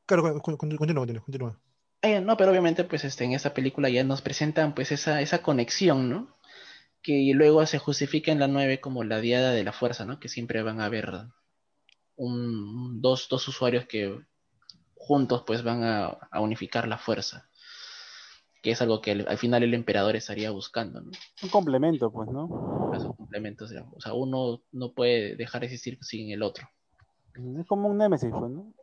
claro, 0.09 0.23
con- 0.41 0.57
con- 0.57 0.77
continúa, 0.77 1.01
continúa, 1.05 1.23
continúa. 1.23 1.59
eh, 2.01 2.19
no, 2.21 2.35
pero 2.37 2.51
obviamente, 2.51 2.83
pues, 2.83 3.03
este, 3.05 3.23
en 3.25 3.33
esta 3.33 3.53
película 3.53 3.89
ya 3.89 4.03
nos 4.03 4.21
presentan, 4.21 4.73
pues, 4.73 4.91
esa, 4.91 5.21
esa 5.21 5.41
conexión, 5.41 6.09
¿no? 6.09 6.35
Que 7.01 7.31
luego 7.33 7.65
se 7.65 7.77
justifica 7.79 8.31
en 8.31 8.39
la 8.39 8.47
9 8.47 8.81
como 8.81 9.03
la 9.03 9.21
diada 9.21 9.51
de 9.51 9.63
la 9.63 9.71
fuerza, 9.71 10.05
¿no? 10.05 10.19
Que 10.19 10.27
siempre 10.29 10.63
van 10.63 10.81
a 10.81 10.85
haber 10.85 11.09
un, 12.15 13.01
dos, 13.01 13.27
dos 13.29 13.47
usuarios 13.47 13.85
que 13.85 14.19
juntos, 14.95 15.43
pues, 15.45 15.63
van 15.63 15.83
a, 15.83 16.07
a 16.07 16.41
unificar 16.41 16.87
la 16.87 16.97
fuerza. 16.97 17.49
Que 18.61 18.71
es 18.71 18.81
algo 18.81 18.99
que 19.01 19.11
al, 19.11 19.25
al 19.29 19.37
final 19.37 19.63
el 19.63 19.73
emperador 19.73 20.15
estaría 20.17 20.51
buscando, 20.51 20.99
¿no? 21.01 21.11
Un 21.43 21.49
complemento, 21.49 22.11
pues, 22.11 22.27
¿no? 22.29 22.91
Esos 22.93 23.15
complementos, 23.15 23.69
digamos. 23.69 23.93
O 23.95 24.01
sea, 24.01 24.13
uno 24.13 24.61
no 24.73 24.91
puede 24.93 25.35
dejar 25.37 25.61
de 25.61 25.67
existir 25.67 25.97
sin 26.01 26.31
el 26.31 26.43
otro. 26.43 26.67
Es 27.57 27.65
como 27.67 27.87
un 27.87 27.97
némesis, 27.97 28.29
pues, 28.31 28.51
¿no? 28.51 28.73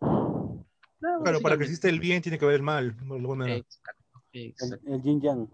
Claro, 1.23 1.41
para 1.41 1.57
que 1.57 1.65
exista 1.65 1.89
el 1.89 2.01
bien 2.01 2.23
tiene 2.23 2.39
que 2.39 2.45
haber 2.45 2.57
el 2.57 2.63
mal. 2.63 2.95
manera. 3.05 3.57
Exacto, 3.57 4.23
El, 4.33 4.43
exacto. 4.47 4.95
el 4.95 5.03
yin 5.03 5.21
yang. 5.21 5.49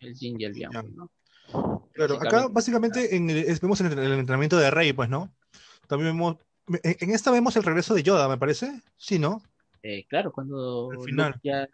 El 0.00 0.14
yin 0.14 0.40
y 0.40 0.44
el 0.44 0.54
yang, 0.54 0.72
Yang. 0.72 0.94
¿no? 0.96 1.10
Claro, 1.92 2.16
acá 2.16 2.48
Básicamente, 2.48 3.16
en 3.16 3.30
el- 3.30 3.58
vemos 3.60 3.80
el, 3.80 3.86
el 3.98 4.12
entrenamiento 4.12 4.58
de 4.58 4.70
Rey, 4.70 4.92
pues, 4.92 5.08
¿no? 5.08 5.32
También 5.86 6.12
vemos. 6.12 6.36
En, 6.82 6.96
en 7.00 7.10
esta 7.10 7.30
vemos 7.30 7.56
el 7.56 7.62
regreso 7.62 7.94
de 7.94 8.02
Yoda, 8.02 8.28
me 8.28 8.38
parece. 8.38 8.82
Sí, 8.96 9.18
¿no? 9.18 9.40
eh, 9.82 10.04
claro, 10.08 10.32
cuando 10.32 10.90
Al 10.90 11.00
final. 11.00 11.32
Luke 11.32 11.40
ya, 11.44 11.68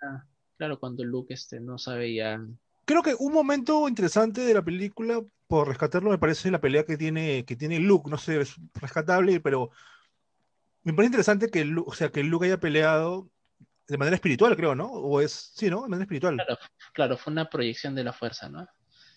claro, 0.59 0.78
cuando 0.78 1.02
Luke 1.02 1.32
este 1.32 1.60
no 1.60 1.78
sabe 1.78 2.14
ya, 2.14 2.40
Creo 2.84 3.02
que 3.02 3.14
un 3.18 3.32
momento 3.32 3.88
interesante 3.88 4.40
de 4.42 4.54
la 4.54 4.62
película, 4.62 5.22
por 5.46 5.68
rescatarlo, 5.68 6.10
me 6.10 6.18
parece 6.18 6.50
la 6.50 6.60
pelea 6.60 6.84
que 6.84 6.96
tiene, 6.96 7.44
que 7.44 7.56
tiene 7.56 7.78
Luke. 7.78 8.10
No 8.10 8.18
sé, 8.18 8.40
es 8.40 8.56
rescatable, 8.74 9.40
pero 9.40 9.70
me 10.84 10.92
parece 10.92 11.09
interesante 11.09 11.48
que 11.50 11.64
Luke, 11.64 11.90
o 11.90 11.94
sea, 11.94 12.10
que 12.10 12.22
Luke 12.22 12.46
haya 12.46 12.59
peleado 12.60 13.28
de 13.88 13.98
manera 13.98 14.14
espiritual, 14.16 14.56
creo, 14.56 14.74
¿no? 14.74 14.86
O 14.86 15.20
es, 15.20 15.52
sí, 15.54 15.68
¿no? 15.68 15.82
De 15.82 15.88
manera 15.88 16.04
espiritual. 16.04 16.36
claro, 16.36 16.59
claro, 16.92 17.16
fue 17.16 17.32
una 17.32 17.48
proyección 17.48 17.94
de 17.94 18.04
la 18.04 18.12
fuerza, 18.12 18.48
¿no? 18.48 18.66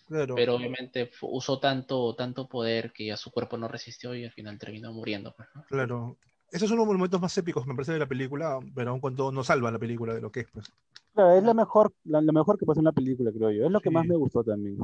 Claro. 0.08 0.36
Pero 0.36 0.56
obviamente 0.56 1.10
usó 1.22 1.60
tanto, 1.60 2.16
tanto 2.16 2.48
poder 2.48 2.92
que 2.92 3.08
ya 3.08 3.18
su 3.18 3.32
cuerpo 3.32 3.58
no 3.58 3.68
resistió 3.68 4.14
y 4.14 4.26
al 4.26 4.32
final 4.32 4.58
terminó 4.60 4.92
muriendo, 4.94 5.34
pues, 5.36 5.50
¿no? 5.56 5.64
Claro. 5.68 6.18
Esos 6.52 6.70
son 6.70 6.78
los 6.78 6.86
momentos 6.86 7.20
más 7.20 7.36
épicos, 7.38 7.66
me 7.66 7.74
parece, 7.74 7.94
de 7.94 8.00
la 8.00 8.06
película, 8.08 8.60
pero 8.76 8.92
aun 8.92 9.00
cuando 9.00 9.32
no 9.32 9.44
salvan 9.44 9.74
la 9.74 9.80
película 9.80 10.14
de 10.14 10.22
lo 10.22 10.32
que 10.32 10.42
es, 10.42 10.48
pues. 10.52 10.68
Claro, 11.14 11.38
es 11.38 11.44
lo 11.44 11.54
mejor, 11.54 11.94
la- 12.04 12.22
lo 12.22 12.34
mejor 12.34 12.58
que 12.58 12.66
pasa 12.66 12.80
en 12.80 12.84
una 12.88 12.92
película, 12.92 13.32
creo 13.32 13.50
yo. 13.52 13.66
Es 13.66 13.72
lo 13.72 13.80
que 13.82 13.90
más 13.90 14.06
me 14.06 14.16
gustó 14.16 14.44
también. 14.44 14.78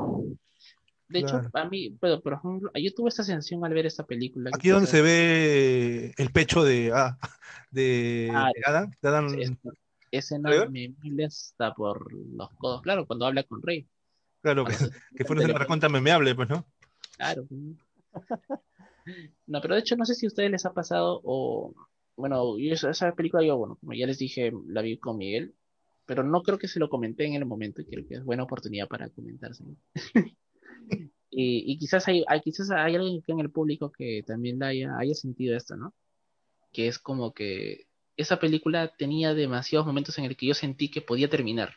De 1.11 1.19
hecho, 1.19 1.41
a 1.53 1.65
mí, 1.69 1.97
pero, 1.99 2.21
por 2.21 2.33
ejemplo, 2.33 2.71
yo 2.73 2.93
tuve 2.93 3.09
esta 3.09 3.23
sensación 3.23 3.65
al 3.65 3.73
ver 3.73 3.85
esta 3.85 4.05
película. 4.05 4.51
Aquí 4.53 4.69
donde 4.69 4.87
se 4.87 5.01
ve 5.01 6.13
el 6.17 6.31
pecho 6.31 6.63
de, 6.63 6.91
ah, 6.93 7.17
de, 7.71 8.29
Ah, 8.33 8.51
de 8.55 8.61
Adam, 8.65 8.91
de 9.01 9.09
Adam 9.09 9.39
es- 9.39 9.51
escena 10.11 10.49
¿Oliver? 10.49 10.69
me 10.69 10.93
molesta 11.03 11.73
por 11.73 12.13
los 12.13 12.49
codos, 12.57 12.81
claro, 12.81 13.05
cuando 13.05 13.25
habla 13.25 13.43
con 13.43 13.61
Rey. 13.61 13.87
claro, 14.41 14.65
que, 14.65 14.75
que 15.15 15.25
fue 15.25 15.35
una 15.43 15.57
recontra 15.57 15.89
memeable, 15.89 16.33
pues, 16.35 16.49
¿no? 16.49 16.65
Claro. 17.17 17.45
No, 19.47 19.61
pero 19.61 19.75
de 19.75 19.81
hecho 19.81 19.95
no 19.95 20.05
sé 20.05 20.15
si 20.15 20.25
a 20.25 20.29
ustedes 20.29 20.51
les 20.51 20.65
ha 20.65 20.73
pasado 20.73 21.21
o, 21.23 21.73
bueno, 22.15 22.57
yo 22.57 22.73
esa, 22.73 22.89
esa 22.91 23.13
película 23.13 23.43
yo, 23.43 23.57
bueno, 23.57 23.75
como 23.79 23.93
ya 23.93 24.05
les 24.05 24.17
dije, 24.19 24.51
la 24.67 24.81
vi 24.81 24.97
con 24.97 25.17
Miguel, 25.17 25.55
pero 26.05 26.23
no 26.23 26.41
creo 26.43 26.57
que 26.57 26.67
se 26.67 26.79
lo 26.79 26.89
comenté 26.89 27.25
en 27.25 27.33
el 27.35 27.45
momento 27.45 27.81
y 27.81 27.85
creo 27.85 28.07
que 28.07 28.15
es 28.15 28.23
buena 28.23 28.43
oportunidad 28.43 28.87
para 28.87 29.09
comentárselo. 29.09 29.75
Y, 31.31 31.71
y 31.73 31.79
quizás 31.79 32.07
hay, 32.09 32.23
hay- 32.27 32.41
quizás 32.41 32.71
hay 32.71 32.95
alguien 32.95 33.21
que 33.23 33.33
en 33.33 33.41
el 33.41 33.51
público 33.51 33.91
que 33.91 34.23
también 34.27 34.59
la 34.59 34.67
haya, 34.69 34.97
haya 34.99 35.15
sentido 35.15 35.57
esto, 35.57 35.77
¿no? 35.77 35.95
Que 36.73 36.87
es 36.87 36.99
como 36.99 37.33
que 37.33 37.87
esa 38.17 38.39
película 38.39 38.95
tenía 38.97 39.33
demasiados 39.35 39.87
momentos 39.87 40.17
en 40.19 40.25
el 40.25 40.37
que 40.37 40.47
yo 40.47 40.53
sentí 40.55 40.91
que 40.91 41.01
podía 41.01 41.29
terminar. 41.29 41.75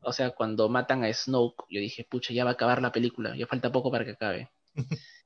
O 0.00 0.12
sea, 0.12 0.30
cuando 0.30 0.70
matan 0.70 1.04
a 1.04 1.12
Snoke, 1.12 1.64
yo 1.68 1.80
dije, 1.80 2.04
pucha, 2.08 2.32
ya 2.32 2.44
va 2.44 2.50
a 2.50 2.52
acabar 2.54 2.80
la 2.80 2.92
película, 2.92 3.36
ya 3.36 3.46
falta 3.46 3.70
poco 3.72 3.90
para 3.90 4.04
que 4.06 4.12
acabe. 4.12 4.50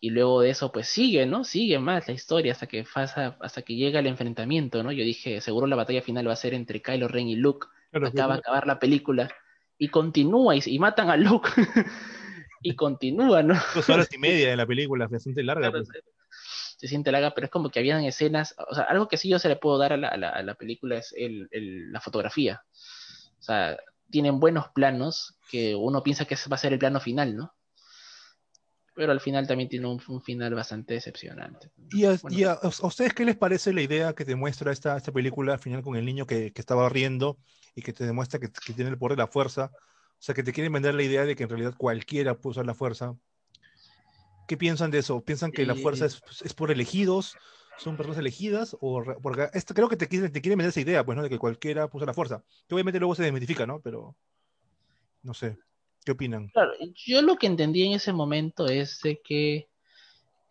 Y 0.00 0.10
luego 0.10 0.40
de 0.40 0.50
eso, 0.50 0.72
pues 0.72 0.88
sigue, 0.88 1.26
¿no? 1.26 1.44
Sigue 1.44 1.78
más 1.78 2.08
la 2.08 2.14
historia 2.14 2.52
hasta 2.52 2.66
que 2.66 2.84
pasa, 2.84 3.36
hasta 3.40 3.62
que 3.62 3.76
llega 3.76 4.00
el 4.00 4.06
enfrentamiento, 4.06 4.82
¿no? 4.82 4.92
Yo 4.92 5.04
dije, 5.04 5.40
seguro 5.42 5.66
la 5.66 5.76
batalla 5.76 6.00
final 6.02 6.26
va 6.28 6.32
a 6.32 6.36
ser 6.36 6.54
entre 6.54 6.80
Kylo 6.82 7.06
Ren 7.08 7.28
y 7.28 7.36
Luke. 7.36 7.66
Claro, 7.90 8.06
Acá 8.06 8.26
va 8.26 8.34
a 8.34 8.36
acabar 8.38 8.66
la 8.66 8.78
película. 8.78 9.30
Y 9.78 9.88
continúa 9.88 10.56
y, 10.56 10.60
y 10.66 10.78
matan 10.78 11.10
a 11.10 11.16
Luke. 11.16 11.50
y 12.62 12.74
continúa, 12.76 13.42
¿no? 13.42 13.54
dos 13.74 13.88
horas 13.88 14.08
y 14.12 14.18
media 14.18 14.50
de 14.50 14.56
la 14.56 14.66
película, 14.66 15.06
bastante 15.08 15.42
larga. 15.42 15.70
Claro, 15.70 15.84
pues. 15.84 16.02
se, 16.04 16.76
se 16.78 16.88
siente 16.88 17.10
larga, 17.12 17.32
pero 17.34 17.46
es 17.46 17.50
como 17.50 17.70
que 17.70 17.78
habían 17.78 18.04
escenas, 18.04 18.54
o 18.68 18.74
sea, 18.74 18.84
algo 18.84 19.08
que 19.08 19.16
sí 19.16 19.28
yo 19.28 19.38
se 19.38 19.48
le 19.48 19.56
puedo 19.56 19.78
dar 19.78 19.92
a 19.92 19.96
la, 19.96 20.08
a 20.08 20.16
la- 20.16 20.30
a 20.30 20.42
la 20.42 20.54
película 20.54 20.98
es 20.98 21.14
el, 21.16 21.48
el- 21.50 21.90
la 21.92 22.00
fotografía. 22.00 22.62
O 23.38 23.42
sea, 23.42 23.78
tienen 24.10 24.40
buenos 24.40 24.68
planos 24.74 25.38
que 25.50 25.74
uno 25.74 26.02
piensa 26.02 26.24
que 26.24 26.34
ese 26.34 26.50
va 26.50 26.56
a 26.56 26.58
ser 26.58 26.72
el 26.72 26.78
plano 26.78 27.00
final, 27.00 27.36
¿no? 27.36 27.54
Pero 28.94 29.12
al 29.12 29.20
final 29.20 29.46
también 29.46 29.68
tiene 29.68 29.86
un, 29.86 30.02
un 30.08 30.20
final 30.20 30.52
bastante 30.54 30.94
decepcionante. 30.94 31.70
¿Y, 31.90 32.04
a, 32.04 32.16
Bueno. 32.20 32.36
y 32.36 32.44
a- 32.44 32.52
a 32.52 32.68
ustedes 32.86 33.14
qué 33.14 33.24
les 33.24 33.36
parece 33.36 33.72
la 33.72 33.80
idea 33.82 34.12
que 34.14 34.24
te 34.24 34.34
muestra 34.34 34.72
esta, 34.72 34.96
esta 34.96 35.12
película 35.12 35.54
al 35.54 35.58
final 35.60 35.82
con 35.82 35.96
el 35.96 36.04
niño 36.04 36.26
que, 36.26 36.52
que 36.52 36.60
estaba 36.60 36.88
riendo 36.88 37.38
y 37.74 37.82
que 37.82 37.92
te 37.92 38.04
demuestra 38.04 38.38
que, 38.40 38.48
que 38.50 38.72
tiene 38.72 38.90
el 38.90 38.98
poder 38.98 39.16
de 39.16 39.22
la 39.22 39.28
fuerza? 39.28 39.70
O 40.20 40.22
sea, 40.22 40.34
que 40.34 40.42
te 40.42 40.52
quieren 40.52 40.72
vender 40.72 40.94
la 40.94 41.02
idea 41.02 41.24
de 41.24 41.34
que 41.34 41.44
en 41.44 41.48
realidad 41.48 41.74
cualquiera 41.78 42.34
puede 42.34 42.50
usar 42.52 42.66
la 42.66 42.74
fuerza. 42.74 43.16
¿Qué 44.46 44.58
piensan 44.58 44.90
de 44.90 44.98
eso? 44.98 45.22
¿Piensan 45.24 45.50
que 45.50 45.64
la 45.64 45.74
fuerza 45.74 46.04
es, 46.04 46.20
es 46.44 46.52
por 46.52 46.70
elegidos? 46.70 47.36
¿Son 47.78 47.96
personas 47.96 48.18
elegidas? 48.18 48.76
O 48.82 49.00
re- 49.00 49.16
porque 49.22 49.48
esto, 49.54 49.72
creo 49.72 49.88
que 49.88 49.96
te 49.96 50.08
quieren, 50.08 50.30
te 50.30 50.42
quieren 50.42 50.58
vender 50.58 50.70
esa 50.70 50.80
idea, 50.82 51.06
pues, 51.06 51.16
¿no? 51.16 51.22
De 51.22 51.30
que 51.30 51.38
cualquiera 51.38 51.88
puede 51.88 52.00
usar 52.02 52.08
la 52.08 52.14
fuerza. 52.14 52.44
Que 52.68 52.74
obviamente 52.74 52.98
luego 52.98 53.14
se 53.14 53.22
desmitifica, 53.22 53.66
¿no? 53.66 53.80
Pero, 53.80 54.14
no 55.22 55.32
sé. 55.32 55.56
¿Qué 56.04 56.12
opinan? 56.12 56.48
Claro, 56.48 56.72
yo 56.94 57.22
lo 57.22 57.36
que 57.36 57.46
entendí 57.46 57.84
en 57.84 57.92
ese 57.92 58.12
momento 58.12 58.66
es 58.66 59.00
de 59.00 59.20
que, 59.22 59.68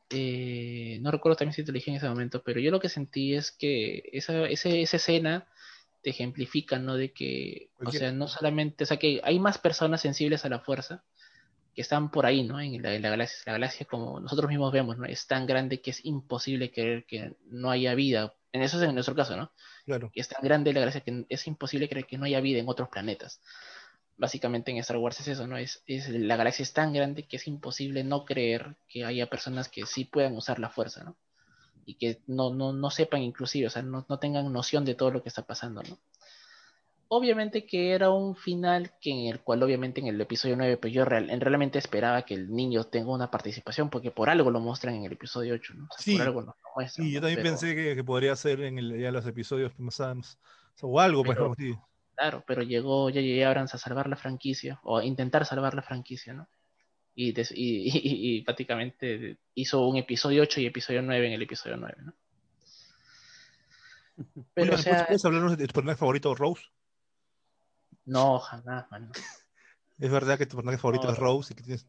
eh, 0.09 0.97
no 1.01 1.11
recuerdo 1.11 1.35
también 1.35 1.53
si 1.53 1.63
te 1.63 1.71
dije 1.71 1.91
en 1.91 1.97
ese 1.97 2.09
momento, 2.09 2.41
pero 2.43 2.59
yo 2.59 2.71
lo 2.71 2.79
que 2.79 2.89
sentí 2.89 3.35
es 3.35 3.51
que 3.51 4.09
esa, 4.13 4.47
ese- 4.47 4.81
esa 4.81 4.97
escena 4.97 5.47
te 6.01 6.11
ejemplifica, 6.11 6.79
¿no? 6.79 6.95
De 6.95 7.11
que, 7.11 7.69
o 7.83 7.91
sea, 7.91 8.11
no 8.11 8.27
solamente, 8.27 8.83
o 8.83 8.87
sea, 8.87 8.97
que 8.97 9.21
hay 9.23 9.39
más 9.39 9.57
personas 9.57 10.01
sensibles 10.01 10.45
a 10.45 10.49
la 10.49 10.59
fuerza 10.59 11.03
que 11.75 11.81
están 11.81 12.11
por 12.11 12.25
ahí, 12.25 12.43
¿no? 12.43 12.59
En 12.59 12.81
la, 12.81 12.93
en 12.93 13.01
la 13.01 13.09
galaxia. 13.09 13.37
La 13.45 13.53
galaxia, 13.53 13.85
como 13.85 14.19
nosotros 14.19 14.49
mismos 14.49 14.71
vemos, 14.71 14.97
¿no? 14.97 15.05
Es 15.05 15.27
tan 15.27 15.45
grande 15.45 15.81
que 15.81 15.91
es 15.91 16.03
imposible 16.05 16.71
creer 16.71 17.05
que 17.05 17.35
no 17.45 17.69
haya 17.69 17.93
vida. 17.95 18.33
En 18.51 18.61
eso 18.61 18.77
es 18.77 18.87
en 18.87 18.93
nuestro 18.93 19.15
caso, 19.15 19.37
¿no? 19.37 19.51
Claro. 19.85 20.11
que 20.13 20.21
es 20.21 20.27
tan 20.27 20.43
grande 20.43 20.71
la 20.71 20.81
galaxia 20.81 21.01
que 21.01 21.25
es 21.29 21.47
imposible 21.47 21.89
creer 21.89 22.05
que 22.05 22.17
no 22.17 22.25
haya 22.25 22.39
vida 22.41 22.59
en 22.59 22.69
otros 22.69 22.89
planetas. 22.89 23.41
Básicamente 24.17 24.71
en 24.71 24.77
Star 24.77 24.97
Wars 24.97 25.19
es 25.19 25.29
eso, 25.29 25.47
¿no? 25.47 25.57
Es, 25.57 25.81
es 25.87 26.09
la 26.09 26.35
galaxia 26.35 26.63
es 26.63 26.73
tan 26.73 26.93
grande 26.93 27.23
que 27.23 27.37
es 27.37 27.47
imposible 27.47 28.03
no 28.03 28.25
creer 28.25 28.75
que 28.87 29.05
haya 29.05 29.29
personas 29.29 29.69
que 29.69 29.85
sí 29.85 30.05
puedan 30.05 30.35
usar 30.35 30.59
la 30.59 30.69
fuerza, 30.69 31.03
¿no? 31.03 31.17
Y 31.89 31.95
que 31.95 32.19
no, 32.27 32.53
no, 32.53 32.71
no 32.71 32.89
sepan 32.91 33.21
inclusive, 33.23 33.65
o 33.67 33.69
sea, 33.71 33.81
no, 33.81 34.05
no 34.07 34.19
tengan 34.19 34.51
noción 34.53 34.85
de 34.85 34.93
todo 34.95 35.09
lo 35.11 35.23
que 35.23 35.29
está 35.29 35.41
pasando, 35.41 35.81
¿no? 35.81 35.97
Obviamente 37.11 37.65
que 37.65 37.93
era 37.93 38.11
un 38.11 38.35
final 38.35 38.91
que 39.01 39.09
en 39.09 39.25
el 39.33 39.39
cual 39.39 39.63
obviamente 39.63 39.99
en 39.99 40.05
el 40.05 40.21
episodio 40.21 40.55
9 40.55 40.77
pues 40.77 40.93
yo 40.93 41.05
real- 41.05 41.31
en- 41.31 41.41
realmente 41.41 41.79
esperaba 41.79 42.21
que 42.21 42.35
el 42.35 42.51
niño 42.51 42.83
tenga 42.83 43.11
una 43.11 43.31
participación 43.31 43.89
porque 43.89 44.11
por 44.11 44.29
algo 44.29 44.51
lo 44.51 44.59
muestran 44.59 44.93
en 44.93 45.05
el 45.05 45.13
episodio 45.13 45.55
8, 45.55 45.73
¿no? 45.75 45.85
O 45.85 45.93
sea, 45.95 46.03
Sí. 46.03 46.17
por 46.17 46.27
algo 46.27 46.41
nos 46.43 46.55
lo 46.55 46.69
muestran, 46.75 47.07
Sí, 47.07 47.11
yo 47.13 47.19
también 47.19 47.39
Pero- 47.41 47.49
pensé 47.49 47.75
que, 47.75 47.95
que 47.95 48.03
podría 48.03 48.35
ser 48.35 48.61
en 48.61 48.77
el, 48.77 48.99
ya 49.01 49.11
los 49.11 49.25
episodios 49.25 49.71
más- 49.79 50.37
o 50.81 50.99
algo, 50.99 51.23
pues, 51.23 51.35
Pero- 51.35 51.49
¿no? 51.49 51.55
Sí. 51.55 51.73
Claro, 52.15 52.43
pero 52.45 52.61
llegó 52.61 53.05
J.J. 53.05 53.47
Abrams 53.47 53.73
a 53.73 53.77
salvar 53.79 54.07
la 54.07 54.15
franquicia, 54.15 54.79
o 54.83 54.97
a 54.99 55.03
intentar 55.05 55.45
salvar 55.45 55.73
la 55.73 55.81
franquicia, 55.81 56.33
¿no? 56.33 56.47
Y, 57.15 57.31
des- 57.33 57.51
y, 57.51 57.87
y- 57.89 58.37
y 58.37 58.41
prácticamente 58.43 59.37
hizo 59.55 59.85
un 59.87 59.97
episodio 59.97 60.43
8 60.43 60.61
y 60.61 60.65
episodio 60.67 61.01
9 61.01 61.27
en 61.27 61.33
el 61.33 61.41
episodio 61.41 61.75
9, 61.77 61.97
¿no? 62.01 62.13
Pero, 64.53 64.73
Oigan, 64.73 64.79
o 64.79 64.83
sea, 64.83 65.05
¿puedes 65.05 65.25
hablarnos 65.25 65.57
de 65.57 65.67
tu 65.67 65.73
personaje 65.73 65.97
favorito, 65.99 66.35
Rose? 66.35 66.63
no, 68.05 68.39
jamás, 68.39 68.89
man. 68.91 69.11
Es 69.99 70.09
verdad 70.09 70.37
que 70.37 70.45
tu 70.45 70.55
personaje 70.55 70.77
favorito 70.77 71.07
No, 71.07 71.13
es 71.13 71.19
Rose 71.19 71.53
y 71.53 71.55
que 71.57 71.63
tienes... 71.63 71.85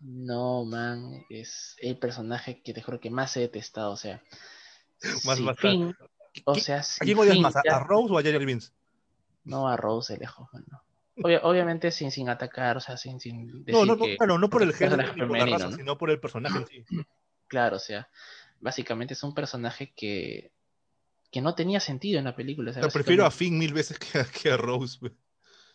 No, 0.00 0.64
man, 0.64 1.22
es 1.28 1.76
el 1.82 1.98
personaje 1.98 2.62
que 2.62 2.72
te 2.72 2.80
juro 2.82 2.98
que 2.98 3.10
más 3.10 3.36
he 3.36 3.40
detestado, 3.40 3.92
o 3.92 3.96
sea. 3.96 4.22
Más 5.26 5.36
si 5.36 5.44
bastante. 5.44 5.68
Finn- 5.68 5.96
o 6.46 6.54
¿Qué- 6.54 6.60
sea, 6.60 6.80
¿A 6.80 7.04
quién 7.04 7.18
odias 7.18 7.38
más? 7.38 7.54
¿A, 7.56 7.62
ya- 7.64 7.76
a 7.76 7.80
Rose 7.80 8.12
o 8.12 8.18
a 8.18 8.22
Jar 8.22 8.42
Binks? 8.44 8.72
No, 9.44 9.68
a 9.68 9.76
Rose 9.76 10.14
de 10.14 10.20
lejos, 10.20 10.48
bueno. 10.52 10.82
Obvia- 11.16 11.40
obviamente 11.44 11.90
sin, 11.90 12.10
sin 12.10 12.28
atacar, 12.28 12.76
o 12.76 12.80
sea, 12.80 12.96
sin, 12.96 13.20
sin 13.20 13.46
No, 13.46 13.64
decir 13.64 13.86
no, 13.86 13.96
no, 13.96 14.04
que- 14.04 14.16
claro, 14.16 14.38
no 14.38 14.50
por 14.50 14.62
el 14.62 14.72
género 14.74 14.96
ni 14.98 15.02
por 15.08 15.16
la 15.18 15.26
femenino, 15.26 15.56
raza, 15.58 15.70
¿no? 15.70 15.76
sino 15.76 15.98
por 15.98 16.10
el 16.10 16.20
personaje 16.20 16.58
en 16.58 16.66
sí. 16.66 16.84
Claro, 17.48 17.76
o 17.76 17.80
sea, 17.80 18.08
básicamente 18.60 19.14
es 19.14 19.22
un 19.22 19.32
personaje 19.34 19.92
que, 19.96 20.50
que 21.30 21.40
no 21.40 21.54
tenía 21.54 21.78
sentido 21.80 22.18
en 22.18 22.24
la 22.24 22.34
película. 22.34 22.70
o 22.72 22.74
sea, 22.74 22.88
prefiero 22.88 23.24
a 23.24 23.30
Finn 23.30 23.56
mil 23.56 23.72
veces 23.72 23.98
que 23.98 24.18
a, 24.18 24.24
que 24.24 24.50
a 24.50 24.56
Rose. 24.56 24.98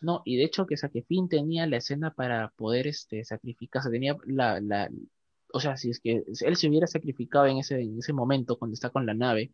No, 0.02 0.22
y 0.26 0.36
de 0.36 0.44
hecho 0.44 0.66
que, 0.66 0.74
o 0.74 0.78
sea, 0.78 0.90
que 0.90 1.04
Finn 1.04 1.30
tenía 1.30 1.66
la 1.68 1.78
escena 1.78 2.12
para 2.14 2.50
poder 2.50 2.88
este, 2.88 3.24
sacrificarse, 3.24 3.90
tenía 3.90 4.18
la, 4.26 4.60
la, 4.60 4.90
o 5.54 5.60
sea, 5.60 5.78
si 5.78 5.92
es 5.92 6.00
que 6.00 6.24
él 6.42 6.56
se 6.58 6.68
hubiera 6.68 6.88
sacrificado 6.88 7.46
en 7.46 7.58
ese, 7.60 7.80
en 7.80 8.00
ese 8.00 8.12
momento 8.12 8.58
cuando 8.58 8.74
está 8.74 8.90
con 8.90 9.06
la 9.06 9.14
nave, 9.14 9.52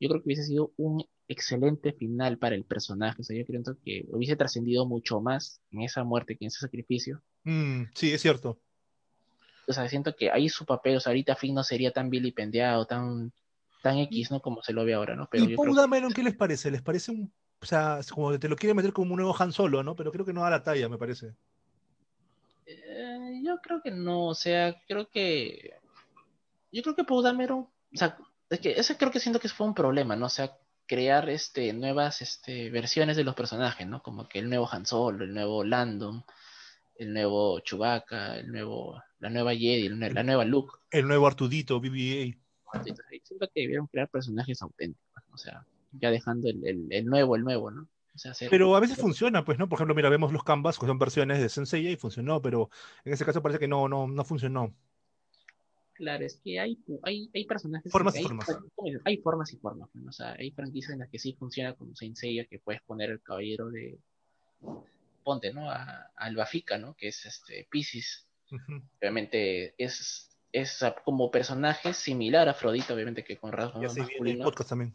yo 0.00 0.08
creo 0.08 0.20
que 0.20 0.26
hubiese 0.26 0.44
sido 0.44 0.72
un 0.76 1.04
excelente 1.28 1.92
final 1.92 2.38
para 2.38 2.54
el 2.54 2.64
personaje. 2.64 3.22
O 3.22 3.24
sea, 3.24 3.36
yo 3.36 3.44
creo 3.44 3.62
que 3.84 4.06
hubiese 4.10 4.36
trascendido 4.36 4.86
mucho 4.86 5.20
más 5.20 5.60
en 5.70 5.82
esa 5.82 6.04
muerte 6.04 6.36
que 6.36 6.44
en 6.44 6.48
ese 6.48 6.60
sacrificio. 6.60 7.22
Mm, 7.44 7.84
sí, 7.94 8.12
es 8.12 8.20
cierto. 8.20 8.58
O 9.68 9.72
sea, 9.72 9.88
siento 9.88 10.14
que 10.14 10.30
ahí 10.30 10.48
su 10.48 10.64
papel, 10.64 10.96
o 10.96 11.00
sea, 11.00 11.10
ahorita 11.10 11.34
Finn 11.34 11.54
no 11.54 11.64
sería 11.64 11.90
tan 11.90 12.08
vilipendiado, 12.10 12.86
tan, 12.86 13.32
tan 13.82 13.98
X, 13.98 14.30
¿no? 14.30 14.40
Como 14.40 14.62
se 14.62 14.72
lo 14.72 14.84
ve 14.84 14.94
ahora, 14.94 15.16
¿no? 15.16 15.28
Pero 15.30 15.44
¿Y 15.44 15.50
yo 15.50 15.56
creo 15.56 15.74
que- 15.74 15.80
Dameron 15.80 16.12
qué 16.12 16.22
les 16.22 16.36
parece? 16.36 16.70
¿Les 16.70 16.82
parece 16.82 17.10
un... 17.10 17.32
O 17.60 17.66
sea, 17.66 18.00
como 18.14 18.30
que 18.30 18.38
te 18.38 18.48
lo 18.48 18.56
quiere 18.56 18.74
meter 18.74 18.92
como 18.92 19.12
un 19.12 19.16
nuevo 19.16 19.34
Han 19.38 19.50
Solo, 19.52 19.82
¿no? 19.82 19.96
Pero 19.96 20.12
creo 20.12 20.24
que 20.24 20.32
no 20.32 20.42
da 20.42 20.50
la 20.50 20.62
talla, 20.62 20.88
me 20.88 20.98
parece. 20.98 21.34
Eh, 22.66 23.40
yo 23.44 23.58
creo 23.62 23.80
que 23.82 23.90
no, 23.90 24.26
o 24.26 24.34
sea, 24.34 24.76
creo 24.86 25.08
que 25.08 25.72
yo 26.72 26.82
creo 26.82 26.94
que 26.96 27.04
Poe 27.04 27.22
Dameron, 27.22 27.60
o 27.60 27.70
sea, 27.92 28.18
es 28.50 28.60
que 28.60 28.72
ese 28.72 28.96
creo 28.96 29.10
que 29.10 29.20
siento 29.20 29.40
que 29.40 29.48
fue 29.48 29.66
un 29.66 29.74
problema, 29.74 30.16
¿no? 30.16 30.26
O 30.26 30.28
sea, 30.30 30.56
crear 30.86 31.28
este 31.28 31.72
nuevas 31.72 32.22
este 32.22 32.70
versiones 32.70 33.16
de 33.16 33.24
los 33.24 33.34
personajes, 33.34 33.86
¿no? 33.86 34.02
Como 34.02 34.28
que 34.28 34.38
el 34.38 34.48
nuevo 34.48 34.68
Han 34.70 34.86
Solo, 34.86 35.24
el 35.24 35.34
nuevo 35.34 35.64
Landon, 35.64 36.24
el 36.98 37.12
nuevo 37.12 37.60
Chewbacca, 37.60 38.38
el 38.38 38.52
nuevo 38.52 39.02
la 39.18 39.30
nueva 39.30 39.52
Jedi, 39.52 39.86
el 39.86 39.98
la 39.98 40.22
nueva 40.22 40.44
Luke. 40.44 40.74
El 40.90 41.08
nuevo 41.08 41.26
Artudito, 41.26 41.80
BB-8. 41.80 42.38
Entonces, 42.72 43.04
siento 43.24 43.48
que 43.54 43.60
debieron 43.62 43.86
crear 43.86 44.08
personajes 44.08 44.60
auténticos, 44.62 45.22
¿no? 45.28 45.34
o 45.34 45.38
sea, 45.38 45.64
ya 45.92 46.10
dejando 46.10 46.48
el, 46.48 46.66
el, 46.66 46.86
el 46.90 47.06
nuevo, 47.06 47.36
el 47.36 47.42
nuevo, 47.44 47.70
¿no? 47.70 47.88
O 48.14 48.18
sea, 48.18 48.32
hacer- 48.32 48.50
Pero 48.50 48.74
a 48.76 48.80
veces 48.80 48.98
funciona, 48.98 49.44
pues, 49.44 49.58
¿no? 49.58 49.68
Por 49.68 49.76
ejemplo, 49.76 49.94
mira, 49.94 50.08
vemos 50.08 50.32
los 50.32 50.42
canvas, 50.44 50.78
que 50.78 50.86
son 50.86 50.98
versiones 50.98 51.40
de 51.40 51.48
Sensei 51.48 51.86
y 51.88 51.96
funcionó, 51.96 52.40
pero 52.42 52.70
en 53.04 53.12
ese 53.12 53.24
caso 53.24 53.42
parece 53.42 53.58
que 53.58 53.68
no, 53.68 53.88
no, 53.88 54.06
no 54.06 54.24
funcionó. 54.24 54.74
Claro, 55.96 56.26
es 56.26 56.40
que 56.44 56.60
hay, 56.60 56.78
hay, 57.02 57.30
hay 57.34 57.44
personajes. 57.46 57.90
Formas 57.90 58.14
que 58.14 58.20
y 58.20 58.22
hay, 58.22 58.28
formas. 58.28 58.48
Hay 59.04 59.16
formas 59.18 59.52
y 59.52 59.56
formas. 59.56 59.88
¿no? 59.94 60.08
O 60.08 60.12
sea, 60.12 60.32
hay 60.38 60.50
franquicias 60.50 60.92
en 60.92 61.00
las 61.00 61.08
que 61.08 61.18
sí 61.18 61.34
funciona 61.34 61.74
como 61.74 61.94
Saint 61.94 62.16
Seiya, 62.16 62.44
que 62.44 62.58
puedes 62.58 62.82
poner 62.82 63.10
el 63.10 63.22
caballero 63.22 63.70
de. 63.70 63.98
Ponte, 65.24 65.52
¿no? 65.52 65.70
A, 65.70 66.12
al 66.16 66.36
Bafika, 66.36 66.78
¿no? 66.78 66.94
Que 66.94 67.08
es 67.08 67.24
este 67.24 67.66
Pisces. 67.70 68.28
Obviamente 69.00 69.74
es, 69.82 70.30
es 70.52 70.84
como 71.04 71.30
personaje 71.30 71.92
similar 71.94 72.48
a 72.48 72.52
Afrodita, 72.52 72.94
obviamente 72.94 73.24
que 73.24 73.36
con 73.36 73.52
rasgos 73.52 73.82
Ya 73.82 73.88
se 73.88 74.04
viene 74.04 74.38
el 74.38 74.44
podcast 74.44 74.68
también. 74.68 74.94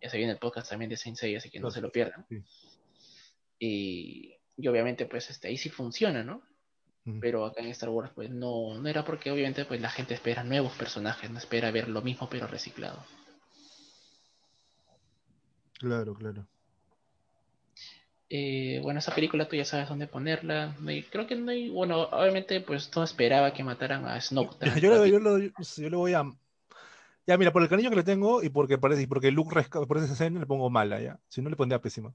Ya 0.00 0.10
se 0.10 0.18
viene 0.18 0.32
el 0.32 0.38
podcast 0.38 0.70
también 0.70 0.90
de 0.90 0.96
Saint 0.96 1.16
Seiya, 1.16 1.38
así 1.38 1.50
que 1.50 1.58
no 1.58 1.70
se 1.70 1.80
lo 1.80 1.90
pierdan. 1.90 2.26
Sí. 2.28 2.42
Y, 3.58 4.36
y 4.56 4.68
obviamente, 4.68 5.06
pues 5.06 5.30
este, 5.30 5.48
ahí 5.48 5.56
sí 5.56 5.70
funciona, 5.70 6.22
¿no? 6.22 6.42
Pero 7.20 7.44
acá 7.44 7.60
en 7.60 7.68
Star 7.68 7.90
Wars, 7.90 8.10
pues 8.14 8.30
no, 8.30 8.78
no 8.78 8.88
era 8.88 9.04
porque 9.04 9.30
obviamente 9.30 9.64
pues 9.66 9.80
la 9.80 9.90
gente 9.90 10.14
espera 10.14 10.42
nuevos 10.42 10.72
personajes, 10.72 11.30
no 11.30 11.38
espera 11.38 11.70
ver 11.70 11.88
lo 11.88 12.00
mismo 12.00 12.28
pero 12.30 12.46
reciclado. 12.46 13.04
Claro, 15.78 16.14
claro. 16.14 16.46
Eh, 18.30 18.80
bueno, 18.82 19.00
esa 19.00 19.14
película 19.14 19.46
tú 19.46 19.54
ya 19.56 19.66
sabes 19.66 19.88
dónde 19.88 20.06
ponerla. 20.06 20.74
No 20.80 20.88
hay- 20.88 21.02
creo 21.02 21.26
que 21.26 21.36
no 21.36 21.50
hay, 21.50 21.68
bueno, 21.68 22.04
obviamente 22.04 22.60
pues 22.62 22.90
todo 22.90 23.04
esperaba 23.04 23.52
que 23.52 23.62
mataran 23.62 24.06
a 24.06 24.18
Snoke. 24.20 24.56
Yo, 24.80 25.04
yo, 25.06 25.18
lo- 25.18 25.38
yo- 25.38 25.50
yo 25.76 25.90
le 25.90 25.96
voy 25.96 26.14
a. 26.14 26.24
Ya, 27.26 27.36
mira, 27.38 27.52
por 27.52 27.62
el 27.62 27.68
cariño 27.68 27.90
que 27.90 27.96
le 27.96 28.02
tengo 28.02 28.42
y 28.42 28.48
porque 28.48 28.78
parece, 28.78 29.02
y 29.02 29.06
porque 29.06 29.30
Luke 29.30 29.54
resca- 29.54 29.86
por 29.86 29.98
esa 29.98 30.12
escena 30.12 30.40
le 30.40 30.46
pongo 30.46 30.70
mala, 30.70 31.00
ya. 31.00 31.18
Si 31.28 31.42
no 31.42 31.50
le 31.50 31.56
pondría 31.56 31.80
pésima. 31.80 32.14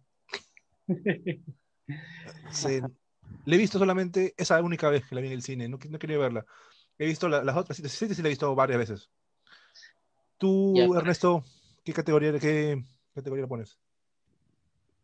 Se- 2.51 2.81
le 3.45 3.55
he 3.55 3.59
visto 3.59 3.79
solamente 3.79 4.33
esa 4.37 4.61
única 4.61 4.89
vez 4.89 5.05
que 5.07 5.15
la 5.15 5.21
vi 5.21 5.27
en 5.27 5.33
el 5.33 5.41
cine, 5.41 5.67
no, 5.69 5.77
no 5.89 5.99
quería 5.99 6.17
verla. 6.17 6.45
He 6.97 7.05
visto 7.05 7.27
la- 7.29 7.43
las 7.43 7.55
otras, 7.57 7.77
sí, 7.77 7.87
sí, 7.87 8.13
sí 8.13 8.21
la 8.21 8.27
he 8.27 8.31
visto 8.31 8.53
varias 8.55 8.79
veces. 8.79 9.09
Tú, 10.37 10.73
Ya, 10.75 10.87
pues. 10.87 10.99
Ernesto, 10.99 11.43
¿qué 11.83 11.93
categoría, 11.93 12.37
qué 12.39 12.83
categoría 13.13 13.43
le 13.43 13.47
pones? 13.49 13.77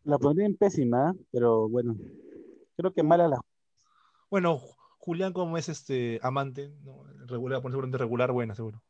La 0.04 0.18
pondría 0.18 0.46
en 0.46 0.56
pésima, 0.56 1.16
pero 1.32 1.68
bueno, 1.68 1.96
creo 2.78 2.94
que 2.94 3.02
mala 3.04 3.28
la. 3.28 3.42
Bueno, 4.30 4.60
Ju- 4.60 4.76
Julián, 5.00 5.34
como 5.34 5.58
es 5.58 5.68
este 5.70 6.20
amante, 6.22 6.72
no, 6.84 7.04
regular, 7.26 7.62
poner 7.62 7.74
seguramente 7.74 7.98
regular, 7.98 8.32
buena, 8.32 8.56
seguro. 8.56 8.82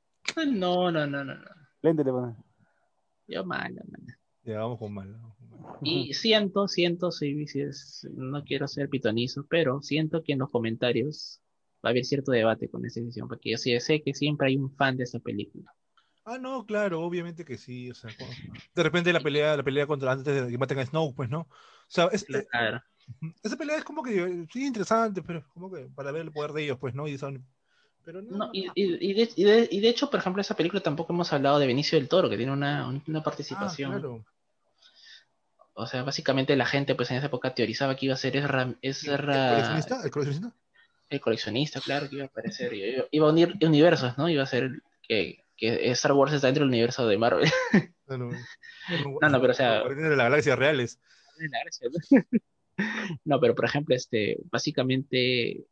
No, 0.48 0.92
no, 0.92 1.08
no, 1.08 1.24
no, 1.24 1.36
no. 1.36 1.46
Lente 1.82 2.04
le 2.04 2.12
pone. 2.12 2.36
Yo 3.28 3.46
mala, 3.46 3.82
mala. 3.88 4.20
Ya, 4.44 4.60
vamos 4.60 4.78
con 4.78 4.94
mal. 4.94 5.16
Y 5.84 6.14
siento, 6.14 6.68
siento, 6.68 7.12
soy, 7.12 7.46
no 8.12 8.44
quiero 8.44 8.68
ser 8.68 8.90
pitonizo, 8.90 9.46
pero 9.48 9.82
siento 9.82 10.24
que 10.24 10.34
en 10.34 10.40
los 10.40 10.50
comentarios 10.50 11.42
va 11.84 11.90
a 11.90 11.92
haber 11.92 12.06
cierto 12.06 12.32
debate 12.32 12.70
con 12.70 12.86
esa 12.86 13.00
decisión, 13.00 13.28
porque 13.28 13.52
yo 13.52 13.58
sí 13.58 13.80
sé 13.80 14.02
que 14.02 14.14
siempre 14.14 14.48
hay 14.48 14.58
un 14.58 14.72
fan 14.76 14.98
de 14.98 15.04
esa 15.04 15.20
película. 15.20 15.72
Ah, 16.26 16.40
no, 16.40 16.66
claro, 16.66 17.02
obviamente 17.02 17.46
que 17.46 17.58
sí. 17.58 17.92
O 17.92 17.94
sea, 17.94 18.10
de 18.74 18.84
repente 18.84 19.14
la 19.14 19.20
pelea, 19.20 19.56
la 19.56 19.64
pelea 19.64 19.86
contra 19.86 20.12
antes 20.12 20.44
de 20.46 20.50
que 20.52 20.58
maten 20.58 20.80
a 20.80 20.86
Snow, 20.86 21.14
pues, 21.14 21.30
¿no? 21.30 21.42
O 21.42 21.48
sea, 21.88 22.10
es- 22.12 22.26
eh, 22.30 22.48
Claro. 22.50 22.82
esa 23.44 23.56
pelea 23.56 23.78
es 23.78 23.84
como 23.84 24.02
que 24.02 24.24
eh, 24.24 24.48
sí 24.52 24.66
interesante, 24.66 25.22
pero 25.22 25.46
como 25.54 25.72
que 25.72 25.88
para 25.94 26.12
ver 26.12 26.24
el 26.24 26.32
poder 26.32 26.52
de 26.54 26.64
ellos, 26.64 26.80
pues, 26.80 26.96
¿no? 26.96 27.08
Y 27.08 27.18
son, 27.20 27.46
pero 28.04 28.24
no, 28.24 28.38
No, 28.38 28.50
y, 28.54 28.66
y- 28.74 29.12
y 29.12 29.14
de, 29.14 29.30
y 29.36 29.44
de- 29.44 29.68
y 29.72 29.80
de 29.82 29.90
hecho, 29.90 30.10
por 30.10 30.20
ejemplo, 30.20 30.42
esa 30.42 30.56
película 30.56 30.82
tampoco 30.82 31.14
hemos 31.14 31.32
hablado 31.32 31.60
de 31.60 31.68
Benicio 31.68 32.00
del 32.00 32.10
Toro, 32.10 32.28
que 32.28 32.38
tiene 32.38 32.52
una, 32.52 32.88
una 33.08 33.20
ah, 33.20 33.24
participación. 33.24 33.92
claro. 33.92 34.26
O 35.78 35.86
sea, 35.88 36.04
básicamente 36.04 36.56
la 36.56 36.66
gente 36.66 36.96
pues 36.96 37.12
en 37.12 37.18
esa 37.18 37.28
época 37.28 37.54
teorizaba 37.54 37.96
que 37.96 38.06
iba 38.06 38.14
a 38.16 38.18
ser 38.18 38.36
Ezra, 38.38 38.64
¿El 38.64 38.78
Ezra- 38.82 39.50
coleccionista? 39.50 40.02
¿El 40.04 40.12
coleccionista? 40.12 40.56
el 41.10 41.22
coleccionista, 41.22 41.82
claro, 41.82 42.10
que 42.10 42.16
iba 42.16 42.24
a 42.26 42.28
aparecer. 42.28 42.74
Iba, 42.74 43.06
iba 43.12 43.28
a 43.28 43.32
unir 43.32 43.56
universos, 43.62 44.18
¿no? 44.18 44.28
Iba 44.30 44.44
a 44.44 44.48
ser 44.48 44.64
el- 44.64 44.84
que, 45.08 45.44
que 45.56 45.92
Star 45.92 46.14
Wars 46.14 46.34
está 46.34 46.48
dentro 46.48 46.64
del 46.64 46.70
universo 46.70 47.08
de 47.08 47.18
Marvel. 47.18 47.50
No, 48.08 48.18
no, 48.20 48.30
No, 49.22 49.30
no, 49.30 49.42
pero, 49.42 49.52
o 49.52 49.56
sea- 49.56 49.84
de 49.84 50.16
reales. 50.56 51.00
¿no? 51.82 52.20
No, 53.26 53.40
pero 53.40 53.56
por 53.56 53.66
ejemplo, 53.66 53.96
este, 53.96 54.38
básicamente, 54.52 55.66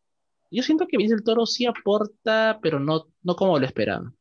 yo 0.51 0.63
siento 0.63 0.87
que 0.87 0.97
Benicio 0.97 1.15
del 1.17 1.23
Toro 1.25 1.45
sí 1.45 1.65
aporta, 1.65 2.59
pero 2.61 2.79
no, 2.79 3.07
no 3.21 3.35
como 3.35 3.59
lo 3.59 3.65
esperaba. 3.65 4.11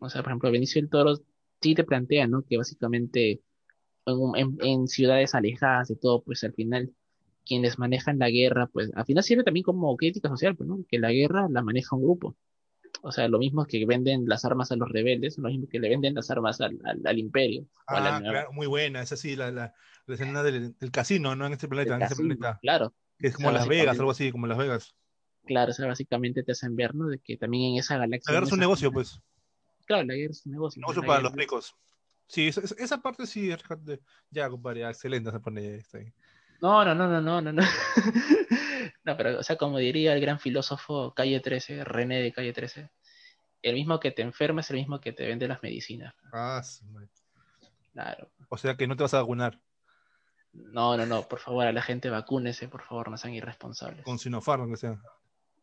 O 0.00 0.08
sea, 0.10 0.22
por 0.22 0.30
ejemplo, 0.32 0.50
Benicio 0.50 0.80
del 0.80 0.90
Toro 0.90 1.14
sí 1.60 1.74
te 1.74 1.84
plantea, 1.84 2.26
¿no? 2.26 2.42
Que 2.42 2.56
básicamente 2.58 3.40
en, 4.06 4.56
en- 4.62 4.88
ciudades 4.88 5.34
alejadas 5.34 5.88
de 5.88 5.96
todo, 5.96 6.22
pues 6.22 6.44
al 6.44 6.52
final 6.52 6.92
quienes 7.44 7.78
manejan 7.78 8.18
la 8.18 8.28
guerra, 8.30 8.66
pues 8.66 8.90
al 8.94 9.04
final 9.04 9.22
sirve 9.22 9.44
también 9.44 9.62
como 9.64 9.96
crítica 9.96 10.28
social, 10.28 10.56
pues, 10.56 10.68
¿no? 10.68 10.80
Que 10.88 10.98
la 10.98 11.12
guerra 11.12 11.46
la 11.50 11.62
maneja 11.62 11.94
un 11.96 12.02
grupo. 12.02 12.36
O 13.02 13.12
sea, 13.12 13.28
lo 13.28 13.38
mismo 13.38 13.66
que 13.66 13.84
venden 13.86 14.26
las 14.26 14.44
armas 14.44 14.72
a 14.72 14.76
los 14.76 14.88
rebeldes, 14.88 15.38
lo 15.38 15.48
mismo 15.48 15.68
que 15.68 15.78
le 15.78 15.88
venden 15.88 16.14
las 16.14 16.30
armas 16.30 16.60
al, 16.60 16.78
al, 16.84 17.00
al 17.04 17.18
imperio. 17.18 17.66
la 17.88 18.16
Ah, 18.16 18.20
nueva- 18.20 18.32
claro, 18.32 18.52
muy 18.52 18.66
buena. 18.66 19.02
Esa 19.02 19.16
sí, 19.16 19.36
la, 19.36 19.52
la, 19.52 19.74
la 20.06 20.14
escena 20.14 20.42
del, 20.42 20.76
del 20.78 20.90
casino, 20.90 21.36
¿no? 21.36 21.46
En 21.46 21.52
este 21.52 21.68
planeta, 21.68 21.94
en 21.96 22.02
este 22.02 22.16
planeta. 22.16 22.58
Claro, 22.62 22.94
Que 23.18 23.28
es 23.28 23.34
como 23.34 23.48
O 23.48 23.50
sea, 23.52 23.58
Las 23.60 23.68
Vegas, 23.68 23.98
algo 23.98 24.10
así, 24.10 24.32
como 24.32 24.46
Las 24.46 24.58
Vegas. 24.58 24.96
Claro, 25.44 25.70
o 25.70 25.74
sea, 25.74 25.86
básicamente 25.86 26.42
te 26.42 26.52
hacen 26.52 26.74
ver, 26.74 26.94
¿no? 26.96 27.06
De 27.06 27.18
que 27.20 27.36
también 27.36 27.74
en 27.74 27.78
esa 27.78 27.96
galaxia. 27.98 28.32
La 28.32 28.38
guerra 28.40 28.46
es 28.46 28.52
un 28.52 28.60
negocio, 28.60 28.90
pues. 28.90 29.20
Claro, 29.84 30.04
la 30.04 30.14
guerra 30.14 30.30
es 30.32 30.44
un 30.46 30.52
negocio. 30.52 30.80
Negocio 30.80 31.02
La 31.02 31.06
para 31.06 31.22
los 31.22 31.32
ricos. 31.34 31.76
Sí, 32.28 32.48
esa, 32.48 32.60
esa- 32.60 32.74
esa 32.78 33.00
parte 33.02 33.26
sí, 33.26 33.50
ya, 34.30 34.48
compadre, 34.50 34.80
ya, 34.80 34.90
excelente 34.90 35.30
se 35.30 35.40
pone 35.40 35.76
está 35.76 35.98
ahí. 35.98 36.12
No, 36.60 36.84
no, 36.84 36.94
no, 36.94 37.06
no, 37.08 37.20
no, 37.20 37.40
no, 37.40 37.52
no. 37.52 37.62
No, 39.04 39.16
pero, 39.16 39.38
o 39.38 39.42
sea, 39.42 39.56
como 39.56 39.78
diría 39.78 40.12
el 40.14 40.20
gran 40.20 40.40
filósofo 40.40 41.14
Calle 41.14 41.38
13, 41.40 41.84
René 41.84 42.20
de 42.22 42.32
Calle 42.32 42.52
13, 42.52 42.90
el 43.62 43.74
mismo 43.74 44.00
que 44.00 44.10
te 44.10 44.22
enferma 44.22 44.60
es 44.62 44.70
el 44.70 44.76
mismo 44.78 45.00
que 45.00 45.12
te 45.12 45.26
vende 45.26 45.46
las 45.46 45.62
medicinas. 45.62 46.12
Ah, 46.32 46.60
madre. 46.90 47.08
Claro. 47.92 48.28
o 48.48 48.56
sea 48.58 48.76
que 48.76 48.86
no 48.86 48.96
te 48.96 49.04
vas 49.04 49.14
a 49.14 49.20
vacunar 49.20 49.58
No, 50.52 50.96
no, 50.96 51.06
no, 51.06 51.22
por 51.28 51.38
favor, 51.38 51.66
a 51.66 51.72
la 51.72 51.82
gente 51.82 52.10
vacúnese, 52.10 52.68
por 52.68 52.82
favor, 52.82 53.10
no 53.10 53.16
sean 53.16 53.34
irresponsables. 53.34 54.04
con 54.04 54.18
Sinopharm, 54.18 54.62
aunque 54.62 54.76
sea. 54.76 55.00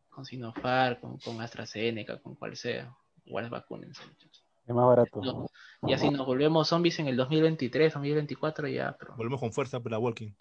Con 0.08 0.24
Sinopharm, 0.24 1.00
con, 1.00 1.18
con 1.18 1.40
AstraZeneca, 1.40 2.20
con 2.20 2.34
cual 2.36 2.56
sea. 2.56 2.94
Igual 3.26 3.50
vacúnense, 3.50 4.04
muchachos. 4.06 4.43
Es 4.66 4.74
más 4.74 4.86
barato. 4.86 5.20
No, 5.22 5.46
Y 5.86 5.92
así 5.92 6.08
nos 6.10 6.26
volvemos 6.26 6.68
zombies 6.68 6.98
en 6.98 7.08
el 7.08 7.16
2023, 7.16 7.92
2024 7.92 8.68
ya, 8.68 8.96
pero 8.98 9.14
Volvemos 9.16 9.40
con 9.40 9.52
fuerza 9.52 9.80
para 9.80 9.98
Walking. 9.98 10.32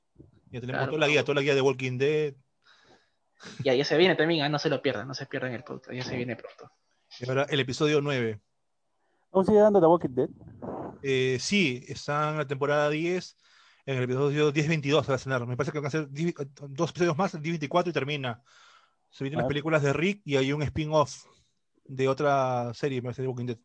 Ya 0.52 0.62
tenemos 0.62 0.80
Claro, 0.80 0.91
toda 0.94 1.00
la 1.00 1.08
guía, 1.08 1.24
toda 1.24 1.36
la 1.36 1.41
guía 1.41 1.56
de 1.56 1.62
Walking 1.62 1.98
Dead. 1.98 2.34
ya, 3.64 3.74
ya 3.74 3.84
se 3.84 3.98
viene 3.98 4.16
también, 4.16 4.44
ah, 4.45 4.50
no 4.50 4.60
se 4.60 4.70
lo 4.70 4.82
pierdan, 4.82 5.08
no 5.08 5.14
se 5.14 5.26
pierdan 5.26 5.52
el 5.54 5.64
podcast, 5.64 5.94
ya 5.95 6.04
se 6.04 6.16
viene 6.16 6.36
pronto. 6.36 6.72
Y 7.20 7.28
ahora 7.28 7.44
el 7.50 7.60
episodio 7.60 8.00
9. 8.02 8.40
¿Aún 9.34 9.45
sigue 9.45 9.58
dando 9.60 9.82
The 9.82 9.88
Walking 9.88 10.10
Dead? 10.16 10.30
Eh, 11.02 11.38
sí, 11.40 11.84
están 11.88 12.34
en 12.34 12.38
la 12.38 12.48
temporada 12.48 12.90
10. 12.90 13.36
En 13.86 13.98
el 13.98 14.04
episodio 14.04 14.54
10-22 14.54 15.02
se 15.02 15.08
va 15.08 15.14
a 15.14 15.18
estrenar. 15.18 15.45
Me 15.45 15.58
parece 15.58 15.74
que 15.74 15.80
van 15.80 15.88
a 15.88 15.91
ser 15.91 16.10
di- 16.10 16.34
dos 16.70 16.91
episodios 16.91 17.18
más, 17.18 17.34
el 17.34 17.41
10-24 17.41 17.90
y 17.90 17.94
termina. 17.94 18.41
Se 19.10 19.24
vienen 19.26 19.40
Ah. 19.40 19.41
las 19.44 19.50
películas 19.50 19.82
de 19.84 19.91
Rick 19.91 20.22
y 20.24 20.38
hay 20.38 20.54
un 20.54 20.62
spin-off 20.64 21.26
de 21.84 22.08
otra 22.08 22.74
serie, 22.74 23.00
me 23.02 23.06
parece, 23.08 23.24
de 23.24 23.28
Walking 23.28 23.45
Dead. 23.48 23.58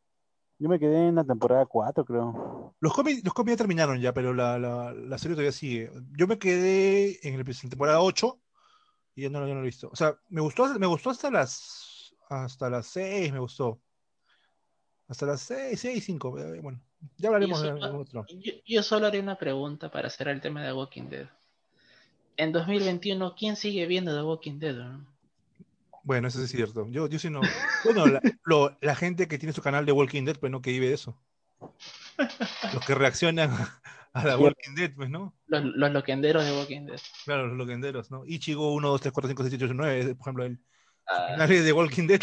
Yo 0.59 0.69
me 0.69 0.79
quedé 0.79 1.09
en 1.09 1.15
la 1.15 1.25
temporada 1.25 1.67
4, 1.67 2.05
creo. 2.05 2.75
Los 2.81 2.93
cómics, 2.93 3.25
los 3.25 3.33
cómics 3.33 3.53
ya 3.53 3.59
terminaron 3.59 4.01
ya, 4.01 4.13
pero 4.13 4.35
la, 4.35 4.59
la, 4.59 4.93
la 4.93 5.19
serie 5.19 5.35
todavía 5.35 5.53
sigue. 5.53 5.91
Yo 6.17 6.27
me 6.27 6.39
quedé 6.39 7.21
en, 7.27 7.35
el, 7.35 7.41
en 7.41 7.71
temporada 7.71 8.01
8 8.01 8.41
y 9.15 9.23
ya 9.23 9.31
no, 9.31 9.41
ya 9.47 9.55
no 9.55 9.61
lo 9.61 9.63
he 9.63 9.67
visto. 9.67 9.89
O 9.93 9.97
sea, 9.97 10.19
me 10.29 10.41
gustó, 10.41 10.67
me 10.79 10.87
gustó 10.87 11.11
hasta 11.11 11.31
las 11.31 12.15
hasta 12.29 12.69
las 12.69 12.87
6, 12.89 13.33
me 13.33 13.39
gustó. 13.39 13.81
Hasta 15.07 15.27
las 15.27 15.41
6, 15.43 15.81
6, 15.81 16.05
5. 16.05 16.31
Bueno, 16.63 16.81
ya 17.17 17.29
hablaremos 17.29 17.63
de 17.63 17.73
otro. 17.73 18.27
Yo, 18.29 18.53
yo 18.67 18.83
solo 18.83 19.07
haré 19.07 19.21
una 19.21 19.39
pregunta 19.39 19.91
para 19.91 20.11
cerrar 20.11 20.35
el 20.35 20.41
tema 20.41 20.61
de 20.61 20.69
The 20.69 20.75
Walking 20.75 21.09
Dead. 21.09 21.29
En 22.37 22.53
2021, 22.53 23.35
¿quién 23.35 23.57
sigue 23.57 23.87
viendo 23.87 24.15
The 24.15 24.23
Walking 24.23 24.59
Dead? 24.59 24.75
no? 24.75 25.18
Bueno, 26.09 26.29
eso 26.29 26.43
es 26.43 26.51
cierto. 26.51 26.87
Yo, 26.89 27.07
yo 27.07 27.19
sí 27.19 27.29
no. 27.29 27.43
Bueno, 27.85 28.07
la, 28.07 28.23
lo- 28.45 28.75
la 28.81 28.95
gente 28.97 29.29
que 29.29 29.37
tiene 29.39 29.53
su 29.53 29.61
canal 29.61 29.85
de 29.85 29.93
Walking 29.93 30.25
Dead, 30.25 30.39
pues 30.39 30.51
no, 30.51 30.63
que 30.63 30.71
vive 30.71 30.89
de 30.89 30.95
eso. 30.95 31.21
Los 32.73 32.83
que 32.87 32.95
reaccionan 32.95 33.51
a 34.15 34.25
la 34.25 34.39
Walking 34.39 34.75
Dead, 34.75 34.91
pues, 34.95 35.11
¿no? 35.11 35.35
Los, 35.49 35.63
los 35.65 35.93
loquenderos 35.93 36.47
de 36.47 36.53
Walking 36.53 36.87
Dead. 36.87 36.99
Claro, 37.27 37.49
los 37.49 37.59
loquenderos, 37.59 38.11
¿no? 38.11 38.25
Ichigo 38.25 38.73
1, 38.73 38.89
2, 38.89 39.01
3, 39.03 39.13
4, 39.13 39.29
5, 39.29 39.43
6, 39.43 39.51
7, 39.51 39.65
8, 39.67 39.75
9, 39.75 40.15
por 40.15 40.25
ejemplo, 40.25 40.45
el 40.47 40.59
Ah, 41.07 41.27
canales 41.33 41.65
de 41.65 41.73
Walking 41.75 42.07
Dead. 42.07 42.21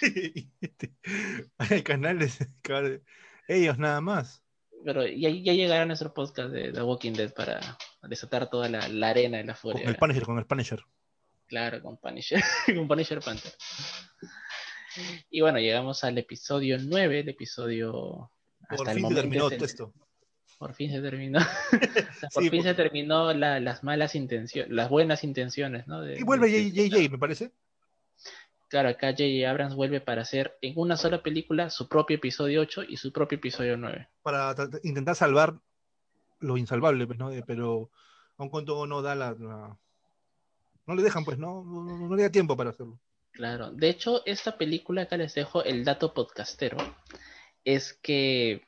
Hay 1.58 1.82
canales, 1.82 2.38
ellos 3.48 3.78
nada 3.78 4.00
más. 4.02 4.42
pero 4.84 5.06
ya, 5.06 5.30
ya 5.30 5.52
llegará 5.54 5.86
nuestro 5.86 6.12
podcast 6.12 6.50
de 6.50 6.72
The 6.72 6.82
Walking 6.82 7.12
Dead 7.14 7.32
para 7.32 7.58
desatar 8.02 8.50
toda 8.50 8.68
la, 8.68 8.86
la 8.88 9.08
arena 9.08 9.38
de 9.38 9.44
la 9.44 9.54
Con 9.54 9.72
furia. 9.72 9.88
el 9.88 9.96
Punisher, 9.96 10.22
con 10.24 10.38
el 10.38 10.44
Punisher. 10.46 10.84
Claro, 11.48 11.82
con 11.82 11.96
Punisher, 11.96 12.40
con 12.76 12.86
Punisher 12.86 13.20
Panther. 13.20 13.52
Y 15.30 15.40
bueno, 15.40 15.58
llegamos 15.58 16.04
al 16.04 16.18
episodio 16.18 16.76
9, 16.80 17.20
el 17.20 17.28
episodio... 17.30 18.30
Por 18.68 18.78
hasta 18.80 18.92
el 18.92 18.98
fin 18.98 19.08
se 19.08 19.14
terminó 19.14 19.48
el- 19.48 19.56
todo 19.56 19.64
esto. 19.64 19.94
Por 20.58 20.74
fin 20.74 20.90
se 20.90 21.00
terminó. 21.00 21.38
Por 22.34 22.42
Sí, 22.42 22.50
fin 22.50 22.62
se 22.64 22.74
terminó 22.74 23.32
la- 23.32 23.60
las 23.60 23.82
malas 23.84 24.14
intenciones, 24.14 24.70
las 24.72 24.90
buenas 24.90 25.22
intenciones, 25.24 25.86
¿no? 25.86 26.02
De- 26.02 26.18
Y 26.18 26.22
vuelve 26.24 26.48
de- 26.50 26.70
JJ, 26.70 27.10
me 27.10 27.18
parece. 27.18 27.52
Claro, 28.68 28.90
acá 28.90 29.12
J.J. 29.12 29.48
Abrams 29.48 29.74
vuelve 29.74 30.00
para 30.02 30.20
hacer 30.22 30.58
en 30.60 30.74
una 30.76 30.96
sola 30.98 31.22
película 31.22 31.70
su 31.70 31.88
propio 31.88 32.16
episodio 32.16 32.60
8 32.60 32.82
y 32.88 32.98
su 32.98 33.12
propio 33.12 33.36
episodio 33.38 33.76
9. 33.78 34.08
Para 34.22 34.54
intentar 34.82 35.14
salvar 35.14 35.54
lo 36.40 36.56
insalvable, 36.58 37.06
pues, 37.06 37.18
¿no? 37.18 37.30
De- 37.30 37.42
Pero 37.44 37.90
aun 38.36 38.50
cuando 38.50 38.86
no 38.86 39.00
da 39.00 39.14
la, 39.14 39.32
la- 39.38 39.78
No 40.88 40.94
le 40.94 41.02
dejan, 41.02 41.24
pues, 41.24 41.38
no, 41.38 41.62
no, 41.62 42.08
no- 42.08 42.16
le 42.16 42.22
da 42.22 42.30
tiempo 42.30 42.56
para 42.56 42.70
hacerlo. 42.70 42.98
Claro, 43.32 43.70
de 43.70 43.90
hecho, 43.90 44.22
esta 44.26 44.56
película, 44.58 45.02
acá 45.02 45.16
les 45.18 45.34
dejo 45.34 45.62
el 45.62 45.84
dato 45.84 46.14
podcastero, 46.14 46.78
es 47.64 47.92
que 48.02 48.62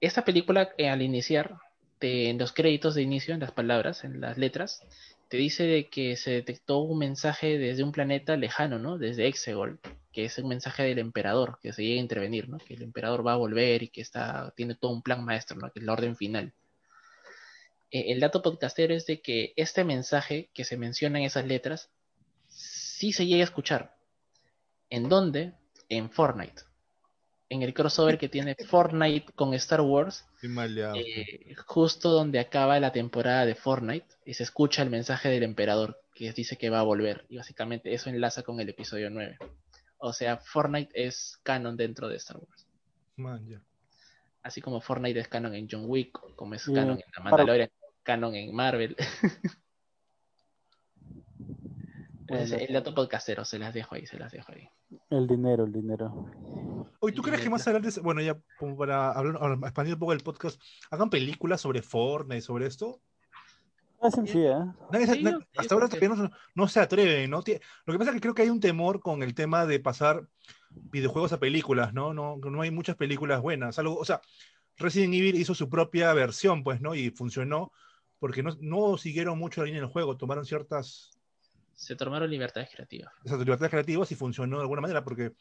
esta 0.00 0.24
película 0.24 0.70
eh, 0.78 0.88
al 0.88 1.02
iniciar, 1.02 1.58
en 2.00 2.38
los 2.38 2.52
créditos 2.52 2.94
de 2.94 3.02
inicio, 3.02 3.34
en 3.34 3.40
las 3.40 3.52
palabras, 3.52 4.04
en 4.04 4.20
las 4.20 4.38
letras, 4.38 4.80
te 5.28 5.36
dice 5.36 5.64
de 5.64 5.88
que 5.90 6.16
se 6.16 6.30
detectó 6.30 6.78
un 6.78 6.98
mensaje 6.98 7.58
desde 7.58 7.84
un 7.84 7.92
planeta 7.92 8.36
lejano, 8.38 8.78
¿no? 8.78 8.96
Desde 8.98 9.26
Exegol, 9.28 9.78
que 10.12 10.24
es 10.24 10.38
un 10.38 10.48
mensaje 10.48 10.82
del 10.84 10.98
emperador, 10.98 11.58
que 11.62 11.72
se 11.74 11.84
llega 11.84 12.00
a 12.00 12.02
intervenir, 12.02 12.48
¿no? 12.48 12.56
Que 12.58 12.74
el 12.74 12.82
emperador 12.82 13.24
va 13.26 13.34
a 13.34 13.36
volver 13.36 13.82
y 13.82 13.90
que 13.90 14.00
está, 14.00 14.52
tiene 14.56 14.74
todo 14.76 14.92
un 14.92 15.02
plan 15.02 15.24
maestro, 15.24 15.58
¿no? 15.58 15.70
Que 15.70 15.80
es 15.80 15.84
la 15.84 15.92
orden 15.92 16.16
final. 16.16 16.54
Eh, 17.90 18.12
el 18.12 18.20
dato 18.20 18.42
podcastero 18.42 18.94
es 18.94 19.06
de 19.06 19.20
que 19.20 19.52
este 19.56 19.84
mensaje 19.84 20.50
que 20.54 20.64
se 20.64 20.76
menciona 20.76 21.18
en 21.18 21.24
esas 21.24 21.46
letras 21.46 21.90
sí 22.48 23.12
se 23.12 23.26
llega 23.26 23.42
a 23.42 23.44
escuchar. 23.44 23.96
¿En 24.90 25.08
dónde? 25.08 25.54
En 25.88 26.10
Fortnite. 26.10 26.62
En 27.48 27.62
el 27.62 27.74
crossover 27.74 28.16
que 28.16 28.28
tiene 28.28 28.54
Fortnite 28.54 29.32
con 29.34 29.54
Star 29.54 29.80
Wars, 29.80 30.24
Qué 30.40 30.46
maleado. 30.48 30.94
eh, 30.96 31.54
justo 31.66 32.10
donde 32.10 32.38
acaba 32.38 32.78
la 32.78 32.92
temporada 32.92 33.44
de 33.44 33.56
Fortnite, 33.56 34.06
y 34.24 34.34
se 34.34 34.44
escucha 34.44 34.82
el 34.82 34.90
mensaje 34.90 35.28
del 35.30 35.42
emperador 35.42 36.00
que 36.14 36.32
dice 36.32 36.56
que 36.56 36.70
va 36.70 36.78
a 36.78 36.84
volver. 36.84 37.26
Y 37.28 37.38
básicamente 37.38 37.92
eso 37.92 38.08
enlaza 38.08 38.44
con 38.44 38.60
el 38.60 38.68
episodio 38.68 39.10
9. 39.10 39.36
O 39.98 40.12
sea, 40.12 40.36
Fortnite 40.36 40.90
es 40.94 41.40
canon 41.42 41.76
dentro 41.76 42.08
de 42.08 42.16
Star 42.16 42.36
Wars. 42.36 42.66
Man, 43.16 43.44
ya. 43.48 43.60
Así 44.42 44.60
como 44.60 44.80
Fortnite 44.80 45.18
es 45.18 45.26
canon 45.28 45.54
en 45.54 45.66
John 45.68 45.84
Wick, 45.86 46.18
como 46.36 46.54
es 46.54 46.64
canon 46.66 46.90
en 46.92 46.96
La 46.98 47.04
para- 47.14 47.24
Mandalorian, 47.24 47.70
canon 48.02 48.34
en 48.34 48.54
Marvel. 48.54 48.96
Bueno. 52.30 52.56
El 52.58 52.72
dato 52.72 52.94
podcastero, 52.94 53.44
se 53.44 53.58
las 53.58 53.74
dejo 53.74 53.96
ahí, 53.96 54.06
se 54.06 54.16
las 54.16 54.30
dejo 54.30 54.52
ahí. 54.52 54.68
El 55.10 55.26
dinero, 55.26 55.64
el 55.64 55.72
dinero. 55.72 56.30
Oye, 57.00 57.12
¿tú 57.12 57.22
crees 57.22 57.40
que 57.40 57.50
más 57.50 57.66
adelante, 57.66 58.00
bueno, 58.02 58.20
ya 58.20 58.38
como 58.56 58.76
para 58.76 59.10
hablar, 59.10 59.38
ahora, 59.40 59.54
expandir 59.62 59.94
un 59.94 59.98
poco 59.98 60.12
el 60.12 60.20
podcast, 60.20 60.62
hagan 60.92 61.10
películas 61.10 61.60
sobre 61.60 61.82
Fortnite, 61.82 62.40
sobre 62.40 62.66
esto? 62.66 63.00
Ah, 64.00 64.12
sí, 64.12 64.20
sí, 64.26 64.38
¿eh? 64.38 64.64
Nadie 64.92 65.06
Sí, 65.06 65.24
hasta 65.56 65.74
ahora 65.74 65.88
todavía 65.88 66.08
no, 66.08 66.30
no 66.54 66.68
se 66.68 66.78
atreven, 66.78 67.30
¿no? 67.30 67.38
Lo 67.38 67.92
que 67.92 67.98
pasa 67.98 68.10
es 68.10 68.14
que 68.14 68.20
creo 68.20 68.34
que 68.34 68.42
hay 68.42 68.50
un 68.50 68.60
temor 68.60 69.00
con 69.00 69.24
el 69.24 69.34
tema 69.34 69.66
de 69.66 69.80
pasar 69.80 70.28
videojuegos 70.70 71.32
a 71.32 71.40
películas, 71.40 71.92
¿no? 71.92 72.14
No, 72.14 72.36
no 72.36 72.62
hay 72.62 72.70
muchas 72.70 72.94
películas 72.94 73.42
buenas. 73.42 73.78
Algo, 73.80 73.96
o 73.96 74.04
sea, 74.04 74.20
Resident 74.76 75.14
Evil 75.14 75.34
hizo 75.34 75.54
su 75.54 75.68
propia 75.68 76.14
versión, 76.14 76.62
pues, 76.62 76.80
¿no? 76.80 76.94
Y 76.94 77.10
funcionó 77.10 77.72
porque 78.20 78.42
no, 78.44 78.56
no 78.60 78.96
siguieron 78.96 79.38
mucho 79.38 79.60
la 79.62 79.66
línea 79.66 79.80
del 79.80 79.90
juego, 79.90 80.16
tomaron 80.16 80.44
ciertas 80.44 81.10
Se 81.74 81.96
tomaron 81.96 82.30
libertades 82.30 82.70
creativas. 82.72 83.12
esas 83.24 83.38
libertades 83.40 83.70
creativas 83.70 84.12
y 84.12 84.14
funcionó 84.14 84.58
de 84.58 84.62
alguna 84.62 84.82
manera, 84.82 85.02
porque 85.02 85.32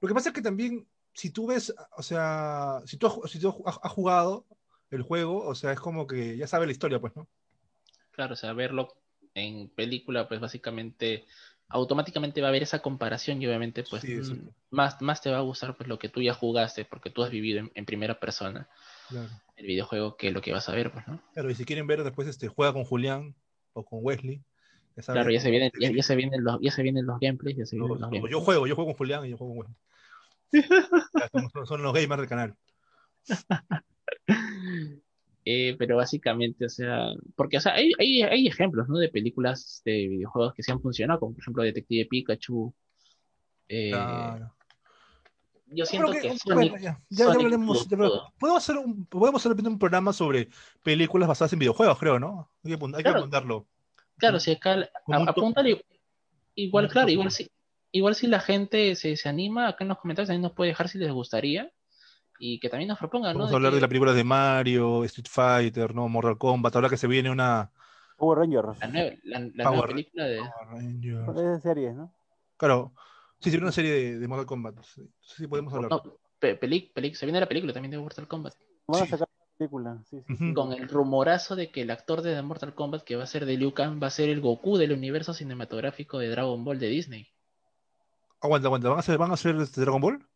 lo 0.00 0.08
que 0.08 0.14
pasa 0.14 0.30
es 0.30 0.34
que 0.34 0.42
también, 0.42 0.86
si 1.12 1.30
tú 1.30 1.48
ves, 1.48 1.74
o 1.96 2.02
sea, 2.02 2.80
si 2.86 2.96
tú, 2.96 3.22
si 3.26 3.38
tú 3.38 3.62
has 3.66 3.92
jugado 3.92 4.46
el 4.90 5.02
juego, 5.02 5.46
o 5.46 5.54
sea, 5.54 5.72
es 5.72 5.80
como 5.80 6.06
que 6.06 6.36
ya 6.36 6.46
sabes 6.46 6.66
la 6.66 6.72
historia, 6.72 7.00
pues, 7.00 7.14
¿no? 7.16 7.28
Claro, 8.12 8.34
o 8.34 8.36
sea, 8.36 8.52
verlo 8.52 8.94
en 9.34 9.68
película, 9.68 10.28
pues 10.28 10.40
básicamente 10.40 11.24
automáticamente 11.68 12.40
va 12.40 12.48
a 12.48 12.50
haber 12.50 12.62
esa 12.62 12.80
comparación 12.80 13.40
y 13.42 13.46
obviamente 13.46 13.82
pues 13.88 14.02
Sí, 14.02 14.14
mm, 14.14 14.48
más, 14.70 15.00
más 15.00 15.20
te 15.22 15.30
va 15.30 15.38
a 15.38 15.42
gustar 15.42 15.76
pues 15.76 15.88
lo 15.88 15.98
que 15.98 16.08
tú 16.08 16.20
ya 16.22 16.34
jugaste 16.34 16.84
porque 16.84 17.10
tú 17.10 17.24
has 17.24 17.30
vivido 17.30 17.58
en, 17.58 17.72
en 17.74 17.86
primera 17.86 18.20
persona 18.20 18.68
Claro. 19.14 19.28
el 19.56 19.66
videojuego 19.66 20.16
que 20.16 20.30
lo 20.32 20.40
que 20.40 20.52
vas 20.52 20.68
a 20.68 20.74
ver, 20.74 20.90
pues, 20.92 21.06
¿no? 21.06 21.20
Claro, 21.32 21.50
y 21.50 21.54
si 21.54 21.64
quieren 21.64 21.86
ver 21.86 22.02
después, 22.02 22.26
este, 22.28 22.48
juega 22.48 22.72
con 22.72 22.84
Julián 22.84 23.34
o 23.72 23.84
con 23.84 24.00
Wesley. 24.02 24.42
ya 24.96 25.02
saben, 25.02 25.22
Claro, 25.22 25.30
ya 25.32 25.40
se 25.40 25.50
vienen, 25.50 25.70
ya, 25.78 26.02
se 26.02 26.16
vienen 26.16 26.42
los, 26.44 26.58
ya 26.60 26.70
se 26.70 26.82
vienen 26.82 27.06
los 27.06 27.18
gameplays, 27.20 27.56
ya 27.56 27.66
se 27.66 27.76
vienen 27.76 27.88
yo, 27.88 27.94
los 27.94 28.00
yo 28.02 28.10
gameplays. 28.10 28.44
juego, 28.44 28.66
yo 28.66 28.74
juego 28.74 28.88
con 28.90 28.98
Julián 28.98 29.24
y 29.26 29.30
yo 29.30 29.36
juego 29.36 29.54
con 29.54 29.60
Wesley. 29.60 29.76
Son 31.68 31.82
los 31.82 31.92
gamers 31.94 32.20
del 32.20 32.28
canal. 32.28 32.54
Eh, 35.46 35.76
pero 35.78 35.96
básicamente, 35.96 36.64
o 36.64 36.68
sea, 36.70 37.08
porque 37.36 37.58
o 37.58 37.60
sea, 37.60 37.74
hay, 37.74 37.92
hay, 37.98 38.22
hay 38.22 38.46
ejemplos, 38.46 38.88
¿no? 38.88 38.96
De 38.96 39.10
películas 39.10 39.82
de 39.84 40.08
videojuegos 40.08 40.54
que 40.54 40.62
sí 40.62 40.72
han 40.72 40.80
funcionado, 40.80 41.20
como 41.20 41.34
por 41.34 41.42
ejemplo 41.42 41.62
Detective 41.62 42.06
Pikachu. 42.06 42.74
Eh, 43.68 43.90
Claro. 43.90 44.54
Yo 45.66 45.86
siento 45.86 46.12
que, 46.12 46.20
que- 46.20 46.38
Sonic, 46.38 46.70
bueno, 46.70 46.76
ya, 46.76 46.92
ya- 46.92 47.00
ya 47.10 47.24
Sonic 47.32 47.50
ya- 47.50 47.56
podemos 48.38 48.62
hacer 48.62 48.76
un, 48.78 49.06
podemos 49.06 49.40
hacer 49.46 49.66
un 49.66 49.78
programa 49.78 50.12
sobre 50.12 50.48
películas 50.82 51.28
basadas 51.28 51.52
en 51.52 51.58
videojuegos, 51.60 51.98
creo, 51.98 52.18
¿no? 52.18 52.50
Hay 52.64 52.70
que, 52.72 52.78
apun- 52.78 52.90
hay 52.94 52.98
que 52.98 53.02
Claro. 53.04 53.18
apuntarlo. 53.18 53.66
Claro, 54.18 54.38
si 54.40 54.52
acá 54.52 54.88
apúntale, 55.26 55.84
igual, 56.54 56.88
claro, 56.88 57.08
igual 57.10 57.30
si, 57.30 57.50
igual 57.90 58.14
si 58.14 58.26
la 58.28 58.40
gente 58.40 58.94
se, 58.94 59.16
se 59.16 59.28
anima, 59.28 59.68
acá 59.68 59.84
en 59.84 59.88
los 59.88 59.98
comentarios 59.98 60.28
también 60.28 60.42
nos 60.42 60.52
puede 60.52 60.70
dejar 60.70 60.88
si 60.88 60.98
les 60.98 61.10
gustaría 61.12 61.72
y 62.38 62.58
que 62.60 62.68
también 62.68 62.88
nos 62.88 62.98
propongan, 62.98 63.32
¿no? 63.32 63.38
Vamos 63.40 63.50
De 63.50 63.54
a 63.54 63.56
hablar 63.56 63.70
que 63.72 63.76
de 63.76 63.80
las 63.80 63.88
películas 63.88 64.14
de 64.14 64.24
Mario, 64.24 65.04
Street 65.04 65.26
Fighter, 65.28 65.94
¿no? 65.94 66.08
Mortal 66.08 66.38
Kombat, 66.38 66.74
ahora 66.76 66.88
que 66.88 66.96
se 66.96 67.06
viene 67.06 67.30
una 67.30 67.70
Power 68.16 68.38
Rangers. 68.38 68.78
la 68.80 68.86
nueva, 68.88 69.10
la, 69.24 69.38
la 69.40 69.46
Power- 69.64 69.70
nueva 69.72 69.86
película 69.88 70.24
de... 70.24 70.38
Power 70.38 70.68
Rangers. 70.68 71.28
Es 71.28 71.34
de 71.34 71.60
series, 71.60 71.94
¿no? 71.96 72.12
Claro, 72.56 72.92
sí, 73.44 73.50
se 73.50 73.56
viene 73.56 73.64
una 73.66 73.72
serie 73.72 73.90
de, 73.92 74.18
de 74.18 74.28
Mortal 74.28 74.46
Kombat. 74.46 74.82
Sí, 74.82 75.02
sí 75.20 75.46
podemos 75.46 75.72
hablar. 75.74 75.90
no, 75.90 76.02
pe- 76.38 76.56
peli- 76.56 76.90
peli- 76.94 77.14
se 77.14 77.26
viene 77.26 77.40
la 77.40 77.48
película 77.48 77.72
también 77.72 77.90
de 77.92 77.98
Mortal 77.98 78.26
Kombat. 78.28 78.54
Van 78.86 79.02
a 79.02 79.06
sacar 79.06 79.28
una 79.28 79.56
película. 79.56 80.02
Sí, 80.10 80.18
sí, 80.26 80.36
sí. 80.36 80.44
Ujú. 80.46 80.54
Con 80.54 80.72
el 80.72 80.88
rumorazo 80.88 81.56
de 81.56 81.70
que 81.70 81.82
el 81.82 81.90
actor 81.90 82.22
de 82.22 82.40
Mortal 82.42 82.74
Kombat 82.74 83.04
que 83.04 83.16
va 83.16 83.24
a 83.24 83.26
ser 83.28 83.46
de 83.46 83.56
Liu 83.56 83.72
Kang 83.72 84.02
va 84.02 84.08
a 84.08 84.10
ser 84.10 84.28
el 84.28 84.40
Goku 84.40 84.76
del 84.76 84.92
universo 84.92 85.32
cinematográfico 85.34 86.18
de 86.18 86.28
Dragon 86.28 86.64
Ball 86.64 86.78
de 86.78 86.88
Disney. 86.88 87.28
Aguanta, 88.40 88.66
aguanta, 88.68 88.88
¿van 88.88 88.98
a 88.98 89.00
hacer, 89.00 89.16
van 89.18 89.30
a 89.30 89.34
hacer 89.34 89.56
este 89.56 89.80
Dragon 89.80 90.00
Ball? 90.00 90.26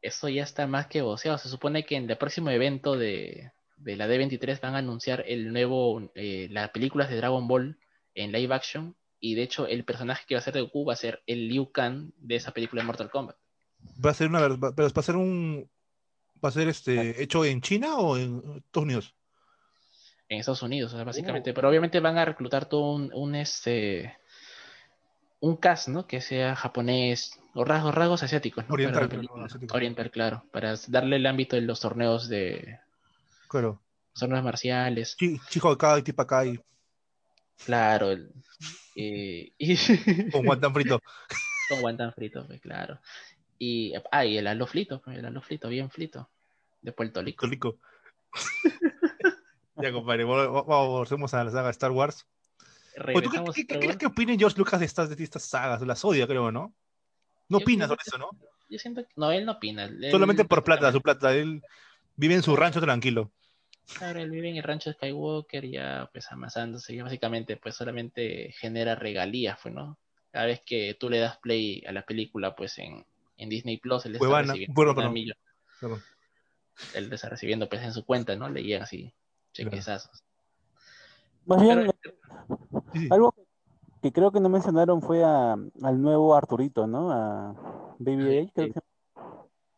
Eso 0.00 0.28
ya 0.28 0.42
está 0.42 0.66
más 0.66 0.88
que 0.88 1.02
voceado. 1.02 1.38
Se 1.38 1.48
supone 1.48 1.84
que 1.84 1.94
en 1.96 2.10
el 2.10 2.18
próximo 2.18 2.50
evento 2.50 2.96
de, 2.96 3.52
de 3.76 3.96
la 3.96 4.08
D23 4.08 4.60
van 4.60 4.74
a 4.74 4.78
anunciar 4.78 5.22
el 5.28 5.52
nuevo, 5.52 6.10
eh, 6.16 6.48
las 6.50 6.70
películas 6.70 7.08
de 7.08 7.16
Dragon 7.18 7.46
Ball 7.46 7.78
en 8.14 8.32
live 8.32 8.52
action. 8.52 8.96
Y 9.24 9.36
de 9.36 9.42
hecho, 9.44 9.68
el 9.68 9.84
personaje 9.84 10.24
que 10.26 10.34
va 10.34 10.40
a 10.40 10.42
ser 10.42 10.52
de 10.54 10.62
Goku 10.62 10.84
va 10.84 10.94
a 10.94 10.96
ser 10.96 11.22
el 11.28 11.46
Liu 11.48 11.70
Kang 11.70 12.10
de 12.18 12.34
esa 12.34 12.50
película 12.50 12.82
de 12.82 12.86
Mortal 12.86 13.08
Kombat. 13.08 13.36
Va 14.04 14.10
a 14.10 14.14
ser 14.14 14.28
una 14.28 14.40
va- 14.48 14.74
pero 14.74 14.88
va 14.88 15.00
a 15.00 15.02
ser 15.02 15.14
un 15.16 15.70
va 16.44 16.48
a 16.48 16.52
ser 16.52 16.66
este 16.68 17.22
hecho 17.22 17.44
en 17.44 17.60
China 17.60 17.98
o 17.98 18.16
en 18.18 18.38
Estados 18.56 18.84
Unidos. 18.84 19.14
En 20.28 20.40
Estados 20.40 20.62
Unidos, 20.62 20.92
o 20.92 20.96
sea, 20.96 21.04
Uh. 21.04 21.06
básicamente. 21.06 21.54
Pero 21.54 21.68
obviamente 21.68 22.00
van 22.00 22.18
a 22.18 22.24
reclutar 22.24 22.68
todo 22.68 22.92
un, 22.94 23.12
un, 23.14 23.34
este 23.36 24.16
un 25.38 25.56
cast, 25.56 25.86
¿no? 25.88 26.06
Que 26.08 26.20
sea 26.20 26.56
japonés 26.56 27.38
o 27.54 27.64
rasgos, 27.64 27.94
rasgos 27.94 28.22
asiáticos, 28.24 28.66
¿no? 28.68 28.74
Oriental, 28.74 28.94
Para 28.94 29.04
la 29.04 29.08
pero 29.10 29.20
película. 29.20 29.40
no 29.40 29.46
asiático. 29.46 29.76
Oriental, 29.76 30.10
claro. 30.10 30.44
Para 30.52 30.74
darle 30.88 31.16
el 31.16 31.26
ámbito 31.26 31.54
de 31.54 31.62
los 31.62 31.78
torneos 31.80 32.28
de 32.28 32.78
Claro. 33.48 33.80
torneos 34.18 34.42
marciales. 34.42 35.16
Chi- 35.16 35.38
Chico 35.48 35.68
acá 35.70 35.96
y 35.98 36.02
tipo 36.02 36.22
acá 36.22 36.44
y 36.44 36.58
Claro. 37.64 38.10
el- 38.10 38.30
eh, 38.96 39.52
y 39.58 40.30
con 40.30 40.44
guantán 40.44 40.74
frito. 40.74 41.00
con 41.68 41.80
guantán 41.80 42.12
frito, 42.12 42.46
pues, 42.46 42.60
claro. 42.60 42.98
Y, 43.58 43.92
ah, 44.10 44.24
y 44.24 44.36
el 44.38 44.46
alo 44.46 44.66
frito, 44.66 45.00
pues, 45.00 45.18
el 45.18 45.24
alo 45.24 45.40
frito, 45.40 45.68
bien 45.68 45.90
frito. 45.90 46.28
De 46.80 46.92
Puerto 46.92 47.22
Rico. 47.22 47.46
Rico. 47.46 47.78
ya, 49.76 49.92
compadre, 49.92 50.24
volvemos 50.24 51.32
a 51.34 51.44
la 51.44 51.50
saga 51.50 51.70
Star 51.70 51.90
Wars. 51.92 52.26
¿tú 52.94 53.30
qué, 53.54 53.66
qué- 53.66 53.78
crees 53.78 53.96
que 53.96 54.06
opine 54.06 54.36
George 54.36 54.58
Lucas 54.58 54.80
de 54.80 54.86
estas, 54.86 55.16
de 55.16 55.22
estas 55.24 55.44
sagas? 55.44 55.80
Las 55.82 56.04
odia, 56.04 56.26
creo, 56.26 56.50
¿no? 56.50 56.74
No 57.48 57.58
Yo 57.58 57.62
opina 57.64 57.86
sobre 57.86 57.98
que- 58.04 58.08
eso, 58.08 58.18
¿no? 58.18 58.30
Yo 58.68 58.78
siento 58.78 59.02
que 59.02 59.12
no, 59.16 59.30
él 59.30 59.44
no 59.46 59.52
opina. 59.52 59.84
él- 59.84 60.10
Solamente 60.10 60.44
por 60.44 60.64
plata, 60.64 60.90
su 60.92 61.00
plata. 61.00 61.32
Él 61.34 61.62
vive 62.16 62.34
en 62.34 62.42
su 62.42 62.56
rancho 62.56 62.80
tranquilo. 62.80 63.30
Claro, 63.98 64.20
él 64.20 64.30
vive 64.30 64.50
en 64.50 64.56
el 64.56 64.62
rancho 64.62 64.90
de 64.90 64.94
Skywalker, 64.94 65.68
ya 65.68 66.08
pues 66.12 66.30
amasándose, 66.32 66.94
y 66.94 67.00
básicamente 67.00 67.56
pues 67.56 67.74
solamente 67.74 68.52
genera 68.58 68.94
regalías, 68.94 69.58
pues, 69.62 69.74
¿no? 69.74 69.98
Cada 70.30 70.46
vez 70.46 70.60
que 70.64 70.96
tú 70.98 71.08
le 71.10 71.18
das 71.18 71.38
play 71.38 71.84
a 71.86 71.92
la 71.92 72.04
película, 72.04 72.54
pues 72.56 72.78
en, 72.78 73.04
en 73.36 73.48
Disney 73.48 73.76
Plus, 73.78 74.06
él 74.06 74.12
está 74.12 74.18
Cuevana, 74.20 74.52
recibiendo 74.52 74.74
bueno, 74.74 74.94
perdón. 74.94 75.14
Perdón. 75.80 76.02
él 76.94 77.12
está 77.12 77.28
recibiendo 77.28 77.68
pues 77.68 77.82
en 77.82 77.92
su 77.92 78.04
cuenta, 78.04 78.34
¿no? 78.36 78.48
Le 78.48 78.62
llegan 78.62 78.82
así 78.82 79.12
chequezazos. 79.52 80.24
Más 81.46 81.60
bien, 81.60 81.92
Pero- 82.00 82.16
Sí, 82.92 83.00
sí. 83.00 83.08
algo 83.10 83.34
que 84.02 84.12
creo 84.12 84.32
que 84.32 84.40
no 84.40 84.48
mencionaron 84.48 85.02
fue 85.02 85.22
a- 85.24 85.52
al 85.52 86.02
nuevo 86.02 86.34
Arturito, 86.34 86.86
¿no? 86.86 87.10
A 87.12 87.94
Baby 87.98 88.38
H, 88.38 88.52
creo 88.54 88.72
que 88.72 88.80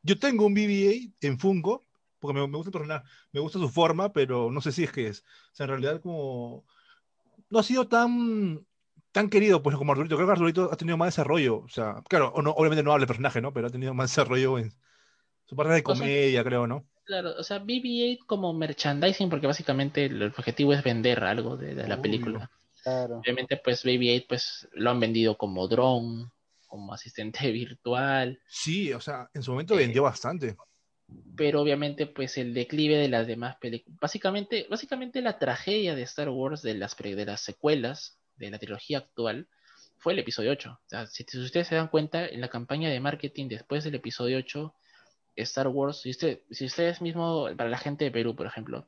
Yo 0.03 0.19
tengo 0.19 0.47
un 0.47 0.55
BB-8 0.55 1.13
en 1.23 1.39
Funko, 1.39 1.83
porque 2.25 2.41
me, 2.41 2.49
me 2.49 2.57
gusta 2.57 2.71
el 2.71 2.73
personaje, 2.73 3.07
me 3.33 3.41
gusta 3.41 3.59
su 3.59 3.69
forma, 3.69 4.15
pero 4.15 4.51
no 4.51 4.63
sé 4.63 4.73
si 4.73 4.85
es 4.85 4.93
que 4.93 5.09
es. 5.09 5.21
O 5.53 5.55
sea, 5.55 5.65
en 5.65 5.71
realidad 5.71 6.01
como... 6.01 6.65
No 7.51 7.59
ha 7.59 7.63
sido 7.63 7.87
tan 7.87 8.65
tan 9.13 9.29
querido 9.29 9.63
pues 9.63 9.77
como 9.77 9.93
Arturito. 9.93 10.17
Creo 10.17 10.27
que 10.27 10.33
Arturito 10.33 10.71
ha 10.73 10.77
tenido 10.77 10.97
más 10.97 11.09
desarrollo. 11.09 11.59
O 11.59 11.69
sea, 11.69 12.03
claro, 12.09 12.33
o 12.35 12.41
no, 12.41 12.53
obviamente 12.53 12.83
no 12.83 12.93
habla 12.93 13.03
el 13.03 13.09
personaje, 13.09 13.43
¿no? 13.43 13.53
Pero 13.53 13.67
ha 13.67 13.71
tenido 13.71 13.93
más 13.93 14.11
desarrollo 14.11 14.59
en 14.59 14.73
su 15.45 15.55
parte 15.55 15.75
de 15.75 15.83
O 15.85 15.95
sea, 15.95 15.95
comedia, 15.95 16.43
creo, 16.43 16.67
¿no? 16.67 16.87
Claro, 17.05 17.35
o 17.39 17.43
sea, 17.43 17.63
BB-8 17.63 18.25
como 18.27 18.55
merchandising, 18.55 19.29
porque 19.29 19.47
básicamente 19.47 20.07
el 20.07 20.23
objetivo 20.23 20.73
es 20.73 20.83
vender 20.83 21.23
algo 21.23 21.59
de, 21.59 21.75
de 21.75 21.87
la 21.87 22.01
película. 22.01 22.51
Claro. 22.83 23.19
Obviamente, 23.19 23.61
pues 23.63 23.85
BB-8 23.85 24.25
pues 24.27 24.69
lo 24.73 24.91
han 24.91 25.01
vendido 25.01 25.37
como 25.37 25.69
dron 25.69 26.33
como 26.67 26.93
asistente 26.93 27.53
virtual. 27.53 28.41
Sí, 28.49 28.93
o 28.93 29.01
sea, 29.01 29.31
en 29.33 29.45
su 29.45 29.53
momento 29.53 29.75
Eh, 29.75 29.79
vendió 29.79 30.03
bastante. 30.03 30.57
Pero 31.37 31.61
obviamente 31.61 32.07
pues 32.07 32.39
el 32.39 32.55
declive 32.55 32.97
de 32.97 33.09
las 33.09 33.27
demás 33.27 33.57
películas, 33.57 33.99
básicamente, 34.01 34.67
básicamente 34.71 35.21
la 35.23 35.39
tragedia 35.39 35.95
de 35.95 36.03
Star 36.03 36.29
Wars 36.29 36.63
de 36.63 36.75
las, 36.75 36.97
de 36.97 37.25
las 37.25 37.41
secuelas 37.41 38.19
de 38.37 38.51
la 38.51 38.59
trilogía 38.59 38.99
actual 38.99 39.49
fue 39.99 40.13
el 40.13 40.19
episodio 40.19 40.53
8. 40.53 40.71
O 40.71 40.89
sea, 40.89 41.07
si, 41.07 41.25
si 41.25 41.39
ustedes 41.39 41.69
se 41.69 41.75
dan 41.75 41.89
cuenta, 41.89 42.27
en 42.27 42.41
la 42.41 42.49
campaña 42.49 42.91
de 42.91 43.01
marketing 43.01 43.49
después 43.49 43.85
del 43.85 43.95
episodio 43.95 44.39
8, 44.39 44.75
Star 45.37 45.69
Wars, 45.69 46.01
si, 46.03 46.11
usted, 46.11 46.43
si 46.51 46.67
ustedes 46.67 47.01
mismos, 47.01 47.53
para 47.55 47.71
la 47.71 47.79
gente 47.79 48.05
de 48.05 48.11
Perú, 48.11 48.37
por 48.37 48.47
ejemplo, 48.47 48.87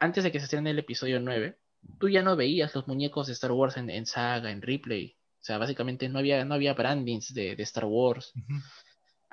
antes 0.00 0.24
de 0.24 0.32
que 0.32 0.38
se 0.38 0.44
estrene 0.44 0.70
el 0.70 0.78
episodio 0.78 1.20
9, 1.20 1.58
tú 1.98 2.08
ya 2.08 2.22
no 2.22 2.36
veías 2.36 2.74
los 2.74 2.86
muñecos 2.88 3.26
de 3.26 3.34
Star 3.34 3.52
Wars 3.52 3.76
en, 3.76 3.90
en 3.90 4.06
saga, 4.06 4.50
en 4.50 4.62
replay. 4.62 5.16
O 5.40 5.44
sea, 5.46 5.58
básicamente 5.58 6.08
no 6.08 6.18
había, 6.18 6.44
no 6.44 6.54
había 6.54 6.74
brandings 6.74 7.32
de, 7.32 7.56
de 7.56 7.62
Star 7.62 7.84
Wars. 7.84 8.32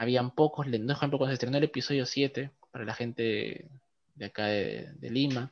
Habían 0.03 0.31
pocos, 0.31 0.67
por 0.67 0.75
ejemplo, 0.75 1.17
cuando 1.17 1.27
se 1.27 1.33
estrenó 1.33 1.57
el 1.57 1.63
episodio 1.63 2.05
7, 2.05 2.51
para 2.71 2.85
la 2.85 2.93
gente 2.93 3.69
de 4.15 4.25
acá 4.25 4.45
de, 4.45 4.91
de 4.95 5.09
Lima, 5.09 5.51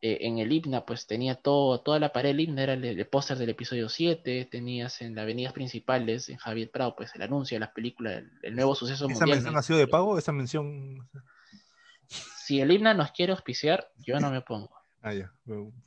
eh, 0.00 0.18
en 0.20 0.38
el 0.38 0.52
himna, 0.52 0.86
pues 0.86 1.08
tenía 1.08 1.34
todo, 1.34 1.80
toda 1.80 1.98
la 1.98 2.12
pared 2.12 2.30
del 2.30 2.40
himna, 2.40 2.62
era 2.62 2.74
el, 2.74 2.84
el 2.84 3.06
póster 3.08 3.36
del 3.36 3.50
episodio 3.50 3.88
7, 3.88 4.48
tenías 4.48 5.00
en 5.00 5.16
las 5.16 5.24
avenidas 5.24 5.52
principales, 5.52 6.28
en 6.28 6.36
Javier 6.36 6.70
Prado, 6.70 6.94
pues 6.94 7.12
el 7.16 7.22
anuncio 7.22 7.56
de 7.56 7.60
las 7.60 7.70
películas, 7.70 8.18
el, 8.18 8.30
el 8.42 8.54
nuevo 8.54 8.76
suceso 8.76 9.06
¿Esa 9.06 9.14
mundial. 9.14 9.38
mención 9.38 9.56
ha 9.56 9.62
sido 9.62 9.78
de 9.80 9.88
pago? 9.88 10.16
¿Esa 10.16 10.30
mención? 10.30 11.08
Si 12.06 12.60
el 12.60 12.70
himna 12.70 12.94
nos 12.94 13.10
quiere 13.10 13.32
auspiciar, 13.32 13.90
yo 13.98 14.20
no 14.20 14.30
me 14.30 14.40
pongo. 14.40 14.70
Ah, 15.00 15.14
ya. 15.14 15.32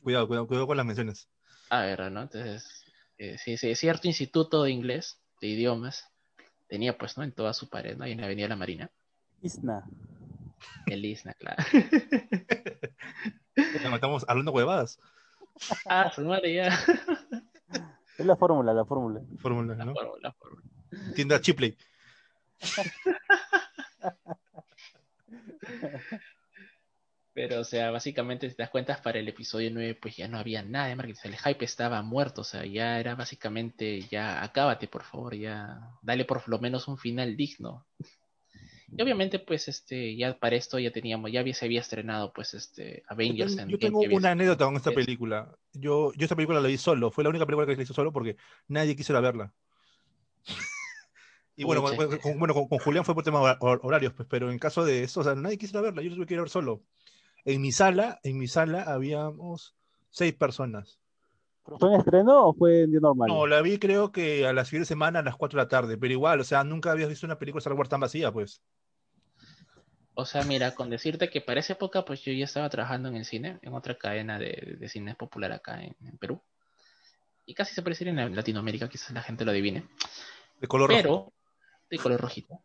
Cuidado, 0.01 0.25
cuidado, 0.25 0.47
cuidado 0.47 0.67
con 0.67 0.77
las 0.77 0.85
menciones. 0.85 1.27
A 1.69 1.81
ver, 1.81 2.09
¿no? 2.13 2.21
Entonces, 2.21 2.85
eh, 3.17 3.37
sí, 3.37 3.57
sí, 3.57 3.75
cierto 3.75 4.07
instituto 4.07 4.63
de 4.63 4.71
inglés, 4.71 5.19
de 5.41 5.47
idiomas, 5.47 6.09
tenía 6.71 6.97
pues, 6.97 7.17
¿no? 7.17 7.23
En 7.25 7.33
toda 7.33 7.53
su 7.53 7.67
pared, 7.69 7.97
¿no? 7.97 8.05
Ahí 8.05 8.13
en 8.13 8.21
la 8.21 8.27
Avenida 8.27 8.47
La 8.47 8.55
Marina. 8.55 8.89
Isna. 9.41 9.83
El 10.85 11.03
ISNA, 11.03 11.33
claro. 11.33 11.61
Estamos 13.55 14.23
hablando 14.29 14.53
huevadas. 14.53 14.97
ah, 15.85 16.09
su 16.15 16.21
madre 16.21 16.53
ya. 16.55 16.69
Es 18.17 18.25
la 18.25 18.37
fórmula, 18.37 18.73
la 18.73 18.85
fórmula. 18.85 19.19
Fórmula, 19.39 19.75
La 19.75 19.83
¿no? 19.83 19.93
fórmula, 19.93 20.17
la 20.21 20.31
fórmula. 20.31 20.63
Tienda 21.13 21.41
Chipley. 21.41 21.77
Pero, 27.33 27.61
o 27.61 27.63
sea, 27.63 27.91
básicamente, 27.91 28.49
si 28.49 28.55
te 28.55 28.63
das 28.63 28.69
cuenta, 28.71 29.01
para 29.01 29.19
el 29.19 29.27
episodio 29.27 29.69
9, 29.71 29.95
pues 29.95 30.17
ya 30.17 30.27
no 30.27 30.37
había 30.37 30.63
nada 30.63 30.87
de 30.87 30.95
marketing. 30.97 31.19
El 31.23 31.37
hype 31.37 31.63
estaba 31.63 32.01
muerto, 32.01 32.41
o 32.41 32.43
sea, 32.43 32.65
ya 32.65 32.99
era 32.99 33.15
básicamente, 33.15 34.01
ya 34.01 34.43
acábate, 34.43 34.87
por 34.89 35.03
favor, 35.03 35.33
ya 35.35 35.79
dale 36.01 36.25
por 36.25 36.47
lo 36.49 36.59
menos 36.59 36.89
un 36.89 36.97
final 36.97 37.37
digno. 37.37 37.85
Y 38.97 39.01
obviamente, 39.01 39.39
pues, 39.39 39.69
este, 39.69 40.17
ya 40.17 40.37
para 40.37 40.57
esto 40.57 40.77
ya 40.77 40.91
teníamos, 40.91 41.31
ya 41.31 41.39
había, 41.39 41.53
se 41.53 41.63
había 41.63 41.79
estrenado, 41.79 42.33
pues, 42.33 42.53
este, 42.53 42.97
Yo 42.97 43.13
Avengers 43.13 43.55
tengo, 43.55 43.71
yo 43.71 43.79
tengo 43.79 43.99
que 44.01 44.05
había 44.07 44.17
una 44.17 44.31
anécdota 44.31 44.65
con 44.65 44.75
esta 44.75 44.89
es- 44.89 44.95
película. 44.95 45.55
Yo, 45.71 46.11
yo 46.13 46.25
esta 46.25 46.35
película 46.35 46.59
la 46.59 46.67
vi 46.67 46.77
solo. 46.77 47.11
Fue 47.11 47.23
la 47.23 47.29
única 47.29 47.45
película 47.45 47.65
que 47.65 47.77
la 47.77 47.83
hice 47.83 47.93
solo 47.93 48.11
porque 48.11 48.35
nadie 48.67 48.97
quiso 48.97 49.13
ir 49.13 49.17
a 49.17 49.21
verla. 49.21 49.53
Y 51.55 51.63
bueno, 51.63 51.81
con, 51.83 52.39
bueno, 52.39 52.53
con, 52.53 52.67
con 52.67 52.79
Julián 52.79 53.05
fue 53.05 53.13
por 53.13 53.23
temas 53.23 53.41
hor- 53.41 53.57
hor- 53.59 53.79
horarios, 53.83 54.13
pues, 54.13 54.27
pero 54.29 54.51
en 54.51 54.57
caso 54.59 54.83
de 54.83 55.03
eso, 55.03 55.19
o 55.21 55.23
sea, 55.23 55.35
nadie 55.35 55.57
quiso 55.57 55.73
ir 55.73 55.77
a 55.77 55.81
verla, 55.81 56.01
yo 56.01 56.13
tuve 56.13 56.25
que 56.25 56.33
ir 56.33 56.39
a 56.39 56.43
ver 56.43 56.49
solo. 56.49 56.81
En 57.45 57.61
mi 57.61 57.71
sala, 57.71 58.19
en 58.23 58.37
mi 58.37 58.47
sala 58.47 58.83
habíamos 58.83 59.75
seis 60.09 60.33
personas. 60.33 60.99
¿Fue 61.63 61.93
en 61.93 61.99
estreno 61.99 62.47
o 62.47 62.53
fue 62.53 62.83
en 62.83 62.91
día 62.91 62.99
normal? 62.99 63.27
No, 63.27 63.47
la 63.47 63.61
vi 63.61 63.77
creo 63.77 64.11
que 64.11 64.47
a 64.47 64.53
la 64.53 64.65
siguiente 64.65 64.87
semana 64.87 65.19
a 65.19 65.23
las 65.23 65.35
4 65.35 65.57
de 65.57 65.63
la 65.63 65.69
tarde, 65.69 65.97
pero 65.97 66.11
igual, 66.11 66.39
o 66.39 66.43
sea, 66.43 66.63
nunca 66.63 66.91
habías 66.91 67.09
visto 67.09 67.25
una 67.25 67.37
película 67.37 67.59
de 67.59 67.63
Star 67.63 67.73
Wars 67.73 67.89
tan 67.89 67.99
vacía, 67.99 68.31
pues. 68.31 68.61
O 70.13 70.25
sea, 70.25 70.43
mira, 70.43 70.75
con 70.75 70.89
decirte 70.89 71.29
que 71.29 71.39
para 71.39 71.59
esa 71.59 71.73
época, 71.73 72.03
pues 72.03 72.21
yo 72.21 72.33
ya 72.33 72.45
estaba 72.45 72.69
trabajando 72.69 73.09
en 73.09 73.15
el 73.15 73.25
cine, 73.25 73.59
en 73.61 73.73
otra 73.73 73.97
cadena 73.97 74.37
de, 74.37 74.75
de 74.79 74.89
cine 74.89 75.15
popular 75.15 75.51
acá 75.51 75.81
en, 75.81 75.95
en 76.01 76.17
Perú. 76.17 76.41
Y 77.45 77.53
casi 77.53 77.73
se 77.73 77.81
decir 77.81 78.07
en 78.07 78.35
Latinoamérica, 78.35 78.89
quizás 78.89 79.11
la 79.11 79.21
gente 79.21 79.45
lo 79.45 79.51
adivine. 79.51 79.87
De 80.59 80.67
color 80.67 80.89
rojo. 80.89 81.01
pero 81.01 81.33
de 81.89 81.97
color 81.97 82.21
rojito. 82.21 82.59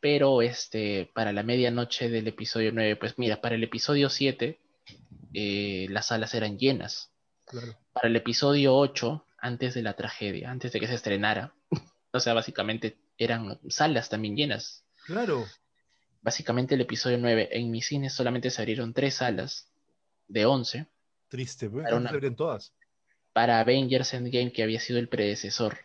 Pero 0.00 0.40
este, 0.42 1.10
para 1.14 1.32
la 1.32 1.42
medianoche 1.42 2.08
del 2.08 2.26
episodio 2.28 2.72
9, 2.72 2.96
pues 2.96 3.18
mira, 3.18 3.40
para 3.40 3.54
el 3.54 3.62
episodio 3.64 4.08
7 4.08 4.58
eh, 5.34 5.86
las 5.90 6.06
salas 6.06 6.34
eran 6.34 6.58
llenas. 6.58 7.10
Claro. 7.44 7.76
Para 7.92 8.08
el 8.08 8.16
episodio 8.16 8.74
8, 8.76 9.26
antes 9.38 9.74
de 9.74 9.82
la 9.82 9.94
tragedia, 9.94 10.50
antes 10.50 10.72
de 10.72 10.80
que 10.80 10.86
se 10.86 10.94
estrenara, 10.94 11.54
o 12.12 12.20
sea, 12.20 12.34
básicamente 12.34 12.96
eran 13.18 13.58
salas 13.68 14.08
también 14.08 14.36
llenas. 14.36 14.84
Claro. 15.06 15.46
Básicamente 16.22 16.74
el 16.74 16.80
episodio 16.82 17.18
9, 17.18 17.48
en 17.52 17.70
mi 17.70 17.82
cine 17.82 18.10
solamente 18.10 18.50
se 18.50 18.62
abrieron 18.62 18.92
tres 18.94 19.14
salas 19.14 19.70
de 20.28 20.46
11 20.46 20.86
Triste, 21.28 21.70
pues. 21.70 21.84
Para 21.84 21.96
una- 21.96 22.10
todas. 22.36 22.72
para 23.32 23.60
Avengers 23.60 24.14
Endgame, 24.14 24.52
que 24.52 24.62
había 24.64 24.80
sido 24.80 24.98
el 24.98 25.08
predecesor. 25.08 25.78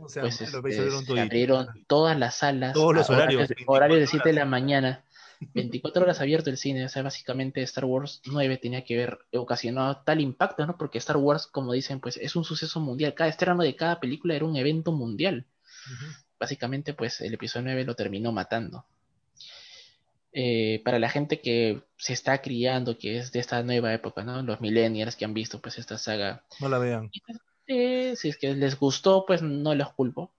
O 0.00 0.08
sea, 0.08 0.22
pues 0.22 0.40
este, 0.40 0.46
se 0.46 0.56
abrieron 0.56 1.00
se 1.00 1.06
toditas. 1.06 1.26
abrieron 1.26 1.68
todas 1.86 2.18
las 2.18 2.36
salas, 2.36 2.72
Todos 2.72 2.94
los 2.94 3.10
horarios, 3.10 3.48
de, 3.48 3.54
24 3.54 3.72
horarios 3.72 4.00
de 4.00 4.06
7 4.06 4.28
de 4.28 4.34
la 4.34 4.44
mañana, 4.46 5.04
24 5.54 6.02
horas 6.02 6.20
abierto 6.20 6.50
el 6.50 6.56
cine, 6.56 6.84
o 6.84 6.88
sea, 6.88 7.02
básicamente 7.02 7.62
Star 7.62 7.84
Wars 7.84 8.22
9 8.26 8.58
tenía 8.58 8.84
que 8.84 8.96
ver, 8.96 9.18
ocasionado 9.32 9.98
tal 10.04 10.20
impacto, 10.20 10.66
¿no? 10.66 10.76
Porque 10.76 10.98
Star 10.98 11.16
Wars, 11.16 11.46
como 11.46 11.72
dicen, 11.72 12.00
pues 12.00 12.16
es 12.16 12.36
un 12.36 12.44
suceso 12.44 12.80
mundial, 12.80 13.14
cada 13.14 13.30
estreno 13.30 13.62
de 13.62 13.76
cada 13.76 14.00
película 14.00 14.34
era 14.34 14.44
un 14.44 14.56
evento 14.56 14.92
mundial. 14.92 15.46
Básicamente, 16.38 16.94
pues 16.94 17.20
el 17.20 17.34
episodio 17.34 17.64
9 17.66 17.84
lo 17.84 17.94
terminó 17.94 18.32
matando. 18.32 18.84
Eh, 20.34 20.80
para 20.84 20.98
la 20.98 21.10
gente 21.10 21.40
que 21.40 21.82
se 21.98 22.14
está 22.14 22.40
criando, 22.40 22.96
que 22.96 23.18
es 23.18 23.32
de 23.32 23.40
esta 23.40 23.62
nueva 23.62 23.92
época, 23.92 24.24
¿no? 24.24 24.42
Los 24.42 24.60
millennials 24.62 25.14
que 25.14 25.26
han 25.26 25.34
visto 25.34 25.60
pues 25.60 25.78
esta 25.78 25.98
saga 25.98 26.42
No 26.58 26.70
la 26.70 26.78
vean. 26.78 27.10
Eh, 27.78 28.16
si 28.16 28.28
es 28.28 28.36
que 28.36 28.54
les 28.54 28.78
gustó, 28.78 29.24
pues 29.26 29.42
no 29.42 29.74
los 29.74 29.92
culpo. 29.92 30.32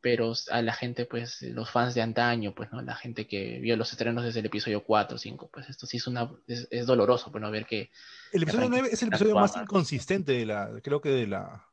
Pero 0.00 0.34
a 0.50 0.60
la 0.60 0.74
gente, 0.74 1.06
pues, 1.06 1.40
los 1.40 1.70
fans 1.70 1.94
de 1.94 2.02
antaño, 2.02 2.54
pues, 2.54 2.70
¿no? 2.70 2.82
La 2.82 2.94
gente 2.94 3.26
que 3.26 3.58
vio 3.60 3.74
los 3.74 3.90
estrenos 3.90 4.22
desde 4.22 4.40
el 4.40 4.46
episodio 4.46 4.84
4 4.84 5.16
o 5.16 5.18
5, 5.18 5.48
pues 5.50 5.70
esto 5.70 5.86
sí 5.86 5.96
es 5.96 6.06
una 6.06 6.30
es, 6.46 6.68
es 6.70 6.84
doloroso, 6.86 7.32
pues, 7.32 7.40
¿no? 7.40 7.50
Ver 7.50 7.64
que 7.64 7.90
El 8.30 8.42
episodio 8.42 8.66
Arranque. 8.66 8.80
9 8.82 8.88
es 8.92 9.02
el 9.02 9.08
episodio 9.08 9.34
más 9.34 9.56
inconsistente 9.56 10.32
de 10.32 10.44
la, 10.44 10.70
creo 10.82 11.00
que 11.00 11.08
de 11.08 11.26
la. 11.26 11.64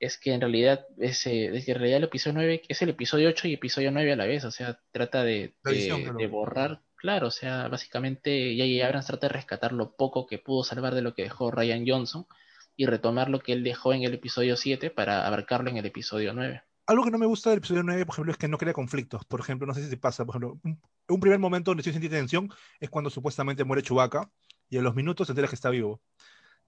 es 0.00 0.18
que 0.18 0.32
en 0.32 0.40
realidad 0.40 0.86
ese, 0.98 1.56
es 1.56 1.64
que 1.66 1.70
en 1.70 1.78
realidad 1.78 1.98
el 1.98 2.04
episodio 2.04 2.34
9 2.34 2.62
es 2.68 2.82
el 2.82 2.88
episodio 2.88 3.28
8 3.28 3.46
y 3.46 3.54
episodio 3.54 3.92
9 3.92 4.12
a 4.12 4.16
la 4.16 4.26
vez, 4.26 4.44
o 4.44 4.50
sea, 4.50 4.80
trata 4.90 5.22
de, 5.22 5.54
de- 5.62 5.86
claro. 5.86 6.18
de 6.18 6.26
borrar, 6.26 6.80
claro, 6.96 7.28
o 7.28 7.30
sea, 7.30 7.68
básicamente 7.68 8.56
J.J. 8.58 8.84
Abrams 8.84 9.06
trata 9.06 9.28
de 9.28 9.34
rescatar 9.34 9.70
lo 9.72 9.94
poco 9.94 10.26
que 10.26 10.38
pudo 10.38 10.64
salvar 10.64 10.96
de 10.96 11.02
lo 11.02 11.14
que 11.14 11.22
dejó 11.22 11.52
Ryan 11.52 11.84
Johnson 11.86 12.26
y 12.78 12.86
retomar 12.86 13.28
lo 13.28 13.40
que 13.40 13.52
él 13.52 13.62
dejó 13.64 13.92
en 13.92 14.04
el 14.04 14.14
episodio 14.14 14.56
7 14.56 14.90
para 14.90 15.26
abarcarlo 15.26 15.68
en 15.68 15.76
el 15.76 15.84
episodio 15.86 16.32
9. 16.32 16.62
Algo 16.86 17.04
que 17.04 17.10
no 17.10 17.18
me 17.18 17.26
gusta 17.26 17.50
del 17.50 17.58
episodio 17.58 17.82
9, 17.82 18.06
por 18.06 18.14
ejemplo, 18.14 18.32
es 18.32 18.38
que 18.38 18.48
no 18.48 18.56
crea 18.56 18.72
conflictos. 18.72 19.24
Por 19.26 19.40
ejemplo, 19.40 19.66
no 19.66 19.74
sé 19.74 19.84
si 19.84 19.90
te 19.90 19.98
pasa, 19.98 20.24
por 20.24 20.36
ejemplo, 20.36 20.58
un, 20.64 20.80
un 21.08 21.20
primer 21.20 21.38
momento 21.38 21.70
donde 21.70 21.82
sí 21.82 21.92
sentí 21.92 22.08
tensión 22.08 22.48
es 22.80 22.88
cuando 22.88 23.10
supuestamente 23.10 23.64
muere 23.64 23.82
Chewbacca 23.82 24.30
y 24.70 24.78
a 24.78 24.82
los 24.82 24.94
minutos 24.94 25.26
te 25.26 25.32
enteras 25.32 25.50
que 25.50 25.56
está 25.56 25.68
vivo. 25.68 26.00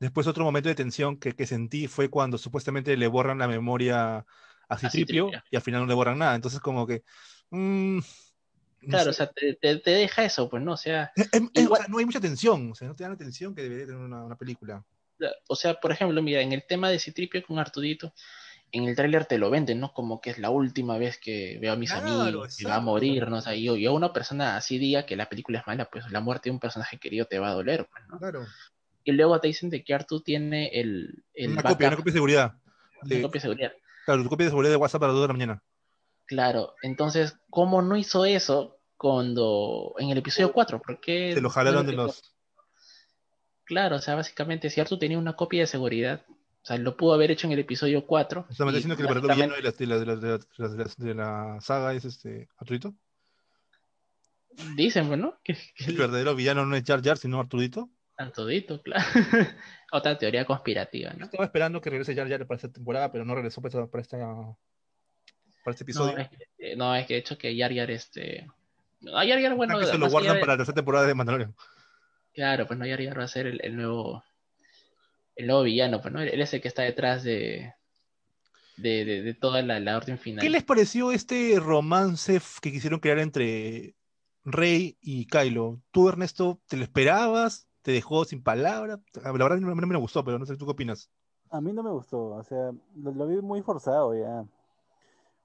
Después 0.00 0.26
otro 0.26 0.44
momento 0.44 0.68
de 0.68 0.74
tensión 0.74 1.18
que, 1.18 1.32
que 1.34 1.46
sentí 1.46 1.88
fue 1.88 2.10
cuando 2.10 2.38
supuestamente 2.38 2.96
le 2.96 3.06
borran 3.08 3.38
la 3.38 3.48
memoria 3.48 4.26
a 4.68 4.78
Citripio 4.78 5.30
y 5.50 5.56
al 5.56 5.62
final 5.62 5.82
no 5.82 5.86
le 5.86 5.94
borran 5.94 6.18
nada. 6.18 6.34
Entonces 6.34 6.60
como 6.60 6.86
que... 6.86 7.02
mm, 7.50 7.98
no 7.98 8.90
Claro, 8.90 9.04
sé. 9.04 9.10
o 9.10 9.12
sea, 9.14 9.30
te, 9.30 9.54
te- 9.54 9.76
te 9.78 9.90
deja 9.90 10.24
eso, 10.24 10.48
pues, 10.50 10.62
¿no? 10.62 10.72
O 10.72 10.76
sea, 10.76 11.12
Es- 11.14 11.30
o 11.70 11.78
no 11.88 11.98
hay 11.98 12.04
mucha 12.06 12.20
tensión, 12.20 12.72
o 12.72 12.74
sea, 12.74 12.88
no 12.88 12.94
te 12.94 13.04
dan 13.04 13.12
la 13.12 13.18
tensión 13.18 13.54
que 13.54 13.62
debería 13.62 13.86
tener 13.86 14.00
una, 14.00 14.24
una 14.24 14.36
película. 14.36 14.84
O 15.48 15.56
sea, 15.56 15.74
por 15.74 15.92
ejemplo, 15.92 16.20
mira, 16.22 16.40
en 16.40 16.52
el 16.52 16.64
tema 16.66 16.88
de 16.90 16.98
Citripio 16.98 17.42
con 17.44 17.58
Artudito, 17.58 18.12
en 18.72 18.84
el 18.84 18.94
tráiler 18.94 19.24
te 19.26 19.38
lo 19.38 19.50
venden, 19.50 19.80
¿no? 19.80 19.92
Como 19.92 20.20
que 20.20 20.30
es 20.30 20.38
la 20.38 20.50
última 20.50 20.96
vez 20.96 21.18
que 21.18 21.58
veo 21.60 21.72
a 21.72 21.76
mis 21.76 21.90
Claro, 21.90 22.06
amigos, 22.22 22.56
que 22.56 22.64
va 22.66 22.76
a 22.76 22.80
morir, 22.80 23.28
¿no? 23.28 23.38
O 23.38 23.40
sea, 23.40 23.54
yo, 23.54 23.76
yo 23.76 23.90
a 23.90 23.94
una 23.94 24.12
persona 24.12 24.56
así 24.56 24.78
diga 24.78 25.06
que 25.06 25.16
la 25.16 25.28
película 25.28 25.58
es 25.58 25.66
mala, 25.66 25.86
pues 25.90 26.08
la 26.10 26.20
muerte 26.20 26.48
de 26.48 26.52
un 26.54 26.60
personaje 26.60 26.98
querido 26.98 27.26
te 27.26 27.38
va 27.40 27.48
a 27.50 27.54
doler, 27.54 27.88
pues, 27.90 28.04
¿no? 28.08 28.18
Claro. 28.18 28.46
Y 29.02 29.12
luego 29.12 29.40
te 29.40 29.48
dicen 29.48 29.70
de 29.70 29.82
que 29.82 29.92
Artu 29.94 30.20
tiene 30.20 30.68
el, 30.68 31.24
el 31.34 31.50
Una 31.52 31.62
copia, 31.62 31.88
una 31.88 31.96
copia 31.96 32.12
de 32.12 32.16
seguridad. 32.16 32.54
una 33.02 33.08
De- 33.16 33.22
copia 33.22 33.38
de 33.38 33.42
seguridad. 33.42 33.72
claro, 34.04 34.22
tu 34.22 34.28
copia 34.28 34.44
de 34.44 34.50
seguridad 34.50 34.70
de 34.70 34.76
WhatsApp 34.76 35.00
para 35.00 35.12
las 35.12 35.16
2 35.18 35.22
de 35.24 35.28
la 35.28 35.34
mañana. 35.34 35.62
Claro, 36.26 36.74
entonces, 36.82 37.36
¿cómo 37.50 37.82
no 37.82 37.96
hizo 37.96 38.24
eso 38.24 38.78
cuando 38.96 39.94
en 39.98 40.10
el 40.10 40.18
episodio 40.18 40.52
4? 40.52 40.80
Porque 40.80 41.32
Se 41.34 41.40
lo 41.40 41.50
jalaron 41.50 41.86
de 41.86 41.92
los... 41.94 42.22
Claro, 43.70 43.94
o 43.96 43.98
sea, 44.00 44.16
básicamente 44.16 44.68
si 44.68 44.80
Artu 44.80 44.98
tenía 44.98 45.16
una 45.16 45.36
copia 45.36 45.60
de 45.60 45.68
seguridad, 45.68 46.22
o 46.28 46.66
sea, 46.66 46.76
lo 46.76 46.96
pudo 46.96 47.14
haber 47.14 47.30
hecho 47.30 47.46
en 47.46 47.52
el 47.52 47.60
episodio 47.60 48.04
4. 48.04 48.46
Estamos 48.50 48.74
diciendo 48.74 48.96
que 48.96 49.02
el 49.02 49.08
verdadero 49.08 49.32
villano 49.36 49.54
de 49.54 49.62
la, 49.62 49.70
de 49.70 49.86
la- 49.86 49.98
de 49.98 50.06
la- 50.06 50.16
de 50.16 50.28
la- 50.58 50.68
de 50.68 50.76
la- 50.84 50.90
de 50.96 51.14
la 51.14 51.60
saga 51.60 51.94
es 51.94 52.04
este 52.04 52.48
Arturito. 52.58 52.92
Dicen, 54.74 55.06
bueno, 55.06 55.38
que, 55.44 55.54
que 55.54 55.84
El 55.86 55.96
verdadero 55.96 56.34
villano 56.34 56.66
no 56.66 56.74
es 56.74 56.82
Jar 56.84 57.00
Jar, 57.00 57.16
sino 57.16 57.38
Arturito. 57.38 57.88
Artudito, 58.16 58.82
claro. 58.82 59.04
Otra 59.92 60.18
teoría 60.18 60.44
conspirativa, 60.44 61.12
Yo 61.12 61.18
¿no? 61.20 61.24
estaba 61.26 61.44
esperando 61.44 61.80
que 61.80 61.90
regrese 61.90 62.14
Jar 62.16 62.28
Jar 62.28 62.44
para 62.48 62.56
esta 62.56 62.72
temporada, 62.72 63.12
pero 63.12 63.24
no 63.24 63.36
regresó 63.36 63.62
para 63.62 63.68
esta, 63.70 63.86
para 63.86 64.02
esta, 64.02 64.18
para 64.18 65.74
este 65.74 65.84
No, 65.84 66.10
episodio. 66.10 66.18
es 66.18 66.28
que, 66.28 66.36
eh, 66.58 66.76
no, 66.76 66.92
es 66.94 67.06
que 67.06 67.14
de 67.14 67.20
hecho 67.20 67.38
que 67.38 67.54
Yar 67.54 67.72
Yar, 67.72 67.90
este... 67.92 68.48
No, 69.00 69.22
Yar 69.24 69.38
Yar, 69.40 69.54
bueno, 69.54 69.76
Ah, 69.76 69.80
que 69.80 69.86
se 69.86 69.96
lo 69.96 70.10
guardan 70.10 70.34
de- 70.34 70.40
para 70.40 70.54
la 70.54 70.56
tercera 70.58 70.74
temporada 70.74 71.06
de 71.06 71.14
Mandalorian. 71.14 71.54
Claro, 72.32 72.66
pues 72.66 72.78
no, 72.78 72.86
Yar 72.86 73.00
Yar 73.00 73.18
va 73.18 73.24
a 73.24 73.28
ser 73.28 73.46
el, 73.46 73.60
el 73.62 73.76
nuevo 73.76 74.22
el 75.36 75.46
nuevo 75.46 75.62
villano, 75.62 76.00
pues 76.00 76.12
no, 76.12 76.20
él 76.20 76.40
es 76.40 76.52
el 76.54 76.60
que 76.60 76.68
está 76.68 76.82
detrás 76.82 77.22
de 77.24 77.72
de, 78.76 79.04
de, 79.04 79.22
de 79.22 79.34
toda 79.34 79.62
la, 79.62 79.78
la 79.80 79.96
orden 79.96 80.18
final. 80.18 80.44
¿Qué 80.44 80.50
les 80.50 80.64
pareció 80.64 81.12
este 81.12 81.58
romance 81.60 82.40
que 82.62 82.72
quisieron 82.72 83.00
crear 83.00 83.18
entre 83.18 83.94
Rey 84.44 84.96
y 85.00 85.26
Kylo? 85.26 85.80
¿Tú, 85.90 86.08
Ernesto, 86.08 86.60
te 86.66 86.76
lo 86.76 86.82
esperabas? 86.82 87.66
¿Te 87.82 87.92
dejó 87.92 88.24
sin 88.24 88.42
palabras? 88.42 89.00
La 89.22 89.32
verdad, 89.32 89.58
no, 89.58 89.74
no 89.74 89.86
me 89.86 89.98
gustó, 89.98 90.24
pero 90.24 90.38
no 90.38 90.46
sé, 90.46 90.56
¿tú 90.56 90.66
qué 90.66 90.72
opinas? 90.72 91.10
A 91.50 91.60
mí 91.60 91.72
no 91.72 91.82
me 91.82 91.90
gustó, 91.90 92.30
o 92.30 92.44
sea, 92.44 92.70
lo, 92.96 93.12
lo 93.12 93.26
vi 93.26 93.36
muy 93.42 93.60
forzado 93.62 94.14
ya. 94.14 94.40
¿En 94.40 94.46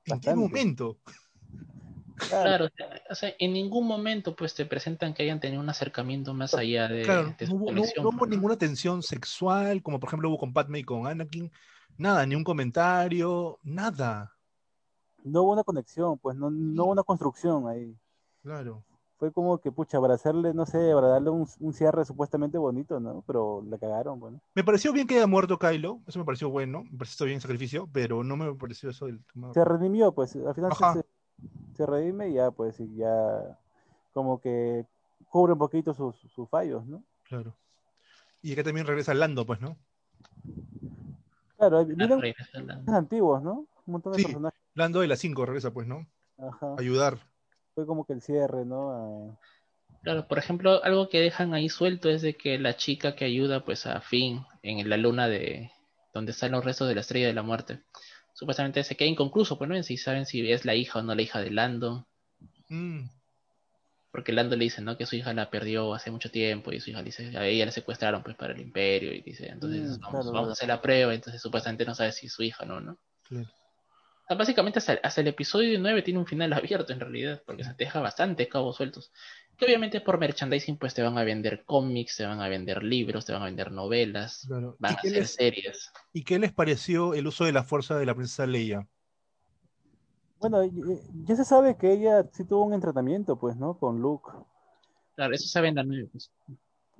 qué 0.05 0.11
Bastante. 0.11 0.39
momento? 0.39 0.97
Claro, 2.18 2.44
Claro, 2.44 2.66
o 2.66 2.69
sea, 2.69 3.02
o 3.10 3.16
sea, 3.16 3.34
en 3.40 3.53
ningún 3.53 3.88
momento 3.88 4.35
pues 4.35 4.53
te 4.56 4.66
presentan 4.66 5.14
que 5.14 5.24
hayan 5.24 5.40
tenido 5.40 5.61
un 5.61 5.69
acercamiento 5.69 6.34
más 6.34 6.56
allá 6.56 6.88
de, 6.88 7.03
Claro, 7.03 7.35
de 7.38 7.48
no 7.48 7.48
su 7.48 7.56
hubo, 7.56 7.66
conexión. 7.66 8.03
no 8.03 8.10
hubo 8.10 8.26
ninguna 8.26 8.58
tensión 8.58 9.03
sexual, 9.03 9.82
como 9.84 10.00
por 10.00 10.10
ejemplo 10.10 10.30
hubo 10.30 10.38
con 10.38 10.53
Padme 10.53 10.80
y 10.80 10.84
con 10.84 11.08
Anakin. 11.08 11.52
Nada, 11.98 12.26
ni 12.26 12.35
un 12.35 12.44
comentario, 12.44 13.60
nada. 13.64 14.32
no 15.24 15.44
hubo 15.44 15.53
una 15.53 15.64
conexión, 15.64 16.18
pues 16.19 16.35
no, 16.38 16.50
no 16.52 16.85
hubo 16.85 16.92
una 16.92 17.03
construcción 17.03 17.68
ahí. 17.68 17.95
Claro. 18.44 18.84
Fue 19.18 19.32
como 19.32 19.60
que, 19.60 19.72
pucha, 19.72 20.00
para 20.02 20.16
hacerle, 20.16 20.53
no 20.53 20.66
sé, 20.66 20.92
para 20.94 21.08
darle 21.08 21.30
un, 21.30 21.48
un 21.60 21.74
cierre 21.74 22.03
supuestamente 22.03 22.58
bonito, 22.58 23.00
¿no? 23.00 23.24
Pero 23.26 23.64
la 23.68 23.77
cagaron, 23.77 24.19
bueno. 24.19 24.42
Me 24.53 24.64
pareció 24.64 24.92
bien 24.92 25.08
que 25.08 25.16
haya 25.16 25.26
muerto 25.26 25.58
Kylo, 25.58 26.02
eso 26.06 26.19
me 26.19 26.26
pareció 26.26 26.50
bueno, 26.50 26.84
me 26.92 26.98
pareció 26.98 27.26
bien 27.26 27.38
el 27.38 27.42
sacrificio, 27.42 27.88
pero 27.94 28.24
no 28.26 28.35
me 28.35 28.53
pareció 28.56 28.90
eso 28.90 29.06
del. 29.06 29.24
Se 29.53 29.64
redimió, 29.64 30.11
pues, 30.14 30.35
al 30.35 30.53
final 30.53 30.72
se. 30.74 31.06
Se, 31.75 31.85
redime 31.85 32.30
y 32.30 32.33
ya, 32.33 32.51
pues, 32.51 32.80
y 32.80 32.95
ya 32.95 33.59
como 34.14 34.39
que 34.39 34.85
cubre 35.30 35.53
un 35.53 35.59
poquito 35.59 35.93
sus, 35.93 36.15
sus 36.33 36.49
fallos, 36.49 36.85
¿no? 36.85 37.03
Claro. 37.23 37.55
Y 38.41 38.53
acá 38.53 38.64
también 38.64 38.88
regresa 38.88 39.14
Lando, 39.14 39.45
pues, 39.45 39.59
¿no? 39.59 39.77
Claro, 41.57 41.85
personajes 41.88 42.88
antiguos, 42.88 43.41
¿no? 43.41 43.65
Un 43.85 43.91
montón 43.91 44.14
de 44.14 44.19
Sí. 44.19 44.25
personajes. 44.25 44.59
Lando 44.73 44.99
de 44.99 45.07
las 45.07 45.19
5 45.19 45.45
regresa, 45.45 45.72
pues, 45.72 45.88
¿no? 45.88 46.05
Ajá. 46.38 46.75
Ayudar. 46.77 47.17
Fue 47.73 47.85
como 47.85 48.05
que 48.05 48.14
el 48.14 48.22
cierre, 48.22 48.65
¿no? 48.65 48.91
A- 48.91 49.39
Claro, 50.05 50.27
por 50.27 50.38
ejemplo, 50.38 50.83
algo 50.83 51.09
que 51.09 51.19
dejan 51.19 51.55
ahí 51.55 51.67
suelto 51.67 52.09
es 52.09 52.22
de 52.22 52.35
que 52.38 52.59
la 52.59 52.77
chica 52.77 53.15
que 53.15 53.25
ayuda 53.25 53.65
pues 53.65 53.88
a 53.88 54.01
Finn 54.01 54.45
en 54.61 54.88
la 54.88 54.97
luna 54.97 55.27
de 55.27 55.72
donde 56.14 56.31
están 56.31 56.51
los 56.51 56.64
restos 56.64 56.88
de 56.88 56.93
la 56.93 57.01
estrella 57.01 57.25
de 57.25 57.33
la 57.33 57.41
muerte, 57.41 57.81
supuestamente 58.35 58.83
se 58.83 58.95
queda 58.95 59.09
inconcluso, 59.09 59.57
pues 59.57 59.67
no 59.69 59.75
en 59.75 59.83
si 59.83 59.97
saben 59.97 60.27
si 60.27 60.51
es 60.51 60.65
la 60.65 60.75
hija 60.75 60.99
o 60.99 61.03
no 61.03 61.15
la 61.15 61.23
hija 61.23 61.41
de 61.41 61.49
Lando, 61.51 62.07
Mm, 62.69 63.09
porque 64.11 64.31
Lando 64.31 64.55
le 64.55 64.64
dice, 64.65 64.81
¿no? 64.81 64.97
Que 64.97 65.05
su 65.05 65.15
hija 65.15 65.33
la 65.33 65.49
perdió 65.51 65.93
hace 65.93 66.09
mucho 66.09 66.31
tiempo 66.31 66.72
y 66.72 66.80
su 66.80 66.89
hija 66.89 66.99
le 66.99 67.05
dice, 67.05 67.38
a 67.38 67.45
ella 67.47 67.65
la 67.65 67.72
secuestraron 67.72 68.23
pues 68.23 68.35
para 68.35 68.53
el 68.53 68.61
imperio 68.61 69.14
y 69.14 69.22
dice, 69.22 69.47
entonces 69.49 69.97
Mm, 69.97 69.99
vamos, 69.99 70.25
claro, 70.25 70.31
vamos 70.31 70.49
claro. 70.49 70.49
a 70.49 70.53
hacer 70.53 70.67
la 70.69 70.81
prueba, 70.81 71.14
entonces 71.14 71.41
supuestamente 71.41 71.85
no 71.85 71.93
sabe 71.95 72.11
si 72.14 72.27
es 72.27 72.33
su 72.33 72.41
hija 72.43 72.64
o 72.64 72.67
no, 72.67 72.80
¿no? 72.81 72.99
claro. 73.23 73.49
Sea, 74.28 74.38
básicamente 74.38 74.80
hasta, 74.80 74.94
hasta 75.04 75.22
el 75.22 75.28
episodio 75.28 75.78
9 75.80 76.02
tiene 76.02 76.20
un 76.20 76.26
final 76.26 76.52
abierto 76.54 76.94
en 76.94 77.00
realidad, 77.00 77.44
porque 77.45 77.64
se 77.64 77.74
te 77.76 77.84
deja 77.86 78.00
bastante 78.02 78.48
cabos 78.48 78.76
sueltos. 78.78 79.12
Que 79.58 79.66
obviamente 79.66 80.02
por 80.02 80.18
merchandising 80.20 80.78
pues 80.78 80.94
te 80.94 81.02
van 81.04 81.18
a 81.18 81.24
vender 81.24 81.64
cómics, 81.64 82.18
te 82.18 82.26
van 82.26 82.42
a 82.42 82.50
vender 82.50 82.84
libros, 82.84 83.26
te 83.26 83.34
van 83.34 83.44
a 83.44 83.45
vender 83.45 83.72
novelas, 83.72 84.45
claro. 84.48 84.76
van 84.80 84.94
¿Y 84.94 84.95
a 84.95 84.98
hacer 84.98 85.12
les- 85.14 85.34
series. 85.34 85.92
¿Y 86.12 86.24
qué 86.24 86.40
les 86.40 86.52
pareció 86.52 87.14
el 87.14 87.28
uso 87.28 87.45
de 87.45 87.54
la 87.54 87.64
fuerza 87.64 87.98
de 87.98 88.06
la 88.06 88.16
princesa 88.16 88.45
Leia? 88.48 88.88
Bueno, 90.40 90.62
ya 91.26 91.36
se 91.36 91.45
sabe 91.45 91.78
que 91.78 91.92
ella 91.94 92.26
sí 92.34 92.44
tuvo 92.45 92.66
un 92.66 92.74
entrenamiento, 92.74 93.38
pues, 93.38 93.56
¿no? 93.56 93.78
Con 93.78 94.02
Luke. 94.02 94.30
Claro, 95.16 95.34
eso 95.34 95.48
se 95.48 95.62
ve 95.62 95.70
en 95.70 95.76
la 95.76 95.84
9. 95.84 96.10
Pues. 96.12 96.32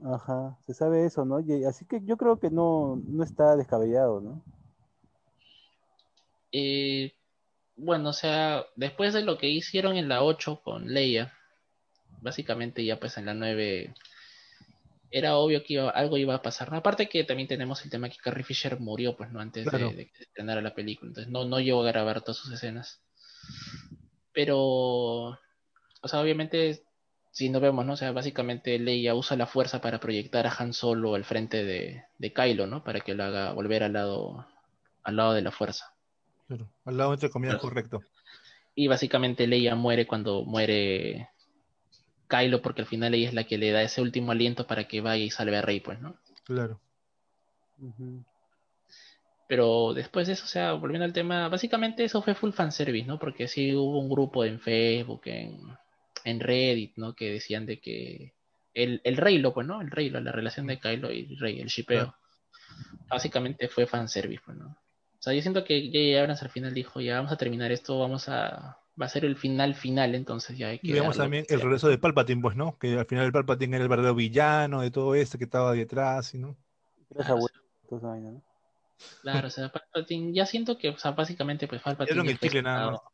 Ajá, 0.04 0.58
se 0.66 0.74
sabe 0.74 1.06
eso, 1.06 1.26
¿no? 1.26 1.40
Y 1.42 1.66
así 1.66 1.86
que 1.86 2.02
yo 2.06 2.18
creo 2.18 2.40
que 2.40 2.50
no, 2.50 3.02
no 3.08 3.24
está 3.24 3.56
descabellado, 3.56 4.22
¿no? 4.22 4.42
Eh, 6.52 7.14
bueno, 7.78 8.10
o 8.10 8.14
sea, 8.14 8.66
después 8.76 9.14
de 9.14 9.22
lo 9.24 9.38
que 9.38 9.50
hicieron 9.50 9.98
en 9.98 10.08
la 10.10 10.24
8 10.24 10.62
con 10.64 10.94
Leia, 10.94 11.34
básicamente 12.22 12.84
ya 12.86 13.00
pues 13.00 13.18
en 13.18 13.26
la 13.26 13.34
9 13.34 13.94
era 15.12 15.38
obvio 15.38 15.64
que 15.64 15.74
iba- 15.76 15.90
algo 15.92 16.18
iba 16.18 16.36
a 16.36 16.42
pasar. 16.42 16.74
Aparte 16.74 17.08
que 17.08 17.24
también 17.24 17.48
tenemos 17.48 17.84
el 17.84 17.92
tema 17.92 18.10
que 18.10 18.18
Carrie 18.18 18.44
Fisher 18.44 18.80
murió 18.80 19.16
pues 19.16 19.32
no 19.32 19.40
antes 19.40 19.66
de- 19.66 19.70
Claro. 19.70 19.90
de, 19.92 20.08
que 20.10 20.16
se 20.18 20.24
estrenara 20.24 20.62
la 20.62 20.74
película, 20.74 21.10
entonces 21.10 21.32
no, 21.32 21.46
no 21.46 21.60
llegó 21.60 21.84
a 21.84 21.88
grabar 21.92 22.22
todas 22.22 22.38
sus 22.38 22.52
escenas. 22.52 23.02
Pero, 24.34 24.58
o 24.60 25.38
sea, 26.08 26.20
obviamente, 26.20 26.84
si 27.32 27.50
no 27.50 27.60
vemos, 27.60 27.86
¿no? 27.86 27.94
O 27.94 27.98
sea, 27.98 28.12
básicamente 28.12 28.78
Leia 28.80 29.16
usa 29.16 29.38
la 29.38 29.46
fuerza 29.48 29.80
para 29.82 30.00
proyectar 30.00 30.46
a 30.48 30.54
Han 30.58 30.74
Solo 30.74 31.16
al 31.16 31.24
frente 31.24 31.64
de, 31.64 32.04
de 32.18 32.34
Kylo, 32.34 32.68
¿no? 32.68 32.84
Para 32.84 33.00
que 33.02 33.14
lo 33.14 33.24
haga 33.24 33.54
volver 33.54 33.84
al 33.84 33.94
lado, 33.94 34.46
al 35.04 35.16
lado 35.16 35.34
de 35.34 35.42
la 35.42 35.52
fuerza. 35.52 35.94
Claro. 36.48 36.70
Al 36.86 36.98
lado, 36.98 37.14
entre 37.14 37.30
comillas, 37.30 37.56
Claro. 37.56 37.70
correcto. 37.70 38.02
Y 38.76 38.88
básicamente 38.88 39.48
Leia 39.48 39.76
muere 39.76 40.06
cuando 40.06 40.44
muere 40.44 41.30
Kylo, 42.28 42.62
porque 42.62 42.82
al 42.82 42.88
final 42.88 43.14
ella 43.14 43.30
es 43.30 43.34
la 43.34 43.46
que 43.46 43.58
le 43.58 43.72
da 43.72 43.82
ese 43.82 44.02
último 44.02 44.32
aliento 44.32 44.68
para 44.68 44.88
que 44.88 45.02
vaya 45.02 45.24
y 45.24 45.30
salve 45.30 45.58
a 45.58 45.62
Rey, 45.62 45.80
pues, 45.80 46.00
¿no? 46.02 46.18
Claro. 46.44 46.80
Pero 49.48 49.94
después 49.94 50.28
de 50.28 50.34
eso, 50.34 50.46
o 50.46 50.48
sea, 50.48 50.74
volviendo 50.74 51.06
al 51.06 51.14
tema, 51.14 51.48
básicamente 51.50 52.04
eso 52.04 52.22
fue 52.22 52.34
full 52.36 52.52
fanservice, 52.52 53.06
¿no? 53.06 53.20
Porque 53.20 53.48
sí 53.48 53.76
hubo 53.76 54.00
un 54.00 54.10
grupo 54.10 54.44
en 54.44 54.60
Facebook, 54.60 55.22
en, 55.26 55.60
en 56.24 56.40
Reddit, 56.40 56.98
¿no? 56.98 57.14
Que 57.14 57.32
decían 57.34 57.66
de 57.66 57.80
que 57.80 58.34
el, 58.74 59.02
el 59.04 59.18
Reylo, 59.18 59.54
pues, 59.54 59.68
¿no? 59.68 59.82
El 59.82 59.92
Reylo, 59.92 60.20
la 60.20 60.32
relación 60.32 60.66
de 60.68 60.80
Kylo 60.80 61.12
y 61.12 61.36
Rey, 61.36 61.62
el 61.62 61.68
shipeo. 61.68 62.06
Claro. 62.06 62.18
Básicamente 63.08 63.68
fue 63.68 63.86
fanservice, 63.86 64.42
pues, 64.44 64.58
¿no? 64.58 64.76
O 65.26 65.28
sea, 65.28 65.34
yo 65.34 65.42
siento 65.42 65.64
que 65.64 65.88
J.J. 65.88 66.22
Abrams 66.22 66.44
al 66.44 66.52
final 66.52 66.72
dijo, 66.76 67.02
ya 67.02 67.16
vamos 67.16 67.32
a 67.32 67.36
terminar 67.36 67.72
esto, 67.72 67.98
vamos 67.98 68.30
a... 68.30 68.78
Va 69.02 69.08
a 69.08 69.10
ser 69.10 69.26
el 69.26 69.36
final 69.36 69.74
final, 69.74 70.14
entonces 70.14 70.56
ya 70.56 70.68
hay 70.68 70.78
que 70.78 70.88
Y 70.88 70.92
vemos 70.94 71.18
también 71.18 71.48
el 71.50 71.62
regreso 71.62 71.88
de 71.88 71.98
Palpatine, 71.98 72.44
pues, 72.44 72.56
¿no? 72.56 72.78
Que 72.78 73.00
al 73.00 73.08
final 73.08 73.26
el 73.26 73.32
Palpatine 73.32 73.76
era 73.76 73.84
el 73.84 73.90
verdadero 73.90 74.14
villano 74.14 74.82
de 74.82 74.92
todo 74.92 75.16
esto 75.16 75.40
que 75.40 75.46
estaba 75.46 75.74
detrás, 75.74 76.32
¿y 76.36 76.38
no? 76.38 76.56
Claro, 79.24 79.48
o 79.48 79.50
sea, 79.50 79.70
Palpatine, 79.70 80.32
ya 80.32 80.46
siento 80.46 80.78
que, 80.78 80.90
o 80.90 80.98
sea, 81.00 81.12
básicamente, 81.12 81.68
pues 81.68 81.82
Palpatine. 81.82 82.24
Ya 82.24 82.32
el 82.32 82.40
chicle 82.40 82.62
nada 82.62 82.92
sentado. 82.92 83.12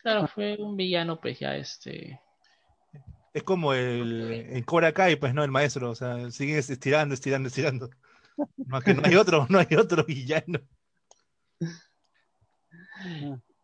Claro, 0.00 0.28
fue 0.28 0.58
un 0.60 0.76
villano, 0.76 1.20
pues 1.20 1.40
ya 1.40 1.56
este. 1.56 2.20
Es 3.34 3.42
como 3.42 3.74
el 3.74 4.46
en 4.48 4.62
Cobra 4.62 4.92
Kai, 4.92 5.16
pues, 5.16 5.34
¿no? 5.34 5.42
El 5.42 5.50
maestro, 5.50 5.90
o 5.90 5.96
sea, 5.96 6.30
sigue 6.30 6.56
estirando, 6.56 7.14
estirando, 7.14 7.48
estirando. 7.48 7.90
Más 8.66 8.84
que 8.84 8.94
no 8.94 9.02
hay 9.04 9.14
otro, 9.16 9.46
no 9.48 9.58
hay 9.58 9.74
otro 9.76 10.04
villano. 10.04 10.60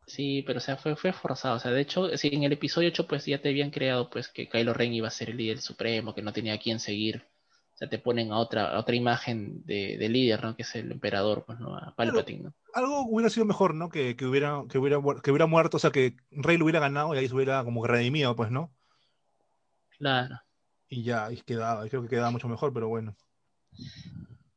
Sí, 0.06 0.44
pero 0.46 0.58
o 0.58 0.60
sea, 0.60 0.76
fue, 0.76 0.96
fue 0.96 1.12
forzado. 1.12 1.56
O 1.56 1.58
sea, 1.58 1.70
de 1.70 1.80
hecho, 1.80 2.16
sí, 2.16 2.30
en 2.32 2.42
el 2.42 2.52
episodio 2.52 2.88
8, 2.88 3.06
pues 3.06 3.24
ya 3.24 3.40
te 3.40 3.48
habían 3.48 3.70
creado, 3.70 4.10
pues, 4.10 4.28
que 4.28 4.48
Kylo 4.48 4.74
Ren 4.74 4.92
iba 4.92 5.08
a 5.08 5.10
ser 5.10 5.30
el 5.30 5.38
líder 5.38 5.60
supremo, 5.60 6.14
que 6.14 6.22
no 6.22 6.32
tenía 6.32 6.54
a 6.54 6.58
quién 6.58 6.78
seguir. 6.78 7.24
O 7.74 7.76
sea, 7.76 7.88
te 7.88 7.98
ponen 7.98 8.30
a 8.30 8.38
otra, 8.38 8.70
a 8.70 8.78
otra 8.78 8.94
imagen 8.94 9.64
de, 9.64 9.96
de 9.98 10.08
líder, 10.08 10.44
¿no? 10.44 10.54
Que 10.54 10.62
es 10.62 10.74
el 10.76 10.92
emperador, 10.92 11.44
pues, 11.44 11.58
¿no? 11.58 11.76
A 11.76 11.94
Palpatine, 11.96 12.44
¿no? 12.44 12.54
Algo 12.72 13.06
hubiera 13.08 13.30
sido 13.30 13.46
mejor, 13.46 13.74
¿no? 13.74 13.88
Que, 13.88 14.14
que 14.14 14.26
hubiera, 14.26 14.62
que 14.70 14.78
hubiera, 14.78 14.98
que 15.22 15.30
hubiera 15.30 15.46
muerto, 15.46 15.78
o 15.78 15.80
sea, 15.80 15.90
que 15.90 16.16
Rey 16.30 16.56
lo 16.56 16.64
hubiera 16.66 16.80
ganado 16.80 17.14
y 17.14 17.18
ahí 17.18 17.26
se 17.26 17.34
hubiera 17.34 17.64
como 17.64 17.84
redimido, 17.84 18.36
pues, 18.36 18.50
¿no? 18.50 18.72
Claro. 19.98 20.40
Y 20.88 21.02
ya, 21.02 21.32
y 21.32 21.40
quedaba, 21.40 21.88
creo 21.88 22.02
que 22.02 22.08
quedaba 22.08 22.30
mucho 22.30 22.48
mejor, 22.48 22.72
pero 22.72 22.88
bueno. 22.88 23.16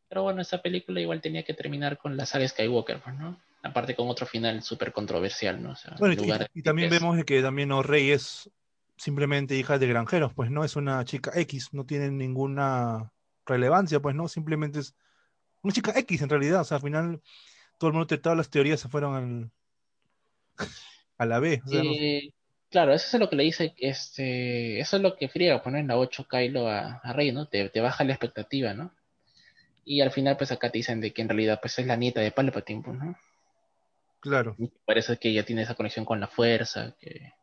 Pero 0.09 0.23
bueno, 0.23 0.41
esta 0.41 0.61
película 0.61 1.01
igual 1.01 1.21
tenía 1.21 1.43
que 1.43 1.53
terminar 1.53 1.97
con 1.97 2.15
la 2.15 2.25
saga 2.25 2.47
Skywalker, 2.47 2.99
pues, 3.01 3.15
¿no? 3.15 3.37
Aparte 3.63 3.95
con 3.95 4.07
otro 4.07 4.25
final 4.25 4.61
súper 4.63 4.93
controversial, 4.93 5.61
¿no? 5.61 5.71
O 5.71 5.75
sea, 5.75 5.95
Bueno, 5.99 6.13
en 6.13 6.47
y, 6.53 6.61
también 6.61 6.91
es- 6.93 6.99
vemos 7.01 7.23
que 7.25 7.41
también 7.41 7.69
no, 7.69 7.83
Rey 7.83 8.11
es 8.11 8.49
simplemente 8.95 9.55
hija 9.55 9.77
de 9.77 9.87
granjeros, 9.87 10.33
pues 10.33 10.49
no 10.49 10.63
es 10.63 10.75
una 10.75 11.03
chica 11.05 11.31
X, 11.35 11.73
no 11.73 11.85
tiene 11.85 12.09
ninguna 12.09 13.11
relevancia, 13.45 13.99
pues 13.99 14.15
no, 14.15 14.27
simplemente 14.27 14.79
es 14.79 14.95
una 15.61 15.73
chica 15.73 15.91
X 15.95 16.21
en 16.21 16.29
realidad, 16.29 16.61
o 16.61 16.63
sea, 16.63 16.77
al 16.77 16.83
final 16.83 17.21
todo 17.77 17.89
el 17.89 17.93
mundo, 17.93 18.07
te- 18.07 18.17
todas 18.17 18.37
las 18.37 18.49
teorías 18.49 18.79
se 18.79 18.89
fueron 18.89 19.15
al, 19.15 19.51
a 21.17 21.25
la 21.25 21.39
B, 21.39 21.61
o 21.65 21.67
sea, 21.69 21.83
no- 21.83 21.91
Eh, 21.91 22.31
claro, 22.69 22.93
eso 22.93 23.17
es 23.17 23.19
lo 23.19 23.29
que 23.29 23.35
le 23.35 23.43
dice, 23.43 23.73
este, 23.77 24.79
eso 24.79 24.97
es 24.97 25.03
lo 25.03 25.15
que 25.15 25.27
friega 25.29 25.61
poner 25.63 25.81
en 25.81 25.87
la 25.87 25.97
8 25.97 26.27
Kylo 26.29 26.67
a, 26.67 26.99
a 27.03 27.13
Rey, 27.13 27.31
¿no? 27.31 27.47
Te, 27.47 27.69
te 27.69 27.81
baja 27.81 28.03
la 28.03 28.13
expectativa, 28.13 28.73
¿no? 28.73 28.91
Y 29.89 30.01
al 30.01 30.11
final, 30.11 30.35
pues 30.35 30.51
acá 30.51 30.69
te 30.69 30.79
dicen 30.79 30.99
de 30.99 31.13
que 31.13 31.21
en 31.21 31.29
realidad, 31.29 31.59
pues 31.61 31.79
es 31.79 31.87
la 31.87 31.95
nieta 31.95 32.19
de 32.19 32.31
Palpatine, 32.31 32.83
pues, 32.83 32.97
¿no? 32.99 33.17
claro, 34.19 34.53
Y 34.59 34.67
parece 34.85 35.15
que 35.17 35.29
ella 35.29 35.45
tiene 35.45 35.61
esa 35.61 35.75
conexión 35.75 36.03
con 36.03 36.19
la 36.19 36.27
fuerza, 36.27 36.93
que... 36.99 37.33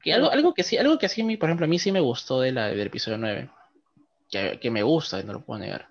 Que 0.00 0.12
algo, 0.12 0.30
algo 0.30 0.54
que 0.54 0.62
sí, 0.62 0.76
algo 0.78 0.98
que 0.98 1.08
sí, 1.08 1.22
por 1.36 1.48
ejemplo, 1.48 1.64
a 1.66 1.68
mí 1.68 1.78
sí 1.80 1.90
me 1.90 2.00
gustó 2.00 2.40
de 2.40 2.52
la, 2.52 2.68
del 2.68 2.86
episodio 2.86 3.18
9, 3.18 3.50
que, 4.30 4.60
que 4.60 4.70
me 4.70 4.82
gusta, 4.84 5.20
no 5.24 5.32
lo 5.32 5.44
puedo 5.44 5.58
negar, 5.58 5.88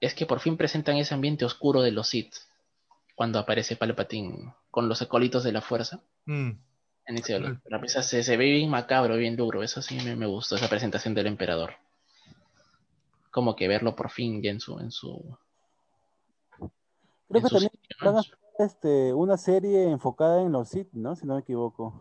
es 0.00 0.14
que 0.14 0.26
por 0.26 0.40
fin 0.40 0.56
presentan 0.56 0.96
ese 0.96 1.14
ambiente 1.14 1.44
oscuro 1.44 1.82
de 1.82 1.92
los 1.92 2.08
Sith. 2.08 2.34
cuando 3.14 3.38
aparece 3.38 3.76
Palpatine 3.76 4.54
con 4.72 4.88
los 4.88 5.02
acólitos 5.02 5.44
de 5.44 5.52
la 5.52 5.60
fuerza. 5.60 6.00
Mm. 6.24 6.50
En 7.06 7.16
ese 7.18 7.36
Claro. 7.38 7.60
la 7.66 7.80
pieza 7.80 8.02
se, 8.02 8.22
se 8.24 8.36
ve 8.36 8.46
bien 8.46 8.70
macabro, 8.70 9.16
bien 9.16 9.36
duro. 9.36 9.62
Eso 9.62 9.82
sí 9.82 9.96
me, 10.04 10.16
me 10.16 10.26
gustó, 10.26 10.56
esa 10.56 10.68
presentación 10.68 11.14
del 11.14 11.26
emperador. 11.28 11.74
Como 13.32 13.56
que 13.56 13.66
verlo 13.66 13.96
por 13.96 14.10
fin 14.10 14.40
ya 14.42 14.50
en 14.52 14.60
su, 14.60 14.78
en 14.78 14.92
su, 14.92 15.36
Creo 16.58 16.68
en 17.30 17.42
que 17.42 17.48
su 17.48 17.54
también 17.54 17.70
sitio, 17.72 17.96
van 18.04 18.12
¿no? 18.12 18.18
a 18.18 18.20
hacer 18.20 18.38
este, 18.60 19.14
una 19.14 19.36
serie 19.36 19.90
enfocada 19.90 20.42
en 20.42 20.52
los 20.52 20.68
Sith, 20.68 20.92
¿no? 20.92 21.16
Si 21.16 21.26
no 21.26 21.34
me 21.34 21.40
equivoco. 21.40 21.98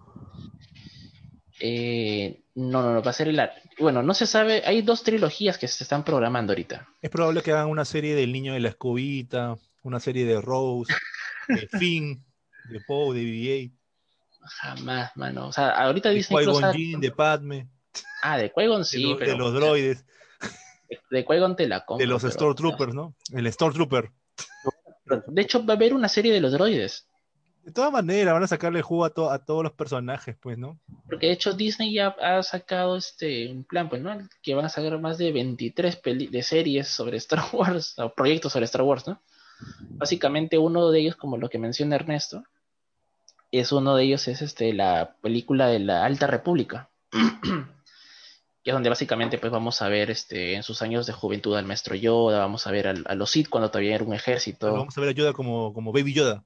Eh, 1.60 2.44
no, 2.56 2.82
no, 2.82 2.94
no, 2.94 3.04
va 3.04 3.12
a 3.12 3.14
ser 3.14 3.28
el... 3.30 3.40
Bueno, 3.80 4.02
no 4.04 4.14
se 4.14 4.26
sabe, 4.26 4.64
hay 4.66 4.82
dos 4.82 5.04
trilogías 5.04 5.58
que 5.58 5.68
se 5.68 5.84
están 5.84 6.04
programando 6.04 6.52
ahorita. 6.54 6.88
Es 7.02 7.10
probable 7.10 7.42
que 7.44 7.52
hagan 7.52 7.70
una 7.70 7.86
serie 7.86 8.16
del 8.16 8.32
niño 8.32 8.54
de 8.54 8.60
la 8.60 8.70
escobita, 8.70 9.58
una 9.84 10.00
serie 10.00 10.26
de 10.26 10.42
Rose, 10.42 10.94
de 11.48 11.68
Finn, 11.80 12.26
de 12.70 12.80
Poe, 12.82 13.16
de 13.18 13.24
BB-8, 13.24 13.72
Jamás, 14.44 15.16
mano. 15.16 15.48
O 15.48 15.52
sea, 15.54 15.70
ahorita 15.70 16.10
de 16.10 16.16
ha- 16.70 16.74
Jinn, 16.74 17.00
de 17.00 17.12
Padme, 17.12 17.70
Ah, 18.24 18.38
de 18.38 18.50
de, 18.82 18.86
sí, 18.86 19.04
lo- 19.04 19.10
de 19.18 19.26
pero... 19.26 19.38
los 19.38 19.54
droides, 19.54 20.04
De, 21.10 21.26
Qui-Gon 21.26 21.56
te 21.56 21.68
la 21.68 21.86
compro, 21.86 22.02
de 22.04 22.08
los 22.08 22.22
pero- 22.22 22.32
Stormtroopers, 22.34 22.94
¿no? 22.94 23.16
El 23.34 23.52
Stormtrooper. 23.52 24.12
De 25.28 25.42
hecho, 25.42 25.66
va 25.66 25.74
a 25.74 25.78
haber 25.78 25.94
una 25.94 26.08
serie 26.08 26.32
de 26.34 26.40
los 26.42 26.52
droides. 26.54 27.08
De 27.64 27.72
todas 27.72 27.92
maneras, 27.92 28.34
van 28.34 28.44
a 28.44 28.48
sacarle 28.48 28.82
jugo 28.82 29.06
a, 29.06 29.10
to- 29.12 29.30
a 29.30 29.46
todos 29.46 29.62
los 29.64 29.74
personajes, 29.74 30.36
pues, 30.42 30.58
¿no? 30.58 30.80
Porque 31.08 31.28
de 31.28 31.34
hecho 31.34 31.54
Disney 31.54 31.94
ya 31.94 32.08
ha 32.22 32.42
sacado 32.44 32.98
este 32.98 33.52
un 33.52 33.64
plan, 33.66 33.88
pues, 33.88 34.02
¿no? 34.02 34.18
Que 34.42 34.56
van 34.56 34.66
a 34.66 34.70
sacar 34.70 35.00
más 35.00 35.18
de 35.18 35.32
23 35.32 35.96
peli 35.98 36.28
de 36.28 36.42
series 36.44 36.88
sobre 36.88 37.18
Star 37.18 37.44
Wars, 37.54 37.98
o 38.00 38.14
proyectos 38.14 38.54
sobre 38.54 38.66
Star 38.66 38.82
Wars, 38.82 39.06
¿no? 39.08 39.22
Básicamente 39.90 40.58
uno 40.58 40.90
de 40.90 41.02
ellos, 41.02 41.16
como 41.16 41.38
lo 41.38 41.50
que 41.50 41.60
menciona 41.60 41.96
Ernesto, 41.96 42.44
es 43.52 43.72
uno 43.72 43.96
de 43.96 44.06
ellos 44.06 44.28
es 44.28 44.42
este 44.42 44.74
la 44.74 45.16
película 45.22 45.68
de 45.68 45.80
la 45.80 46.04
Alta 46.06 46.26
República. 46.28 46.90
que 48.64 48.70
es 48.72 48.74
donde 48.74 48.90
básicamente 48.90 49.38
pues 49.40 49.52
vamos 49.52 49.82
a 49.82 49.90
ver 49.90 50.12
este 50.12 50.54
en 50.56 50.64
sus 50.64 50.82
años 50.82 51.08
de 51.08 51.14
juventud 51.14 51.56
al 51.56 51.66
maestro 51.66 51.96
Yoda, 51.96 52.40
vamos 52.40 52.68
a 52.68 52.72
ver 52.72 52.88
al- 52.88 53.06
a 53.08 53.16
los 53.16 53.32
Sith 53.32 53.50
cuando 53.50 53.70
todavía 53.70 53.96
era 53.96 54.04
un 54.04 54.14
ejército. 54.14 54.68
Pero 54.68 54.74
vamos 54.80 54.98
a 54.98 55.02
ver 55.02 55.10
a 55.10 55.14
Yoda 55.14 55.34
como, 55.34 55.74
como 55.74 55.92
Baby 55.92 56.14
Yoda. 56.14 56.44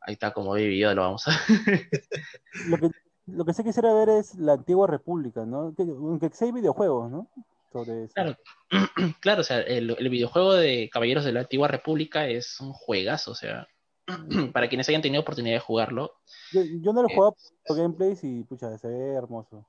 Ahí 0.00 0.14
está 0.14 0.32
como 0.32 0.50
Baby 0.50 0.78
Yoda, 0.78 0.94
lo 0.94 1.02
vamos 1.02 1.26
a 1.26 1.32
Lo 2.68 2.78
que, 2.78 2.90
lo 3.26 3.44
que 3.44 3.52
sí 3.54 3.64
quisiera 3.64 3.92
ver 3.94 4.08
es 4.10 4.34
la 4.36 4.52
antigua 4.54 4.86
república, 4.86 5.44
¿no? 5.44 5.74
Que, 5.76 5.82
aunque 5.82 6.30
sí 6.32 6.44
hay 6.46 6.52
videojuegos, 6.52 7.10
¿no? 7.10 7.28
Sobre 7.72 8.04
eso. 8.04 8.12
Claro, 8.14 8.36
claro, 9.20 9.40
o 9.40 9.44
sea, 9.44 9.60
el, 9.60 9.96
el 9.98 10.08
videojuego 10.08 10.52
de 10.54 10.88
Caballeros 10.92 11.24
de 11.24 11.32
la 11.32 11.40
Antigua 11.40 11.66
República 11.68 12.28
es 12.28 12.60
un 12.60 12.72
juegazo, 12.72 13.32
o 13.32 13.34
sea, 13.34 13.66
para 14.52 14.68
quienes 14.68 14.88
hayan 14.88 15.02
tenido 15.02 15.22
oportunidad 15.22 15.56
de 15.56 15.60
jugarlo, 15.60 16.12
Yo, 16.52 16.62
yo 16.62 16.92
no 16.92 17.02
lo 17.02 17.08
Eh, 17.08 17.14
jugaba 17.14 17.34
por 17.66 17.76
gameplays 17.76 18.22
y 18.22 18.44
pucha, 18.44 18.78
se 18.78 18.86
ve 18.86 19.14
hermoso. 19.14 19.66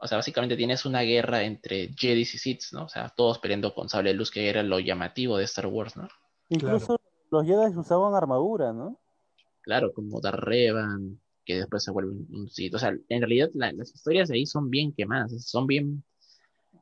O 0.00 0.06
sea, 0.06 0.16
básicamente 0.18 0.56
tienes 0.56 0.84
una 0.86 1.02
guerra 1.02 1.42
entre 1.42 1.90
Jedi 1.96 2.22
y 2.22 2.24
Sith, 2.24 2.62
¿no? 2.72 2.84
O 2.84 2.88
sea, 2.88 3.08
todos 3.14 3.38
peleando 3.38 3.74
con 3.74 3.88
sable 3.88 4.10
de 4.10 4.16
luz, 4.16 4.30
que 4.30 4.48
era 4.48 4.62
lo 4.62 4.80
llamativo 4.80 5.36
de 5.36 5.44
Star 5.44 5.66
Wars, 5.66 5.96
¿no? 5.96 6.08
Incluso 6.48 6.96
los 7.30 7.46
Jedi 7.46 7.76
usaban 7.76 8.14
armadura, 8.14 8.72
¿no? 8.72 8.98
Claro, 9.62 9.92
como 9.92 10.20
Darth 10.20 10.38
Revan, 10.40 11.20
que 11.44 11.56
después 11.56 11.84
se 11.84 11.90
vuelve 11.90 12.12
un, 12.12 12.48
Sith, 12.48 12.74
o 12.74 12.78
sea, 12.78 12.90
en 13.08 13.20
realidad 13.20 13.50
la- 13.54 13.72
las 13.72 13.94
historias 13.94 14.28
de 14.28 14.36
ahí 14.36 14.46
son 14.46 14.70
bien 14.70 14.92
quemadas, 14.92 15.44
son 15.44 15.66
bien, 15.66 16.02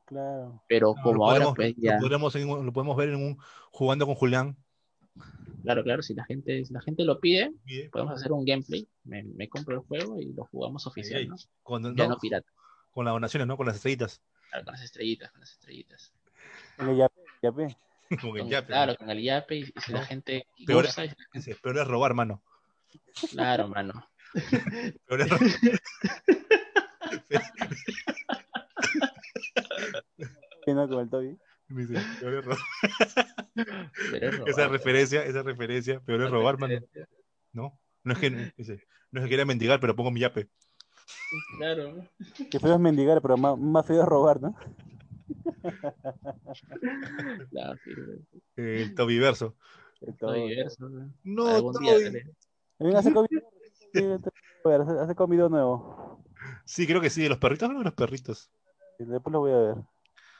Claro. 0.04 0.62
pero 0.68 0.94
No, 0.96 1.02
como 1.02 1.16
lo, 1.16 1.24
ahora 1.26 1.52
pues 1.54 1.74
lo 1.76 1.82
ya, 1.82 1.98
un- 1.98 2.66
lo 2.66 2.72
podemos 2.72 2.96
ver 2.96 3.10
en 3.10 3.16
un 3.16 3.38
jugando 3.72 4.06
con 4.06 4.14
Julián. 4.14 4.56
claro, 5.62 5.82
claro, 5.82 6.02
si 6.02 6.14
la 6.14 6.24
gente, 6.24 6.64
si 6.64 6.72
la 6.72 6.80
gente 6.80 7.04
lo 7.04 7.20
pide, 7.20 7.52
Bien. 7.64 7.90
podemos 7.90 8.14
hacer 8.14 8.32
un 8.32 8.44
gameplay, 8.44 8.88
me, 9.04 9.22
me 9.24 9.48
compro 9.48 9.74
el 9.74 9.80
juego 9.80 10.18
y 10.18 10.32
lo 10.32 10.44
jugamos 10.46 10.86
oficial, 10.86 11.28
¿no? 11.28 11.36
Con, 11.62 11.82
Ya 11.96 12.04
no, 12.04 12.14
no 12.14 12.18
pirata. 12.18 12.48
Con 12.92 13.04
las 13.04 13.12
donaciones, 13.14 13.46
¿no? 13.46 13.56
Con 13.56 13.66
las 13.66 13.76
estrellitas. 13.76 14.20
Claro, 14.50 14.64
con 14.64 14.72
las 14.72 14.82
estrellitas, 14.82 15.30
con 15.30 15.40
las 15.40 15.50
estrellitas. 15.52 16.12
En 16.78 16.88
el 16.88 16.96
Yape, 16.96 17.20
Yape. 17.42 17.76
Con- 18.22 18.48
claro, 18.64 18.96
con 18.96 19.10
el 19.10 19.22
yape 19.22 19.56
y, 19.56 19.60
y 19.64 19.80
si 19.82 19.92
la 19.92 20.00
No, 20.00 20.06
gente 20.06 20.46
peor- 20.66 20.86
es 20.86 21.86
robar, 21.86 22.14
mano. 22.14 22.42
claro, 23.30 23.68
mano. 23.68 24.08
Peor 25.06 25.20
es 25.20 25.28
robar. 25.28 25.50
¿Qué 30.64 30.74
no 30.74 30.88
con 30.88 31.00
el 31.00 31.10
Toby? 31.10 31.38
Dice, 31.68 32.00
peor 32.20 32.34
es 32.36 32.44
robar. 32.44 32.58
Pero 34.10 34.30
es 34.30 34.40
Esa 34.46 34.68
referencia, 34.68 35.24
esa 35.24 35.42
referencia, 35.42 36.00
peor 36.00 36.22
es 36.22 36.30
robar, 36.30 36.58
mano. 36.58 36.80
¿No? 37.52 37.78
No 38.04 38.12
es 38.14 38.18
que, 38.18 38.52
dice, 38.56 38.86
no 39.10 39.20
es 39.20 39.24
que 39.24 39.28
quiera 39.28 39.44
mendigar, 39.44 39.80
pero 39.80 39.94
pongo 39.94 40.10
mi 40.10 40.20
yape. 40.20 40.48
Claro, 41.56 42.04
Que 42.50 42.58
feo 42.58 42.74
es 42.74 42.80
mendigar, 42.80 43.20
pero 43.20 43.36
más, 43.36 43.58
más 43.58 43.86
feo 43.86 44.02
es 44.02 44.08
robar, 44.08 44.40
¿no? 44.40 44.56
El 48.56 48.94
Toby 48.94 49.18
verso. 49.18 49.54
El 50.00 50.16
diverso, 50.48 50.88
¿no? 50.88 51.12
Hace 52.96 53.12
comido. 53.12 53.42
A 54.64 54.68
ver, 54.68 54.80
hace, 54.82 55.14
comido 55.14 55.48
nuevo. 55.48 56.20
Sí, 56.64 56.86
creo 56.86 57.00
que 57.00 57.10
sí, 57.10 57.22
de 57.22 57.28
los 57.28 57.38
perritos, 57.38 57.70
no 57.70 57.78
de 57.78 57.84
los 57.84 57.94
perritos. 57.94 58.50
Y 58.98 59.04
Después 59.04 59.32
lo 59.32 59.40
voy 59.40 59.52
a 59.52 59.56
ver. 59.56 59.76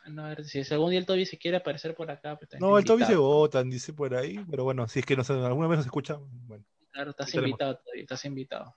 No, 0.09 0.25
a 0.25 0.31
ver, 0.31 0.45
si 0.45 0.61
algún 0.75 0.91
día 0.91 0.99
el 0.99 1.07
Toby 1.07 1.25
se 1.25 1.39
quiere 1.39 1.59
aparecer 1.59 1.95
por 1.95 2.11
acá, 2.11 2.37
pues 2.37 2.51
también 2.51 2.69
No, 2.69 2.79
el 2.79 2.85
Toby 2.85 3.05
se 3.05 3.17
botan, 3.17 3.71
dice 3.71 3.93
por 3.93 4.15
ahí, 4.15 4.45
pero 4.51 4.65
bueno, 4.65 4.89
si 4.89 4.99
es 4.99 5.07
que 5.07 5.17
no 5.17 5.25
sé, 5.25 5.35
alguna 5.35 5.69
vez 5.69 5.79
nos 5.79 5.87
escucha, 5.87 6.19
bueno. 6.47 6.65
Claro, 6.91 7.11
estás 7.11 7.33
invitado, 7.35 7.77
Toby, 7.77 8.01
estás 8.01 8.25
invitado. 8.25 8.75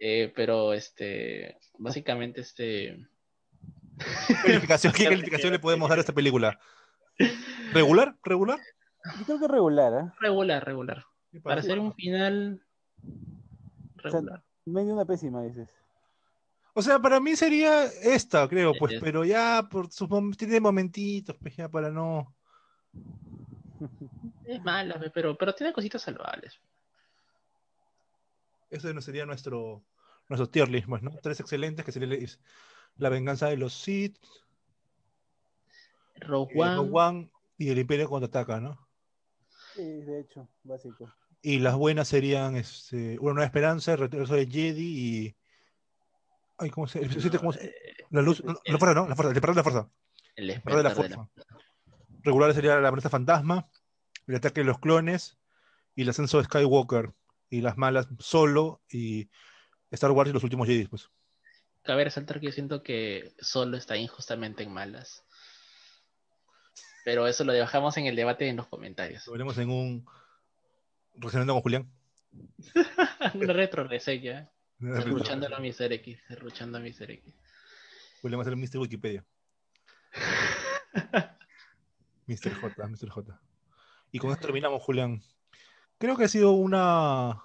Eh, 0.00 0.32
pero 0.34 0.72
este, 0.72 1.58
básicamente 1.78 2.40
este, 2.42 3.06
¿Qué 4.28 4.34
calificación, 4.44 4.92
¿Qué 4.92 5.04
calificación 5.04 5.52
le 5.52 5.58
podemos 5.58 5.88
dar 5.88 5.98
a 5.98 6.00
esta 6.00 6.12
película? 6.12 6.58
¿Regular? 7.72 8.16
¿Regular? 8.22 8.58
Yo 9.18 9.24
creo 9.26 9.40
que 9.40 9.48
regular, 9.48 9.92
¿eh? 10.04 10.10
regular, 10.20 10.64
regular. 10.64 11.04
Para 11.42 11.60
hacer 11.60 11.78
un 11.78 11.92
final 11.94 12.62
regular. 13.96 14.42
Hay 14.66 14.72
ni 14.84 14.90
una 14.92 15.04
pésima, 15.04 15.42
dices. 15.42 15.68
O 16.74 16.82
sea, 16.82 17.00
para 17.00 17.18
mí 17.18 17.34
sería 17.34 17.84
esta, 17.86 18.46
creo, 18.48 18.72
pues, 18.78 18.92
Es- 18.94 19.00
pero 19.00 19.24
ya 19.24 19.66
por 19.68 19.90
sus 19.90 20.08
mom- 20.08 20.36
tiene 20.36 20.60
momentitos, 20.60 21.36
pues 21.40 21.56
ya 21.56 21.68
para 21.68 21.90
no. 21.90 22.34
Es 24.44 24.62
mala, 24.62 24.98
pe, 24.98 25.10
pero, 25.10 25.36
pero 25.36 25.54
tiene 25.54 25.72
cositas 25.72 26.02
salvables. 26.02 26.60
Ese 28.70 28.92
no 28.94 29.00
sería 29.00 29.24
nuestro 29.26 29.84
nuestro 30.28 30.48
tier 30.50 30.68
list, 30.68 30.88
pues, 30.88 31.02
¿no? 31.02 31.10
Tres 31.22 31.40
excelentes 31.40 31.84
que 31.84 31.92
sería 31.92 32.18
La 32.96 33.08
venganza 33.08 33.46
de 33.48 33.56
los 33.56 33.72
Sith, 33.72 34.18
Rogue 36.16 36.52
eh, 36.54 36.60
One, 36.60 36.76
Rogue 36.76 36.90
One 36.92 37.30
y 37.56 37.70
El 37.70 37.78
Imperio 37.78 38.08
contraataca, 38.08 38.60
¿no? 38.60 38.88
Sí, 39.74 39.82
de 39.82 40.20
hecho, 40.20 40.48
básico. 40.64 41.10
Y 41.40 41.60
las 41.60 41.76
buenas 41.76 42.08
serían 42.08 42.56
este, 42.56 43.18
Una 43.20 43.34
nueva 43.34 43.46
esperanza, 43.46 43.92
El 43.92 43.98
regreso 43.98 44.34
de 44.34 44.46
Jedi 44.46 44.84
y. 45.26 45.36
Ay, 46.58 46.70
¿cómo 46.70 46.88
se, 46.88 46.98
el 47.00 47.38
cómo 47.38 47.52
se- 47.52 47.72
La 48.10 48.20
luz, 48.22 48.42
no, 48.44 48.54
la 48.64 48.78
fuerza, 48.78 48.94
¿no? 49.00 49.08
La 49.08 49.14
fuerza, 49.14 49.28
el 49.30 49.34
despertar 49.34 49.54
de 49.54 49.58
la 49.58 49.62
fuerza. 49.62 49.90
el 50.36 50.46
Despertar 50.48 50.76
de 50.78 50.82
la 50.82 50.88
despertar 50.88 51.10
de 51.10 51.16
la- 51.16 51.46
fuerza. 51.46 51.64
Regular 52.24 52.52
sería 52.54 52.80
la 52.80 52.88
amenaza 52.88 53.08
fantasma, 53.10 53.68
el 54.26 54.34
ataque 54.34 54.60
de 54.60 54.66
los 54.66 54.78
clones 54.80 55.38
y 55.94 56.02
el 56.02 56.08
ascenso 56.08 56.38
de 56.38 56.44
Skywalker. 56.44 57.12
Y 57.50 57.60
las 57.60 57.76
malas 57.76 58.08
solo 58.18 58.82
y 58.90 59.30
Star 59.90 60.10
Wars 60.10 60.30
y 60.30 60.32
los 60.32 60.44
últimos 60.44 60.66
Jedi, 60.66 60.86
pues. 60.86 61.08
Cabe 61.82 62.04
resaltar 62.04 62.40
que 62.40 62.46
yo 62.46 62.52
siento 62.52 62.82
que 62.82 63.34
solo 63.40 63.76
está 63.76 63.96
injustamente 63.96 64.62
en 64.62 64.72
malas. 64.72 65.24
Pero 67.04 67.26
eso 67.26 67.44
lo 67.44 67.52
dejamos 67.52 67.96
en 67.96 68.06
el 68.06 68.16
debate 68.16 68.48
en 68.48 68.56
los 68.56 68.66
comentarios. 68.66 69.26
Lo 69.26 69.32
veremos 69.32 69.56
en 69.58 69.70
un. 69.70 70.06
Reaccionando 71.14 71.54
con 71.54 71.62
Julián. 71.62 71.90
Una 73.34 73.52
retro 73.54 73.84
reseña. 73.84 74.50
Serruchando 74.78 75.46
a 75.46 75.58
Mr. 75.58 75.92
X. 75.92 76.20
Serruchando 76.28 76.78
a 76.78 76.80
Mr. 76.80 77.10
X. 77.10 77.34
Julián 78.20 78.38
va 78.38 78.42
a 78.42 78.44
ser 78.44 78.52
el 78.52 78.58
Mr. 78.58 78.78
Wikipedia. 78.78 79.24
Mr. 82.26 82.54
J, 82.60 82.88
Mr. 82.88 83.08
J. 83.08 83.40
Y 84.12 84.18
con 84.18 84.30
esto 84.30 84.42
terminamos, 84.42 84.82
Julián. 84.82 85.22
Creo 85.98 86.16
que 86.16 86.24
ha 86.24 86.28
sido 86.28 86.52
una. 86.52 87.42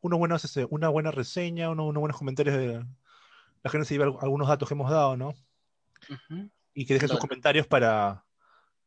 Buena, 0.00 0.36
este, 0.36 0.66
una 0.70 0.88
buena 0.88 1.10
reseña, 1.12 1.70
uno- 1.70 1.86
unos 1.86 2.00
buenos 2.00 2.16
comentarios 2.18 2.56
de. 2.56 2.84
La 3.62 3.70
gente 3.70 3.86
se 3.86 3.94
lleva 3.94 4.06
al- 4.06 4.16
algunos 4.20 4.48
datos 4.48 4.68
que 4.68 4.74
hemos 4.74 4.90
dado, 4.90 5.16
¿no? 5.16 5.34
Y 6.74 6.86
que 6.86 6.94
dejen 6.94 7.08
sus 7.08 7.18
comentarios 7.18 7.66
para, 7.68 8.24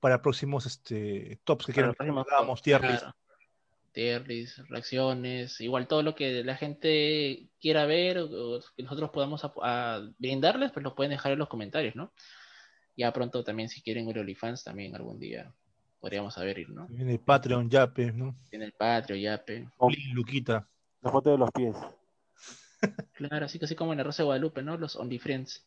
para 0.01 0.21
próximos 0.21 0.65
este, 0.65 1.39
tops 1.45 1.65
que 1.67 1.73
Para 1.73 1.93
quieran 1.93 2.23
que 2.25 2.29
hagamos, 2.31 2.61
tier 2.61 2.81
list. 2.81 2.99
Claro. 2.99 3.15
Tier 3.93 4.27
list, 4.27 4.57
reacciones, 4.67 5.61
igual 5.61 5.87
todo 5.87 6.03
lo 6.03 6.15
que 6.15 6.43
la 6.43 6.57
gente 6.57 7.47
quiera 7.61 7.85
ver 7.85 8.17
o 8.19 8.59
que 8.75 8.83
nosotros 8.83 9.11
podamos 9.11 9.41
a 9.61 10.01
brindarles, 10.17 10.73
pues 10.73 10.83
lo 10.83 10.95
pueden 10.95 11.11
dejar 11.11 11.31
en 11.31 11.39
los 11.39 11.47
comentarios, 11.47 11.95
¿no? 11.95 12.11
Ya 12.97 13.13
pronto 13.13 13.45
también 13.45 13.69
si 13.69 13.81
quieren 13.81 14.05
ver 14.05 14.19
OnlyFans 14.19 14.65
también 14.65 14.93
algún 14.95 15.17
día 15.17 15.53
podríamos 15.99 16.37
haber 16.37 16.69
¿no? 16.69 16.87
Tiene 16.87 17.19
Patreon, 17.19 17.69
Yape, 17.69 18.11
¿no? 18.11 18.35
Tiene 18.49 18.65
el 18.65 18.73
Patreon, 18.73 19.19
Yape. 19.19 19.69
Luquita. 20.13 20.67
La 21.01 21.11
foto 21.11 21.31
de 21.31 21.37
los 21.37 21.51
pies. 21.51 21.75
Claro, 23.13 23.45
así 23.45 23.57
casi 23.57 23.73
como 23.73 23.93
en 23.93 23.97
la 23.97 24.03
Rosa 24.03 24.21
de 24.21 24.25
Guadalupe, 24.25 24.61
¿no? 24.61 24.77
Los 24.77 24.95
OnlyFriends. 24.95 25.65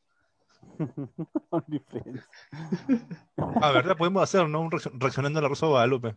OnlyFriends. 1.50 2.28
Ah, 3.36 3.73
¿verdad? 3.73 3.97
Podemos 3.97 4.23
hacer, 4.23 4.48
¿no? 4.48 4.60
Un 4.60 4.70
reaccionando 4.70 5.40
a 5.40 5.42
la 5.42 5.48
Rosa 5.48 5.66
de 5.66 5.73
Guadalupe. 5.73 6.16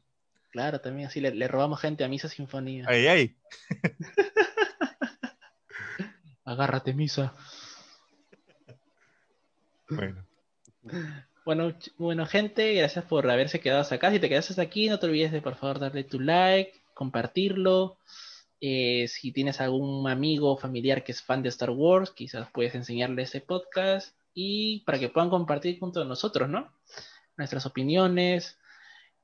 Claro, 0.51 0.79
también 0.79 1.07
así 1.07 1.21
le, 1.21 1.33
le 1.33 1.47
robamos 1.47 1.79
gente 1.79 2.03
a 2.03 2.07
Misa 2.07 2.29
Sinfonía. 2.29 2.85
Ay, 2.87 3.07
ay. 3.07 3.37
Agárrate, 6.45 6.93
Misa. 6.93 7.33
Bueno. 9.89 10.25
Bueno, 11.43 11.73
bueno, 11.97 12.27
gente, 12.27 12.75
gracias 12.75 13.03
por 13.05 13.29
haberse 13.29 13.59
quedado 13.59 13.81
hasta 13.81 13.95
acá. 13.95 14.11
Si 14.11 14.19
te 14.19 14.29
quedas 14.29 14.49
hasta 14.51 14.61
aquí, 14.61 14.89
no 14.89 14.99
te 14.99 15.07
olvides 15.07 15.31
de 15.31 15.41
por 15.41 15.55
favor 15.55 15.79
darle 15.79 16.03
tu 16.03 16.19
like, 16.19 16.73
compartirlo. 16.93 17.97
Eh, 18.59 19.07
si 19.07 19.31
tienes 19.31 19.59
algún 19.59 20.07
amigo 20.07 20.51
o 20.51 20.57
familiar 20.57 21.03
que 21.03 21.11
es 21.13 21.23
fan 21.23 21.41
de 21.41 21.49
Star 21.49 21.71
Wars, 21.71 22.11
quizás 22.11 22.47
puedes 22.51 22.75
enseñarle 22.75 23.23
este 23.23 23.41
podcast 23.41 24.15
y 24.35 24.81
para 24.81 24.99
que 24.99 25.09
puedan 25.09 25.31
compartir 25.31 25.79
junto 25.79 26.01
a 26.01 26.05
nosotros, 26.05 26.47
¿no? 26.47 26.71
Nuestras 27.37 27.65
opiniones. 27.65 28.59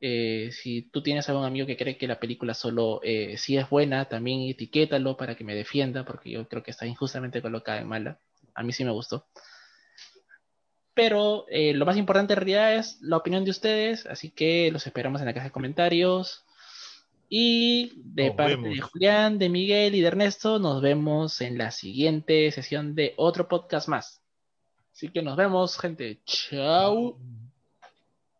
Eh, 0.01 0.49
si 0.51 0.83
tú 0.91 1.03
tienes 1.03 1.29
algún 1.29 1.45
amigo 1.45 1.67
que 1.67 1.77
cree 1.77 1.97
que 1.99 2.07
la 2.07 2.19
película 2.19 2.55
solo 2.55 2.99
eh, 3.03 3.37
sí 3.37 3.57
es 3.57 3.69
buena, 3.69 4.05
también 4.05 4.41
etiquétalo 4.49 5.17
para 5.17 5.35
que 5.35 5.43
me 5.43 5.53
defienda, 5.55 6.03
porque 6.03 6.31
yo 6.31 6.47
creo 6.47 6.63
que 6.63 6.71
está 6.71 6.87
injustamente 6.87 7.43
colocada 7.43 7.79
en 7.79 7.87
mala. 7.87 8.19
A 8.55 8.63
mí 8.63 8.73
sí 8.73 8.83
me 8.83 8.91
gustó. 8.91 9.27
Pero 10.97 11.45
eh, 11.47 11.75
lo 11.75 11.85
más 11.85 11.95
importante 11.95 12.33
en 12.33 12.37
realidad 12.37 12.73
es 12.73 12.97
la 13.01 13.17
opinión 13.17 13.45
de 13.45 13.51
ustedes, 13.51 14.07
así 14.07 14.31
que 14.31 14.71
los 14.71 14.87
esperamos 14.87 15.21
en 15.21 15.27
la 15.27 15.33
caja 15.35 15.45
de 15.45 15.51
comentarios. 15.51 16.43
Y 17.29 17.91
de 17.97 18.31
parte 18.31 18.67
de 18.67 18.81
Julián, 18.81 19.37
de 19.37 19.47
Miguel 19.47 19.93
y 19.93 20.01
de 20.01 20.07
Ernesto, 20.07 20.57
nos 20.57 20.81
vemos 20.81 21.39
en 21.41 21.59
la 21.59 21.69
siguiente 21.69 22.51
sesión 22.51 22.95
de 22.95 23.13
otro 23.17 23.47
podcast 23.47 23.87
más. 23.87 24.23
Así 24.91 25.09
que 25.09 25.21
nos 25.21 25.37
vemos, 25.37 25.77
gente. 25.77 26.19
Chao. 26.25 27.19